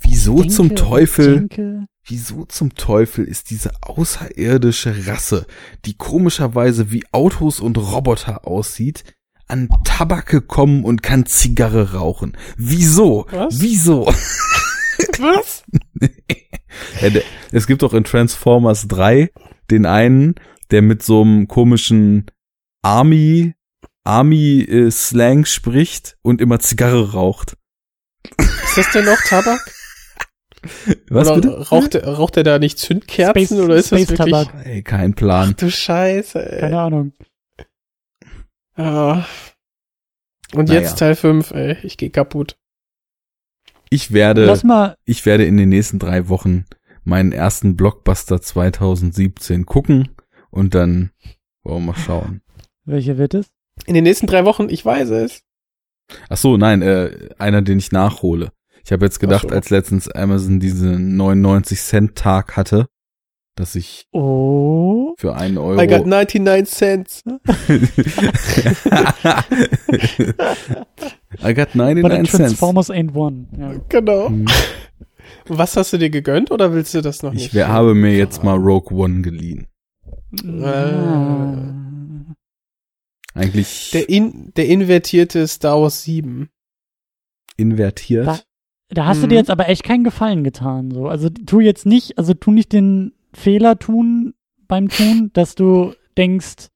Wieso 0.00 0.36
Denke 0.36 0.54
zum 0.54 0.76
Teufel, 0.76 1.48
wieso 2.04 2.44
zum 2.44 2.74
Teufel 2.74 3.24
ist 3.24 3.50
diese 3.50 3.72
außerirdische 3.82 5.08
Rasse, 5.08 5.46
die 5.84 5.94
komischerweise 5.94 6.92
wie 6.92 7.04
Autos 7.10 7.58
und 7.58 7.76
Roboter 7.76 8.46
aussieht, 8.46 9.02
an 9.48 9.68
Tabak 9.84 10.26
gekommen 10.26 10.84
und 10.84 11.02
kann 11.02 11.26
Zigarre 11.26 11.94
rauchen? 11.94 12.36
Wieso? 12.56 13.26
Was? 13.30 13.60
Wieso? 13.60 14.06
Was? 15.18 15.64
Ja, 17.00 17.08
der, 17.10 17.22
es 17.52 17.68
gibt 17.68 17.82
doch 17.82 17.94
in 17.94 18.02
Transformers 18.02 18.88
3 18.88 19.30
den 19.70 19.86
einen, 19.86 20.34
der 20.72 20.82
mit 20.82 21.04
so 21.04 21.22
einem 21.22 21.46
komischen 21.46 22.26
Army, 22.82 23.54
Army-Slang 24.04 25.44
spricht 25.46 26.16
und 26.22 26.40
immer 26.40 26.58
Zigarre 26.60 27.12
raucht. 27.12 27.56
Ist 28.38 28.76
das 28.76 28.90
denn 28.92 29.04
noch 29.04 29.20
Tabak? 29.22 29.60
Was 31.10 31.28
oder 31.28 31.40
bitte? 31.40 31.68
Raucht, 31.68 31.94
er- 31.94 32.08
raucht 32.08 32.36
er 32.36 32.42
da 32.42 32.58
nicht 32.58 32.78
Zündkerzen 32.78 33.44
Space- 33.46 33.52
oder 33.60 33.76
ist 33.76 33.92
das 33.92 34.02
Space 34.02 34.18
wirklich? 34.18 34.32
Tabak. 34.46 34.66
Ey, 34.66 34.82
kein 34.82 35.14
Plan. 35.14 35.50
Ach 35.52 35.56
du 35.58 35.70
Scheiße, 35.70 36.52
ey. 36.52 36.60
Keine 36.60 36.80
Ahnung. 36.80 37.12
Ja. 38.76 39.26
Und 40.54 40.68
Naja. 40.68 40.80
jetzt 40.80 40.98
Teil 40.98 41.16
5, 41.16 41.50
ey. 41.52 41.76
Ich 41.82 41.96
geh 41.96 42.10
kaputt. 42.10 42.56
Ich 43.90 44.12
werde, 44.12 44.44
Lass 44.46 44.64
mal, 44.64 44.96
ich 45.04 45.24
werde 45.26 45.44
in 45.44 45.56
den 45.56 45.68
nächsten 45.68 45.98
drei 45.98 46.28
Wochen 46.28 46.64
meinen 47.04 47.32
ersten 47.32 47.76
Blockbuster 47.76 48.40
2017 48.40 49.66
gucken 49.66 50.08
und 50.50 50.74
dann 50.74 51.10
wollen 51.62 51.84
wir 51.84 51.92
mal 51.92 51.98
schauen. 51.98 52.40
welche 52.84 53.18
wird 53.18 53.34
es? 53.34 53.50
In 53.86 53.94
den 53.94 54.04
nächsten 54.04 54.26
drei 54.26 54.44
Wochen, 54.44 54.68
ich 54.68 54.84
weiß 54.84 55.10
es. 55.10 55.40
Ach 56.28 56.36
so, 56.36 56.56
nein, 56.56 56.82
äh, 56.82 57.30
einer, 57.38 57.62
den 57.62 57.78
ich 57.78 57.90
nachhole. 57.92 58.50
Ich 58.84 58.92
habe 58.92 59.04
jetzt 59.06 59.18
gedacht, 59.20 59.46
Ach 59.46 59.50
so. 59.50 59.54
als 59.56 59.70
letztens 59.70 60.10
Amazon 60.10 60.60
diesen 60.60 61.16
99 61.16 61.80
Cent 61.80 62.14
Tag 62.16 62.56
hatte, 62.56 62.86
dass 63.56 63.74
ich 63.74 64.06
Oh. 64.12 65.14
für 65.16 65.34
einen 65.36 65.56
Euro. 65.58 65.80
I 65.80 65.86
got 65.86 66.06
99 66.06 66.68
cents. 66.68 67.22
I 71.42 71.54
got 71.54 71.68
But 71.72 71.74
99 71.76 72.30
Cents. 72.30 72.36
Transformers 72.36 72.90
ain't 72.90 73.14
one. 73.14 73.46
Ja. 73.58 73.72
Genau. 73.88 74.28
Hm. 74.28 74.46
Was 75.48 75.76
hast 75.76 75.92
du 75.92 75.98
dir 75.98 76.10
gegönnt 76.10 76.50
oder 76.50 76.72
willst 76.72 76.94
du 76.94 77.00
das 77.00 77.22
noch 77.22 77.32
nicht? 77.32 77.54
Ich 77.54 77.62
habe 77.62 77.94
mir 77.94 78.12
jetzt 78.16 78.42
mal 78.44 78.56
Rogue 78.56 78.96
One 78.96 79.22
geliehen. 79.22 79.66
Ah. 80.62 81.54
Eigentlich 83.34 83.90
Der, 83.92 84.08
in, 84.08 84.52
der 84.56 84.68
invertierte 84.68 85.46
Star 85.48 85.80
Wars 85.82 86.02
7. 86.04 86.48
invertiert. 87.56 88.26
Da- 88.26 88.40
Da 88.90 89.06
hast 89.06 89.22
du 89.22 89.26
Mhm. 89.26 89.30
dir 89.30 89.36
jetzt 89.36 89.50
aber 89.50 89.68
echt 89.68 89.82
keinen 89.82 90.04
Gefallen 90.04 90.44
getan. 90.44 90.90
So. 90.90 91.08
Also 91.08 91.28
tu 91.30 91.58
jetzt 91.60 91.86
nicht, 91.86 92.18
also 92.18 92.34
tu 92.34 92.50
nicht 92.52 92.72
den 92.72 93.12
Fehler 93.32 93.78
tun 93.78 94.34
beim 94.68 94.88
Tun, 94.88 95.30
dass 95.32 95.54
du 95.54 95.94
denkst, 96.16 96.68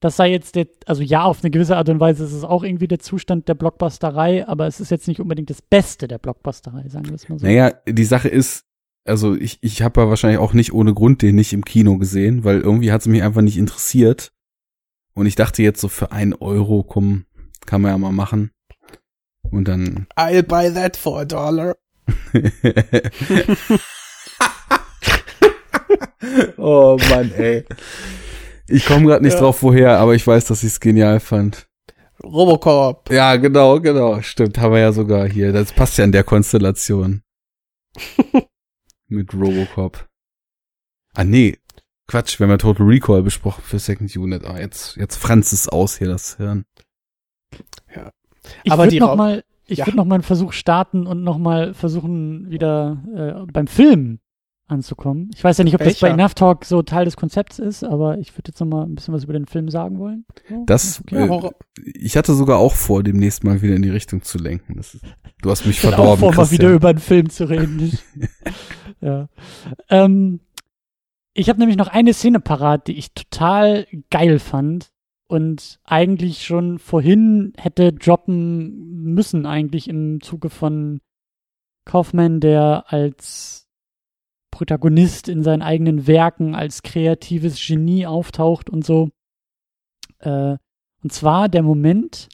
das 0.00 0.16
sei 0.16 0.30
jetzt 0.30 0.56
der, 0.56 0.66
also 0.86 1.02
ja, 1.02 1.22
auf 1.24 1.42
eine 1.44 1.50
gewisse 1.50 1.76
Art 1.76 1.88
und 1.90 2.00
Weise 2.00 2.24
ist 2.24 2.32
es 2.32 2.42
auch 2.44 2.64
irgendwie 2.64 2.88
der 2.88 2.98
Zustand 2.98 3.46
der 3.48 3.54
Blockbusterei, 3.54 4.48
aber 4.48 4.66
es 4.66 4.80
ist 4.80 4.90
jetzt 4.90 5.06
nicht 5.06 5.20
unbedingt 5.20 5.50
das 5.50 5.60
Beste 5.62 6.08
der 6.08 6.18
Blockbusterei, 6.18 6.88
sagen 6.88 7.06
wir 7.08 7.14
es 7.14 7.28
mal 7.28 7.38
so. 7.38 7.46
Naja, 7.46 7.72
die 7.86 8.04
Sache 8.04 8.28
ist, 8.28 8.64
also 9.04 9.34
ich, 9.36 9.58
ich 9.60 9.82
habe 9.82 10.00
ja 10.00 10.08
wahrscheinlich 10.08 10.38
auch 10.40 10.54
nicht 10.54 10.72
ohne 10.72 10.94
Grund 10.94 11.22
den 11.22 11.36
nicht 11.36 11.52
im 11.52 11.64
Kino 11.64 11.98
gesehen, 11.98 12.42
weil 12.44 12.60
irgendwie 12.60 12.90
hat 12.90 13.02
es 13.02 13.06
mich 13.06 13.22
einfach 13.22 13.42
nicht 13.42 13.58
interessiert. 13.58 14.32
Und 15.14 15.26
ich 15.26 15.34
dachte 15.34 15.62
jetzt 15.62 15.80
so 15.80 15.88
für 15.88 16.12
ein 16.12 16.34
Euro, 16.34 16.82
komm, 16.82 17.26
kann 17.66 17.80
man 17.82 17.90
ja 17.92 17.98
mal 17.98 18.12
machen. 18.12 18.50
Und 19.42 19.66
dann. 19.68 20.06
I'll 20.16 20.42
buy 20.42 20.72
that 20.72 20.96
for 20.96 21.20
a 21.20 21.24
dollar. 21.24 21.76
oh 26.56 26.98
Mann, 27.10 27.32
ey. 27.32 27.64
Ich 28.68 28.86
komme 28.86 29.06
gerade 29.06 29.24
nicht 29.24 29.34
Ja. 29.34 29.40
drauf, 29.40 29.62
woher, 29.62 29.98
aber 29.98 30.14
ich 30.14 30.26
weiß, 30.26 30.44
dass 30.46 30.62
ich 30.62 30.68
es 30.70 30.80
genial 30.80 31.20
fand. 31.20 31.66
Robocop. 32.22 33.10
Ja, 33.10 33.36
genau, 33.36 33.80
genau. 33.80 34.20
Stimmt, 34.22 34.58
haben 34.58 34.72
wir 34.74 34.80
ja 34.80 34.92
sogar 34.92 35.28
hier. 35.28 35.52
Das 35.52 35.72
passt 35.72 35.98
ja 35.98 36.04
in 36.04 36.12
der 36.12 36.24
Konstellation. 36.24 37.22
Mit 39.08 39.32
Robocop. 39.34 40.06
Ah, 41.14 41.24
nee. 41.24 41.58
Quatsch, 42.10 42.40
wir 42.40 42.44
haben 42.46 42.50
ja 42.50 42.56
Total 42.56 42.84
Recall 42.86 43.22
besprochen 43.22 43.62
für 43.64 43.78
Second 43.78 44.14
Unit. 44.16 44.44
Ah, 44.44 44.58
jetzt, 44.58 44.96
jetzt 44.96 45.14
franzt 45.16 45.52
es 45.52 45.68
aus 45.68 45.96
hier, 45.96 46.08
das 46.08 46.36
Hirn. 46.38 46.64
Ich 48.64 48.72
Aber 48.72 48.82
würde 48.82 48.90
die 48.90 48.98
noch 49.00 49.14
mal, 49.14 49.44
ich 49.66 49.78
Ja. 49.78 49.86
würde 49.86 49.96
noch 49.96 50.04
mal 50.06 50.16
einen 50.16 50.24
Versuch 50.24 50.52
starten 50.52 51.06
und 51.06 51.22
noch 51.22 51.38
mal 51.38 51.72
versuchen 51.72 52.50
wieder 52.50 53.44
äh, 53.46 53.52
beim 53.52 53.68
Film 53.68 54.18
anzukommen. 54.66 55.30
Ich 55.34 55.42
weiß 55.44 55.58
ja 55.58 55.64
nicht, 55.64 55.74
ob 55.74 55.80
das 55.84 55.94
bei 56.00 56.08
Welcher? 56.08 56.14
Enough 56.14 56.34
Talk 56.34 56.64
so 56.64 56.82
Teil 56.82 57.04
des 57.04 57.16
Konzepts 57.16 57.58
ist, 57.60 57.84
aber 57.84 58.18
ich 58.18 58.32
würde 58.36 58.48
jetzt 58.50 58.60
noch 58.60 58.66
mal 58.66 58.84
ein 58.84 58.94
bisschen 58.96 59.14
was 59.14 59.24
über 59.24 59.32
den 59.32 59.46
Film 59.46 59.68
sagen 59.68 59.98
wollen. 60.00 60.24
So, 60.48 60.64
Das, 60.66 61.00
okay. 61.00 61.28
äh, 61.28 61.50
ich 61.94 62.16
hatte 62.16 62.34
sogar 62.34 62.58
auch 62.58 62.74
vor, 62.74 63.02
demnächst 63.04 63.44
mal 63.44 63.62
wieder 63.62 63.74
in 63.76 63.82
die 63.82 63.90
Richtung 63.90 64.22
zu 64.22 64.38
lenken. 64.38 64.76
Das 64.76 64.94
ist, 64.94 65.04
du 65.42 65.50
hast 65.50 65.64
mich 65.66 65.78
Ich 65.78 65.84
hatte 65.84 65.94
auch 65.98 66.16
verdorben, 66.16 66.20
vor, 66.20 66.30
mal 66.30 66.36
Christian. 66.42 66.60
wieder 66.60 66.74
über 66.74 66.88
einen 66.88 66.98
Film 66.98 67.30
zu 67.30 67.48
reden. 67.48 67.98
ja. 69.00 69.28
Ähm, 69.88 70.40
ich 71.34 71.48
habe 71.48 71.58
nämlich 71.58 71.76
noch 71.76 71.88
eine 71.88 72.14
Szene 72.14 72.40
parat, 72.40 72.86
die 72.86 72.98
ich 72.98 73.12
total 73.12 73.86
geil 74.10 74.38
fand 74.38 74.90
und 75.28 75.78
eigentlich 75.84 76.44
schon 76.44 76.78
vorhin 76.78 77.52
hätte 77.56 77.92
droppen 77.92 79.02
müssen, 79.04 79.46
eigentlich 79.46 79.88
im 79.88 80.20
Zuge 80.20 80.50
von 80.50 81.00
Kaufman, 81.84 82.40
der 82.40 82.92
als 82.92 83.68
Protagonist 84.50 85.28
in 85.28 85.42
seinen 85.42 85.62
eigenen 85.62 86.06
Werken 86.06 86.54
als 86.54 86.82
kreatives 86.82 87.64
Genie 87.64 88.06
auftaucht 88.06 88.68
und 88.68 88.84
so. 88.84 89.10
Äh, 90.18 90.56
und 91.02 91.12
zwar 91.12 91.48
der 91.48 91.62
Moment, 91.62 92.28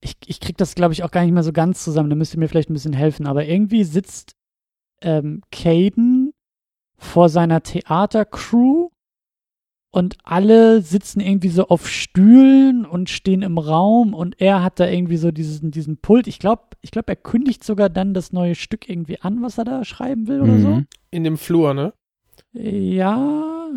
ich, 0.00 0.16
ich 0.26 0.40
krieg 0.40 0.56
das, 0.58 0.74
glaube 0.74 0.92
ich, 0.92 1.04
auch 1.04 1.10
gar 1.10 1.22
nicht 1.22 1.32
mehr 1.32 1.42
so 1.42 1.52
ganz 1.52 1.84
zusammen, 1.84 2.10
da 2.10 2.16
müsst 2.16 2.34
ihr 2.34 2.40
mir 2.40 2.48
vielleicht 2.48 2.70
ein 2.70 2.74
bisschen 2.74 2.92
helfen, 2.92 3.26
aber 3.26 3.46
irgendwie 3.46 3.84
sitzt 3.84 4.34
ähm, 5.00 5.42
Caden 5.50 6.19
vor 7.00 7.28
seiner 7.28 7.62
Theatercrew 7.62 8.88
und 9.92 10.18
alle 10.22 10.82
sitzen 10.82 11.18
irgendwie 11.20 11.48
so 11.48 11.66
auf 11.66 11.88
Stühlen 11.88 12.86
und 12.86 13.10
stehen 13.10 13.42
im 13.42 13.58
Raum 13.58 14.14
und 14.14 14.40
er 14.40 14.62
hat 14.62 14.78
da 14.78 14.86
irgendwie 14.88 15.16
so 15.16 15.32
diesen, 15.32 15.70
diesen 15.72 15.96
Pult. 15.96 16.28
Ich 16.28 16.38
glaube, 16.38 16.62
ich 16.80 16.90
glaube, 16.92 17.08
er 17.08 17.16
kündigt 17.16 17.64
sogar 17.64 17.88
dann 17.88 18.14
das 18.14 18.32
neue 18.32 18.54
Stück 18.54 18.88
irgendwie 18.88 19.20
an, 19.20 19.42
was 19.42 19.58
er 19.58 19.64
da 19.64 19.84
schreiben 19.84 20.28
will 20.28 20.42
oder 20.42 20.58
so. 20.60 20.68
Mhm. 20.68 20.86
In 21.10 21.24
dem 21.24 21.36
Flur, 21.38 21.74
ne? 21.74 21.92
Ja. 22.52 23.70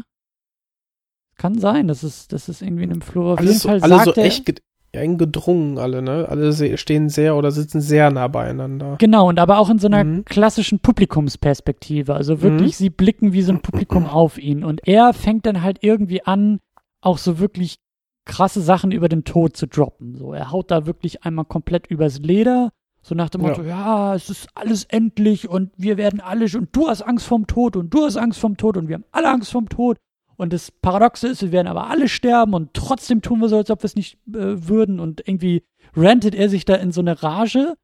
kann 1.37 1.57
sein, 1.59 1.87
dass 1.87 2.03
es, 2.03 2.27
dass 2.27 2.47
es 2.47 2.61
irgendwie 2.61 2.83
in 2.83 2.91
einem 2.91 3.01
Flur 3.01 3.33
auf 3.33 3.39
Alles, 3.39 3.49
jeden 3.51 3.59
so- 3.61 3.69
Fall 3.69 3.81
alle 3.81 3.95
sagt 3.95 4.15
so 4.15 4.21
er, 4.21 4.27
echt 4.27 4.61
ge 4.93 5.01
eng 5.01 5.17
gedrungen, 5.17 5.77
alle, 5.77 6.01
ne? 6.01 6.27
Alle 6.29 6.53
stehen 6.77 7.09
sehr 7.09 7.35
oder 7.35 7.51
sitzen 7.51 7.81
sehr 7.81 8.11
nah 8.11 8.27
beieinander. 8.27 8.95
Genau, 8.99 9.27
und 9.27 9.39
aber 9.39 9.57
auch 9.59 9.69
in 9.69 9.79
so 9.79 9.87
einer 9.87 10.03
Mhm. 10.03 10.25
klassischen 10.25 10.79
Publikumsperspektive. 10.79 12.13
Also 12.13 12.41
wirklich, 12.41 12.73
Mhm. 12.73 12.83
sie 12.83 12.89
blicken 12.89 13.33
wie 13.33 13.41
so 13.41 13.51
ein 13.53 13.61
Publikum 13.61 14.05
auf 14.07 14.37
ihn. 14.37 14.63
Und 14.63 14.87
er 14.87 15.13
fängt 15.13 15.45
dann 15.45 15.61
halt 15.61 15.79
irgendwie 15.81 16.23
an, 16.25 16.59
auch 17.01 17.17
so 17.17 17.39
wirklich 17.39 17.77
krasse 18.25 18.61
Sachen 18.61 18.91
über 18.91 19.09
den 19.09 19.25
Tod 19.25 19.57
zu 19.57 19.67
droppen. 19.67 20.15
So, 20.15 20.33
er 20.33 20.51
haut 20.51 20.71
da 20.71 20.85
wirklich 20.85 21.23
einmal 21.23 21.45
komplett 21.45 21.87
übers 21.87 22.19
Leder. 22.19 22.71
So 23.01 23.15
nach 23.15 23.29
dem 23.29 23.41
Ja. 23.41 23.49
Motto, 23.49 23.63
ja, 23.63 24.15
es 24.15 24.29
ist 24.29 24.47
alles 24.55 24.85
endlich 24.85 25.49
und 25.49 25.71
wir 25.75 25.97
werden 25.97 26.21
alle, 26.21 26.45
und 26.57 26.69
du 26.71 26.87
hast 26.87 27.01
Angst 27.01 27.25
vorm 27.25 27.47
Tod 27.47 27.75
und 27.75 27.93
du 27.93 28.05
hast 28.05 28.15
Angst 28.15 28.39
vorm 28.39 28.55
Tod 28.55 28.77
und 28.77 28.87
wir 28.87 28.95
haben 28.95 29.03
alle 29.11 29.29
Angst 29.29 29.51
vorm 29.51 29.67
Tod. 29.67 29.97
Und 30.37 30.51
das 30.53 30.71
Paradoxe 30.71 31.27
ist, 31.27 31.41
wir 31.41 31.51
werden 31.51 31.67
aber 31.67 31.89
alle 31.89 32.07
sterben 32.09 32.53
und 32.53 32.73
trotzdem 32.73 33.21
tun 33.21 33.39
wir 33.39 33.49
so, 33.49 33.57
als 33.57 33.69
ob 33.69 33.81
wir 33.83 33.85
es 33.85 33.95
nicht 33.95 34.15
äh, 34.27 34.67
würden. 34.67 34.99
Und 34.99 35.27
irgendwie 35.27 35.63
rantet 35.95 36.33
er 36.35 36.49
sich 36.49 36.65
da 36.65 36.75
in 36.75 36.91
so 36.91 37.01
eine 37.01 37.21
Rage 37.21 37.75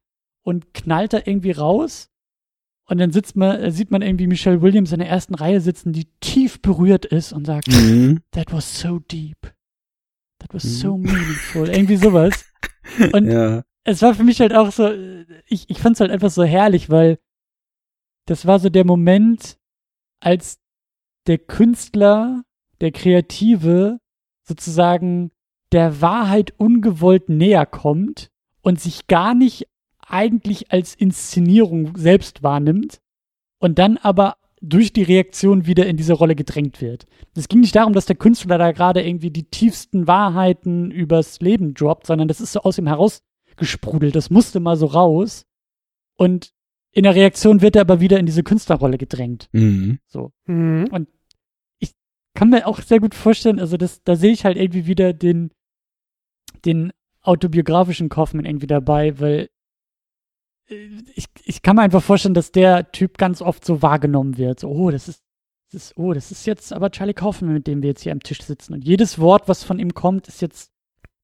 und 0.42 0.74
knallt 0.74 1.12
da 1.12 1.18
irgendwie 1.24 1.52
raus. 1.52 2.08
Und 2.88 2.98
dann 2.98 3.12
sitzt 3.12 3.36
man, 3.36 3.60
äh, 3.60 3.70
sieht 3.70 3.90
man 3.92 4.02
irgendwie 4.02 4.26
Michelle 4.26 4.62
Williams 4.62 4.90
in 4.92 4.98
der 4.98 5.08
ersten 5.08 5.34
Reihe 5.36 5.60
sitzen, 5.60 5.92
die 5.92 6.06
tief 6.20 6.60
berührt 6.60 7.04
ist 7.04 7.32
und 7.32 7.44
sagt, 7.46 7.68
Mhm. 7.68 8.20
that 8.32 8.52
was 8.52 8.80
so 8.80 8.98
deep. 8.98 9.38
That 10.40 10.52
was 10.52 10.64
Mhm. 10.64 10.68
so 10.68 10.96
meaningful. 10.98 11.68
irgendwie 11.68 11.96
sowas. 11.96 12.44
Und 13.14 13.30
Ja. 13.30 13.62
es 13.84 14.02
war 14.02 14.14
für 14.14 14.24
mich 14.24 14.40
halt 14.40 14.54
auch 14.54 14.72
so, 14.72 14.86
äh, 14.88 15.24
ich, 15.46 15.70
ich 15.70 15.78
fand 15.78 15.94
es 15.94 16.00
halt 16.00 16.10
einfach 16.10 16.30
so 16.30 16.42
herrlich, 16.42 16.90
weil 16.90 17.18
das 18.26 18.44
war 18.46 18.58
so 18.58 18.68
der 18.70 18.84
Moment, 18.84 19.56
als 20.20 20.58
der 21.26 21.38
Künstler, 21.38 22.42
der 22.80 22.92
Kreative 22.92 23.98
sozusagen 24.42 25.30
der 25.72 26.00
Wahrheit 26.00 26.52
ungewollt 26.56 27.28
näher 27.28 27.66
kommt 27.66 28.30
und 28.62 28.80
sich 28.80 29.06
gar 29.06 29.34
nicht 29.34 29.68
eigentlich 30.00 30.72
als 30.72 30.94
Inszenierung 30.94 31.96
selbst 31.96 32.42
wahrnimmt 32.42 33.00
und 33.60 33.78
dann 33.78 33.96
aber 33.96 34.36
durch 34.60 34.92
die 34.92 35.02
Reaktion 35.02 35.66
wieder 35.66 35.86
in 35.86 35.96
diese 35.96 36.12
Rolle 36.12 36.34
gedrängt 36.34 36.80
wird. 36.80 37.06
Es 37.34 37.48
ging 37.48 37.60
nicht 37.60 37.74
darum, 37.76 37.92
dass 37.92 38.06
der 38.06 38.16
Künstler 38.16 38.58
da 38.58 38.72
gerade 38.72 39.02
irgendwie 39.02 39.30
die 39.30 39.44
tiefsten 39.44 40.06
Wahrheiten 40.06 40.90
übers 40.90 41.40
Leben 41.40 41.72
droppt, 41.74 42.06
sondern 42.06 42.28
das 42.28 42.40
ist 42.40 42.52
so 42.52 42.60
aus 42.60 42.76
ihm 42.76 42.86
herausgesprudelt. 42.86 44.14
Das 44.14 44.28
musste 44.28 44.60
mal 44.60 44.76
so 44.76 44.86
raus. 44.86 45.46
Und 46.16 46.52
in 46.92 47.04
der 47.04 47.14
Reaktion 47.14 47.60
wird 47.60 47.76
er 47.76 47.82
aber 47.82 48.00
wieder 48.00 48.18
in 48.18 48.26
diese 48.26 48.42
Künstlerrolle 48.42 48.98
gedrängt. 48.98 49.48
Mhm. 49.52 50.00
So. 50.06 50.32
Mhm. 50.46 51.06
Kann 52.34 52.50
mir 52.50 52.66
auch 52.66 52.80
sehr 52.80 53.00
gut 53.00 53.14
vorstellen, 53.14 53.58
also 53.58 53.76
das, 53.76 54.02
da 54.04 54.14
sehe 54.14 54.32
ich 54.32 54.44
halt 54.44 54.56
irgendwie 54.56 54.86
wieder 54.86 55.12
den, 55.12 55.50
den 56.64 56.92
autobiografischen 57.22 58.08
Kaufmann 58.08 58.44
irgendwie 58.44 58.68
dabei, 58.68 59.18
weil 59.18 59.50
äh, 60.68 60.88
ich, 61.14 61.26
ich 61.44 61.62
kann 61.62 61.76
mir 61.76 61.82
einfach 61.82 62.02
vorstellen, 62.02 62.34
dass 62.34 62.52
der 62.52 62.92
Typ 62.92 63.18
ganz 63.18 63.42
oft 63.42 63.64
so 63.64 63.82
wahrgenommen 63.82 64.38
wird. 64.38 64.60
So, 64.60 64.68
oh, 64.68 64.90
das 64.90 65.08
ist, 65.08 65.24
das 65.72 65.82
ist, 65.82 65.98
oh, 65.98 66.12
das 66.12 66.30
ist 66.30 66.46
jetzt 66.46 66.72
aber 66.72 66.90
Charlie 66.90 67.14
Kaufman, 67.14 67.52
mit 67.52 67.66
dem 67.66 67.82
wir 67.82 67.90
jetzt 67.90 68.02
hier 68.02 68.12
am 68.12 68.22
Tisch 68.22 68.42
sitzen. 68.42 68.74
Und 68.74 68.84
jedes 68.84 69.18
Wort, 69.18 69.48
was 69.48 69.64
von 69.64 69.78
ihm 69.78 69.94
kommt, 69.94 70.28
ist 70.28 70.40
jetzt 70.40 70.72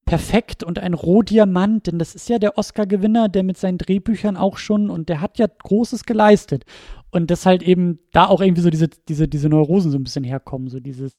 perfekt 0.07 0.63
und 0.63 0.79
ein 0.79 0.95
Rohdiamant, 0.95 1.89
denn 1.89 1.99
das 1.99 2.15
ist 2.15 2.29
ja 2.29 2.39
der 2.39 2.57
Oscar-Gewinner, 2.57 3.29
der 3.29 3.43
mit 3.43 3.59
seinen 3.59 3.77
Drehbüchern 3.77 4.37
auch 4.37 4.57
schon 4.57 4.89
und 4.89 5.09
der 5.09 5.21
hat 5.21 5.39
ja 5.39 5.47
Großes 5.47 6.05
geleistet. 6.05 6.65
Und 7.11 7.31
dass 7.31 7.45
halt 7.45 7.63
eben 7.63 7.99
da 8.13 8.27
auch 8.27 8.41
irgendwie 8.41 8.63
so 8.63 8.71
diese, 8.71 8.89
diese, 8.89 9.27
diese 9.27 9.49
Neurosen 9.49 9.91
so 9.91 9.99
ein 9.99 10.05
bisschen 10.05 10.25
herkommen, 10.25 10.69
so 10.69 10.81
dieses, 10.81 11.13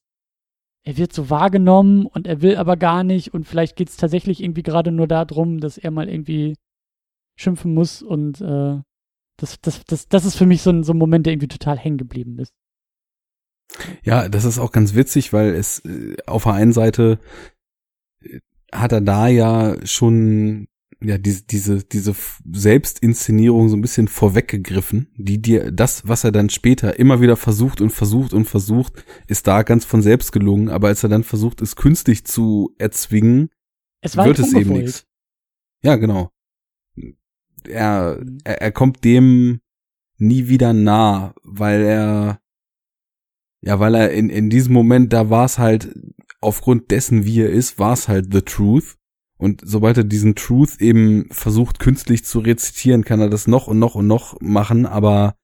er 0.84 0.98
wird 0.98 1.12
so 1.12 1.30
wahrgenommen 1.30 2.06
und 2.06 2.28
er 2.28 2.42
will 2.42 2.56
aber 2.56 2.78
gar 2.78 3.04
nicht 3.04 3.34
und 3.34 3.46
vielleicht 3.46 3.76
geht 3.76 3.90
es 3.90 3.98
tatsächlich 3.98 4.42
irgendwie 4.42 4.64
gerade 4.64 4.92
nur 4.92 5.08
darum, 5.08 5.60
dass 5.60 5.78
er 5.78 5.92
mal 5.92 6.08
irgendwie 6.08 6.56
schimpfen 7.38 7.74
muss 7.74 8.02
und 8.02 8.40
äh, 8.42 8.80
das, 9.38 9.60
das, 9.62 9.84
das, 9.86 10.08
das 10.08 10.26
ist 10.26 10.36
für 10.36 10.46
mich 10.46 10.62
so 10.62 10.70
ein, 10.70 10.84
so 10.84 10.94
ein 10.94 10.98
Moment, 10.98 11.26
der 11.26 11.34
irgendwie 11.34 11.50
total 11.50 11.78
hängen 11.78 11.98
geblieben 11.98 12.40
ist. 12.40 12.54
Ja, 14.04 14.30
das 14.30 14.46
ist 14.46 14.60
auch 14.60 14.72
ganz 14.72 14.96
witzig, 14.96 15.34
weil 15.34 15.54
es 15.54 15.84
äh, 15.86 16.16
auf 16.26 16.44
der 16.44 16.54
einen 16.54 16.74
Seite 16.74 17.20
hat 18.74 18.92
er 18.92 19.02
da 19.02 19.28
ja 19.28 19.76
schon 19.86 20.68
ja 21.02 21.18
diese 21.18 21.44
diese 21.44 21.84
diese 21.84 22.16
Selbstinszenierung 22.52 23.70
so 23.70 23.78
ein 23.78 23.82
bisschen 23.82 24.08
vorweggegriffen, 24.08 25.14
die 25.16 25.42
dir 25.42 25.72
das, 25.72 26.08
was 26.08 26.24
er 26.24 26.32
dann 26.32 26.50
später 26.50 26.98
immer 27.00 27.22
wieder 27.22 27.38
versucht 27.38 27.82
und 27.82 27.92
versucht 27.92 28.34
und 28.34 28.46
versucht, 28.46 29.06
ist 29.28 29.48
da 29.48 29.62
ganz 29.64 29.86
von 29.86 30.02
selbst 30.02 30.32
gelungen, 30.32 30.70
aber 30.70 30.88
als 30.88 31.04
er 31.04 31.10
dann 31.10 31.24
versucht, 31.24 31.62
es 31.62 31.76
künstlich 31.76 32.26
zu 32.26 32.74
erzwingen, 32.78 33.50
Es 34.02 34.18
wird 34.18 34.40
es 34.40 34.54
eben 34.54 34.74
nichts. 34.74 35.06
Ja, 35.84 35.96
genau. 35.96 36.32
Er, 37.68 38.18
Mhm. 38.24 38.40
er, 38.44 38.62
er 38.62 38.72
kommt 38.72 39.04
dem 39.04 39.60
nie 40.18 40.48
wieder 40.48 40.74
nah, 40.74 41.36
weil 41.44 41.82
er, 41.84 42.40
ja, 43.62 43.80
weil 43.80 43.94
er 43.96 44.12
in, 44.12 44.30
in 44.30 44.50
diesem 44.50 44.74
Moment, 44.74 45.14
da 45.14 45.30
war 45.30 45.46
es 45.46 45.60
halt, 45.60 45.94
aufgrund 46.48 46.92
dessen, 46.92 47.26
wie 47.26 47.42
er 47.42 47.50
ist, 47.52 47.78
war 47.78 47.94
es 47.94 48.08
halt 48.08 48.34
the 48.34 48.42
truth. 48.42 48.96
Und 49.38 49.62
sobald 49.64 49.98
er 49.98 50.04
diesen 50.04 50.34
Truth 50.34 50.82
eben 50.82 51.28
versucht, 51.30 51.78
künstlich 51.80 52.26
zu 52.26 52.40
rezitieren, 52.40 53.06
kann 53.06 53.20
er 53.20 53.30
das 53.30 53.46
noch 53.46 53.68
und 53.68 53.78
noch 53.78 53.94
und 53.94 54.08
noch 54.08 54.40
machen, 54.42 54.88
aber 54.88 55.36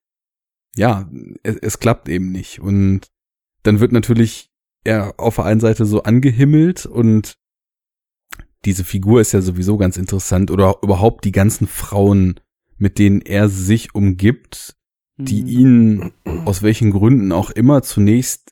ja, 0.75 1.07
es, 1.43 1.57
es 1.57 1.79
klappt 1.79 2.09
eben 2.09 2.31
nicht. 2.31 2.59
Und 2.59 3.07
dann 3.61 3.79
wird 3.79 3.91
natürlich 3.91 4.49
er 4.83 5.19
auf 5.19 5.35
der 5.35 5.45
einen 5.45 5.59
Seite 5.59 5.85
so 5.85 6.03
angehimmelt 6.03 6.85
und 6.85 7.37
diese 8.65 8.83
Figur 8.83 9.21
ist 9.21 9.33
ja 9.33 9.41
sowieso 9.41 9.77
ganz 9.77 9.97
interessant 9.97 10.49
oder 10.49 10.77
überhaupt 10.81 11.25
die 11.25 11.31
ganzen 11.31 11.67
Frauen, 11.67 12.39
mit 12.77 12.97
denen 12.97 13.21
er 13.21 13.49
sich 13.49 13.93
umgibt, 13.93 14.75
die 15.17 15.41
Mhm. 15.41 15.47
ihn 15.47 16.11
aus 16.45 16.63
welchen 16.63 16.91
Gründen 16.91 17.31
auch 17.31 17.51
immer 17.51 17.83
zunächst 17.83 18.51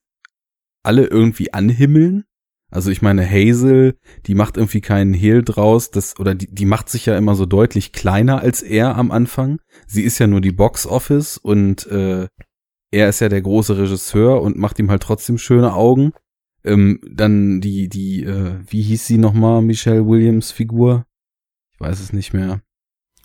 alle 0.84 1.06
irgendwie 1.06 1.54
anhimmeln. 1.54 2.26
Also 2.72 2.90
ich 2.90 3.02
meine, 3.02 3.30
Hazel, 3.30 3.98
die 4.26 4.34
macht 4.34 4.56
irgendwie 4.56 4.80
keinen 4.82 5.14
Hehl 5.14 5.44
draus, 5.44 5.92
das, 5.92 6.18
oder 6.20 6.34
die, 6.34 6.48
die 6.50 6.66
macht 6.66 6.90
sich 6.90 7.06
ja 7.06 7.18
immer 7.18 7.36
so 7.36 7.46
deutlich 7.46 7.92
kleiner 7.92 8.40
als 8.40 8.62
er 8.62 8.96
am 8.96 9.12
Anfang. 9.12 9.60
Sie 9.88 10.04
ist 10.04 10.20
ja 10.20 10.28
nur 10.28 10.40
die 10.40 10.54
Box 10.54 10.88
Office 10.88 11.38
und 11.38 11.86
äh, 11.88 12.28
er 12.92 13.10
ist 13.10 13.20
ja 13.20 13.28
der 13.30 13.42
große 13.42 13.78
Regisseur 13.78 14.42
und 14.42 14.58
macht 14.58 14.80
ihm 14.80 14.90
halt 14.90 15.04
trotzdem 15.04 15.38
schöne 15.38 15.74
Augen. 15.74 16.14
Ähm, 16.64 17.02
dann 17.12 17.60
die, 17.60 17.90
die, 17.90 18.24
äh, 18.24 18.60
wie 18.66 18.82
hieß 18.84 19.06
sie 19.06 19.18
nochmal, 19.18 19.62
Michelle 19.62 20.08
Williams 20.08 20.52
Figur? 20.52 21.06
Ich 21.74 21.82
weiß 21.82 22.00
es 22.00 22.14
nicht 22.14 22.34
mehr. 22.34 22.62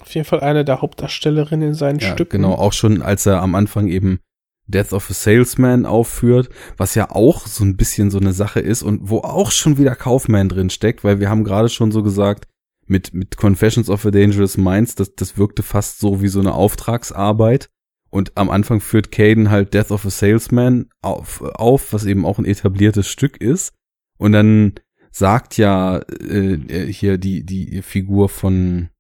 Auf 0.03 0.15
jeden 0.15 0.27
Fall 0.27 0.41
eine 0.41 0.65
der 0.65 0.83
Hauptdarstellerinnen 0.83 1.69
in 1.69 1.75
seinen 1.75 2.01
Ja, 2.01 2.13
Stücken. 2.13 2.43
genau, 2.43 2.55
auch 2.55 2.73
schon 2.73 3.01
als 3.01 3.27
er 3.27 3.43
am 3.43 3.55
Anfang 3.55 3.89
eben 3.89 4.19
Death 4.67 4.93
of 4.93 5.11
a 5.11 5.15
Salesman 5.15 5.87
aufführt, 5.87 6.49
was 6.77 6.95
ja 6.95 7.11
auch 7.11 7.47
so 7.47 7.65
ein 7.65 7.77
bisschen 7.77 8.11
so 8.11 8.19
eine 8.19 8.33
Sache 8.33 8.61
ist 8.61 8.83
und 8.83 9.09
wo 9.09 9.19
auch 9.19 9.51
schon 9.53 9.79
wieder 9.79 9.95
Kaufman 9.95 10.49
drin 10.49 10.71
steckt, 10.71 11.05
weil 11.05 11.21
wir 11.21 11.31
haben 11.31 11.45
gerade 11.45 11.69
schon 11.69 11.93
so 11.93 12.03
gesagt, 12.03 12.47
mit, 12.87 13.15
mit 13.15 13.37
Confessions 13.37 13.91
of 13.91 14.07
a 14.07 14.11
Dangerous 14.11 14.57
Minds, 14.57 14.95
das, 14.95 15.15
das 15.15 15.37
wirkte 15.37 15.63
fast 15.63 15.99
so 15.99 16.23
wie 16.23 16.29
so 16.29 16.41
eine 16.41 16.55
Auftragsarbeit. 16.55 17.69
Und 18.11 18.37
am 18.37 18.51
Anfang 18.51 18.81
führt 18.81 19.11
Caden 19.11 19.51
halt 19.51 19.75
Death 19.75 19.91
of 19.91 20.07
a 20.07 20.11
Salesman 20.11 20.89
auf, 21.03 21.43
auf, 21.43 21.93
was 21.93 22.05
eben 22.05 22.25
auch 22.25 22.39
ein 22.39 22.45
etabliertes 22.45 23.09
Stück 23.09 23.41
ist. 23.41 23.75
Und 24.17 24.33
dann 24.33 24.75
sagt 25.11 25.57
ja 25.57 25.99
äh, 25.99 26.93
hier 26.93 27.19
die, 27.19 27.45
die 27.45 27.83
Figur 27.83 28.29
von 28.29 28.91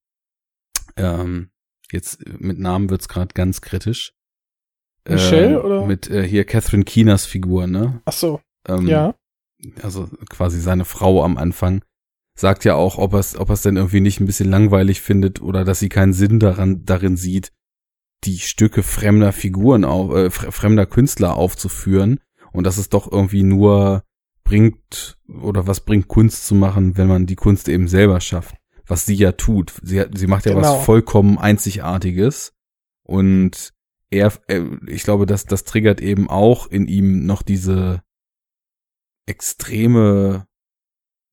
ähm, 0.96 1.50
jetzt 1.92 2.26
mit 2.40 2.58
Namen 2.58 2.90
wird's 2.90 3.08
gerade 3.08 3.32
ganz 3.34 3.60
kritisch. 3.60 4.15
Michelle, 5.08 5.54
äh, 5.54 5.56
oder? 5.56 5.86
Mit 5.86 6.10
äh, 6.10 6.26
hier 6.26 6.44
Catherine 6.44 6.84
Keeners 6.84 7.24
Figur, 7.26 7.66
ne? 7.66 8.00
Ach 8.04 8.12
so, 8.12 8.40
Ähm, 8.68 8.86
ja. 8.86 9.14
Also 9.82 10.08
quasi 10.28 10.60
seine 10.60 10.84
Frau 10.84 11.22
am 11.24 11.36
Anfang 11.38 11.82
sagt 12.38 12.64
ja 12.64 12.74
auch, 12.74 12.98
ob 12.98 13.14
er 13.14 13.20
es 13.20 13.36
ob 13.38 13.48
er's 13.48 13.62
denn 13.62 13.76
irgendwie 13.76 14.00
nicht 14.00 14.20
ein 14.20 14.26
bisschen 14.26 14.50
langweilig 14.50 15.00
findet 15.00 15.40
oder 15.40 15.64
dass 15.64 15.78
sie 15.80 15.88
keinen 15.88 16.12
Sinn 16.12 16.38
daran 16.38 16.84
darin 16.84 17.16
sieht, 17.16 17.52
die 18.24 18.38
Stücke 18.38 18.82
fremder 18.82 19.32
Figuren 19.32 19.84
auf, 19.84 20.10
äh, 20.10 20.26
fre- 20.26 20.50
fremder 20.52 20.84
Künstler 20.86 21.36
aufzuführen 21.36 22.20
und 22.52 22.64
dass 22.64 22.76
es 22.76 22.88
doch 22.90 23.10
irgendwie 23.10 23.42
nur 23.42 24.02
bringt 24.44 25.16
oder 25.42 25.66
was 25.66 25.80
bringt 25.80 26.08
Kunst 26.08 26.46
zu 26.46 26.54
machen, 26.54 26.96
wenn 26.96 27.08
man 27.08 27.26
die 27.26 27.34
Kunst 27.36 27.68
eben 27.68 27.88
selber 27.88 28.20
schafft, 28.20 28.54
was 28.86 29.06
sie 29.06 29.14
ja 29.14 29.32
tut. 29.32 29.72
Sie 29.82 30.04
sie 30.14 30.26
macht 30.26 30.44
ja 30.46 30.52
Genau. 30.54 30.76
was 30.76 30.84
vollkommen 30.84 31.38
einzigartiges 31.38 32.52
und 33.02 33.72
er, 34.10 34.32
er 34.46 34.82
ich 34.86 35.02
glaube, 35.02 35.26
dass 35.26 35.44
das 35.44 35.64
triggert 35.64 36.00
eben 36.00 36.28
auch 36.28 36.66
in 36.66 36.86
ihm 36.86 37.26
noch 37.26 37.42
diese 37.42 38.02
extreme 39.26 40.46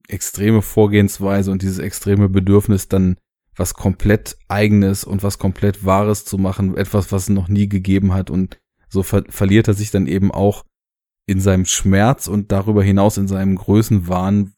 extreme 0.08 0.62
Vorgehensweise 0.62 1.52
und 1.52 1.62
dieses 1.62 1.80
extreme 1.80 2.30
Bedürfnis 2.30 2.88
dann 2.88 3.18
was 3.56 3.74
komplett 3.74 4.38
eigenes 4.48 5.04
und 5.04 5.24
was 5.24 5.38
komplett 5.38 5.86
wahres 5.86 6.26
zu 6.26 6.38
machen, 6.38 6.76
etwas 6.76 7.12
was 7.12 7.24
es 7.24 7.30
noch 7.30 7.48
nie 7.48 7.70
gegeben 7.70 8.14
hat. 8.14 8.30
Und 8.30 8.60
so 8.90 9.04
ver 9.04 9.24
verliert 9.30 9.68
er 9.68 9.74
sich 9.74 9.92
dann 9.92 10.08
eben 10.08 10.32
auch 10.32 10.66
in 11.26 11.40
seinem 11.40 11.66
Schmerz 11.66 12.28
und 12.28 12.52
darüber 12.52 12.84
hinaus 12.84 13.18
in 13.18 13.28
seinem 13.28 13.56
Größenwahn, 13.56 14.54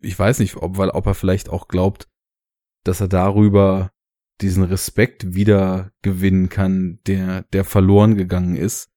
ich 0.00 0.18
weiß 0.18 0.38
nicht, 0.38 0.56
ob, 0.56 0.76
weil, 0.76 0.90
ob 0.90 1.06
er 1.06 1.14
vielleicht 1.14 1.48
auch 1.48 1.68
glaubt, 1.68 2.08
dass 2.84 3.00
er 3.00 3.08
darüber 3.08 3.90
diesen 4.40 4.64
Respekt 4.64 5.34
wieder 5.34 5.90
gewinnen 6.02 6.48
kann, 6.48 6.98
der, 7.06 7.42
der 7.52 7.64
verloren 7.64 8.16
gegangen 8.16 8.56
ist. 8.56 8.88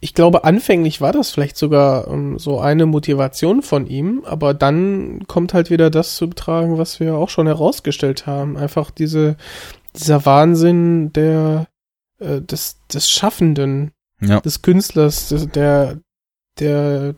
Ich 0.00 0.12
glaube, 0.12 0.44
anfänglich 0.44 1.00
war 1.00 1.12
das 1.12 1.30
vielleicht 1.30 1.56
sogar 1.56 2.08
ähm, 2.08 2.38
so 2.38 2.60
eine 2.60 2.84
Motivation 2.84 3.62
von 3.62 3.86
ihm, 3.86 4.22
aber 4.26 4.52
dann 4.52 5.26
kommt 5.26 5.54
halt 5.54 5.70
wieder 5.70 5.88
das 5.88 6.16
zu 6.16 6.28
betragen, 6.28 6.76
was 6.76 7.00
wir 7.00 7.14
auch 7.14 7.30
schon 7.30 7.46
herausgestellt 7.46 8.26
haben. 8.26 8.58
Einfach 8.58 8.90
diese, 8.90 9.36
dieser 9.96 10.26
Wahnsinn 10.26 11.12
der, 11.14 11.68
äh, 12.18 12.42
des, 12.42 12.80
des 12.92 13.08
Schaffenden, 13.08 13.92
Ja. 14.20 14.40
des 14.40 14.60
Künstlers, 14.60 15.30
des, 15.30 15.48
der, 15.48 16.00
der, 16.58 17.14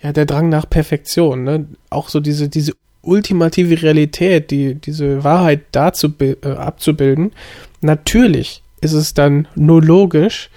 ja, 0.00 0.12
der 0.12 0.26
Drang 0.26 0.48
nach 0.50 0.70
Perfektion, 0.70 1.42
ne? 1.42 1.66
Auch 1.90 2.08
so 2.08 2.20
diese, 2.20 2.48
diese 2.48 2.74
ultimative 3.06 3.82
Realität, 3.82 4.50
die, 4.50 4.74
diese 4.74 5.24
Wahrheit 5.24 5.62
dazu 5.72 6.12
äh, 6.20 6.36
abzubilden. 6.44 7.32
Natürlich 7.80 8.62
ist 8.80 8.92
es 8.92 9.14
dann 9.14 9.48
nur 9.54 9.82
logisch, 9.82 10.50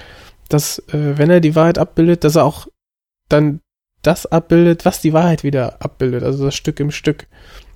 dass, 0.50 0.80
äh, 0.90 1.18
wenn 1.18 1.30
er 1.30 1.40
die 1.40 1.56
Wahrheit 1.56 1.78
abbildet, 1.78 2.24
dass 2.24 2.36
er 2.36 2.46
auch 2.46 2.68
dann 3.30 3.60
das 4.02 4.26
abbildet, 4.26 4.86
was 4.86 5.02
die 5.02 5.14
Wahrheit 5.14 5.44
wieder 5.44 5.82
abbildet, 5.82 6.24
also 6.24 6.46
das 6.46 6.56
Stück 6.56 6.80
im 6.80 6.92
Stück. 6.92 7.28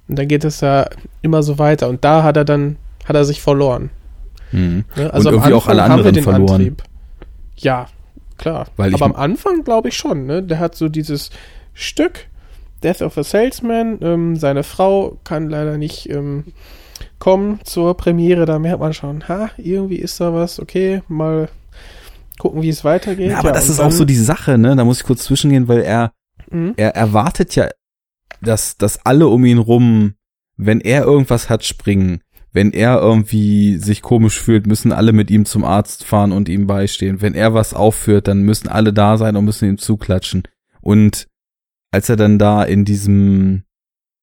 Und 0.07 0.17
dann 0.17 0.27
geht 0.27 0.43
es 0.43 0.61
ja 0.61 0.89
immer 1.21 1.43
so 1.43 1.59
weiter. 1.59 1.89
Und 1.89 2.03
da 2.03 2.23
hat 2.23 2.37
er 2.37 2.45
dann, 2.45 2.77
hat 3.05 3.15
er 3.15 3.25
sich 3.25 3.41
verloren. 3.41 3.89
Mhm. 4.51 4.85
Ne? 4.95 5.13
Also 5.13 5.29
Und 5.29 5.35
irgendwie 5.35 5.53
auch 5.53 5.67
alle 5.67 5.83
anderen 5.83 6.13
den 6.13 6.23
verloren. 6.23 6.55
Antrieb. 6.55 6.83
Ja, 7.55 7.87
klar. 8.37 8.67
Weil 8.75 8.93
Aber 8.93 9.05
am 9.05 9.15
Anfang 9.15 9.63
glaube 9.63 9.89
ich 9.89 9.97
schon, 9.97 10.25
ne? 10.25 10.43
Der 10.43 10.59
hat 10.59 10.75
so 10.75 10.89
dieses 10.89 11.29
Stück, 11.73 12.27
Death 12.83 13.01
of 13.01 13.17
a 13.17 13.23
Salesman, 13.23 13.99
ähm, 14.01 14.35
seine 14.35 14.63
Frau 14.63 15.17
kann 15.23 15.49
leider 15.49 15.77
nicht 15.77 16.09
ähm, 16.09 16.45
kommen 17.19 17.59
zur 17.63 17.95
Premiere, 17.95 18.45
da 18.45 18.59
merkt 18.59 18.79
man 18.79 18.93
schon, 18.93 19.27
ha, 19.27 19.51
irgendwie 19.57 19.97
ist 19.97 20.19
da 20.19 20.33
was, 20.33 20.59
okay, 20.59 21.01
mal 21.07 21.49
gucken, 22.39 22.61
wie 22.63 22.69
es 22.69 22.83
weitergeht. 22.83 23.31
Ja, 23.31 23.39
aber 23.39 23.49
ja, 23.49 23.53
das 23.53 23.69
ist 23.69 23.79
auch 23.79 23.91
so 23.91 24.05
die 24.05 24.15
Sache, 24.15 24.57
ne? 24.57 24.75
Da 24.75 24.83
muss 24.83 24.97
ich 24.97 25.03
kurz 25.05 25.23
zwischengehen, 25.23 25.67
weil 25.67 25.81
er, 25.81 26.11
Mhm. 26.49 26.73
er 26.77 26.95
erwartet 26.95 27.55
ja, 27.55 27.69
dass, 28.41 28.77
dass 28.77 29.05
alle 29.05 29.27
um 29.27 29.45
ihn 29.45 29.59
rum, 29.59 30.15
wenn 30.57 30.81
er 30.81 31.03
irgendwas 31.03 31.49
hat, 31.49 31.63
springen. 31.63 32.21
Wenn 32.53 32.73
er 32.73 32.99
irgendwie 32.99 33.77
sich 33.77 34.01
komisch 34.01 34.39
fühlt, 34.41 34.67
müssen 34.67 34.91
alle 34.91 35.13
mit 35.13 35.31
ihm 35.31 35.45
zum 35.45 35.63
Arzt 35.63 36.03
fahren 36.03 36.33
und 36.33 36.49
ihm 36.49 36.67
beistehen. 36.67 37.21
Wenn 37.21 37.33
er 37.35 37.53
was 37.53 37.73
aufführt, 37.73 38.27
dann 38.27 38.41
müssen 38.41 38.67
alle 38.67 38.91
da 38.91 39.17
sein 39.17 39.37
und 39.37 39.45
müssen 39.45 39.69
ihm 39.69 39.77
zuklatschen. 39.77 40.43
Und 40.81 41.27
als 41.91 42.09
er 42.09 42.15
dann 42.15 42.39
da 42.39 42.63
in 42.63 42.85
diesem 42.85 43.63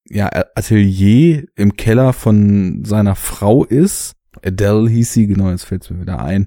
ja, 0.09 0.31
Atelier 0.55 1.45
im 1.55 1.77
Keller 1.77 2.13
von 2.13 2.85
seiner 2.85 3.15
Frau 3.15 3.65
ist, 3.65 4.15
Adele 4.43 4.89
hieß 4.89 5.13
sie, 5.13 5.27
genau, 5.27 5.51
jetzt 5.51 5.65
fällt 5.65 5.83
es 5.83 5.91
mir 5.91 6.01
wieder 6.01 6.21
ein, 6.21 6.47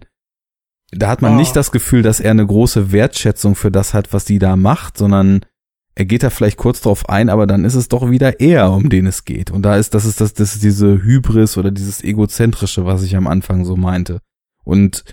da 0.92 1.10
hat 1.10 1.22
man 1.22 1.34
Ah. 1.34 1.38
nicht 1.38 1.56
das 1.56 1.72
Gefühl, 1.72 2.02
dass 2.02 2.20
er 2.20 2.32
eine 2.32 2.46
große 2.46 2.92
Wertschätzung 2.92 3.56
für 3.56 3.72
das 3.72 3.94
hat, 3.94 4.14
was 4.14 4.26
sie 4.26 4.40
da 4.40 4.56
macht, 4.56 4.98
sondern 4.98 5.46
er 5.94 6.06
geht 6.06 6.24
da 6.24 6.30
vielleicht 6.30 6.58
kurz 6.58 6.82
drauf 6.82 7.10
ein, 7.10 7.30
aber 7.30 7.48
dann 7.48 7.66
ist 7.66 7.76
es 7.76 7.88
doch 7.88 8.10
wieder 8.10 8.40
er, 8.40 8.72
um 8.72 8.90
den 8.90 9.06
es 9.06 9.26
geht. 9.26 9.52
Und 9.52 9.64
da 9.64 9.76
ist, 9.76 9.94
das 9.94 10.06
ist 10.06 10.22
das, 10.22 10.34
das 10.34 10.56
ist 10.56 10.64
diese 10.64 11.04
Hybris 11.04 11.58
oder 11.58 11.70
dieses 11.70 12.04
Egozentrische, 12.04 12.86
was 12.86 13.04
ich 13.04 13.16
am 13.16 13.28
Anfang 13.28 13.66
so 13.66 13.76
meinte. 13.76 14.20
Und 14.64 15.04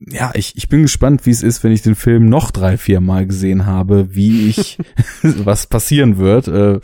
ja, 0.00 0.30
ich, 0.34 0.56
ich 0.56 0.68
bin 0.68 0.82
gespannt, 0.82 1.26
wie 1.26 1.30
es 1.30 1.42
ist, 1.42 1.64
wenn 1.64 1.72
ich 1.72 1.82
den 1.82 1.96
Film 1.96 2.28
noch 2.28 2.50
drei, 2.50 2.76
vier 2.76 3.00
Mal 3.00 3.26
gesehen 3.26 3.66
habe, 3.66 4.14
wie 4.14 4.48
ich, 4.48 4.78
was 5.22 5.66
passieren 5.66 6.18
wird, 6.18 6.48
äh, 6.48 6.80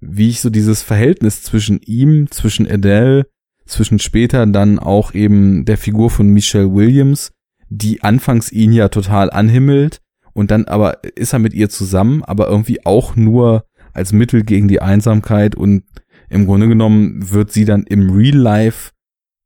wie 0.00 0.28
ich 0.28 0.40
so 0.40 0.50
dieses 0.50 0.82
Verhältnis 0.82 1.42
zwischen 1.42 1.80
ihm, 1.80 2.30
zwischen 2.30 2.70
Adele, 2.70 3.26
zwischen 3.66 3.98
später 3.98 4.46
dann 4.46 4.78
auch 4.78 5.14
eben 5.14 5.64
der 5.64 5.78
Figur 5.78 6.10
von 6.10 6.28
Michelle 6.28 6.74
Williams, 6.74 7.32
die 7.68 8.02
anfangs 8.02 8.50
ihn 8.50 8.72
ja 8.72 8.88
total 8.88 9.30
anhimmelt 9.30 10.00
und 10.32 10.50
dann 10.50 10.64
aber 10.64 11.04
ist 11.16 11.32
er 11.32 11.38
mit 11.38 11.54
ihr 11.54 11.68
zusammen, 11.68 12.24
aber 12.24 12.48
irgendwie 12.48 12.84
auch 12.84 13.14
nur 13.14 13.64
als 13.92 14.12
Mittel 14.12 14.42
gegen 14.42 14.68
die 14.68 14.82
Einsamkeit 14.82 15.54
und 15.54 15.84
im 16.28 16.46
Grunde 16.46 16.68
genommen 16.68 17.30
wird 17.30 17.52
sie 17.52 17.64
dann 17.64 17.84
im 17.84 18.10
Real 18.10 18.36
Life, 18.36 18.90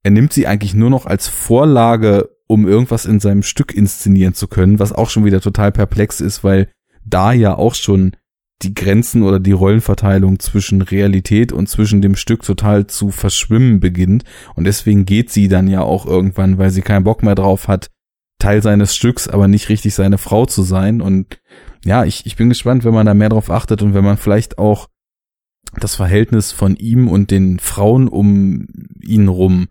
er 0.02 0.10
nimmt 0.10 0.32
sie 0.32 0.46
eigentlich 0.46 0.74
nur 0.74 0.90
noch 0.90 1.06
als 1.06 1.28
Vorlage, 1.28 2.30
um 2.54 2.68
irgendwas 2.68 3.04
in 3.04 3.18
seinem 3.18 3.42
Stück 3.42 3.74
inszenieren 3.74 4.34
zu 4.34 4.46
können, 4.46 4.78
was 4.78 4.92
auch 4.92 5.10
schon 5.10 5.24
wieder 5.24 5.40
total 5.40 5.72
perplex 5.72 6.20
ist, 6.20 6.44
weil 6.44 6.68
da 7.04 7.32
ja 7.32 7.56
auch 7.56 7.74
schon 7.74 8.12
die 8.62 8.72
Grenzen 8.72 9.24
oder 9.24 9.40
die 9.40 9.52
Rollenverteilung 9.52 10.38
zwischen 10.38 10.80
Realität 10.80 11.52
und 11.52 11.68
zwischen 11.68 12.00
dem 12.00 12.14
Stück 12.14 12.42
total 12.42 12.86
zu 12.86 13.10
verschwimmen 13.10 13.80
beginnt. 13.80 14.24
Und 14.54 14.64
deswegen 14.64 15.04
geht 15.04 15.30
sie 15.30 15.48
dann 15.48 15.66
ja 15.66 15.82
auch 15.82 16.06
irgendwann, 16.06 16.56
weil 16.56 16.70
sie 16.70 16.80
keinen 16.80 17.04
Bock 17.04 17.24
mehr 17.24 17.34
drauf 17.34 17.66
hat, 17.66 17.90
Teil 18.38 18.62
seines 18.62 18.94
Stücks, 18.94 19.26
aber 19.26 19.48
nicht 19.48 19.68
richtig 19.68 19.94
seine 19.94 20.16
Frau 20.16 20.46
zu 20.46 20.62
sein. 20.62 21.00
Und 21.00 21.40
ja, 21.84 22.04
ich, 22.04 22.24
ich 22.24 22.36
bin 22.36 22.48
gespannt, 22.48 22.84
wenn 22.84 22.94
man 22.94 23.06
da 23.06 23.14
mehr 23.14 23.28
drauf 23.28 23.50
achtet 23.50 23.82
und 23.82 23.92
wenn 23.92 24.04
man 24.04 24.16
vielleicht 24.16 24.58
auch 24.58 24.88
das 25.80 25.96
Verhältnis 25.96 26.52
von 26.52 26.76
ihm 26.76 27.08
und 27.08 27.32
den 27.32 27.58
Frauen 27.58 28.06
um 28.06 28.66
ihn 29.02 29.26
rum, 29.26 29.66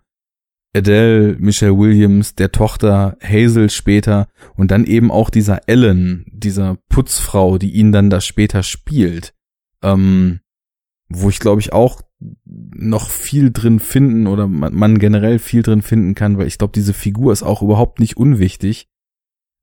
Adele, 0.76 1.36
Michelle 1.40 1.78
Williams, 1.78 2.36
der 2.36 2.52
Tochter 2.52 3.18
Hazel 3.22 3.70
später 3.70 4.28
und 4.56 4.72
dann 4.72 4.86
eben 4.86 5.12
auch 5.12 5.30
dieser 5.30 5.68
Ellen, 5.68 6.26
dieser 6.32 6.78
Putzfrau, 6.90 7.58
die 7.58 7.74
ihn 7.74 7.92
dann 7.92 8.10
da 8.10 8.22
später 8.22 8.64
spielt, 8.64 9.34
ähm, 9.84 10.40
wo 11.10 11.30
ich 11.30 11.40
glaube 11.40 11.62
ich 11.62 11.74
auch 11.74 12.02
noch 12.46 13.10
viel 13.10 13.52
drin 13.52 13.80
finden 13.80 14.28
oder 14.28 14.48
man, 14.48 14.74
man 14.74 14.98
generell 14.98 15.40
viel 15.40 15.62
drin 15.62 15.82
finden 15.82 16.16
kann, 16.16 16.38
weil 16.38 16.48
ich 16.48 16.58
glaube, 16.58 16.74
diese 16.74 16.94
Figur 16.94 17.34
ist 17.34 17.44
auch 17.44 17.62
überhaupt 17.62 18.00
nicht 18.00 18.18
unwichtig, 18.18 18.88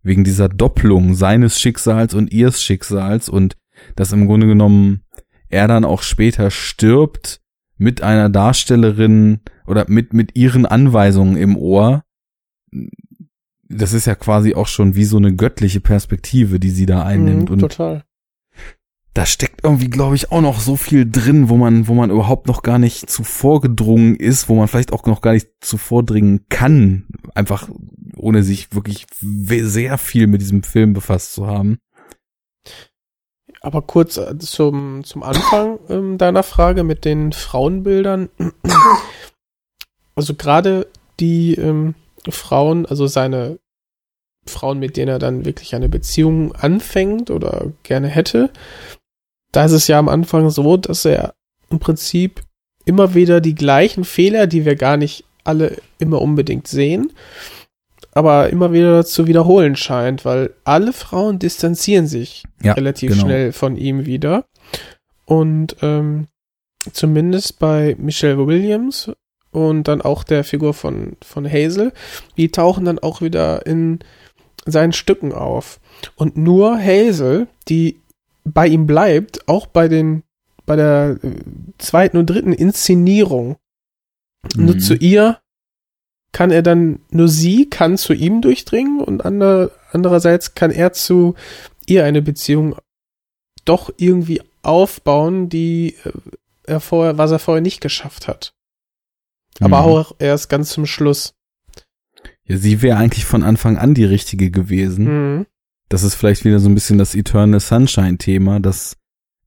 wegen 0.03 0.25
dieser 0.25 0.49
Doppelung 0.49 1.15
seines 1.15 1.61
Schicksals 1.61 2.15
und 2.15 2.33
ihres 2.33 2.63
Schicksals 2.63 3.29
und 3.29 3.57
dass 3.97 4.13
im 4.13 4.27
Grunde 4.27 4.47
genommen 4.47 5.03
er 5.49 5.69
dann 5.69 5.85
auch 5.85 6.03
später 6.03 6.51
stirbt 6.51 7.41
mit 7.77 8.03
einer 8.03 8.29
Darstellerin 8.29 9.41
oder 9.70 9.86
mit, 9.89 10.12
mit 10.12 10.36
ihren 10.36 10.66
Anweisungen 10.66 11.36
im 11.36 11.57
Ohr. 11.57 12.05
Das 13.68 13.92
ist 13.92 14.07
ja 14.07 14.16
quasi 14.16 14.55
auch 14.55 14.66
schon 14.66 14.97
wie 14.97 15.05
so 15.05 15.16
eine 15.16 15.34
göttliche 15.34 15.81
Perspektive, 15.81 16.58
die 16.58 16.70
sie 16.70 16.86
da 16.86 17.05
einnimmt. 17.05 17.49
Mhm, 17.49 17.55
und 17.55 17.58
total. 17.60 18.05
da 19.15 19.26
steckt 19.26 19.62
irgendwie, 19.62 19.89
glaube 19.89 20.16
ich, 20.16 20.32
auch 20.32 20.40
noch 20.40 20.58
so 20.58 20.74
viel 20.74 21.08
drin, 21.08 21.49
wo 21.49 21.57
man, 21.57 21.86
wo 21.86 21.94
man 21.94 22.10
überhaupt 22.10 22.49
noch 22.49 22.62
gar 22.62 22.81
nicht 22.81 23.08
zuvor 23.08 23.60
gedrungen 23.60 24.16
ist, 24.16 24.49
wo 24.49 24.57
man 24.57 24.66
vielleicht 24.66 24.92
auch 24.92 25.07
noch 25.07 25.20
gar 25.20 25.32
nicht 25.32 25.49
zuvor 25.60 26.02
dringen 26.02 26.47
kann, 26.49 27.07
einfach 27.34 27.68
ohne 28.16 28.42
sich 28.42 28.74
wirklich 28.74 29.07
sehr 29.20 29.99
viel 29.99 30.26
mit 30.26 30.40
diesem 30.40 30.65
Film 30.65 30.92
befasst 30.92 31.32
zu 31.32 31.47
haben. 31.47 31.78
Aber 33.60 33.82
kurz 33.82 34.16
äh, 34.16 34.36
zum, 34.39 35.05
zum 35.05 35.23
Anfang 35.23 35.78
ähm, 35.89 36.18
deiner 36.18 36.42
Frage 36.42 36.82
mit 36.82 37.05
den 37.05 37.32
Frauenbildern. 37.32 38.31
Also 40.20 40.34
gerade 40.34 40.86
die 41.18 41.55
ähm, 41.55 41.94
Frauen, 42.28 42.84
also 42.84 43.07
seine 43.07 43.58
Frauen, 44.47 44.78
mit 44.78 44.99
denen 44.99 45.08
er 45.08 45.18
dann 45.18 45.47
wirklich 45.47 45.74
eine 45.74 45.89
Beziehung 45.89 46.55
anfängt 46.55 47.31
oder 47.31 47.73
gerne 47.84 48.08
hätte, 48.08 48.50
da 49.50 49.65
ist 49.65 49.73
es 49.73 49.89
ja 49.89 49.99
am 49.99 50.10
Anfang 50.10 50.50
so, 50.50 50.76
dass 50.76 51.07
er 51.07 51.32
im 51.70 51.78
Prinzip 51.78 52.42
immer 52.84 53.15
wieder 53.15 53.40
die 53.40 53.55
gleichen 53.55 54.05
Fehler, 54.05 54.47
die 54.47 54.66
wir 54.66 54.76
gar 54.76 54.99
nicht 54.99 55.24
alle 55.42 55.78
immer 55.99 56.20
unbedingt 56.20 56.68
sehen, 56.68 57.10
aber 58.12 58.50
immer 58.50 58.74
wieder 58.74 59.07
zu 59.07 59.26
wiederholen 59.26 59.74
scheint, 59.74 60.26
weil 60.26 60.52
alle 60.65 60.92
Frauen 60.92 61.39
distanzieren 61.39 62.07
sich 62.07 62.44
Ja, 62.62 62.74
relativ 62.74 63.12
genau. 63.12 63.23
schnell 63.23 63.52
von 63.52 63.78
ihm 63.78 64.05
wieder. 64.05 64.44
Und 65.24 65.76
ähm, 65.81 66.26
zumindest 66.92 67.58
bei 67.58 67.97
Michelle 67.99 68.47
Williams 68.47 69.10
und 69.53 69.89
dann 69.89 70.01
auch 70.03 70.23
der 70.25 70.45
Figur 70.45 70.75
von, 70.75 71.17
von 71.25 71.51
Hazel, 71.51 71.93
die 72.37 72.51
tauchen 72.51 72.85
dann 72.85 72.99
auch 72.99 73.20
wieder 73.20 73.67
in 73.67 74.01
seinen 74.67 74.93
Stücken 74.93 75.33
auf. 75.33 75.81
Und 76.17 76.37
nur 76.37 76.79
Hazel, 76.79 77.49
die 77.69 78.01
bei 78.45 78.67
ihm 78.67 78.87
bleibt, 78.87 79.49
auch 79.49 79.67
bei 79.67 79.89
den 79.89 80.23
bei 80.67 80.77
der 80.77 81.19
äh, 81.23 81.35
zweiten 81.79 82.17
und 82.17 82.27
dritten 82.27 82.53
Inszenierung. 82.53 83.57
Nur 84.55 84.77
Mhm. 84.77 84.81
zu 84.81 84.95
ihr 84.95 85.41
kann 86.33 86.53
er 86.53 86.62
dann, 86.62 87.01
nur 87.11 87.29
sie 87.29 87.69
kann 87.69 87.99
zu 87.99 88.12
ihm 88.12 88.41
durchdringen 88.41 89.01
und 89.01 89.25
ander, 89.25 89.73
andererseits 89.91 90.55
kann 90.55 90.70
er 90.70 90.93
zu 90.93 91.35
ihr 91.87 92.05
eine 92.05 92.23
Beziehung 92.23 92.77
doch 93.65 93.91
irgendwie 93.97 94.43
aufbauen, 94.62 95.49
die 95.49 95.97
äh, 96.05 96.12
er 96.65 96.79
vorher, 96.81 97.19
was 97.19 97.33
er 97.33 97.41
vorher 97.41 97.62
nicht 97.62 97.81
geschafft 97.81 98.29
hat. 98.29 98.53
Aber 99.61 99.81
Mhm. 99.81 99.85
auch 99.87 100.13
erst 100.19 100.49
ganz 100.49 100.71
zum 100.71 100.87
Schluss. 100.87 101.35
Ja, 102.45 102.57
sie 102.57 102.83
wäre 102.83 102.97
eigentlich 102.99 103.25
von 103.25 103.43
Anfang 103.45 103.79
an 103.79 103.95
die 103.95 104.05
richtige 104.05 104.51
gewesen. 104.51 105.05
Mhm. 105.39 105.47
das 105.89 106.03
ist 106.05 106.15
vielleicht 106.15 106.45
wieder 106.45 106.61
so 106.61 106.69
ein 106.69 106.75
bisschen 106.75 106.99
das 106.99 107.15
Eternal 107.17 107.59
Sunshine-Thema, 107.59 108.61
dass 108.61 108.97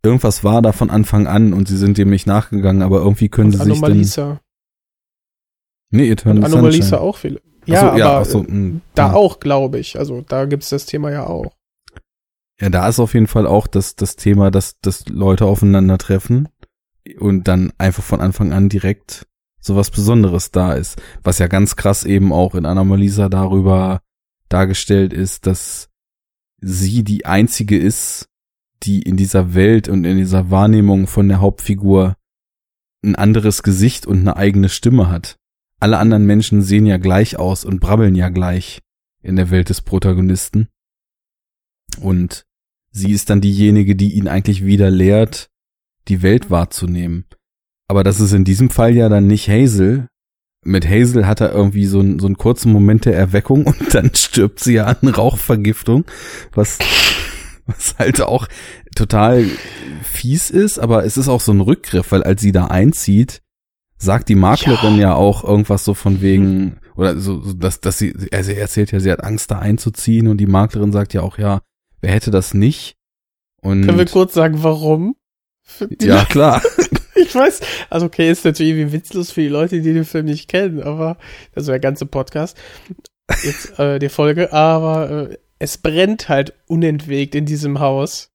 irgendwas 0.04 0.44
war 0.44 0.62
da 0.62 0.74
von 0.74 0.90
Anfang 0.90 1.26
an 1.26 1.54
und 1.54 1.70
sie 1.70 1.78
sind 1.78 1.98
dem 1.98 2.10
nicht 2.10 2.28
nachgegangen, 2.28 2.82
aber 2.82 2.98
irgendwie 3.00 3.30
können 3.30 3.52
sie 3.52 3.58
sich 3.60 3.66
dann. 3.68 3.74
Anomalisa. 3.78 4.42
Nee, 5.90 6.10
Eternal 6.10 6.40
Und 6.40 6.44
Anomalisa 6.46 6.82
Sunshine. 6.90 7.02
auch 7.02 7.18
viele. 7.18 7.42
Ja, 7.66 7.80
so, 7.80 7.86
aber 7.88 7.98
ja, 7.98 8.20
ach 8.20 8.26
so, 8.26 8.44
äh, 8.44 8.52
mh, 8.52 8.82
da 8.94 9.08
ja. 9.08 9.14
auch, 9.14 9.40
glaube 9.40 9.80
ich. 9.80 9.98
Also 9.98 10.20
da 10.28 10.44
gibt's 10.46 10.70
das 10.70 10.86
Thema 10.86 11.12
ja 11.12 11.26
auch. 11.28 11.56
Ja, 12.60 12.70
da 12.70 12.90
ist 12.90 13.00
auf 13.00 13.14
jeden 13.14 13.28
Fall 13.28 13.48
auch 13.48 13.68
das, 13.68 13.96
das 13.96 14.18
Thema, 14.18 14.52
dass, 14.52 14.78
dass 14.82 15.08
Leute 15.08 15.46
aufeinandertreffen 15.46 16.50
und 17.20 17.48
dann 17.48 17.72
einfach 17.78 18.04
von 18.04 18.20
Anfang 18.20 18.52
an 18.52 18.68
direkt 18.68 19.28
sowas 19.64 19.90
Besonderes 19.90 20.52
da 20.52 20.74
ist. 20.74 21.02
Was 21.24 21.40
ja 21.40 21.48
ganz 21.48 21.76
krass 21.76 22.04
eben 22.04 22.32
auch 22.32 22.54
in 22.54 22.66
Anomalisa 22.66 23.30
darüber 23.30 24.02
dargestellt 24.50 25.14
ist, 25.14 25.48
dass 25.48 25.90
sie 26.62 27.04
die 27.04 27.26
einzige 27.26 27.78
ist, 27.78 28.28
die 28.84 29.02
in 29.02 29.18
dieser 29.18 29.54
Welt 29.54 29.88
und 29.88 30.04
in 30.04 30.18
dieser 30.18 30.52
Wahrnehmung 30.52 31.08
von 31.08 31.28
der 31.30 31.40
Hauptfigur 31.40 32.16
ein 33.04 33.16
anderes 33.16 33.64
Gesicht 33.64 34.06
und 34.06 34.20
eine 34.20 34.38
eigene 34.38 34.70
Stimme 34.70 35.10
hat. 35.10 35.38
Alle 35.80 35.98
anderen 35.98 36.26
Menschen 36.26 36.62
sehen 36.62 36.86
ja 36.86 36.98
gleich 36.98 37.38
aus 37.38 37.66
und 37.66 37.80
brabbeln 37.80 38.16
ja 38.16 38.30
gleich 38.30 38.82
in 39.22 39.36
der 39.36 39.50
Welt 39.50 39.70
des 39.70 39.82
Protagonisten. 39.82 40.68
Und 42.00 42.46
sie 42.92 43.12
ist 43.12 43.30
dann 43.30 43.42
diejenige, 43.42 43.96
die 43.96 44.14
ihn 44.14 44.28
eigentlich 44.28 44.66
wieder 44.66 44.90
lehrt, 44.90 45.50
die 46.08 46.22
Welt 46.22 46.50
wahrzunehmen. 46.50 47.26
Aber 47.88 48.04
das 48.04 48.20
ist 48.20 48.34
in 48.34 48.44
diesem 48.44 48.70
Fall 48.70 48.96
ja 48.96 49.10
dann 49.10 49.28
nicht 49.28 49.50
Hazel. 49.50 50.08
Mit 50.66 50.88
Hazel 50.88 51.28
hat 51.28 51.42
er 51.42 51.52
irgendwie 51.52 51.86
so, 51.86 52.00
einen 52.00 52.20
so 52.20 52.26
einen 52.26 52.38
kurzen 52.38 52.72
Moment 52.72 53.06
der 53.06 53.16
Erweckung 53.16 53.66
und 53.66 53.94
dann 53.94 54.14
stirbt 54.16 54.60
sie 54.60 54.76
ja 54.76 54.86
an 54.86 55.08
Rauchvergiftung, 55.08 56.06
was, 56.54 56.80
was 57.66 57.96
halt 57.98 58.22
auch 58.22 58.48
total 58.96 59.46
fies 60.04 60.50
ist, 60.50 60.80
aber 60.80 61.06
es 61.06 61.18
ist 61.18 61.28
auch 61.28 61.42
so 61.42 61.52
ein 61.52 61.62
Rückgriff, 61.62 62.12
weil 62.12 62.24
als 62.24 62.42
sie 62.42 62.52
da 62.52 62.66
einzieht, 62.66 63.42
sagt 63.98 64.30
die 64.30 64.36
Maklerin 64.36 64.98
ja, 64.98 65.16
auch 65.16 65.44
irgendwas 65.44 65.86
so 65.86 65.94
von 65.94 66.22
wegen, 66.22 66.78
oder 66.96 67.18
so, 67.20 67.42
so 67.42 67.54
dass, 67.54 67.80
dass 67.80 67.98
sie, 67.98 68.14
also 68.32 68.52
sie 68.52 68.58
erzählt 68.58 68.92
ja, 68.92 69.00
sie 69.00 69.12
hat 69.12 69.24
Angst 69.24 69.50
da 69.52 69.60
einzuziehen 69.60 70.28
und 70.28 70.38
die 70.38 70.46
Maklerin 70.46 70.92
sagt 70.92 71.14
ja 71.14 71.22
auch, 71.22 71.38
ja, 71.38 71.62
wer 72.02 72.12
hätte 72.12 72.32
das 72.32 72.54
nicht? 72.54 72.96
Und 73.62 73.86
Können 73.86 73.98
wir 73.98 74.06
kurz 74.06 74.34
sagen, 74.34 74.62
warum? 74.62 75.16
Ja, 76.02 76.26
klar. 76.26 76.62
Ich 77.16 77.36
weiß, 77.36 77.62
also 77.90 78.08
okay, 78.08 78.32
ist 78.32 78.44
natürlich 78.44 78.74
irgendwie 78.74 78.92
witzlos 78.92 79.32
für 79.32 79.42
die 79.42 79.48
Leute, 79.48 79.82
die 79.82 79.94
den 79.94 80.04
Film 80.04 80.26
nicht 80.26 80.50
kennen, 80.50 80.82
aber 80.82 81.18
also 81.56 81.72
der 81.72 81.80
ganze 81.80 82.06
Podcast, 82.06 82.58
jetzt 83.44 83.78
äh, 83.80 84.00
die 84.00 84.10
Folge, 84.10 84.52
aber 84.52 85.30
äh, 85.30 85.38
es 85.60 85.78
brennt 85.78 86.28
halt 86.28 86.54
unentwegt 86.68 87.36
in 87.36 87.46
diesem 87.46 87.80
Haus. 87.80 88.32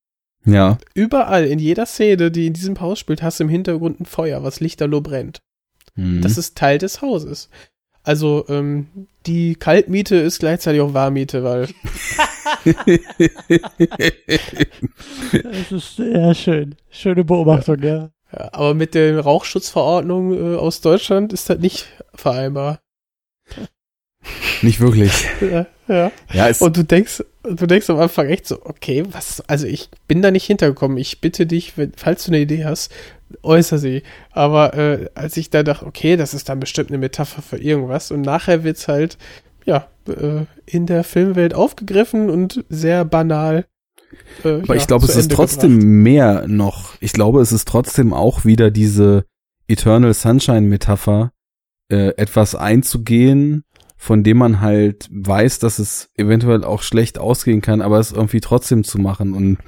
Ja. 0.46 0.78
Überall, 0.94 1.44
in 1.44 1.58
jeder 1.58 1.86
Szene, 1.86 2.30
die 2.30 2.46
in 2.46 2.54
diesem 2.54 2.80
Haus 2.80 2.98
spielt, 2.98 3.20
hast 3.20 3.40
du 3.40 3.44
im 3.44 3.50
Hintergrund 3.50 4.00
ein 4.00 4.06
Feuer, 4.06 4.42
was 4.42 4.60
lichterloh 4.60 5.00
brennt. 5.00 5.40
Mhm. 5.94 6.22
Das 6.22 6.38
ist 6.38 6.56
Teil 6.56 6.78
des 6.78 7.02
Hauses. 7.02 7.50
Also 8.02 8.46
ähm, 8.48 8.86
die 9.26 9.56
Kaltmiete 9.56 10.16
ist 10.16 10.38
gleichzeitig 10.38 10.80
auch 10.80 10.94
Warmmiete, 10.94 11.44
weil 11.44 11.68
Das 15.42 15.72
ist 15.72 15.96
sehr 15.96 16.34
schön. 16.34 16.74
Schöne 16.90 17.24
Beobachtung, 17.24 17.82
ja. 17.82 18.10
ja, 18.32 18.48
aber 18.52 18.74
mit 18.74 18.94
der 18.94 19.20
Rauchschutzverordnung 19.20 20.54
äh, 20.54 20.56
aus 20.56 20.80
Deutschland 20.80 21.32
ist 21.32 21.50
das 21.50 21.58
nicht 21.58 21.86
vereinbar. 22.14 22.80
Nicht 24.62 24.80
wirklich. 24.80 25.12
Ja, 25.40 25.66
ja. 25.86 26.12
Ja, 26.32 26.48
es, 26.48 26.60
Und 26.60 26.76
du 26.76 26.84
denkst, 26.84 27.22
du 27.44 27.66
denkst 27.66 27.88
am 27.90 27.98
Anfang 27.98 28.28
echt 28.28 28.46
so, 28.46 28.60
okay, 28.64 29.04
was, 29.10 29.42
also 29.46 29.66
ich 29.66 29.88
bin 30.06 30.22
da 30.22 30.30
nicht 30.30 30.44
hintergekommen. 30.44 30.98
Ich 30.98 31.20
bitte 31.20 31.46
dich, 31.46 31.78
wenn, 31.78 31.92
falls 31.96 32.24
du 32.24 32.30
eine 32.30 32.40
Idee 32.40 32.64
hast, 32.64 32.92
äußere 33.42 33.78
sie. 33.78 34.02
Aber 34.30 34.74
äh, 34.74 35.08
als 35.14 35.36
ich 35.36 35.50
da 35.50 35.62
dachte, 35.62 35.86
okay, 35.86 36.16
das 36.16 36.34
ist 36.34 36.48
dann 36.48 36.60
bestimmt 36.60 36.90
eine 36.90 36.98
Metapher 36.98 37.42
für 37.42 37.58
irgendwas 37.58 38.10
und 38.10 38.22
nachher 38.22 38.64
wird's 38.64 38.88
halt, 38.88 39.16
ja, 39.68 39.86
äh, 40.08 40.46
in 40.64 40.86
der 40.86 41.04
Filmwelt 41.04 41.52
aufgegriffen 41.52 42.30
und 42.30 42.64
sehr 42.70 43.04
banal. 43.04 43.66
Äh, 44.42 44.62
aber 44.62 44.74
ja, 44.74 44.80
ich 44.80 44.86
glaube, 44.86 45.04
es 45.04 45.14
ist 45.14 45.24
Ende 45.24 45.34
trotzdem 45.34 45.72
gebracht. 45.72 45.92
mehr 45.92 46.48
noch. 46.48 46.94
Ich 47.00 47.12
glaube, 47.12 47.42
es 47.42 47.52
ist 47.52 47.68
trotzdem 47.68 48.14
auch 48.14 48.46
wieder 48.46 48.70
diese 48.70 49.26
Eternal 49.68 50.14
Sunshine 50.14 50.62
Metapher, 50.62 51.32
äh, 51.90 52.14
etwas 52.16 52.54
einzugehen, 52.54 53.64
von 53.98 54.24
dem 54.24 54.38
man 54.38 54.62
halt 54.62 55.06
weiß, 55.12 55.58
dass 55.58 55.78
es 55.78 56.08
eventuell 56.16 56.64
auch 56.64 56.80
schlecht 56.80 57.18
ausgehen 57.18 57.60
kann, 57.60 57.82
aber 57.82 57.98
es 57.98 58.12
irgendwie 58.12 58.40
trotzdem 58.40 58.84
zu 58.84 58.98
machen. 58.98 59.34
Und 59.34 59.58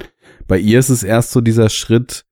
bei 0.47 0.57
ihr 0.57 0.79
ist 0.79 0.89
es 0.89 1.03
erst 1.03 1.29
so 1.29 1.41
dieser 1.41 1.69
Schritt, 1.69 2.25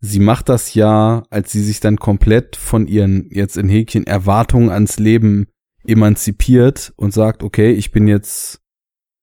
sie 0.00 0.20
macht 0.20 0.48
das 0.48 0.74
ja, 0.74 1.24
als 1.30 1.50
sie 1.50 1.62
sich 1.62 1.80
dann 1.80 1.96
komplett 1.96 2.54
von 2.54 2.86
ihren, 2.86 3.28
jetzt 3.32 3.56
in 3.56 3.68
Häkchen, 3.68 4.06
Erwartungen 4.06 4.70
ans 4.70 5.00
Leben 5.00 5.48
emanzipiert 5.88 6.92
und 6.96 7.12
sagt, 7.12 7.42
okay, 7.42 7.72
ich 7.72 7.90
bin 7.92 8.08
jetzt 8.08 8.60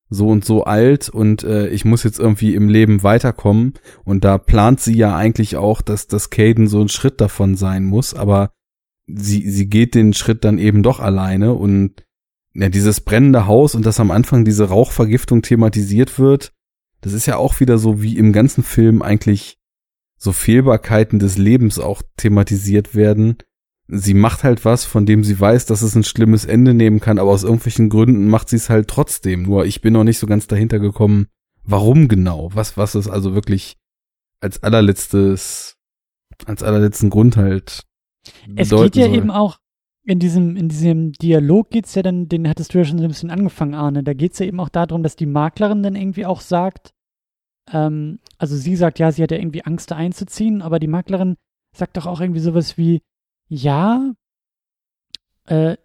so 0.10 0.28
und 0.28 0.46
so 0.46 0.64
alt 0.64 1.10
und 1.10 1.44
äh, 1.44 1.68
ich 1.70 1.86
muss 1.86 2.04
jetzt 2.04 2.20
irgendwie 2.20 2.56
im 2.56 2.70
Leben 2.70 3.04
weiterkommen. 3.04 3.74
Und 4.04 4.24
da 4.24 4.38
plant 4.38 4.80
sie 4.80 4.96
ja 4.96 5.16
eigentlich 5.16 5.58
auch, 5.58 5.82
dass 5.82 6.08
das 6.08 6.30
Caden 6.30 6.68
so 6.68 6.82
ein 6.82 6.90
Schritt 6.90 7.20
davon 7.20 7.56
sein 7.56 7.84
muss, 7.84 8.14
aber 8.14 8.52
sie, 9.08 9.50
sie 9.50 9.68
geht 9.68 9.96
den 9.96 10.14
Schritt 10.14 10.44
dann 10.44 10.60
eben 10.60 10.84
doch 10.84 11.00
alleine 11.00 11.54
und 11.54 12.06
ja, 12.54 12.70
dieses 12.70 13.02
brennende 13.02 13.48
Haus 13.48 13.74
und 13.76 13.86
dass 13.86 14.00
am 14.00 14.12
Anfang 14.12 14.46
diese 14.46 14.66
Rauchvergiftung 14.66 15.42
thematisiert 15.42 16.20
wird, 16.20 16.54
das 17.02 17.14
ist 17.14 17.26
ja 17.26 17.38
auch 17.38 17.60
wieder 17.60 17.78
so 17.78 18.02
wie 18.02 18.18
im 18.18 18.32
ganzen 18.32 18.64
Film 18.64 19.02
eigentlich 19.02 19.58
so 20.18 20.32
Fehlbarkeiten 20.32 21.20
des 21.20 21.38
Lebens 21.38 21.80
auch 21.80 22.02
thematisiert 22.16 22.96
werden. 22.96 23.38
Sie 23.88 24.14
macht 24.14 24.44
halt 24.44 24.64
was, 24.64 24.86
von 24.86 25.06
dem 25.06 25.24
sie 25.24 25.40
weiß, 25.40 25.66
dass 25.66 25.82
es 25.82 25.96
ein 25.96 26.04
schlimmes 26.04 26.46
Ende 26.46 26.74
nehmen 26.74 27.00
kann, 27.00 27.20
aber 27.20 27.32
aus 27.32 27.44
irgendwelchen 27.44 27.90
Gründen 27.90 28.30
macht 28.30 28.50
sie 28.50 28.56
es 28.56 28.70
halt 28.70 28.88
trotzdem. 28.88 29.44
Nur 29.44 29.66
ich 29.66 29.82
bin 29.82 29.94
noch 29.94 30.06
nicht 30.06 30.20
so 30.20 30.28
ganz 30.28 30.48
dahinter 30.48 30.80
gekommen, 30.80 31.28
warum 31.64 32.08
genau, 32.08 32.50
was, 32.54 32.78
was 32.78 32.96
es 32.96 33.10
also 33.10 33.36
wirklich 33.36 33.78
als 34.40 34.64
allerletztes, 34.64 35.78
als 36.46 36.64
allerletzten 36.64 37.10
Grund 37.10 37.38
halt 37.38 37.84
Es 38.56 38.70
geht 38.70 38.96
ja 38.96 39.08
soll. 39.08 39.16
eben 39.16 39.32
auch 39.32 39.58
in 40.06 40.20
diesem, 40.20 40.58
in 40.58 40.70
diesem 40.70 41.14
Dialog 41.14 41.70
geht's 41.70 41.96
ja 41.96 42.02
dann, 42.02 42.28
den 42.28 42.48
hattest 42.48 42.74
du 42.74 42.80
ja 42.80 42.86
schon 42.86 42.98
so 42.98 43.06
ein 43.06 43.10
bisschen 43.10 43.32
angefangen, 43.32 43.74
Arne. 43.74 44.04
Da 44.04 44.14
geht's 44.14 44.40
ja 44.40 44.46
eben 44.46 44.60
auch 44.60 44.70
darum, 44.70 45.02
dass 45.04 45.16
die 45.16 45.26
Maklerin 45.26 45.82
dann 45.82 45.96
irgendwie 45.96 46.26
auch 46.26 46.42
sagt, 46.42 46.94
ähm, 47.72 48.20
also 48.38 48.58
sie 48.58 48.76
sagt, 48.76 49.00
ja, 49.00 49.12
sie 49.12 49.24
hat 49.24 49.32
ja 49.32 49.38
irgendwie 49.38 49.64
Angst, 49.64 49.92
da 49.92 49.96
einzuziehen, 49.96 50.62
aber 50.62 50.80
die 50.80 50.88
Maklerin 50.88 51.36
sagt 51.76 51.96
doch 51.98 52.06
auch 52.06 52.20
irgendwie 52.20 52.42
sowas 52.42 52.78
wie, 52.78 53.02
ja, 53.48 54.14
äh, 55.46 55.76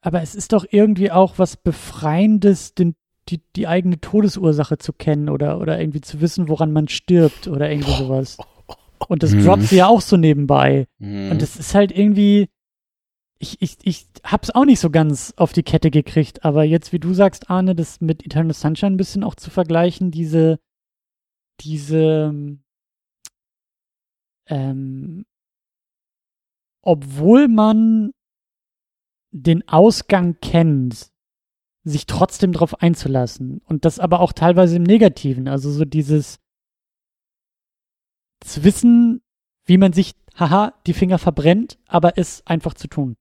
aber 0.00 0.22
es 0.22 0.34
ist 0.34 0.52
doch 0.52 0.64
irgendwie 0.70 1.10
auch 1.10 1.38
was 1.38 1.56
Befreiendes, 1.56 2.74
den, 2.74 2.94
die, 3.28 3.40
die 3.56 3.66
eigene 3.66 4.00
Todesursache 4.00 4.78
zu 4.78 4.92
kennen 4.92 5.28
oder, 5.28 5.60
oder 5.60 5.78
irgendwie 5.80 6.00
zu 6.00 6.20
wissen, 6.20 6.48
woran 6.48 6.72
man 6.72 6.88
stirbt 6.88 7.48
oder 7.48 7.70
irgendwie 7.70 7.92
sowas. 7.92 8.38
Und 9.08 9.22
das 9.22 9.32
Mhm. 9.32 9.44
droppt 9.44 9.62
sie 9.64 9.76
ja 9.76 9.86
auch 9.88 10.00
so 10.00 10.16
nebenbei. 10.16 10.86
Mhm. 10.98 11.30
Und 11.32 11.42
das 11.42 11.56
ist 11.56 11.74
halt 11.74 11.92
irgendwie, 11.92 12.48
ich, 13.38 13.60
ich, 13.60 13.76
ich 13.82 14.06
hab's 14.24 14.50
auch 14.50 14.64
nicht 14.64 14.80
so 14.80 14.90
ganz 14.90 15.32
auf 15.36 15.52
die 15.52 15.62
Kette 15.62 15.90
gekriegt, 15.90 16.44
aber 16.44 16.64
jetzt, 16.64 16.92
wie 16.92 16.98
du 16.98 17.12
sagst, 17.14 17.50
Arne, 17.50 17.74
das 17.74 18.00
mit 18.00 18.24
Eternal 18.24 18.54
Sunshine 18.54 18.92
ein 18.92 18.96
bisschen 18.96 19.22
auch 19.24 19.34
zu 19.36 19.50
vergleichen, 19.50 20.10
diese, 20.10 20.58
diese, 21.60 22.34
ähm, 24.46 25.24
obwohl 26.82 27.48
man 27.48 28.12
den 29.30 29.66
Ausgang 29.68 30.36
kennt, 30.40 31.10
sich 31.84 32.06
trotzdem 32.06 32.52
darauf 32.52 32.80
einzulassen. 32.82 33.60
Und 33.64 33.84
das 33.84 33.98
aber 33.98 34.20
auch 34.20 34.32
teilweise 34.32 34.76
im 34.76 34.82
Negativen. 34.82 35.48
Also 35.48 35.70
so 35.70 35.84
dieses 35.84 36.38
zu 38.40 38.64
wissen, 38.64 39.22
wie 39.64 39.78
man 39.78 39.92
sich, 39.92 40.14
haha, 40.36 40.74
die 40.86 40.94
Finger 40.94 41.18
verbrennt, 41.18 41.78
aber 41.86 42.16
es 42.16 42.46
einfach 42.46 42.74
zu 42.74 42.88
tun. 42.88 43.16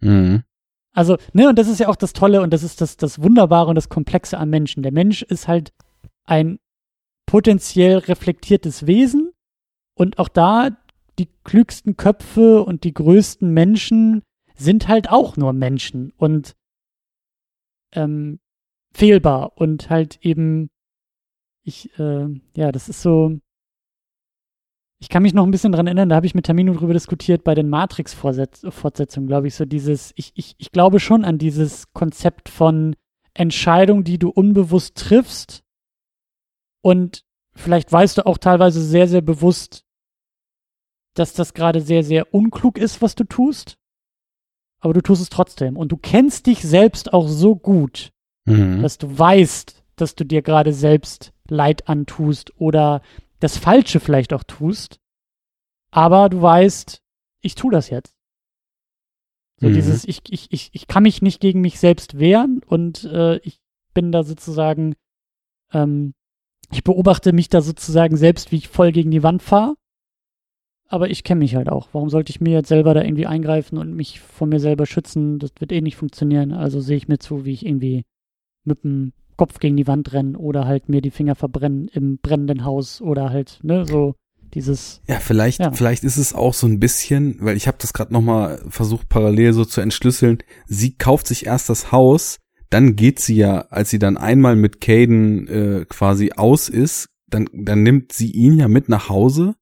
Mhm. 0.00 0.44
Also, 0.92 1.16
ne, 1.32 1.48
und 1.48 1.58
das 1.58 1.68
ist 1.68 1.80
ja 1.80 1.88
auch 1.88 1.96
das 1.96 2.12
Tolle 2.12 2.42
und 2.42 2.52
das 2.52 2.62
ist 2.62 2.80
das, 2.80 2.96
das 2.96 3.22
Wunderbare 3.22 3.68
und 3.68 3.74
das 3.74 3.88
Komplexe 3.88 4.38
am 4.38 4.50
Menschen. 4.50 4.82
Der 4.82 4.92
Mensch 4.92 5.22
ist 5.22 5.48
halt 5.48 5.72
ein 6.24 6.58
potenziell 7.26 7.98
reflektiertes 7.98 8.86
Wesen 8.86 9.32
und 9.94 10.18
auch 10.18 10.28
da 10.28 10.70
die 11.18 11.28
klügsten 11.44 11.96
Köpfe 11.96 12.62
und 12.62 12.84
die 12.84 12.94
größten 12.94 13.52
Menschen 13.52 14.22
sind 14.54 14.88
halt 14.88 15.10
auch 15.10 15.36
nur 15.36 15.52
Menschen 15.52 16.12
und 16.16 16.56
ähm, 17.92 18.40
fehlbar 18.92 19.56
und 19.56 19.90
halt 19.90 20.18
eben, 20.22 20.70
ich, 21.62 21.96
äh, 21.98 22.26
ja, 22.56 22.72
das 22.72 22.88
ist 22.88 23.02
so, 23.02 23.38
ich 25.00 25.08
kann 25.08 25.22
mich 25.22 25.34
noch 25.34 25.44
ein 25.44 25.50
bisschen 25.52 25.72
dran 25.72 25.86
erinnern, 25.86 26.08
da 26.08 26.16
habe 26.16 26.26
ich 26.26 26.34
mit 26.34 26.46
Tamino 26.46 26.72
drüber 26.74 26.92
diskutiert 26.92 27.44
bei 27.44 27.54
den 27.54 27.68
Matrix-Fortsetzungen, 27.68 29.28
glaube 29.28 29.46
ich, 29.46 29.54
so 29.54 29.64
dieses, 29.64 30.12
ich, 30.16 30.32
ich, 30.34 30.56
ich 30.58 30.72
glaube 30.72 30.98
schon 30.98 31.24
an 31.24 31.38
dieses 31.38 31.92
Konzept 31.92 32.48
von 32.48 32.96
Entscheidung, 33.34 34.02
die 34.02 34.18
du 34.18 34.30
unbewusst 34.30 34.96
triffst, 34.96 35.62
Und 36.80 37.24
vielleicht 37.54 37.92
weißt 37.92 38.18
du 38.18 38.26
auch 38.26 38.38
teilweise 38.38 38.80
sehr, 38.82 39.08
sehr 39.08 39.20
bewusst, 39.20 39.84
dass 41.18 41.32
das 41.34 41.54
gerade 41.54 41.80
sehr, 41.80 42.02
sehr 42.04 42.32
unklug 42.34 42.78
ist, 42.78 43.02
was 43.02 43.14
du 43.14 43.24
tust. 43.24 43.76
Aber 44.80 44.94
du 44.94 45.02
tust 45.02 45.22
es 45.22 45.28
trotzdem. 45.28 45.76
Und 45.76 45.90
du 45.92 45.96
kennst 45.96 46.46
dich 46.46 46.60
selbst 46.62 47.12
auch 47.12 47.26
so 47.28 47.56
gut, 47.56 48.12
Mhm. 48.46 48.80
dass 48.82 48.96
du 48.98 49.18
weißt, 49.18 49.82
dass 49.96 50.14
du 50.14 50.24
dir 50.24 50.42
gerade 50.42 50.72
selbst 50.72 51.32
Leid 51.48 51.88
antust 51.88 52.52
oder 52.60 53.02
das 53.40 53.58
Falsche 53.58 54.00
vielleicht 54.00 54.32
auch 54.32 54.44
tust. 54.44 55.00
Aber 55.90 56.28
du 56.28 56.40
weißt, 56.40 57.02
ich 57.40 57.54
tu 57.54 57.70
das 57.70 57.90
jetzt. 57.90 58.14
So 59.60 59.68
Mhm. 59.68 59.74
dieses, 59.74 60.04
ich, 60.06 60.20
ich, 60.30 60.52
ich, 60.52 60.70
ich 60.72 60.86
kann 60.86 61.02
mich 61.02 61.20
nicht 61.22 61.40
gegen 61.40 61.60
mich 61.60 61.78
selbst 61.80 62.18
wehren 62.18 62.60
und 62.66 63.04
äh, 63.04 63.38
ich 63.38 63.58
bin 63.94 64.12
da 64.12 64.22
sozusagen, 64.22 64.94
ähm, 65.72 66.14
ich 66.70 66.84
beobachte 66.84 67.32
mich 67.32 67.48
da 67.48 67.60
sozusagen 67.60 68.16
selbst, 68.16 68.52
wie 68.52 68.56
ich 68.56 68.68
voll 68.68 68.92
gegen 68.92 69.10
die 69.10 69.22
Wand 69.22 69.42
fahre. 69.42 69.74
Aber 70.88 71.10
ich 71.10 71.22
kenne 71.22 71.40
mich 71.40 71.54
halt 71.54 71.68
auch. 71.68 71.88
Warum 71.92 72.08
sollte 72.08 72.30
ich 72.30 72.40
mir 72.40 72.52
jetzt 72.54 72.68
selber 72.68 72.94
da 72.94 73.02
irgendwie 73.02 73.26
eingreifen 73.26 73.76
und 73.78 73.94
mich 73.94 74.20
von 74.20 74.48
mir 74.48 74.58
selber 74.58 74.86
schützen? 74.86 75.38
Das 75.38 75.50
wird 75.58 75.70
eh 75.72 75.82
nicht 75.82 75.96
funktionieren. 75.96 76.52
Also 76.52 76.80
sehe 76.80 76.96
ich 76.96 77.08
mir 77.08 77.18
zu, 77.18 77.44
wie 77.44 77.52
ich 77.52 77.66
irgendwie 77.66 78.04
mit 78.64 78.84
dem 78.84 79.12
Kopf 79.36 79.60
gegen 79.60 79.76
die 79.76 79.86
Wand 79.86 80.12
renne 80.12 80.36
oder 80.38 80.66
halt 80.66 80.88
mir 80.88 81.00
die 81.02 81.10
Finger 81.10 81.34
verbrennen 81.34 81.88
im 81.92 82.18
brennenden 82.18 82.64
Haus 82.64 83.00
oder 83.00 83.30
halt, 83.30 83.60
ne, 83.62 83.86
so 83.86 84.14
dieses, 84.54 85.00
Ja, 85.06 85.16
vielleicht, 85.20 85.60
Ja. 85.60 85.70
vielleicht 85.72 86.04
ist 86.04 86.16
es 86.16 86.34
auch 86.34 86.54
so 86.54 86.66
ein 86.66 86.80
bisschen, 86.80 87.36
weil 87.40 87.56
ich 87.56 87.68
habe 87.68 87.76
das 87.80 87.92
gerade 87.92 88.12
noch 88.12 88.22
mal 88.22 88.58
versucht 88.68 89.08
parallel 89.08 89.52
so 89.52 89.64
zu 89.64 89.80
entschlüsseln. 89.80 90.38
Sie 90.66 90.94
kauft 90.96 91.26
sich 91.28 91.46
erst 91.46 91.68
das 91.68 91.92
Haus, 91.92 92.38
dann 92.70 92.96
geht 92.96 93.20
sie 93.20 93.36
ja, 93.36 93.60
als 93.70 93.90
sie 93.90 93.98
dann 93.98 94.16
einmal 94.16 94.56
mit 94.56 94.80
Caden 94.80 95.46
äh, 95.48 95.84
quasi 95.88 96.32
aus 96.34 96.68
ist, 96.68 97.06
dann 97.28 97.48
dann 97.52 97.82
nimmt 97.82 98.12
sie 98.12 98.30
ihn 98.30 98.58
ja 98.58 98.68
mit 98.68 98.88
nach 98.88 99.08
Hause 99.10 99.54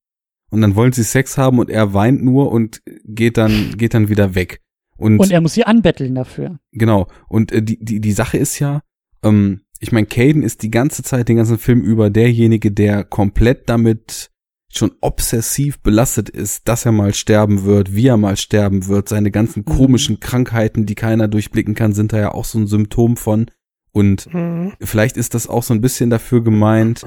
und 0.50 0.60
dann 0.60 0.74
wollen 0.74 0.92
sie 0.92 1.02
Sex 1.02 1.38
haben 1.38 1.58
und 1.58 1.70
er 1.70 1.94
weint 1.94 2.22
nur 2.22 2.50
und 2.52 2.82
geht 3.04 3.36
dann 3.36 3.76
geht 3.76 3.94
dann 3.94 4.08
wieder 4.08 4.34
weg. 4.34 4.60
Und, 4.96 5.18
und 5.18 5.30
er 5.30 5.40
muss 5.40 5.54
sie 5.54 5.64
anbetteln 5.64 6.14
dafür. 6.14 6.58
Genau. 6.72 7.08
Und 7.28 7.52
äh, 7.52 7.62
die, 7.62 7.78
die, 7.84 8.00
die 8.00 8.12
Sache 8.12 8.38
ist 8.38 8.58
ja, 8.58 8.80
ähm, 9.22 9.60
ich 9.78 9.92
meine, 9.92 10.06
Caden 10.06 10.42
ist 10.42 10.62
die 10.62 10.70
ganze 10.70 11.02
Zeit, 11.02 11.28
den 11.28 11.36
ganzen 11.36 11.58
Film 11.58 11.82
über 11.82 12.08
derjenige, 12.08 12.72
der 12.72 13.04
komplett 13.04 13.68
damit 13.68 14.30
schon 14.72 14.92
obsessiv 15.00 15.80
belastet 15.80 16.28
ist, 16.28 16.66
dass 16.68 16.86
er 16.86 16.92
mal 16.92 17.12
sterben 17.14 17.64
wird, 17.64 17.94
wie 17.94 18.06
er 18.06 18.16
mal 18.16 18.36
sterben 18.36 18.86
wird. 18.88 19.08
Seine 19.08 19.30
ganzen 19.30 19.60
Mhm. 19.60 19.64
komischen 19.76 20.20
Krankheiten, 20.20 20.86
die 20.86 20.94
keiner 20.94 21.28
durchblicken 21.28 21.74
kann, 21.74 21.92
sind 21.92 22.12
da 22.12 22.18
ja 22.18 22.32
auch 22.32 22.44
so 22.44 22.58
ein 22.58 22.66
Symptom 22.66 23.16
von. 23.16 23.50
Und 23.92 24.32
Mhm. 24.32 24.72
vielleicht 24.80 25.16
ist 25.16 25.34
das 25.34 25.46
auch 25.46 25.62
so 25.62 25.74
ein 25.74 25.80
bisschen 25.80 26.10
dafür 26.10 26.42
gemeint, 26.42 27.04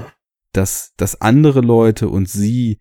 dass, 0.54 0.94
dass 0.98 1.22
andere 1.22 1.62
Leute 1.62 2.10
und 2.10 2.30
sie 2.30 2.80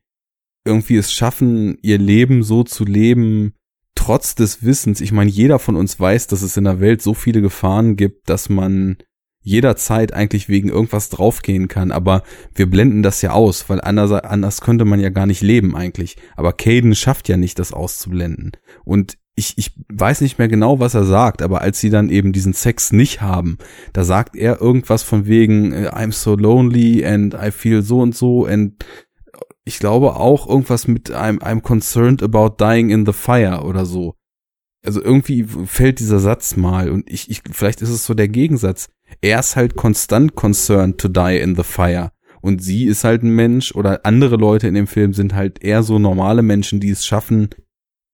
irgendwie 0.69 0.97
es 0.97 1.13
schaffen, 1.13 1.79
ihr 1.83 1.99
Leben 1.99 2.43
so 2.43 2.63
zu 2.63 2.85
leben, 2.85 3.55
trotz 3.95 4.35
des 4.35 4.63
Wissens. 4.63 5.01
Ich 5.01 5.11
meine, 5.11 5.31
jeder 5.31 5.59
von 5.59 5.75
uns 5.75 5.99
weiß, 5.99 6.29
dass 6.29 6.43
es 6.43 6.57
in 6.57 6.65
der 6.65 6.81
Welt 6.81 7.03
so 7.03 7.15
viele 7.15 7.41
Gefahren 7.41 7.97
gibt, 7.97 8.31
dass 8.31 8.49
man 8.49 8.99
jederzeit 9.41 10.13
eigentlich 10.13 10.49
wegen 10.49 10.69
irgendwas 10.69 11.09
draufgehen 11.09 11.69
kann, 11.69 11.91
aber 11.91 12.23
wir 12.55 12.69
blenden 12.69 13.03
das 13.03 13.23
ja 13.23 13.31
aus, 13.31 13.69
weil 13.69 13.81
anders, 13.81 14.13
anders 14.13 14.61
könnte 14.61 14.85
man 14.85 15.01
ja 15.01 15.09
gar 15.09 15.27
nicht 15.27 15.43
leben 15.43 15.75
eigentlich. 15.75 16.17
Aber 16.37 16.53
Caden 16.53 16.95
schafft 16.95 17.29
ja 17.29 17.37
nicht, 17.37 17.59
das 17.59 17.73
auszublenden. 17.73 18.53
Und 18.85 19.17
ich, 19.37 19.57
ich 19.57 19.73
weiß 19.89 20.21
nicht 20.21 20.39
mehr 20.39 20.49
genau, 20.49 20.81
was 20.81 20.95
er 20.95 21.05
sagt, 21.05 21.43
aber 21.43 21.61
als 21.63 21.81
sie 21.81 21.91
dann 21.91 22.11
eben 22.11 22.33
diesen 22.33 22.53
Sex 22.53 22.93
nicht 22.93 23.21
haben, 23.23 23.57
da 23.93 24.05
sagt 24.05 24.37
er 24.37 24.61
irgendwas 24.61 25.03
von 25.03 25.27
wegen 25.27 25.73
I'm 25.75 26.13
so 26.13 26.35
lonely 26.35 27.07
and 27.07 27.35
I 27.35 27.51
feel 27.53 27.83
so 27.83 28.01
und 28.01 28.17
so 28.17 28.47
and 28.47 28.85
ich 29.69 29.79
glaube 29.79 30.17
auch 30.17 30.49
irgendwas 30.49 30.89
mit 30.89 31.11
I'm, 31.11 31.41
I'm 31.41 31.61
concerned 31.61 32.23
about 32.23 32.57
dying 32.59 32.91
in 32.91 33.07
the 33.07 33.13
fire 33.13 33.63
oder 33.65 33.85
so. 33.85 34.15
Also 34.85 35.03
irgendwie 35.03 35.45
fällt 35.45 36.01
dieser 36.01 36.19
Satz 36.19 36.57
mal 36.57 36.91
und 36.91 37.09
ich, 37.09 37.31
ich 37.31 37.43
vielleicht 37.51 37.83
ist 37.83 37.91
es 37.91 38.07
so 38.07 38.15
der 38.15 38.29
Gegensatz. 38.29 38.89
Er 39.21 39.39
ist 39.41 39.57
halt 39.57 39.77
konstant 39.77 40.35
concerned 40.35 40.99
to 40.99 41.09
die 41.09 41.39
in 41.39 41.55
the 41.55 41.63
fire 41.63 42.11
und 42.41 42.63
sie 42.63 42.87
ist 42.87 43.05
halt 43.05 43.23
ein 43.23 43.31
Mensch 43.31 43.75
oder 43.75 44.07
andere 44.07 44.37
Leute 44.37 44.69
in 44.69 44.75
dem 44.75 44.87
Film 44.87 45.13
sind 45.13 45.35
halt 45.35 45.63
eher 45.63 45.83
so 45.83 45.99
normale 45.99 46.43
Menschen, 46.43 46.81
die 46.81 46.91
es 46.91 47.05
schaffen, 47.05 47.51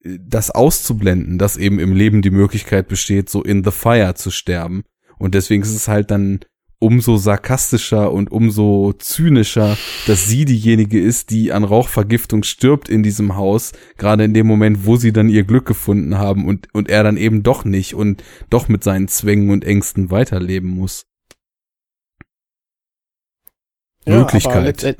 das 0.02 0.50
auszublenden, 0.50 1.38
dass 1.38 1.56
eben 1.56 1.78
im 1.78 1.94
Leben 1.94 2.20
die 2.20 2.30
Möglichkeit 2.30 2.88
besteht, 2.88 3.30
so 3.30 3.42
in 3.42 3.62
the 3.62 3.70
fire 3.70 4.14
zu 4.14 4.30
sterben. 4.30 4.82
Und 5.18 5.34
deswegen 5.34 5.62
ist 5.62 5.74
es 5.74 5.88
halt 5.88 6.10
dann 6.10 6.40
umso 6.84 7.16
sarkastischer 7.16 8.12
und 8.12 8.30
umso 8.30 8.92
zynischer, 8.98 9.78
dass 10.06 10.26
sie 10.26 10.44
diejenige 10.44 11.00
ist, 11.00 11.30
die 11.30 11.50
an 11.50 11.64
Rauchvergiftung 11.64 12.42
stirbt 12.42 12.90
in 12.90 13.02
diesem 13.02 13.36
Haus, 13.36 13.72
gerade 13.96 14.24
in 14.24 14.34
dem 14.34 14.46
Moment, 14.46 14.84
wo 14.84 14.96
sie 14.96 15.12
dann 15.12 15.30
ihr 15.30 15.44
Glück 15.44 15.64
gefunden 15.66 16.18
haben 16.18 16.46
und, 16.46 16.68
und 16.74 16.90
er 16.90 17.02
dann 17.02 17.16
eben 17.16 17.42
doch 17.42 17.64
nicht 17.64 17.94
und 17.94 18.22
doch 18.50 18.68
mit 18.68 18.84
seinen 18.84 19.08
Zwängen 19.08 19.48
und 19.50 19.64
Ängsten 19.64 20.10
weiterleben 20.10 20.68
muss. 20.68 21.06
Ja, 24.06 24.18
Möglichkeit. 24.18 24.64
letztend- 24.64 24.98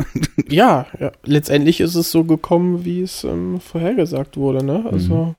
ja, 0.49 0.87
ja, 0.99 1.13
letztendlich 1.25 1.81
ist 1.81 1.95
es 1.95 2.11
so 2.11 2.25
gekommen, 2.25 2.87
wie 2.87 3.03
es 3.03 3.23
ähm, 3.25 3.61
vorhergesagt 3.61 4.39
wurde, 4.39 4.65
ne? 4.65 4.87
Also 4.91 5.35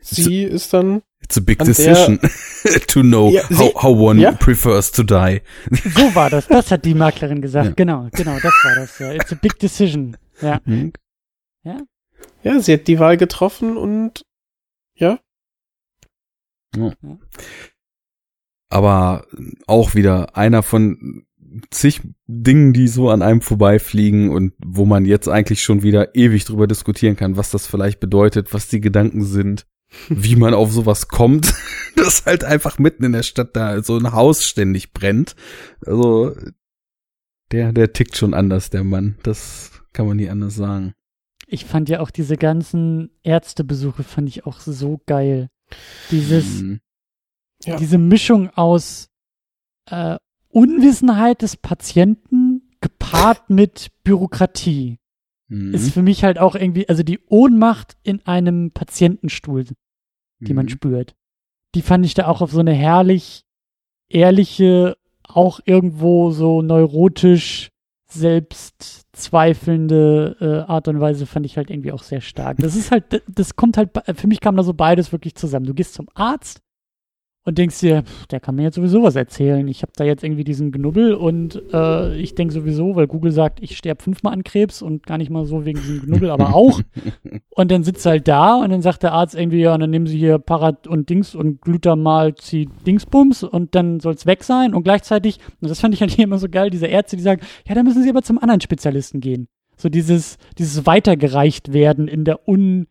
sie 0.00 0.44
ist 0.44 0.72
dann 0.72 1.02
It's 1.30 1.38
a 1.38 1.40
big 1.42 1.58
der- 1.58 1.66
decision 1.66 2.18
to 2.88 3.02
know 3.02 3.30
Ja, 3.30 3.42
sie- 3.48 3.54
how, 3.56 3.82
how 3.84 3.96
one 3.96 4.20
Ja. 4.20 4.32
prefers 4.32 4.90
to 4.90 5.04
die. 5.04 5.42
So 5.70 6.12
war 6.16 6.28
das. 6.28 6.48
Das 6.48 6.72
hat 6.72 6.84
die 6.84 6.94
Maklerin 6.94 7.40
gesagt. 7.40 7.68
Ja. 7.68 7.74
Genau, 7.76 8.08
genau, 8.10 8.34
das 8.42 8.52
war 8.64 8.74
das. 8.74 8.98
Ja. 8.98 9.12
It's 9.12 9.32
a 9.32 9.36
big 9.40 9.56
decision. 9.60 10.16
Ja. 10.40 10.60
Hm? 10.64 10.92
ja, 12.42 12.58
sie 12.60 12.72
hat 12.72 12.88
die 12.88 12.98
Wahl 12.98 13.16
getroffen 13.16 13.76
und 13.76 14.22
aber 18.68 19.26
auch 19.66 19.94
wieder 19.94 20.36
einer 20.36 20.62
von 20.62 21.24
zig 21.70 22.00
Dingen, 22.26 22.72
die 22.72 22.86
so 22.86 23.10
an 23.10 23.22
einem 23.22 23.40
vorbeifliegen 23.40 24.30
und 24.30 24.52
wo 24.64 24.84
man 24.84 25.04
jetzt 25.04 25.28
eigentlich 25.28 25.62
schon 25.62 25.82
wieder 25.82 26.14
ewig 26.14 26.44
drüber 26.44 26.66
diskutieren 26.68 27.16
kann, 27.16 27.36
was 27.36 27.50
das 27.50 27.66
vielleicht 27.66 27.98
bedeutet, 27.98 28.54
was 28.54 28.68
die 28.68 28.80
Gedanken 28.80 29.24
sind, 29.24 29.66
wie 30.08 30.36
man 30.36 30.54
auf 30.54 30.72
sowas 30.72 31.08
kommt, 31.08 31.54
dass 31.96 32.26
halt 32.26 32.44
einfach 32.44 32.78
mitten 32.78 33.04
in 33.04 33.12
der 33.12 33.22
Stadt 33.22 33.56
da 33.56 33.82
so 33.82 33.96
ein 33.96 34.12
Haus 34.12 34.44
ständig 34.44 34.92
brennt. 34.92 35.34
Also 35.84 36.34
der, 37.52 37.72
der 37.72 37.92
tickt 37.92 38.16
schon 38.16 38.34
anders, 38.34 38.70
der 38.70 38.84
Mann. 38.84 39.16
Das 39.22 39.72
kann 39.92 40.06
man 40.06 40.16
nie 40.16 40.28
anders 40.28 40.54
sagen. 40.54 40.94
Ich 41.48 41.64
fand 41.64 41.88
ja 41.88 41.98
auch 41.98 42.10
diese 42.12 42.36
ganzen 42.36 43.10
Ärztebesuche 43.24 44.04
fand 44.04 44.28
ich 44.28 44.46
auch 44.46 44.60
so 44.60 45.00
geil. 45.06 45.48
Dieses, 46.12 46.60
Mhm. 46.62 46.80
Ja. 47.64 47.76
diese 47.76 47.98
Mischung 47.98 48.50
aus 48.50 49.08
äh, 49.86 50.16
Unwissenheit 50.48 51.42
des 51.42 51.56
Patienten 51.56 52.70
gepaart 52.80 53.50
mit 53.50 53.90
Bürokratie 54.04 54.99
Mhm. 55.50 55.74
ist 55.74 55.92
für 55.92 56.02
mich 56.02 56.24
halt 56.24 56.38
auch 56.38 56.54
irgendwie, 56.54 56.88
also 56.88 57.02
die 57.02 57.18
Ohnmacht 57.28 57.96
in 58.02 58.24
einem 58.26 58.70
Patientenstuhl, 58.70 59.64
die 60.38 60.54
man 60.54 60.64
Mhm. 60.66 60.70
spürt. 60.70 61.14
Die 61.74 61.82
fand 61.82 62.06
ich 62.06 62.14
da 62.14 62.26
auch 62.28 62.40
auf 62.40 62.50
so 62.52 62.60
eine 62.60 62.72
herrlich 62.72 63.44
ehrliche, 64.08 64.96
auch 65.24 65.60
irgendwo 65.64 66.30
so 66.30 66.62
neurotisch 66.62 67.68
selbstzweifelnde 69.00 70.36
äh, 70.40 70.70
Art 70.70 70.88
und 70.88 71.00
Weise 71.00 71.26
fand 71.26 71.46
ich 71.46 71.56
halt 71.56 71.70
irgendwie 71.70 71.92
auch 71.92 72.02
sehr 72.02 72.20
stark. 72.20 72.56
Das 72.58 72.74
ist 72.74 72.90
halt, 72.90 73.22
das 73.28 73.54
kommt 73.56 73.76
halt, 73.76 73.90
für 74.14 74.26
mich 74.26 74.40
kam 74.40 74.56
da 74.56 74.62
so 74.62 74.74
beides 74.74 75.12
wirklich 75.12 75.34
zusammen. 75.36 75.66
Du 75.66 75.74
gehst 75.74 75.94
zum 75.94 76.08
Arzt 76.14 76.60
und 77.44 77.56
denkst 77.56 77.80
dir, 77.80 78.02
pff, 78.02 78.26
der 78.26 78.40
kann 78.40 78.54
mir 78.54 78.64
jetzt 78.64 78.74
sowieso 78.74 79.02
was 79.02 79.16
erzählen. 79.16 79.66
Ich 79.66 79.82
habe 79.82 79.92
da 79.96 80.04
jetzt 80.04 80.22
irgendwie 80.22 80.44
diesen 80.44 80.72
Knubbel 80.72 81.14
und 81.14 81.62
äh, 81.72 82.16
ich 82.16 82.34
denke 82.34 82.52
sowieso, 82.52 82.96
weil 82.96 83.06
Google 83.06 83.32
sagt, 83.32 83.62
ich 83.62 83.78
sterbe 83.78 84.02
fünfmal 84.02 84.34
an 84.34 84.44
Krebs 84.44 84.82
und 84.82 85.06
gar 85.06 85.16
nicht 85.16 85.30
mal 85.30 85.46
so 85.46 85.64
wegen 85.64 85.80
diesem 85.80 86.02
Knubbel, 86.02 86.30
aber 86.30 86.54
auch. 86.54 86.80
Und 87.50 87.70
dann 87.70 87.84
sitzt 87.84 88.06
er 88.06 88.12
halt 88.12 88.28
da 88.28 88.54
und 88.54 88.70
dann 88.70 88.80
sagt 88.80 89.02
der 89.02 89.12
Arzt 89.12 89.34
irgendwie, 89.34 89.60
ja, 89.60 89.74
und 89.74 89.80
dann 89.80 89.90
nehmen 89.90 90.06
sie 90.06 90.16
hier 90.16 90.38
Parat 90.38 90.86
und 90.86 91.10
Dings 91.10 91.34
und 91.34 91.60
Glutamal-Zi 91.60 92.68
Dingsbums 92.86 93.42
und 93.42 93.74
dann 93.74 94.00
soll's 94.00 94.24
weg 94.24 94.44
sein. 94.44 94.72
Und 94.72 94.84
gleichzeitig, 94.84 95.38
und 95.60 95.68
das 95.68 95.80
fand 95.80 95.92
ich 95.92 96.00
halt 96.00 96.10
hier 96.10 96.24
immer 96.24 96.38
so 96.38 96.48
geil, 96.48 96.70
diese 96.70 96.86
Ärzte, 96.86 97.16
die 97.16 97.22
sagen, 97.22 97.42
ja, 97.66 97.74
dann 97.74 97.84
müssen 97.84 98.02
sie 98.02 98.08
aber 98.08 98.22
zum 98.22 98.38
anderen 98.38 98.62
Spezialisten 98.62 99.20
gehen. 99.20 99.48
So 99.76 99.88
dieses, 99.88 100.38
dieses 100.56 100.86
weitergereicht 100.86 101.72
werden 101.72 102.08
in 102.08 102.24
der 102.24 102.48
Un, 102.48 102.86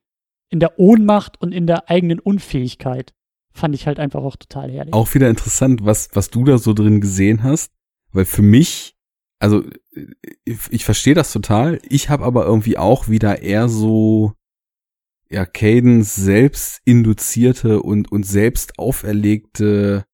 in 0.52 0.60
der 0.60 0.78
Ohnmacht 0.78 1.42
und 1.42 1.52
in 1.52 1.66
der 1.66 1.90
eigenen 1.90 2.19
Unfähigkeit. 2.19 3.14
Fand 3.60 3.76
ich 3.76 3.88
halt 3.88 4.00
einfach 4.00 4.22
auch 4.22 4.38
total 4.38 4.72
herrlich. 4.72 4.94
Auch 4.94 5.14
wieder 5.14 5.30
interessant, 5.30 5.84
was, 5.84 6.10
was 6.14 6.30
du 6.30 6.46
da 6.46 6.58
so 6.58 6.74
drin 6.74 7.02
gesehen 7.02 7.44
hast, 7.44 7.74
weil 8.14 8.24
für 8.24 8.42
mich, 8.42 8.96
also 9.38 9.64
ich, 10.46 10.60
ich 10.70 10.86
verstehe 10.86 11.14
das 11.14 11.34
total, 11.34 11.80
ich 11.88 12.10
habe 12.10 12.24
aber 12.24 12.46
irgendwie 12.46 12.78
auch 12.78 13.10
wieder 13.10 13.42
eher 13.42 13.68
so, 13.68 14.34
ja, 15.30 15.46
Cadence 15.46 16.16
selbst 16.16 16.80
induzierte 16.86 17.82
und, 17.82 18.10
und 18.12 18.26
selbst 18.26 18.80
auferlegte 18.80 20.06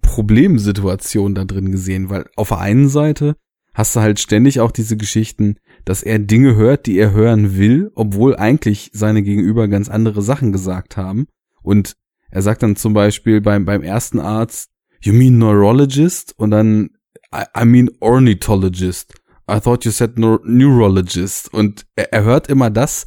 Problemsituation 0.00 1.34
da 1.34 1.44
drin 1.44 1.72
gesehen, 1.72 2.10
weil 2.10 2.30
auf 2.36 2.48
der 2.48 2.60
einen 2.60 2.88
Seite 2.88 3.36
hast 3.74 3.96
du 3.96 4.00
halt 4.00 4.20
ständig 4.20 4.60
auch 4.60 4.70
diese 4.70 4.96
Geschichten, 4.96 5.56
dass 5.84 6.04
er 6.04 6.20
Dinge 6.20 6.54
hört, 6.54 6.86
die 6.86 6.96
er 6.96 7.10
hören 7.10 7.56
will, 7.56 7.90
obwohl 7.96 8.36
eigentlich 8.36 8.90
seine 8.94 9.24
Gegenüber 9.24 9.66
ganz 9.66 9.88
andere 9.88 10.22
Sachen 10.22 10.52
gesagt 10.52 10.96
haben. 10.96 11.26
Und 11.62 11.96
er 12.30 12.42
sagt 12.42 12.62
dann 12.62 12.76
zum 12.76 12.92
Beispiel 12.92 13.40
beim, 13.40 13.64
beim 13.64 13.82
ersten 13.82 14.20
Arzt, 14.20 14.70
you 15.00 15.12
mean 15.12 15.38
neurologist? 15.38 16.34
Und 16.36 16.50
dann, 16.50 16.90
I, 17.34 17.44
I 17.58 17.64
mean 17.64 17.90
ornithologist. 18.00 19.14
I 19.50 19.60
thought 19.60 19.84
you 19.84 19.90
said 19.90 20.18
neur 20.18 20.40
neurologist. 20.44 21.52
Und 21.52 21.86
er, 21.94 22.12
er 22.12 22.24
hört 22.24 22.48
immer 22.48 22.70
das, 22.70 23.06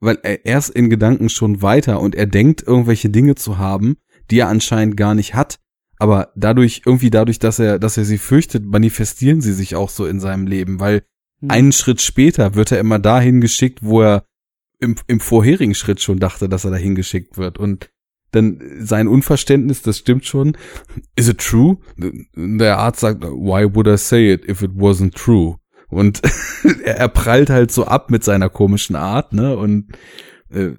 weil 0.00 0.18
er, 0.22 0.44
er 0.46 0.58
ist 0.58 0.70
in 0.70 0.90
Gedanken 0.90 1.28
schon 1.28 1.62
weiter 1.62 2.00
und 2.00 2.14
er 2.14 2.26
denkt, 2.26 2.62
irgendwelche 2.66 3.10
Dinge 3.10 3.34
zu 3.34 3.58
haben, 3.58 3.96
die 4.30 4.38
er 4.38 4.48
anscheinend 4.48 4.96
gar 4.96 5.14
nicht 5.14 5.34
hat. 5.34 5.60
Aber 5.98 6.32
dadurch, 6.34 6.82
irgendwie 6.84 7.10
dadurch, 7.10 7.38
dass 7.38 7.58
er, 7.58 7.78
dass 7.78 7.96
er 7.96 8.04
sie 8.04 8.18
fürchtet, 8.18 8.64
manifestieren 8.64 9.40
sie 9.40 9.52
sich 9.52 9.76
auch 9.76 9.90
so 9.90 10.06
in 10.06 10.20
seinem 10.20 10.46
Leben, 10.46 10.80
weil 10.80 11.02
Hm. 11.44 11.50
einen 11.50 11.72
Schritt 11.72 12.00
später 12.00 12.54
wird 12.54 12.72
er 12.72 12.80
immer 12.80 12.98
dahin 12.98 13.40
geschickt, 13.40 13.80
wo 13.82 14.02
er 14.02 14.24
im, 14.80 14.96
im 15.06 15.20
vorherigen 15.20 15.74
Schritt 15.74 16.00
schon 16.00 16.18
dachte, 16.18 16.48
dass 16.48 16.64
er 16.64 16.70
dahin 16.70 16.94
geschickt 16.94 17.36
wird. 17.36 17.58
Und 17.58 17.90
dann 18.34 18.60
sein 18.80 19.08
Unverständnis, 19.08 19.82
das 19.82 19.98
stimmt 19.98 20.26
schon. 20.26 20.56
Is 21.16 21.28
it 21.28 21.38
true? 21.38 21.78
Der 22.36 22.78
Arzt 22.78 23.00
sagt, 23.00 23.22
why 23.22 23.74
would 23.74 23.86
I 23.86 23.96
say 23.96 24.32
it 24.32 24.48
if 24.48 24.62
it 24.62 24.72
wasn't 24.72 25.14
true? 25.14 25.56
Und 25.88 26.22
er, 26.84 27.08
prallt 27.08 27.50
halt 27.50 27.70
so 27.70 27.84
ab 27.84 28.10
mit 28.10 28.24
seiner 28.24 28.48
komischen 28.48 28.96
Art, 28.96 29.32
ne? 29.32 29.56
Und 29.56 29.92
äh, 30.50 30.72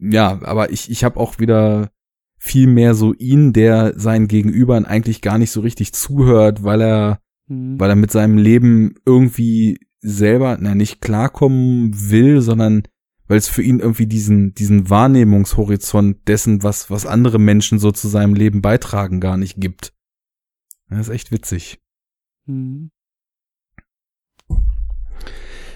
ja, 0.00 0.40
aber 0.42 0.72
ich, 0.72 0.90
ich 0.90 1.04
habe 1.04 1.18
auch 1.18 1.38
wieder 1.38 1.90
viel 2.38 2.66
mehr 2.68 2.94
so 2.94 3.14
ihn, 3.14 3.52
der 3.52 3.98
seinen 3.98 4.28
Gegenübern 4.28 4.84
eigentlich 4.84 5.22
gar 5.22 5.38
nicht 5.38 5.50
so 5.50 5.60
richtig 5.60 5.92
zuhört, 5.92 6.62
weil 6.62 6.80
er 6.80 7.20
Hm. 7.48 7.80
weil 7.80 7.90
er 7.90 7.96
mit 7.96 8.12
seinem 8.12 8.38
Leben 8.38 8.94
irgendwie 9.04 9.80
selber, 10.00 10.56
na, 10.60 10.74
nicht 10.74 11.00
klarkommen 11.00 12.10
will, 12.10 12.40
sondern 12.40 12.82
weil 13.28 13.38
es 13.38 13.48
für 13.48 13.62
ihn 13.62 13.78
irgendwie 13.78 14.06
diesen, 14.06 14.54
diesen 14.54 14.90
Wahrnehmungshorizont 14.90 16.26
dessen, 16.26 16.62
was, 16.62 16.90
was 16.90 17.06
andere 17.06 17.38
Menschen 17.38 17.78
so 17.78 17.92
zu 17.92 18.08
seinem 18.08 18.34
Leben 18.34 18.62
beitragen, 18.62 19.20
gar 19.20 19.36
nicht 19.36 19.60
gibt. 19.60 19.92
Das 20.88 21.00
ist 21.00 21.14
echt 21.14 21.30
witzig. 21.30 21.78
Hm. 22.46 22.90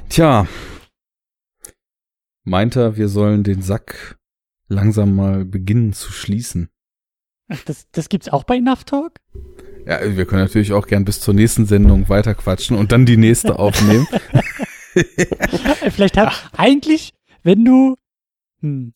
Tja. 0.09 0.49
Meint 2.45 2.77
er, 2.77 2.97
wir 2.97 3.09
sollen 3.09 3.45
den 3.45 3.63
Sack 3.63 4.19
langsam 4.69 5.15
mal 5.15 5.45
beginnen 5.45 5.93
zu 5.93 6.11
schließen. 6.11 6.71
Ach, 7.49 7.63
das, 7.65 7.87
das 7.93 8.09
gibt's 8.09 8.31
auch 8.31 8.45
bei 8.45 8.57
Enough 8.57 8.85
Talk? 8.85 9.21
Ja, 9.87 10.01
wir 10.17 10.27
können 10.27 10.43
natürlich 10.43 10.73
auch 10.73 10.87
gern 10.87 11.05
bis 11.05 11.21
zur 11.21 11.35
nächsten 11.35 11.67
Sendung 11.67 12.09
weiterquatschen 12.09 12.77
und 12.77 12.93
dann 12.93 13.05
die 13.05 13.17
nächste 13.17 13.59
aufnehmen. 13.59 14.07
Vielleicht 15.91 16.17
hab, 16.17 16.33
eigentlich, 16.57 17.15
wenn 17.43 17.65
du, 17.65 17.97
hm, 18.61 18.93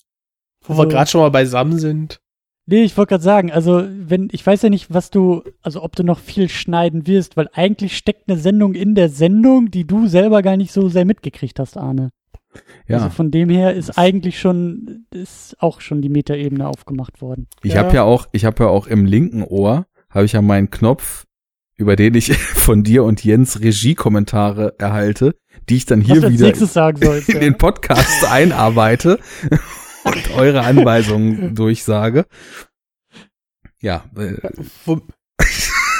Wo 0.62 0.74
wir 0.74 0.80
Also- 0.80 0.88
gerade 0.90 1.10
schon 1.10 1.20
mal 1.20 1.30
beisammen 1.30 1.78
sind. 1.78 2.18
Nee, 2.68 2.82
ich 2.82 2.96
wollte 2.96 3.10
gerade 3.10 3.22
sagen, 3.22 3.52
also 3.52 3.84
wenn, 3.88 4.28
ich 4.32 4.44
weiß 4.44 4.62
ja 4.62 4.68
nicht, 4.70 4.92
was 4.92 5.10
du, 5.10 5.44
also 5.62 5.80
ob 5.84 5.94
du 5.94 6.02
noch 6.02 6.18
viel 6.18 6.48
schneiden 6.48 7.06
wirst, 7.06 7.36
weil 7.36 7.48
eigentlich 7.52 7.96
steckt 7.96 8.28
eine 8.28 8.36
Sendung 8.36 8.74
in 8.74 8.96
der 8.96 9.08
Sendung, 9.08 9.70
die 9.70 9.86
du 9.86 10.08
selber 10.08 10.42
gar 10.42 10.56
nicht 10.56 10.72
so 10.72 10.88
sehr 10.88 11.04
mitgekriegt 11.04 11.60
hast, 11.60 11.76
Arne. 11.76 12.10
Ja. 12.88 12.96
Also 12.96 13.10
von 13.10 13.30
dem 13.30 13.48
her 13.50 13.74
ist 13.74 13.96
eigentlich 13.96 14.40
schon, 14.40 15.06
ist 15.12 15.54
auch 15.60 15.80
schon 15.80 16.02
die 16.02 16.08
Metaebene 16.08 16.66
aufgemacht 16.66 17.20
worden. 17.20 17.46
Ich 17.62 17.74
Ja. 17.74 17.84
habe 17.84 17.94
ja 17.94 18.02
auch, 18.02 18.26
ich 18.32 18.44
habe 18.44 18.64
ja 18.64 18.70
auch 18.70 18.88
im 18.88 19.04
linken 19.04 19.44
Ohr 19.44 19.86
habe 20.10 20.24
ich 20.24 20.32
ja 20.32 20.42
meinen 20.42 20.70
Knopf, 20.70 21.26
über 21.76 21.94
den 21.94 22.14
ich 22.16 22.32
von 22.36 22.82
dir 22.82 23.04
und 23.04 23.22
Jens 23.22 23.60
Regiekommentare 23.60 24.74
erhalte, 24.78 25.36
die 25.68 25.76
ich 25.76 25.86
dann 25.86 26.00
hier 26.00 26.28
wieder 26.28 26.54
sollst. 26.54 27.28
in 27.28 27.34
ja. 27.34 27.40
den 27.40 27.58
Podcast 27.58 28.24
einarbeite 28.30 29.18
und 30.04 30.30
eure 30.32 30.62
Anweisungen 30.62 31.54
durchsage. 31.54 32.26
Ja, 33.80 34.04
äh, 34.16 34.36
Wo, 34.84 35.00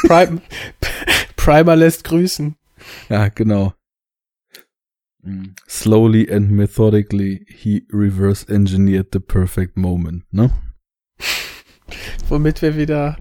Prime, 0.07 0.41
Primer 1.37 1.77
lässt 1.77 2.05
grüßen. 2.05 2.57
ja, 3.09 3.29
genau. 3.29 3.75
Slowly 5.69 6.31
and 6.33 6.53
methodically 6.53 7.45
he 7.49 7.85
reverse 7.93 8.47
engineered 8.49 9.09
the 9.13 9.19
perfect 9.19 9.77
moment, 9.77 10.25
ne? 10.33 10.53
Womit 12.29 12.63
wir 12.63 12.77
wieder 12.77 13.17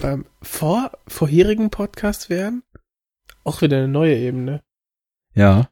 beim 0.00 0.26
vor, 0.42 0.92
vorherigen 1.06 1.70
Podcast 1.70 2.30
wären. 2.30 2.62
Auch 3.44 3.62
wieder 3.62 3.78
eine 3.78 3.88
neue 3.88 4.16
Ebene. 4.16 4.62
Ja. 5.34 5.70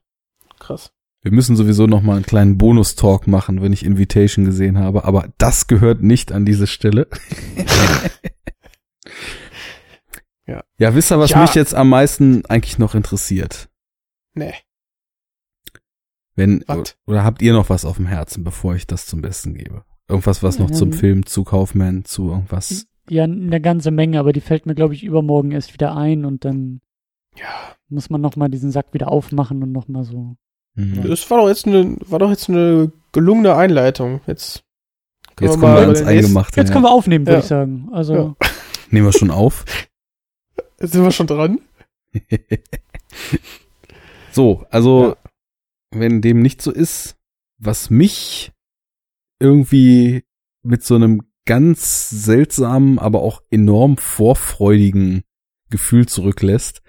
Krass. 0.59 0.93
Wir 1.23 1.33
müssen 1.33 1.57
sowieso 1.57 1.87
noch 1.87 2.03
mal 2.03 2.15
einen 2.17 2.25
kleinen 2.27 2.57
Bonus-Talk 2.57 3.27
machen, 3.27 3.61
wenn 3.61 3.73
ich 3.73 3.85
Invitation 3.85 4.45
gesehen 4.45 4.79
habe, 4.79 5.05
aber 5.05 5.33
das 5.39 5.67
gehört 5.67 6.03
nicht 6.03 6.31
an 6.33 6.45
diese 6.45 6.67
Stelle. 6.67 7.09
Ja. 10.49 10.63
Ja, 10.79 10.95
wisst 10.95 11.11
ihr, 11.11 11.19
was 11.19 11.31
Ja. 11.31 11.43
mich 11.43 11.55
jetzt 11.55 11.75
am 11.75 11.89
meisten 11.89 12.45
eigentlich 12.47 12.79
noch 12.79 12.95
interessiert? 12.95 13.69
Nee. 14.35 14.55
Wenn, 16.37 16.65
oder 17.07 17.25
habt 17.25 17.43
ihr 17.43 17.53
noch 17.53 17.69
was 17.71 17.85
auf 17.85 17.97
dem 17.97 18.07
Herzen, 18.07 18.45
bevor 18.45 18.75
ich 18.77 18.87
das 18.87 19.07
zum 19.07 19.23
Besten 19.23 19.55
gebe? 19.55 19.85
Irgendwas, 20.09 20.43
was 20.45 20.59
noch 20.61 20.71
zum 20.71 20.93
Ähm. 20.93 20.99
Film, 20.99 21.27
zu 21.27 21.43
Kaufman, 21.43 22.05
zu 22.05 22.29
irgendwas? 22.31 22.87
Ja, 23.09 23.25
eine 23.25 23.61
ganze 23.61 23.91
Menge, 23.91 24.21
aber 24.21 24.33
die 24.33 24.41
fällt 24.41 24.67
mir, 24.67 24.75
glaube 24.77 24.95
ich, 24.95 25.03
übermorgen 25.03 25.51
erst 25.51 25.73
wieder 25.73 25.97
ein 25.97 26.25
und 26.25 26.45
dann 26.45 26.81
Ja. 27.37 27.75
muss 27.89 28.09
man 28.11 28.21
nochmal 28.21 28.49
diesen 28.51 28.71
Sack 28.71 28.93
wieder 28.95 29.09
aufmachen 29.11 29.63
und 29.65 29.73
nochmal 29.73 30.05
so. 30.05 30.37
Mhm. 30.77 31.03
Das 31.09 31.29
war 31.31 31.39
doch 31.39 31.49
jetzt 31.49 31.67
eine, 31.67 31.97
war 32.07 32.19
doch 32.21 32.31
jetzt 32.31 32.49
eine 32.49 32.93
gelungene 33.13 33.57
Einleitung. 33.57 34.21
Jetzt 34.27 34.63
können 35.37 35.51
Jetzt 35.51 35.57
wir 35.59 35.61
kommen 35.61 35.73
mal 35.75 35.81
wir 35.83 35.89
nächsten- 35.89 36.07
Eingemachte. 36.09 36.61
Jetzt 36.61 36.69
ja. 36.69 36.73
können 36.75 36.85
wir 36.85 36.91
aufnehmen, 36.93 37.27
würde 37.27 37.39
Ja. 37.39 37.41
ich 37.41 37.47
sagen. 37.47 37.89
Also, 37.93 38.15
Ja. 38.15 38.37
Nehmen 38.91 39.07
wir 39.07 39.13
schon 39.13 39.31
auf. 39.31 39.65
Jetzt 40.81 40.93
sind 40.93 41.03
wir 41.03 41.11
schon 41.11 41.27
dran. 41.27 41.59
so, 44.33 44.65
also, 44.71 45.09
Ja. 45.09 45.17
wenn 45.93 46.21
dem 46.23 46.41
nicht 46.41 46.63
so 46.63 46.71
ist, 46.71 47.17
was 47.59 47.91
mich 47.91 48.53
irgendwie 49.41 50.25
mit 50.63 50.85
so 50.85 50.95
einem 50.95 51.23
ganz 51.47 52.11
seltsamen, 52.11 52.99
aber 52.99 53.23
auch 53.23 53.43
enorm 53.51 53.97
vorfreudigen 53.97 55.23
Gefühl 55.71 56.07
zurücklässt, 56.07 56.83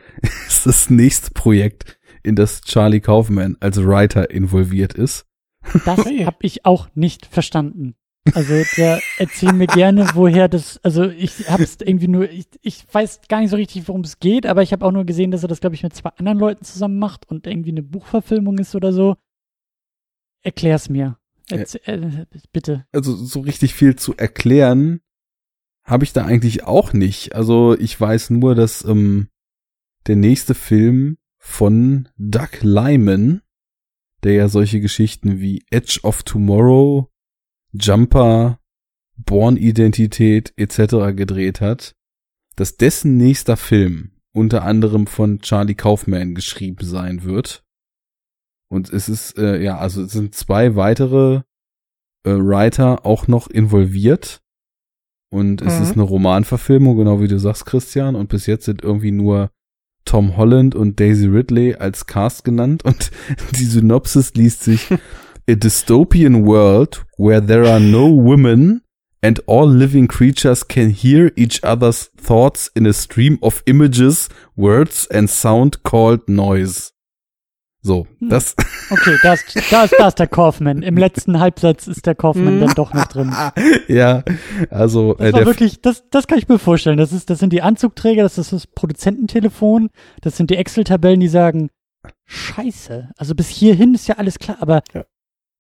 ist 0.47 0.65
das 0.65 0.89
nächste 0.89 1.31
Projekt, 1.31 1.96
in 2.27 2.35
das 2.35 2.61
Charlie 2.61 2.99
Kaufman 2.99 3.57
als 3.59 3.83
Writer 3.83 4.29
involviert 4.29 4.93
ist. 4.93 5.25
das 5.85 6.05
habe 6.05 6.37
ich 6.41 6.65
auch 6.65 6.87
nicht 6.93 7.25
verstanden. 7.25 7.95
Also, 8.33 8.53
der 8.75 9.01
erzähl 9.17 9.53
mir 9.53 9.67
gerne, 9.67 10.09
woher 10.13 10.49
das, 10.49 10.83
also 10.83 11.05
ich 11.05 11.49
habe 11.49 11.63
es 11.63 11.77
irgendwie 11.79 12.09
nur, 12.09 12.29
ich, 12.29 12.47
ich 12.61 12.85
weiß 12.91 13.21
gar 13.29 13.39
nicht 13.39 13.49
so 13.49 13.55
richtig, 13.55 13.87
worum 13.87 14.01
es 14.01 14.19
geht, 14.19 14.45
aber 14.45 14.63
ich 14.63 14.73
habe 14.73 14.85
auch 14.85 14.91
nur 14.91 15.05
gesehen, 15.05 15.31
dass 15.31 15.43
er 15.43 15.47
das, 15.47 15.61
glaube 15.61 15.75
ich, 15.75 15.83
mit 15.83 15.95
zwei 15.95 16.09
anderen 16.17 16.37
Leuten 16.37 16.65
zusammen 16.65 16.99
macht 16.99 17.29
und 17.29 17.47
irgendwie 17.47 17.71
eine 17.71 17.83
Buchverfilmung 17.83 18.57
ist 18.57 18.75
oder 18.75 18.91
so. 18.91 19.15
Erklär's 20.43 20.89
mir. 20.89 21.17
Erz 21.49 21.75
äh, 21.85 22.25
bitte. 22.51 22.85
Also 22.91 23.15
so 23.15 23.39
richtig 23.39 23.73
viel 23.73 23.95
zu 23.95 24.15
erklären 24.17 24.99
habe 25.83 26.03
ich 26.03 26.11
da 26.11 26.25
eigentlich 26.25 26.65
auch 26.65 26.91
nicht. 26.91 27.33
Also 27.33 27.77
ich 27.79 27.99
weiß 27.99 28.31
nur, 28.31 28.55
dass 28.55 28.83
ähm, 28.83 29.29
der 30.07 30.17
nächste 30.17 30.53
Film 30.53 31.17
von 31.47 32.09
Doug 32.17 32.61
Lyman, 32.61 33.41
der 34.23 34.33
ja 34.33 34.47
solche 34.49 34.81
Geschichten 34.81 35.39
wie 35.39 35.63
Edge 35.71 35.99
of 36.03 36.23
Tomorrow, 36.23 37.09
Jumper, 37.71 38.59
Born-Identität 39.15 40.53
etc. 40.57 41.15
gedreht 41.15 41.61
hat, 41.61 41.95
dass 42.57 42.75
dessen 42.77 43.17
nächster 43.17 43.55
Film 43.57 44.11
unter 44.33 44.63
anderem 44.63 45.07
von 45.07 45.39
Charlie 45.39 45.73
Kaufman 45.73 46.35
geschrieben 46.35 46.85
sein 46.85 47.23
wird. 47.23 47.63
Und 48.69 48.91
es 48.91 49.07
ist, 49.09 49.37
äh, 49.37 49.59
ja, 49.63 49.77
also 49.77 50.03
es 50.03 50.11
sind 50.11 50.35
zwei 50.35 50.75
weitere 50.75 51.41
äh, 52.23 52.31
Writer 52.33 53.05
auch 53.05 53.27
noch 53.27 53.47
involviert. 53.49 54.41
Und 55.29 55.61
es 55.61 55.77
Mhm. 55.77 55.83
ist 55.83 55.91
eine 55.93 56.03
Romanverfilmung, 56.03 56.97
genau 56.97 57.21
wie 57.21 57.27
du 57.29 57.39
sagst, 57.39 57.65
Christian. 57.65 58.15
Und 58.15 58.29
bis 58.29 58.45
jetzt 58.45 58.65
sind 58.65 58.83
irgendwie 58.83 59.11
nur 59.11 59.49
Tom 60.07 60.37
Holland 60.37 60.73
und 60.73 60.99
Daisy 60.99 61.27
Ridley 61.27 61.75
als 61.75 62.07
Cast 62.07 62.43
genannt. 62.43 62.83
Und 62.83 63.11
die 63.59 63.65
Synopsis 63.65 64.33
liest 64.33 64.63
sich 64.63 64.89
A 65.49 65.55
dystopian 65.55 66.45
world 66.45 67.05
where 67.17 67.45
there 67.45 67.69
are 67.69 67.79
no 67.79 68.07
women 68.07 68.81
and 69.21 69.39
all 69.47 69.67
living 69.67 70.07
creatures 70.07 70.67
can 70.67 70.89
hear 70.89 71.31
each 71.35 71.63
other's 71.63 72.09
thoughts 72.17 72.69
in 72.75 72.85
a 72.85 72.93
stream 72.93 73.37
of 73.41 73.63
images, 73.65 74.29
words 74.55 75.07
and 75.07 75.29
sound 75.29 75.83
called 75.83 76.27
noise. 76.27 76.91
So, 77.87 78.05
Hm. 78.19 78.29
das. 78.29 78.53
Okay, 78.89 79.17
da 79.21 79.33
ist, 79.33 79.43
da 79.69 79.83
ist, 79.83 79.95
da 79.99 80.07
ist 80.07 80.17
der 80.19 80.27
Kaufmann. 80.27 80.81
Im 80.81 80.95
letzten 80.97 81.39
Halbsatz 81.41 81.87
ist 81.87 82.05
der 82.05 82.15
Kaufmann 82.15 82.61
dann 82.61 82.73
doch 82.73 82.93
noch 82.93 83.05
drin. 83.07 83.33
ja, 83.89 84.23
also 84.69 85.13
Das 85.15 85.27
äh, 85.29 85.33
war 85.33 85.45
wirklich, 85.45 85.81
das, 85.81 86.03
das 86.09 86.25
kann 86.27 86.37
ich 86.37 86.47
mir 86.47 86.57
vorstellen. 86.57 86.97
Das 86.97 87.11
ist, 87.11 87.29
das 87.29 87.39
sind 87.39 87.51
die 87.51 87.61
Anzugträger, 87.61 88.23
das 88.23 88.37
ist 88.37 88.53
das 88.53 88.65
Produzententelefon, 88.65 89.89
das 90.21 90.37
sind 90.37 90.49
die 90.51 90.55
Excel-Tabellen, 90.55 91.19
die 91.19 91.27
sagen, 91.27 91.69
Scheiße. 92.25 93.09
Also 93.17 93.35
bis 93.35 93.49
hierhin 93.49 93.93
ist 93.93 94.07
ja 94.07 94.15
alles 94.15 94.39
klar, 94.39 94.57
aber 94.61 94.83
Ja. 94.93 95.03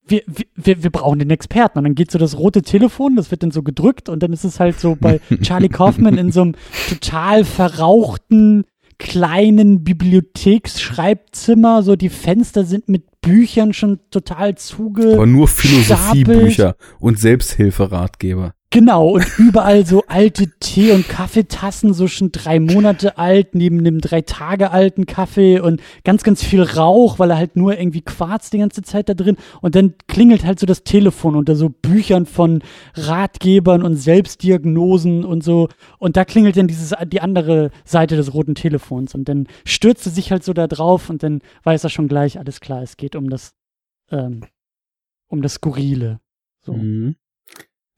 wir, 0.05 0.21
wir- 0.27 0.45
wir, 0.55 0.83
wir 0.83 0.89
brauchen 0.89 1.19
den 1.19 1.29
Experten. 1.29 1.77
Und 1.79 1.83
dann 1.83 1.95
geht 1.95 2.11
so 2.11 2.17
das 2.19 2.37
rote 2.37 2.61
Telefon, 2.61 3.17
das 3.17 3.29
wird 3.29 3.43
dann 3.43 3.51
so 3.51 3.61
gedrückt 3.63 4.07
und 4.07 4.23
dann 4.23 4.31
ist 4.31 4.45
es 4.45 4.59
halt 4.61 4.79
so 4.79 4.95
bei 4.99 5.19
Charlie 5.41 5.67
Kaufman 5.69 6.17
in 6.17 6.31
so 6.31 6.43
einem 6.43 6.55
total 6.89 7.43
verrauchten 7.43 8.63
kleinen 8.99 9.83
Bibliotheksschreibzimmer, 9.83 11.83
so 11.83 11.95
die 11.95 12.09
Fenster 12.09 12.65
sind 12.65 12.89
mit 12.89 13.21
Büchern 13.21 13.73
schon 13.73 13.99
total 14.09 14.55
zuge. 14.55 15.13
aber 15.13 15.25
nur 15.25 15.47
Philosophiebücher 15.47 16.75
und 16.99 17.19
Selbsthilferatgeber. 17.19 18.53
Genau, 18.69 19.11
und 19.11 19.25
überall 19.37 19.85
so 19.85 20.03
alte 20.07 20.51
Tee- 20.59 20.91
und 20.91 21.07
Kaffeetassen, 21.07 21.93
so 21.93 22.07
schon 22.07 22.33
drei 22.33 22.59
Monate 22.59 23.17
alt, 23.17 23.55
neben 23.55 23.79
einem 23.79 24.01
drei 24.01 24.21
Tage 24.21 24.71
alten 24.71 25.05
Kaffee 25.05 25.61
und 25.61 25.81
ganz, 26.03 26.23
ganz 26.23 26.43
viel 26.43 26.61
Rauch, 26.61 27.17
weil 27.17 27.31
er 27.31 27.37
halt 27.37 27.55
nur 27.55 27.79
irgendwie 27.79 28.01
Quarz 28.01 28.49
die 28.49 28.57
ganze 28.57 28.81
Zeit 28.81 29.07
da 29.07 29.13
drin. 29.13 29.37
Und 29.61 29.75
dann 29.75 29.95
klingelt 30.07 30.43
halt 30.43 30.59
so 30.59 30.65
das 30.65 30.83
Telefon 30.83 31.37
unter 31.37 31.55
so 31.55 31.69
Büchern 31.69 32.25
von 32.25 32.61
Ratgebern 32.95 33.83
und 33.83 33.95
Selbstdiagnosen 33.95 35.23
und 35.23 35.45
so. 35.45 35.69
Und 35.97 36.17
da 36.17 36.25
klingelt 36.25 36.57
dann 36.57 36.67
dieses, 36.67 36.93
die 37.07 37.21
andere 37.21 37.71
Seite 37.85 38.17
des 38.17 38.33
roten 38.33 38.55
Telefons. 38.55 39.15
Und 39.15 39.29
dann 39.29 39.47
stürzt 39.63 40.05
er 40.07 40.11
sich 40.11 40.31
halt 40.31 40.43
so 40.43 40.51
da 40.51 40.67
drauf 40.67 41.09
und 41.09 41.23
dann 41.23 41.39
weiß 41.63 41.85
er 41.85 41.89
schon 41.89 42.09
gleich, 42.09 42.37
alles 42.37 42.59
klar, 42.59 42.81
es 42.81 42.97
geht 42.97 43.15
um 43.15 43.29
das, 43.29 43.55
ähm, 44.11 44.41
um 45.29 45.41
das 45.41 45.53
Skurrile. 45.53 46.19
So. 46.65 46.73
Mhm. 46.73 47.15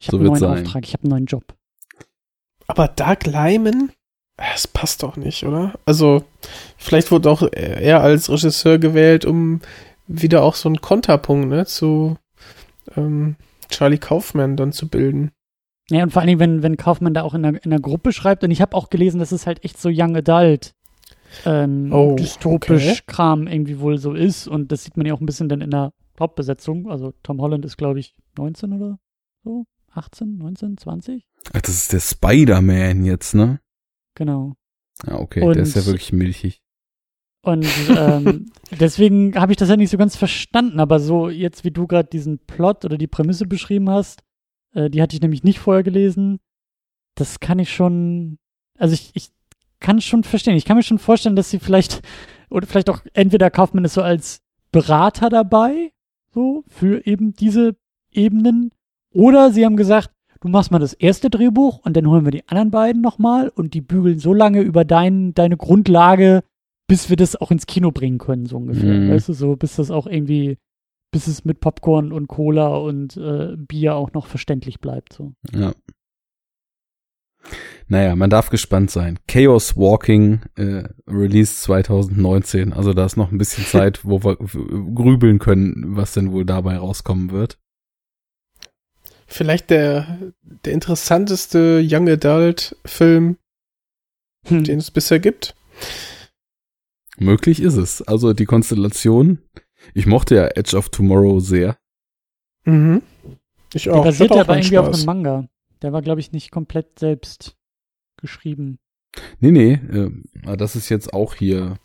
Ich 0.00 0.06
So 0.06 0.14
habe 0.14 0.24
einen 0.24 0.30
wird's 0.32 0.40
neuen 0.40 0.56
sein. 0.56 0.66
Auftrag, 0.66 0.84
ich 0.86 0.92
habe 0.94 1.04
einen 1.04 1.10
neuen 1.10 1.26
Job. 1.26 1.44
Aber 2.66 2.88
Doug 2.88 3.26
Lyman? 3.26 3.92
Das 4.36 4.66
passt 4.66 5.02
doch 5.02 5.16
nicht, 5.16 5.44
oder? 5.44 5.74
Also, 5.84 6.24
vielleicht 6.78 7.10
wurde 7.10 7.30
auch 7.30 7.42
er 7.52 8.00
als 8.00 8.30
Regisseur 8.30 8.78
gewählt, 8.78 9.24
um 9.26 9.60
wieder 10.06 10.42
auch 10.42 10.54
so 10.54 10.68
einen 10.68 10.80
Konterpunkt, 10.80 11.48
ne, 11.48 11.66
zu 11.66 12.16
ähm, 12.96 13.36
Charlie 13.68 13.98
Kaufman 13.98 14.56
dann 14.56 14.72
zu 14.72 14.88
bilden. 14.88 15.30
Ja, 15.90 16.04
und 16.04 16.10
vor 16.12 16.22
allen 16.22 16.28
Dingen, 16.28 16.40
wenn, 16.40 16.62
wenn 16.62 16.76
Kaufmann 16.76 17.12
da 17.14 17.22
auch 17.22 17.34
in 17.34 17.42
der, 17.42 17.62
in 17.62 17.70
der 17.70 17.80
Gruppe 17.80 18.12
schreibt, 18.12 18.42
und 18.42 18.50
ich 18.50 18.62
habe 18.62 18.76
auch 18.76 18.88
gelesen, 18.90 19.18
dass 19.18 19.32
es 19.32 19.46
halt 19.46 19.62
echt 19.64 19.78
so 19.78 19.90
Young 19.92 20.16
Adult 20.16 20.72
ähm, 21.44 21.92
Oh, 21.92 22.16
dystopisch 22.16 22.86
okay. 22.86 23.00
Kram 23.06 23.46
irgendwie 23.46 23.80
wohl 23.80 23.98
so 23.98 24.14
ist. 24.14 24.48
Und 24.48 24.72
das 24.72 24.84
sieht 24.84 24.96
man 24.96 25.06
ja 25.06 25.14
auch 25.14 25.20
ein 25.20 25.26
bisschen 25.26 25.48
dann 25.48 25.60
in 25.60 25.70
der 25.70 25.92
Hauptbesetzung. 26.18 26.90
Also 26.90 27.12
Tom 27.22 27.40
Holland 27.40 27.64
ist, 27.64 27.76
glaube 27.76 28.00
ich, 28.00 28.14
19 28.38 28.72
oder 28.72 28.98
so. 29.44 29.64
18, 29.92 30.36
19, 30.36 30.76
20? 30.76 31.26
Ach, 31.52 31.60
das 31.62 31.74
ist 31.74 31.92
der 31.92 32.00
Spider-Man 32.00 33.04
jetzt, 33.04 33.34
ne? 33.34 33.60
Genau. 34.14 34.54
Ja, 35.06 35.18
okay, 35.18 35.42
Und- 35.42 35.54
der 35.54 35.62
ist 35.62 35.76
ja 35.76 35.86
wirklich 35.86 36.12
milchig. 36.12 36.60
Und 37.42 37.66
ähm, 37.96 38.52
deswegen 38.78 39.34
habe 39.34 39.52
ich 39.52 39.56
das 39.56 39.70
ja 39.70 39.76
nicht 39.76 39.88
so 39.90 39.96
ganz 39.96 40.14
verstanden, 40.14 40.78
aber 40.78 41.00
so 41.00 41.30
jetzt, 41.30 41.64
wie 41.64 41.70
du 41.70 41.86
gerade 41.86 42.08
diesen 42.08 42.38
Plot 42.38 42.84
oder 42.84 42.98
die 42.98 43.06
Prämisse 43.06 43.46
beschrieben 43.46 43.88
hast, 43.88 44.22
äh, 44.74 44.90
die 44.90 45.00
hatte 45.00 45.16
ich 45.16 45.22
nämlich 45.22 45.42
nicht 45.42 45.58
vorher 45.58 45.82
gelesen, 45.82 46.38
das 47.14 47.40
kann 47.40 47.58
ich 47.58 47.72
schon, 47.72 48.38
also 48.78 48.92
ich, 48.92 49.10
ich 49.14 49.30
kann 49.80 50.02
schon 50.02 50.22
verstehen. 50.22 50.56
Ich 50.56 50.66
kann 50.66 50.76
mir 50.76 50.82
schon 50.82 50.98
vorstellen, 50.98 51.34
dass 51.36 51.48
sie 51.48 51.58
vielleicht, 51.58 52.02
oder 52.50 52.66
vielleicht 52.66 52.90
auch 52.90 53.00
entweder 53.14 53.50
Kaufmann 53.50 53.86
ist 53.86 53.94
so 53.94 54.02
als 54.02 54.42
Berater 54.70 55.30
dabei, 55.30 55.92
so, 56.32 56.62
für 56.68 57.06
eben 57.06 57.32
diese 57.32 57.74
Ebenen, 58.10 58.70
oder 59.12 59.52
sie 59.52 59.64
haben 59.64 59.76
gesagt, 59.76 60.10
du 60.40 60.48
machst 60.48 60.70
mal 60.70 60.78
das 60.78 60.92
erste 60.92 61.30
Drehbuch 61.30 61.80
und 61.84 61.96
dann 61.96 62.06
holen 62.06 62.24
wir 62.24 62.32
die 62.32 62.48
anderen 62.48 62.70
beiden 62.70 63.02
nochmal 63.02 63.48
und 63.48 63.74
die 63.74 63.80
bügeln 63.80 64.18
so 64.18 64.32
lange 64.32 64.60
über 64.60 64.84
dein, 64.84 65.34
deine 65.34 65.56
Grundlage, 65.56 66.42
bis 66.86 67.10
wir 67.10 67.16
das 67.16 67.36
auch 67.36 67.50
ins 67.50 67.66
Kino 67.66 67.90
bringen 67.90 68.18
können, 68.18 68.46
so 68.46 68.56
ungefähr. 68.56 68.94
Mhm. 68.94 69.10
Weißt 69.10 69.28
du, 69.28 69.32
so, 69.32 69.56
bis 69.56 69.76
das 69.76 69.90
auch 69.90 70.06
irgendwie, 70.06 70.58
bis 71.12 71.26
es 71.26 71.44
mit 71.44 71.60
Popcorn 71.60 72.12
und 72.12 72.28
Cola 72.28 72.76
und 72.76 73.16
äh, 73.16 73.56
Bier 73.56 73.94
auch 73.94 74.12
noch 74.12 74.26
verständlich 74.26 74.80
bleibt. 74.80 75.12
So. 75.12 75.32
Ja. 75.52 75.72
Naja, 77.88 78.14
man 78.14 78.30
darf 78.30 78.50
gespannt 78.50 78.90
sein. 78.90 79.18
Chaos 79.26 79.76
Walking, 79.76 80.42
äh, 80.56 80.84
Release 81.08 81.54
2019. 81.56 82.72
Also 82.72 82.92
da 82.92 83.04
ist 83.04 83.16
noch 83.16 83.32
ein 83.32 83.38
bisschen 83.38 83.64
Zeit, 83.66 84.04
wo 84.04 84.22
wir 84.22 84.36
grübeln 84.36 85.38
können, 85.38 85.96
was 85.96 86.14
denn 86.14 86.32
wohl 86.32 86.44
dabei 86.44 86.76
rauskommen 86.76 87.30
wird. 87.30 87.58
Vielleicht 89.32 89.70
der, 89.70 90.32
der 90.42 90.72
interessanteste 90.72 91.80
Young 91.88 92.08
Adult 92.08 92.76
Film, 92.84 93.36
Hm. 94.46 94.64
den 94.64 94.78
es 94.78 94.90
bisher 94.90 95.20
gibt. 95.20 95.54
Möglich 97.18 97.60
ist 97.60 97.76
es. 97.76 98.02
Also 98.02 98.32
die 98.32 98.46
Konstellation. 98.46 99.38
Ich 99.94 100.06
mochte 100.06 100.34
ja 100.34 100.46
Edge 100.48 100.76
of 100.76 100.88
Tomorrow 100.88 101.38
sehr. 101.40 101.78
Mhm. 102.64 103.02
Ich 103.72 103.84
Der 103.84 103.94
auch. 103.94 103.98
Ich 104.00 104.04
basiert 104.06 104.34
ja 104.34 104.40
aber 104.40 104.56
irgendwie 104.56 104.78
auf 104.78 104.86
Spaß. 104.86 104.96
einem 104.98 105.06
Manga. 105.06 105.48
Der 105.82 105.92
war, 105.92 106.02
glaube 106.02 106.20
ich, 106.20 106.32
nicht 106.32 106.50
komplett 106.50 106.98
selbst 106.98 107.56
geschrieben. 108.20 108.78
Nee, 109.38 109.50
nee, 109.52 109.72
äh, 109.74 110.56
das 110.56 110.76
ist 110.76 110.88
jetzt 110.88 111.12
auch 111.12 111.34
hier 111.34 111.78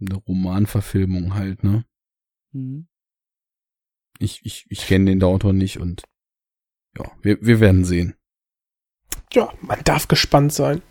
eine 0.00 0.14
Romanverfilmung 0.14 1.34
halt, 1.34 1.62
ne? 1.62 1.84
Hm. 2.52 2.86
Ich, 4.18 4.40
ich, 4.44 4.66
ich 4.68 4.86
kenne 4.86 5.06
den 5.06 5.22
Autor 5.22 5.52
nicht 5.52 5.78
und 5.78 6.02
ja, 6.96 7.10
wir, 7.22 7.38
wir 7.40 7.60
werden 7.60 7.84
sehen. 7.84 8.14
Ja, 9.32 9.52
man 9.60 9.80
darf 9.84 10.08
gespannt 10.08 10.52
sein. 10.52 10.82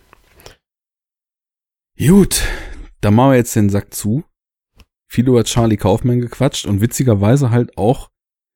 Gut, 1.98 2.44
dann 3.02 3.16
machen 3.16 3.32
wir 3.32 3.38
jetzt 3.38 3.56
den 3.56 3.70
Sack 3.70 3.94
zu. 3.94 4.24
Viel 5.10 5.28
über 5.28 5.44
Charlie 5.44 5.78
Kaufman 5.78 6.22
gequatscht 6.22 6.66
und 6.66 6.82
witzigerweise 6.82 7.50
halt 7.50 7.78
auch 7.78 8.10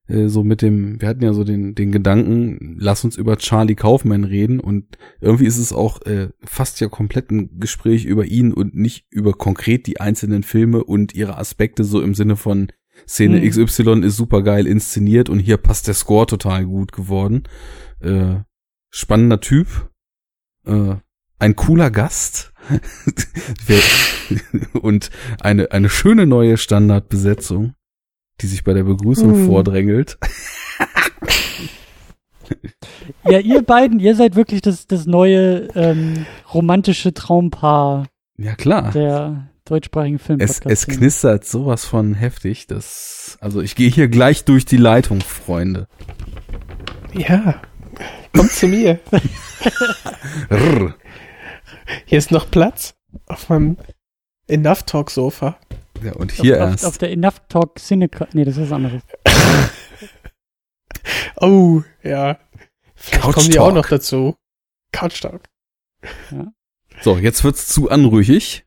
äh, 0.07 0.27
so 0.27 0.43
mit 0.43 0.61
dem, 0.61 1.01
wir 1.01 1.07
hatten 1.07 1.23
ja 1.23 1.33
so 1.33 1.43
den, 1.43 1.73
den 1.73 1.91
Gedanken, 1.91 2.77
lass 2.79 3.03
uns 3.03 3.15
über 3.15 3.37
Charlie 3.37 3.75
Kaufman 3.75 4.23
reden 4.23 4.59
und 4.59 4.97
irgendwie 5.21 5.45
ist 5.45 5.57
es 5.57 5.73
auch 5.73 6.01
äh, 6.03 6.29
fast 6.43 6.79
ja 6.81 6.89
komplett 6.89 7.31
ein 7.31 7.59
Gespräch 7.59 8.05
über 8.05 8.25
ihn 8.25 8.53
und 8.53 8.75
nicht 8.75 9.05
über 9.09 9.33
konkret 9.33 9.87
die 9.87 9.99
einzelnen 9.99 10.43
Filme 10.43 10.83
und 10.83 11.15
ihre 11.15 11.37
Aspekte 11.37 11.83
so 11.83 12.01
im 12.01 12.13
Sinne 12.13 12.35
von 12.35 12.71
Szene 13.07 13.41
Hm. 13.41 13.49
XY 13.67 14.01
ist 14.03 14.17
super 14.17 14.41
geil 14.43 14.67
inszeniert 14.67 15.30
und 15.30 15.39
hier 15.39 15.57
passt 15.57 15.88
der 15.88 15.93
Score 15.93 16.25
total 16.25 16.65
gut 16.65 16.91
geworden. 16.91 17.43
Äh, 18.01 18.35
spannender 18.89 19.39
Typ. 19.39 19.89
Äh, 20.65 20.95
ein 21.39 21.55
cooler 21.55 21.89
Gast 21.91 22.53
und 24.81 25.09
eine, 25.39 25.71
eine 25.71 25.89
schöne 25.89 26.25
neue 26.27 26.57
Standardbesetzung, 26.57 27.73
die 28.41 28.47
sich 28.47 28.63
bei 28.63 28.73
der 28.73 28.83
Begrüßung 28.83 29.43
Mm. 29.43 29.45
vordrängelt. 29.47 30.17
Ja, 33.25 33.39
ihr 33.39 33.61
beiden, 33.61 33.99
ihr 33.99 34.15
seid 34.15 34.35
wirklich 34.35 34.61
das, 34.61 34.88
das 34.88 35.05
neue 35.05 35.67
ähm, 35.75 36.25
romantische 36.53 37.13
Traumpaar 37.13 38.07
Ja 38.38 38.55
klar. 38.55 38.91
der 38.91 39.47
deutschsprachigen 39.72 40.17
Es, 40.17 40.24
Filmpodcast. 40.24 40.66
es 40.66 40.88
knistert 40.88 41.45
sowas 41.45 41.85
von 41.85 42.14
heftig, 42.14 42.67
dass, 42.67 43.38
also 43.40 43.61
ich 43.61 43.75
gehe 43.75 43.90
hier 43.90 44.09
gleich 44.09 44.43
durch 44.43 44.66
die 44.66 44.77
Leitung, 44.77 45.22
Freunde. 45.22 45.88
Ja. 47.14 47.61
Kommt 48.33 48.51
zu 48.51 48.67
mir. 48.67 49.00
Hier 52.06 52.17
ist 52.17 52.32
noch 52.32 52.50
Platz 52.51 52.95
auf 53.27 53.50
meinem 53.50 53.77
Enough 54.48 54.83
Talk 54.83 55.09
Sofa. 55.11 55.58
Ja, 56.03 56.14
und 56.14 56.32
hier 56.32 56.56
auf, 56.64 56.72
erst. 56.72 56.85
Auf, 56.85 56.91
auf 56.91 56.98
der 56.98 57.11
Enough 57.11 57.41
Talk 57.48 57.80
Cineca. 57.80 58.27
Nee, 58.33 58.45
das 58.45 58.58
ist 58.58 58.64
was 58.64 58.72
anderes. 58.72 59.01
Oh, 61.38 61.82
ja. 62.03 62.38
Vielleicht 62.93 63.24
Couch 63.24 63.33
kommen 63.33 63.50
die 63.50 63.58
Talk. 63.58 63.72
auch 63.72 63.74
noch 63.74 63.88
dazu. 63.88 64.35
Couch 64.91 65.22
Talk. 65.22 65.41
So, 67.01 67.17
jetzt 67.17 67.43
wird's 67.43 67.67
zu 67.67 67.90
anrüchig. 67.90 68.64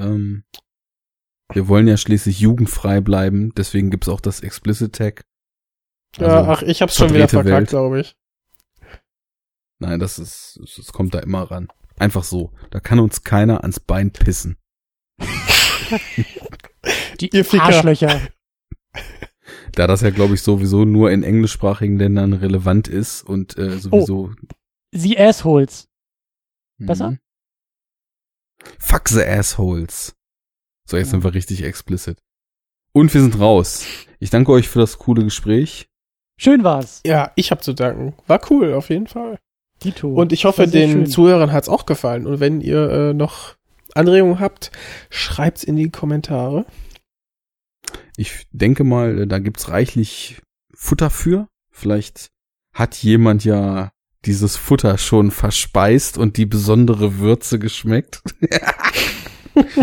Ähm, 0.00 0.44
wir 1.52 1.68
wollen 1.68 1.88
ja 1.88 1.96
schließlich 1.96 2.40
jugendfrei 2.40 3.00
bleiben, 3.00 3.52
deswegen 3.54 3.90
gibt's 3.90 4.08
auch 4.08 4.20
das 4.20 4.40
Explicit 4.40 4.94
Tag. 4.94 5.24
ja, 6.16 6.26
Also, 6.26 6.50
ach, 6.50 6.62
ich 6.62 6.82
hab's 6.82 6.96
schon 6.96 7.12
wieder 7.12 7.28
verkackt, 7.28 7.68
glaube 7.68 8.00
ich. 8.00 8.16
Nein, 9.78 9.98
das 9.98 10.18
ist, 10.18 10.60
es 10.78 10.92
kommt 10.92 11.14
da 11.14 11.20
immer 11.20 11.42
ran. 11.50 11.68
Einfach 11.98 12.24
so. 12.24 12.52
Da 12.70 12.80
kann 12.80 12.98
uns 12.98 13.24
keiner 13.24 13.62
ans 13.62 13.80
Bein 13.80 14.10
pissen. 14.12 14.56
Die 17.20 17.30
Ihr 17.32 17.44
Ficker. 17.44 17.64
Arschlöcher. 17.64 18.20
Da 19.72 19.86
das 19.86 20.00
ja, 20.00 20.10
glaube 20.10 20.34
ich, 20.34 20.42
sowieso 20.42 20.84
nur 20.84 21.12
in 21.12 21.22
englischsprachigen 21.22 21.96
Ländern 21.96 22.32
relevant 22.32 22.88
ist 22.88 23.22
und 23.22 23.56
äh, 23.56 23.78
sowieso. 23.78 24.32
Sie 24.90 25.16
Assholes. 25.16 25.88
Mhm. 26.78 27.18
Fuck 28.78 29.08
the 29.08 29.22
assholes. 29.24 30.14
So, 30.86 30.96
jetzt 30.96 31.08
Ja. 31.08 31.10
sind 31.12 31.24
wir 31.24 31.34
richtig 31.34 31.62
explicit. 31.62 32.18
Und 32.92 33.12
wir 33.14 33.20
sind 33.20 33.38
raus. 33.38 33.84
Ich 34.18 34.30
danke 34.30 34.50
euch 34.52 34.68
für 34.68 34.80
das 34.80 34.98
coole 34.98 35.22
Gespräch. 35.24 35.86
Schön 36.38 36.64
war's. 36.64 37.00
Ja, 37.06 37.32
ich 37.36 37.50
hab 37.50 37.62
zu 37.62 37.72
danken. 37.74 38.14
War 38.26 38.40
cool, 38.50 38.72
auf 38.74 38.88
jeden 38.90 39.06
Fall. 39.06 39.38
Dito. 39.84 40.12
Und 40.12 40.32
ich 40.32 40.44
hoffe, 40.44 40.66
den 40.66 40.90
schön. 40.90 41.06
Zuhörern 41.06 41.52
hat's 41.52 41.68
auch 41.68 41.86
gefallen. 41.86 42.26
Und 42.26 42.40
wenn 42.40 42.60
ihr 42.60 42.90
äh, 42.90 43.14
noch 43.14 43.54
Anregungen 43.94 44.40
habt, 44.40 44.72
schreibt's 45.10 45.62
in 45.64 45.76
die 45.76 45.90
Kommentare. 45.90 46.66
Ich 48.16 48.46
denke 48.52 48.84
mal, 48.84 49.20
äh, 49.22 49.26
da 49.26 49.38
gibt's 49.38 49.68
reichlich 49.68 50.40
Futter 50.74 51.10
für. 51.10 51.48
Vielleicht 51.70 52.30
hat 52.74 52.96
jemand 52.96 53.44
ja 53.44 53.92
dieses 54.26 54.56
Futter 54.56 54.98
schon 54.98 55.30
verspeist 55.30 56.18
und 56.18 56.36
die 56.36 56.46
besondere 56.46 57.18
Würze 57.18 57.58
geschmeckt. 57.58 58.22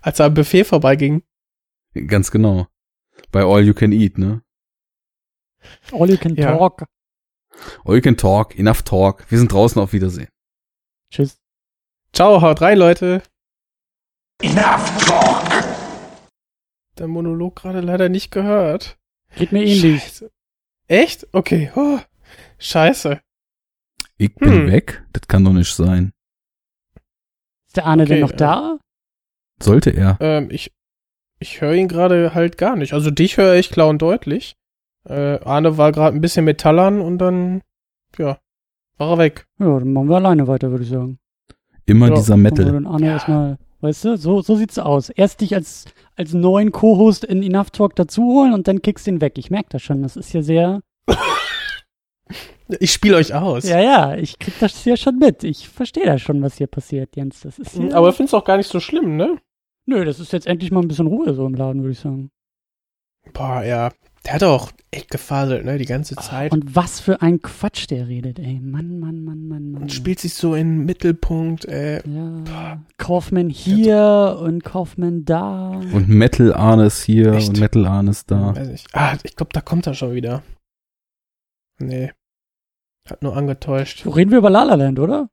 Als 0.00 0.18
er 0.20 0.26
am 0.26 0.34
Buffet 0.34 0.64
vorbeiging. 0.64 1.22
Ganz 2.06 2.30
genau. 2.30 2.66
Bei 3.32 3.42
All 3.44 3.64
You 3.64 3.74
Can 3.74 3.92
Eat, 3.92 4.18
ne? 4.18 4.42
All 5.92 6.08
you 6.10 6.16
can 6.18 6.36
Ja. 6.36 6.56
talk. 6.56 6.84
All 7.84 7.94
You 7.96 8.00
Can 8.02 8.16
Talk, 8.16 8.56
Enough 8.58 8.82
Talk. 8.82 9.28
Wir 9.30 9.38
sind 9.38 9.50
draußen 9.50 9.80
auf 9.80 9.92
Wiedersehen. 9.92 10.28
Tschüss. 11.10 11.38
Ciao, 12.12 12.40
haut 12.42 12.60
rein, 12.60 12.78
Leute. 12.78 13.22
Enough 14.42 15.06
talk. 15.06 15.64
Der 16.98 17.08
Monolog 17.08 17.56
gerade 17.56 17.80
leider 17.80 18.08
nicht 18.08 18.30
gehört. 18.30 18.96
Geht 19.36 19.52
mir 19.52 19.64
ähnlich. 19.64 20.02
Scheiße. 20.02 20.30
Echt? 20.88 21.26
Okay. 21.32 21.72
Oh, 21.74 21.98
scheiße. 22.58 23.20
Ich 24.18 24.34
bin 24.34 24.52
Hm. 24.52 24.66
weg? 24.70 25.04
Das 25.12 25.28
kann 25.28 25.44
doch 25.44 25.52
nicht 25.52 25.74
sein. 25.74 26.12
Ist 27.66 27.76
der 27.76 27.86
Arne 27.86 28.04
Okay, 28.04 28.12
denn 28.14 28.20
noch 28.20 28.32
äh, 28.32 28.36
da? 28.36 28.78
Sollte 29.62 29.90
er. 29.90 30.16
Ähm, 30.20 30.48
ich 30.50 30.72
ich 31.38 31.60
höre 31.60 31.74
ihn 31.74 31.88
gerade 31.88 32.32
halt 32.34 32.56
gar 32.56 32.76
nicht. 32.76 32.94
Also 32.94 33.10
dich 33.10 33.36
höre 33.36 33.54
ich 33.56 33.70
klar 33.70 33.88
und 33.88 34.00
deutlich. 34.00 34.54
Äh, 35.04 35.38
Arne 35.44 35.76
war 35.76 35.92
gerade 35.92 36.16
ein 36.16 36.20
bisschen 36.22 36.46
metallern 36.46 37.00
und 37.02 37.18
dann, 37.18 37.60
ja, 38.18 38.38
war 38.96 39.10
er 39.12 39.18
weg. 39.18 39.46
Ja, 39.58 39.78
dann 39.78 39.92
machen 39.92 40.08
wir 40.08 40.16
alleine 40.16 40.48
weiter, 40.48 40.70
würde 40.70 40.84
ich 40.84 40.90
sagen. 40.90 41.18
Immer 41.84 42.08
Ja, 42.08 42.14
dieser 42.14 42.36
Metal. 42.38 42.64
dann 42.72 42.86
Arne 42.86 43.06
Ja. 43.06 43.12
erstmal, 43.12 43.58
weißt 43.80 44.04
du, 44.06 44.16
so, 44.16 44.40
so 44.40 44.56
sieht's 44.56 44.78
aus. 44.78 45.10
Erst 45.10 45.42
dich 45.42 45.54
als, 45.54 45.84
als 46.16 46.32
neuen 46.32 46.72
Co-Host 46.72 47.22
in 47.24 47.42
Enough 47.42 47.70
Talk 47.70 47.94
dazu 47.96 48.22
holen 48.24 48.54
und 48.54 48.66
dann 48.66 48.80
kickst 48.80 49.06
ihn 49.06 49.20
weg. 49.20 49.34
Ich 49.36 49.50
merke 49.50 49.68
das 49.70 49.82
schon. 49.82 50.02
Das 50.02 50.16
ist 50.16 50.32
ja 50.32 50.40
sehr. 50.42 50.80
Ich 52.80 52.92
spiele 52.92 53.16
euch 53.16 53.32
aus. 53.34 53.64
Ja, 53.68 53.80
ja, 53.80 54.16
ich 54.16 54.38
krieg 54.40 54.54
das 54.58 54.84
ja 54.84 54.96
schon 54.96 55.18
mit. 55.18 55.44
Ich 55.44 55.68
verstehe 55.68 56.04
da 56.06 56.18
schon, 56.18 56.42
was 56.42 56.56
hier 56.58 56.66
passiert, 56.66 57.14
Jens. 57.14 57.40
Das 57.40 57.58
ist 57.58 57.76
ja, 57.76 57.94
Aber 57.94 58.12
find's 58.12 58.34
auch 58.34 58.44
gar 58.44 58.56
nicht 58.56 58.68
so 58.68 58.80
schlimm, 58.80 59.16
ne? 59.16 59.38
Nö, 59.86 60.04
das 60.04 60.18
ist 60.18 60.32
jetzt 60.32 60.48
endlich 60.48 60.72
mal 60.72 60.80
ein 60.80 60.88
bisschen 60.88 61.06
Ruhe 61.06 61.32
so 61.34 61.46
im 61.46 61.54
Laden, 61.54 61.82
würde 61.82 61.92
ich 61.92 62.00
sagen. 62.00 62.30
Boah, 63.32 63.62
ja. 63.62 63.92
Der 64.24 64.34
hat 64.34 64.42
auch 64.42 64.72
echt 64.90 65.12
gefaselt, 65.12 65.64
ne, 65.64 65.78
die 65.78 65.84
ganze 65.84 66.16
Zeit. 66.16 66.52
Und 66.52 66.74
was 66.74 66.98
für 66.98 67.22
ein 67.22 67.40
Quatsch 67.42 67.88
der 67.88 68.08
redet, 68.08 68.40
ey. 68.40 68.58
Mann, 68.60 68.98
Mann, 68.98 69.22
Mann, 69.22 69.46
Mann, 69.46 69.70
Mann. 69.70 69.82
und 69.82 69.92
spielt 69.92 70.18
sich 70.18 70.34
so 70.34 70.56
in 70.56 70.78
den 70.78 70.84
Mittelpunkt, 70.86 71.64
äh, 71.66 72.02
Ja. 72.08 72.82
Kaufmann 72.98 73.48
hier 73.50 74.38
und 74.42 74.64
Kaufmann 74.64 75.24
da. 75.24 75.80
Und 75.92 76.08
Metal 76.08 76.52
Arnes 76.52 77.04
hier 77.04 77.34
Echt? 77.34 77.50
und 77.50 77.60
Metal 77.60 77.86
Arnes 77.86 78.26
da. 78.26 78.56
weiß 78.56 78.66
nicht. 78.68 78.88
Ah, 78.92 79.16
ich 79.22 79.36
glaube, 79.36 79.52
da 79.52 79.60
kommt 79.60 79.86
er 79.86 79.94
schon 79.94 80.12
wieder. 80.14 80.42
Nee. 81.78 82.10
Hat 83.06 83.22
nur 83.22 83.36
angetäuscht. 83.36 84.02
So 84.04 84.10
reden 84.10 84.30
wir 84.30 84.38
über 84.38 84.50
La 84.50 84.64
La 84.64 84.74
Land, 84.74 84.98
oder? 84.98 85.28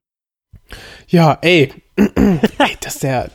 Ja, 1.07 1.37
ey. 1.41 1.71
ey, 1.97 2.77
dass 2.81 2.99
der. 2.99 3.29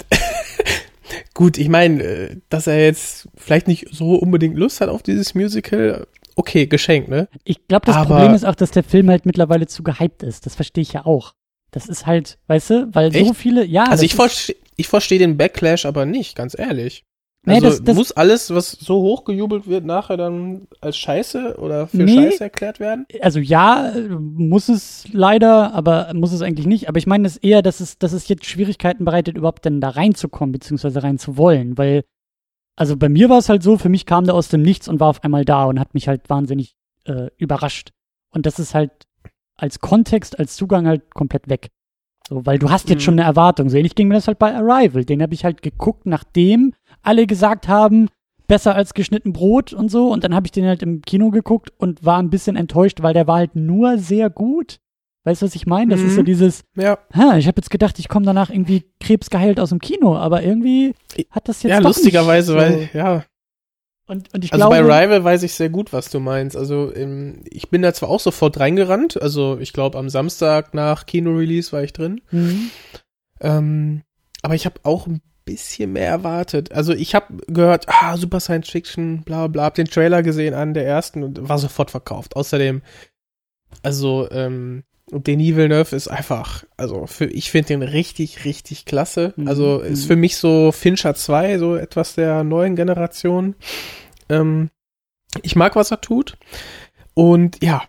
Gut, 1.34 1.58
ich 1.58 1.68
meine, 1.68 2.02
äh, 2.02 2.36
dass 2.49 2.67
er 2.67 2.83
jetzt 2.84 3.28
vielleicht 3.36 3.68
nicht 3.68 3.89
so 3.92 4.15
unbedingt 4.17 4.57
Lust 4.57 4.81
hat 4.81 4.89
auf 4.89 5.02
dieses 5.02 5.34
Musical. 5.34 6.07
Okay, 6.36 6.67
geschenkt, 6.67 7.08
ne? 7.08 7.28
Ich 7.44 7.67
glaube, 7.67 7.86
das 7.86 7.97
Aber- 7.97 8.15
Problem 8.17 8.34
ist 8.34 8.44
auch, 8.44 8.55
dass 8.55 8.70
der 8.70 8.84
Film 8.84 9.10
halt 9.10 9.26
mittlerweile 9.26 9.67
zu 9.67 9.83
gehypt 9.83 10.23
ist. 10.23 10.47
Das 10.47 10.55
verstehe 10.55 10.83
ich 10.83 10.92
ja 10.92 11.05
auch. 11.07 11.34
Das 11.70 11.86
ist 11.86 12.07
halt, 12.07 12.39
weißt 12.47 12.70
du, 12.70 12.89
weil 12.94 13.12
so 13.12 13.18
Echt? 13.18 13.36
viele, 13.36 13.65
ja. 13.65 13.84
also 13.84 14.05
ich 14.05 14.15
verstehe 14.15 14.57
ich 14.76 14.86
verstehe 14.89 15.18
den 15.18 15.36
Backlash 15.36 15.84
aber 15.86 16.07
nicht, 16.07 16.36
ganz 16.36 16.57
ehrlich. 16.57 17.05
Nee, 17.49 17.55
Also 17.57 17.68
das- 17.68 17.83
das- 17.83 17.97
muss 17.97 18.12
alles, 18.12 18.55
was 18.55 18.70
so 18.73 19.01
hochgejubelt 19.02 19.67
wird, 19.67 19.85
nachher 19.85 20.17
dann 20.17 20.68
als 20.81 20.97
Scheiße 20.97 21.57
oder 21.59 21.86
für 21.89 21.97
Nee. 21.99 22.15
Scheiße 22.31 22.44
erklärt 22.44 22.81
werden? 22.81 23.07
also 23.20 23.41
ja, 23.41 23.93
muss 24.20 24.68
es 24.68 25.07
leider, 25.12 25.75
aber 25.75 26.12
muss 26.15 26.33
es 26.33 26.43
eigentlich 26.43 26.67
nicht. 26.67 26.89
Aber 26.89 26.99
ich 26.99 27.07
meine 27.07 27.27
es 27.27 27.36
eher, 27.36 27.62
dass 27.62 27.81
es, 27.81 27.99
dass 27.99 28.12
es 28.12 28.28
jetzt 28.28 28.47
Schwierigkeiten 28.47 29.05
bereitet, 29.05 29.36
überhaupt 29.36 29.65
denn 29.65 29.81
da 29.81 29.91
reinzukommen, 29.91 30.52
beziehungsweise 30.52 31.02
reinzuwollen. 31.02 31.77
Weil, 31.78 32.05
also 32.77 32.97
bei 32.97 33.09
mir 33.09 33.28
war 33.28 33.39
es 33.39 33.49
halt 33.49 33.62
so, 33.62 33.77
für 33.78 33.89
mich 33.89 34.07
kam 34.07 34.25
der 34.25 34.35
aus 34.35 34.49
dem 34.49 34.62
Nichts 34.62 34.89
und 34.89 35.01
war 35.01 35.09
auf 35.09 35.25
einmal 35.25 35.44
da 35.44 35.65
und 35.65 35.81
hat 35.81 35.94
mich 35.94 36.09
halt 36.09 36.28
wahnsinnig 36.31 36.75
äh, 37.05 37.28
überrascht. 37.39 37.91
Und 38.31 38.44
das 38.44 38.59
ist 38.59 38.75
halt 38.75 38.91
als 39.57 39.81
Kontext, 39.81 40.39
als 40.39 40.55
Zugang 40.57 40.86
halt 40.86 41.15
komplett 41.15 41.49
weg. 41.49 41.68
So, 42.28 42.44
weil 42.44 42.59
du 42.59 42.68
hast 42.70 42.91
jetzt 42.91 42.99
Mhm. 42.99 43.05
schon 43.05 43.15
eine 43.15 43.23
Erwartung. 43.23 43.70
So 43.70 43.78
ähnlich 43.78 43.94
ging 43.94 44.09
mir 44.09 44.15
das 44.15 44.28
halt 44.28 44.39
bei 44.39 44.55
Arrival. 44.55 45.07
Den 45.07 45.23
habe 45.23 45.33
ich 45.33 45.44
halt 45.47 45.62
geguckt, 45.62 46.05
nachdem 46.05 46.75
alle 47.08 47.26
gesagt 47.26 47.66
haben, 47.68 48.08
besser 48.46 48.74
als 48.74 48.94
geschnitten 48.94 49.32
Brot 49.32 49.72
und 49.72 49.90
so. 49.90 50.10
Und 50.12 50.24
dann 50.24 50.34
habe 50.34 50.46
ich 50.46 50.52
den 50.52 50.66
halt 50.66 50.82
im 50.82 51.02
Kino 51.02 51.30
geguckt 51.30 51.70
und 51.78 52.04
war 52.04 52.18
ein 52.18 52.30
bisschen 52.30 52.56
enttäuscht, 52.56 53.02
weil 53.02 53.14
der 53.14 53.26
war 53.26 53.36
halt 53.38 53.56
nur 53.56 53.98
sehr 53.98 54.30
gut. 54.30 54.78
Weißt 55.24 55.42
du, 55.42 55.46
was 55.46 55.54
ich 55.54 55.66
meine? 55.66 55.90
Das 55.90 56.00
ist 56.02 56.14
so 56.14 56.22
Mhm. 56.22 56.26
dieses, 56.26 56.64
Ja, 56.76 56.98
ha, 57.14 57.36
ich 57.36 57.46
habe 57.48 57.58
jetzt 57.58 57.70
gedacht, 57.70 57.98
ich 57.98 58.08
komme 58.08 58.24
danach 58.24 58.48
irgendwie 58.48 58.84
krebsgeheilt 59.00 59.60
aus 59.60 59.68
dem 59.70 59.80
Kino, 59.80 60.16
aber 60.16 60.42
irgendwie 60.42 60.94
hat 61.30 61.48
das 61.48 61.62
jetzt 61.62 61.72
ja 61.72 61.78
lustigerweise, 61.80 62.52
so. 62.52 62.58
weil, 62.58 62.88
ja. 62.94 63.24
Und, 64.06 64.32
und 64.32 64.42
ich 64.42 64.52
Also 64.54 64.68
glaube, 64.70 64.82
bei 64.88 65.02
Rival 65.02 65.22
weiß 65.24 65.42
ich 65.42 65.52
sehr 65.52 65.68
gut, 65.68 65.92
was 65.92 66.08
du 66.08 66.18
meinst. 66.18 66.56
Also 66.56 66.94
ähm, 66.94 67.42
ich 67.44 67.68
bin 67.68 67.82
da 67.82 67.92
zwar 67.92 68.08
auch 68.08 68.20
sofort 68.20 68.58
reingerannt, 68.58 69.20
also 69.20 69.58
ich 69.60 69.74
glaube 69.74 69.98
am 69.98 70.08
Samstag 70.08 70.72
nach 70.72 71.04
Kino-Release 71.04 71.72
war 71.72 71.82
ich 71.82 71.92
drin. 71.92 72.22
Mhm. 72.30 72.70
Ähm, 73.40 74.02
aber 74.40 74.54
ich 74.54 74.64
habe 74.64 74.80
auch 74.84 75.06
ein 75.06 75.20
bisschen 75.49 75.93
mehr 75.93 76.09
erwartet. 76.09 76.73
Also 76.73 76.93
ich 76.93 77.15
habe 77.15 77.39
gehört, 77.47 77.86
ah, 77.89 78.17
Super 78.17 78.41
Science 78.41 78.68
Fiction, 78.68 79.23
bla 79.23 79.47
bla, 79.47 79.65
hab 79.65 79.75
den 79.75 79.86
Trailer 79.86 80.23
gesehen 80.23 80.55
an 80.55 80.75
der 80.75 80.86
ersten 80.86 81.23
und 81.23 81.49
war 81.49 81.59
sofort 81.59 81.91
verkauft. 81.91 82.36
Außerdem, 82.36 82.83
also, 83.83 84.28
ähm, 84.31 84.85
Denis 85.10 85.57
Villeneuve 85.57 85.97
ist 85.97 86.09
einfach, 86.09 86.65
also 86.77 87.07
für, 87.07 87.25
ich 87.25 87.51
finde 87.51 87.68
den 87.68 87.83
richtig, 87.83 88.44
richtig 88.44 88.85
klasse. 88.85 89.33
Mhm, 89.36 89.49
Also 89.49 89.78
ist 89.81 90.05
mhm. 90.05 90.07
für 90.09 90.17
mich 90.17 90.36
so 90.36 90.70
Fincher 90.70 91.15
2, 91.15 91.59
so 91.59 91.77
etwas 91.77 92.15
der 92.15 92.44
neuen 92.44 92.77
Generation. 92.77 93.55
Ähm, 94.28 94.70
ich 95.43 95.57
mag, 95.57 95.77
was 95.77 95.91
er 95.91 96.01
tut. 96.01 96.36
Und 97.15 97.62
ja, 97.62 97.83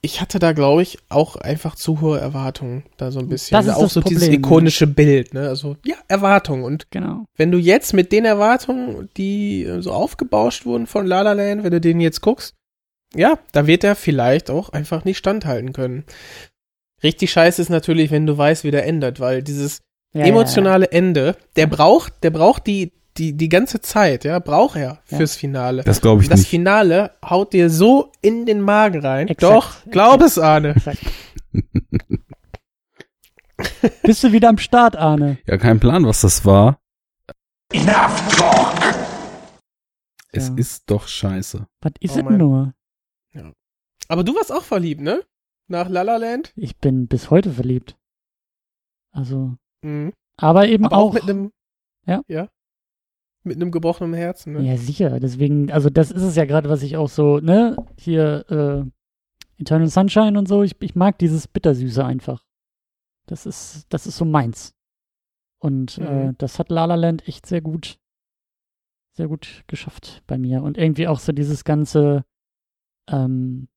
ich 0.00 0.20
hatte 0.20 0.38
da, 0.38 0.52
glaube 0.52 0.82
ich, 0.82 0.98
auch 1.08 1.36
einfach 1.36 1.74
zu 1.74 2.00
hohe 2.00 2.18
Erwartungen, 2.20 2.84
da 2.96 3.10
so 3.10 3.18
ein 3.18 3.28
bisschen. 3.28 3.56
Das 3.56 3.66
ist 3.66 3.74
auch 3.74 3.82
das 3.82 3.94
so 3.94 4.00
dieses 4.00 4.24
Problem, 4.24 4.40
ne? 4.40 4.46
ikonische 4.46 4.86
Bild, 4.86 5.34
ne? 5.34 5.48
Also, 5.48 5.76
ja, 5.84 5.96
Erwartungen. 6.06 6.62
Und 6.62 6.90
Genau. 6.90 7.24
wenn 7.36 7.50
du 7.50 7.58
jetzt 7.58 7.94
mit 7.94 8.12
den 8.12 8.24
Erwartungen, 8.24 9.08
die 9.16 9.64
äh, 9.64 9.80
so 9.82 9.92
aufgebauscht 9.92 10.66
wurden 10.66 10.86
von 10.86 11.06
La 11.06 11.22
La 11.22 11.32
Land, 11.32 11.64
wenn 11.64 11.72
du 11.72 11.80
den 11.80 12.00
jetzt 12.00 12.20
guckst, 12.20 12.54
ja, 13.14 13.38
da 13.52 13.66
wird 13.66 13.84
er 13.84 13.96
vielleicht 13.96 14.50
auch 14.50 14.68
einfach 14.68 15.04
nicht 15.04 15.18
standhalten 15.18 15.72
können. 15.72 16.04
Richtig 17.02 17.30
scheiße 17.30 17.62
ist 17.62 17.70
natürlich, 17.70 18.10
wenn 18.10 18.26
du 18.26 18.36
weißt, 18.36 18.64
wie 18.64 18.70
der 18.70 18.86
endet, 18.86 19.18
weil 19.20 19.42
dieses 19.42 19.80
Ja, 20.12 20.24
emotionale 20.26 20.90
Ende, 20.92 21.36
der 21.56 21.66
braucht, 21.66 22.22
der 22.22 22.30
braucht 22.30 22.66
die, 22.66 22.92
die, 23.18 23.36
die 23.36 23.48
ganze 23.48 23.80
Zeit, 23.80 24.24
ja, 24.24 24.38
braucht 24.38 24.76
er 24.76 25.00
Ja. 25.08 25.16
fürs 25.16 25.36
Finale. 25.36 25.82
Das 25.84 26.00
glaube 26.00 26.22
ich 26.22 26.28
das 26.28 26.40
nicht. 26.40 26.48
Finale 26.50 27.12
haut 27.24 27.52
dir 27.52 27.70
so 27.70 28.12
in 28.22 28.46
den 28.46 28.60
Magen 28.60 29.04
rein. 29.04 29.28
Exakt, 29.28 29.52
Doch, 29.54 29.76
glaub 29.90 30.20
es, 30.22 30.38
Arne. 30.38 30.74
Ja. 30.84 30.92
Bist 34.02 34.22
du 34.22 34.32
wieder 34.32 34.48
am 34.48 34.58
Start, 34.58 34.96
Arne? 34.96 35.38
Ja, 35.46 35.56
kein 35.58 35.80
Plan, 35.80 36.06
was 36.06 36.20
das 36.20 36.44
war. 36.44 36.80
Es 37.72 37.84
Ja. 40.48 40.54
ist 40.56 40.84
doch 40.90 41.08
scheiße. 41.08 41.66
Was 41.80 41.92
ist 42.00 42.16
Oh 42.16 42.20
es 42.20 42.24
nur? 42.38 42.74
Aber 44.10 44.24
du 44.24 44.34
warst 44.34 44.50
auch 44.52 44.62
verliebt, 44.62 45.02
ne? 45.02 45.22
Nach 45.66 45.88
La 45.90 46.00
La 46.00 46.16
Land? 46.16 46.52
Ich 46.56 46.78
bin 46.78 47.08
bis 47.08 47.28
heute 47.30 47.52
verliebt. 47.52 47.98
Also, 49.10 49.56
Mhm. 49.82 50.14
aber 50.38 50.66
eben 50.68 50.86
Aber 50.86 50.96
auch, 50.96 51.10
auch. 51.10 51.14
mit 51.14 51.24
einem, 51.24 51.52
Ja. 52.06 52.22
ja, 52.26 52.48
mit 53.44 53.56
einem 53.56 53.70
gebrochenen 53.70 54.14
Herzen, 54.14 54.52
ne? 54.54 54.62
ja, 54.62 54.76
sicher. 54.76 55.20
Deswegen, 55.20 55.70
also 55.72 55.90
das 55.90 56.10
ist 56.10 56.22
es 56.22 56.36
ja 56.36 56.44
gerade, 56.44 56.68
was 56.68 56.82
ich 56.82 56.96
auch 56.96 57.08
so, 57.08 57.38
ne, 57.38 57.76
hier, 57.98 58.44
äh, 58.50 59.60
Eternal 59.60 59.88
Sunshine 59.88 60.38
und 60.38 60.46
so, 60.46 60.62
ich, 60.62 60.76
ich 60.80 60.94
mag 60.94 61.18
dieses 61.18 61.48
Bittersüße 61.48 62.04
einfach. 62.04 62.44
Das 63.26 63.44
ist, 63.46 63.86
das 63.88 64.06
ist 64.06 64.16
so 64.16 64.24
meins. 64.24 64.74
Und 65.60 65.98
äh, 65.98 66.26
Mhm. 66.28 66.34
das 66.38 66.58
hat 66.58 66.70
La 66.70 66.84
La 66.84 66.94
Land 66.94 67.26
echt 67.26 67.44
sehr 67.46 67.60
gut, 67.60 67.98
sehr 69.16 69.26
gut 69.28 69.64
geschafft 69.66 70.22
bei 70.26 70.38
mir. 70.38 70.62
Und 70.62 70.78
irgendwie 70.78 71.08
auch 71.08 71.18
so 71.18 71.32
dieses 71.32 71.64
ganze, 71.64 72.24
ähm, 73.10 73.68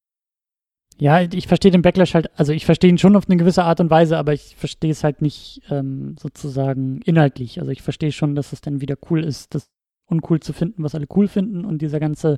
ja, 1.02 1.20
ich 1.20 1.48
verstehe 1.48 1.72
den 1.72 1.82
Backlash 1.82 2.14
halt, 2.14 2.30
also 2.40 2.54
ich 2.54 2.64
verstehe 2.64 2.92
ihn 2.92 3.00
schon 3.00 3.16
auf 3.16 3.28
eine 3.28 3.36
gewisse 3.36 3.64
Art 3.64 3.80
und 3.80 3.90
Weise, 3.90 4.20
aber 4.20 4.34
ich 4.34 4.56
verstehe 4.56 4.92
es 4.92 5.04
halt 5.04 5.24
nicht 5.24 5.64
ähm, 5.72 6.16
sozusagen 6.20 7.02
inhaltlich. 7.02 7.60
Also 7.60 7.72
ich 7.72 7.82
verstehe 7.82 8.12
schon, 8.12 8.36
dass 8.36 8.54
es 8.54 8.62
dann 8.62 8.82
wieder 8.82 8.98
cool 9.10 9.24
ist, 9.24 9.56
das 9.56 9.72
uncool 10.06 10.42
zu 10.42 10.54
finden, 10.54 10.84
was 10.84 10.94
alle 10.94 11.08
cool 11.16 11.28
finden 11.28 11.66
und 11.66 11.82
dieser 11.82 12.00
ganze, 12.00 12.38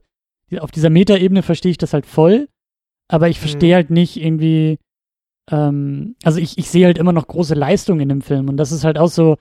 auf 0.61 0.71
dieser 0.71 0.89
Metaebene 0.89 1.43
verstehe 1.43 1.71
ich 1.71 1.77
das 1.77 1.91
halt 1.91 2.05
voll, 2.05 2.47
aber 3.09 3.27
ich 3.27 3.37
verstehe 3.37 3.71
Mhm. 3.71 3.75
halt 3.75 3.89
nicht 3.89 4.15
irgendwie, 4.15 4.79
ähm, 5.51 6.15
also 6.23 6.39
ich, 6.39 6.57
ich 6.57 6.69
sehe 6.69 6.85
halt 6.85 6.97
immer 6.97 7.11
noch 7.11 7.27
große 7.27 7.55
Leistung 7.55 7.99
in 7.99 8.07
dem 8.07 8.21
Film 8.21 8.47
und 8.47 8.55
das 8.55 8.71
ist 8.71 8.85
halt 8.85 8.97
auch 8.97 9.09
so, 9.09 9.39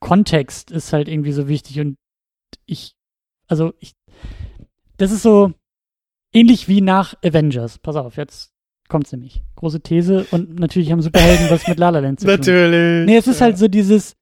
Kontext 0.00 0.70
ist 0.70 0.94
halt 0.94 1.06
irgendwie 1.06 1.32
so 1.32 1.48
wichtig 1.48 1.80
und 1.80 1.96
ich, 2.64 2.92
also 3.46 3.74
ich, 3.78 3.92
das 4.96 5.12
ist 5.12 5.22
so 5.22 5.52
ähnlich 6.32 6.68
wie 6.68 6.80
nach 6.80 7.14
Avengers. 7.24 7.78
Pass 7.78 7.96
auf, 7.96 8.16
jetzt 8.16 8.52
kommt's 8.88 9.12
nämlich. 9.12 9.42
Große 9.56 9.80
These 9.80 10.26
und 10.30 10.58
natürlich 10.58 10.90
haben 10.92 11.02
Superhelden 11.02 11.50
was 11.50 11.66
mit 11.68 11.78
La 11.78 11.90
La 11.90 11.98
Land 12.00 12.20
zu 12.20 12.26
tun. 12.26 12.36
Natürlich. 12.36 13.06
Nee, 13.06 13.16
es 13.16 13.26
ist 13.26 13.40
halt 13.40 13.58
so 13.58 13.68
dieses, 13.68 14.16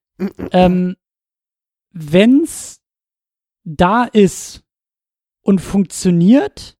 ähm, 0.51 0.95
wenn's 1.91 2.81
da 3.63 4.03
ist 4.05 4.63
und 5.41 5.59
funktioniert 5.59 6.77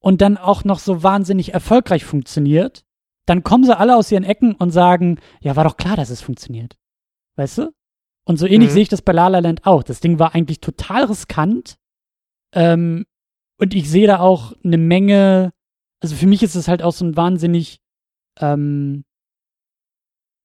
und 0.00 0.20
dann 0.20 0.36
auch 0.36 0.64
noch 0.64 0.78
so 0.78 1.02
wahnsinnig 1.02 1.52
erfolgreich 1.54 2.04
funktioniert, 2.04 2.84
dann 3.26 3.42
kommen 3.42 3.64
sie 3.64 3.76
alle 3.76 3.96
aus 3.96 4.10
ihren 4.12 4.24
Ecken 4.24 4.54
und 4.54 4.70
sagen, 4.70 5.18
ja, 5.40 5.56
war 5.56 5.64
doch 5.64 5.76
klar, 5.76 5.96
dass 5.96 6.10
es 6.10 6.20
funktioniert. 6.22 6.76
Weißt 7.36 7.58
du? 7.58 7.72
Und 8.24 8.38
so 8.38 8.46
ähnlich 8.46 8.70
Mhm. 8.70 8.74
sehe 8.74 8.82
ich 8.82 8.88
das 8.88 9.02
bei 9.02 9.12
La 9.12 9.28
La 9.28 9.40
Land 9.40 9.66
auch. 9.66 9.82
Das 9.82 10.00
Ding 10.00 10.18
war 10.18 10.34
eigentlich 10.34 10.60
total 10.60 11.04
riskant. 11.04 11.76
Ähm, 12.52 13.04
und 13.58 13.74
ich 13.74 13.90
sehe 13.90 14.06
da 14.06 14.20
auch 14.20 14.52
eine 14.64 14.78
Menge, 14.78 15.52
also 16.00 16.14
für 16.14 16.26
mich 16.26 16.42
ist 16.42 16.54
es 16.54 16.68
halt 16.68 16.82
auch 16.82 16.92
so 16.92 17.04
ein 17.04 17.16
wahnsinnig, 17.16 17.80
ähm, 18.40 19.04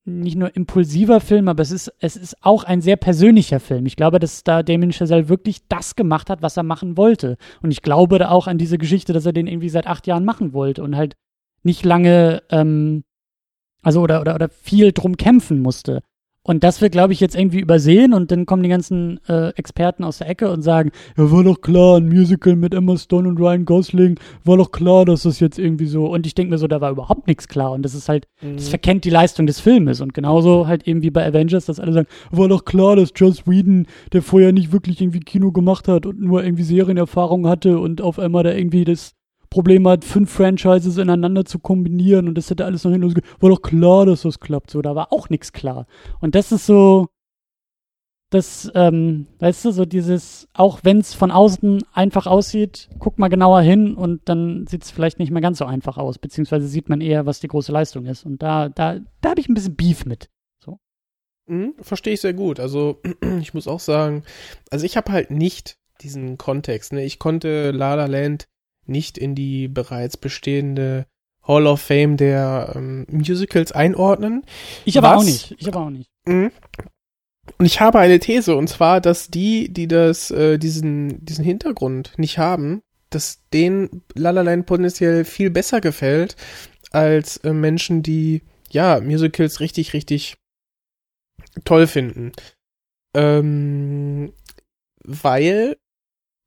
nicht 0.04 0.36
nur 0.36 0.56
impulsiver 0.56 1.20
Film, 1.20 1.48
aber 1.48 1.62
es 1.62 1.72
ist, 1.72 1.94
es 2.00 2.16
ist 2.16 2.36
auch 2.42 2.64
ein 2.64 2.82
sehr 2.82 2.96
persönlicher 2.96 3.60
Film. 3.60 3.86
Ich 3.86 3.96
glaube, 3.96 4.18
dass 4.18 4.44
da 4.44 4.64
Damien 4.64 4.92
Chazelle 4.92 5.30
wirklich 5.30 5.68
das 5.68 5.96
gemacht 5.96 6.30
hat, 6.30 6.42
was 6.42 6.58
er 6.58 6.64
machen 6.64 6.98
wollte. 6.98 7.38
Und 7.62 7.70
ich 7.72 7.84
glaube 7.84 8.18
da 8.18 8.30
auch 8.30 8.48
an 8.48 8.58
diese 8.58 8.80
Geschichte, 8.80 9.14
dass 9.14 9.28
er 9.28 9.34
den 9.34 9.46
irgendwie 9.48 9.70
seit 9.70 9.86
acht 9.86 10.08
Jahren 10.08 10.26
machen 10.26 10.54
wollte 10.54 10.82
und 10.82 10.96
halt 10.96 11.16
nicht 11.64 11.86
lange, 11.86 12.42
ähm, 12.50 13.04
also 13.84 14.02
oder, 14.02 14.22
oder, 14.22 14.34
oder 14.34 14.50
viel 14.50 14.92
drum 14.92 15.18
kämpfen 15.18 15.60
musste. 15.60 16.02
Und 16.44 16.64
das 16.64 16.82
wird, 16.82 16.92
glaube 16.92 17.14
ich, 17.14 17.20
jetzt 17.20 17.36
irgendwie 17.36 17.60
übersehen 17.60 18.16
und 18.16 18.32
dann 18.32 18.48
kommen 18.48 18.64
die 18.64 18.70
ganzen 18.70 19.20
äh, 19.28 19.50
Experten 19.50 20.04
aus 20.04 20.18
der 20.18 20.28
Ecke 20.28 20.50
und 20.50 20.64
sagen, 20.64 20.92
ja, 21.16 21.32
war 21.32 21.44
doch 21.44 21.62
klar, 21.62 21.98
ein 21.98 22.10
Musical 22.10 22.56
mit 22.56 22.74
Emma 22.74 22.98
Stone 22.98 23.30
und 23.30 23.40
Ryan 23.40 23.64
Gosling, 23.64 24.20
war 24.44 24.58
doch 24.58 24.72
klar, 24.72 25.06
dass 25.06 25.22
das 25.24 25.40
jetzt 25.40 25.60
irgendwie 25.60 25.86
so. 25.86 26.08
Und 26.08 26.26
ich 26.26 26.34
denke 26.34 26.50
mir 26.50 26.58
so, 26.58 26.68
da 26.68 26.82
war 26.82 26.90
überhaupt 26.90 27.28
nichts 27.28 27.48
klar. 27.48 27.72
Und 27.72 27.84
das 27.84 27.94
ist 27.94 28.10
halt, 28.10 28.28
das 28.42 28.70
verkennt 28.70 29.06
die 29.06 29.12
Leistung 29.12 29.46
des 29.46 29.60
Filmes. 29.60 30.02
Und 30.02 30.16
genauso 30.16 30.66
halt 30.66 30.88
eben 30.88 31.04
wie 31.04 31.12
bei 31.12 31.26
Avengers, 31.28 31.66
dass 31.66 31.80
alle 31.80 31.94
sagen, 31.94 32.08
war 32.32 32.48
doch 32.48 32.66
klar, 32.66 32.96
dass 32.96 33.14
Joss 33.16 33.46
Whedon, 33.46 33.86
der 34.12 34.24
vorher 34.24 34.52
nicht 34.52 34.72
wirklich 34.72 35.00
irgendwie 35.00 35.20
Kino 35.20 35.52
gemacht 35.52 35.88
hat 35.88 36.08
und 36.08 36.20
nur 36.20 36.44
irgendwie 36.44 36.64
Serienerfahrung 36.64 37.48
hatte 37.48 37.78
und 37.78 38.02
auf 38.02 38.18
einmal 38.18 38.44
da 38.44 38.52
irgendwie 38.52 38.84
das 38.84 39.14
Problem 39.52 39.88
hat, 39.88 40.04
fünf 40.06 40.32
Franchises 40.32 40.98
ineinander 40.98 41.46
zu 41.46 41.60
kombinieren 41.60 42.28
und 42.28 42.36
das 42.36 42.50
hätte 42.50 42.66
alles 42.66 42.84
noch 42.84 42.92
hin 42.92 43.04
losge- 43.04 43.22
War 43.40 43.50
doch 43.52 43.62
klar, 43.62 44.08
dass 44.08 44.24
das 44.24 44.40
klappt. 44.40 44.72
So, 44.72 44.82
da 44.82 44.96
war 44.96 45.14
auch 45.14 45.30
nichts 45.30 45.54
klar. 45.54 45.86
Und 46.22 46.34
das 46.34 46.52
ist 46.52 46.66
so, 46.66 47.10
das, 48.32 48.72
ähm, 48.76 49.28
weißt 49.40 49.66
du, 49.66 49.72
so 49.72 49.84
dieses, 49.86 50.48
auch 50.54 50.80
wenn 50.84 51.00
es 51.00 51.14
von 51.14 51.32
außen 51.32 51.84
einfach 51.94 52.28
aussieht, 52.28 52.90
guck 52.98 53.20
mal 53.20 53.28
genauer 53.28 53.62
hin 53.62 53.94
und 53.96 54.22
dann 54.30 54.66
sieht 54.68 54.84
es 54.84 54.92
vielleicht 54.92 55.20
nicht 55.20 55.32
mehr 55.32 55.42
ganz 55.42 55.58
so 55.58 55.66
einfach 55.66 55.98
aus, 55.98 56.18
beziehungsweise 56.18 56.68
sieht 56.68 56.88
man 56.88 57.02
eher, 57.02 57.26
was 57.26 57.42
die 57.42 57.50
große 57.50 57.74
Leistung 57.74 58.06
ist. 58.06 58.26
Und 58.26 58.42
da, 58.42 58.70
da, 58.70 59.00
da 59.20 59.30
habe 59.32 59.42
ich 59.42 59.50
ein 59.50 59.54
bisschen 59.54 59.76
Beef 59.76 60.06
mit. 60.06 60.30
Mhm, 61.48 61.74
Verstehe 61.82 62.14
ich 62.14 62.22
sehr 62.22 62.34
gut. 62.34 62.60
Also 62.60 63.02
ich 63.42 63.54
muss 63.54 63.68
auch 63.68 63.80
sagen, 63.80 64.24
also 64.70 64.86
ich 64.86 64.96
habe 64.96 65.12
halt 65.12 65.32
nicht 65.32 65.76
diesen 66.02 66.38
Kontext. 66.38 66.94
Ne? 66.94 67.04
Ich 67.04 67.20
konnte 67.20 67.72
La 67.72 67.96
La 67.96 68.06
Land 68.06 68.48
nicht 68.86 69.18
in 69.18 69.36
die 69.36 69.68
bereits 69.68 70.18
bestehende 70.18 71.06
Hall 71.44 71.68
of 71.68 71.82
Fame 71.82 72.18
der 72.18 72.74
ähm, 72.76 73.06
Musicals 73.10 73.72
einordnen. 73.72 74.44
Ich 74.86 74.98
aber 74.98 75.16
auch 75.16 75.20
Was? 75.20 75.26
nicht. 75.26 75.56
Ich 75.58 75.68
aber 75.68 75.82
auch 75.82 75.90
nicht. 75.90 76.10
Mhm. 76.26 76.52
Und 77.58 77.66
ich 77.66 77.82
habe 77.82 78.00
eine 78.00 78.20
These, 78.20 78.56
und 78.56 78.68
zwar, 78.68 79.02
dass 79.02 79.30
die, 79.30 79.72
die 79.74 79.88
das, 79.88 80.32
äh, 80.32 80.58
diesen, 80.58 81.26
diesen 81.26 81.44
Hintergrund 81.44 82.14
nicht 82.18 82.38
haben, 82.38 82.82
dass 83.10 83.42
denen 83.52 84.04
La 84.14 84.30
La 84.32 84.42
Land 84.42 84.66
potenziell 84.68 85.26
viel 85.26 85.50
besser 85.50 85.82
gefällt 85.82 86.36
als 86.92 87.38
äh, 87.38 87.54
Menschen, 87.54 88.04
die 88.04 88.44
ja 88.70 89.00
Musicals 89.02 89.60
richtig, 89.60 89.94
richtig 89.94 90.38
toll 91.66 91.88
finden. 91.88 92.32
Ähm, 93.14 94.32
weil 95.04 95.78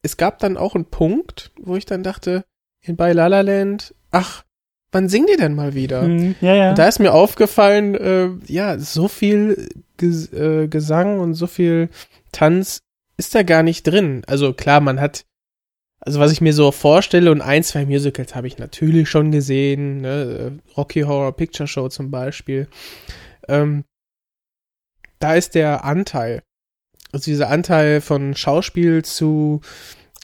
es 0.05 0.19
gab 0.19 0.39
dann 0.39 0.57
auch 0.57 0.75
einen 0.75 0.85
Punkt, 0.85 1.51
wo 1.59 1.77
ich 1.77 1.87
dann 1.87 2.03
dachte, 2.03 2.45
in 2.83 2.95
bei 2.95 3.13
La 3.13 3.27
La 3.27 3.41
Land, 3.41 3.95
ach, 4.11 4.45
wann 4.93 5.09
singen 5.09 5.27
die 5.33 5.39
denn 5.39 5.55
mal 5.55 5.75
wieder? 5.75 6.03
Mhm. 6.03 6.35
Ja, 6.43 6.55
ja. 6.55 6.71
Und 6.71 6.79
da 6.79 6.87
ist 6.87 7.01
mir 7.01 7.13
aufgefallen, 7.13 7.95
äh, 7.95 8.29
ja, 8.47 8.79
so 8.79 9.09
viel 9.09 9.69
Ges 9.97 10.31
äh, 10.33 10.69
Gesang 10.69 11.21
und 11.21 11.35
so 11.35 11.47
viel 11.47 11.89
Tanz 12.33 12.81
ist 13.17 13.35
da 13.35 13.43
gar 13.43 13.63
nicht 13.63 13.85
drin. 13.85 14.23
Also 14.27 14.53
klar, 14.53 14.81
man 14.81 15.01
hat, 15.01 15.25
also 16.01 16.21
was 16.21 16.33
ich 16.33 16.43
mir 16.43 16.53
so 16.53 16.71
vorstelle 16.71 17.33
und 17.33 17.41
ein, 17.41 17.63
zwei 17.63 17.87
Musicals 17.87 18.35
habe 18.35 18.47
ich 18.47 18.59
natürlich 18.59 19.09
schon 19.09 19.33
gesehen, 19.33 20.03
ne? 20.03 20.61
äh, 20.69 20.73
Rocky 20.77 21.01
Horror 21.01 21.35
Picture 21.35 21.67
Show 21.67 21.89
zum 21.89 22.11
Beispiel. 22.11 22.69
Ähm, 23.49 23.85
da 25.19 25.35
ist 25.35 25.55
der 25.55 25.85
Anteil, 25.85 26.43
also 27.15 27.31
dieser 27.31 27.49
Anteil 27.49 28.01
von 28.01 28.35
Schauspiel 28.35 29.05
zu 29.05 29.61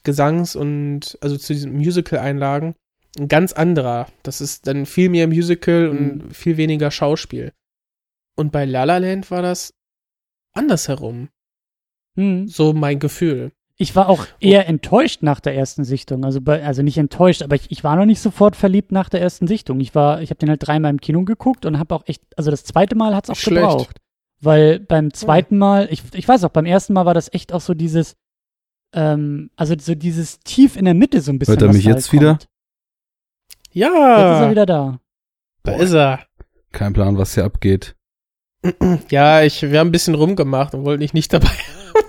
Gesangs- 0.02 0.57
und 0.57 1.17
also 1.20 1.36
zu 1.36 1.52
diesen 1.52 1.73
Musical-Einlagen 1.75 2.75
ein 3.19 3.28
ganz 3.28 3.52
anderer. 3.52 4.09
Das 4.23 4.41
ist 4.41 4.67
dann 4.67 4.86
viel 4.86 5.09
mehr 5.09 5.28
Musical 5.28 5.89
und 5.89 6.35
viel 6.35 6.57
weniger 6.57 6.91
Schauspiel. 6.91 7.52
Und 8.36 8.52
bei 8.52 8.65
La 8.65 8.85
La 8.85 8.99
Land 8.99 9.31
war 9.31 9.43
das 9.43 9.73
andersherum. 10.52 11.28
Mhm. 12.17 12.49
So 12.49 12.73
mein 12.73 12.99
Gefühl. 12.99 13.52
Ich 13.77 13.97
war 13.97 14.09
auch 14.09 14.27
eher 14.41 14.69
enttäuscht 14.69 15.23
nach 15.23 15.41
der 15.41 15.55
ersten 15.55 15.85
Sichtung. 15.85 16.25
Also, 16.25 16.41
bei, 16.41 16.62
also 16.65 16.83
nicht 16.83 16.99
enttäuscht, 16.99 17.43
aber 17.43 17.57
ich, 17.57 17.70
ich 17.70 17.83
war 17.83 17.97
noch 17.97 18.05
nicht 18.05 18.20
sofort 18.20 18.55
verliebt 18.55 18.93
nach 18.93 19.09
der 19.09 19.23
ersten 19.23 19.47
Sichtung. 19.47 19.81
Ich 19.81 19.94
war, 19.94 20.20
ich 20.23 20.31
habe 20.31 20.39
den 20.39 20.51
halt 20.51 20.67
dreimal 20.67 20.91
im 20.91 21.01
Kino 21.01 21.25
geguckt 21.25 21.65
und 21.65 21.78
habe 21.78 21.94
auch 21.94 22.02
echt, 22.07 22.23
also 22.36 22.51
das 22.51 22.65
zweite 22.65 22.94
Mal 22.94 23.15
hat's 23.15 23.31
auch 23.31 23.36
Schlecht. 23.36 23.62
gebraucht. 23.62 24.01
Weil 24.41 24.81
beim 24.81 25.12
zweiten 25.12 25.59
Mal, 25.59 25.89
ich, 25.91 26.02
ich 26.15 26.27
weiß 26.27 26.44
auch, 26.44 26.51
beim 26.51 26.67
ersten 26.67 26.93
Mal 26.94 27.05
war 27.07 27.15
das 27.15 27.33
echt 27.33 27.52
auch 27.52 27.60
so 27.60 27.75
dieses, 27.75 28.17
ähm, 28.94 29.51
also 29.57 29.75
so 29.78 29.94
dieses 29.94 30.41
tief 30.41 30.77
in 30.77 30.85
der 30.86 30.94
Mitte 30.94 31.20
so 31.20 31.31
ein 31.31 31.39
bisschen. 31.39 31.52
Hört 31.52 31.62
er 31.62 31.73
mich 31.73 31.85
jetzt 31.85 32.07
halt 32.07 32.12
wieder? 32.12 32.28
kommt. 32.33 32.49
Ja, 33.73 33.86
Jetzt 33.89 34.36
ist 34.41 34.44
er 34.47 34.51
wieder 34.51 34.67
da. 34.67 35.01
da 35.62 35.73
ist 35.77 35.93
er. 35.93 36.20
Kein 36.73 36.93
Plan, 36.93 37.19
was 37.19 37.35
hier 37.35 37.44
abgeht. 37.44 37.94
Ja, 39.09 39.43
ich, 39.43 39.62
wir 39.62 39.78
haben 39.78 39.89
ein 39.89 39.93
bisschen 39.93 40.15
rumgemacht 40.15 40.75
und 40.75 40.85
wollten 40.85 41.01
dich 41.01 41.12
nicht 41.15 41.33
dabei. 41.33 41.49
haben. 41.49 42.05